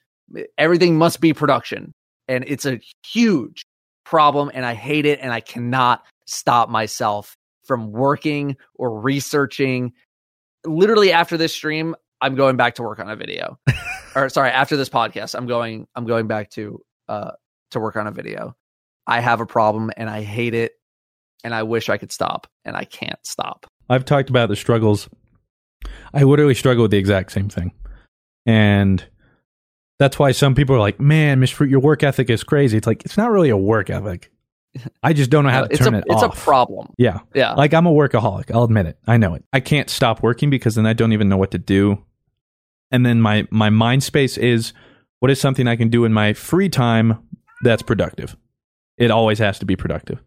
everything 0.57 0.97
must 0.97 1.21
be 1.21 1.33
production. 1.33 1.93
And 2.27 2.43
it's 2.47 2.65
a 2.65 2.79
huge 3.05 3.65
problem 4.05 4.51
and 4.53 4.65
I 4.65 4.73
hate 4.73 5.05
it 5.05 5.19
and 5.21 5.31
I 5.31 5.41
cannot 5.41 6.03
stop 6.25 6.69
myself 6.69 7.37
from 7.63 7.91
working 7.91 8.57
or 8.75 8.99
researching. 8.99 9.93
Literally 10.65 11.11
after 11.11 11.37
this 11.37 11.53
stream, 11.53 11.95
I'm 12.19 12.35
going 12.35 12.57
back 12.57 12.75
to 12.75 12.83
work 12.83 12.99
on 12.99 13.09
a 13.09 13.15
video. 13.15 13.59
or 14.15 14.29
sorry, 14.29 14.49
after 14.49 14.77
this 14.77 14.89
podcast, 14.89 15.35
I'm 15.35 15.47
going 15.47 15.87
I'm 15.95 16.05
going 16.05 16.27
back 16.27 16.49
to 16.51 16.81
uh 17.07 17.31
to 17.71 17.79
work 17.79 17.95
on 17.95 18.07
a 18.07 18.11
video. 18.11 18.55
I 19.07 19.19
have 19.19 19.41
a 19.41 19.45
problem 19.45 19.91
and 19.97 20.09
I 20.09 20.21
hate 20.21 20.53
it 20.53 20.73
and 21.43 21.53
I 21.55 21.63
wish 21.63 21.89
I 21.89 21.97
could 21.97 22.11
stop 22.11 22.47
and 22.65 22.75
I 22.75 22.85
can't 22.85 23.19
stop. 23.23 23.65
I've 23.89 24.05
talked 24.05 24.29
about 24.29 24.49
the 24.49 24.55
struggles. 24.55 25.09
I 26.13 26.23
literally 26.23 26.53
struggle 26.53 26.83
with 26.83 26.91
the 26.91 26.97
exact 26.97 27.31
same 27.31 27.49
thing. 27.49 27.71
And 28.45 29.03
that's 29.99 30.17
why 30.17 30.31
some 30.31 30.55
people 30.55 30.75
are 30.75 30.79
like, 30.79 30.99
man, 30.99 31.39
Miss 31.39 31.51
Fruit, 31.51 31.69
your 31.69 31.79
work 31.79 32.03
ethic 32.03 32.29
is 32.29 32.43
crazy. 32.43 32.77
It's 32.77 32.87
like, 32.87 33.03
it's 33.05 33.17
not 33.17 33.31
really 33.31 33.49
a 33.49 33.57
work 33.57 33.89
ethic. 33.89 34.31
I 35.03 35.13
just 35.13 35.29
don't 35.29 35.43
know 35.43 35.49
how 35.49 35.65
to 35.65 35.71
it's 35.71 35.79
turn 35.79 35.93
a 35.93 35.99
it 35.99 36.05
it's 36.07 36.23
off. 36.23 36.37
a 36.37 36.41
problem. 36.41 36.93
Yeah. 36.97 37.19
Yeah. 37.33 37.53
Like 37.53 37.73
I'm 37.73 37.85
a 37.85 37.91
workaholic. 37.91 38.51
I'll 38.53 38.63
admit 38.63 38.85
it. 38.85 38.97
I 39.07 39.17
know 39.17 39.33
it. 39.33 39.43
I 39.51 39.59
can't 39.59 39.89
stop 39.89 40.23
working 40.23 40.49
because 40.49 40.75
then 40.75 40.85
I 40.85 40.93
don't 40.93 41.13
even 41.13 41.29
know 41.29 41.37
what 41.37 41.51
to 41.51 41.57
do. 41.57 42.03
And 42.91 43.05
then 43.05 43.21
my 43.21 43.47
my 43.51 43.69
mind 43.69 44.03
space 44.03 44.37
is 44.37 44.73
what 45.19 45.31
is 45.31 45.39
something 45.39 45.67
I 45.67 45.75
can 45.75 45.89
do 45.89 46.05
in 46.05 46.13
my 46.13 46.33
free 46.33 46.69
time 46.69 47.27
that's 47.63 47.81
productive. 47.81 48.35
It 48.97 49.11
always 49.11 49.39
has 49.39 49.59
to 49.59 49.65
be 49.65 49.75
productive. 49.75 50.21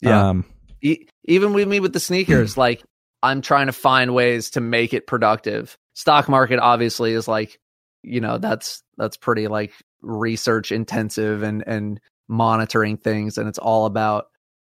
Yeah. 0.00 0.28
Um, 0.30 0.44
E- 0.82 1.06
even 1.24 1.52
with 1.52 1.68
me 1.68 1.80
with 1.80 1.92
the 1.92 2.00
sneakers, 2.00 2.56
like 2.56 2.82
I'm 3.22 3.42
trying 3.42 3.66
to 3.66 3.72
find 3.72 4.14
ways 4.14 4.50
to 4.50 4.60
make 4.60 4.94
it 4.94 5.06
productive. 5.06 5.76
Stock 5.94 6.28
market 6.28 6.58
obviously 6.58 7.12
is 7.12 7.28
like, 7.28 7.58
you 8.02 8.20
know, 8.20 8.38
that's 8.38 8.82
that's 8.96 9.16
pretty 9.16 9.48
like 9.48 9.74
research 10.02 10.72
intensive 10.72 11.42
and 11.42 11.62
and 11.66 12.00
monitoring 12.28 12.96
things 12.96 13.38
and 13.38 13.48
it's 13.48 13.58
all 13.58 13.86
about 13.86 14.26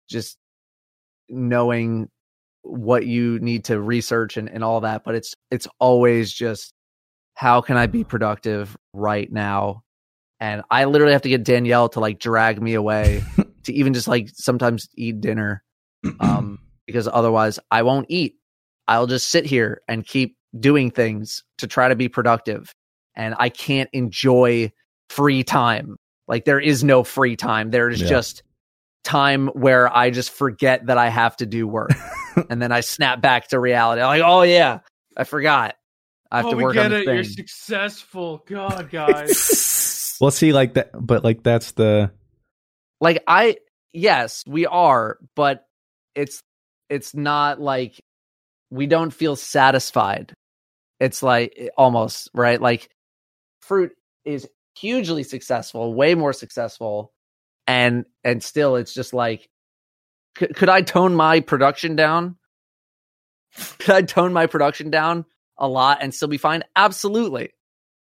just 0.09 0.37
knowing 1.29 2.09
what 2.63 3.07
you 3.07 3.39
need 3.39 3.65
to 3.67 3.81
research 3.81 4.37
and, 4.37 4.51
and 4.51 4.65
all 4.65 4.81
that 4.81 5.05
but 5.05 5.15
it's 5.15 5.35
it's 5.51 5.69
always 5.79 6.33
just 6.33 6.75
how 7.43 7.60
can 7.60 7.77
i 7.77 7.86
be 7.86 8.05
productive 8.05 8.77
right 8.93 9.31
now? 9.32 9.82
And 10.39 10.62
i 10.70 10.85
literally 10.85 11.12
have 11.12 11.23
to 11.23 11.28
get 11.28 11.43
danielle 11.44 11.89
to 11.90 12.01
like 12.01 12.19
drag 12.20 12.62
me 12.62 12.74
away 12.74 13.23
to 13.64 13.73
even 13.73 13.94
just 13.94 14.06
like 14.09 14.28
sometimes 14.35 14.89
eat 14.97 15.20
dinner 15.20 15.62
um 16.20 16.59
because 16.86 17.09
otherwise 17.09 17.59
i 17.70 17.82
won't 17.82 18.06
eat. 18.09 18.36
I'll 18.89 19.06
just 19.06 19.28
sit 19.31 19.44
here 19.47 19.81
and 19.89 20.06
keep 20.06 20.36
doing 20.59 20.90
things 20.90 21.43
to 21.59 21.66
try 21.66 21.89
to 21.89 21.97
be 21.97 22.09
productive 22.09 22.73
and 23.16 23.35
i 23.39 23.48
can't 23.48 23.90
enjoy 23.93 24.70
free 25.10 25.43
time. 25.44 25.97
Like 26.28 26.44
there 26.44 26.60
is 26.60 26.82
no 26.85 27.02
free 27.05 27.36
time. 27.36 27.70
There 27.70 27.89
is 27.90 28.01
Yeah. 28.01 28.09
just 28.09 28.43
time 29.05 29.48
where 29.48 29.94
i 29.97 30.10
just 30.10 30.31
forget 30.31 30.86
that 30.86 30.97
i 30.97 31.09
have 31.09 31.36
to 31.39 31.44
do 31.47 31.66
work 31.66 31.90
and 32.51 32.62
then 32.62 32.70
i 32.70 32.81
snap 32.81 33.20
back 33.20 33.48
to 33.48 33.59
reality. 33.59 34.01
I'm 34.01 34.06
like 34.06 34.23
oh 34.24 34.43
yeah 34.43 34.78
i 35.16 35.24
forgot 35.24 35.74
i 36.33 36.39
have 36.39 36.47
oh, 36.47 36.51
to 36.51 36.57
we 36.57 36.73
get 36.73 36.87
on 36.87 36.93
it. 36.93 37.05
thing 37.05 37.15
You're 37.15 37.25
successful. 37.25 38.43
God, 38.47 38.91
guys. 38.91 40.17
well, 40.21 40.33
see, 40.33 40.53
like 40.53 40.75
that, 40.75 40.91
but 40.95 41.23
like 41.23 41.45
that's 41.45 41.73
the 41.73 42.11
like 43.03 43.23
i 43.27 43.57
yes 43.93 44.45
we 44.47 44.65
are 44.65 45.19
but 45.35 45.67
it's 46.15 46.43
it's 46.89 47.15
not 47.15 47.61
like 47.61 48.01
we 48.71 48.87
don't 48.87 49.13
feel 49.13 49.37
satisfied 49.37 50.33
it's 51.01 51.23
like 51.23 51.53
eh, 51.59 51.69
almost 51.77 52.31
right 52.33 52.63
like 52.63 52.89
fruit 53.61 53.93
is 54.25 54.49
hugely 54.79 55.25
successful 55.25 55.93
way 55.93 56.15
more 56.15 56.33
successful 56.33 57.13
and 57.67 58.07
and 58.25 58.43
still 58.43 58.77
it's 58.77 58.95
just 58.95 59.13
like 59.13 59.49
could, 60.37 60.55
could 60.55 60.69
i 60.69 60.81
tone 60.81 61.15
my 61.15 61.41
production 61.41 61.97
down 61.97 62.37
could 63.79 63.91
i 63.91 64.01
tone 64.01 64.33
my 64.33 64.47
production 64.47 64.91
down 64.91 65.27
a 65.63 65.67
lot 65.69 65.99
and 66.03 66.15
still 66.15 66.29
be 66.29 66.37
fine 66.37 66.63
absolutely 66.77 67.49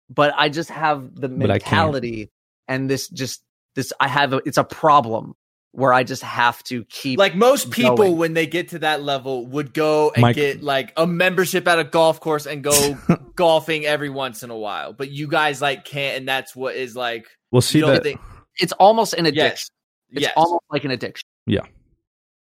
but 0.09 0.33
i 0.37 0.47
just 0.47 0.69
have 0.69 1.13
the 1.15 1.27
But 1.27 1.51
I 1.51 1.59
can't. 1.59 1.71
mentality 1.71 2.31
and 2.69 2.89
this 2.89 3.09
just 3.09 3.41
this 3.75 3.91
i 3.99 4.07
have 4.07 4.31
a, 4.31 4.37
it's 4.45 4.57
a 4.57 4.63
problem 4.63 5.33
where 5.73 5.91
i 5.93 6.03
just 6.03 6.23
have 6.23 6.63
to 6.63 6.85
keep 6.85 7.19
Like 7.19 7.35
most 7.35 7.69
people, 7.71 7.97
going. 7.97 8.17
when 8.17 8.33
they 8.33 8.47
get 8.47 8.69
to 8.69 8.79
that 8.79 9.03
level, 9.03 9.45
would 9.47 9.73
go 9.73 10.11
and 10.15 10.21
Mike- 10.21 10.35
get 10.35 10.63
like 10.63 10.91
a 10.97 11.05
membership 11.05 11.67
at 11.67 11.77
a 11.77 11.83
golf 11.83 12.19
course 12.19 12.47
and 12.47 12.63
go 12.63 12.97
golfing 13.35 13.85
every 13.85 14.09
once 14.09 14.41
in 14.43 14.49
a 14.49 14.57
while. 14.57 14.93
But 14.93 15.11
you 15.11 15.27
guys 15.27 15.61
like 15.61 15.85
can't, 15.85 16.17
and 16.17 16.27
that's 16.27 16.55
what 16.55 16.75
is 16.75 16.95
like. 16.95 17.27
we'll 17.51 17.61
see 17.61 17.81
that. 17.81 18.01
think- 18.01 18.19
it's 18.59 18.71
almost 18.79 19.13
an 19.13 19.25
addiction 19.27 19.43
yes, 19.43 19.69
it's 20.13 20.21
yes. 20.21 20.33
almost 20.35 20.63
like 20.71 20.83
an 20.85 20.91
addiction 20.91 21.27
Yeah. 21.45 21.61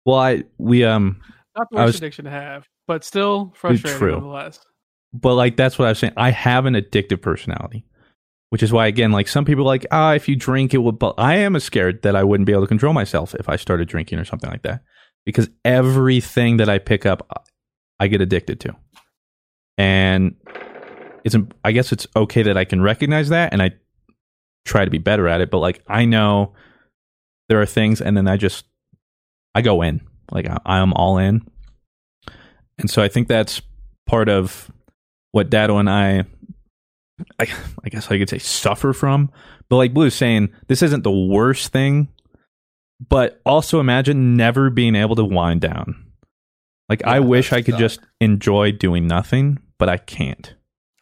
Well, 0.06 0.18
I 0.18 0.44
we 0.56 0.84
um, 0.84 1.20
Not 1.56 1.66
the 1.70 1.76
worst 1.76 1.86
was- 1.86 1.96
addiction 1.96 2.24
to 2.24 2.30
have, 2.30 2.66
but 2.86 3.04
still 3.04 3.52
frustrating 3.56 3.98
True. 3.98 4.12
nonetheless. 4.12 4.60
But 5.12 5.34
like 5.34 5.56
that's 5.56 5.78
what 5.78 5.86
I 5.86 5.90
was 5.90 5.98
saying. 5.98 6.12
I 6.16 6.30
have 6.30 6.66
an 6.66 6.74
addictive 6.74 7.22
personality, 7.22 7.84
which 8.50 8.62
is 8.62 8.72
why 8.72 8.86
again, 8.86 9.12
like 9.12 9.28
some 9.28 9.44
people 9.44 9.64
like 9.64 9.86
ah, 9.90 10.12
if 10.12 10.28
you 10.28 10.36
drink, 10.36 10.74
it 10.74 10.78
would. 10.78 10.98
But 10.98 11.14
I 11.18 11.36
am 11.36 11.58
scared 11.60 12.02
that 12.02 12.16
I 12.16 12.24
wouldn't 12.24 12.46
be 12.46 12.52
able 12.52 12.62
to 12.62 12.68
control 12.68 12.92
myself 12.92 13.34
if 13.34 13.48
I 13.48 13.56
started 13.56 13.88
drinking 13.88 14.18
or 14.18 14.24
something 14.24 14.50
like 14.50 14.62
that, 14.62 14.82
because 15.24 15.48
everything 15.64 16.58
that 16.58 16.68
I 16.68 16.78
pick 16.78 17.06
up, 17.06 17.46
I 17.98 18.08
get 18.08 18.20
addicted 18.20 18.60
to, 18.60 18.76
and 19.76 20.36
it's. 21.24 21.36
I 21.64 21.72
guess 21.72 21.92
it's 21.92 22.06
okay 22.14 22.42
that 22.42 22.56
I 22.56 22.64
can 22.64 22.82
recognize 22.82 23.30
that, 23.30 23.52
and 23.52 23.62
I 23.62 23.72
try 24.64 24.84
to 24.84 24.90
be 24.90 24.98
better 24.98 25.26
at 25.28 25.40
it. 25.40 25.50
But 25.50 25.58
like 25.58 25.82
I 25.88 26.04
know 26.04 26.54
there 27.48 27.60
are 27.60 27.66
things, 27.66 28.02
and 28.02 28.16
then 28.16 28.28
I 28.28 28.36
just 28.36 28.66
I 29.54 29.62
go 29.62 29.80
in, 29.80 30.02
like 30.30 30.46
I, 30.46 30.58
I 30.66 30.78
am 30.78 30.92
all 30.92 31.16
in, 31.16 31.48
and 32.78 32.90
so 32.90 33.02
I 33.02 33.08
think 33.08 33.28
that's 33.28 33.62
part 34.06 34.28
of 34.28 34.70
what 35.38 35.50
Dado 35.50 35.78
and 35.78 35.88
I, 35.88 36.24
I, 37.38 37.46
I 37.84 37.88
guess 37.90 38.10
I 38.10 38.18
could 38.18 38.28
say, 38.28 38.38
suffer 38.38 38.92
from. 38.92 39.30
But 39.68 39.76
like 39.76 39.94
Blue's 39.94 40.16
saying, 40.16 40.48
this 40.66 40.82
isn't 40.82 41.04
the 41.04 41.12
worst 41.12 41.72
thing. 41.72 42.08
But 43.08 43.40
also 43.46 43.78
imagine 43.78 44.34
never 44.36 44.68
being 44.68 44.96
able 44.96 45.14
to 45.14 45.24
wind 45.24 45.60
down. 45.60 46.06
Like 46.88 47.04
I 47.04 47.20
wish 47.20 47.52
I 47.52 47.62
could 47.62 47.72
tough. 47.74 47.80
just 47.80 48.00
enjoy 48.20 48.72
doing 48.72 49.06
nothing, 49.06 49.60
but 49.78 49.88
I 49.88 49.98
can't. 49.98 50.52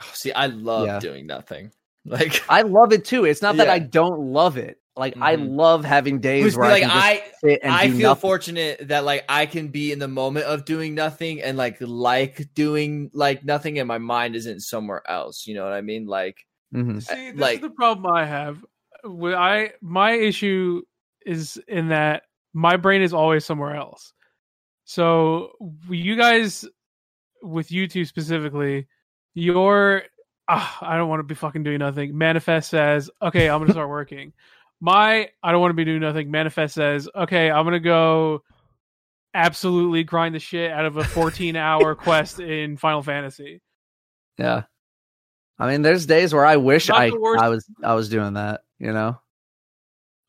Oh, 0.02 0.10
See, 0.12 0.32
I 0.32 0.46
love 0.46 0.86
Yeah. 0.86 0.98
doing 0.98 1.26
nothing. 1.26 1.72
Like, 2.08 2.44
i 2.48 2.62
love 2.62 2.92
it 2.92 3.04
too 3.04 3.24
it's 3.24 3.42
not 3.42 3.56
that 3.56 3.68
i 3.68 3.80
don't 3.80 4.30
love 4.32 4.56
it 4.56 4.78
like 4.96 5.14
i 5.20 5.36
Mhm. 5.36 5.56
love 5.56 5.84
having 5.84 6.20
days 6.20 6.42
Who's- 6.44 6.56
where 6.56 6.70
like 6.70 6.82
i 6.84 6.86
can 6.86 6.88
just 7.20 7.34
I, 7.44 7.48
sit 7.48 7.60
and 7.62 7.72
I 7.74 7.86
do 7.86 7.92
feel 7.98 8.10
nothing. 8.10 8.20
fortunate 8.20 8.88
that 8.88 9.04
like 9.04 9.24
I 9.28 9.46
can 9.46 9.68
be 9.68 9.92
in 9.92 9.98
the 9.98 10.08
moment 10.08 10.46
of 10.46 10.64
doing 10.64 10.94
nothing 10.94 11.42
and 11.42 11.56
like 11.58 11.76
like 11.80 12.54
doing 12.54 13.10
like 13.12 13.44
nothing, 13.44 13.78
and 13.78 13.86
my 13.86 13.98
mind 13.98 14.34
isn't 14.36 14.60
somewhere 14.60 15.02
else. 15.08 15.46
You 15.46 15.54
know 15.54 15.64
what 15.64 15.72
I 15.74 15.80
mean? 15.82 16.06
Like, 16.06 16.46
Mhm. 16.74 17.02
See, 17.02 17.30
this 17.32 17.40
like- 17.40 17.56
is 17.56 17.60
the 17.62 17.70
problem 17.70 18.10
I 18.12 18.24
have. 18.24 18.64
When 19.04 19.34
I 19.34 19.72
my 19.82 20.12
issue 20.12 20.82
is 21.26 21.58
in 21.68 21.88
that 21.88 22.22
my 22.54 22.76
brain 22.76 23.02
is 23.02 23.12
always 23.12 23.44
somewhere 23.44 23.76
else. 23.76 24.12
So 24.84 25.52
you 25.90 26.16
guys, 26.16 26.64
with 27.42 27.70
you 27.70 27.86
two 27.88 28.04
specifically, 28.04 28.86
your 29.34 30.04
ah, 30.48 30.78
I 30.80 30.96
don't 30.96 31.08
want 31.08 31.20
to 31.20 31.24
be 31.24 31.34
fucking 31.34 31.64
doing 31.64 31.78
nothing. 31.80 32.16
Manifest 32.16 32.70
says, 32.70 33.10
okay, 33.20 33.48
I'm 33.50 33.60
gonna 33.60 33.72
start 33.72 33.88
working. 33.88 34.32
My 34.80 35.30
I 35.42 35.52
don't 35.52 35.60
want 35.60 35.70
to 35.70 35.76
be 35.76 35.84
doing 35.84 36.00
nothing. 36.00 36.30
Manifest 36.30 36.74
says, 36.74 37.08
okay, 37.14 37.50
I'm 37.50 37.64
gonna 37.64 37.80
go 37.80 38.42
absolutely 39.34 40.04
grind 40.04 40.34
the 40.34 40.38
shit 40.38 40.70
out 40.70 40.84
of 40.86 40.96
a 40.96 41.04
14 41.04 41.56
hour 41.56 41.94
quest 41.96 42.40
in 42.40 42.76
Final 42.76 43.02
Fantasy. 43.02 43.62
Yeah. 44.38 44.64
I 45.58 45.70
mean, 45.70 45.82
there's 45.82 46.04
days 46.04 46.34
where 46.34 46.44
I 46.44 46.56
wish 46.56 46.90
I 46.90 47.06
I 47.06 47.48
was 47.48 47.66
I 47.82 47.94
was 47.94 48.08
doing 48.08 48.34
that. 48.34 48.60
You 48.78 48.92
know, 48.92 49.18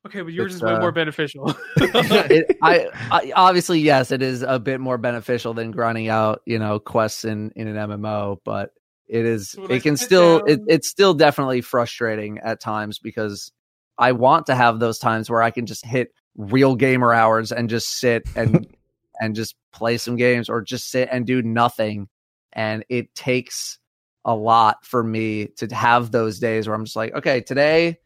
Okay, 0.08 0.22
but 0.22 0.32
yours 0.32 0.54
It's, 0.54 0.56
is 0.56 0.62
way 0.64 0.74
uh, 0.74 0.80
more 0.80 0.94
beneficial. 0.94 1.54
it, 1.78 2.58
I, 2.62 2.88
I 3.12 3.34
obviously 3.36 3.82
yes, 3.82 4.12
it 4.12 4.22
is 4.22 4.42
a 4.42 4.58
bit 4.58 4.80
more 4.80 4.98
beneficial 4.98 5.54
than 5.54 5.72
grinding 5.72 6.08
out 6.08 6.42
you 6.46 6.60
know 6.60 6.80
quests 6.80 7.26
in 7.26 7.52
in 7.58 7.68
an 7.68 7.76
MMO, 7.76 8.38
but 8.46 8.72
it 9.10 9.26
is 9.26 9.50
So 9.50 9.64
when 9.64 9.74
I 9.74 9.76
it 9.76 9.84
can 9.84 9.98
still 9.98 10.46
it, 10.46 10.62
it's 10.68 10.88
still 10.88 11.14
definitely 11.14 11.60
frustrating 11.60 12.40
at 12.40 12.62
times 12.62 13.00
because 13.00 13.52
I 13.98 14.12
want 14.12 14.46
to 14.48 14.56
have 14.56 14.80
those 14.80 15.00
times 15.00 15.30
where 15.30 15.42
I 15.42 15.52
can 15.52 15.66
just 15.66 15.86
hit 15.86 16.14
real 16.36 16.76
gamer 16.76 17.14
hours 17.14 17.52
and 17.52 17.70
just 17.70 18.00
sit 18.00 18.24
and 18.36 18.68
and 19.20 19.36
just 19.36 19.56
play 19.74 19.98
some 19.98 20.16
games 20.16 20.50
or 20.50 20.62
just 20.62 20.90
sit 20.90 21.10
and 21.12 21.26
do 21.26 21.42
nothing, 21.42 22.08
and 22.54 22.86
it 22.90 23.14
takes 23.16 23.80
a 24.26 24.36
lot 24.36 24.86
for 24.86 25.04
me 25.04 25.48
to 25.58 25.68
have 25.74 26.12
those 26.12 26.40
days 26.40 26.68
where 26.68 26.76
I'm 26.76 26.84
just 26.86 26.96
like, 26.98 27.14
okay, 27.16 27.42
today 27.42 27.98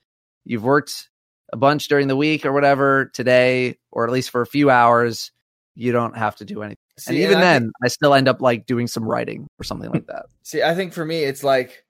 you've 0.46 0.64
worked 0.64 1.10
a 1.52 1.58
bunch 1.58 1.88
during 1.88 2.08
the 2.08 2.16
week 2.16 2.46
or 2.46 2.54
whatever. 2.54 3.06
Today, 3.14 3.78
or 3.92 4.06
at 4.06 4.12
least 4.12 4.30
for 4.30 4.42
a 4.42 4.46
few 4.48 4.70
hours, 4.70 5.32
you 5.76 5.92
don't 5.92 6.16
have 6.16 6.36
to 6.38 6.46
do 6.46 6.62
anything. 6.62 6.78
and 7.08 7.18
even 7.18 7.36
and 7.36 7.38
I 7.38 7.42
then, 7.42 7.62
think- 7.64 7.72
I 7.84 7.88
still 7.88 8.14
end 8.14 8.28
up 8.28 8.42
like 8.42 8.66
doing 8.66 8.88
some 8.88 9.04
writing 9.04 9.48
or 9.60 9.64
something 9.64 9.90
like 9.92 10.08
that. 10.08 10.28
See, 10.44 10.62
I 10.62 10.76
think 10.76 10.94
for 10.94 11.04
me, 11.06 11.24
it's 11.24 11.44
like 11.44 11.84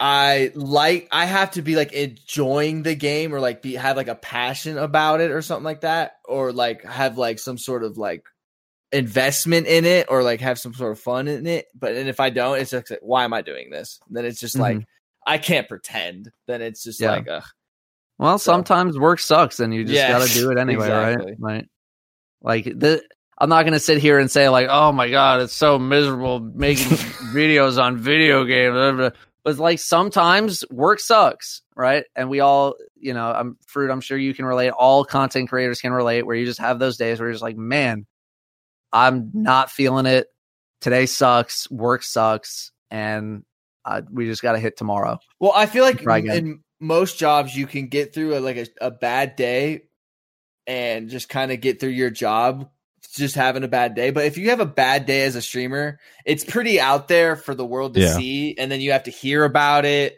I 0.00 0.50
like 0.54 1.08
I 1.12 1.24
have 1.24 1.52
to 1.52 1.62
be 1.62 1.76
like 1.76 1.92
enjoying 1.92 2.82
the 2.82 2.94
game 2.94 3.34
or 3.34 3.40
like 3.40 3.62
be 3.62 3.74
have 3.74 3.96
like 3.96 4.08
a 4.08 4.14
passion 4.16 4.76
about 4.76 5.20
it 5.20 5.30
or 5.30 5.40
something 5.40 5.64
like 5.64 5.82
that, 5.82 6.14
or 6.24 6.52
like 6.52 6.84
have 6.84 7.16
like 7.16 7.38
some 7.38 7.58
sort 7.58 7.84
of 7.84 7.96
like 7.96 8.24
investment 8.92 9.66
in 9.66 9.84
it 9.84 10.06
or 10.08 10.22
like 10.22 10.40
have 10.40 10.58
some 10.58 10.74
sort 10.74 10.92
of 10.92 11.00
fun 11.00 11.28
in 11.28 11.46
it. 11.46 11.66
But 11.74 11.94
and 11.94 12.08
if 12.08 12.20
I 12.20 12.30
don't, 12.30 12.58
it's 12.58 12.70
just 12.72 12.90
like, 12.90 13.00
why 13.02 13.24
am 13.24 13.32
I 13.32 13.42
doing 13.42 13.70
this? 13.70 14.00
Then 14.10 14.24
it's 14.24 14.40
just 14.40 14.56
like 14.58 14.76
mm-hmm. 14.78 14.84
I 15.26 15.38
can't 15.38 15.68
pretend. 15.68 16.30
Then 16.46 16.60
it's 16.60 16.82
just 16.82 17.00
Yeah. 17.00 17.12
like 17.12 17.28
ugh. 17.28 17.44
Well, 18.18 18.38
sometimes 18.38 18.98
work 18.98 19.18
sucks, 19.18 19.58
and 19.58 19.74
you 19.74 19.84
just 19.84 19.94
Yeah, 19.94 20.18
got 20.18 20.26
to 20.26 20.32
do 20.34 20.50
it 20.50 20.58
anyway, 20.60 20.86
exactly. 20.86 21.36
right? 21.38 21.38
Right. 21.38 21.68
Like 22.42 22.64
the. 22.64 23.02
I'm 23.36 23.48
not 23.48 23.64
gonna 23.64 23.80
sit 23.80 23.98
here 23.98 24.20
and 24.20 24.30
say 24.30 24.48
like, 24.48 24.68
"Oh 24.70 24.92
my 24.92 25.10
god, 25.10 25.40
it's 25.40 25.52
so 25.52 25.76
miserable 25.76 26.38
making 26.38 26.86
videos 27.34 27.82
on 27.82 27.96
video 27.96 28.44
games." 28.44 29.12
But 29.44 29.58
like 29.58 29.78
sometimes 29.78 30.64
work 30.70 31.00
sucks, 31.00 31.62
right? 31.76 32.04
And 32.16 32.30
we 32.30 32.40
all, 32.40 32.76
you 32.96 33.12
know, 33.12 33.30
I'm 33.30 33.58
fruit. 33.66 33.90
I'm 33.90 34.00
sure 34.00 34.16
you 34.16 34.34
can 34.34 34.46
relate. 34.46 34.70
All 34.70 35.04
content 35.04 35.50
creators 35.50 35.80
can 35.80 35.92
relate, 35.92 36.22
where 36.22 36.34
you 36.34 36.46
just 36.46 36.60
have 36.60 36.78
those 36.78 36.96
days 36.96 37.20
where 37.20 37.28
you're 37.28 37.34
just 37.34 37.42
like, 37.42 37.56
"Man, 37.56 38.06
I'm 38.92 39.30
not 39.34 39.70
feeling 39.70 40.06
it. 40.06 40.28
Today 40.80 41.04
sucks. 41.04 41.70
Work 41.70 42.02
sucks, 42.02 42.72
and 42.90 43.44
uh, 43.84 44.00
we 44.10 44.26
just 44.26 44.42
got 44.42 44.52
to 44.52 44.58
hit 44.58 44.78
tomorrow." 44.78 45.18
Well, 45.38 45.52
I 45.54 45.66
feel 45.66 45.84
like 45.84 46.00
Try 46.00 46.18
in 46.18 46.62
most 46.80 47.18
jobs 47.18 47.54
you 47.54 47.66
can 47.66 47.88
get 47.88 48.14
through 48.14 48.38
a, 48.38 48.40
like 48.40 48.56
a, 48.56 48.66
a 48.80 48.90
bad 48.90 49.36
day 49.36 49.82
and 50.66 51.10
just 51.10 51.28
kind 51.28 51.52
of 51.52 51.60
get 51.60 51.80
through 51.80 51.90
your 51.90 52.10
job 52.10 52.70
just 53.16 53.34
having 53.34 53.64
a 53.64 53.68
bad 53.68 53.94
day. 53.94 54.10
But 54.10 54.24
if 54.26 54.36
you 54.38 54.50
have 54.50 54.60
a 54.60 54.66
bad 54.66 55.06
day 55.06 55.22
as 55.24 55.36
a 55.36 55.42
streamer, 55.42 55.98
it's 56.24 56.44
pretty 56.44 56.80
out 56.80 57.08
there 57.08 57.36
for 57.36 57.54
the 57.54 57.64
world 57.66 57.94
to 57.94 58.00
Yeah. 58.00 58.14
see, 58.16 58.56
and 58.58 58.70
then 58.70 58.80
you 58.80 58.92
have 58.92 59.04
to 59.04 59.10
hear 59.10 59.44
about 59.44 59.84
it. 59.84 60.16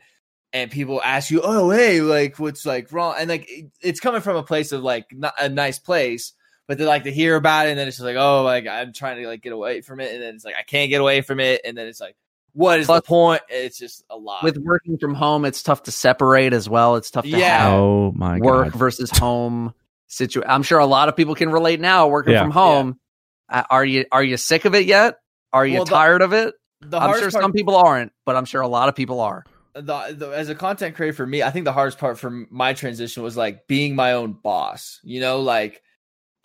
And 0.52 0.70
people 0.70 1.02
ask 1.04 1.30
you, 1.30 1.40
"Oh, 1.42 1.70
hey, 1.70 2.00
like, 2.00 2.38
what's 2.38 2.64
like 2.64 2.90
wrong?" 2.92 3.14
And 3.18 3.28
like, 3.28 3.46
it- 3.50 3.66
it's 3.82 4.00
coming 4.00 4.20
from 4.22 4.36
a 4.36 4.42
place 4.42 4.72
of 4.72 4.82
like 4.82 5.06
not 5.12 5.34
a 5.38 5.48
nice 5.48 5.78
place, 5.78 6.32
but 6.66 6.78
they 6.78 6.84
like 6.86 7.04
to 7.04 7.12
hear 7.12 7.36
about 7.36 7.66
it, 7.66 7.70
and 7.70 7.78
then 7.78 7.88
it's 7.88 7.96
just 7.98 8.04
like, 8.06 8.16
"Oh, 8.16 8.42
like 8.42 8.66
I'm 8.66 8.92
trying 8.92 9.20
to 9.22 9.26
like 9.28 9.42
get 9.42 9.52
away 9.52 9.80
from 9.82 10.00
it," 10.00 10.12
and 10.14 10.22
then 10.22 10.34
it's 10.34 10.44
like 10.44 10.54
I 10.58 10.62
can't 10.62 10.88
get 10.90 11.00
away 11.00 11.20
from 11.20 11.40
it, 11.40 11.60
and 11.64 11.76
then 11.76 11.86
it's 11.88 12.00
like, 12.00 12.16
"What 12.54 12.78
is 12.80 12.86
Plus- 12.86 12.98
the 13.02 13.06
point?" 13.06 13.42
It's 13.50 13.76
just 13.76 14.04
a 14.08 14.16
lot. 14.16 14.44
with 14.44 14.56
working 14.56 14.96
from 14.98 15.14
home, 15.14 15.44
it's 15.44 15.62
tough 15.62 15.82
to 15.82 15.92
separate 15.92 16.52
as 16.54 16.68
well. 16.70 16.96
It's 16.96 17.10
tough 17.10 17.24
to 17.24 17.30
Yeah. 17.30 17.64
have 17.64 17.72
Oh 17.74 18.12
my 18.14 18.38
work 18.38 18.70
god. 18.72 18.78
versus 18.78 19.10
home 19.10 19.74
situation. 20.08 20.50
I'm 20.50 20.62
sure 20.62 20.78
a 20.78 20.86
lot 20.86 21.08
of 21.08 21.16
people 21.16 21.34
can 21.34 21.50
relate 21.50 21.80
now 21.80 22.08
working 22.08 22.32
Yeah. 22.34 22.42
from 22.42 22.50
home. 22.52 23.00
Uh, 23.48 23.62
are 23.70 23.84
you 23.84 24.04
are 24.12 24.22
you 24.24 24.36
sick 24.36 24.64
of 24.64 24.74
it 24.74 24.86
yet? 24.86 25.16
Are 25.52 25.66
you 25.66 25.76
Well, 25.76 25.84
the- 25.84 25.90
tired 25.90 26.22
of 26.22 26.32
it? 26.32 26.54
the 26.80 26.98
I'm 26.98 27.12
sure 27.14 27.30
part- 27.30 27.42
some 27.42 27.52
people 27.52 27.76
aren't, 27.76 28.12
but 28.24 28.36
I'm 28.36 28.44
sure 28.44 28.60
a 28.60 28.68
lot 28.68 28.88
of 28.88 28.94
people 28.94 29.20
are. 29.20 29.44
the, 29.74 30.14
the 30.16 30.30
as 30.30 30.48
a 30.48 30.54
content 30.54 30.96
creator 30.96 31.14
for 31.14 31.26
me, 31.26 31.42
I 31.42 31.50
think 31.50 31.64
the 31.64 31.72
hardest 31.72 31.98
part 31.98 32.18
for 32.18 32.30
my 32.30 32.72
transition 32.72 33.22
was 33.22 33.36
like 33.36 33.66
being 33.66 33.94
my 33.94 34.12
own 34.12 34.32
boss. 34.32 35.00
You 35.02 35.20
know, 35.20 35.40
like 35.40 35.82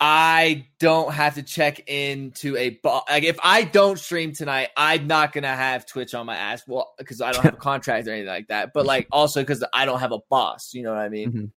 I 0.00 0.66
don't 0.80 1.12
have 1.12 1.36
to 1.36 1.42
check 1.44 1.80
into 1.88 2.56
a 2.56 2.70
bo- 2.82 3.02
like 3.08 3.22
if 3.24 3.38
I 3.42 3.62
don't 3.62 3.98
stream 3.98 4.32
tonight, 4.32 4.68
I'm 4.76 5.06
not 5.06 5.32
gonna 5.32 5.54
have 5.54 5.86
Twitch 5.86 6.12
on 6.14 6.26
my 6.26 6.36
ass. 6.36 6.62
Well, 6.66 6.92
because 6.98 7.20
I 7.20 7.30
don't 7.32 7.42
have 7.44 7.54
a 7.54 7.56
contract 7.70 8.08
or 8.08 8.10
anything 8.12 8.28
like 8.28 8.48
that. 8.48 8.72
But 8.74 8.84
like 8.84 9.06
also 9.12 9.42
because 9.42 9.62
I 9.72 9.84
don't 9.84 10.00
have 10.00 10.12
a 10.12 10.18
boss. 10.28 10.74
You 10.74 10.82
know 10.82 10.90
what 10.90 10.98
I 11.00 11.08
mean? 11.08 11.32
Mhm. 11.32 11.50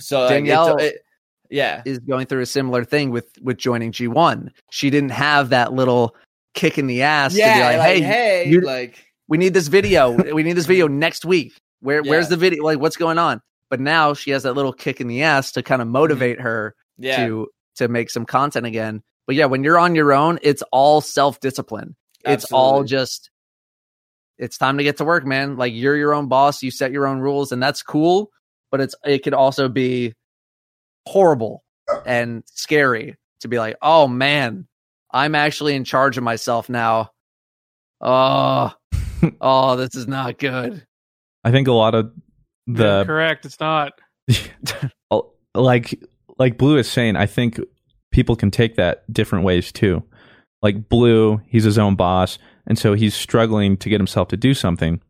So 0.00 0.20
like, 0.22 0.30
Danielle 0.30 0.76
it- 0.78 1.02
yeah, 1.50 1.82
is 1.84 1.98
going 1.98 2.26
through 2.26 2.40
a 2.42 2.46
similar 2.46 2.84
thing 2.84 3.10
with 3.10 3.26
with 3.42 3.56
joining 3.58 3.92
G1. 3.92 4.50
She 4.70 4.90
didn't 4.90 5.10
have 5.10 5.50
that 5.50 5.72
little 5.72 6.14
kick 6.54 6.78
in 6.78 6.86
the 6.86 7.02
ass 7.02 7.32
to 7.32 7.38
be 7.54 7.60
like, 7.60 7.78
like, 7.78 7.88
"Hey, 7.88 8.00
hey, 8.00 8.48
you- 8.48 8.60
like 8.60 9.04
we 9.28 9.38
need 9.38 9.54
this 9.54 9.68
video. 9.68 10.10
we 10.34 10.42
need 10.42 10.54
this 10.54 10.66
video 10.66 10.88
next 10.88 11.24
week. 11.24 11.52
Where 11.80 12.02
where's 12.02 12.28
the 12.28 12.36
video? 12.36 12.64
Like, 12.64 12.80
what's 12.80 12.96
going 12.96 13.18
on?" 13.18 13.40
But 13.70 13.80
now 13.80 14.14
she 14.14 14.30
has 14.30 14.44
that 14.44 14.54
little 14.54 14.72
kick 14.72 15.00
in 15.00 15.08
the 15.08 15.22
ass 15.22 15.52
to 15.52 15.62
kind 15.62 15.82
of 15.82 15.88
motivate 15.88 16.40
her 16.40 16.74
Mm-hmm. 17.00 17.04
yeah, 17.04 17.26
to 17.26 17.48
to 17.76 17.88
make 17.88 18.10
some 18.10 18.26
content 18.26 18.66
again. 18.66 19.02
But 19.26 19.36
yeah, 19.36 19.44
when 19.44 19.62
you're 19.62 19.78
on 19.78 19.94
your 19.94 20.12
own, 20.12 20.38
it's 20.42 20.62
all 20.72 21.00
self 21.00 21.38
discipline. 21.40 21.94
It's 22.24 22.46
all 22.52 22.82
just 22.84 23.30
it's 24.38 24.58
time 24.58 24.78
to 24.78 24.84
get 24.84 24.96
to 24.98 25.04
work, 25.04 25.24
man. 25.26 25.56
Like 25.56 25.72
you're 25.74 25.96
your 25.96 26.14
own 26.14 26.28
boss, 26.28 26.62
you 26.62 26.70
set 26.70 26.92
your 26.92 27.06
own 27.06 27.18
rules, 27.20 27.52
and 27.52 27.62
that's 27.62 27.82
cool. 27.82 28.30
But 28.70 28.80
it's 28.80 28.94
it 29.04 29.20
could 29.22 29.34
also 29.34 29.68
be 29.68 30.14
horrible 31.08 31.64
and 32.04 32.42
scary 32.46 33.16
to 33.40 33.48
be 33.48 33.58
like, 33.58 33.76
oh 33.82 34.06
man, 34.06 34.66
I'm 35.10 35.34
actually 35.34 35.74
in 35.74 35.84
charge 35.84 36.18
of 36.18 36.24
myself 36.24 36.68
now. 36.68 37.10
Oh, 38.00 38.72
oh, 39.40 39.76
this 39.76 39.94
is 39.94 40.06
not 40.06 40.38
good. 40.38 40.86
I 41.44 41.50
think 41.50 41.68
a 41.68 41.72
lot 41.72 41.94
of 41.94 42.12
Yeah, 42.66 42.74
the 42.74 43.04
correct. 43.04 43.46
It's 43.46 43.58
not. 43.60 43.92
like 45.54 45.98
like 46.38 46.58
Blue 46.58 46.76
is 46.76 46.90
saying, 46.90 47.16
I 47.16 47.26
think 47.26 47.58
people 48.12 48.36
can 48.36 48.50
take 48.50 48.76
that 48.76 49.10
different 49.12 49.44
ways 49.44 49.72
too. 49.72 50.02
Like 50.62 50.88
Blue, 50.88 51.40
he's 51.46 51.64
his 51.64 51.78
own 51.78 51.96
boss, 51.96 52.38
and 52.66 52.78
so 52.78 52.94
he's 52.94 53.14
struggling 53.14 53.76
to 53.78 53.88
get 53.88 54.00
himself 54.00 54.28
to 54.28 54.36
do 54.36 54.54
something. 54.54 55.00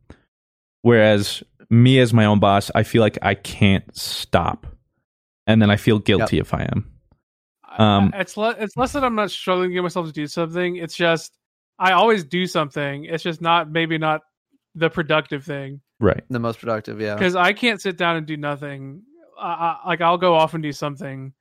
Whereas 0.83 1.43
me 1.71 1.99
as 1.99 2.15
my 2.15 2.25
own 2.25 2.39
boss, 2.39 2.71
I 2.75 2.83
feel 2.83 3.03
like 3.03 3.19
I 3.21 3.35
can't 3.35 3.85
stop. 3.97 4.67
And 5.49 5.61
then 5.61 5.71
I 5.71 5.77
feel 5.77 5.99
guilty 5.99 6.39
if 6.39 6.55
I 6.55 6.63
am. 6.73 6.89
Um, 7.79 8.13
it's 8.15 8.37
le- 8.37 8.55
it's 8.59 8.77
less 8.77 8.93
that 8.93 9.03
I'm 9.03 9.15
not 9.17 9.31
struggling 9.33 9.71
to 9.71 9.75
get 9.75 9.83
myself 9.83 10.07
to 10.07 10.13
do 10.13 10.27
something. 10.29 10.77
It's 10.77 10.95
just 10.95 11.37
I 11.79 11.93
always 11.93 12.25
do 12.25 12.47
something. 12.47 13.05
It's 13.07 13.23
just 13.25 13.41
not 13.41 13.71
maybe 13.71 13.99
not 13.99 14.21
the 14.75 14.89
productive 14.91 15.45
thing 15.45 15.81
Right. 16.01 16.23
The 16.31 16.39
most 16.39 16.61
productive, 16.61 17.01
yeah. 17.01 17.15
because 17.15 17.35
I 17.35 17.53
can't 17.53 17.81
sit 17.81 17.97
down 17.97 18.15
and 18.17 18.25
do 18.27 18.37
nothing. 18.37 19.03
I, 19.41 19.49
I, 19.85 19.89
like 19.89 20.01
I'll 20.01 20.19
go 20.19 20.35
off 20.35 20.55
and 20.55 20.63
do 20.63 20.71
something, 20.71 21.33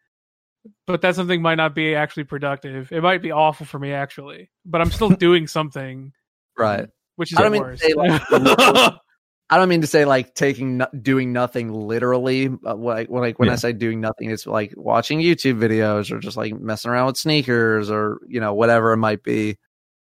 but 0.87 1.01
that 1.01 1.15
something 1.15 1.41
might 1.43 1.55
not 1.55 1.75
be 1.75 1.93
actually 1.93 2.23
productive. 2.23 2.91
It 2.91 3.01
might 3.03 3.21
be 3.21 3.31
awful 3.31 3.65
for 3.67 3.77
me 3.77 3.91
actually, 3.93 4.49
but 4.65 4.81
I'm 4.81 4.89
still 4.91 5.09
doing 5.27 5.45
something, 5.47 6.11
Right. 6.57 6.87
which 7.17 7.31
is 7.33 7.37
I 7.37 7.43
don't 7.43 7.51
mean 7.51 7.61
to 7.61 7.67
worst. 7.69 7.83
say 7.83 7.93
like 7.93 8.21
I 9.49 9.57
don't 9.57 9.69
mean 9.69 9.81
to 9.81 9.87
say 9.87 10.03
like 10.03 10.33
taking 10.33 10.81
doing 11.01 11.31
nothing 11.31 11.71
literally. 11.73 12.49
Like 12.49 13.09
when 13.09 13.21
like 13.21 13.39
when 13.39 13.49
I 13.49 13.55
say 13.55 13.71
doing 13.71 14.01
nothing, 14.01 14.29
it's 14.29 14.45
like 14.45 14.73
watching 14.75 15.19
YouTube 15.19 15.57
videos 15.59 16.11
or 16.11 16.19
just 16.19 16.35
like 16.35 16.53
messing 16.59 16.91
around 16.91 17.07
with 17.07 17.17
sneakers 17.17 17.89
or 17.89 18.19
you 18.27 18.41
know 18.41 18.53
whatever 18.53 18.91
it 18.91 18.97
might 18.97 19.23
be. 19.23 19.57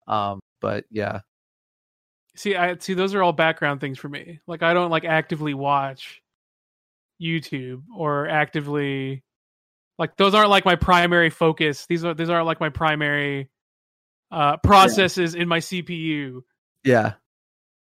Um, 0.07 0.39
but 0.61 0.85
yeah, 0.89 1.21
see, 2.35 2.55
I 2.55 2.77
see 2.77 2.93
those 2.93 3.13
are 3.13 3.21
all 3.21 3.33
background 3.33 3.81
things 3.81 3.99
for 3.99 4.07
me. 4.07 4.39
Like 4.47 4.63
I 4.63 4.73
don't 4.73 4.89
like 4.91 5.03
actively 5.03 5.53
watch 5.53 6.21
YouTube 7.21 7.83
or 7.95 8.29
actively 8.29 9.23
like 9.97 10.15
those 10.17 10.33
aren't 10.33 10.49
like 10.49 10.63
my 10.63 10.75
primary 10.75 11.29
focus. 11.29 11.85
These 11.87 12.05
are 12.05 12.13
these 12.13 12.29
aren't 12.29 12.45
like 12.45 12.59
my 12.59 12.69
primary 12.69 13.49
uh 14.31 14.57
processes 14.57 15.35
in 15.35 15.47
my 15.47 15.59
CPU. 15.59 16.41
yeah, 16.85 17.13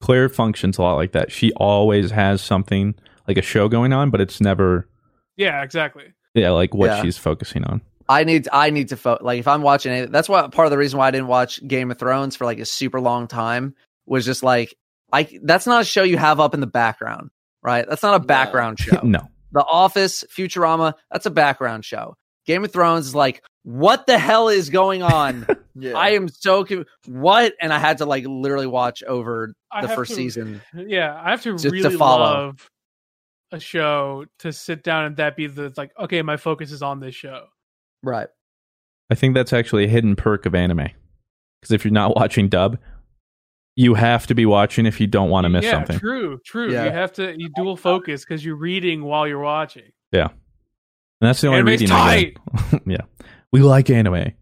Claire 0.00 0.28
functions 0.28 0.78
a 0.78 0.82
lot 0.82 0.94
like 0.96 1.12
that. 1.12 1.32
She 1.32 1.52
always 1.54 2.10
has 2.10 2.40
something 2.40 2.94
like 3.26 3.36
a 3.36 3.42
show 3.42 3.68
going 3.68 3.92
on, 3.92 4.10
but 4.10 4.20
it's 4.20 4.40
never 4.40 4.88
Yeah, 5.36 5.62
exactly. 5.62 6.12
yeah, 6.34 6.50
like 6.50 6.74
what 6.74 6.86
Yeah. 6.90 7.02
she's 7.02 7.18
focusing 7.18 7.64
on. 7.64 7.80
I 8.08 8.24
need 8.24 8.48
I 8.52 8.70
need 8.70 8.88
to 8.88 8.96
fo- 8.96 9.18
like 9.20 9.38
if 9.38 9.46
I'm 9.48 9.60
watching 9.62 9.92
it. 9.92 10.10
That's 10.10 10.28
why 10.28 10.46
part 10.48 10.66
of 10.66 10.70
the 10.70 10.78
reason 10.78 10.98
why 10.98 11.08
I 11.08 11.10
didn't 11.10 11.26
watch 11.26 11.60
Game 11.66 11.90
of 11.90 11.98
Thrones 11.98 12.36
for 12.36 12.44
like 12.46 12.58
a 12.58 12.64
super 12.64 13.00
long 13.00 13.26
time 13.26 13.74
was 14.06 14.24
just 14.24 14.42
like 14.42 14.74
I 15.12 15.28
that's 15.42 15.66
not 15.66 15.82
a 15.82 15.84
show 15.84 16.02
you 16.04 16.16
have 16.16 16.40
up 16.40 16.54
in 16.54 16.60
the 16.60 16.66
background, 16.66 17.30
right? 17.62 17.84
That's 17.88 18.02
not 18.02 18.14
a 18.16 18.18
No. 18.20 18.24
background 18.26 18.78
show. 18.80 19.00
no. 19.04 19.28
The 19.52 19.64
Office, 19.64 20.24
Futurama, 20.34 20.94
that's 21.10 21.26
a 21.26 21.30
background 21.30 21.84
show. 21.84 22.16
Game 22.48 22.64
of 22.64 22.72
Thrones 22.72 23.06
is 23.06 23.14
like, 23.14 23.44
what 23.62 24.06
the 24.06 24.18
hell 24.18 24.48
is 24.48 24.70
going 24.70 25.02
on? 25.02 25.46
Yeah. 25.80 25.96
I 25.96 26.08
am 26.10 26.26
so 26.26 26.64
conf- 26.64 26.88
what, 27.06 27.54
and 27.62 27.72
I 27.72 27.78
had 27.78 27.98
to 27.98 28.04
like 28.04 28.24
literally 28.26 28.66
watch 28.66 29.04
over 29.04 29.52
the 29.80 29.86
first 29.86 30.10
to- 30.10 30.16
season. 30.16 30.60
Yeah, 30.74 31.16
I 31.22 31.30
have 31.30 31.42
to 31.42 31.52
Just 31.52 31.62
to 31.66 31.70
really 31.70 31.96
follow. 31.96 32.24
love 32.46 32.68
a 33.52 33.60
show 33.60 34.24
to 34.40 34.52
sit 34.52 34.82
down 34.82 35.04
and 35.04 35.16
that 35.18 35.36
be 35.36 35.46
the 35.46 35.72
like, 35.76 35.92
okay, 35.96 36.20
my 36.22 36.36
focus 36.36 36.72
is 36.72 36.82
on 36.82 36.98
this 36.98 37.14
show. 37.14 37.44
Right. 38.02 38.26
I 39.08 39.14
think 39.14 39.34
that's 39.34 39.52
actually 39.52 39.84
a 39.84 39.88
hidden 39.88 40.16
perk 40.16 40.46
of 40.46 40.54
anime. 40.56 40.88
Because 41.60 41.70
if 41.72 41.84
you're 41.84 41.92
not 41.92 42.16
watching 42.16 42.48
dub, 42.48 42.78
you 43.76 43.94
have 43.94 44.26
to 44.26 44.34
be 44.34 44.46
watching 44.46 44.84
if 44.84 45.00
you 45.00 45.06
don't 45.06 45.30
want 45.30 45.44
to 45.44 45.48
miss 45.48 45.64
yeah, 45.64 45.70
something. 45.70 46.00
true, 46.00 46.40
true. 46.44 46.72
Yeah. 46.72 46.86
You 46.86 46.90
have 46.90 47.12
to 47.12 47.36
you 47.38 47.50
dual 47.54 47.76
focus 47.76 48.24
because 48.24 48.44
you're 48.44 48.56
reading 48.56 49.04
while 49.04 49.28
you're 49.28 49.38
watching. 49.38 49.92
Yeah. 50.10 50.30
And 51.20 51.28
that's 51.28 51.40
the 51.40 51.48
only 51.48 51.60
Anime's 51.60 51.80
reading 51.80 51.96
I 51.96 52.22
get. 52.70 52.82
yeah. 52.86 53.26
We 53.52 53.60
like 53.62 53.90
anime. 53.90 54.32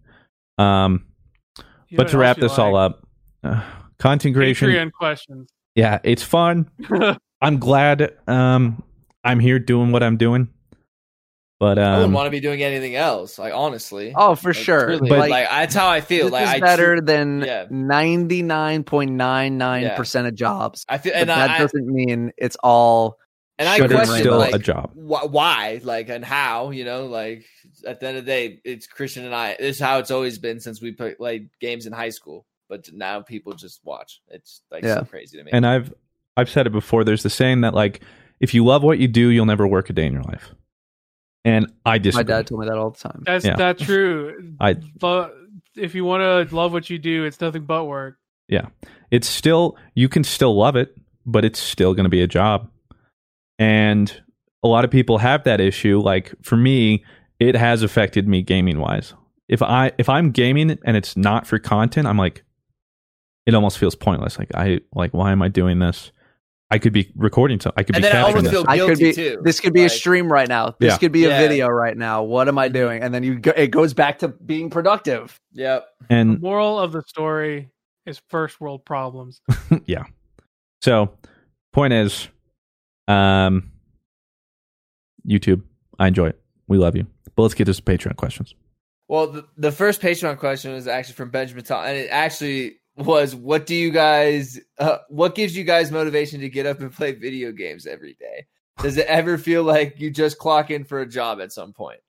Um, 0.58 1.06
You 1.88 1.96
but 1.96 2.08
to 2.08 2.18
wrap 2.18 2.36
else 2.36 2.42
you 2.42 2.48
this 2.48 2.58
all 2.58 2.76
up, 2.76 3.06
uh, 3.44 3.62
content 3.98 4.34
creation. 4.34 4.68
Patreon 4.68 4.92
questions. 4.92 5.48
Yeah, 5.74 5.98
it's 6.04 6.22
fun. 6.22 6.70
I'm 7.42 7.58
glad 7.58 8.12
um, 8.26 8.82
I'm 9.24 9.38
here 9.40 9.58
doing 9.58 9.92
what 9.92 10.02
I'm 10.02 10.16
doing. 10.16 10.48
But 11.58 11.78
I 11.78 11.92
wouldn't 11.92 12.04
um, 12.08 12.12
want 12.12 12.26
to 12.26 12.30
be 12.30 12.40
doing 12.40 12.62
anything 12.62 12.96
else. 12.96 13.38
Like 13.38 13.54
honestly. 13.54 14.12
Oh, 14.14 14.34
for 14.34 14.50
Like, 14.50 14.56
sure. 14.56 14.86
truly, 14.86 15.08
But- 15.08 15.30
like, 15.30 15.48
that's 15.48 15.74
how 15.74 15.88
I 15.88 16.02
feel. 16.02 16.26
This 16.26 16.32
Like 16.32 16.42
is 16.44 16.50
I 16.54 16.60
better 16.60 16.96
tru- 16.96 17.06
than 17.06 17.66
ninety 17.70 18.42
nine 18.42 18.84
point 18.84 19.12
nine 19.12 19.56
nine 19.56 19.90
percent 19.96 20.26
of 20.26 20.34
jobs. 20.34 20.84
I 20.88 20.98
feel, 20.98 21.12
But 21.14 21.20
and 21.20 21.30
that 21.30 21.50
I, 21.50 21.54
I 21.54 21.58
doesn't 21.58 21.86
mean 21.86 22.32
it's 22.36 22.56
all. 22.62 23.18
And 23.58 23.68
I 23.68 23.78
question 23.86 24.16
still 24.18 24.38
like, 24.38 24.54
a 24.54 24.58
job. 24.58 24.92
wh- 24.94 25.30
why, 25.32 25.80
like, 25.82 26.08
and 26.08 26.24
how. 26.24 26.70
You 26.70 26.84
know, 26.84 27.06
like 27.06 27.44
at 27.86 28.00
the 28.00 28.08
end 28.08 28.18
of 28.18 28.24
the 28.24 28.30
day, 28.30 28.60
it's 28.64 28.86
Christian 28.86 29.24
and 29.24 29.34
I. 29.34 29.56
This 29.58 29.76
is 29.76 29.82
how 29.82 29.98
it's 29.98 30.10
always 30.10 30.38
been 30.38 30.60
since 30.60 30.80
we 30.82 30.92
play, 30.92 31.14
played 31.14 31.50
games 31.60 31.86
in 31.86 31.92
high 31.92 32.10
school. 32.10 32.46
But 32.68 32.92
now 32.92 33.20
people 33.20 33.52
just 33.54 33.80
watch. 33.84 34.20
It's 34.28 34.60
like 34.70 34.82
Yeah. 34.84 34.96
so 34.96 35.04
crazy 35.04 35.38
to 35.38 35.44
me. 35.44 35.50
and 35.54 35.66
I've 35.66 35.94
I've 36.36 36.50
said 36.50 36.66
it 36.66 36.70
before. 36.70 37.04
There's 37.04 37.22
the 37.22 37.30
saying 37.30 37.60
that 37.62 37.72
like 37.74 38.02
if 38.40 38.52
you 38.54 38.64
love 38.64 38.82
what 38.82 38.98
you 38.98 39.08
do, 39.08 39.28
you'll 39.28 39.46
never 39.46 39.66
work 39.66 39.88
a 39.88 39.92
day 39.92 40.06
in 40.06 40.12
your 40.12 40.22
life. 40.24 40.50
And 41.44 41.72
I 41.86 41.98
just 41.98 42.16
My 42.16 42.24
dad 42.24 42.48
told 42.48 42.60
me 42.62 42.66
that 42.68 42.76
all 42.76 42.90
the 42.90 42.98
time. 42.98 43.22
That's 43.24 43.44
Yeah. 43.44 43.54
that's 43.56 43.82
true. 43.82 44.54
I 44.60 44.74
But 44.74 45.34
if 45.76 45.94
you 45.94 46.04
want 46.04 46.48
to 46.48 46.54
love 46.54 46.72
what 46.72 46.90
you 46.90 46.98
do, 46.98 47.24
it's 47.24 47.40
nothing 47.40 47.64
but 47.64 47.84
work. 47.84 48.18
yeah, 48.48 48.66
it's 49.12 49.28
still 49.28 49.76
you 49.94 50.08
can 50.08 50.24
still 50.24 50.56
love 50.58 50.74
it, 50.76 50.94
but 51.24 51.44
it's 51.44 51.60
still 51.60 51.94
going 51.94 52.04
to 52.04 52.10
be 52.10 52.22
a 52.22 52.26
job. 52.26 52.68
And 53.58 54.12
a 54.62 54.68
lot 54.68 54.84
of 54.84 54.90
people 54.90 55.18
have 55.18 55.44
that 55.44 55.60
issue. 55.60 56.00
Like 56.00 56.34
for 56.42 56.56
me, 56.56 57.04
it 57.40 57.54
has 57.54 57.82
affected 57.82 58.26
me 58.28 58.42
gaming 58.42 58.80
wise. 58.80 59.14
If 59.48 59.62
I 59.62 59.92
if 59.98 60.08
I'm 60.08 60.30
gaming 60.32 60.78
and 60.84 60.96
it's 60.96 61.16
not 61.16 61.46
for 61.46 61.58
content, 61.58 62.06
I'm 62.06 62.18
like, 62.18 62.44
it 63.46 63.54
almost 63.54 63.78
feels 63.78 63.94
pointless. 63.94 64.38
Like 64.38 64.54
I 64.54 64.80
like 64.94 65.12
why 65.14 65.32
am 65.32 65.40
I 65.42 65.48
doing 65.48 65.78
this? 65.78 66.10
I 66.68 66.78
could 66.78 66.92
be 66.92 67.12
recording 67.14 67.60
something. 67.60 67.78
I 67.78 67.84
could 67.84 67.94
And 67.94 68.02
be 68.02 68.08
then 68.08 68.16
I 68.16 68.22
capturing 68.24 68.46
almost 68.48 68.52
this. 68.52 68.62
feel 68.62 68.64
I 68.68 68.88
could 68.88 68.98
be. 68.98 69.12
too. 69.12 69.40
This 69.44 69.60
could 69.60 69.72
be 69.72 69.84
a 69.84 69.88
stream 69.88 70.30
right 70.32 70.48
now. 70.48 70.74
This 70.80 70.94
Yeah. 70.94 70.98
could 70.98 71.12
be 71.12 71.20
Yeah. 71.20 71.38
a 71.38 71.40
video 71.48 71.68
right 71.68 71.96
now. 71.96 72.24
What 72.24 72.48
am 72.48 72.58
I 72.58 72.66
doing? 72.66 73.04
And 73.04 73.14
then 73.14 73.22
you 73.22 73.38
go, 73.38 73.52
it 73.56 73.68
goes 73.68 73.94
back 73.94 74.18
to 74.18 74.28
being 74.28 74.68
productive. 74.68 75.40
Yep. 75.52 75.86
and 76.10 76.40
Moral 76.42 76.80
of 76.80 76.90
the 76.90 77.02
story 77.06 77.70
is 78.04 78.20
first 78.30 78.60
world 78.60 78.84
problems. 78.84 79.40
yeah. 79.86 80.04
So, 80.82 81.12
point 81.72 81.92
is, 81.92 82.26
um, 83.08 83.70
YouTube, 85.26 85.62
I 85.98 86.08
enjoy 86.08 86.28
it. 86.28 86.40
We 86.68 86.78
love 86.78 86.96
you. 86.96 87.06
But 87.34 87.42
let's 87.42 87.54
get 87.54 87.66
to 87.66 87.74
some 87.74 87.84
Patreon 87.84 88.16
questions. 88.16 88.54
Well, 89.08 89.28
the, 89.28 89.46
the 89.56 89.72
first 89.72 90.00
Patreon 90.00 90.38
question 90.38 90.72
was 90.72 90.88
actually 90.88 91.14
from 91.14 91.30
Benjamin 91.30 91.64
Tom, 91.64 91.84
and 91.84 91.96
it 91.96 92.08
actually 92.10 92.78
was, 92.96 93.34
"What 93.34 93.66
do 93.66 93.74
you 93.74 93.90
guys? 93.90 94.58
Uh, 94.78 94.98
what 95.08 95.34
gives 95.34 95.56
you 95.56 95.64
guys 95.64 95.92
motivation 95.92 96.40
to 96.40 96.48
get 96.48 96.66
up 96.66 96.80
and 96.80 96.92
play 96.92 97.12
video 97.12 97.52
games 97.52 97.86
every 97.86 98.14
day? 98.14 98.46
Does 98.82 98.96
it 98.96 99.06
ever 99.06 99.38
feel 99.38 99.62
like 99.62 100.00
you 100.00 100.10
just 100.10 100.38
clock 100.38 100.70
in 100.70 100.84
for 100.84 101.00
a 101.00 101.06
job 101.06 101.40
at 101.40 101.52
some 101.52 101.72
point?" 101.72 102.00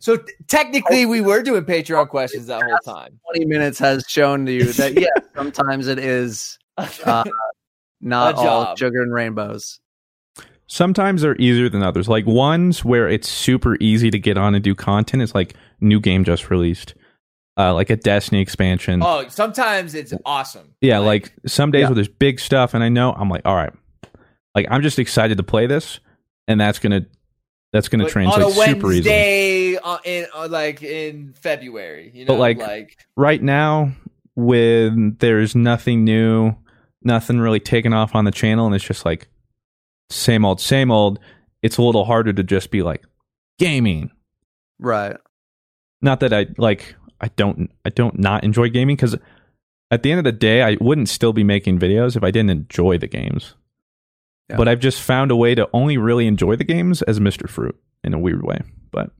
so 0.00 0.18
t- 0.18 0.32
technically, 0.48 1.06
we 1.06 1.22
were 1.22 1.42
doing 1.42 1.64
Patreon 1.64 2.08
questions 2.10 2.46
that 2.48 2.62
whole 2.62 2.94
time. 2.94 3.18
Twenty 3.30 3.46
minutes 3.46 3.78
has 3.78 4.04
shown 4.06 4.44
to 4.44 4.52
you 4.52 4.72
that 4.72 5.00
yeah, 5.00 5.08
sometimes 5.34 5.86
it 5.86 5.98
is 5.98 6.58
uh, 6.76 7.24
not 8.02 8.34
all 8.34 8.76
sugar 8.76 9.02
and 9.02 9.14
rainbows. 9.14 9.80
Sometimes 10.66 11.22
they're 11.22 11.36
easier 11.36 11.68
than 11.68 11.82
others. 11.82 12.08
Like 12.08 12.26
ones 12.26 12.84
where 12.84 13.08
it's 13.08 13.28
super 13.28 13.76
easy 13.80 14.10
to 14.10 14.18
get 14.18 14.38
on 14.38 14.54
and 14.54 14.64
do 14.64 14.74
content 14.74 15.22
is 15.22 15.34
like 15.34 15.54
new 15.80 16.00
game 16.00 16.24
just 16.24 16.50
released, 16.50 16.94
uh, 17.58 17.74
like 17.74 17.90
a 17.90 17.96
Destiny 17.96 18.40
expansion. 18.40 19.02
oh, 19.02 19.26
sometimes 19.28 19.94
it's 19.94 20.14
awesome. 20.24 20.74
yeah, 20.80 20.98
like 20.98 21.32
some 21.46 21.70
days 21.70 21.82
Yeah. 21.82 21.88
where 21.88 21.94
there's 21.96 22.08
big 22.08 22.40
stuff, 22.40 22.74
and 22.74 22.82
I 22.82 22.88
know 22.88 23.12
I'm 23.12 23.28
like, 23.28 23.42
all 23.44 23.54
right, 23.54 23.72
like 24.54 24.66
I'm 24.70 24.82
just 24.82 24.98
excited 24.98 25.36
to 25.36 25.42
play 25.42 25.66
this, 25.66 26.00
and 26.48 26.58
that's 26.60 26.78
gonna 26.78 27.06
that's 27.72 27.88
gonna 27.88 28.04
But 28.04 28.12
translate 28.12 28.42
on 28.44 28.50
a 28.50 28.54
super 28.54 28.92
easily. 28.92 29.10
Wednesday, 29.10 29.76
uh, 29.76 29.98
in 30.04 30.26
uh, 30.34 30.48
like 30.50 30.82
in 30.82 31.34
February, 31.34 32.10
you 32.14 32.24
know, 32.24 32.34
But, 32.34 32.38
like, 32.40 32.58
like 32.58 32.96
right 33.16 33.42
now 33.42 33.92
when 34.36 35.16
there's 35.20 35.54
nothing 35.54 36.04
new, 36.04 36.54
nothing 37.02 37.38
really 37.38 37.60
taken 37.60 37.92
off 37.92 38.14
on 38.14 38.24
the 38.24 38.30
channel, 38.30 38.66
and 38.66 38.74
it's 38.74 38.84
just 38.84 39.04
like 39.04 39.28
same 40.14 40.44
old, 40.44 40.60
same 40.60 40.90
old. 40.90 41.18
It's 41.62 41.78
a 41.78 41.82
little 41.82 42.04
harder 42.04 42.32
to 42.32 42.42
just 42.42 42.70
be 42.70 42.82
like 42.82 43.02
gaming. 43.58 44.10
Right. 44.78 45.16
Not 46.02 46.20
that 46.20 46.32
I 46.32 46.46
like, 46.58 46.94
I 47.20 47.28
don't, 47.28 47.70
I 47.84 47.90
don't 47.90 48.18
not 48.18 48.44
enjoy 48.44 48.68
gaming 48.68 48.96
because 48.96 49.16
at 49.90 50.02
the 50.02 50.10
end 50.10 50.18
of 50.18 50.24
the 50.24 50.32
day, 50.32 50.62
I 50.62 50.76
wouldn't 50.80 51.08
still 51.08 51.32
be 51.32 51.44
making 51.44 51.78
videos 51.78 52.16
if 52.16 52.22
I 52.22 52.30
didn't 52.30 52.50
enjoy 52.50 52.98
the 52.98 53.06
games. 53.06 53.54
Yeah. 54.50 54.56
But 54.56 54.68
I've 54.68 54.80
just 54.80 55.00
found 55.00 55.30
a 55.30 55.36
way 55.36 55.54
to 55.54 55.68
only 55.72 55.96
really 55.96 56.26
enjoy 56.26 56.56
the 56.56 56.64
games 56.64 57.00
as 57.02 57.18
Mr. 57.18 57.48
Fruit 57.48 57.78
in 58.02 58.12
a 58.12 58.18
weird 58.18 58.42
way. 58.42 58.60
But 58.90 59.10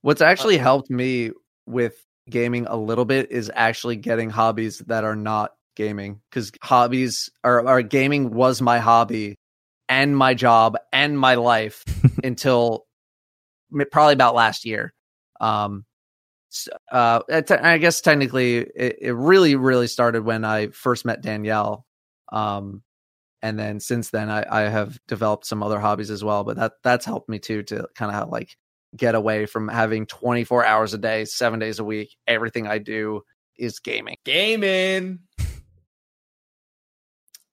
What's 0.00 0.22
actually 0.22 0.56
helped 0.56 0.90
me 0.90 1.32
with 1.66 1.94
gaming 2.30 2.66
a 2.66 2.76
little 2.76 3.04
bit 3.04 3.30
is 3.30 3.50
actually 3.54 3.96
getting 3.96 4.30
hobbies 4.30 4.78
that 4.86 5.04
are 5.04 5.16
not 5.16 5.52
gaming 5.76 6.20
because 6.30 6.52
hobbies 6.62 7.30
or, 7.42 7.68
or 7.68 7.82
gaming 7.82 8.30
was 8.30 8.62
my 8.62 8.78
hobby 8.78 9.36
and 9.88 10.16
my 10.16 10.34
job 10.34 10.76
and 10.92 11.18
my 11.18 11.34
life 11.34 11.84
until 12.24 12.86
probably 13.90 14.14
about 14.14 14.34
last 14.34 14.64
year. 14.64 14.92
Um, 15.40 15.84
uh, 16.90 17.20
I 17.30 17.78
guess 17.78 18.00
technically 18.00 18.58
it, 18.58 18.98
it 19.00 19.14
really, 19.14 19.56
really 19.56 19.88
started 19.88 20.24
when 20.24 20.44
I 20.44 20.68
first 20.68 21.04
met 21.04 21.22
Danielle. 21.22 21.84
Um, 22.32 22.82
and 23.42 23.58
then 23.58 23.80
since 23.80 24.10
then 24.10 24.30
I, 24.30 24.44
I 24.48 24.60
have 24.62 24.98
developed 25.06 25.46
some 25.46 25.62
other 25.62 25.80
hobbies 25.80 26.10
as 26.10 26.24
well, 26.24 26.44
but 26.44 26.56
that 26.56 26.72
that's 26.82 27.04
helped 27.04 27.28
me 27.28 27.38
too 27.38 27.62
to 27.64 27.86
kind 27.94 28.14
of 28.14 28.30
like 28.30 28.56
get 28.96 29.14
away 29.14 29.46
from 29.46 29.68
having 29.68 30.06
24 30.06 30.64
hours 30.64 30.94
a 30.94 30.98
day, 30.98 31.24
seven 31.24 31.58
days 31.58 31.78
a 31.78 31.84
week. 31.84 32.16
Everything 32.26 32.66
I 32.66 32.78
do 32.78 33.22
is 33.58 33.80
gaming. 33.80 34.16
gaming. 34.24 35.20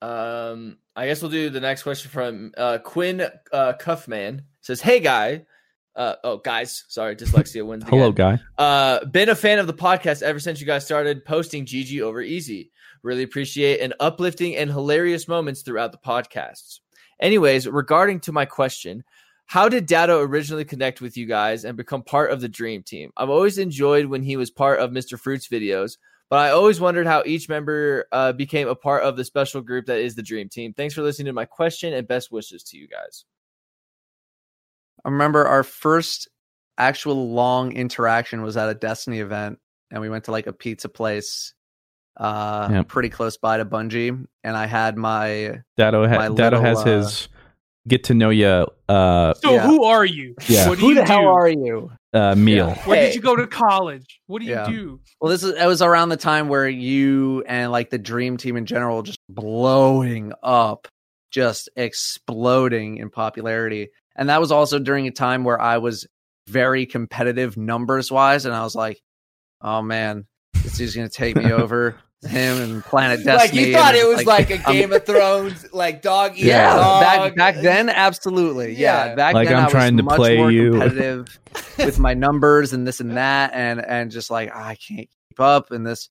Um, 0.02 0.78
I 0.96 1.06
guess 1.06 1.22
we'll 1.22 1.30
do 1.30 1.48
the 1.48 1.60
next 1.60 1.84
question 1.84 2.10
from 2.10 2.52
uh, 2.56 2.78
Quinn 2.78 3.26
uh, 3.52 3.72
Cuffman. 3.74 4.42
Says, 4.60 4.80
"Hey 4.80 5.00
guy, 5.00 5.46
uh, 5.94 6.14
oh 6.24 6.38
guys, 6.38 6.84
sorry, 6.88 7.16
dyslexia 7.16 7.66
wins. 7.66 7.84
hello, 7.86 8.08
again. 8.08 8.40
guy. 8.58 8.62
Uh, 8.62 9.04
been 9.04 9.28
a 9.28 9.34
fan 9.34 9.58
of 9.58 9.66
the 9.66 9.74
podcast 9.74 10.22
ever 10.22 10.38
since 10.38 10.60
you 10.60 10.66
guys 10.66 10.84
started 10.84 11.24
posting 11.24 11.66
GG 11.66 12.00
over 12.00 12.20
easy. 12.20 12.70
Really 13.02 13.22
appreciate 13.22 13.80
and 13.80 13.94
uplifting 14.00 14.56
and 14.56 14.70
hilarious 14.70 15.28
moments 15.28 15.62
throughout 15.62 15.92
the 15.92 15.98
podcasts. 15.98 16.80
Anyways, 17.20 17.68
regarding 17.68 18.20
to 18.20 18.32
my 18.32 18.44
question, 18.44 19.04
how 19.46 19.68
did 19.68 19.86
Dado 19.86 20.20
originally 20.20 20.64
connect 20.64 21.00
with 21.00 21.16
you 21.16 21.26
guys 21.26 21.64
and 21.64 21.76
become 21.76 22.02
part 22.02 22.30
of 22.30 22.40
the 22.40 22.48
Dream 22.48 22.82
Team? 22.82 23.12
I've 23.16 23.30
always 23.30 23.58
enjoyed 23.58 24.06
when 24.06 24.22
he 24.22 24.36
was 24.36 24.50
part 24.50 24.80
of 24.80 24.90
Mr. 24.90 25.18
Fruit's 25.18 25.48
videos, 25.48 25.98
but 26.32 26.38
I 26.38 26.52
always 26.52 26.80
wondered 26.80 27.06
how 27.06 27.22
each 27.26 27.50
member 27.50 28.06
uh, 28.10 28.32
became 28.32 28.66
a 28.66 28.74
part 28.74 29.02
of 29.02 29.18
the 29.18 29.24
special 29.26 29.60
group 29.60 29.84
that 29.84 29.98
is 29.98 30.14
the 30.14 30.22
Dream 30.22 30.48
Team. 30.48 30.72
Thanks 30.72 30.94
for 30.94 31.02
listening 31.02 31.26
to 31.26 31.34
my 31.34 31.44
question 31.44 31.92
and 31.92 32.08
best 32.08 32.32
wishes 32.32 32.62
to 32.70 32.78
you 32.78 32.88
guys. 32.88 33.26
I 35.04 35.10
remember 35.10 35.44
our 35.44 35.62
first 35.62 36.30
actual 36.78 37.34
long 37.34 37.72
interaction 37.72 38.40
was 38.40 38.56
at 38.56 38.70
a 38.70 38.74
Destiny 38.74 39.18
event, 39.18 39.58
and 39.90 40.00
we 40.00 40.08
went 40.08 40.24
to 40.24 40.30
like 40.30 40.46
a 40.46 40.54
pizza 40.54 40.88
place 40.88 41.52
uh 42.16 42.68
Yep. 42.70 42.88
pretty 42.88 43.10
close 43.10 43.36
by 43.36 43.58
to 43.58 43.66
Bungie, 43.66 44.26
and 44.42 44.56
I 44.56 44.64
had 44.64 44.96
my 44.96 45.60
Dado, 45.76 46.08
My 46.08 46.28
Dado 46.28 46.32
little, 46.32 46.62
has 46.62 46.78
uh, 46.78 46.84
his 46.84 47.28
get 47.86 48.04
to 48.04 48.14
know 48.14 48.30
you 48.30 48.66
uh, 48.88 49.34
So 49.34 49.52
Yeah. 49.52 49.66
who 49.66 49.84
are 49.84 50.06
you? 50.06 50.34
Yeah. 50.48 50.70
What 50.70 50.78
do 50.78 50.86
who 50.86 50.88
you 50.92 50.94
the 50.94 51.04
hell 51.04 51.26
are 51.28 51.48
you? 51.50 51.92
Uh, 52.12 52.34
meal. 52.34 52.74
Where 52.84 52.96
Hey. 52.98 53.06
did 53.06 53.14
you 53.14 53.20
go 53.22 53.36
to 53.36 53.46
college? 53.46 54.20
What 54.26 54.40
do 54.40 54.44
you 54.46 54.52
Yeah. 54.52 54.66
do? 54.70 55.00
Well, 55.20 55.30
this 55.30 55.42
is 55.42 55.54
it 55.54 55.66
was 55.66 55.82
around 55.82 56.10
the 56.10 56.16
time 56.16 56.48
where 56.48 56.68
you 56.68 57.42
and 57.46 57.70
like 57.72 57.90
the 57.90 57.98
dream 57.98 58.36
team 58.36 58.56
in 58.56 58.66
general 58.66 59.02
just 59.02 59.18
blowing 59.28 60.32
up, 60.42 60.88
just 61.30 61.68
exploding 61.76 62.98
in 62.98 63.10
popularity. 63.10 63.90
And 64.16 64.28
that 64.28 64.40
was 64.40 64.52
also 64.52 64.78
during 64.78 65.06
a 65.06 65.10
time 65.10 65.44
where 65.44 65.60
I 65.60 65.78
was 65.78 66.06
very 66.48 66.86
competitive 66.86 67.56
numbers 67.56 68.10
wise, 68.12 68.44
and 68.44 68.54
I 68.54 68.62
was 68.62 68.74
like, 68.74 69.00
oh 69.62 69.80
man, 69.80 70.26
this 70.62 70.80
is 70.80 70.94
gonna 70.94 71.08
take 71.08 71.36
me 71.36 71.50
over. 71.52 71.96
Him 72.24 72.60
and 72.60 72.84
Planet 72.84 73.24
Destiny. 73.24 73.36
like 73.62 73.68
you 73.68 73.74
thought 73.74 73.94
it 73.94 74.06
was 74.06 74.24
like, 74.26 74.50
a 74.50 74.54
I'm- 74.62 74.72
Game 74.72 74.92
of 74.92 75.04
Thrones, 75.04 75.66
like 75.72 76.02
dog 76.02 76.32
eat 76.36 76.44
yeah, 76.46 76.74
dog. 76.76 77.02
back 77.02 77.34
back 77.36 77.62
then, 77.62 77.88
absolutely. 77.88 78.74
Yeah, 78.74 79.06
Yeah. 79.06 79.14
back 79.14 79.34
Like, 79.34 79.48
then 79.48 79.56
I'm 79.56 79.62
I 79.62 79.66
was 79.66 79.72
trying 79.72 79.96
to 79.96 80.02
much 80.04 80.16
play 80.16 80.36
more 80.36 80.50
you. 80.50 80.70
competitive 80.72 81.38
with 81.78 81.98
my 81.98 82.14
numbers 82.14 82.72
and 82.72 82.86
this 82.86 83.00
and 83.00 83.16
that, 83.16 83.52
and 83.54 83.84
and 83.84 84.10
just 84.10 84.30
like 84.30 84.54
I 84.54 84.76
can't 84.76 85.08
keep 85.28 85.40
up 85.40 85.72
in 85.72 85.82
this. 85.84 86.08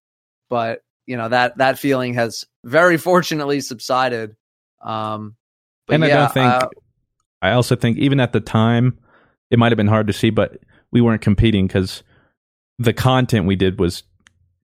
But 0.49 0.81
you 1.07 1.15
know 1.17 1.29
that 1.29 1.57
that 1.59 1.79
feeling 1.79 2.13
has 2.15 2.45
very 2.65 2.97
fortunately 2.97 3.61
subsided. 3.61 4.35
Um, 4.81 5.35
but 5.87 5.93
and 5.95 6.05
I 6.05 6.09
don't 6.09 6.33
think. 6.33 6.45
uh, 6.53 6.67
I 7.41 7.51
also 7.53 7.75
think 7.75 7.97
even 7.97 8.19
at 8.19 8.33
the 8.33 8.39
time, 8.41 8.99
it 9.49 9.57
might 9.57 9.71
have 9.71 9.77
been 9.77 9.87
hard 9.87 10.07
to 10.07 10.13
see, 10.13 10.29
but 10.29 10.57
we 10.91 10.99
weren't 11.01 11.21
competing 11.21 11.67
because 11.67 12.03
the 12.77 12.93
content 12.93 13.45
we 13.45 13.55
did 13.55 13.79
was 13.79 14.03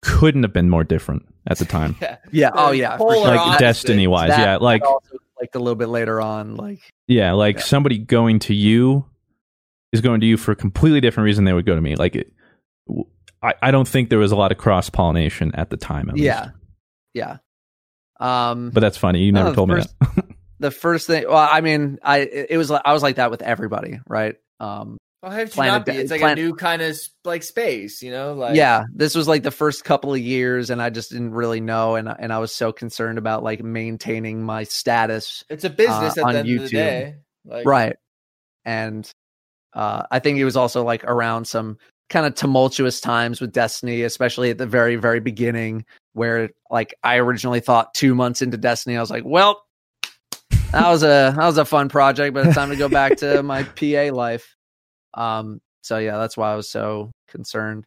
couldn't 0.02 0.42
have 0.42 0.52
been 0.52 0.70
more 0.70 0.84
different 0.84 1.26
at 1.46 1.58
the 1.58 1.64
time. 1.64 1.96
yeah, 2.32 2.50
oh 2.54 2.70
yeah, 2.72 2.96
for 2.96 3.12
Polar 3.12 3.26
sure. 3.36 3.36
like. 3.36 3.58
Destiny 3.58 4.06
wise, 4.06 4.30
yeah, 4.30 4.56
like 4.56 4.82
also, 4.82 5.16
like 5.40 5.54
a 5.54 5.58
little 5.58 5.74
bit 5.76 5.88
later 5.88 6.20
on, 6.20 6.56
like 6.56 6.80
yeah, 7.06 7.32
like 7.32 7.56
Yeah. 7.56 7.62
somebody 7.62 7.98
going 7.98 8.38
to 8.40 8.54
you 8.54 9.04
is 9.92 10.00
going 10.00 10.20
to 10.20 10.26
you 10.26 10.36
for 10.36 10.52
a 10.52 10.56
completely 10.56 11.00
different 11.00 11.24
reason 11.24 11.44
they 11.44 11.52
would 11.52 11.66
go 11.66 11.74
to 11.74 11.80
me. 11.80 11.96
Like, 11.96 12.14
it, 12.16 12.32
w- 12.86 13.06
I, 13.42 13.54
I 13.60 13.70
don't 13.72 13.88
think 13.88 14.08
there 14.08 14.18
was 14.20 14.30
a 14.32 14.36
lot 14.36 14.52
of 14.52 14.58
cross 14.58 14.88
pollination 14.88 15.52
at 15.54 15.70
the 15.70 15.76
time. 15.76 16.08
At 16.10 16.16
yeah, 16.16 16.40
least. 16.42 16.52
yeah. 17.14 17.36
Um, 18.20 18.70
but 18.70 18.80
that's 18.80 18.96
funny. 18.98 19.22
You 19.24 19.32
never 19.32 19.50
the 19.50 19.56
told 19.56 19.70
me 19.70 19.76
that. 19.76 20.24
the 20.60 20.70
first 20.70 21.06
thing, 21.06 21.24
well, 21.26 21.48
I 21.50 21.60
mean, 21.62 21.98
I 22.02 22.18
it 22.18 22.46
it 22.50 22.56
was 22.58 22.70
like 22.70 22.82
I 22.84 22.92
was 22.92 23.02
like 23.02 23.16
that 23.16 23.30
with 23.30 23.42
everybody, 23.42 23.98
right? 24.06 24.36
Um, 24.60 24.98
Well, 25.22 25.32
how 25.32 25.44
planet, 25.46 25.72
not 25.72 25.86
be? 25.86 25.92
It's 25.92 26.10
like 26.10 26.20
Planet- 26.20 26.38
a 26.38 26.42
new 26.42 26.54
kind 26.54 26.80
of 26.80 26.98
like 27.24 27.42
space, 27.42 28.02
you 28.02 28.10
know? 28.10 28.32
Like 28.32 28.56
yeah, 28.56 28.84
this 28.94 29.14
was 29.14 29.28
like 29.28 29.42
the 29.42 29.50
first 29.50 29.84
couple 29.84 30.14
of 30.14 30.20
years, 30.20 30.70
and 30.70 30.80
I 30.80 30.88
just 30.88 31.10
didn't 31.10 31.32
really 31.32 31.60
know, 31.60 31.96
and 31.96 32.08
and 32.08 32.32
I 32.32 32.38
was 32.38 32.54
so 32.54 32.72
concerned 32.72 33.18
about 33.18 33.42
like 33.42 33.62
maintaining 33.62 34.42
my 34.42 34.64
status, 34.64 35.44
it's 35.50 35.64
a 35.64 35.70
business 35.70 36.16
uh, 36.16 36.22
at 36.22 36.26
on 36.26 36.32
the 36.32 36.38
end 36.38 36.48
of 36.48 36.56
the 36.56 36.66
YouTube. 36.66 36.70
day. 36.70 37.14
Like, 37.44 37.66
right? 37.66 37.96
And 38.64 39.10
uh, 39.74 40.04
I 40.10 40.20
think 40.20 40.38
it 40.38 40.44
was 40.44 40.56
also 40.56 40.84
like 40.84 41.04
around 41.04 41.46
some 41.46 41.76
kind 42.08 42.24
of 42.24 42.34
tumultuous 42.34 43.00
times 43.00 43.42
with 43.42 43.52
Destiny, 43.52 44.02
especially 44.02 44.48
at 44.48 44.56
the 44.56 44.66
very 44.66 44.96
very 44.96 45.20
beginning, 45.20 45.84
where 46.14 46.48
like 46.70 46.94
I 47.02 47.16
originally 47.16 47.60
thought 47.60 47.92
two 47.92 48.14
months 48.14 48.40
into 48.40 48.56
Destiny, 48.56 48.96
I 48.96 49.00
was 49.00 49.10
like, 49.10 49.24
well. 49.26 49.62
That 50.72 50.88
was 50.88 51.02
a 51.02 51.34
that 51.36 51.46
was 51.46 51.58
a 51.58 51.64
fun 51.64 51.88
project, 51.88 52.32
but 52.32 52.46
it's 52.46 52.54
time 52.54 52.70
to 52.70 52.76
go 52.76 52.88
back 52.88 53.16
to 53.18 53.42
my 53.42 53.64
PA 53.64 54.14
life. 54.14 54.54
Um, 55.14 55.60
so 55.82 55.98
yeah, 55.98 56.18
that's 56.18 56.36
why 56.36 56.52
I 56.52 56.56
was 56.56 56.68
so 56.68 57.10
concerned. 57.28 57.84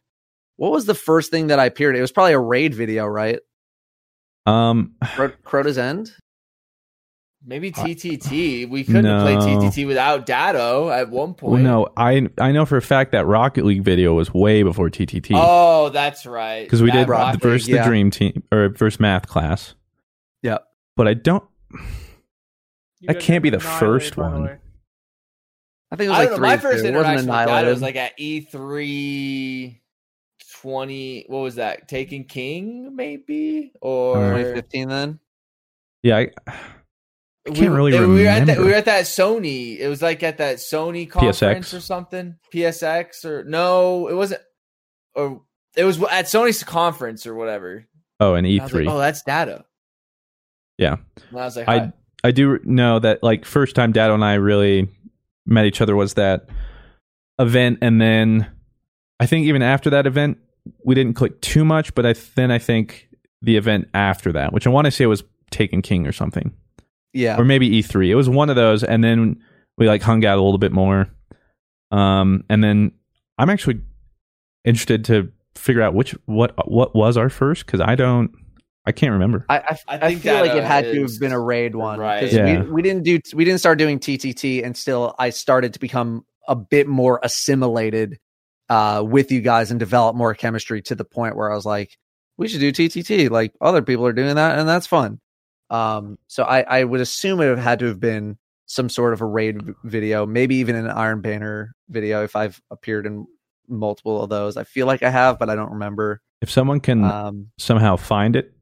What 0.56 0.70
was 0.72 0.86
the 0.86 0.94
first 0.94 1.30
thing 1.30 1.48
that 1.48 1.58
I 1.58 1.66
appeared? 1.66 1.96
It 1.96 2.00
was 2.00 2.12
probably 2.12 2.32
a 2.32 2.38
raid 2.38 2.74
video, 2.74 3.06
right? 3.06 3.40
Um, 4.46 4.94
Cro- 5.14 5.32
Crota's 5.42 5.78
End. 5.78 6.12
Maybe 7.46 7.70
TTT. 7.72 8.66
We 8.70 8.84
couldn't 8.84 9.04
have 9.04 9.20
played 9.20 9.38
No. 9.38 9.58
TTT 9.60 9.86
without 9.86 10.24
Dado 10.24 10.88
at 10.88 11.10
one 11.10 11.28
well, 11.28 11.34
point. 11.34 11.62
no, 11.62 11.88
I 11.94 12.26
I 12.38 12.52
know 12.52 12.64
for 12.64 12.78
a 12.78 12.82
fact 12.82 13.12
that 13.12 13.26
Rocket 13.26 13.66
League 13.66 13.82
video 13.82 14.14
was 14.14 14.32
way 14.32 14.62
before 14.62 14.88
TTT 14.88 15.32
Oh, 15.34 15.90
that's 15.90 16.24
right. 16.24 16.64
because 16.64 16.80
we 16.80 16.90
That 16.90 17.00
did 17.00 17.08
Rocket 17.10 17.40
the 17.40 17.46
first 17.46 17.66
League, 17.66 17.76
yeah. 17.76 17.82
the 17.82 17.88
dream 17.90 18.10
team 18.10 18.42
or 18.50 18.72
first 18.74 18.98
math 18.98 19.28
class. 19.28 19.74
Yeah. 20.42 20.58
but 20.96 21.06
I 21.06 21.12
don't. 21.12 21.44
You 23.00 23.08
That 23.08 23.20
can't 23.20 23.42
be 23.42 23.50
the 23.50 23.60
first 23.60 24.16
by 24.16 24.30
the 24.30 24.38
one. 24.40 24.58
Way. 25.98 26.06
I 26.06 26.06
think 26.06 26.06
it 26.06 26.10
was 26.10 26.18
I 26.18 26.22
like 26.22 26.30
know. 26.30 26.36
three. 26.36 26.48
My 26.48 26.56
first 26.56 26.82
two. 26.82 26.88
It 26.88 26.94
wasn't 26.94 27.20
interaction 27.20 27.28
with 27.28 27.46
Dado 27.46 27.70
was 27.70 27.82
like 27.82 27.96
at 27.96 28.18
E3 28.18 29.80
20. 30.62 31.24
What 31.28 31.38
was 31.40 31.54
that? 31.56 31.88
Taken 31.88 32.24
King, 32.24 32.96
maybe? 32.96 33.72
Or 33.80 34.14
2015 34.14 34.88
then. 34.88 35.18
Yeah, 36.02 36.16
I, 36.18 36.30
I 36.48 36.54
we, 37.46 37.52
can't 37.52 37.70
really 37.72 37.92
we 37.92 37.98
remember. 37.98 38.22
were 38.22 38.28
at 38.28 38.46
that. 38.46 38.58
We 38.58 38.64
were 38.64 38.72
at 38.74 38.84
that 38.86 39.04
Sony. 39.04 39.78
It 39.78 39.88
was 39.88 40.00
like 40.02 40.22
at 40.22 40.38
that 40.38 40.56
Sony 40.56 41.08
conference 41.08 41.72
PSX. 41.72 41.76
or 41.76 41.80
something. 41.80 42.36
PSX 42.52 43.24
or 43.24 43.44
no, 43.44 44.08
it 44.08 44.14
wasn't. 44.14 44.40
Or 45.14 45.42
it 45.76 45.84
was 45.84 46.02
at 46.02 46.26
Sony's 46.26 46.62
conference 46.64 47.26
or 47.26 47.34
whatever. 47.34 47.86
oh, 48.20 48.34
an 48.34 48.44
And 48.44 48.60
I 48.60 48.64
was 48.64 48.72
like, 48.72 48.84
E3. 48.84 48.90
oh, 48.90 48.98
that's 48.98 49.22
Dado. 49.22 49.64
Yeah. 50.78 50.96
And 51.30 51.38
I 51.38 51.44
was 51.44 51.56
like, 51.56 51.68
I. 51.68 51.92
I 52.22 52.30
do 52.30 52.58
know 52.64 52.98
that 53.00 53.22
like 53.22 53.44
first 53.44 53.76
time 53.76 53.92
Dado 53.92 54.14
and 54.14 54.24
I 54.24 54.34
really 54.34 54.88
met 55.46 55.64
each 55.66 55.80
other 55.80 55.94
was 55.96 56.14
that 56.14 56.48
event, 57.38 57.78
and 57.82 58.00
then 58.00 58.50
I 59.20 59.26
think 59.26 59.46
even 59.46 59.62
after 59.62 59.90
that 59.90 60.06
event 60.06 60.38
we 60.84 60.94
didn't 60.94 61.14
click 61.14 61.40
too 61.42 61.64
much, 61.64 61.94
but 61.94 62.06
I 62.06 62.14
then 62.34 62.50
I 62.50 62.58
think 62.58 63.08
the 63.42 63.56
event 63.56 63.88
after 63.92 64.32
that, 64.32 64.52
which 64.52 64.66
I 64.66 64.70
want 64.70 64.86
to 64.86 64.90
say 64.90 65.04
was 65.06 65.22
Taken 65.50 65.82
King 65.82 66.06
or 66.06 66.12
something, 66.12 66.52
Yeah. 67.12 67.38
or 67.38 67.44
maybe 67.44 67.68
E3. 67.82 68.08
It 68.08 68.14
was 68.14 68.28
one 68.28 68.48
of 68.50 68.56
those, 68.56 68.82
and 68.82 69.04
then 69.04 69.42
we 69.76 69.86
like 69.86 70.02
hung 70.02 70.24
out 70.24 70.38
a 70.38 70.42
little 70.42 70.58
bit 70.58 70.72
more. 70.72 71.08
Um, 71.90 72.44
and 72.48 72.64
then 72.64 72.92
I'm 73.38 73.50
actually 73.50 73.80
interested 74.64 75.04
to 75.06 75.30
figure 75.54 75.82
out 75.82 75.94
which 75.94 76.12
what 76.24 76.54
what 76.68 76.94
was 76.96 77.16
our 77.16 77.28
first 77.28 77.66
because 77.66 77.80
I 77.80 77.94
don't 77.94 78.32
I 78.86 78.92
can't 78.92 79.12
remember. 79.12 79.46
I, 79.48 79.58
I, 79.58 79.62
I 79.62 79.78
I 79.96 79.98
think 80.08 80.22
feel 80.22 80.34
like 80.40 80.52
it 80.52 80.62
uh, 80.62 80.66
had 80.66 80.84
to 80.84 81.00
have 81.02 81.18
been 81.18 81.32
a 81.32 81.40
raid 81.40 81.74
one 81.74 81.98
Right. 81.98 82.20
because 82.20 82.34
Yeah. 82.36 82.62
we, 82.64 82.70
we 82.70 82.82
didn't 82.82 83.02
do 83.04 83.18
we 83.34 83.44
didn't 83.44 83.60
start 83.60 83.78
doing 83.78 83.98
TTT 83.98 84.64
and 84.64 84.76
still 84.76 85.14
I 85.18 85.30
started 85.30 85.72
to 85.74 85.78
become 85.80 86.24
a 86.46 86.54
bit 86.54 86.86
more 86.86 87.18
assimilated 87.22 88.18
uh, 88.68 89.02
with 89.06 89.30
you 89.32 89.40
guys 89.40 89.70
and 89.70 89.80
develop 89.80 90.16
more 90.16 90.34
chemistry 90.34 90.82
to 90.82 90.94
the 90.94 91.04
point 91.04 91.36
where 91.36 91.50
I 91.50 91.54
was 91.54 91.64
like, 91.66 91.96
we 92.36 92.48
should 92.48 92.60
do 92.60 92.72
TTT. 92.72 93.30
Like 93.30 93.52
other 93.60 93.82
people 93.82 94.06
are 94.06 94.12
doing 94.12 94.34
that 94.36 94.58
and 94.58 94.68
that's 94.68 94.86
fun. 94.86 95.20
Um, 95.70 96.18
so 96.26 96.44
I, 96.44 96.60
I 96.62 96.84
would 96.84 97.00
assume 97.00 97.40
it 97.40 97.58
had 97.58 97.78
to 97.80 97.86
have 97.86 98.00
been 98.00 98.36
some 98.66 98.88
sort 98.88 99.12
of 99.12 99.20
a 99.20 99.26
raid 99.26 99.60
video, 99.84 100.26
maybe 100.26 100.56
even 100.56 100.76
an 100.76 100.88
Iron 100.88 101.20
Banner 101.20 101.74
video 101.88 102.22
if 102.24 102.36
I've 102.36 102.60
appeared 102.70 103.06
in 103.06 103.26
multiple 103.68 104.22
of 104.22 104.28
those. 104.30 104.56
I 104.56 104.64
feel 104.64 104.86
like 104.86 105.02
I 105.02 105.10
have, 105.10 105.38
but 105.38 105.48
I 105.50 105.54
don't 105.54 105.72
remember. 105.72 106.20
If 106.42 106.50
someone 106.50 106.80
can 106.80 107.04
Um, 107.04 107.50
somehow 107.58 107.96
find 107.96 108.36
it, 108.36 108.53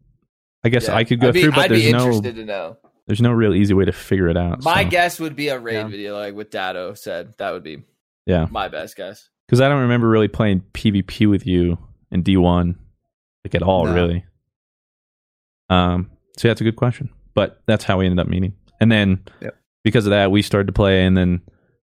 I 0.65 0.69
guess 0.69 0.89
Yeah. 0.89 0.97
I 0.97 1.05
could 1.05 1.21
go 1.21 1.29
I'd 1.29 1.35
be, 1.35 1.43
through, 1.43 1.51
but 1.53 1.59
I'd 1.61 1.71
be 1.71 1.91
there's 1.93 2.21
no 2.21 2.21
to 2.33 2.45
know. 2.45 2.77
there's 3.07 3.21
no 3.21 3.33
real 3.33 3.55
easy 3.55 3.75
way 3.75 3.85
to 3.85 3.93
figure 3.93 4.29
it 4.29 4.37
out. 4.37 4.63
My 4.63 4.85
so, 4.85 4.91
guess 4.91 5.21
would 5.21 5.35
be 5.37 5.49
a 5.49 5.59
raid 5.59 5.75
Yeah. 5.75 5.89
video, 5.89 6.15
like 6.19 6.35
what 6.35 6.51
Dado 6.51 6.95
said. 6.95 7.35
That 7.39 7.53
would 7.53 7.63
be 7.65 7.83
yeah, 8.27 8.47
my 8.51 8.69
best 8.69 8.97
guess. 8.97 9.29
because 9.47 9.61
I 9.61 9.69
don't 9.69 9.81
remember 9.83 10.09
really 10.09 10.29
playing 10.29 10.63
PvP 10.73 11.29
with 11.29 11.47
you 11.47 11.79
in 12.11 12.23
D1 12.23 12.77
like 13.45 13.55
at 13.57 13.63
all, 13.63 13.87
No. 13.87 13.95
really. 13.95 14.25
Um, 15.69 16.11
so 16.39 16.49
yeah, 16.49 16.53
it's 16.53 16.61
a 16.61 16.65
good 16.65 16.77
question, 16.77 17.09
but 17.35 17.61
that's 17.67 17.85
how 17.85 17.99
we 17.99 18.07
ended 18.07 18.19
up 18.21 18.29
meeting, 18.29 18.55
and 18.81 18.93
then 18.93 19.21
Yep. 19.41 19.57
because 19.85 20.07
of 20.07 20.11
that, 20.11 20.31
we 20.31 20.43
started 20.43 20.67
to 20.67 20.73
play, 20.73 21.05
and 21.05 21.17
then 21.17 21.41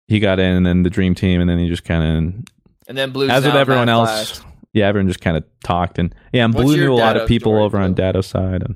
he 0.07 0.19
got 0.19 0.39
in, 0.39 0.55
and 0.55 0.65
then 0.65 0.83
the 0.83 0.89
dream 0.89 1.13
team, 1.15 1.41
and 1.41 1.49
then 1.49 1.59
he 1.59 1.67
just 1.67 1.83
kind 1.83 2.03
of 2.03 2.43
And 2.87 2.97
then 2.97 3.11
Blue 3.11 3.27
as 3.27 3.43
with 3.45 3.55
everyone 3.55 3.89
else, 3.89 4.39
Flash. 4.39 4.53
Yeah, 4.75 4.87
everyone 4.87 5.07
just 5.07 5.21
kind 5.21 5.37
of 5.37 5.45
talked, 5.63 5.97
and 5.99 6.13
yeah, 6.33 6.43
and 6.43 6.53
What's 6.53 6.65
Blue 6.65 6.75
your 6.75 6.89
knew 6.89 6.95
a 6.95 6.99
lot 6.99 7.13
Dado 7.13 7.23
of 7.23 7.29
people 7.29 7.53
story, 7.53 7.63
over 7.63 7.77
on 7.79 7.93
Blue? 7.93 8.03
Dado's 8.03 8.27
side, 8.27 8.61
and 8.61 8.75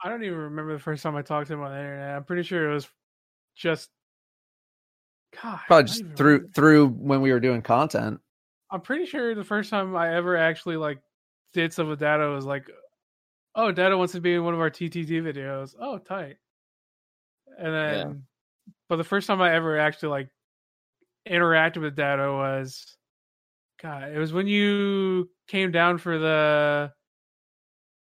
I 0.00 0.08
don't 0.08 0.22
even 0.22 0.38
remember 0.38 0.72
the 0.72 0.78
first 0.78 1.02
time 1.02 1.16
I 1.16 1.22
talked 1.22 1.48
to 1.48 1.54
him 1.54 1.62
on 1.62 1.72
the 1.72 1.78
internet. 1.78 2.16
I'm 2.16 2.22
pretty 2.22 2.44
sure 2.44 2.70
it 2.70 2.72
was 2.72 2.88
just. 3.56 3.90
God, 5.42 5.54
I 5.54 5.66
probably 5.66 5.82
don't 5.82 5.86
just 5.88 6.16
through 6.16 6.32
remember. 6.34 6.52
through 6.52 6.86
when 6.90 7.20
we 7.20 7.32
were 7.32 7.40
doing 7.40 7.62
content. 7.62 8.20
I'm 8.70 8.80
pretty 8.80 9.06
sure 9.06 9.34
the 9.34 9.42
first 9.42 9.70
time 9.70 9.96
I 9.96 10.14
ever 10.14 10.36
actually 10.36 10.76
like 10.76 11.00
did 11.52 11.72
stuff 11.72 11.88
with 11.88 11.98
Dado 11.98 12.32
was 12.32 12.46
like, 12.46 12.70
oh, 13.56 13.72
Dado 13.72 13.98
wants 13.98 14.12
to 14.12 14.20
be 14.20 14.34
in 14.34 14.44
one 14.44 14.54
of 14.54 14.60
our 14.60 14.70
TTT 14.70 15.20
videos. 15.20 15.74
Oh, 15.80 15.98
tight. 15.98 16.36
And 17.58 17.74
then, 17.74 18.22
but 18.88 18.96
the 18.96 19.04
first 19.04 19.26
time 19.26 19.42
I 19.42 19.52
ever 19.52 19.76
actually 19.76 20.10
like 20.10 20.28
interacted 21.28 21.78
with 21.78 21.96
Dado 21.96 22.38
was, 22.38 22.96
God, 23.82 24.12
it 24.12 24.18
was 24.18 24.32
when 24.32 24.46
you 24.46 25.30
came 25.48 25.70
down 25.70 25.98
for 25.98 26.18
the 26.18 26.92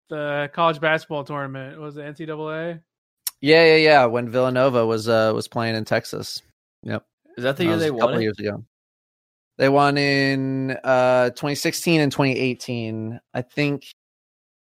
the 0.08 0.50
college 0.54 0.80
basketball 0.80 1.24
tournament. 1.24 1.78
Was 1.78 1.96
it 1.96 2.04
NCAA? 2.04 2.80
Yeah, 3.40 3.64
yeah, 3.64 3.76
yeah. 3.76 4.04
When 4.06 4.30
Villanova 4.30 4.86
was 4.86 5.08
uh 5.08 5.32
was 5.34 5.48
playing 5.48 5.74
in 5.74 5.84
Texas. 5.84 6.40
Yep. 6.82 7.04
Is 7.36 7.44
that 7.44 7.56
the 7.56 7.64
year 7.64 7.72
was 7.72 7.82
they 7.82 7.88
a 7.88 7.92
couple 7.92 8.08
won? 8.08 8.20
it? 8.20 8.22
years 8.22 8.38
ago. 8.38 8.64
They 9.58 9.68
won 9.68 9.98
in 9.98 10.78
uh 10.82 11.30
2016 11.30 12.00
and 12.00 12.12
2018. 12.12 13.20
I 13.34 13.42
think 13.42 13.86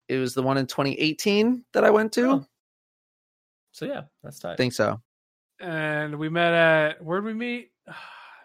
it 0.08 0.18
was 0.18 0.34
the 0.34 0.42
one 0.42 0.58
in 0.58 0.66
2018 0.66 1.64
that 1.72 1.84
I 1.84 1.90
went 1.90 2.12
to. 2.12 2.30
Oh. 2.30 2.46
So 3.72 3.86
yeah, 3.86 4.02
that's 4.22 4.38
tight. 4.38 4.52
I 4.52 4.56
think 4.56 4.72
so. 4.72 5.00
And 5.58 6.18
we 6.18 6.28
met 6.28 6.52
at 6.52 7.04
where'd 7.04 7.24
we 7.24 7.34
meet? 7.34 7.70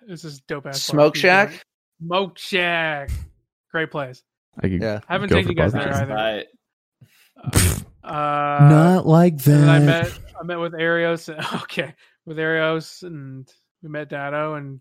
This 0.08 0.24
is 0.24 0.40
dope 0.42 0.68
ass 0.68 0.82
Smoke 0.84 1.18
Shack. 1.18 1.66
Smoke 2.00 2.38
Shack. 2.38 3.09
Great 3.72 3.92
place. 3.92 4.24
I 4.58 4.61
could 4.69 4.82
Yeah. 4.82 5.00
I 5.08 5.14
haven't 5.14 5.30
taken 5.30 5.50
you 5.51 5.56
guys 5.56 5.74
there 5.74 5.93
either. 5.93 6.14
Tight. 6.16 6.48
Uh, 8.03 8.67
Not 8.69 9.06
like 9.06 9.34
and 9.34 9.40
then 9.42 9.69
I 9.69 9.80
that. 9.80 9.85
met 9.85 10.19
I 10.40 10.43
met 10.43 10.59
with 10.59 10.74
Arios. 10.74 11.27
Okay, 11.64 11.93
with 12.26 12.38
Arios, 12.38 13.03
and 13.03 13.51
we 13.84 13.90
met 13.90 14.09
Dado, 14.09 14.56
and 14.56 14.80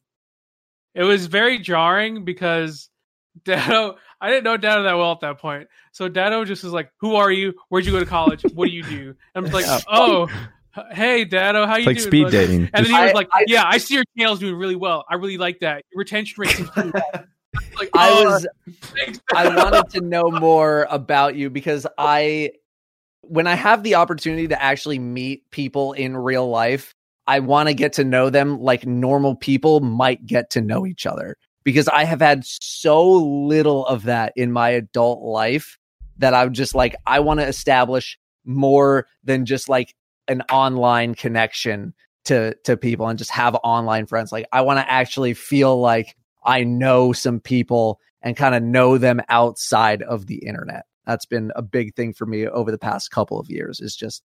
it 0.94 1.02
was 1.02 1.26
very 1.26 1.58
jarring 1.58 2.24
because 2.24 2.88
Dado, 3.44 3.96
I 4.20 4.30
didn't 4.30 4.44
know 4.44 4.56
Dado 4.56 4.84
that 4.84 4.94
well 4.94 5.12
at 5.12 5.20
that 5.20 5.38
point. 5.38 5.68
So 5.92 6.08
Dado 6.08 6.44
just 6.44 6.62
was 6.64 6.72
like, 6.72 6.90
"Who 7.00 7.16
are 7.16 7.30
you? 7.30 7.54
Where'd 7.68 7.84
you 7.84 7.92
go 7.92 8.00
to 8.00 8.06
college? 8.06 8.42
What 8.54 8.66
do 8.68 8.72
you 8.72 8.82
do?" 8.84 9.14
And 9.34 9.46
I'm 9.46 9.52
like, 9.52 9.66
"Oh, 9.88 10.28
hey 10.92 11.24
Dado, 11.24 11.66
how 11.66 11.76
you 11.76 11.86
like 11.86 11.96
doing?" 11.96 12.08
speed 12.08 12.22
bud?" 12.24 12.32
dating. 12.32 12.70
And 12.72 12.84
then 12.84 12.86
he 12.86 12.92
was 12.92 13.10
I- 13.10 13.12
like, 13.12 13.28
I- 13.32 13.44
"Yeah, 13.46 13.64
I 13.66 13.78
see 13.78 13.94
your 13.94 14.04
channel's 14.18 14.38
doing 14.40 14.54
really 14.56 14.76
well. 14.76 15.04
I 15.08 15.14
really 15.16 15.38
like 15.38 15.60
that. 15.60 15.84
Your 15.92 15.98
retention 16.00 16.34
rate 16.40 16.50
seems 16.50 16.70
pretty. 16.70 16.90
Like, 16.92 17.90
I 17.94 18.10
"Oh, 18.10 18.24
was 18.24 18.46
thanks, 18.80 19.20
I 19.34 19.48
wanted 19.54 19.90
to 19.90 20.00
know 20.00 20.30
more 20.30 20.86
about 20.90 21.36
you 21.36 21.50
because 21.50 21.86
I 21.98 22.52
when 23.22 23.46
I 23.46 23.54
have 23.54 23.82
the 23.82 23.96
opportunity 23.96 24.48
to 24.48 24.62
actually 24.62 24.98
meet 24.98 25.50
people 25.50 25.92
in 25.94 26.16
real 26.16 26.48
life, 26.48 26.94
I 27.26 27.40
want 27.40 27.68
to 27.68 27.74
get 27.74 27.94
to 27.94 28.04
know 28.04 28.30
them 28.30 28.60
like 28.60 28.86
normal 28.86 29.34
people 29.34 29.80
might 29.80 30.24
get 30.26 30.50
to 30.50 30.60
know 30.60 30.86
each 30.86 31.06
other 31.06 31.36
because 31.64 31.88
I 31.88 32.04
have 32.04 32.20
had 32.20 32.44
so 32.44 33.02
little 33.10 33.84
of 33.86 34.04
that 34.04 34.32
in 34.36 34.52
my 34.52 34.68
adult 34.70 35.22
life 35.22 35.76
that 36.18 36.34
I'm 36.34 36.52
just 36.52 36.74
like 36.74 36.94
I 37.06 37.20
want 37.20 37.40
to 37.40 37.46
establish 37.46 38.16
more 38.44 39.06
than 39.24 39.44
just 39.44 39.68
like 39.68 39.92
an 40.28 40.42
online 40.50 41.14
connection 41.14 41.94
to 42.24 42.54
to 42.64 42.76
people 42.76 43.06
and 43.06 43.18
just 43.18 43.30
have 43.30 43.54
online 43.62 44.06
friends 44.06 44.32
like 44.32 44.46
I 44.52 44.62
want 44.62 44.78
to 44.80 44.90
actually 44.90 45.34
feel 45.34 45.80
like 45.80 46.16
I 46.44 46.64
know 46.64 47.12
some 47.12 47.40
people 47.40 48.00
and 48.22 48.36
kind 48.36 48.54
of 48.54 48.62
know 48.62 48.98
them 48.98 49.20
outside 49.28 50.02
of 50.02 50.26
the 50.26 50.38
internet. 50.38 50.84
That's 51.06 51.26
been 51.26 51.52
a 51.54 51.62
big 51.62 51.94
thing 51.94 52.12
for 52.12 52.26
me 52.26 52.46
over 52.48 52.70
the 52.70 52.78
past 52.78 53.10
couple 53.10 53.38
of 53.38 53.48
years 53.50 53.80
is 53.80 53.94
just 53.94 54.22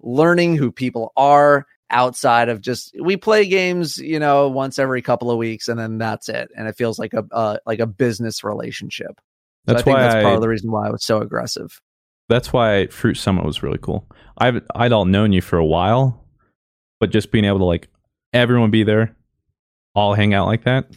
learning 0.00 0.56
who 0.56 0.70
people 0.70 1.12
are 1.16 1.66
outside 1.90 2.50
of 2.50 2.60
just 2.60 2.94
we 3.00 3.16
play 3.16 3.46
games, 3.46 3.96
you 3.96 4.18
know, 4.18 4.48
once 4.48 4.78
every 4.78 5.00
couple 5.00 5.30
of 5.30 5.38
weeks 5.38 5.68
and 5.68 5.78
then 5.78 5.96
that's 5.98 6.28
it. 6.28 6.50
And 6.56 6.68
it 6.68 6.76
feels 6.76 6.98
like 6.98 7.14
a 7.14 7.24
uh, 7.32 7.58
like 7.64 7.80
a 7.80 7.86
business 7.86 8.44
relationship. 8.44 9.20
So 9.66 9.74
That's 9.74 9.80
I 9.80 9.84
think 9.84 9.96
why 9.96 10.02
that's 10.02 10.14
part 10.16 10.26
I- 10.26 10.34
of 10.34 10.40
the 10.42 10.48
reason 10.48 10.70
why 10.70 10.86
I 10.88 10.90
was 10.90 11.04
so 11.04 11.20
aggressive. 11.20 11.80
That's 12.28 12.52
why 12.52 12.86
Fruit 12.88 13.14
Summit 13.14 13.44
was 13.44 13.62
really 13.62 13.78
cool. 13.80 14.06
I've 14.36 14.62
I'd 14.74 14.92
all 14.92 15.04
known 15.04 15.32
you 15.32 15.40
for 15.40 15.58
a 15.58 15.64
while, 15.64 16.24
but 17.00 17.10
just 17.10 17.30
being 17.30 17.44
able 17.44 17.58
to 17.58 17.64
like 17.64 17.88
everyone 18.32 18.70
be 18.70 18.84
there, 18.84 19.16
all 19.94 20.14
hang 20.14 20.34
out 20.34 20.46
like 20.46 20.64
that, 20.64 20.90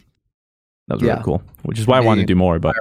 that 0.88 0.94
was 0.94 1.02
Yeah. 1.02 1.12
really 1.12 1.24
cool. 1.24 1.42
Which 1.62 1.78
is 1.78 1.86
why 1.86 1.96
I 1.98 2.00
wanted 2.00 2.22
to 2.22 2.26
do 2.26 2.34
more. 2.36 2.58
But 2.58 2.76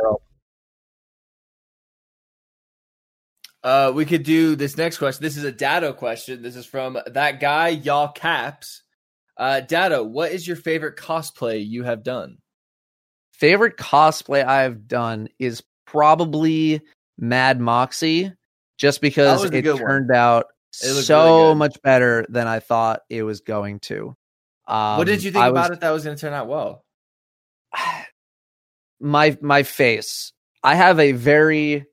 Uh, 3.63 3.91
we 3.93 4.05
could 4.05 4.23
do 4.23 4.55
this 4.55 4.75
next 4.75 4.97
question. 4.97 5.21
This 5.21 5.37
is 5.37 5.43
a 5.43 5.51
Dado 5.51 5.93
question. 5.93 6.41
This 6.41 6.55
is 6.55 6.65
from 6.65 6.97
that 7.05 7.39
guy, 7.39 7.67
y'all 7.69 8.07
caps. 8.11 8.81
Uh, 9.37 9.59
Dado, 9.61 10.03
what 10.03 10.31
is 10.31 10.47
your 10.47 10.55
favorite 10.55 10.97
cosplay 10.97 11.65
you 11.65 11.83
have 11.83 12.01
done? 12.03 12.37
Favorite 13.33 13.77
cosplay 13.77 14.43
I've 14.43 14.87
done 14.87 15.29
is 15.37 15.61
probably 15.85 16.81
Mad 17.19 17.59
Moxxi, 17.59 18.35
just 18.81 18.99
because 19.01 19.43
it 19.45 19.61
good 19.61 19.73
one. 19.73 19.81
turned 19.81 20.11
out 20.11 20.47
It 20.71 21.03
so 21.03 21.43
really 21.43 21.55
much 21.55 21.77
better 21.83 22.25
than 22.29 22.47
I 22.47 22.59
thought 22.59 23.01
it 23.09 23.23
was 23.23 23.41
going 23.41 23.79
to. 23.81 24.15
Um, 24.67 24.97
what 24.97 25.05
did 25.07 25.23
you 25.23 25.31
think 25.31 25.43
I 25.43 25.49
about 25.49 25.69
was- 25.69 25.77
it 25.77 25.81
that 25.81 25.91
was 25.91 26.03
going 26.03 26.15
to 26.17 26.21
turn 26.21 26.33
out 26.33 26.47
well? 26.47 26.83
My 28.99 29.35
my 29.41 29.63
face. 29.63 30.31
I 30.63 30.75
have 30.75 30.99
a 30.99 31.11
very 31.13 31.85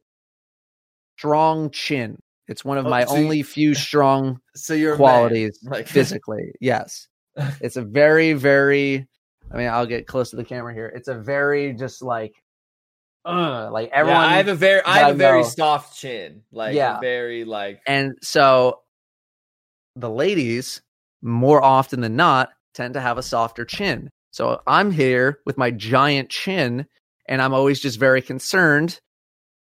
strong 1.19 1.71
chin. 1.71 2.19
It's 2.49 2.65
one 2.65 2.79
of 2.79 2.87
Oh, 2.87 2.91
my 2.91 3.05
so 3.05 3.15
you- 3.17 3.25
only 3.25 3.43
few 3.43 3.75
strong 3.87 4.41
So 4.55 4.75
you're 4.75 4.97
qualities 4.97 5.59
like 5.63 5.87
physically. 5.97 6.53
Yes. 6.61 7.09
It's 7.61 7.77
a 7.77 7.83
very, 7.83 8.33
very 8.33 9.07
I 9.51 9.57
mean, 9.57 9.69
I'll 9.69 9.87
get 9.87 10.07
close 10.07 10.31
to 10.31 10.37
the 10.37 10.45
camera 10.45 10.75
here. 10.75 10.93
It's 10.95 11.09
a 11.09 11.15
very 11.19 11.73
just 11.73 12.03
like 12.03 12.35
uh 13.29 13.71
like 13.71 13.91
everyone 13.93 14.23
yeah, 14.23 14.29
I 14.35 14.37
have 14.39 14.49
a 14.49 14.55
very, 14.55 14.83
I 14.85 14.99
have 15.01 15.15
a 15.15 15.19
very 15.19 15.43
know- 15.43 15.49
soft 15.49 15.99
chin, 15.99 16.43
like 16.51 16.75
Yeah. 16.75 16.99
very 17.01 17.45
like. 17.45 17.81
And 17.87 18.15
so 18.23 18.81
the 19.97 20.11
ladies, 20.11 20.81
more 21.23 21.63
often 21.63 22.01
than 22.01 22.17
not, 22.17 22.51
tend 22.75 22.95
to 22.95 23.01
have 23.01 23.19
a 23.19 23.23
softer 23.23 23.65
chin. 23.65 24.11
So 24.31 24.61
I'm 24.67 24.91
here 24.91 25.41
with 25.47 25.59
my 25.59 25.71
giant 25.71 26.31
chin, 26.31 26.87
and 27.29 27.43
I'm 27.43 27.53
always 27.55 27.81
just 27.81 27.99
very 27.99 28.23
concerned 28.23 29.01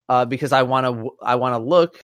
uh, 0.09 0.25
because 0.25 0.51
I 0.51 0.63
want 0.63 0.85
to 0.85 1.11
I 1.21 1.35
want 1.35 1.53
to 1.53 1.59
look 1.59 2.01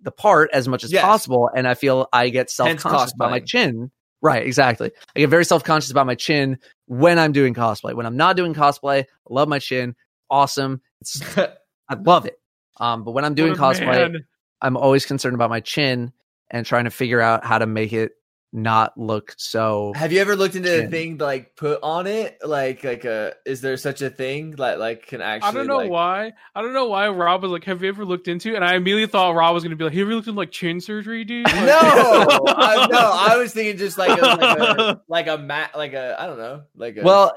the 0.00 0.10
part 0.12 0.50
as 0.52 0.66
much 0.68 0.84
as 0.84 0.92
Yes. 0.92 1.02
possible, 1.02 1.50
and 1.54 1.68
I 1.68 1.74
feel 1.74 2.08
I 2.12 2.28
get 2.30 2.50
self 2.50 2.76
conscious 2.78 3.12
about 3.14 3.30
my 3.30 3.40
chin. 3.40 3.90
Right, 4.22 4.46
exactly. 4.46 4.90
I 5.14 5.20
get 5.20 5.28
very 5.28 5.44
self 5.44 5.64
conscious 5.64 5.90
about 5.90 6.06
my 6.06 6.14
chin 6.14 6.58
when 6.86 7.18
I'm 7.18 7.32
doing 7.32 7.52
cosplay. 7.52 7.94
When 7.94 8.06
I'm 8.06 8.16
not 8.16 8.36
doing 8.36 8.54
cosplay, 8.54 9.02
I 9.02 9.06
love 9.28 9.48
my 9.48 9.58
chin. 9.58 9.94
Awesome. 10.30 10.80
It's 11.00 11.22
I 11.38 11.94
love 12.02 12.26
it. 12.26 12.38
Um, 12.78 13.04
but 13.04 13.12
when 13.12 13.24
I'm 13.24 13.34
doing 13.34 13.54
cosplay, 13.54 14.12
man. 14.12 14.26
I'm 14.62 14.76
always 14.76 15.04
concerned 15.04 15.34
about 15.34 15.50
my 15.50 15.60
chin 15.60 16.12
and 16.50 16.64
trying 16.64 16.84
to 16.84 16.90
figure 16.90 17.20
out 17.20 17.44
how 17.44 17.58
to 17.58 17.66
make 17.66 17.92
it 17.92 18.12
not 18.54 18.96
look 18.96 19.34
so. 19.36 19.92
Have 19.96 20.12
you 20.12 20.20
ever 20.20 20.36
looked 20.36 20.54
into 20.54 20.70
the 20.70 20.82
Chin. 20.82 20.90
thing 20.90 21.18
to, 21.18 21.24
like 21.24 21.56
put 21.56 21.80
on 21.82 22.06
it? 22.06 22.38
Like 22.42 22.84
like 22.84 23.04
a 23.04 23.34
is 23.44 23.60
there 23.60 23.76
such 23.76 24.00
a 24.00 24.08
thing 24.08 24.52
that 24.52 24.78
like 24.78 25.06
can 25.06 25.20
actually 25.20 25.48
I 25.48 25.52
don't 25.52 25.66
know 25.66 25.78
like, 25.78 25.90
why. 25.90 26.32
I 26.54 26.62
don't 26.62 26.72
know 26.72 26.86
why 26.86 27.08
Rob 27.08 27.42
was 27.42 27.50
like, 27.50 27.64
"Have 27.64 27.82
you 27.82 27.88
ever 27.88 28.04
looked 28.04 28.28
into?" 28.28 28.54
And 28.54 28.64
I 28.64 28.76
immediately 28.76 29.10
thought 29.10 29.34
Rob 29.34 29.54
was 29.54 29.64
going 29.64 29.70
to 29.70 29.76
be 29.76 29.82
like, 29.82 29.92
"Have 29.92 29.98
you 29.98 30.04
ever 30.04 30.14
looked 30.14 30.28
into 30.28 30.38
like 30.38 30.52
chin 30.52 30.80
surgery, 30.80 31.24
dude?" 31.24 31.46
Like- 31.52 31.54
No, 31.56 31.66
I, 32.46 32.86
no, 32.90 33.10
I 33.12 33.36
was 33.36 33.52
thinking 33.52 33.76
just 33.76 33.98
like 33.98 34.16
a, 34.16 34.22
like 34.22 34.58
a 34.58 35.02
like 35.08 35.26
a 35.26 35.36
mat 35.36 35.72
like 35.76 35.92
a 35.92 36.16
I 36.18 36.26
don't 36.26 36.38
know 36.38 36.62
like 36.76 36.96
a 36.96 37.02
Well, 37.02 37.34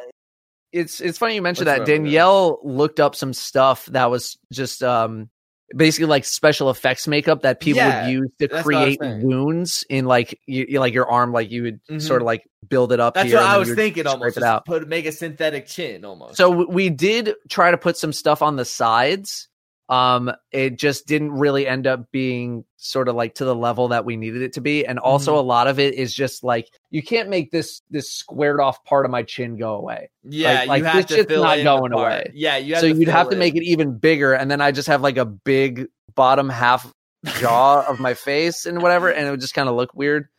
it's 0.71 0.99
it's 1.01 1.17
funny 1.17 1.35
you 1.35 1.41
mentioned 1.41 1.67
What's 1.67 1.77
that. 1.77 1.79
wrong 1.81 1.81
with 1.81 1.87
that? 1.87 2.03
Danielle 2.03 2.59
looked 2.63 2.99
up 2.99 3.15
some 3.15 3.33
stuff 3.33 3.85
that 3.87 4.09
was 4.11 4.37
just 4.51 4.83
um 4.83 5.29
basically 5.75 6.07
like 6.07 6.23
special 6.23 6.69
effects 6.69 7.07
makeup 7.07 7.41
that 7.41 7.59
people 7.59 7.81
Yeah, 7.81 8.05
would 8.05 8.11
use 8.11 8.29
to 8.39 8.47
that's 8.47 8.65
what 8.65 8.75
I 8.75 8.85
was 8.85 8.97
create 8.97 9.23
wounds 9.23 9.85
in 9.89 10.05
like 10.05 10.39
you, 10.45 10.79
like 10.79 10.93
your 10.93 11.09
arm, 11.11 11.33
like 11.33 11.51
you 11.51 11.63
would 11.63 11.79
Mhm. 11.89 12.01
sort 12.01 12.21
of 12.21 12.25
like 12.25 12.43
build 12.69 12.93
it 12.93 12.99
up. 13.01 13.15
that's 13.15 13.27
here 13.29 13.37
what 13.37 13.45
I 13.47 13.57
was 13.57 13.73
thinking 13.73 14.07
almost 14.07 14.37
it 14.37 14.43
out. 14.43 14.65
put 14.65 14.87
make 14.87 15.05
a 15.05 15.11
synthetic 15.11 15.67
chin 15.67 16.05
almost. 16.05 16.37
So 16.37 16.65
we 16.67 16.89
did 16.89 17.33
try 17.49 17.71
to 17.71 17.77
put 17.77 17.97
some 17.97 18.13
stuff 18.13 18.41
on 18.41 18.55
the 18.55 18.63
sides. 18.65 19.49
Um, 19.89 20.31
it 20.51 20.77
just 20.77 21.07
didn't 21.07 21.31
really 21.31 21.65
end 21.65 21.87
up 21.87 22.11
being 22.11 22.65
sort 22.75 23.07
of 23.07 23.15
like 23.15 23.35
to 23.35 23.45
the 23.45 23.55
level 23.55 23.87
that 23.87 24.03
we 24.03 24.17
needed 24.17 24.41
it 24.41 24.53
to 24.53 24.61
be, 24.61 24.85
and 24.85 24.99
also 24.99 25.31
Mm-hmm. 25.31 25.39
a 25.39 25.43
lot 25.43 25.67
of 25.67 25.79
it 25.79 25.93
is 25.93 26.13
just 26.13 26.43
like 26.43 26.67
you 26.89 27.01
can't 27.01 27.29
make 27.29 27.51
this 27.51 27.81
this 27.89 28.11
squared 28.11 28.59
off 28.59 28.83
part 28.83 29.05
of 29.05 29.11
my 29.11 29.23
chin 29.23 29.55
go 29.57 29.75
away. 29.75 30.09
yeah, 30.23 30.59
like- 30.59 30.67
like, 30.67 30.79
you 30.79 30.85
have 30.85 31.07
this 31.07 31.17
to 31.17 31.23
fill 31.25 31.43
not 31.43 31.59
in 31.59 31.63
going 31.63 31.93
away. 31.93 32.31
Yeah, 32.33 32.57
you 32.57 32.73
have 32.73 32.81
so 32.81 32.89
to 32.91 32.99
you'd 32.99 33.07
have 33.07 33.29
to 33.29 33.37
make 33.37 33.55
it 33.55 33.63
even 33.63 33.97
bigger, 33.97 34.33
and 34.33 34.51
then 34.51 34.59
I 34.59 34.71
just 34.71 34.89
have 34.89 35.01
like 35.01 35.17
a 35.17 35.25
big 35.25 35.87
bottom 36.15 36.49
half 36.49 36.91
jaw 37.39 37.85
of 37.87 37.99
my 37.99 38.13
face 38.13 38.65
and 38.65 38.81
whatever, 38.81 39.09
and 39.09 39.25
it 39.27 39.31
would 39.31 39.41
just 39.41 39.53
kind 39.53 39.69
of 39.69 39.75
look 39.75 39.93
weird. 39.93 40.27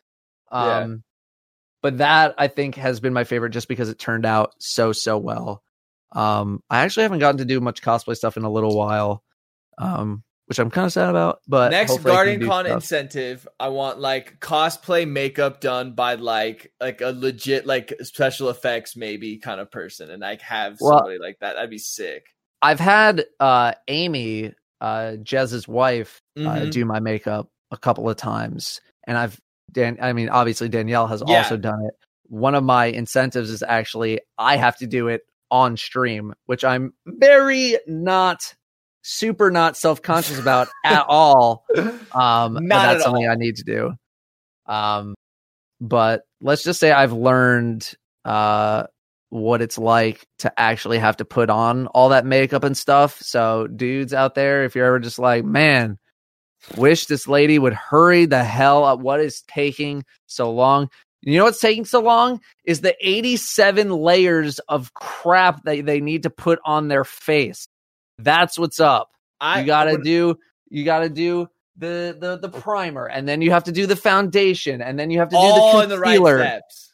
Yeah. 0.51 0.77
Um, 0.79 1.03
but 1.83 1.99
that 1.99 2.33
I 2.37 2.47
think 2.47 2.73
has 2.75 2.99
been 2.99 3.13
my 3.13 3.23
favorite 3.23 3.51
just 3.51 3.67
because 3.67 3.87
it 3.89 3.99
turned 3.99 4.25
out 4.25 4.53
so 4.59 4.91
so 4.93 5.17
well. 5.17 5.61
Um, 6.11 6.63
I 6.71 6.79
actually 6.81 7.03
haven't 7.03 7.19
gotten 7.19 7.37
to 7.37 7.45
do 7.45 7.61
much 7.61 7.81
cosplay 7.83 8.15
stuff 8.17 8.35
in 8.35 8.43
a 8.43 8.51
little 8.51 8.75
while, 8.75 9.23
um, 9.79 10.23
which 10.45 10.59
I'm 10.59 10.69
kind 10.69 10.85
of 10.85 10.93
sad 10.93 11.09
about. 11.09 11.39
But 11.47 11.71
Next 11.71 11.97
Guardian 12.03 12.45
Con 12.45 12.65
stuff. 12.65 12.75
incentive, 12.75 13.47
I 13.59 13.69
want 13.69 13.99
like 13.99 14.39
cosplay 14.39 15.07
makeup 15.09 15.61
done 15.61 15.93
by 15.93 16.15
like 16.15 16.71
like 16.79 17.01
a 17.01 17.11
legit 17.11 17.65
like 17.65 17.93
special 18.01 18.49
effects 18.49 18.95
maybe 18.95 19.37
kind 19.37 19.59
of 19.59 19.71
person, 19.71 20.11
and 20.11 20.21
like 20.21 20.41
have 20.41 20.77
Well- 20.79 20.99
somebody 20.99 21.17
like 21.19 21.37
that. 21.41 21.53
That'd 21.55 21.69
be 21.69 21.77
sick. 21.77 22.25
I've 22.61 22.79
had 22.79 23.25
uh, 23.39 23.73
Amy, 23.87 24.53
uh, 24.81 25.15
Jez's 25.23 25.65
wife, 25.67 26.21
uh, 26.37 26.41
Mhm. 26.41 26.71
do 26.71 26.83
my 26.85 26.99
makeup 26.99 27.47
a 27.71 27.77
couple 27.77 28.09
of 28.09 28.17
times, 28.17 28.81
and 29.07 29.17
I've 29.17 29.39
Dan. 29.71 29.97
I 30.01 30.13
mean, 30.13 30.29
obviously 30.29 30.67
Danielle 30.67 31.07
has 31.07 31.23
Yeah. 31.27 31.37
also 31.37 31.55
done 31.57 31.79
it. 31.85 31.93
One 32.27 32.53
of 32.55 32.63
my 32.63 32.85
incentives 32.85 33.49
is 33.49 33.63
actually 33.63 34.19
I 34.37 34.57
have 34.57 34.77
to 34.77 34.87
do 34.87 35.07
it 35.07 35.21
on 35.51 35.77
stream, 35.77 36.33
which 36.47 36.63
I'm 36.65 36.93
very 37.05 37.77
not 37.87 38.55
super 39.01 39.51
not 39.51 39.77
self 39.77 40.01
conscious 40.01 40.39
about 40.39 40.67
at 40.85 41.05
all. 41.07 41.65
Um, 42.11 42.53
Not 42.53 42.69
that's 42.69 42.95
at 42.95 43.01
something 43.01 43.25
all. 43.25 43.31
I 43.31 43.35
need 43.35 43.57
to 43.57 43.63
do. 43.63 43.93
Um, 44.65 45.15
but 45.81 46.23
let's 46.41 46.63
just 46.63 46.79
say 46.79 46.91
I've 46.91 47.13
learned 47.13 47.91
uh 48.25 48.83
what 49.29 49.61
it's 49.61 49.77
like 49.77 50.27
to 50.39 50.59
actually 50.59 50.97
have 50.97 51.17
to 51.17 51.25
put 51.25 51.49
on 51.49 51.87
all 51.87 52.09
that 52.09 52.25
makeup 52.25 52.63
and 52.63 52.75
stuff. 52.75 53.19
So, 53.21 53.67
dudes 53.67 54.13
out 54.13 54.35
there, 54.35 54.63
if 54.63 54.75
you're 54.75 54.87
ever 54.87 54.99
just 54.99 55.19
like, 55.19 55.45
man, 55.45 55.97
wish 56.75 57.05
this 57.05 57.27
lady 57.27 57.59
would 57.59 57.73
hurry 57.73 58.25
the 58.25 58.43
hell 58.43 58.83
up. 58.83 58.99
What 58.99 59.19
is 59.19 59.41
taking 59.43 60.03
so 60.25 60.51
long? 60.51 60.89
You 61.21 61.37
know 61.37 61.43
what's 61.43 61.59
taking 61.59 61.85
so 61.85 61.99
long 61.99 62.39
is 62.63 62.81
the 62.81 62.95
87 63.01 63.89
layers 63.91 64.59
of 64.59 64.93
crap 64.93 65.63
that 65.65 65.85
they 65.85 65.99
need 65.99 66.23
to 66.23 66.29
put 66.29 66.59
on 66.63 66.87
their 66.87 67.03
face. 67.03 67.67
That's 68.19 68.57
what's 68.59 68.79
up. 68.79 69.11
I 69.41 69.61
you 69.61 69.65
gotta 69.65 69.97
do 69.97 70.37
you 70.69 70.83
gotta 70.85 71.09
do 71.09 71.49
the 71.77 72.15
the 72.19 72.37
the 72.37 72.49
primer 72.49 73.07
and 73.07 73.27
then 73.27 73.41
you 73.41 73.51
have 73.51 73.63
to 73.63 73.71
do 73.71 73.85
the 73.87 73.95
foundation 73.95 74.81
and 74.81 74.99
then 74.99 75.09
you 75.09 75.19
have 75.19 75.29
to 75.29 75.35
do 75.35 75.37
all 75.39 75.77
the 75.77 75.83
in 75.83 75.89
the 75.89 75.97
right 75.99 76.17
concealer. 76.17 76.39
steps. 76.39 76.93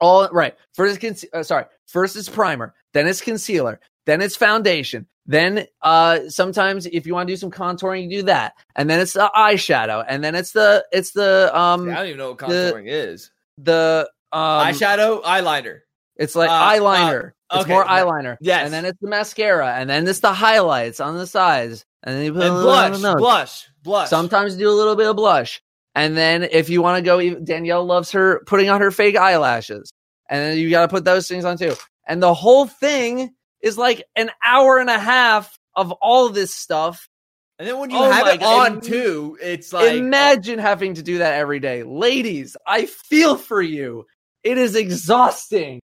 All 0.00 0.28
right. 0.30 0.54
First 0.74 1.02
is 1.02 1.10
conce- 1.24 1.28
uh, 1.32 1.42
sorry. 1.42 1.64
First 1.86 2.16
is 2.16 2.28
primer, 2.28 2.74
then 2.92 3.06
it's 3.06 3.20
concealer, 3.22 3.80
then 4.04 4.20
it's 4.20 4.36
foundation. 4.36 5.06
Then 5.28 5.66
uh 5.82 6.28
sometimes 6.28 6.86
if 6.86 7.06
you 7.06 7.14
want 7.14 7.26
to 7.28 7.32
do 7.32 7.36
some 7.36 7.50
contouring, 7.50 8.04
you 8.04 8.18
do 8.18 8.22
that. 8.24 8.52
And 8.76 8.88
then 8.90 9.00
it's 9.00 9.14
the 9.14 9.30
eyeshadow. 9.34 10.04
And 10.06 10.22
then 10.22 10.34
it's 10.34 10.52
the 10.52 10.84
it's 10.92 11.12
the 11.12 11.50
um 11.58 11.88
I 11.88 11.94
don't 11.94 12.06
even 12.08 12.18
know 12.18 12.30
what 12.30 12.38
the- 12.38 12.44
contouring 12.74 12.86
is. 12.86 13.30
the 13.58 14.08
um 14.32 14.66
Eyeshadow, 14.66 15.22
eyeliner. 15.24 15.80
It's 16.16 16.34
like 16.34 16.50
Uh, 16.50 16.52
eyeliner. 16.70 17.32
uh, 17.50 17.58
it's 17.60 17.68
more 17.68 17.84
eyeliner. 17.84 18.36
Yes. 18.40 18.64
And 18.64 18.72
then 18.72 18.84
it's 18.84 18.98
the 19.00 19.08
mascara. 19.08 19.74
And 19.74 19.88
then 19.90 20.06
it's 20.08 20.20
the 20.20 20.32
highlights 20.32 21.00
on 21.00 21.16
the 21.16 21.26
sides. 21.26 21.84
And 22.02 22.16
then 22.16 22.24
you 22.24 22.32
put 22.32 22.42
a 22.42 22.46
And 22.46 22.54
on 22.56 22.62
blush, 22.62 23.00
blush, 23.18 23.66
blush. 23.82 24.08
Sometimes 24.08 24.56
do 24.56 24.68
a 24.70 24.72
little 24.72 24.96
bit 24.96 25.08
of 25.08 25.16
blush. 25.16 25.60
And 25.94 26.16
then 26.16 26.42
if 26.44 26.68
you 26.68 26.82
want 26.82 26.98
to 26.98 27.02
go, 27.02 27.40
Danielle 27.40 27.84
loves 27.84 28.12
her 28.12 28.42
putting 28.46 28.68
on 28.68 28.80
her 28.80 28.90
fake 28.90 29.16
eyelashes. 29.16 29.90
And 30.28 30.40
then 30.42 30.58
you 30.58 30.70
got 30.70 30.82
to 30.82 30.88
put 30.88 31.04
those 31.04 31.26
things 31.28 31.44
on 31.44 31.56
too. 31.58 31.74
And 32.06 32.22
the 32.22 32.34
whole 32.34 32.66
thing 32.66 33.34
is 33.60 33.76
like 33.78 34.04
an 34.14 34.30
hour 34.44 34.78
and 34.78 34.90
a 34.90 34.98
half 34.98 35.56
of 35.74 35.92
all 35.92 36.28
this 36.28 36.54
stuff. 36.54 37.08
And 37.58 37.66
then 37.66 37.78
when 37.78 37.90
you 37.90 37.96
Oh 37.98 38.10
have 38.10 38.26
it 38.28 38.40
God. 38.40 38.72
on 38.72 38.80
too, 38.82 39.38
it's 39.42 39.72
like 39.72 39.94
Imagine 39.96 40.58
having 40.58 40.94
to 40.94 41.02
do 41.02 41.18
that 41.18 41.34
every 41.34 41.58
day. 41.60 41.82
Ladies, 41.82 42.56
I 42.66 42.86
feel 42.86 43.36
for 43.36 43.62
you. 43.62 44.04
It 44.44 44.58
is 44.58 44.76
exhausting. 44.76 45.80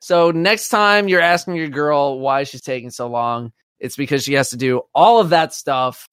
So 0.00 0.30
next 0.30 0.68
time 0.68 1.08
you're 1.08 1.20
asking 1.20 1.56
your 1.56 1.68
girl 1.68 2.18
why 2.20 2.44
she's 2.44 2.62
taking 2.62 2.90
so 2.90 3.08
long, 3.08 3.52
it's 3.78 3.96
because 3.96 4.24
she 4.24 4.34
has 4.34 4.50
to 4.50 4.56
do 4.56 4.82
all 4.94 5.20
of 5.20 5.30
that 5.30 5.52
stuff 5.52 6.08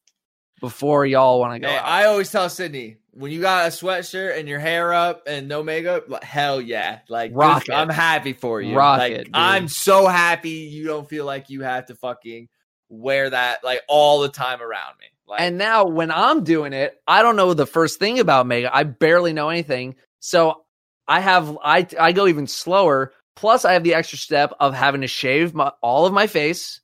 before 0.60 1.06
y'all 1.06 1.40
want 1.40 1.54
to 1.54 1.60
go. 1.60 1.68
I 1.68 2.06
always 2.06 2.32
tell 2.32 2.50
Sydney 2.50 2.98
when 3.12 3.32
you 3.32 3.42
got 3.42 3.68
a 3.68 3.70
sweatshirt 3.70 4.38
and 4.38 4.48
your 4.48 4.60
hair 4.60 4.94
up 4.94 5.24
and 5.28 5.48
no 5.48 5.64
makeup, 5.64 6.10
like, 6.10 6.24
hell 6.24 6.62
yeah, 6.62 7.00
like 7.10 7.32
Rock. 7.34 7.70
I'm 7.70 7.90
happy 7.90 8.34
for 8.34 8.62
you. 8.62 8.76
Rock 8.76 9.00
like 9.00 9.12
it. 9.14 9.30
I'm 9.34 9.68
so 9.68 10.08
happy 10.08 10.50
you 10.50 10.86
don't 10.86 11.08
feel 11.08 11.26
like 11.26 11.50
you 11.50 11.62
have 11.62 11.88
to 11.88 11.96
fucking 11.96 12.48
wear 12.90 13.30
that 13.30 13.64
like 13.64 13.82
all 13.88 14.22
the 14.22 14.30
time 14.30 14.62
around 14.62 14.94
me. 15.00 15.08
Like, 15.28 15.42
and 15.42 15.58
now 15.58 15.86
when 15.86 16.12
I'm 16.12 16.44
doing 16.44 16.74
it, 16.74 17.00
I 17.08 17.22
don't 17.22 17.36
know 17.36 17.54
the 17.54 17.66
first 17.66 18.00
thing 18.00 18.20
about 18.20 18.48
makeup. 18.48 18.72
I 18.74 18.84
barely 18.84 19.34
know 19.34 19.50
anything. 19.50 19.96
So 20.20 20.64
I 21.08 21.20
have 21.20 21.58
I 21.64 21.88
I 22.00 22.12
go 22.12 22.28
even 22.28 22.48
slower. 22.48 23.14
Plus 23.42 23.66
I 23.66 23.74
have 23.74 23.84
the 23.84 23.96
extra 23.96 24.20
step 24.20 24.54
of 24.60 24.76
having 24.76 25.02
to 25.02 25.08
shave 25.08 25.56
my, 25.56 25.72
all 25.82 26.06
of 26.06 26.14
my 26.14 26.28
face 26.28 26.80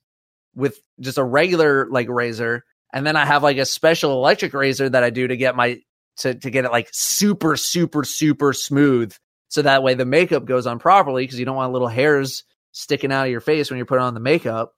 with 0.56 0.80
just 0.98 1.16
a 1.16 1.22
regular 1.22 1.86
like 1.88 2.08
razor 2.08 2.64
and 2.92 3.06
then 3.06 3.14
I 3.14 3.24
have 3.24 3.44
like 3.44 3.58
a 3.58 3.64
special 3.64 4.12
electric 4.12 4.52
razor 4.54 4.88
that 4.88 5.04
I 5.04 5.10
do 5.10 5.28
to 5.28 5.36
get 5.36 5.54
my 5.54 5.80
to 6.16 6.34
to 6.34 6.50
get 6.50 6.64
it 6.64 6.72
like 6.72 6.88
super 6.90 7.56
super 7.56 8.02
super 8.02 8.52
smooth 8.52 9.14
so 9.46 9.62
that 9.62 9.84
way 9.84 9.94
the 9.94 10.04
makeup 10.04 10.46
goes 10.46 10.66
on 10.66 10.80
properly 10.80 11.22
because 11.22 11.38
you 11.38 11.44
don't 11.44 11.54
want 11.54 11.72
little 11.72 11.86
hairs 11.86 12.42
sticking 12.72 13.12
out 13.12 13.26
of 13.26 13.30
your 13.30 13.40
face 13.40 13.70
when 13.70 13.76
you're 13.76 13.86
putting 13.86 14.02
on 14.02 14.14
the 14.14 14.20
makeup. 14.20 14.74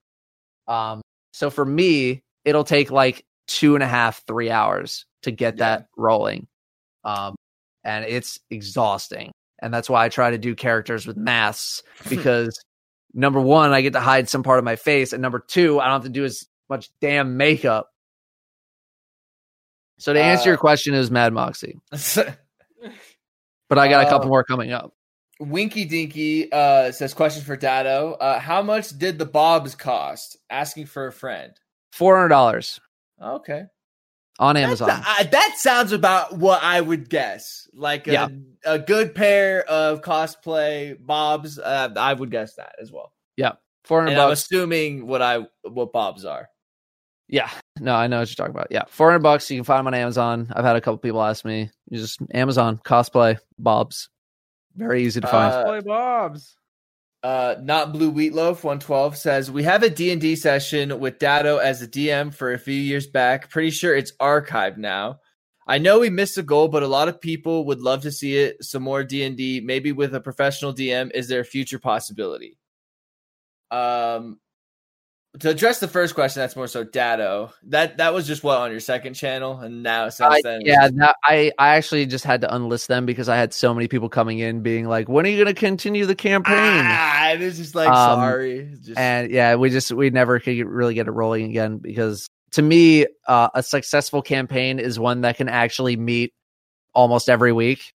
Um 0.68 1.00
so 1.32 1.48
for 1.48 1.64
me, 1.64 2.22
it'll 2.44 2.64
take 2.64 2.90
like 2.90 3.24
two 3.46 3.74
and 3.74 3.82
a 3.82 3.88
half, 3.88 4.22
three 4.26 4.50
hours 4.50 5.06
to 5.22 5.30
get 5.30 5.58
that 5.58 5.86
rolling. 5.96 6.46
Um, 7.04 7.34
and 7.84 8.04
it's 8.04 8.38
exhausting. 8.50 9.32
And 9.62 9.72
that's 9.74 9.90
why 9.90 10.04
I 10.04 10.08
try 10.08 10.30
to 10.30 10.38
do 10.38 10.54
characters 10.54 11.06
with 11.06 11.16
masks 11.16 11.82
because 12.08 12.58
number 13.12 13.40
one, 13.40 13.72
I 13.72 13.82
get 13.82 13.92
to 13.94 14.00
hide 14.00 14.28
some 14.28 14.42
part 14.42 14.58
of 14.58 14.64
my 14.64 14.76
face. 14.76 15.12
And 15.12 15.20
number 15.22 15.38
two, 15.40 15.80
I 15.80 15.84
don't 15.84 15.94
have 15.94 16.02
to 16.04 16.08
do 16.08 16.24
as 16.24 16.44
much 16.68 16.90
damn 17.00 17.36
makeup. 17.36 17.88
So 19.98 20.12
to 20.14 20.20
answer 20.22 20.44
Uh, 20.44 20.52
your 20.52 20.56
question, 20.56 20.94
it 20.94 20.98
was 20.98 21.10
Mad 21.10 21.32
Moxxi, 21.34 21.74
but 23.68 23.78
I 23.78 23.88
got 23.88 24.06
a 24.06 24.08
couple 24.08 24.26
Uh, 24.26 24.30
more 24.30 24.44
coming 24.44 24.72
up. 24.72 24.94
Winky 25.40 25.84
Dinky 25.84 26.50
uh, 26.52 26.92
says 26.92 27.12
question 27.14 27.42
for 27.42 27.56
Dado. 27.56 28.12
Uh, 28.12 28.38
how 28.38 28.62
much 28.62 28.90
did 28.98 29.18
the 29.18 29.24
bobs 29.26 29.74
cost? 29.74 30.36
Asking 30.50 30.86
for 30.86 31.06
a 31.06 31.12
friend. 31.12 31.52
Four 31.92 32.16
hundred 32.16 32.28
dollars 32.28 32.80
Okay. 33.22 33.64
On 34.40 34.56
Amazon. 34.56 34.88
That's- 34.88 35.06
I- 35.06 35.22
that 35.24 35.54
sounds 35.58 35.92
about 35.92 36.36
what 36.36 36.60
I 36.64 36.80
would 36.80 37.08
guess. 37.08 37.68
Like 37.72 38.08
a, 38.08 38.12
Yeah. 38.12 38.28
a 38.64 38.78
good 38.80 39.14
pair 39.14 39.62
of 39.68 40.00
cosplay 40.00 40.96
bobs. 40.98 41.58
Uh, 41.60 41.90
I 41.96 42.12
would 42.14 42.32
guess 42.32 42.54
that 42.56 42.74
as 42.80 42.90
well. 42.90 43.12
yeah, 43.36 43.52
four 43.84 44.00
hundred 44.00 44.12
And 44.14 44.20
I'm 44.22 44.32
assuming 44.32 45.06
what 45.06 45.22
I 45.22 45.46
what 45.62 45.92
bobs 45.92 46.24
are. 46.24 46.48
Yeah, 47.28 47.48
no, 47.78 47.94
I 47.94 48.08
know 48.08 48.18
what 48.18 48.28
you're 48.28 48.34
talking 48.34 48.54
about. 48.56 48.66
Yeah, 48.72 48.82
four 48.88 49.08
hundred 49.10 49.22
bucks. 49.22 49.48
You 49.50 49.56
can 49.58 49.64
find 49.64 49.78
them 49.78 49.86
on 49.86 49.94
Amazon. 49.94 50.50
I've 50.52 50.64
had 50.64 50.74
a 50.74 50.80
couple 50.80 50.98
people 50.98 51.22
ask 51.22 51.44
me. 51.44 51.70
You 51.88 51.98
just 51.98 52.18
Amazon 52.34 52.80
cosplay 52.84 53.38
Bob's. 53.58 54.08
Very 54.74 55.04
easy 55.04 55.20
to 55.20 55.26
find. 55.28 55.52
Uh, 55.54 55.64
Play 55.64 55.80
Bob's. 55.80 56.56
Uh, 57.22 57.56
not 57.60 57.92
blue 57.92 58.10
wheatloaf 58.10 58.64
112 58.64 59.14
says 59.14 59.50
we 59.50 59.62
have 59.62 59.82
a 59.82 59.90
D&D 59.90 60.36
session 60.36 60.98
with 61.00 61.18
Dado 61.18 61.58
as 61.58 61.82
a 61.82 61.88
DM 61.88 62.32
for 62.32 62.54
a 62.54 62.58
few 62.58 62.74
years 62.74 63.06
back. 63.06 63.50
Pretty 63.50 63.70
sure 63.70 63.94
it's 63.94 64.12
archived 64.12 64.78
now. 64.78 65.20
I 65.66 65.76
know 65.76 66.00
we 66.00 66.08
missed 66.08 66.38
a 66.38 66.42
goal, 66.42 66.68
but 66.68 66.82
a 66.82 66.88
lot 66.88 67.08
of 67.08 67.20
people 67.20 67.66
would 67.66 67.80
love 67.80 68.02
to 68.02 68.10
see 68.10 68.36
it. 68.38 68.64
Some 68.64 68.82
more 68.82 69.04
D&D, 69.04 69.60
maybe 69.60 69.92
with 69.92 70.14
a 70.14 70.20
professional 70.20 70.72
DM. 70.72 71.10
Is 71.12 71.28
there 71.28 71.40
a 71.40 71.44
future 71.44 71.78
possibility? 71.78 72.58
Um, 73.70 74.40
to 75.38 75.48
address 75.48 75.78
the 75.78 75.86
first 75.86 76.16
question, 76.16 76.40
that's 76.40 76.56
more 76.56 76.66
so 76.66 76.82
Dado. 76.82 77.52
That 77.64 77.98
that 77.98 78.12
was 78.12 78.26
just 78.26 78.42
what 78.42 78.58
on 78.58 78.72
your 78.72 78.80
second 78.80 79.14
channel, 79.14 79.60
and 79.60 79.82
now 79.82 80.08
since 80.08 80.28
I, 80.28 80.40
then, 80.42 80.62
yeah, 80.64 80.88
that, 80.92 81.16
I 81.22 81.52
I 81.56 81.76
actually 81.76 82.06
just 82.06 82.24
had 82.24 82.40
to 82.40 82.48
unlist 82.48 82.88
them 82.88 83.06
because 83.06 83.28
I 83.28 83.36
had 83.36 83.54
so 83.54 83.72
many 83.72 83.86
people 83.86 84.08
coming 84.08 84.40
in 84.40 84.62
being 84.62 84.86
like, 84.86 85.08
"When 85.08 85.24
are 85.24 85.28
you 85.28 85.36
going 85.36 85.54
to 85.54 85.58
continue 85.58 86.04
the 86.04 86.16
campaign?" 86.16 86.56
ah, 86.56 87.30
it 87.30 87.40
was 87.40 87.58
just 87.58 87.76
like 87.76 87.88
Um, 87.88 88.18
sorry, 88.18 88.74
just 88.82 88.98
and 88.98 89.30
yeah, 89.30 89.54
we 89.54 89.70
just 89.70 89.92
we 89.92 90.10
never 90.10 90.40
could 90.40 90.58
really 90.66 90.94
get 90.94 91.06
it 91.06 91.12
rolling 91.12 91.44
again 91.44 91.78
because 91.78 92.26
to 92.52 92.62
me, 92.62 93.06
uh, 93.28 93.50
a 93.54 93.62
successful 93.62 94.22
campaign 94.22 94.80
is 94.80 94.98
one 94.98 95.20
that 95.20 95.36
can 95.36 95.48
actually 95.48 95.96
meet 95.96 96.32
almost 96.92 97.28
every 97.28 97.52
week. 97.52 97.92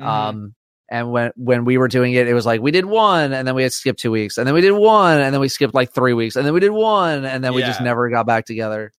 Mhm. 0.00 0.06
Um, 0.06 0.54
and 0.90 1.10
when 1.10 1.32
when 1.36 1.64
we 1.64 1.76
were 1.78 1.88
doing 1.88 2.14
it, 2.14 2.26
it 2.28 2.34
was 2.34 2.46
like 2.46 2.60
we 2.60 2.70
did 2.70 2.86
one, 2.86 3.32
and 3.32 3.46
then 3.46 3.54
we 3.54 3.62
had 3.62 3.72
skipped 3.72 4.00
two 4.00 4.10
weeks, 4.10 4.38
and 4.38 4.46
then 4.46 4.54
we 4.54 4.60
did 4.60 4.72
one, 4.72 5.20
and 5.20 5.32
then 5.34 5.40
we 5.40 5.48
skipped 5.48 5.74
like 5.74 5.92
three 5.92 6.14
weeks, 6.14 6.36
and 6.36 6.46
then 6.46 6.54
we 6.54 6.60
did 6.60 6.70
one, 6.70 7.24
and 7.24 7.42
then 7.44 7.52
we 7.54 7.62
just 7.68 7.80
never 7.82 8.08
got 8.10 8.26
back 8.26 8.46
together. 8.46 8.92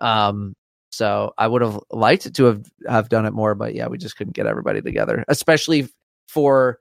Um, 0.00 0.54
so 0.90 1.32
I 1.38 1.46
would 1.46 1.62
have 1.62 1.78
liked 1.90 2.34
to 2.34 2.44
have 2.44 2.64
have 2.88 3.08
done 3.08 3.24
it 3.26 3.32
more, 3.32 3.54
but 3.54 3.74
yeah, 3.74 3.86
we 3.88 3.98
just 3.98 4.16
couldn't 4.16 4.34
get 4.34 4.46
everybody 4.46 4.82
together, 4.82 5.24
especially 5.28 5.88
for 6.28 6.78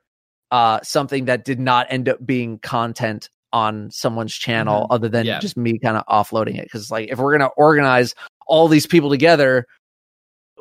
uh 0.51 0.79
something 0.83 1.25
that 1.25 1.45
did 1.45 1.59
not 1.59 1.87
end 1.89 2.09
up 2.09 2.23
being 2.25 2.59
content 2.59 3.29
on 3.53 3.89
someone's 3.91 4.33
channel 4.33 4.87
other 4.89 5.07
than 5.09 5.21
Mm-hmm. 5.25 5.27
Yeah. 5.33 5.39
just 5.39 5.57
me 5.57 5.77
kind 5.79 5.97
of 5.97 6.05
offloading 6.07 6.57
it 6.57 6.63
because 6.63 6.89
like 6.91 7.09
if 7.09 7.19
we're 7.19 7.37
gonna 7.37 7.51
organize 7.57 8.15
all 8.47 8.67
these 8.67 8.85
people 8.85 9.09
together 9.09 9.65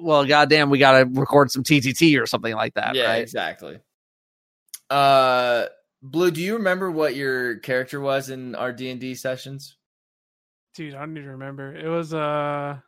well 0.00 0.24
goddamn 0.24 0.70
we 0.70 0.78
gotta 0.78 1.08
record 1.12 1.50
some 1.50 1.62
ttt 1.62 2.20
or 2.20 2.26
something 2.26 2.54
like 2.54 2.74
that 2.74 2.94
yeah, 2.94 3.06
right 3.06 3.22
exactly. 3.22 3.78
Uh, 4.90 5.66
Blue, 6.02 6.30
do 6.30 6.42
you 6.42 6.54
remember 6.54 6.90
what 6.90 7.14
your 7.14 7.58
character 7.58 8.00
was 8.00 8.30
in 8.30 8.54
our 8.54 8.72
D 8.72 8.90
and 8.90 9.00
D 9.00 9.14
sessions? 9.14 9.76
Dude, 10.74 10.94
I 10.94 11.00
don't 11.00 11.16
even 11.16 11.30
remember. 11.30 11.74
It 11.76 11.88
was 11.88 12.14
uh 12.14 12.78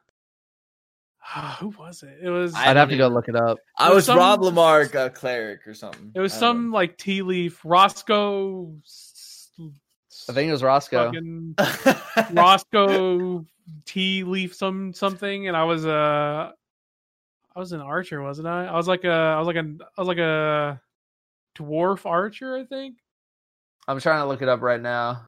who 1.60 1.68
was 1.78 2.02
it? 2.02 2.18
It 2.22 2.30
was 2.30 2.54
I 2.54 2.70
i'd 2.70 2.76
have 2.76 2.88
to 2.88 2.96
go 2.96 3.08
look 3.08 3.28
it 3.28 3.36
up 3.36 3.58
I 3.78 3.90
was 3.90 4.08
was 4.08 4.16
Rob 4.16 4.42
Lamarck, 4.42 4.94
a 4.94 5.10
cleric 5.10 5.66
or 5.66 5.74
something. 5.74 6.12
it 6.14 6.20
was 6.20 6.32
I 6.32 6.40
don't 6.40 6.40
some 6.40 6.72
like 6.72 6.98
tea 6.98 7.22
leaf 7.22 7.60
Roscoe 7.64 8.74
I 10.28 10.32
think 10.32 10.48
it 10.48 10.52
was 10.52 10.62
roscoe 10.62 11.06
fucking 11.06 11.54
know. 11.58 11.94
Roscoe 12.42 13.44
tea 13.84 14.24
leaf 14.24 14.54
some 14.54 14.92
something 14.92 15.48
and 15.48 15.56
I 15.56 15.64
was 15.64 15.86
uh 15.86 16.52
I 17.54 17.60
was 17.60 17.72
an 17.72 17.80
archer, 17.80 18.22
wasn't 18.22 18.48
I? 18.48 18.66
I 18.66 18.76
was 18.76 18.88
like 18.88 19.04
a 19.04 19.10
I 19.10 19.38
was 19.38 19.46
like 19.46 19.56
a 19.56 19.76
I 19.96 20.00
was 20.00 20.08
like 20.08 20.18
a 20.18 20.80
dwarf 21.58 22.06
archer, 22.06 22.56
I 22.56 22.64
think. 22.64 22.96
i'm 23.88 24.00
trying 24.00 24.22
to 24.22 24.26
look 24.26 24.40
it 24.42 24.48
up 24.48 24.62
right 24.62 24.80
now 24.80 25.26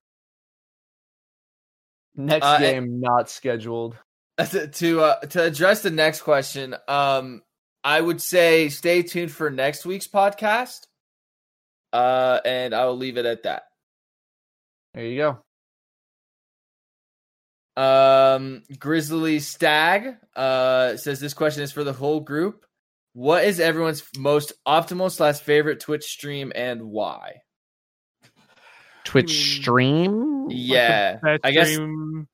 next 2.16 2.46
Uh, 2.46 2.58
game 2.58 3.00
not 3.00 3.28
scheduled 3.28 3.96
to 4.50 4.68
to, 4.68 5.00
uh, 5.02 5.20
to 5.20 5.42
address 5.42 5.82
the 5.82 5.90
next 5.90 6.22
question, 6.22 6.74
um, 6.88 7.42
I 7.84 8.00
would 8.00 8.20
say 8.22 8.68
stay 8.70 9.02
tuned 9.02 9.30
for 9.30 9.50
next 9.50 9.84
week's 9.84 10.06
podcast. 10.08 10.86
Uh, 11.92 12.40
and 12.44 12.74
I 12.74 12.86
will 12.86 12.96
leave 12.96 13.18
it 13.18 13.26
at 13.26 13.42
that. 13.44 13.64
there 14.94 15.04
you 15.04 15.16
go 15.18 15.38
Um, 17.76 18.62
Grizzly 18.78 19.40
Stag 19.40 20.16
uh 20.36 20.96
says 20.96 21.18
this 21.20 21.34
question 21.34 21.62
is 21.62 21.72
for 21.72 21.84
the 21.84 21.92
whole 21.92 22.20
group. 22.20 22.64
What 23.14 23.44
is 23.44 23.60
everyone's 23.60 24.02
most 24.16 24.52
optimal 24.66 25.10
slash 25.10 25.40
favorite 25.40 25.80
Twitch 25.80 26.04
stream 26.04 26.52
and 26.54 26.82
why? 26.82 27.40
twitch 29.04 29.56
stream 29.58 30.48
Yeah, 30.50 31.18
I 31.42 31.50
guess 31.50 31.72
stream- 31.72 32.26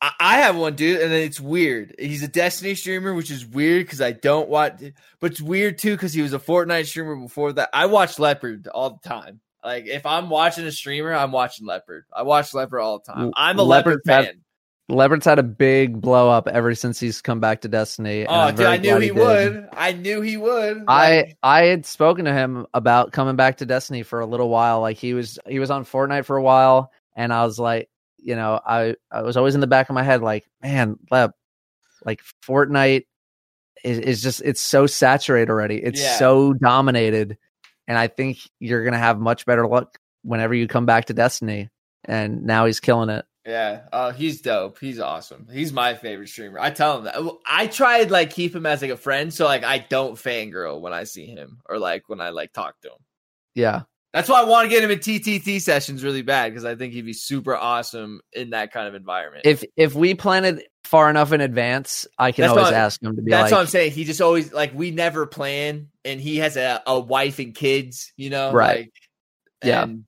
I, 0.00 0.12
I 0.20 0.36
have 0.40 0.56
one, 0.56 0.74
dude, 0.76 1.00
and 1.00 1.10
then 1.10 1.22
it's 1.22 1.40
weird. 1.40 1.94
He's 1.98 2.22
a 2.22 2.28
Destiny 2.28 2.74
streamer, 2.74 3.14
which 3.14 3.30
is 3.30 3.44
weird 3.46 3.84
because 3.86 4.00
I 4.00 4.12
don't 4.12 4.48
watch, 4.48 4.80
but 5.20 5.32
it's 5.32 5.40
weird 5.40 5.78
too 5.78 5.92
because 5.92 6.12
he 6.12 6.22
was 6.22 6.34
a 6.34 6.38
Fortnite 6.38 6.86
streamer 6.86 7.16
before 7.16 7.52
that. 7.54 7.70
I 7.72 7.86
watch 7.86 8.18
Leopard 8.18 8.68
all 8.68 8.90
the 9.02 9.08
time. 9.08 9.40
Like 9.64 9.86
if 9.86 10.06
I'm 10.06 10.30
watching 10.30 10.66
a 10.66 10.72
streamer, 10.72 11.12
I'm 11.12 11.32
watching 11.32 11.66
Leopard. 11.66 12.04
I 12.14 12.22
watch 12.22 12.54
Leopard 12.54 12.80
all 12.80 12.98
the 13.04 13.12
time. 13.12 13.32
I'm 13.34 13.58
a 13.58 13.62
Leopard 13.62 14.00
Leopard's 14.04 14.08
had- 14.08 14.24
fan. 14.26 14.40
Leopard's 14.88 15.26
had 15.26 15.38
a 15.38 15.42
big 15.42 16.00
blow 16.00 16.30
up 16.30 16.48
ever 16.48 16.74
since 16.74 16.98
he's 16.98 17.20
come 17.20 17.40
back 17.40 17.60
to 17.60 17.68
Destiny. 17.68 18.26
Oh, 18.26 18.50
dude, 18.50 18.66
I 18.66 18.78
knew 18.78 18.90
glad 18.90 19.02
he 19.02 19.10
would. 19.10 19.68
I 19.72 19.92
knew 19.92 20.20
he 20.22 20.36
would. 20.38 20.84
I 20.88 21.16
Like, 21.16 21.36
I 21.42 21.62
had 21.64 21.84
spoken 21.84 22.24
to 22.24 22.32
him 22.32 22.66
about 22.72 23.12
coming 23.12 23.36
back 23.36 23.58
to 23.58 23.66
Destiny 23.66 24.02
for 24.02 24.20
a 24.20 24.26
little 24.26 24.48
while. 24.48 24.80
Like 24.80 24.96
he 24.96 25.12
was 25.12 25.38
he 25.46 25.58
was 25.58 25.70
on 25.70 25.84
Fortnite 25.84 26.24
for 26.24 26.36
a 26.36 26.42
while, 26.42 26.90
and 27.14 27.32
I 27.32 27.44
was 27.44 27.58
like, 27.58 27.90
you 28.16 28.34
know, 28.34 28.60
I 28.64 28.96
I 29.12 29.22
was 29.22 29.36
always 29.36 29.54
in 29.54 29.60
the 29.60 29.66
back 29.66 29.90
of 29.90 29.94
my 29.94 30.02
head 30.02 30.22
like, 30.22 30.46
man, 30.62 30.96
Lep, 31.10 31.32
like 32.06 32.22
Fortnite 32.46 33.04
is, 33.84 33.98
is 33.98 34.22
just 34.22 34.40
it's 34.40 34.60
so 34.60 34.86
saturated 34.86 35.50
already. 35.50 35.76
It's 35.76 36.00
Yeah. 36.00 36.16
so 36.16 36.54
dominated, 36.54 37.36
and 37.86 37.98
I 37.98 38.06
think 38.06 38.38
you're 38.58 38.84
gonna 38.84 38.96
have 38.98 39.20
much 39.20 39.44
better 39.44 39.66
luck 39.66 39.98
whenever 40.22 40.54
you 40.54 40.66
come 40.66 40.86
back 40.86 41.04
to 41.06 41.14
Destiny. 41.14 41.68
And 42.04 42.44
now 42.44 42.64
he's 42.64 42.80
killing 42.80 43.10
it. 43.10 43.26
Yeah, 43.48 43.80
uh, 43.92 44.12
he's 44.12 44.42
dope. 44.42 44.78
He's 44.78 45.00
awesome. 45.00 45.48
He's 45.50 45.72
my 45.72 45.94
favorite 45.94 46.28
streamer. 46.28 46.58
I 46.60 46.68
tell 46.70 46.98
him 46.98 47.04
that. 47.04 47.16
I 47.46 47.66
try 47.66 48.04
to 48.04 48.12
like 48.12 48.28
keep 48.30 48.54
him 48.54 48.66
as 48.66 48.82
like 48.82 48.90
a 48.90 48.96
friend, 48.96 49.32
so 49.32 49.46
like 49.46 49.64
I 49.64 49.78
don't 49.78 50.16
fangirl 50.16 50.82
when 50.82 50.92
I 50.92 51.04
see 51.04 51.24
him 51.26 51.60
or 51.66 51.78
like 51.78 52.08
when 52.10 52.20
I 52.20 52.28
like 52.28 52.52
talk 52.52 52.78
to 52.82 52.88
him. 52.88 52.98
Yeah, 53.54 53.82
That's 54.12 54.28
why 54.28 54.42
I 54.42 54.44
want 54.44 54.66
to 54.66 54.68
get 54.68 54.84
him 54.84 54.90
in 54.90 54.98
TTT 54.98 55.62
sessions 55.62 56.04
really 56.04 56.20
bad 56.20 56.50
because 56.52 56.66
I 56.66 56.74
think 56.76 56.92
he'd 56.92 57.06
be 57.06 57.14
super 57.14 57.56
awesome 57.56 58.20
in 58.34 58.50
that 58.50 58.70
kind 58.70 58.86
of 58.86 58.94
environment. 58.94 59.46
if 59.46 59.64
if 59.76 59.94
we 59.94 60.14
plan 60.14 60.44
it 60.44 60.68
far 60.84 61.08
enough 61.08 61.32
in 61.32 61.40
advance, 61.40 62.06
I 62.18 62.32
can 62.32 62.42
That's 62.42 62.56
always 62.58 62.72
ask 62.72 63.02
him 63.02 63.16
to 63.16 63.22
be 63.22 63.30
That's 63.30 63.44
like, 63.50 63.52
what 63.52 63.60
I'm 63.62 63.66
saying. 63.66 63.92
He 63.92 64.04
just 64.04 64.20
always 64.20 64.52
like 64.52 64.74
we 64.74 64.90
never 64.90 65.26
plan, 65.26 65.88
and 66.04 66.20
he 66.20 66.36
has 66.36 66.56
a, 66.58 66.82
a 66.86 67.00
wife 67.00 67.38
and 67.38 67.54
kids. 67.54 68.12
You 68.18 68.28
know, 68.28 68.52
Right. 68.52 68.76
Like, 68.76 68.92
Yeah. 69.64 69.82
and 69.84 70.04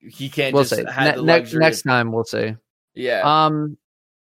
he 0.00 0.28
can't 0.28 0.54
we'll 0.54 0.64
just 0.64 0.76
see. 0.76 0.84
have 0.90 1.16
Ne- 1.16 1.22
next 1.22 1.54
next 1.54 1.82
time 1.82 2.12
we'll 2.12 2.24
see. 2.24 2.54
yeah. 2.94 3.22
Um, 3.46 3.76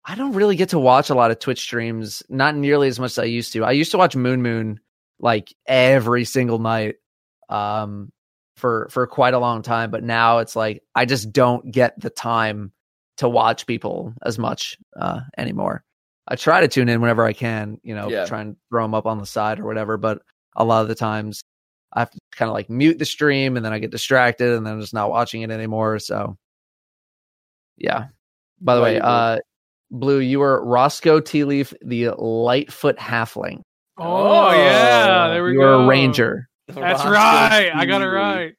I 0.04 0.14
don't 0.14 0.32
really 0.32 0.56
get 0.56 0.70
to 0.70 0.78
watch 0.78 1.10
a 1.10 1.14
lot 1.14 1.30
of 1.30 1.38
Twitch 1.38 1.60
streams, 1.60 2.22
not 2.28 2.56
nearly 2.56 2.88
as 2.88 2.98
much 2.98 3.12
as 3.12 3.18
I 3.18 3.24
used 3.24 3.52
to. 3.52 3.64
I 3.64 3.72
used 3.72 3.90
to 3.92 3.98
watch 3.98 4.16
Moon 4.16 4.40
Moon 4.42 4.80
like 5.18 5.54
every 5.66 6.24
single 6.24 6.58
night, 6.58 6.96
um, 7.48 8.10
for 8.56 8.88
for 8.90 9.06
quite 9.06 9.34
a 9.34 9.38
long 9.38 9.62
time. 9.62 9.90
But 9.90 10.02
now 10.02 10.38
it's 10.38 10.56
like 10.56 10.82
I 10.94 11.04
just 11.04 11.32
don't 11.32 11.70
get 11.70 11.98
the 12.00 12.10
time 12.10 12.72
to 13.18 13.28
watch 13.28 13.66
people 13.66 14.14
as 14.22 14.38
much 14.38 14.78
uh, 14.98 15.20
anymore. 15.36 15.84
I 16.26 16.36
try 16.36 16.60
to 16.62 16.68
tune 16.68 16.88
in 16.88 17.00
whenever 17.00 17.24
I 17.24 17.32
can, 17.34 17.78
you 17.82 17.94
know, 17.94 18.08
Yeah. 18.08 18.24
try 18.24 18.40
and 18.40 18.56
throw 18.70 18.84
them 18.84 18.94
up 18.94 19.04
on 19.06 19.18
the 19.18 19.26
side 19.26 19.60
or 19.60 19.64
whatever. 19.66 19.96
But 19.98 20.22
a 20.56 20.64
lot 20.64 20.82
of 20.82 20.88
the 20.88 20.94
times, 20.94 21.42
I 21.92 22.00
have 22.00 22.10
to 22.10 22.18
kind 22.32 22.48
of 22.48 22.54
like 22.54 22.70
mute 22.70 22.98
the 22.98 23.04
stream, 23.04 23.56
and 23.56 23.64
then 23.64 23.72
I 23.72 23.78
get 23.78 23.90
distracted, 23.90 24.52
and 24.52 24.64
then 24.66 24.74
I'm 24.74 24.80
just 24.80 24.94
not 24.94 25.10
watching 25.10 25.42
it 25.42 25.50
anymore. 25.50 25.98
So, 25.98 26.36
yeah. 27.76 28.06
By 28.60 28.74
the 28.76 28.80
What 28.80 28.92
way, 28.92 29.00
uh, 29.00 29.38
Blue, 29.90 30.18
you 30.18 30.38
were 30.38 30.64
Roscoe 30.64 31.20
Tea 31.20 31.44
Leaf, 31.44 31.74
the 31.82 32.10
Lightfoot 32.10 32.96
Halfling. 32.96 33.62
Oh, 33.98 34.52
yeah, 34.52 35.28
there 35.30 35.42
we 35.42 35.52
you 35.52 35.58
go. 35.58 35.78
were 35.78 35.84
a 35.84 35.86
ranger. 35.86 36.48
That's 36.68 37.04
Roscoe 37.04 37.10
right. 37.10 37.70
I 37.74 37.86
got 37.86 38.02
it 38.02 38.06
right. 38.06 38.54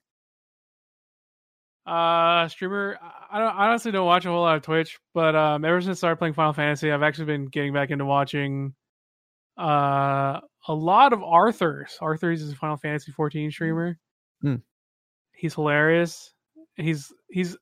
Uh, 1.86 2.48
streamer. 2.50 2.98
I 3.32 3.40
don't. 3.40 3.56
I 3.56 3.70
honestly 3.70 3.92
don't 3.92 4.06
watch 4.06 4.26
a 4.26 4.30
whole 4.30 4.42
lot 4.42 4.58
of 4.58 4.64
Twitch, 4.64 5.00
but 5.14 5.36
um, 5.36 5.64
ever 5.66 5.82
since 5.82 5.98
I 5.98 6.00
started 6.00 6.18
playing 6.18 6.34
Final 6.34 6.54
Fantasy, 6.54 6.92
I've 6.92 7.02
actually 7.02 7.26
been 7.26 7.46
getting 7.46 7.74
back 7.74 7.90
into 7.92 8.06
watching 8.06 8.76
uh 9.58 10.40
a 10.68 10.74
lot 10.74 11.14
of 11.14 11.20
Arthars. 11.20 11.98
Arthars 12.00 12.36
is 12.36 12.52
a 12.52 12.56
Final 12.56 12.78
Fantasy 12.78 13.12
14 13.12 13.52
streamer. 13.52 13.98
Hmm. 14.42 14.56
He's 15.34 15.56
hilarious. 15.56 16.34
He's 16.76 17.12
he's 17.30 17.58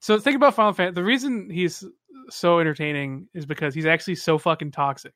so 0.00 0.18
think 0.18 0.36
about 0.36 0.54
Final 0.54 0.72
Fantasy. 0.72 0.94
The 0.94 1.04
reason 1.04 1.50
he's 1.50 1.84
so 2.30 2.60
entertaining 2.60 3.28
is 3.34 3.46
because 3.46 3.74
he's 3.74 3.86
actually 3.86 4.14
so 4.16 4.38
fucking 4.38 4.70
toxic, 4.70 5.14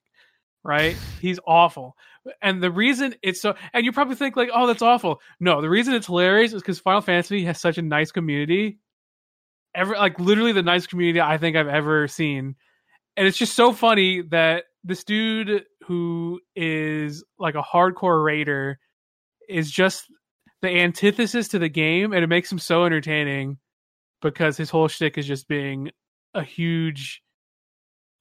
right? 0.64 0.96
he's 1.20 1.38
awful. 1.46 1.96
And 2.40 2.62
the 2.62 2.70
reason 2.70 3.14
it's 3.22 3.40
so, 3.40 3.54
and 3.72 3.84
you 3.84 3.92
probably 3.92 4.16
think 4.16 4.36
like, 4.36 4.50
oh, 4.52 4.66
that's 4.66 4.82
awful. 4.82 5.20
No, 5.40 5.60
the 5.60 5.70
reason 5.70 5.94
it's 5.94 6.06
hilarious 6.06 6.52
is 6.52 6.62
because 6.62 6.80
Final 6.80 7.00
Fantasy 7.00 7.44
has 7.44 7.60
such 7.60 7.78
a 7.78 7.82
nice 7.82 8.12
community. 8.12 8.78
Ever 9.74 9.94
like 9.94 10.18
literally 10.20 10.52
the 10.52 10.62
nice 10.62 10.86
community 10.86 11.20
I 11.20 11.38
think 11.38 11.56
I've 11.56 11.68
ever 11.68 12.06
seen, 12.06 12.56
and 13.16 13.26
it's 13.26 13.38
just 13.38 13.54
so 13.54 13.72
funny 13.72 14.22
that 14.22 14.64
this 14.84 15.04
dude 15.04 15.64
who 15.86 16.40
is 16.54 17.24
like 17.38 17.54
a 17.54 17.62
hardcore 17.62 18.24
raider 18.24 18.78
is 19.48 19.70
just 19.70 20.06
the 20.62 20.68
antithesis 20.68 21.48
to 21.48 21.58
the 21.58 21.68
game, 21.68 22.12
and 22.12 22.22
it 22.22 22.28
makes 22.28 22.50
him 22.50 22.58
so 22.58 22.84
entertaining 22.84 23.58
because 24.20 24.56
his 24.56 24.70
whole 24.70 24.88
shtick 24.88 25.18
is 25.18 25.26
just 25.26 25.48
being 25.48 25.90
a 26.34 26.42
huge, 26.42 27.22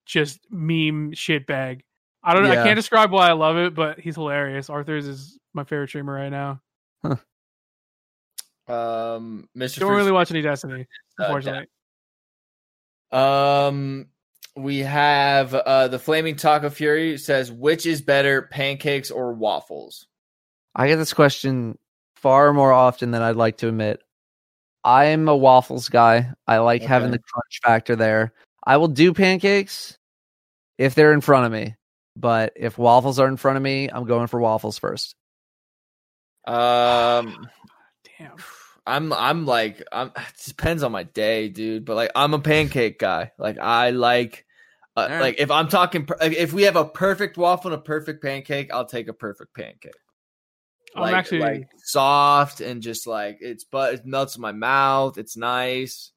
just 0.05 0.39
meme 0.49 1.13
shit 1.13 1.45
bag. 1.45 1.83
I 2.23 2.33
don't 2.33 2.43
know. 2.43 2.51
I 2.51 2.55
can't 2.55 2.75
describe 2.75 3.11
why 3.11 3.29
I 3.29 3.33
love 3.33 3.57
it, 3.57 3.73
but 3.75 3.99
he's 3.99 4.15
hilarious. 4.15 4.69
Arthars 4.69 5.07
is 5.07 5.39
my 5.53 5.63
favorite 5.63 5.89
streamer 5.89 6.13
right 6.13 6.29
now. 6.29 6.61
Um, 8.67 9.49
Mr. 9.57 9.79
Don't 9.79 9.89
Fruits- 9.89 9.97
really 9.97 10.11
watch 10.11 10.31
any 10.31 10.41
Destiny, 10.41 10.87
Uh, 11.19 11.23
unfortunately. 11.23 11.67
Um, 13.11 14.07
we 14.55 14.79
have 14.79 15.53
uh 15.53 15.87
the 15.87 15.99
Flaming 15.99 16.35
Taco 16.35 16.69
Fury 16.69 17.17
says 17.17 17.51
which 17.51 17.85
is 17.85 18.01
better, 18.01 18.43
pancakes 18.43 19.11
or 19.11 19.33
waffles? 19.33 20.07
I 20.75 20.87
get 20.87 20.97
this 20.97 21.13
question 21.13 21.77
far 22.15 22.53
more 22.53 22.71
often 22.71 23.11
than 23.11 23.21
I'd 23.21 23.35
like 23.35 23.57
to 23.57 23.67
admit. 23.67 24.01
I'm 24.83 25.27
a 25.27 25.35
waffles 25.35 25.89
guy. 25.89 26.31
I 26.47 26.57
like 26.59 26.81
having 26.81 27.11
the 27.11 27.19
crunch 27.19 27.59
factor 27.63 27.95
there. 27.95 28.33
I 28.65 28.77
will 28.77 28.87
do 28.87 29.13
pancakes 29.13 29.97
if 30.77 30.95
they're 30.95 31.13
in 31.13 31.21
front 31.21 31.45
of 31.45 31.51
me, 31.51 31.75
but 32.15 32.53
if 32.55 32.77
waffles 32.77 33.19
are 33.19 33.27
in 33.27 33.37
front 33.37 33.57
of 33.57 33.63
me, 33.63 33.89
I'm 33.91 34.05
going 34.05 34.27
for 34.27 34.39
waffles 34.39 34.79
first. 34.79 35.15
Um, 36.45 37.47
Damn. 38.17 38.35
I'm 38.85 39.13
I'm 39.13 39.45
like 39.45 39.83
I'm. 39.91 40.11
It 40.17 40.45
depends 40.45 40.83
on 40.83 40.91
my 40.91 41.03
day, 41.03 41.49
dude. 41.49 41.85
But 41.85 41.95
like 41.95 42.11
I'm 42.15 42.33
a 42.33 42.39
pancake 42.39 42.99
guy. 42.99 43.31
Like 43.37 43.57
I 43.59 43.91
like. 43.91 44.45
Uh, 44.97 45.01
Alright. 45.01 45.21
Like 45.21 45.35
if 45.39 45.49
I'm 45.49 45.69
talking, 45.69 46.05
like, 46.19 46.33
if 46.33 46.51
we 46.51 46.63
have 46.63 46.75
a 46.75 46.83
perfect 46.83 47.37
waffle 47.37 47.71
and 47.71 47.79
a 47.79 47.83
perfect 47.83 48.21
pancake, 48.21 48.73
I'll 48.73 48.85
take 48.85 49.07
a 49.07 49.13
perfect 49.13 49.55
pancake. 49.55 49.93
I'm 50.95 51.03
like, 51.03 51.13
actually 51.15 51.39
like 51.39 51.69
soft 51.77 52.59
and 52.59 52.81
just 52.81 53.07
like 53.07 53.37
it's 53.39 53.63
but 53.63 53.93
it 53.93 54.05
melts 54.05 54.35
in 54.35 54.41
my 54.41 54.51
mouth. 54.51 55.17
It's 55.17 55.37
nice. 55.37 56.11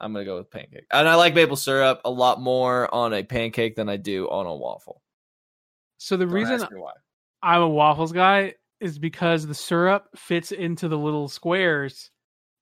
I'm 0.00 0.12
gonna 0.12 0.24
go 0.24 0.38
with 0.38 0.50
pancake, 0.50 0.86
and 0.90 1.08
I 1.08 1.14
like 1.14 1.34
maple 1.34 1.56
syrup 1.56 2.00
a 2.04 2.10
lot 2.10 2.40
more 2.40 2.92
on 2.92 3.14
a 3.14 3.22
pancake 3.22 3.76
than 3.76 3.88
I 3.88 3.96
do 3.96 4.28
on 4.28 4.46
a 4.46 4.54
waffle. 4.54 5.00
so. 5.98 6.16
The 6.16 6.26
Don't 6.26 6.34
reason 6.34 6.60
why. 6.72 6.92
I'm 7.42 7.62
a 7.62 7.68
waffles 7.68 8.12
guy 8.12 8.54
is 8.80 8.98
because 8.98 9.46
the 9.46 9.54
syrup 9.54 10.06
fits 10.16 10.52
into 10.52 10.88
the 10.88 10.98
little 10.98 11.28
squares. 11.28 12.10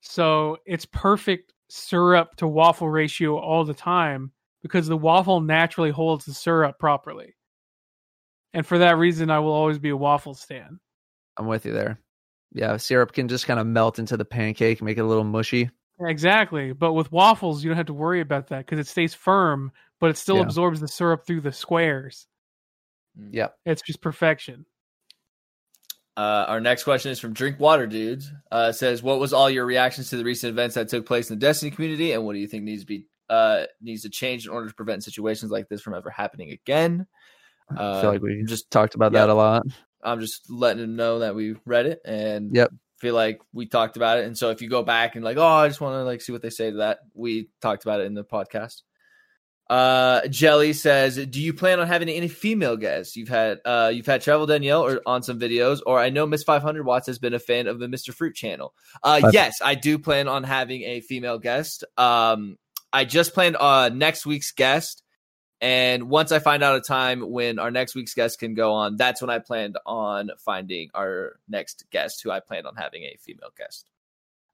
So 0.00 0.58
it's 0.66 0.86
perfect 0.86 1.52
syrup 1.68 2.36
to 2.36 2.46
waffle 2.46 2.88
ratio 2.88 3.38
all 3.38 3.64
the 3.64 3.74
time 3.74 4.32
because 4.62 4.86
the 4.86 4.96
waffle 4.96 5.40
naturally 5.40 5.90
holds 5.90 6.24
the 6.24 6.34
syrup 6.34 6.78
properly. 6.78 7.34
And 8.52 8.64
for 8.66 8.78
that 8.78 8.96
reason, 8.98 9.30
I 9.30 9.40
will 9.40 9.52
always 9.52 9.78
be 9.78 9.88
a 9.88 9.96
waffle 9.96 10.34
stan. 10.34 10.78
I'm 11.36 11.46
with 11.46 11.66
you 11.66 11.72
there. 11.72 11.98
Yeah, 12.52 12.76
syrup 12.76 13.12
can 13.12 13.26
just 13.26 13.46
kind 13.46 13.58
of 13.58 13.66
melt 13.66 13.98
into 13.98 14.16
the 14.16 14.24
pancake, 14.24 14.80
make 14.80 14.96
it 14.96 15.00
a 15.00 15.06
little 15.06 15.24
mushy. 15.24 15.70
Exactly. 16.00 16.72
But 16.72 16.92
with 16.92 17.10
waffles, 17.10 17.64
you 17.64 17.70
don't 17.70 17.76
have 17.76 17.86
to 17.86 17.94
worry 17.94 18.20
about 18.20 18.48
that 18.48 18.58
because 18.58 18.78
it 18.78 18.86
stays 18.86 19.14
firm, 19.14 19.72
but 20.00 20.10
it 20.10 20.16
still 20.16 20.36
Yeah. 20.36 20.42
absorbs 20.42 20.80
the 20.80 20.88
syrup 20.88 21.26
through 21.26 21.40
the 21.40 21.52
squares. 21.52 22.28
Mm. 23.18 23.30
Yep. 23.32 23.56
It's 23.66 23.82
just 23.82 24.00
perfection. 24.00 24.66
Uh, 26.16 26.44
our 26.48 26.60
next 26.60 26.84
question 26.84 27.10
is 27.10 27.18
from 27.18 27.32
Drink 27.32 27.58
Water 27.58 27.86
Dudes. 27.86 28.30
Uh, 28.52 28.70
says, 28.72 29.02
"What 29.02 29.18
was 29.18 29.32
all 29.32 29.50
your 29.50 29.66
reactions 29.66 30.10
to 30.10 30.16
the 30.16 30.24
recent 30.24 30.50
events 30.50 30.76
that 30.76 30.88
took 30.88 31.06
place 31.06 31.28
in 31.30 31.38
the 31.38 31.44
Destiny 31.44 31.70
community, 31.72 32.12
and 32.12 32.24
what 32.24 32.34
do 32.34 32.38
you 32.38 32.46
think 32.46 32.62
needs 32.64 32.82
to 32.82 32.86
be 32.86 33.06
uh, 33.28 33.64
needs 33.80 34.02
to 34.02 34.10
change 34.10 34.46
in 34.46 34.52
order 34.52 34.68
to 34.68 34.74
prevent 34.74 35.02
situations 35.02 35.50
like 35.50 35.68
this 35.68 35.80
from 35.80 35.94
ever 35.94 36.10
happening 36.10 36.50
again?" 36.52 37.06
Uh, 37.76 37.98
I 37.98 38.00
feel 38.02 38.10
like 38.10 38.22
we 38.22 38.44
just 38.44 38.70
talked 38.70 38.94
about 38.94 39.12
that 39.12 39.28
a 39.28 39.34
lot. 39.34 39.66
I'm 40.02 40.20
just 40.20 40.50
letting 40.50 40.82
them 40.82 40.96
know 40.96 41.20
that 41.20 41.34
we 41.34 41.56
read 41.64 41.86
it 41.86 42.00
and 42.04 42.54
Yep. 42.54 42.72
feel 42.98 43.14
like 43.14 43.40
we 43.52 43.66
talked 43.66 43.96
about 43.96 44.18
it. 44.18 44.26
And 44.26 44.36
so 44.36 44.50
if 44.50 44.60
you 44.60 44.68
go 44.68 44.82
back 44.82 45.16
and 45.16 45.24
like, 45.24 45.38
oh, 45.38 45.42
I 45.42 45.66
just 45.66 45.80
want 45.80 45.94
to 45.94 46.04
like 46.04 46.20
see 46.20 46.30
what 46.32 46.42
they 46.42 46.50
say 46.50 46.70
to 46.70 46.76
that, 46.76 46.98
we 47.14 47.48
talked 47.62 47.84
about 47.84 48.00
it 48.00 48.06
in 48.06 48.14
the 48.14 48.22
podcast. 48.22 48.82
Uh, 49.70 50.28
Jelly 50.28 50.74
says, 50.74 51.16
"Do 51.16 51.40
you 51.40 51.54
plan 51.54 51.80
on 51.80 51.86
having 51.86 52.10
any 52.10 52.28
female 52.28 52.76
guests? 52.76 53.16
You've 53.16 53.30
had 53.30 53.60
uh, 53.64 53.90
you've 53.94 54.04
had 54.04 54.20
Travel 54.20 54.44
Danielle 54.44 54.84
or 54.84 55.00
on 55.06 55.22
some 55.22 55.40
videos, 55.40 55.80
or 55.86 55.98
I 55.98 56.10
know 56.10 56.26
Miss 56.26 56.42
Five 56.42 56.60
Hundred 56.60 56.84
Watts 56.84 57.06
has 57.06 57.18
been 57.18 57.32
a 57.32 57.38
fan 57.38 57.66
of 57.66 57.78
the 57.78 57.88
Mister 57.88 58.12
Fruit 58.12 58.34
channel. 58.34 58.74
Uh, 59.02 59.30
yes, 59.32 59.62
I 59.64 59.74
do 59.74 59.98
plan 59.98 60.28
on 60.28 60.44
having 60.44 60.82
a 60.82 61.00
female 61.00 61.38
guest. 61.38 61.82
Um, 61.96 62.58
I 62.92 63.06
just 63.06 63.32
planned 63.32 63.56
uh 63.56 63.88
next 63.88 64.26
week's 64.26 64.52
guest, 64.52 65.02
and 65.62 66.10
once 66.10 66.30
I 66.30 66.40
find 66.40 66.62
out 66.62 66.76
a 66.76 66.82
time 66.82 67.22
when 67.22 67.58
our 67.58 67.70
next 67.70 67.94
week's 67.94 68.12
guest 68.12 68.38
can 68.38 68.52
go 68.52 68.74
on, 68.74 68.96
that's 68.96 69.22
when 69.22 69.30
I 69.30 69.38
planned 69.38 69.78
on 69.86 70.30
finding 70.44 70.90
our 70.92 71.36
next 71.48 71.86
guest, 71.90 72.20
who 72.22 72.30
I 72.30 72.40
planned 72.40 72.66
on 72.66 72.76
having 72.76 73.04
a 73.04 73.16
female 73.18 73.50
guest. 73.56 73.88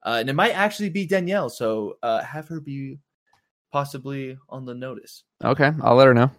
uh, 0.02 0.16
and 0.20 0.30
it 0.30 0.34
might 0.34 0.52
actually 0.52 0.90
be 0.90 1.06
Danielle. 1.06 1.50
So 1.50 1.98
uh, 2.02 2.22
have 2.22 2.48
her 2.48 2.60
be 2.60 2.98
possibly 3.73 4.39
on 4.49 4.65
the 4.66 4.74
notice. 4.74 5.24
Okay, 5.44 5.70
I'll 5.82 5.94
let 5.97 6.07
her 6.07 6.15
know. 6.15 6.31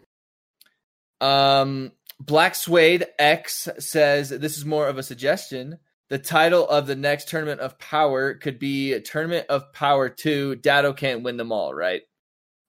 Um, 1.19 1.92
Black 2.19 2.56
Suede 2.56 3.06
X 3.19 3.68
says 3.80 4.30
this 4.30 4.58
is 4.58 4.66
more 4.66 4.88
of 4.88 4.98
a 4.98 5.03
suggestion. 5.03 5.77
The 6.10 6.18
title 6.19 6.68
of 6.68 6.88
the 6.88 6.95
next 6.95 7.30
tournament 7.30 7.61
of 7.61 7.80
power 7.80 8.34
could 8.34 8.60
be 8.60 9.00
Tournament 9.01 9.45
of 9.50 9.72
Power 9.72 10.10
2. 10.10 10.58
Dado 10.58 10.92
can't 10.93 11.24
win 11.24 11.38
them 11.38 11.51
all, 11.53 11.74
right? 11.74 12.01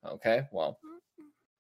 Okay, 0.07 0.43
well, 0.53 0.79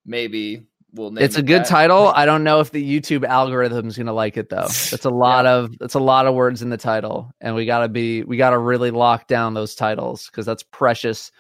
maybe 0.04 0.66
we'll 0.94 1.10
name 1.10 1.24
It's 1.24 1.36
a 1.36 1.40
it 1.40 1.46
good 1.46 1.62
that. 1.62 1.68
title. 1.68 2.08
I 2.08 2.24
don't 2.24 2.44
know 2.44 2.60
if 2.60 2.70
the 2.70 3.00
YouTube 3.00 3.26
algorithm's 3.26 3.96
gonna 3.96 4.12
like 4.12 4.36
it 4.36 4.48
though. 4.48 4.66
It's 4.92 5.04
a 5.04 5.10
lot 5.10 5.46
of 5.46 5.74
it's 5.80 5.94
a 5.94 6.00
lot 6.00 6.26
of 6.26 6.34
words 6.34 6.62
in 6.62 6.70
the 6.70 6.76
title, 6.76 7.32
and 7.40 7.54
we 7.54 7.66
gotta 7.66 7.88
be 7.88 8.22
we 8.22 8.36
gotta 8.36 8.58
really 8.58 8.90
lock 8.90 9.26
down 9.26 9.54
those 9.54 9.74
titles 9.74 10.26
because 10.26 10.46
that's 10.46 10.62
precious, 10.62 11.32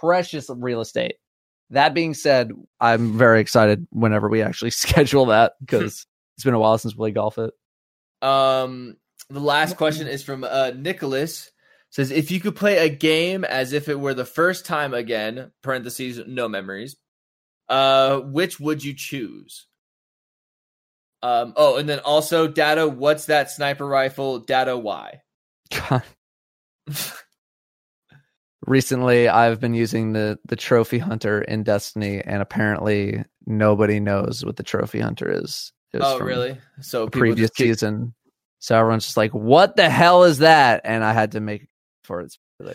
precious 0.00 0.50
real 0.54 0.80
estate. 0.80 1.16
That 1.70 1.94
being 1.94 2.14
said, 2.14 2.50
I'm 2.80 3.16
very 3.16 3.40
excited 3.40 3.86
whenever 3.90 4.28
we 4.28 4.42
actually 4.42 4.70
schedule 4.72 5.26
that 5.26 5.52
because 5.60 6.06
it's 6.36 6.44
been 6.44 6.54
a 6.54 6.58
while 6.58 6.78
since 6.78 6.94
we 6.94 6.98
played 6.98 7.14
golf 7.14 7.38
it. 7.38 7.52
Um, 8.22 8.96
the 9.28 9.40
last 9.40 9.76
question 9.76 10.06
is 10.06 10.22
from 10.22 10.44
uh, 10.44 10.72
Nicholas. 10.74 11.50
Says 11.92 12.12
if 12.12 12.30
you 12.30 12.38
could 12.38 12.54
play 12.54 12.78
a 12.78 12.88
game 12.88 13.44
as 13.44 13.72
if 13.72 13.88
it 13.88 13.98
were 13.98 14.14
the 14.14 14.24
first 14.24 14.64
time 14.64 14.94
again, 14.94 15.50
parentheses, 15.60 16.20
no 16.24 16.48
memories, 16.48 16.94
uh, 17.68 18.20
which 18.20 18.60
would 18.60 18.84
you 18.84 18.94
choose? 18.94 19.66
Um, 21.22 21.52
oh, 21.56 21.76
and 21.76 21.88
then 21.88 21.98
also, 21.98 22.46
Dado, 22.46 22.88
what's 22.88 23.26
that 23.26 23.50
sniper 23.50 23.86
rifle? 23.86 24.38
Dado, 24.38 24.78
why? 24.78 25.22
God. 25.70 26.02
Recently, 28.70 29.28
I've 29.28 29.58
been 29.58 29.74
using 29.74 30.12
the 30.12 30.38
the 30.46 30.54
trophy 30.54 30.98
hunter 30.98 31.42
in 31.42 31.64
Destiny, 31.64 32.20
and 32.24 32.40
apparently 32.40 33.24
nobody 33.44 33.98
knows 33.98 34.44
what 34.44 34.54
the 34.54 34.62
trophy 34.62 35.00
hunter 35.00 35.28
is. 35.28 35.72
Oh, 36.00 36.20
really? 36.20 36.56
So 36.80 37.08
previous 37.08 37.50
keep- 37.50 37.66
season. 37.66 38.14
So 38.60 38.78
everyone's 38.78 39.06
just 39.06 39.16
like, 39.16 39.34
"What 39.34 39.74
the 39.74 39.90
hell 39.90 40.22
is 40.22 40.38
that?" 40.38 40.82
And 40.84 41.02
I 41.02 41.12
had 41.12 41.32
to 41.32 41.40
make 41.40 41.66
for 42.04 42.20
it. 42.20 42.32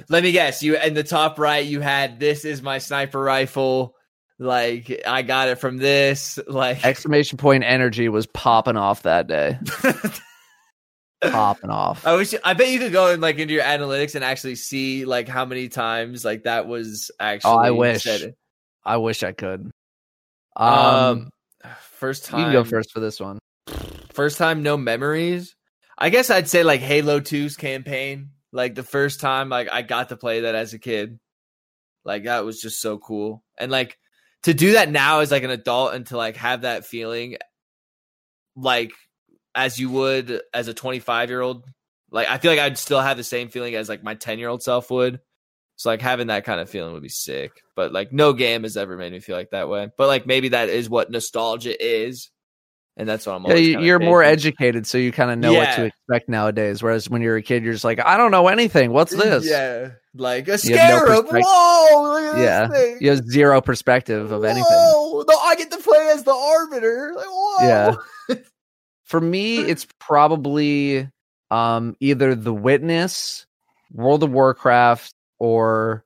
Let 0.09 0.21
me 0.21 0.33
guess. 0.33 0.61
You 0.61 0.77
in 0.77 0.95
the 0.95 1.03
top 1.03 1.39
right, 1.39 1.65
you 1.65 1.79
had 1.79 2.19
this 2.19 2.43
is 2.43 2.61
my 2.61 2.79
sniper 2.79 3.21
rifle. 3.21 3.95
Like 4.37 5.01
I 5.07 5.21
got 5.21 5.47
it 5.47 5.59
from 5.59 5.77
this. 5.77 6.37
Like 6.45 6.85
Exclamation 6.85 7.37
point 7.37 7.63
energy 7.63 8.09
was 8.09 8.27
popping 8.27 8.75
off 8.75 9.03
that 9.03 9.27
day. 9.27 9.59
popping 11.31 11.69
off. 11.69 12.05
I 12.05 12.15
wish 12.15 12.33
I 12.43 12.53
bet 12.53 12.69
you 12.69 12.79
could 12.79 12.91
go 12.91 13.11
in 13.11 13.21
like 13.21 13.37
into 13.37 13.53
your 13.53 13.63
analytics 13.63 14.15
and 14.15 14.23
actually 14.23 14.55
see 14.55 15.05
like 15.05 15.27
how 15.27 15.45
many 15.45 15.69
times 15.69 16.23
like 16.25 16.43
that 16.43 16.67
was 16.67 17.11
actually. 17.19 17.51
Oh, 17.51 17.57
I 17.57 17.71
wish. 17.71 18.03
said. 18.03 18.33
I 18.83 18.97
wish 18.97 19.23
I 19.23 19.31
could. 19.31 19.71
Um, 20.55 20.69
Um, 20.69 21.29
first 21.81 22.25
time 22.25 22.39
you 22.39 22.45
can 22.45 22.53
go 22.53 22.63
first 22.63 22.91
for 22.91 22.99
this 22.99 23.19
one. 23.19 23.39
First 24.13 24.37
time, 24.37 24.63
no 24.63 24.77
memories. 24.77 25.55
I 25.97 26.09
guess 26.09 26.29
I'd 26.29 26.49
say 26.49 26.63
like 26.63 26.81
Halo 26.81 27.19
2's 27.19 27.57
campaign. 27.57 28.29
Like 28.51 28.75
the 28.75 28.83
first 28.83 29.19
time, 29.19 29.49
like 29.49 29.67
I 29.71 29.81
got 29.81 30.09
to 30.09 30.17
play 30.17 30.41
that 30.41 30.55
as 30.55 30.73
a 30.73 30.79
kid. 30.79 31.19
Like 32.05 32.23
that 32.25 32.45
was 32.45 32.61
just 32.61 32.79
so 32.79 32.97
cool, 32.99 33.43
and 33.57 33.71
like 33.71 33.97
to 34.43 34.53
do 34.53 34.73
that 34.73 34.91
now 34.91 35.21
as 35.21 35.31
like 35.31 35.43
an 35.43 35.49
adult 35.49 35.95
and 35.95 36.05
to 36.07 36.17
like 36.17 36.37
have 36.37 36.61
that 36.61 36.85
feeling, 36.85 37.37
like 38.55 38.91
as 39.55 39.79
you 39.79 39.89
would 39.89 40.41
as 40.53 40.67
a 40.67 40.73
25 40.73 41.29
year 41.29 41.41
old. 41.41 41.65
Like 42.11 42.27
I 42.29 42.37
feel 42.37 42.51
like 42.51 42.59
I'd 42.59 42.77
still 42.77 43.01
have 43.01 43.17
the 43.17 43.23
same 43.23 43.49
feeling 43.49 43.75
as 43.75 43.89
like 43.89 44.03
my 44.03 44.13
10 44.13 44.39
year 44.39 44.49
old 44.49 44.61
self 44.61 44.91
would. 44.91 45.19
So 45.77 45.89
like 45.89 46.01
having 46.01 46.27
that 46.27 46.45
kind 46.45 46.59
of 46.59 46.69
feeling 46.69 46.93
would 46.93 47.01
be 47.03 47.09
sick. 47.09 47.51
But 47.75 47.91
like 47.91 48.13
no 48.13 48.33
game 48.33 48.63
has 48.63 48.77
ever 48.77 48.95
made 48.97 49.11
me 49.11 49.19
feel 49.19 49.35
like 49.35 49.51
that 49.51 49.69
way. 49.69 49.89
But 49.97 50.07
like 50.07 50.25
maybe 50.27 50.49
that 50.49 50.69
is 50.69 50.89
what 50.89 51.09
nostalgia 51.09 51.75
is. 51.83 52.29
And 52.97 53.09
that's 53.09 53.25
what 53.25 53.33
I'm 53.33 53.45
Yeah, 53.45 53.79
you're 53.79 53.99
more 53.99 54.21
taking. 54.21 54.31
educated, 54.31 54.87
so 54.87 54.97
you 54.97 55.11
kind 55.11 55.29
of 55.29 55.37
know 55.37 55.51
what 55.51 55.75
to 55.75 55.83
expect 55.83 56.29
nowadays. 56.29 56.81
Whereas 56.81 57.09
when 57.09 57.21
you're 57.21 57.35
a 57.35 57.41
kid, 57.41 57.61
you're 57.61 57.73
just 57.73 57.83
like, 57.83 57.99
I 57.99 58.15
don't 58.15 58.31
know 58.31 58.47
anything. 58.47 58.93
What's 58.93 59.11
this? 59.15 59.45
Yeah. 59.45 59.89
Like 60.13 60.47
a 60.47 60.51
have 60.51 60.63
no 60.63 60.67
scarab. 60.69 61.25
Whoa, 61.29 62.37
yeah. 62.37 62.95
You 63.01 63.09
have 63.09 63.27
zero 63.27 63.59
perspective 63.59 64.31
of 64.31 64.45
anything. 64.45 64.63
Whoa, 64.63 65.25
no, 65.27 65.37
I 65.39 65.55
get 65.57 65.71
to 65.71 65.77
play 65.77 66.09
as 66.13 66.23
the 66.23 66.33
arbiter. 66.33 67.11
Like, 67.13 67.25
whoa. 67.27 67.67
Yeah. 68.29 68.35
For 69.15 69.21
me, 69.21 69.59
it's 69.59 69.87
probably 69.97 71.09
um, 71.49 71.95
either 72.01 72.35
The 72.35 72.53
Witness, 72.53 73.45
World 73.89 74.23
of 74.23 74.31
Warcraft, 74.31 75.13
or 75.39 76.03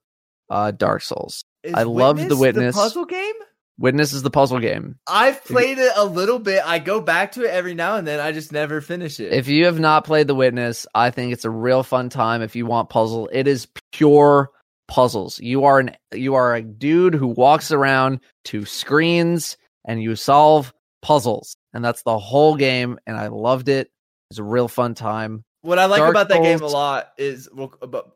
uh, 0.47 0.69
Dark 0.69 1.01
Souls. 1.01 1.43
Is 1.63 1.73
I 1.73 1.83
love 1.83 2.17
The 2.17 2.38
Witness 2.38 2.39
Witness. 2.39 2.75
puzzle 2.75 3.05
game? 3.05 3.33
Witness 3.79 4.13
is 4.13 4.21
the 4.21 4.29
puzzle 4.29 4.59
game. 4.59 4.99
I've 5.07 5.43
played 5.43 5.79
it 5.79 5.91
a 5.95 6.05
little 6.05 6.38
bit. 6.38 6.61
I 6.63 6.77
go 6.77 7.01
back 7.01 7.31
to 7.31 7.45
it 7.45 7.49
every 7.49 7.73
now 7.73 7.95
and 7.95 8.05
then. 8.07 8.19
I 8.19 8.31
just 8.31 8.51
never 8.51 8.79
finish 8.79 9.19
it. 9.19 9.33
If 9.33 9.47
you 9.47 9.65
have 9.65 9.79
not 9.79 10.05
played 10.05 10.27
The 10.27 10.35
Witness, 10.35 10.85
I 10.93 11.09
think 11.09 11.33
it's 11.33 11.45
a 11.45 11.49
real 11.49 11.81
fun 11.81 12.09
time 12.09 12.43
if 12.43 12.55
you 12.55 12.67
want 12.67 12.89
puzzle. 12.89 13.27
It 13.33 13.47
is 13.47 13.67
pure 13.91 14.51
puzzles. 14.88 15.39
You 15.39 15.65
are 15.65 15.79
an 15.79 15.95
you 16.13 16.35
are 16.35 16.53
a 16.53 16.61
dude 16.61 17.15
who 17.15 17.25
walks 17.25 17.71
around 17.71 18.19
to 18.43 18.65
screens 18.65 19.57
and 19.83 19.99
you 19.99 20.15
solve 20.15 20.75
puzzles. 21.01 21.55
And 21.73 21.83
that's 21.83 22.03
the 22.03 22.17
whole 22.17 22.56
game 22.56 22.98
and 23.06 23.15
I 23.17 23.27
loved 23.27 23.69
it. 23.69 23.91
It's 24.31 24.39
a 24.39 24.43
real 24.43 24.67
fun 24.67 24.95
time. 24.95 25.43
what 25.61 25.80
I 25.80 25.85
like 25.85 25.99
Dark 25.99 26.11
about 26.11 26.30
that 26.30 26.41
game 26.41 26.61
a 26.61 26.67
lot 26.67 27.09
is 27.17 27.49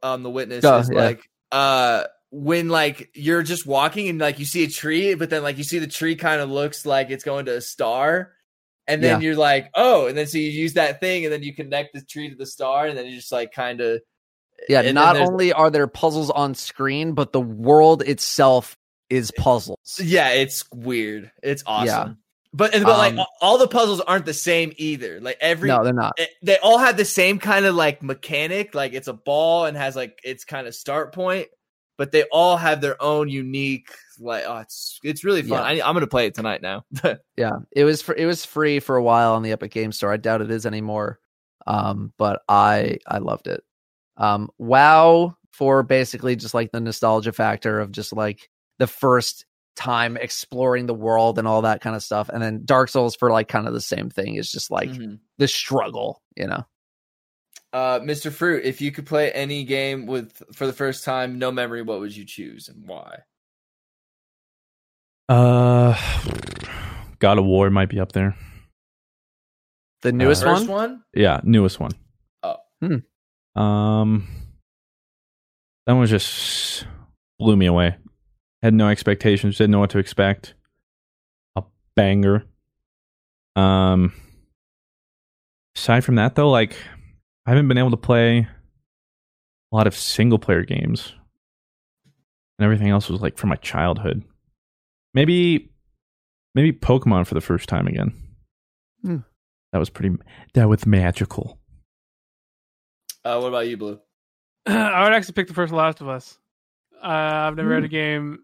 um 0.03 0.23
the 0.23 0.29
witness 0.29 0.61
Go, 0.61 0.79
is 0.79 0.89
yeah. 0.91 0.99
like 0.99 1.29
uh 1.51 2.03
when 2.31 2.69
like 2.69 3.11
you're 3.13 3.43
just 3.43 3.65
walking 3.67 4.09
and 4.09 4.19
like 4.19 4.39
you 4.39 4.45
see 4.45 4.63
a 4.63 4.67
tree, 4.67 5.13
but 5.13 5.29
then 5.29 5.43
like 5.43 5.57
you 5.57 5.63
see 5.63 5.79
the 5.79 5.87
tree 5.87 6.15
kind 6.15 6.41
of 6.41 6.49
looks 6.49 6.85
like 6.85 7.11
it's 7.11 7.23
going 7.23 7.45
to 7.45 7.57
a 7.57 7.61
star. 7.61 8.31
And 8.87 9.01
then 9.03 9.21
Yeah. 9.21 9.25
you're 9.27 9.35
like, 9.37 9.69
oh, 9.75 10.07
and 10.07 10.17
then 10.17 10.27
so 10.27 10.37
you 10.37 10.49
use 10.49 10.73
that 10.73 10.99
thing, 10.99 11.23
and 11.25 11.31
then 11.31 11.41
you 11.41 11.55
connect 11.55 11.93
the 11.93 12.01
tree 12.01 12.29
to 12.29 12.35
the 12.35 12.45
star, 12.45 12.87
and 12.87 12.97
then 12.97 13.05
you 13.05 13.15
just 13.15 13.31
like 13.31 13.53
kind 13.53 13.79
of 13.81 14.01
Yeah, 14.67 14.91
not 14.91 15.15
only 15.15 15.53
are 15.53 15.69
there 15.69 15.87
puzzles 15.87 16.29
on 16.31 16.53
screen, 16.55 17.13
but 17.13 17.31
the 17.31 17.39
world 17.39 18.01
itself 18.01 18.75
is 19.09 19.31
puzzles. 19.31 19.99
Yeah, 20.01 20.29
it's 20.29 20.65
weird. 20.73 21.31
It's 21.41 21.63
awesome. 21.65 22.17
Yeah. 22.53 22.57
But 22.57 22.71
but 22.73 22.97
like 22.97 23.13
Um, 23.13 23.19
all- 23.19 23.27
all 23.41 23.57
the 23.57 23.67
puzzles 23.67 23.99
aren't 24.01 24.25
the 24.25 24.33
same 24.33 24.73
either. 24.77 25.19
Like 25.19 25.37
every 25.41 25.69
No, 25.69 25.83
they're 25.83 25.93
not. 25.93 26.13
eh, 26.19 26.25
they 26.43 26.57
all 26.59 26.77
have 26.77 26.97
the 26.97 27.05
same 27.05 27.39
kind 27.39 27.65
of 27.65 27.75
like 27.75 28.03
mechanic. 28.03 28.75
Like 28.75 28.93
it's 28.93 29.07
a 29.07 29.13
ball 29.13 29.65
and 29.65 29.75
has 29.75 29.95
like 29.95 30.19
its 30.23 30.45
kind 30.45 30.67
of 30.67 30.75
start 30.75 31.13
point, 31.13 31.47
but 31.97 32.11
they 32.11 32.23
all 32.31 32.57
have 32.57 32.79
their 32.81 33.01
own 33.01 33.27
unique. 33.29 33.89
Like 34.19 34.43
oh, 34.47 34.57
it's 34.57 34.99
it's 35.03 35.23
really 35.23 35.41
fun. 35.41 35.63
I, 35.63 35.81
I'm 35.81 35.93
gonna 35.95 36.05
play 36.07 36.27
it 36.27 36.35
tonight 36.35 36.61
now. 36.61 36.85
Yeah, 37.37 37.57
it 37.71 37.83
was 37.83 38.01
for, 38.03 38.13
it 38.15 38.27
was 38.27 38.45
free 38.45 38.79
for 38.79 38.95
a 38.95 39.03
while 39.03 39.33
on 39.33 39.41
the 39.41 39.51
Epic 39.51 39.71
Game 39.71 39.91
Store. 39.91 40.11
I 40.13 40.17
doubt 40.17 40.41
it 40.41 40.51
is 40.51 40.65
anymore. 40.67 41.19
Um, 41.65 42.13
but 42.17 42.43
I 42.47 42.99
I 43.07 43.17
loved 43.17 43.47
it. 43.47 43.63
Um, 44.17 44.51
WoW 44.59 45.35
for 45.53 45.81
basically 45.81 46.35
just 46.35 46.53
like 46.53 46.71
the 46.71 46.79
nostalgia 46.79 47.31
factor 47.31 47.79
of 47.79 47.91
just 47.91 48.13
like 48.13 48.49
the 48.77 48.85
first 48.87 49.45
time 49.75 50.17
exploring 50.17 50.85
the 50.85 50.93
world 50.93 51.39
and 51.39 51.47
all 51.47 51.63
that 51.63 51.81
kind 51.81 51.95
of 51.95 52.03
stuff, 52.03 52.29
and 52.29 52.41
then 52.43 52.61
Dark 52.65 52.89
Souls 52.89 53.15
for 53.15 53.31
like 53.31 53.47
kind 53.47 53.67
of 53.67 53.73
the 53.73 53.81
same 53.81 54.09
thing. 54.09 54.35
It's 54.35 54.51
just 54.51 54.69
like 54.71 54.89
Mhm. 54.89 55.19
the 55.37 55.47
struggle, 55.47 56.21
you 56.35 56.47
know. 56.47 56.65
uh, 57.73 57.99
Mr. 58.01 58.31
Fruit, 58.31 58.63
if 58.65 58.81
you 58.81 58.91
could 58.91 59.05
play 59.07 59.31
any 59.31 59.63
game 59.63 60.05
with 60.05 60.43
for 60.53 60.67
the 60.67 60.73
first 60.73 61.03
time, 61.03 61.39
no 61.39 61.51
memory, 61.51 61.81
what 61.81 61.99
would 61.99 62.15
you 62.15 62.23
choose 62.25 62.67
and 62.69 62.87
why? 62.87 63.17
Uh, 65.29 65.95
God 67.19 67.39
of 67.39 67.45
War 67.45 67.69
might 67.69 67.89
be 67.89 67.99
up 67.99 68.11
there. 68.11 68.35
The 70.01 70.11
newest 70.11 70.43
First 70.43 70.67
one? 70.67 70.91
one? 70.91 71.03
Yeah, 71.15 71.39
newest 71.43 71.79
one. 71.79 71.91
Oh. 72.43 72.57
Hmm. 72.81 73.59
Um, 73.59 74.27
that 75.87 75.93
one 75.93 76.05
just 76.07 76.85
blew 77.39 77.55
me 77.55 77.65
away. 77.67 77.95
Had 78.63 78.73
no 78.73 78.87
expectations. 78.87 79.57
Didn't 79.57 79.71
know 79.71 79.79
what 79.79 79.89
to 79.91 79.99
expect. 79.99 80.55
A 81.55 81.63
banger. 81.95 82.45
Um, 83.55 84.13
aside 85.75 86.03
from 86.05 86.15
that, 86.15 86.33
though, 86.35 86.49
like 86.49 86.75
I 87.45 87.51
haven't 87.51 87.67
been 87.67 87.77
able 87.77 87.91
to 87.91 87.97
play 87.97 88.47
a 89.71 89.75
lot 89.75 89.85
of 89.85 89.95
single 89.95 90.39
player 90.39 90.63
games, 90.63 91.13
and 92.57 92.63
everything 92.65 92.89
else 92.89 93.09
was 93.09 93.21
like 93.21 93.37
from 93.37 93.49
my 93.49 93.57
childhood. 93.57 94.23
Maybe, 95.13 95.69
maybe 96.55 96.71
Pokemon 96.71 97.27
for 97.27 97.35
the 97.35 97.41
first 97.41 97.67
time 97.69 97.85
again. 97.87 98.13
Hmm. 99.03 99.17
That 99.73 99.79
was 99.79 99.89
pretty. 99.89 100.15
That 100.53 100.69
was 100.69 100.85
magical. 100.85 101.59
Uh, 103.25 103.39
what 103.39 103.49
about 103.49 103.67
you, 103.67 103.75
Blue? 103.77 103.99
I 104.65 105.03
would 105.03 105.13
actually 105.13 105.33
pick 105.33 105.47
the 105.47 105.53
first 105.53 105.73
Last 105.73 105.99
of 106.01 106.07
Us. 106.07 106.39
Uh, 107.03 107.07
I've 107.07 107.55
never 107.57 107.69
Hmm. 107.69 107.75
had 107.75 107.83
a 107.83 107.87
game 107.89 108.39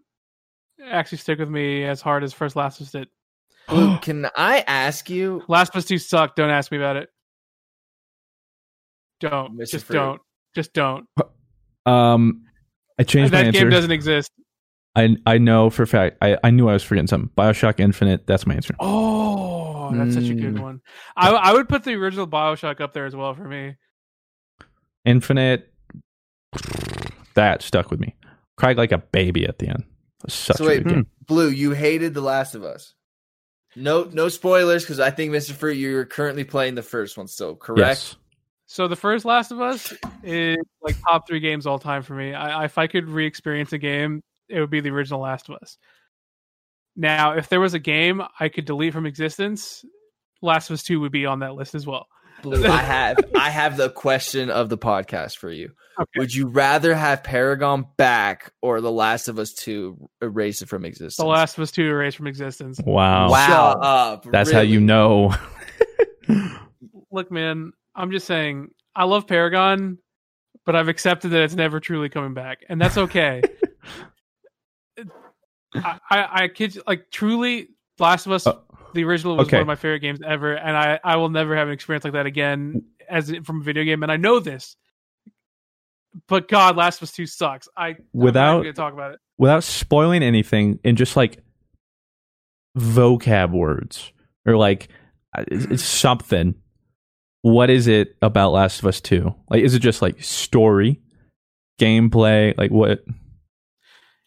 actually 0.88 1.18
stick 1.18 1.38
with 1.38 1.48
me 1.50 1.84
as 1.84 2.00
hard 2.00 2.24
as 2.24 2.32
first 2.32 2.56
Last 2.56 2.80
of 2.80 2.86
Us 2.86 2.92
did. 2.92 3.08
Blue, 3.68 3.98
can 4.02 4.26
I 4.36 4.64
ask 4.66 5.08
you? 5.10 5.42
Last 5.48 5.70
of 5.74 5.76
Us 5.76 5.84
2 5.86 5.98
sucked. 5.98 6.36
Don't 6.36 6.50
ask 6.50 6.70
me 6.72 6.78
about 6.78 6.96
it. 6.96 7.08
Don't. 9.20 9.56
Mr. 9.58 9.70
Just 9.70 9.86
Fruit. 9.86 9.96
don't. 9.96 10.20
Just 10.54 10.72
don't. 10.72 11.06
Um, 11.86 12.44
I 12.98 13.02
changed 13.04 13.32
my 13.32 13.38
that 13.42 13.46
answer. 13.48 13.60
game 13.60 13.70
doesn't 13.70 13.90
exist. 13.90 14.30
I 14.96 15.16
I 15.26 15.38
know 15.38 15.70
for 15.70 15.82
a 15.84 15.86
fact. 15.86 16.16
I, 16.20 16.36
I 16.42 16.50
knew 16.50 16.68
I 16.68 16.72
was 16.72 16.82
forgetting 16.82 17.06
something. 17.06 17.30
Bioshock 17.36 17.78
Infinite. 17.78 18.26
That's 18.26 18.46
my 18.46 18.54
answer. 18.54 18.74
Oh, 18.80 19.90
that's 19.94 20.14
such 20.14 20.24
a 20.24 20.34
good 20.34 20.54
Mm. 20.56 20.60
one. 20.60 20.80
I 21.16 21.30
I 21.30 21.52
would 21.52 21.68
put 21.68 21.84
the 21.84 21.94
original 21.94 22.26
Bioshock 22.26 22.80
up 22.80 22.92
there 22.92 23.06
as 23.06 23.14
well 23.14 23.34
for 23.34 23.44
me. 23.44 23.76
Infinite. 25.04 25.72
That 27.34 27.62
stuck 27.62 27.90
with 27.90 28.00
me. 28.00 28.16
Cried 28.56 28.76
like 28.76 28.90
a 28.92 28.98
baby 28.98 29.46
at 29.46 29.58
the 29.58 29.68
end. 29.68 29.84
It 30.24 30.30
Such 30.30 30.56
so 30.56 30.64
a 30.64 30.68
wait, 30.68 30.84
good 30.84 30.88
game. 30.88 31.06
Blue, 31.26 31.48
you 31.48 31.72
hated 31.72 32.14
The 32.14 32.20
Last 32.20 32.54
of 32.54 32.64
Us. 32.64 32.94
No, 33.76 34.04
no 34.04 34.28
spoilers 34.28 34.82
because 34.82 35.00
I 35.00 35.10
think 35.10 35.32
Mr. 35.32 35.52
Fruit, 35.52 35.76
you're 35.76 36.04
currently 36.04 36.44
playing 36.44 36.74
the 36.74 36.82
first 36.82 37.16
one 37.16 37.28
still, 37.28 37.54
correct? 37.54 37.78
Yes. 37.78 38.16
So 38.66 38.88
the 38.88 38.96
first 38.96 39.24
Last 39.24 39.50
of 39.50 39.60
Us 39.60 39.92
is 40.22 40.58
like 40.82 41.00
top 41.02 41.26
three 41.26 41.40
games 41.40 41.66
all 41.66 41.78
time 41.78 42.02
for 42.02 42.14
me. 42.14 42.34
I, 42.34 42.64
if 42.64 42.78
I 42.78 42.86
could 42.86 43.08
re-experience 43.08 43.72
a 43.72 43.78
game, 43.78 44.22
it 44.48 44.60
would 44.60 44.70
be 44.70 44.80
the 44.80 44.90
original 44.90 45.20
Last 45.20 45.48
of 45.48 45.56
Us. 45.56 45.78
Now, 46.96 47.32
if 47.32 47.48
there 47.48 47.60
was 47.60 47.74
a 47.74 47.78
game 47.78 48.22
I 48.38 48.48
could 48.48 48.64
delete 48.64 48.92
from 48.92 49.06
existence, 49.06 49.84
Last 50.42 50.70
of 50.70 50.74
Us 50.74 50.82
Two 50.82 51.00
would 51.00 51.12
be 51.12 51.26
on 51.26 51.40
that 51.40 51.54
list 51.54 51.74
as 51.74 51.86
well. 51.86 52.06
Blue, 52.42 52.66
I 52.66 52.78
have 52.78 53.18
I 53.34 53.50
have 53.50 53.76
the 53.76 53.90
question 53.90 54.50
of 54.50 54.68
the 54.68 54.78
podcast 54.78 55.36
for 55.36 55.50
you. 55.50 55.72
Okay. 56.00 56.18
Would 56.18 56.34
you 56.34 56.46
rather 56.48 56.94
have 56.94 57.22
Paragon 57.22 57.86
back 57.96 58.52
or 58.62 58.80
The 58.80 58.90
Last 58.90 59.28
of 59.28 59.38
Us 59.38 59.52
2 59.52 60.08
erase 60.22 60.62
it 60.62 60.68
from 60.68 60.84
existence? 60.84 61.16
The 61.16 61.26
Last 61.26 61.58
of 61.58 61.62
Us 61.62 61.70
Two 61.72 61.84
erased 61.84 62.16
from 62.16 62.26
existence. 62.26 62.80
Wow. 62.82 63.30
Wow! 63.30 63.72
up. 63.80 64.24
That's 64.24 64.50
how 64.50 64.60
you 64.60 64.80
know. 64.80 65.34
Look, 67.10 67.30
man, 67.30 67.72
I'm 67.94 68.12
just 68.12 68.26
saying 68.26 68.70
I 68.94 69.04
love 69.04 69.26
Paragon, 69.26 69.98
but 70.64 70.76
I've 70.76 70.88
accepted 70.88 71.30
that 71.30 71.42
it's 71.42 71.54
never 71.54 71.80
truly 71.80 72.08
coming 72.08 72.34
back, 72.34 72.64
and 72.68 72.80
that's 72.80 72.96
okay. 72.96 73.42
I, 75.74 75.98
I, 76.10 76.28
I 76.44 76.48
kid 76.48 76.74
you, 76.76 76.82
like 76.86 77.10
truly, 77.10 77.68
Last 77.98 78.26
of 78.26 78.32
Us, 78.32 78.46
Uh, 78.46 78.54
the 78.94 79.04
original 79.04 79.36
was 79.36 79.46
okay. 79.46 79.56
one 79.56 79.62
of 79.62 79.66
my 79.66 79.76
favorite 79.76 80.00
games 80.00 80.20
ever, 80.26 80.54
and 80.54 80.76
I, 80.76 81.00
I 81.02 81.16
will 81.16 81.28
never 81.28 81.56
have 81.56 81.68
an 81.68 81.74
experience 81.74 82.04
like 82.04 82.14
that 82.14 82.26
again 82.26 82.84
as 83.08 83.32
from 83.44 83.60
a 83.60 83.64
video 83.64 83.84
game, 83.84 84.02
and 84.02 84.10
I 84.12 84.16
know 84.16 84.40
this. 84.40 84.76
But 86.28 86.48
God, 86.48 86.76
Last 86.76 86.98
of 86.98 87.04
Us 87.04 87.12
Two 87.12 87.26
sucks. 87.26 87.68
I 87.76 87.96
Without- 88.12 88.60
gonna 88.62 88.72
talk 88.72 88.92
about 88.92 89.12
it. 89.12 89.20
Without 89.38 89.64
spoiling 89.64 90.22
anything, 90.22 90.78
in 90.84 90.96
just 90.96 91.16
like 91.16 91.42
vocab 92.76 93.52
words 93.52 94.12
or 94.46 94.56
like 94.56 94.88
something. 95.76 96.54
What 97.42 97.70
is 97.70 97.86
it 97.86 98.16
about 98.20 98.52
Last 98.52 98.80
of 98.80 98.86
Us 98.86 99.00
Two? 99.00 99.34
Like, 99.48 99.62
is 99.62 99.74
it 99.74 99.78
just 99.78 100.02
like 100.02 100.22
story, 100.22 101.00
gameplay? 101.80 102.56
Like 102.58 102.70
what? 102.70 103.02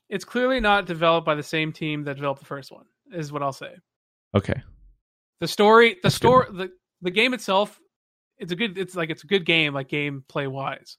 It's 0.10 0.26
clearly 0.26 0.60
not 0.60 0.86
developed 0.86 1.26
by 1.26 1.36
the 1.36 1.44
same 1.44 1.74
team 1.74 2.04
that 2.06 2.16
developed 2.16 2.40
the 2.40 2.46
first 2.46 2.72
one. 2.72 2.86
Is 3.12 3.32
what 3.32 3.44
I'll 3.44 3.54
say. 3.54 3.76
Okay. 4.36 4.62
the 5.40 5.48
story 5.48 5.94
the 5.96 6.00
That's 6.04 6.16
story 6.16 6.48
the, 6.52 6.72
the 7.02 7.12
game 7.12 7.34
itself 7.34 7.80
it's 8.38 8.52
a 8.52 8.56
good 8.56 8.78
it's 8.78 8.96
like 8.96 9.10
it's 9.10 9.24
a 9.24 9.28
good 9.28 9.46
game 9.46 9.74
like 9.74 9.90
gameplay 9.90 10.50
wise 10.50 10.98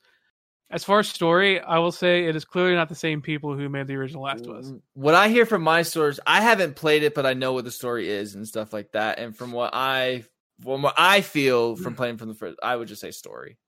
as 0.70 0.84
far 0.84 1.00
as 1.00 1.08
story 1.08 1.60
i 1.60 1.78
will 1.78 1.92
say 1.92 2.26
it 2.26 2.36
is 2.36 2.44
clearly 2.44 2.74
not 2.74 2.88
the 2.88 2.94
same 2.94 3.20
people 3.20 3.56
who 3.56 3.68
made 3.68 3.86
the 3.86 3.94
original 3.94 4.22
last 4.22 4.46
of 4.46 4.56
us 4.56 4.72
What 4.94 5.14
I 5.14 5.28
hear 5.28 5.44
from 5.44 5.62
my 5.62 5.82
source, 5.82 6.18
I 6.26 6.40
haven't 6.40 6.76
played 6.76 7.02
it, 7.02 7.14
but 7.14 7.26
I 7.26 7.34
know 7.34 7.52
what 7.52 7.64
the 7.64 7.70
story 7.70 8.08
is 8.08 8.34
and 8.34 8.46
stuff 8.46 8.72
like 8.72 8.92
that. 8.92 9.18
And 9.18 9.36
from 9.36 9.52
what 9.52 9.74
I, 9.74 10.24
from 10.62 10.82
what 10.82 10.94
I 10.96 11.20
feel 11.20 11.76
from 11.76 11.94
mm. 11.94 11.96
playing 11.96 12.16
from 12.16 12.28
the 12.28 12.34
first, 12.34 12.58
I 12.62 12.74
would 12.74 12.88
just 12.88 13.00
say 13.00 13.10
story 13.10 13.58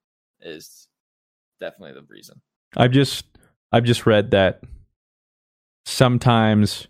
is 0.40 0.88
definitely 1.60 2.00
the 2.00 2.06
reason. 2.08 2.40
I've 2.76 2.92
just 2.92 3.26
I've 3.72 3.84
just 3.84 4.06
read 4.06 4.30
that 4.30 4.62
sometimes 5.84 6.86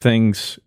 things 0.00 0.58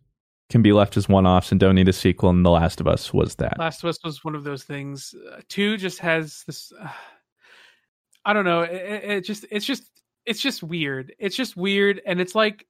can 0.50 0.62
be 0.62 0.74
left 0.74 0.96
as 0.96 1.10
one-offs 1.10 1.52
and 1.52 1.60
don't 1.60 1.76
need 1.76 1.88
a 1.88 1.94
sequel. 1.94 2.30
And 2.30 2.46
The 2.46 2.52
Last 2.52 2.80
of 2.80 2.88
Us 2.88 3.14
was 3.14 3.36
that. 3.36 3.58
last 3.58 3.84
of 3.84 3.90
us 3.90 3.98
was 4.04 4.24
one 4.24 4.36
of 4.36 4.44
those 4.44 4.64
things 4.64 5.14
uh, 5.32 5.42
two 5.50 5.78
just 5.78 6.00
has 6.00 6.44
this 6.46 6.72
uh, 6.80 6.88
i 8.26 8.34
don't 8.34 8.46
know 8.46 8.62
it 8.62 8.72
it 8.72 9.22
just 9.22 9.46
it's 9.52 9.66
just 9.66 9.84
it's 10.26 10.42
just 10.42 10.64
weird 10.64 11.14
it's 11.20 11.36
just 11.36 11.56
weird 11.56 12.02
and 12.06 12.20
it's 12.20 12.36
like 12.36 12.66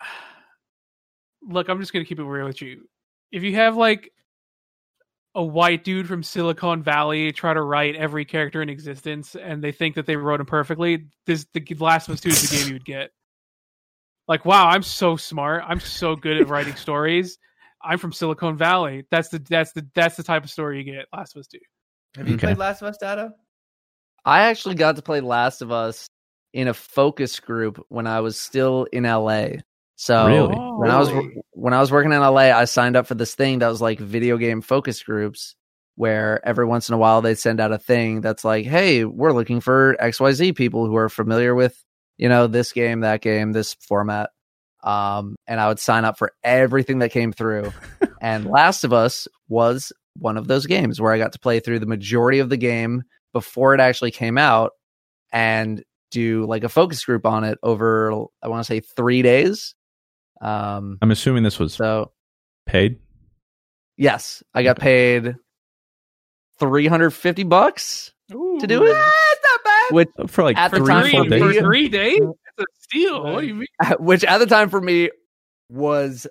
look 1.42 1.68
i'm 1.68 1.80
just 1.80 1.92
gonna 1.92 2.04
keep 2.04 2.18
it 2.18 2.24
real 2.24 2.46
with 2.46 2.62
you 2.62 2.88
if 3.32 3.42
you 3.42 3.54
have 3.54 3.76
like 3.76 4.12
a 5.36 5.44
white 5.44 5.84
dude 5.84 6.08
from 6.08 6.22
Silicon 6.22 6.82
Valley 6.82 7.30
try 7.32 7.54
to 7.54 7.62
write 7.62 7.94
every 7.94 8.24
character 8.24 8.62
in 8.62 8.68
existence, 8.68 9.36
and 9.36 9.62
they 9.62 9.70
think 9.70 9.94
that 9.94 10.06
they 10.06 10.16
wrote 10.16 10.40
him 10.40 10.46
perfectly. 10.46 11.06
This 11.26 11.46
the 11.54 11.64
Last 11.78 12.08
of 12.08 12.14
Us 12.14 12.20
Two 12.20 12.30
is 12.30 12.50
the 12.50 12.56
game 12.56 12.66
you 12.66 12.72
would 12.74 12.84
get. 12.84 13.12
Like, 14.30 14.44
wow, 14.44 14.68
I'm 14.68 14.84
so 14.84 15.16
smart. 15.16 15.64
I'm 15.66 15.80
so 15.80 16.14
good 16.14 16.36
at 16.36 16.46
writing 16.46 16.76
stories. 16.76 17.36
I'm 17.82 17.98
from 17.98 18.12
Silicon 18.12 18.56
Valley. 18.56 19.04
That's 19.10 19.28
the 19.28 19.40
that's 19.40 19.72
the 19.72 19.84
that's 19.92 20.14
the 20.16 20.22
type 20.22 20.44
of 20.44 20.50
story 20.50 20.78
you 20.78 20.84
get. 20.84 21.06
Last 21.12 21.34
of 21.34 21.40
Us 21.40 21.48
Two. 21.48 21.58
Have 22.16 22.28
you 22.28 22.34
Okay. 22.34 22.46
played 22.46 22.58
Last 22.58 22.80
of 22.80 22.86
Us, 22.86 22.96
Dado? 22.96 23.32
I 24.24 24.42
actually 24.42 24.76
got 24.76 24.94
to 24.96 25.02
play 25.02 25.20
Last 25.20 25.62
of 25.62 25.72
Us 25.72 26.06
in 26.52 26.68
a 26.68 26.74
focus 26.74 27.40
group 27.40 27.84
when 27.88 28.06
I 28.06 28.20
was 28.20 28.38
still 28.38 28.84
in 28.92 29.02
LA. 29.02 29.62
So 29.96 30.26
Really? 30.26 30.54
Oh, 30.56 30.76
when 30.76 30.90
I 30.92 30.98
was 31.00 31.10
Really? 31.10 31.42
when 31.50 31.74
I 31.74 31.80
was 31.80 31.90
working 31.90 32.12
in 32.12 32.20
LA, 32.20 32.52
I 32.52 32.66
signed 32.66 32.94
up 32.94 33.08
for 33.08 33.16
this 33.16 33.34
thing 33.34 33.58
that 33.58 33.68
was 33.68 33.80
like 33.80 33.98
video 33.98 34.36
game 34.36 34.60
focus 34.60 35.02
groups 35.02 35.56
where 35.96 36.40
every 36.46 36.66
once 36.66 36.88
in 36.88 36.94
a 36.94 36.98
while 36.98 37.20
they'd 37.20 37.34
send 37.34 37.58
out 37.58 37.72
a 37.72 37.78
thing 37.78 38.20
that's 38.20 38.44
like, 38.44 38.64
"Hey, 38.64 39.04
we're 39.04 39.32
looking 39.32 39.60
for 39.60 39.96
XYZ 39.98 40.54
people 40.54 40.86
who 40.86 40.94
are 40.94 41.08
familiar 41.08 41.52
with, 41.52 41.84
you 42.20 42.28
know, 42.28 42.46
this 42.46 42.72
game, 42.72 43.00
that 43.00 43.22
game, 43.22 43.52
this 43.52 43.74
format." 43.80 44.30
Um, 44.82 45.36
and 45.46 45.60
I 45.60 45.68
would 45.68 45.78
sign 45.78 46.04
up 46.04 46.16
for 46.18 46.32
everything 46.42 47.00
that 47.00 47.10
came 47.10 47.32
through. 47.32 47.72
and 48.20 48.46
Last 48.46 48.84
of 48.84 48.92
Us 48.92 49.28
was 49.48 49.92
one 50.16 50.36
of 50.36 50.46
those 50.46 50.66
games 50.66 51.00
where 51.00 51.12
I 51.12 51.18
got 51.18 51.32
to 51.32 51.38
play 51.38 51.60
through 51.60 51.80
the 51.80 51.86
majority 51.86 52.38
of 52.38 52.48
the 52.48 52.56
game 52.56 53.02
before 53.32 53.74
it 53.74 53.80
actually 53.80 54.10
came 54.10 54.38
out 54.38 54.72
and 55.32 55.84
do 56.10 56.44
like 56.46 56.64
a 56.64 56.68
focus 56.68 57.04
group 57.04 57.24
on 57.24 57.44
it 57.44 57.58
over 57.62 58.12
I 58.42 58.48
want 58.48 58.60
to 58.60 58.64
say 58.64 58.80
3 58.80 59.22
days. 59.22 59.74
Um 60.40 60.98
I'm 61.02 61.10
assuming 61.10 61.42
this 61.42 61.58
was 61.58 61.74
so 61.74 62.10
paid. 62.66 62.98
yes, 63.96 64.42
I 64.54 64.62
got 64.62 64.78
paid 64.78 65.36
350 66.58 67.42
bucks 67.44 68.12
to 68.30 68.66
do 68.66 68.82
it. 68.84 68.92
not 68.92 68.94
bad. 68.94 69.39
Which 69.92 70.08
For 70.28 70.44
like 70.44 70.56
At 70.56 70.70
the 70.70 70.78
For 70.78 70.84
three, 70.86 71.12
time 71.12 71.24
for 71.24 71.28
days. 71.30 71.42
for 71.56 71.60
three 71.62 71.88
days, 71.88 72.20
it's 72.20 72.60
a 72.60 72.64
steal. 72.80 73.24
What 73.24 73.40
do 73.42 73.46
you 73.46 73.54
mean? 73.54 73.66
which 73.98 74.24
at 74.24 74.38
the 74.38 74.46
time 74.46 74.68
for 74.70 74.80
me 74.80 75.10
was 75.68 76.26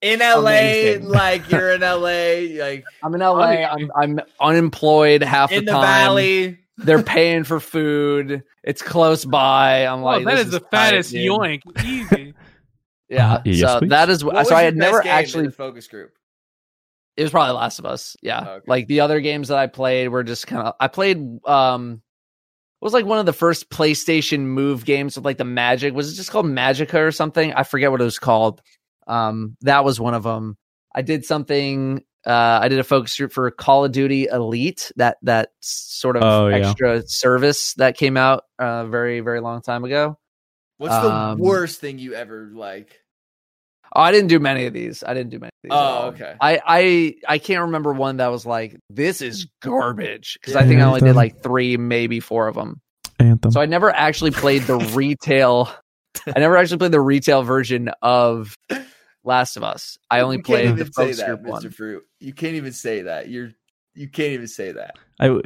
In 0.00 0.20
LA, 0.20 0.36
Amazing. 0.38 1.08
like 1.08 1.50
you're 1.50 1.72
in 1.72 1.80
LA, 1.82 2.62
like 2.64 2.84
I'm 3.02 3.14
in 3.14 3.20
LA, 3.20 3.40
I'm 3.42 3.90
I'm 3.94 4.20
unemployed 4.40 5.22
half 5.22 5.52
in 5.52 5.64
the 5.64 5.72
the 5.72 5.78
time. 5.78 5.82
valley. 5.82 6.58
They're 6.78 7.02
paying 7.02 7.44
for 7.44 7.60
food. 7.60 8.42
It's 8.64 8.82
close 8.82 9.24
by. 9.24 9.86
I'm 9.86 10.00
Oh, 10.00 10.04
like, 10.04 10.24
that 10.24 10.36
this 10.36 10.46
is 10.46 10.52
the 10.52 10.60
tight, 10.60 10.70
fattest 10.70 11.10
dude. 11.12 11.30
yoink. 11.30 11.84
Easy. 11.84 12.34
Yeah. 13.08 13.34
Uh, 13.34 13.42
yes, 13.44 13.60
so 13.72 13.78
please. 13.80 13.88
that 13.90 14.08
is 14.08 14.24
What 14.24 14.46
so 14.46 14.54
I 14.54 14.62
had 14.62 14.74
never 14.74 14.96
best 14.98 15.04
in 15.06 15.12
actually 15.12 15.44
the 15.46 15.52
focus 15.52 15.86
group. 15.86 16.12
It 17.18 17.24
was 17.24 17.30
probably 17.30 17.52
Last 17.54 17.78
of 17.78 17.84
Us. 17.84 18.16
Yeah. 18.22 18.40
Okay. 18.40 18.64
Like 18.66 18.86
the 18.86 19.00
other 19.00 19.20
games 19.20 19.48
that 19.48 19.58
I 19.58 19.66
played 19.66 20.08
were 20.08 20.24
just 20.24 20.46
kind 20.46 20.66
of 20.66 20.74
I 20.80 20.88
played 20.88 21.18
um 21.46 22.00
it 22.82 22.84
was 22.84 22.92
like 22.92 23.06
one 23.06 23.20
of 23.20 23.26
the 23.26 23.32
first 23.32 23.70
PlayStation 23.70 24.40
Move 24.40 24.84
games 24.84 25.14
with 25.14 25.24
like 25.24 25.38
the 25.38 25.44
magic. 25.44 25.94
Was 25.94 26.12
it 26.12 26.16
just 26.16 26.32
called 26.32 26.46
Magica 26.46 26.98
or 26.98 27.12
something? 27.12 27.52
I 27.52 27.62
forget 27.62 27.92
what 27.92 28.00
it 28.00 28.04
was 28.04 28.18
called. 28.18 28.60
Um 29.06 29.56
that 29.60 29.84
was 29.84 30.00
one 30.00 30.14
of 30.14 30.24
them. 30.24 30.56
I 30.94 31.02
did 31.02 31.24
something 31.24 32.02
uh 32.26 32.58
I 32.62 32.68
did 32.68 32.80
a 32.80 32.84
focus 32.84 33.16
group 33.16 33.32
for 33.32 33.50
Call 33.52 33.84
of 33.84 33.92
Duty 33.92 34.26
Elite, 34.26 34.90
that 34.96 35.18
that 35.22 35.50
sort 35.60 36.16
of 36.16 36.22
Oh, 36.24 36.48
yeah. 36.48 36.56
extra 36.70 37.02
service 37.06 37.74
that 37.74 37.96
came 37.96 38.16
out 38.16 38.44
uh 38.58 38.86
very 38.86 39.20
very 39.20 39.40
long 39.40 39.62
time 39.62 39.84
ago. 39.84 40.18
What's 40.78 40.94
Um, 40.94 41.38
the 41.38 41.44
worst 41.44 41.80
thing 41.80 42.00
you 42.00 42.14
ever 42.14 42.50
like? 42.52 43.01
Oh, 43.94 44.00
I 44.00 44.10
didn't 44.12 44.28
do 44.28 44.38
many 44.38 44.66
of 44.66 44.72
these. 44.72 45.04
I 45.04 45.12
didn't 45.12 45.30
do 45.30 45.38
many 45.38 45.48
of 45.48 45.62
these. 45.62 45.72
Oh, 45.72 46.06
okay. 46.08 46.34
I 46.40 46.60
I 46.66 47.14
I 47.34 47.38
can't 47.38 47.62
remember 47.62 47.92
one 47.92 48.16
that 48.18 48.28
was 48.28 48.46
like 48.46 48.76
this 48.88 49.20
is 49.20 49.46
garbage 49.60 50.38
because 50.40 50.56
I 50.56 50.66
think 50.66 50.80
I 50.80 50.84
only 50.84 51.00
did 51.00 51.14
like 51.14 51.42
three, 51.42 51.76
maybe 51.76 52.20
four 52.20 52.48
of 52.48 52.54
them. 52.54 52.80
Anthem. 53.18 53.50
So 53.50 53.60
I 53.60 53.66
never 53.66 53.90
actually 53.90 54.30
played 54.30 54.62
the 54.62 54.76
retail. 54.76 55.70
I 56.26 56.38
never 56.40 56.56
actually 56.56 56.78
played 56.78 56.92
the 56.92 57.00
retail 57.00 57.42
version 57.42 57.90
of 58.00 58.56
Last 59.24 59.56
of 59.56 59.62
Us. 59.62 59.98
I 60.10 60.20
only 60.20 60.38
You 60.38 60.42
played 60.42 60.68
the 60.68 60.72
even 60.72 60.92
focus 60.92 61.18
that, 61.18 61.26
group 61.26 61.40
Mr. 61.42 61.48
one. 61.48 61.70
Fruit. 61.70 62.04
You 62.20 62.32
can't 62.32 62.54
even 62.54 62.72
say 62.72 63.02
that. 63.02 63.28
You're 63.28 63.50
you 63.94 64.08
can't 64.08 64.32
even 64.32 64.48
say 64.48 64.72
that. 64.72 64.96
I 65.20 65.40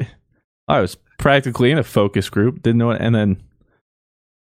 I 0.68 0.80
was 0.80 0.96
practically 1.18 1.70
in 1.70 1.78
a 1.78 1.84
focus 1.84 2.28
group, 2.28 2.62
didn't 2.62 2.78
know 2.78 2.90
it, 2.90 3.00
and 3.00 3.14
then, 3.14 3.42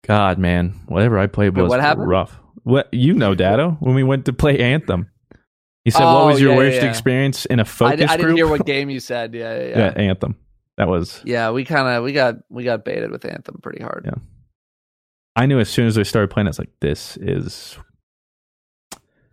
God, 0.05 0.37
man, 0.37 0.79
whatever 0.87 1.17
I 1.19 1.27
played 1.27 1.55
Wait, 1.55 1.63
was 1.63 1.69
what 1.69 1.81
happened? 1.81 2.07
rough. 2.07 2.39
What 2.63 2.93
you 2.93 3.13
know, 3.13 3.35
Dado, 3.35 3.71
when 3.79 3.95
we 3.95 4.03
went 4.03 4.25
to 4.25 4.33
play 4.33 4.59
Anthem, 4.59 5.09
he 5.85 5.91
said, 5.91 6.03
Oh, 6.03 6.13
"What 6.15 6.33
was 6.33 6.41
your 6.41 6.51
yeah, 6.51 6.57
worst 6.57 6.81
yeah. 6.81 6.89
experience 6.89 7.45
in 7.45 7.59
a 7.59 7.65
focus 7.65 7.99
di- 7.99 8.05
I 8.05 8.17
didn't 8.17 8.25
group?" 8.27 8.38
hear 8.38 8.47
what 8.47 8.65
game 8.65 8.89
you 8.89 8.99
said. 8.99 9.33
Yeah, 9.33 9.57
yeah. 9.57 9.67
yeah, 9.67 9.77
yeah. 9.77 10.01
Anthem. 10.09 10.35
That 10.77 10.88
was 10.88 11.21
Yeah, 11.25 11.51
we 11.51 11.65
kind 11.65 11.88
of 11.88 12.03
we 12.03 12.13
got 12.13 12.35
we 12.49 12.63
got 12.63 12.85
baited 12.85 13.11
with 13.11 13.25
Anthem 13.25 13.59
pretty 13.61 13.81
hard. 13.83 14.03
Yeah. 14.05 14.21
I 15.35 15.45
knew 15.45 15.59
as 15.59 15.69
soon 15.69 15.88
as 15.88 15.97
I 15.97 16.03
started 16.03 16.29
playing, 16.29 16.47
I 16.47 16.49
was 16.49 16.59
like, 16.59 16.71
"This 16.79 17.17
is 17.17 17.77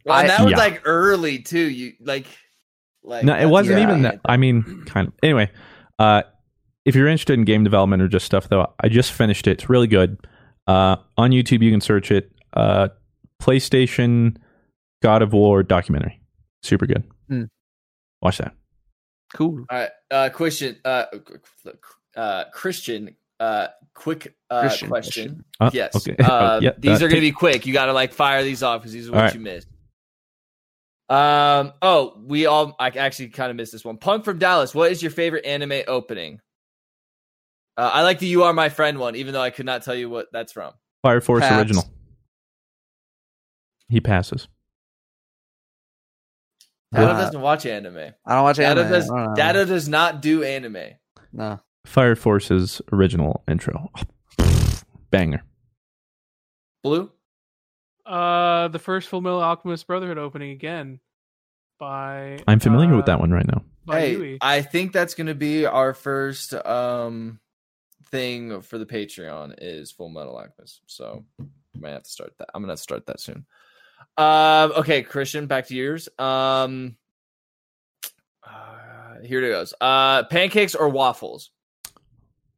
Well, 0.04 0.18
and 0.18 0.30
I- 0.30 0.36
that 0.36 0.44
was 0.44 0.52
yeah. 0.52 0.58
like 0.58 0.82
early 0.84 1.38
too. 1.38 1.58
You 1.58 1.92
like, 2.00 2.26
like 3.02 3.24
no." 3.24 3.36
It 3.36 3.46
wasn't 3.46 3.78
yeah. 3.78 3.88
even 3.88 4.02
that. 4.02 4.20
I 4.24 4.36
mean, 4.36 4.84
kind 4.86 5.08
of. 5.08 5.14
Anyway, 5.22 5.50
uh, 5.98 6.22
if 6.84 6.94
you're 6.94 7.08
interested 7.08 7.34
in 7.38 7.44
game 7.44 7.64
development 7.64 8.02
or 8.02 8.08
just 8.08 8.26
stuff, 8.26 8.48
though, 8.48 8.72
I 8.80 8.88
just 8.88 9.12
finished 9.12 9.46
it. 9.46 9.52
It's 9.52 9.68
really 9.68 9.88
good. 9.88 10.18
Uh, 10.66 10.96
on 11.16 11.30
YouTube, 11.30 11.62
you 11.62 11.70
can 11.70 11.80
search 11.80 12.10
it. 12.10 12.30
Uh, 12.52 12.88
PlayStation 13.42 14.36
God 15.02 15.22
of 15.22 15.32
War 15.32 15.62
documentary. 15.62 16.20
Super 16.62 16.86
good. 16.86 17.04
Hmm. 17.28 17.44
Watch 18.22 18.38
that. 18.38 18.54
Cool. 19.34 19.64
All 19.68 19.78
right, 19.78 19.90
uh, 20.10 20.30
question, 20.30 20.78
uh, 20.84 21.06
uh, 22.16 22.44
Christian, 22.52 23.16
uh, 23.40 23.68
quick 23.94 24.34
uh, 24.50 24.60
Christian 24.60 24.88
question. 24.88 25.44
Uh, 25.60 25.70
yes, 25.72 25.94
okay. 25.96 26.16
uh, 26.22 26.60
Yeah, 26.62 26.70
these 26.78 27.02
uh, 27.02 27.06
are 27.06 27.08
going 27.08 27.16
to 27.16 27.20
be 27.20 27.32
quick. 27.32 27.66
You 27.66 27.72
got 27.72 27.86
to 27.86 27.92
like 27.92 28.12
fire 28.12 28.42
these 28.42 28.62
off 28.62 28.80
because 28.80 28.92
these 28.92 29.08
are 29.08 29.12
what 29.12 29.20
right. 29.20 29.34
you 29.34 29.40
missed. 29.40 29.68
Um. 31.08 31.72
Oh, 31.82 32.20
we 32.24 32.46
all. 32.46 32.74
I 32.80 32.88
actually 32.88 33.28
kind 33.28 33.50
of 33.50 33.56
missed 33.56 33.72
this 33.72 33.84
one. 33.84 33.96
Punk 33.96 34.24
from 34.24 34.38
Dallas. 34.38 34.74
What 34.74 34.90
is 34.90 35.02
your 35.02 35.12
favorite 35.12 35.44
anime 35.44 35.82
opening? 35.86 36.40
Uh, 37.76 37.90
I 37.92 38.02
like 38.02 38.18
the 38.18 38.26
"You 38.26 38.44
Are 38.44 38.52
My 38.52 38.70
Friend" 38.70 38.98
one, 38.98 39.14
even 39.14 39.32
though 39.32 39.42
I 39.42 39.50
could 39.50 39.66
not 39.66 39.84
tell 39.84 39.94
you 39.94 40.10
what 40.10 40.26
that's 40.32 40.52
from. 40.52 40.72
Fire 41.02 41.20
Force 41.20 41.42
Pass. 41.42 41.60
original. 41.60 41.84
He 43.88 44.00
passes. 44.00 44.48
Dado 46.92 47.12
Uh, 47.12 47.18
doesn't 47.18 47.40
watch 47.40 47.66
anime. 47.66 48.12
I 48.24 48.34
don't 48.34 48.42
watch 48.44 48.56
Dado 48.56 48.80
anime. 48.80 48.92
does. 48.92 49.08
Don't. 49.08 49.34
Dado 49.34 49.64
does 49.64 49.88
not 49.88 50.20
do 50.22 50.42
anime. 50.44 50.94
No. 51.32 51.60
Fire 51.84 52.16
Force's 52.16 52.80
original 52.92 53.42
intro. 53.48 53.90
Banger. 55.10 55.42
Blue. 56.82 57.10
Uh, 58.04 58.68
the 58.68 58.78
first 58.78 59.08
Full 59.08 59.20
Metal 59.20 59.42
Alchemist 59.42 59.86
Brotherhood 59.86 60.18
opening 60.18 60.50
again 60.50 61.00
by. 61.78 62.38
I'm 62.46 62.60
familiar 62.60 62.92
uh, 62.94 62.96
with 62.96 63.06
that 63.06 63.20
one 63.20 63.30
right 63.30 63.46
now. 63.46 63.62
By 63.84 64.00
hey, 64.00 64.12
Yui. 64.12 64.38
I 64.40 64.62
think 64.62 64.92
that's 64.92 65.14
going 65.14 65.26
to 65.28 65.34
be 65.34 65.66
our 65.66 65.94
first 65.94 66.54
um 66.54 67.40
thing 68.10 68.60
for 68.62 68.78
the 68.78 68.86
Patreon 68.86 69.54
is 69.58 69.90
Full 69.92 70.08
Metal 70.08 70.36
Alchemist. 70.36 70.82
So 70.86 71.24
we 71.38 71.80
might 71.80 71.90
have 71.90 72.04
to 72.04 72.10
start 72.10 72.32
that. 72.38 72.48
I'm 72.54 72.62
gonna 72.62 72.72
have 72.72 72.78
to 72.78 72.82
start 72.82 73.06
that 73.06 73.20
soon. 73.20 73.46
Um. 74.18 74.72
Okay, 74.78 75.02
Christian, 75.02 75.46
back 75.46 75.66
to 75.68 75.74
yours. 75.74 76.08
Um. 76.18 76.96
Uh, 78.42 79.20
here 79.24 79.44
it 79.44 79.50
goes. 79.50 79.74
Uh, 79.80 80.24
pancakes 80.24 80.74
or 80.74 80.88
waffles? 80.88 81.50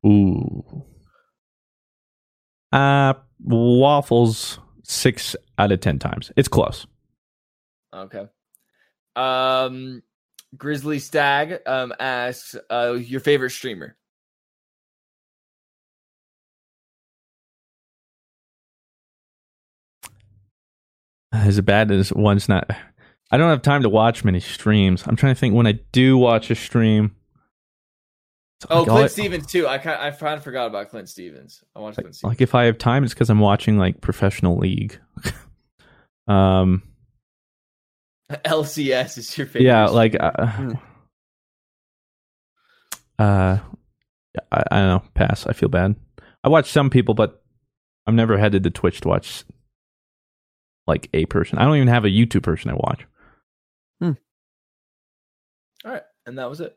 Ooh. 0.06 0.84
Uh, 2.72 3.14
waffles 3.42 4.58
six 4.84 5.34
out 5.58 5.72
of 5.72 5.80
ten 5.80 5.98
times. 5.98 6.30
It's 6.36 6.48
close. 6.48 6.86
Okay. 7.92 8.26
Um, 9.16 10.02
Grizzly 10.56 10.98
Stag 10.98 11.60
um 11.66 11.92
asks 12.00 12.56
uh 12.70 12.92
your 12.92 13.20
favorite 13.20 13.50
streamer. 13.50 13.96
As 21.32 21.60
bad 21.60 21.90
as 21.90 22.12
one's 22.12 22.48
not. 22.48 22.70
I 23.30 23.36
don't 23.36 23.50
have 23.50 23.62
time 23.62 23.82
to 23.82 23.88
watch 23.88 24.24
many 24.24 24.40
streams. 24.40 25.04
I'm 25.06 25.16
trying 25.16 25.34
to 25.34 25.38
think 25.38 25.54
when 25.54 25.66
I 25.66 25.72
do 25.92 26.16
watch 26.16 26.50
a 26.50 26.54
stream. 26.54 27.14
Oh, 28.70 28.78
like 28.80 28.88
Clint 28.88 29.04
I- 29.04 29.08
Stevens 29.08 29.46
too. 29.46 29.66
I 29.68 29.78
kind 29.78 30.00
I 30.00 30.10
kind 30.10 30.34
of 30.38 30.42
forgot 30.42 30.66
about 30.66 30.88
Clint 30.88 31.08
Stevens. 31.08 31.62
I 31.76 31.80
watched 31.80 31.98
Clint 31.98 32.14
Stevens. 32.16 32.32
Like 32.32 32.40
if 32.40 32.54
I 32.54 32.64
have 32.64 32.78
time, 32.78 33.04
it's 33.04 33.12
because 33.14 33.30
I'm 33.30 33.38
watching 33.40 33.78
like 33.78 34.00
professional 34.00 34.56
league. 34.58 34.98
um. 36.28 36.82
LCS 38.30 39.16
is 39.18 39.38
your 39.38 39.46
favorite. 39.46 39.64
Yeah, 39.64 39.86
like 39.86 40.16
uh, 40.18 40.46
Hmm. 40.46 40.72
uh 43.18 43.58
I, 44.52 44.62
I 44.70 44.76
don't 44.78 44.88
know. 44.88 45.02
Pass. 45.14 45.46
I 45.46 45.52
feel 45.52 45.68
bad. 45.68 45.96
I 46.44 46.48
watch 46.48 46.70
some 46.70 46.90
people, 46.90 47.14
but 47.14 47.42
I'm 48.06 48.16
never 48.16 48.38
headed 48.38 48.62
to 48.64 48.70
Twitch 48.70 49.00
to 49.02 49.08
watch 49.08 49.44
like 50.88 51.08
a 51.14 51.26
person. 51.26 51.58
I 51.58 51.64
don't 51.64 51.76
even 51.76 51.86
have 51.88 52.04
a 52.04 52.08
YouTube 52.08 52.42
person 52.42 52.70
I 52.70 52.74
watch. 52.74 53.04
All 55.84 55.92
right, 55.92 56.02
and 56.26 56.36
that 56.38 56.50
was 56.50 56.60
it. 56.60 56.76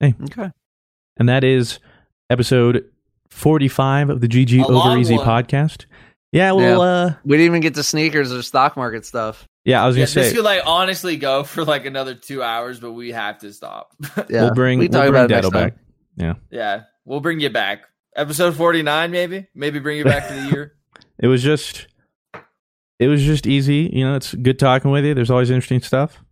Hey, 0.00 0.14
okay. 0.24 0.50
And 1.16 1.28
that 1.30 1.44
is 1.44 1.78
episode 2.28 2.84
45 3.30 4.10
of 4.10 4.20
the 4.20 4.28
GG 4.28 4.60
A 4.62 4.66
Over 4.66 4.98
Easy 4.98 5.16
one. 5.16 5.26
podcast. 5.26 5.86
Yeah, 6.30 6.52
well, 6.52 6.78
Yeah. 6.80 6.84
uh, 7.06 7.14
We 7.24 7.36
didn't 7.38 7.46
even 7.46 7.60
get 7.62 7.74
to 7.76 7.82
sneakers 7.82 8.30
or 8.32 8.42
stock 8.42 8.76
market 8.76 9.06
stuff. 9.06 9.48
yeah, 9.64 9.82
I 9.82 9.86
was 9.86 9.96
gonna 9.96 10.02
this 10.04 10.12
say 10.12 10.22
this 10.24 10.32
could 10.34 10.44
like 10.44 10.62
honestly 10.66 11.16
go 11.16 11.42
for 11.44 11.64
like 11.64 11.86
another 11.86 12.14
two 12.14 12.42
hours, 12.42 12.80
but 12.80 12.92
we 12.92 13.12
have 13.12 13.38
to 13.38 13.52
stop. 13.52 13.92
Yeah. 14.28 14.42
we'll 14.42 14.54
bring 14.54 14.78
we 14.78 14.88
we'll 14.88 15.00
bring 15.00 15.08
about 15.14 15.30
it 15.30 15.34
next 15.34 15.46
Dado 15.48 15.50
back. 15.50 15.76
Yeah, 16.16 16.34
yeah, 16.50 16.82
we'll 17.06 17.20
bring 17.20 17.40
you 17.40 17.48
back. 17.48 17.84
Episode 18.14 18.54
forty 18.56 18.82
nine, 18.82 19.10
maybe, 19.10 19.46
maybe 19.54 19.78
bring 19.78 19.96
you 19.96 20.04
back 20.04 20.28
to 20.28 20.34
the 20.34 20.48
year. 20.50 20.74
it 21.18 21.28
was 21.28 21.42
just 21.42 21.86
it 23.02 23.08
was 23.08 23.22
just 23.22 23.46
easy. 23.46 23.90
You 23.92 24.04
know, 24.04 24.16
it's 24.16 24.34
good 24.34 24.58
talking 24.58 24.90
with 24.90 25.04
you. 25.04 25.14
There's 25.14 25.30
always 25.30 25.50
interesting 25.50 25.82
stuff. 25.82 26.22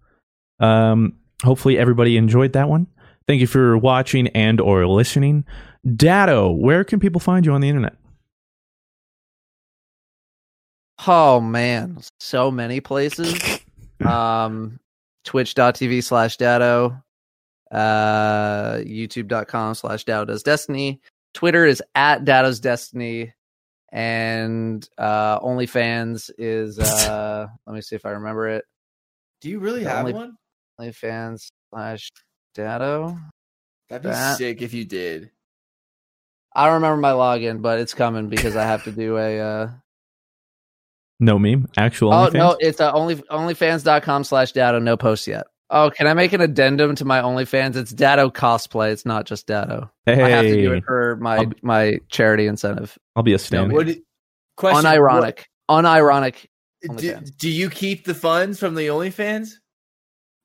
Um, 0.59 1.15
hopefully 1.43 1.79
everybody 1.79 2.17
enjoyed 2.17 2.53
that 2.53 2.69
one. 2.69 2.87
Thank 3.27 3.41
you 3.41 3.47
for 3.47 3.77
watching 3.77 4.29
and 4.29 4.61
or 4.61 4.87
listening. 4.87 5.45
Dado, 5.97 6.51
where 6.51 6.85
can 6.85 7.01
people 7.01 7.21
find 7.21 7.47
you 7.47 7.53
on 7.53 7.61
the 7.61 7.69
internet? 7.69 7.97
Oh 11.07 11.41
man, 11.41 11.99
so 12.19 12.51
many 12.51 12.81
places. 12.81 13.61
um 14.07 14.79
twitch.tv 15.25 16.03
slash 16.03 16.37
dado 16.39 16.97
uh 17.71 18.77
youtube.com 18.79 19.75
slash 19.75 20.05
dado 20.05 20.25
does 20.25 20.43
destiny 20.43 21.01
twitter 21.35 21.67
is 21.67 21.83
at 21.95 22.25
dado's 22.25 22.59
destiny 22.59 23.33
and 23.93 24.89
uh 24.99 25.41
onlyfans 25.41 26.31
is 26.39 26.79
uh 26.79 27.47
let 27.67 27.75
me 27.75 27.81
see 27.81 27.97
if 27.97 28.07
i 28.07 28.11
remember 28.11 28.49
it 28.49 28.65
Do 29.41 29.51
you 29.51 29.59
really 29.59 29.83
The 29.85 29.91
have 29.91 29.99
only- 30.01 30.13
one? 30.15 30.37
onlyfans 30.81 31.51
slash 31.73 32.11
dado 32.55 33.19
That'd 33.89 34.03
be 34.05 34.09
that- 34.11 34.39
sick 34.39 34.63
if 34.63 34.73
you 34.75 34.85
did. 34.85 35.31
i 36.55 36.67
don't 36.67 36.75
remember 36.75 36.99
my 37.01 37.13
login 37.13 37.63
but 37.63 37.81
it's 37.81 37.95
coming 37.95 38.29
because 38.29 38.55
i 38.57 38.63
have 38.65 38.85
to 38.85 38.93
do 38.93 39.17
a 39.19 39.41
uh 39.41 39.69
No 41.19 41.39
meme, 41.39 41.69
actual 41.77 42.13
oh 42.15 42.29
OnlyFans. 42.29 42.33
no 42.35 42.57
it's 42.61 42.81
uh, 42.81 42.93
only 42.93 43.17
onlyfans.com 43.17 44.25
slash 44.25 44.53
dado 44.53 44.79
no 44.79 44.97
post 44.97 45.27
yet 45.27 45.47
oh 45.71 45.91
can 45.91 46.07
i 46.07 46.15
make 46.15 46.33
an 46.33 46.41
addendum 46.41 46.95
to 46.95 47.05
my 47.05 47.21
onlyfans 47.21 47.77
it's 47.77 47.91
dado 47.93 48.29
cosplay 48.31 48.91
it's 48.93 49.07
not 49.07 49.25
just 49.27 49.47
dado 49.47 49.91
hey, 50.07 50.23
I 50.23 50.29
have 50.29 50.45
to 50.45 50.55
do 50.63 50.73
it 50.73 50.85
for 50.85 51.17
my 51.17 51.45
be- 51.45 51.57
my 51.63 51.99
charity 52.09 52.47
incentive. 52.47 52.99
I'll 53.17 53.23
be 53.23 53.33
a 53.33 53.39
stand. 53.39 53.73
What? 53.73 53.87
do- 53.87 54.03
Question: 54.57 54.85
Unironic. 54.85 55.45
Unironic. 55.71 56.47
do, 56.97 57.17
do 57.39 57.49
you 57.49 57.71
keep 57.71 58.05
the 58.05 58.15
funds 58.15 58.59
from 58.59 58.75
the 58.75 58.89
OnlyFans, 58.89 59.53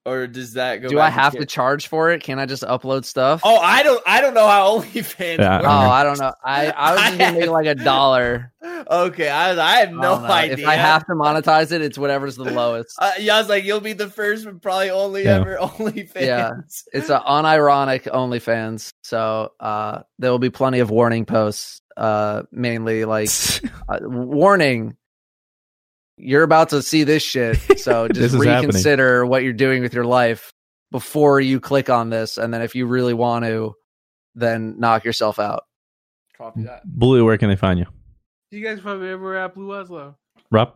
or 0.05 0.27
does 0.27 0.53
that 0.53 0.81
go? 0.81 0.89
Do 0.89 0.97
back 0.97 1.05
I 1.07 1.09
have 1.09 1.33
to 1.33 1.39
to 1.39 1.45
charge 1.45 1.87
for 1.87 2.11
it? 2.11 2.21
Can 2.23 2.39
I 2.39 2.45
just 2.45 2.63
upload 2.63 3.05
stuff? 3.05 3.41
Oh, 3.43 3.57
I 3.57 3.83
don't. 3.83 4.01
I 4.05 4.21
don't 4.21 4.33
know 4.33 4.47
how 4.47 4.79
OnlyFans. 4.81 5.37
Yeah, 5.39 5.55
works. 5.57 5.65
Oh, 5.67 5.69
I 5.89 6.03
don't 6.03 6.19
know. 6.19 6.33
I, 6.43 6.69
I 6.71 6.93
was 6.93 7.01
just 7.03 7.17
gonna 7.17 7.39
make 7.39 7.49
like 7.49 7.65
a 7.67 7.75
dollar. 7.83 8.51
Okay, 8.63 9.29
I, 9.29 9.49
was- 9.49 9.59
I 9.59 9.71
have 9.77 9.91
no 9.91 10.01
don't 10.01 10.25
idea. 10.25 10.57
If 10.57 10.65
I 10.67 10.75
have 10.75 11.05
to 11.07 11.13
monetize 11.13 11.71
it, 11.71 11.81
it's 11.81 11.97
whatever's 11.97 12.35
the 12.35 12.43
lowest. 12.45 12.95
uh, 12.99 13.11
yeah, 13.19 13.35
I 13.35 13.39
was 13.39 13.49
like, 13.49 13.63
you'll 13.63 13.79
be 13.79 13.93
the 13.93 14.09
first, 14.09 14.45
but 14.45 14.61
probably 14.61 14.89
only 14.91 15.23
Yeah. 15.23 15.37
ever 15.41 15.57
OnlyFans. 15.61 16.21
Yeah. 16.21 16.51
It's 16.93 17.09
an 17.09 17.21
unironic 17.27 18.03
OnlyFans, 18.03 18.91
so 19.03 19.51
uh, 19.59 20.01
there 20.19 20.31
will 20.31 20.39
be 20.39 20.49
plenty 20.49 20.79
of 20.79 20.89
warning 20.89 21.25
posts. 21.25 21.81
Uh, 21.97 22.43
mainly 22.51 23.05
like 23.05 23.29
uh, 23.89 23.99
warning. 24.01 24.97
You're 26.17 26.43
about 26.43 26.69
to 26.69 26.81
see 26.81 27.03
this 27.03 27.23
shit, 27.23 27.57
so 27.79 28.07
just 28.13 28.19
is 28.19 28.31
happening. 28.33 28.67
reconsider 28.67 29.25
what 29.25 29.43
you're 29.43 29.53
doing 29.53 29.81
with 29.81 29.93
your 29.93 30.05
life 30.05 30.51
before 30.91 31.41
you 31.41 31.59
click 31.59 31.89
on 31.89 32.09
this, 32.09 32.37
and 32.37 32.53
then 32.53 32.61
if 32.61 32.73
you 32.75 32.85
really 32.85 33.13
want 33.13 33.43
to, 33.45 33.75
then 34.33 34.79
knock 34.79 35.03
yourself 35.03 35.39
out. 35.39 35.63
Copy 36.37 36.63
that. 36.63 36.81
Blue, 36.85 37.25
where 37.25 37.37
can 37.37 37.49
they 37.49 37.55
find 37.55 37.79
you? 37.79 37.85
You 38.51 38.63
guys 38.63 38.79
probably 38.79 39.09
ever 39.09 39.35
at 39.35 39.55
Blue 39.55 39.73
Oslo. 39.73 40.15
Rob, 40.51 40.73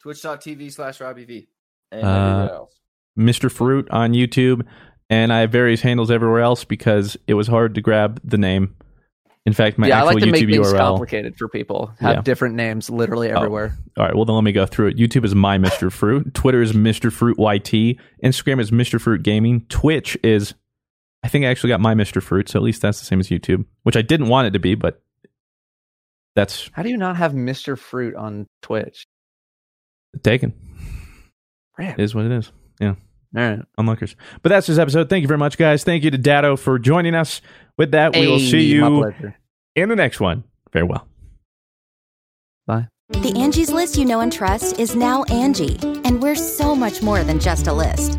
Twitch.tv 0.00 0.72
slash 0.72 1.00
Robbie 1.00 1.24
V. 1.24 1.48
And 1.90 2.04
Uh, 2.06 2.48
else. 2.52 2.78
Mr. 3.18 3.50
Fruit 3.50 3.88
on 3.90 4.12
YouTube, 4.12 4.64
and 5.10 5.32
I 5.32 5.40
have 5.40 5.50
various 5.50 5.80
handles 5.80 6.10
everywhere 6.10 6.40
else 6.40 6.62
because 6.64 7.16
it 7.26 7.34
was 7.34 7.48
hard 7.48 7.74
to 7.74 7.80
grab 7.80 8.20
the 8.22 8.38
name. 8.38 8.76
In 9.48 9.54
fact, 9.54 9.78
my 9.78 9.86
yeah, 9.88 10.00
I 10.00 10.02
like 10.04 10.18
to 10.18 10.26
make 10.26 10.44
YouTube 10.44 10.50
things 10.52 10.72
URL. 10.74 10.76
complicated 10.78 11.38
for 11.38 11.48
people. 11.48 11.90
Have 12.00 12.16
Yeah. 12.16 12.20
different 12.20 12.54
names 12.54 12.90
literally 12.90 13.32
Oh. 13.32 13.36
everywhere. 13.38 13.78
All 13.96 14.04
right, 14.04 14.14
well 14.14 14.26
then 14.26 14.34
let 14.34 14.44
me 14.44 14.52
go 14.52 14.66
through 14.66 14.88
it. 14.88 14.98
YouTube 14.98 15.24
is 15.24 15.34
my 15.34 15.56
Mr. 15.56 15.90
Fruit. 15.90 16.34
Twitter 16.34 16.60
is 16.60 16.74
Mr. 16.74 17.10
Fruit 17.10 17.38
YT. 17.38 17.98
Instagram 18.22 18.60
is 18.60 18.70
Mr. 18.70 19.00
Fruit 19.00 19.22
Gaming. 19.22 19.62
Twitch 19.70 20.18
is 20.22 20.52
I 21.22 21.28
think 21.28 21.46
I 21.46 21.48
actually 21.48 21.70
got 21.70 21.80
my 21.80 21.94
Mr. 21.94 22.22
Fruit, 22.22 22.48
so 22.50 22.58
at 22.58 22.62
least 22.62 22.82
that's 22.82 23.00
the 23.00 23.06
same 23.06 23.20
as 23.20 23.28
YouTube, 23.30 23.64
which 23.84 23.96
I 23.96 24.02
didn't 24.02 24.28
want 24.28 24.48
it 24.48 24.50
to 24.50 24.58
be, 24.58 24.74
but 24.74 25.02
that's 26.36 26.68
How 26.74 26.82
do 26.82 26.90
you 26.90 26.98
not 26.98 27.16
have 27.16 27.32
Mr. 27.32 27.76
Fruit 27.78 28.14
on 28.14 28.46
Twitch? 28.60 29.06
taken. 30.22 30.52
It 31.78 31.98
is 32.00 32.14
what 32.14 32.26
it 32.26 32.32
is. 32.32 32.52
Yeah. 32.80 32.96
All 33.36 33.42
right. 33.42 33.60
Unlockers. 33.78 34.14
But 34.42 34.50
that's 34.50 34.66
this 34.66 34.78
episode. 34.78 35.08
Thank 35.08 35.22
you 35.22 35.28
very 35.28 35.38
much, 35.38 35.58
guys. 35.58 35.84
Thank 35.84 36.04
you 36.04 36.10
to 36.10 36.18
Dado 36.18 36.56
for 36.56 36.78
joining 36.78 37.14
us. 37.14 37.40
With 37.76 37.90
that, 37.92 38.16
we 38.16 38.26
will 38.26 38.38
see 38.38 38.62
you 38.62 39.12
in 39.76 39.88
the 39.88 39.96
next 39.96 40.20
one. 40.20 40.44
Farewell. 40.72 41.06
Bye. 42.66 42.88
The 43.10 43.32
Angie's 43.36 43.70
list 43.70 43.96
you 43.96 44.04
know 44.04 44.20
and 44.20 44.32
trust 44.32 44.78
is 44.78 44.94
now 44.94 45.24
Angi, 45.24 46.02
and 46.04 46.22
we're 46.22 46.34
so 46.34 46.74
much 46.74 47.02
more 47.02 47.24
than 47.24 47.40
just 47.40 47.66
a 47.66 47.72
list. 47.72 48.18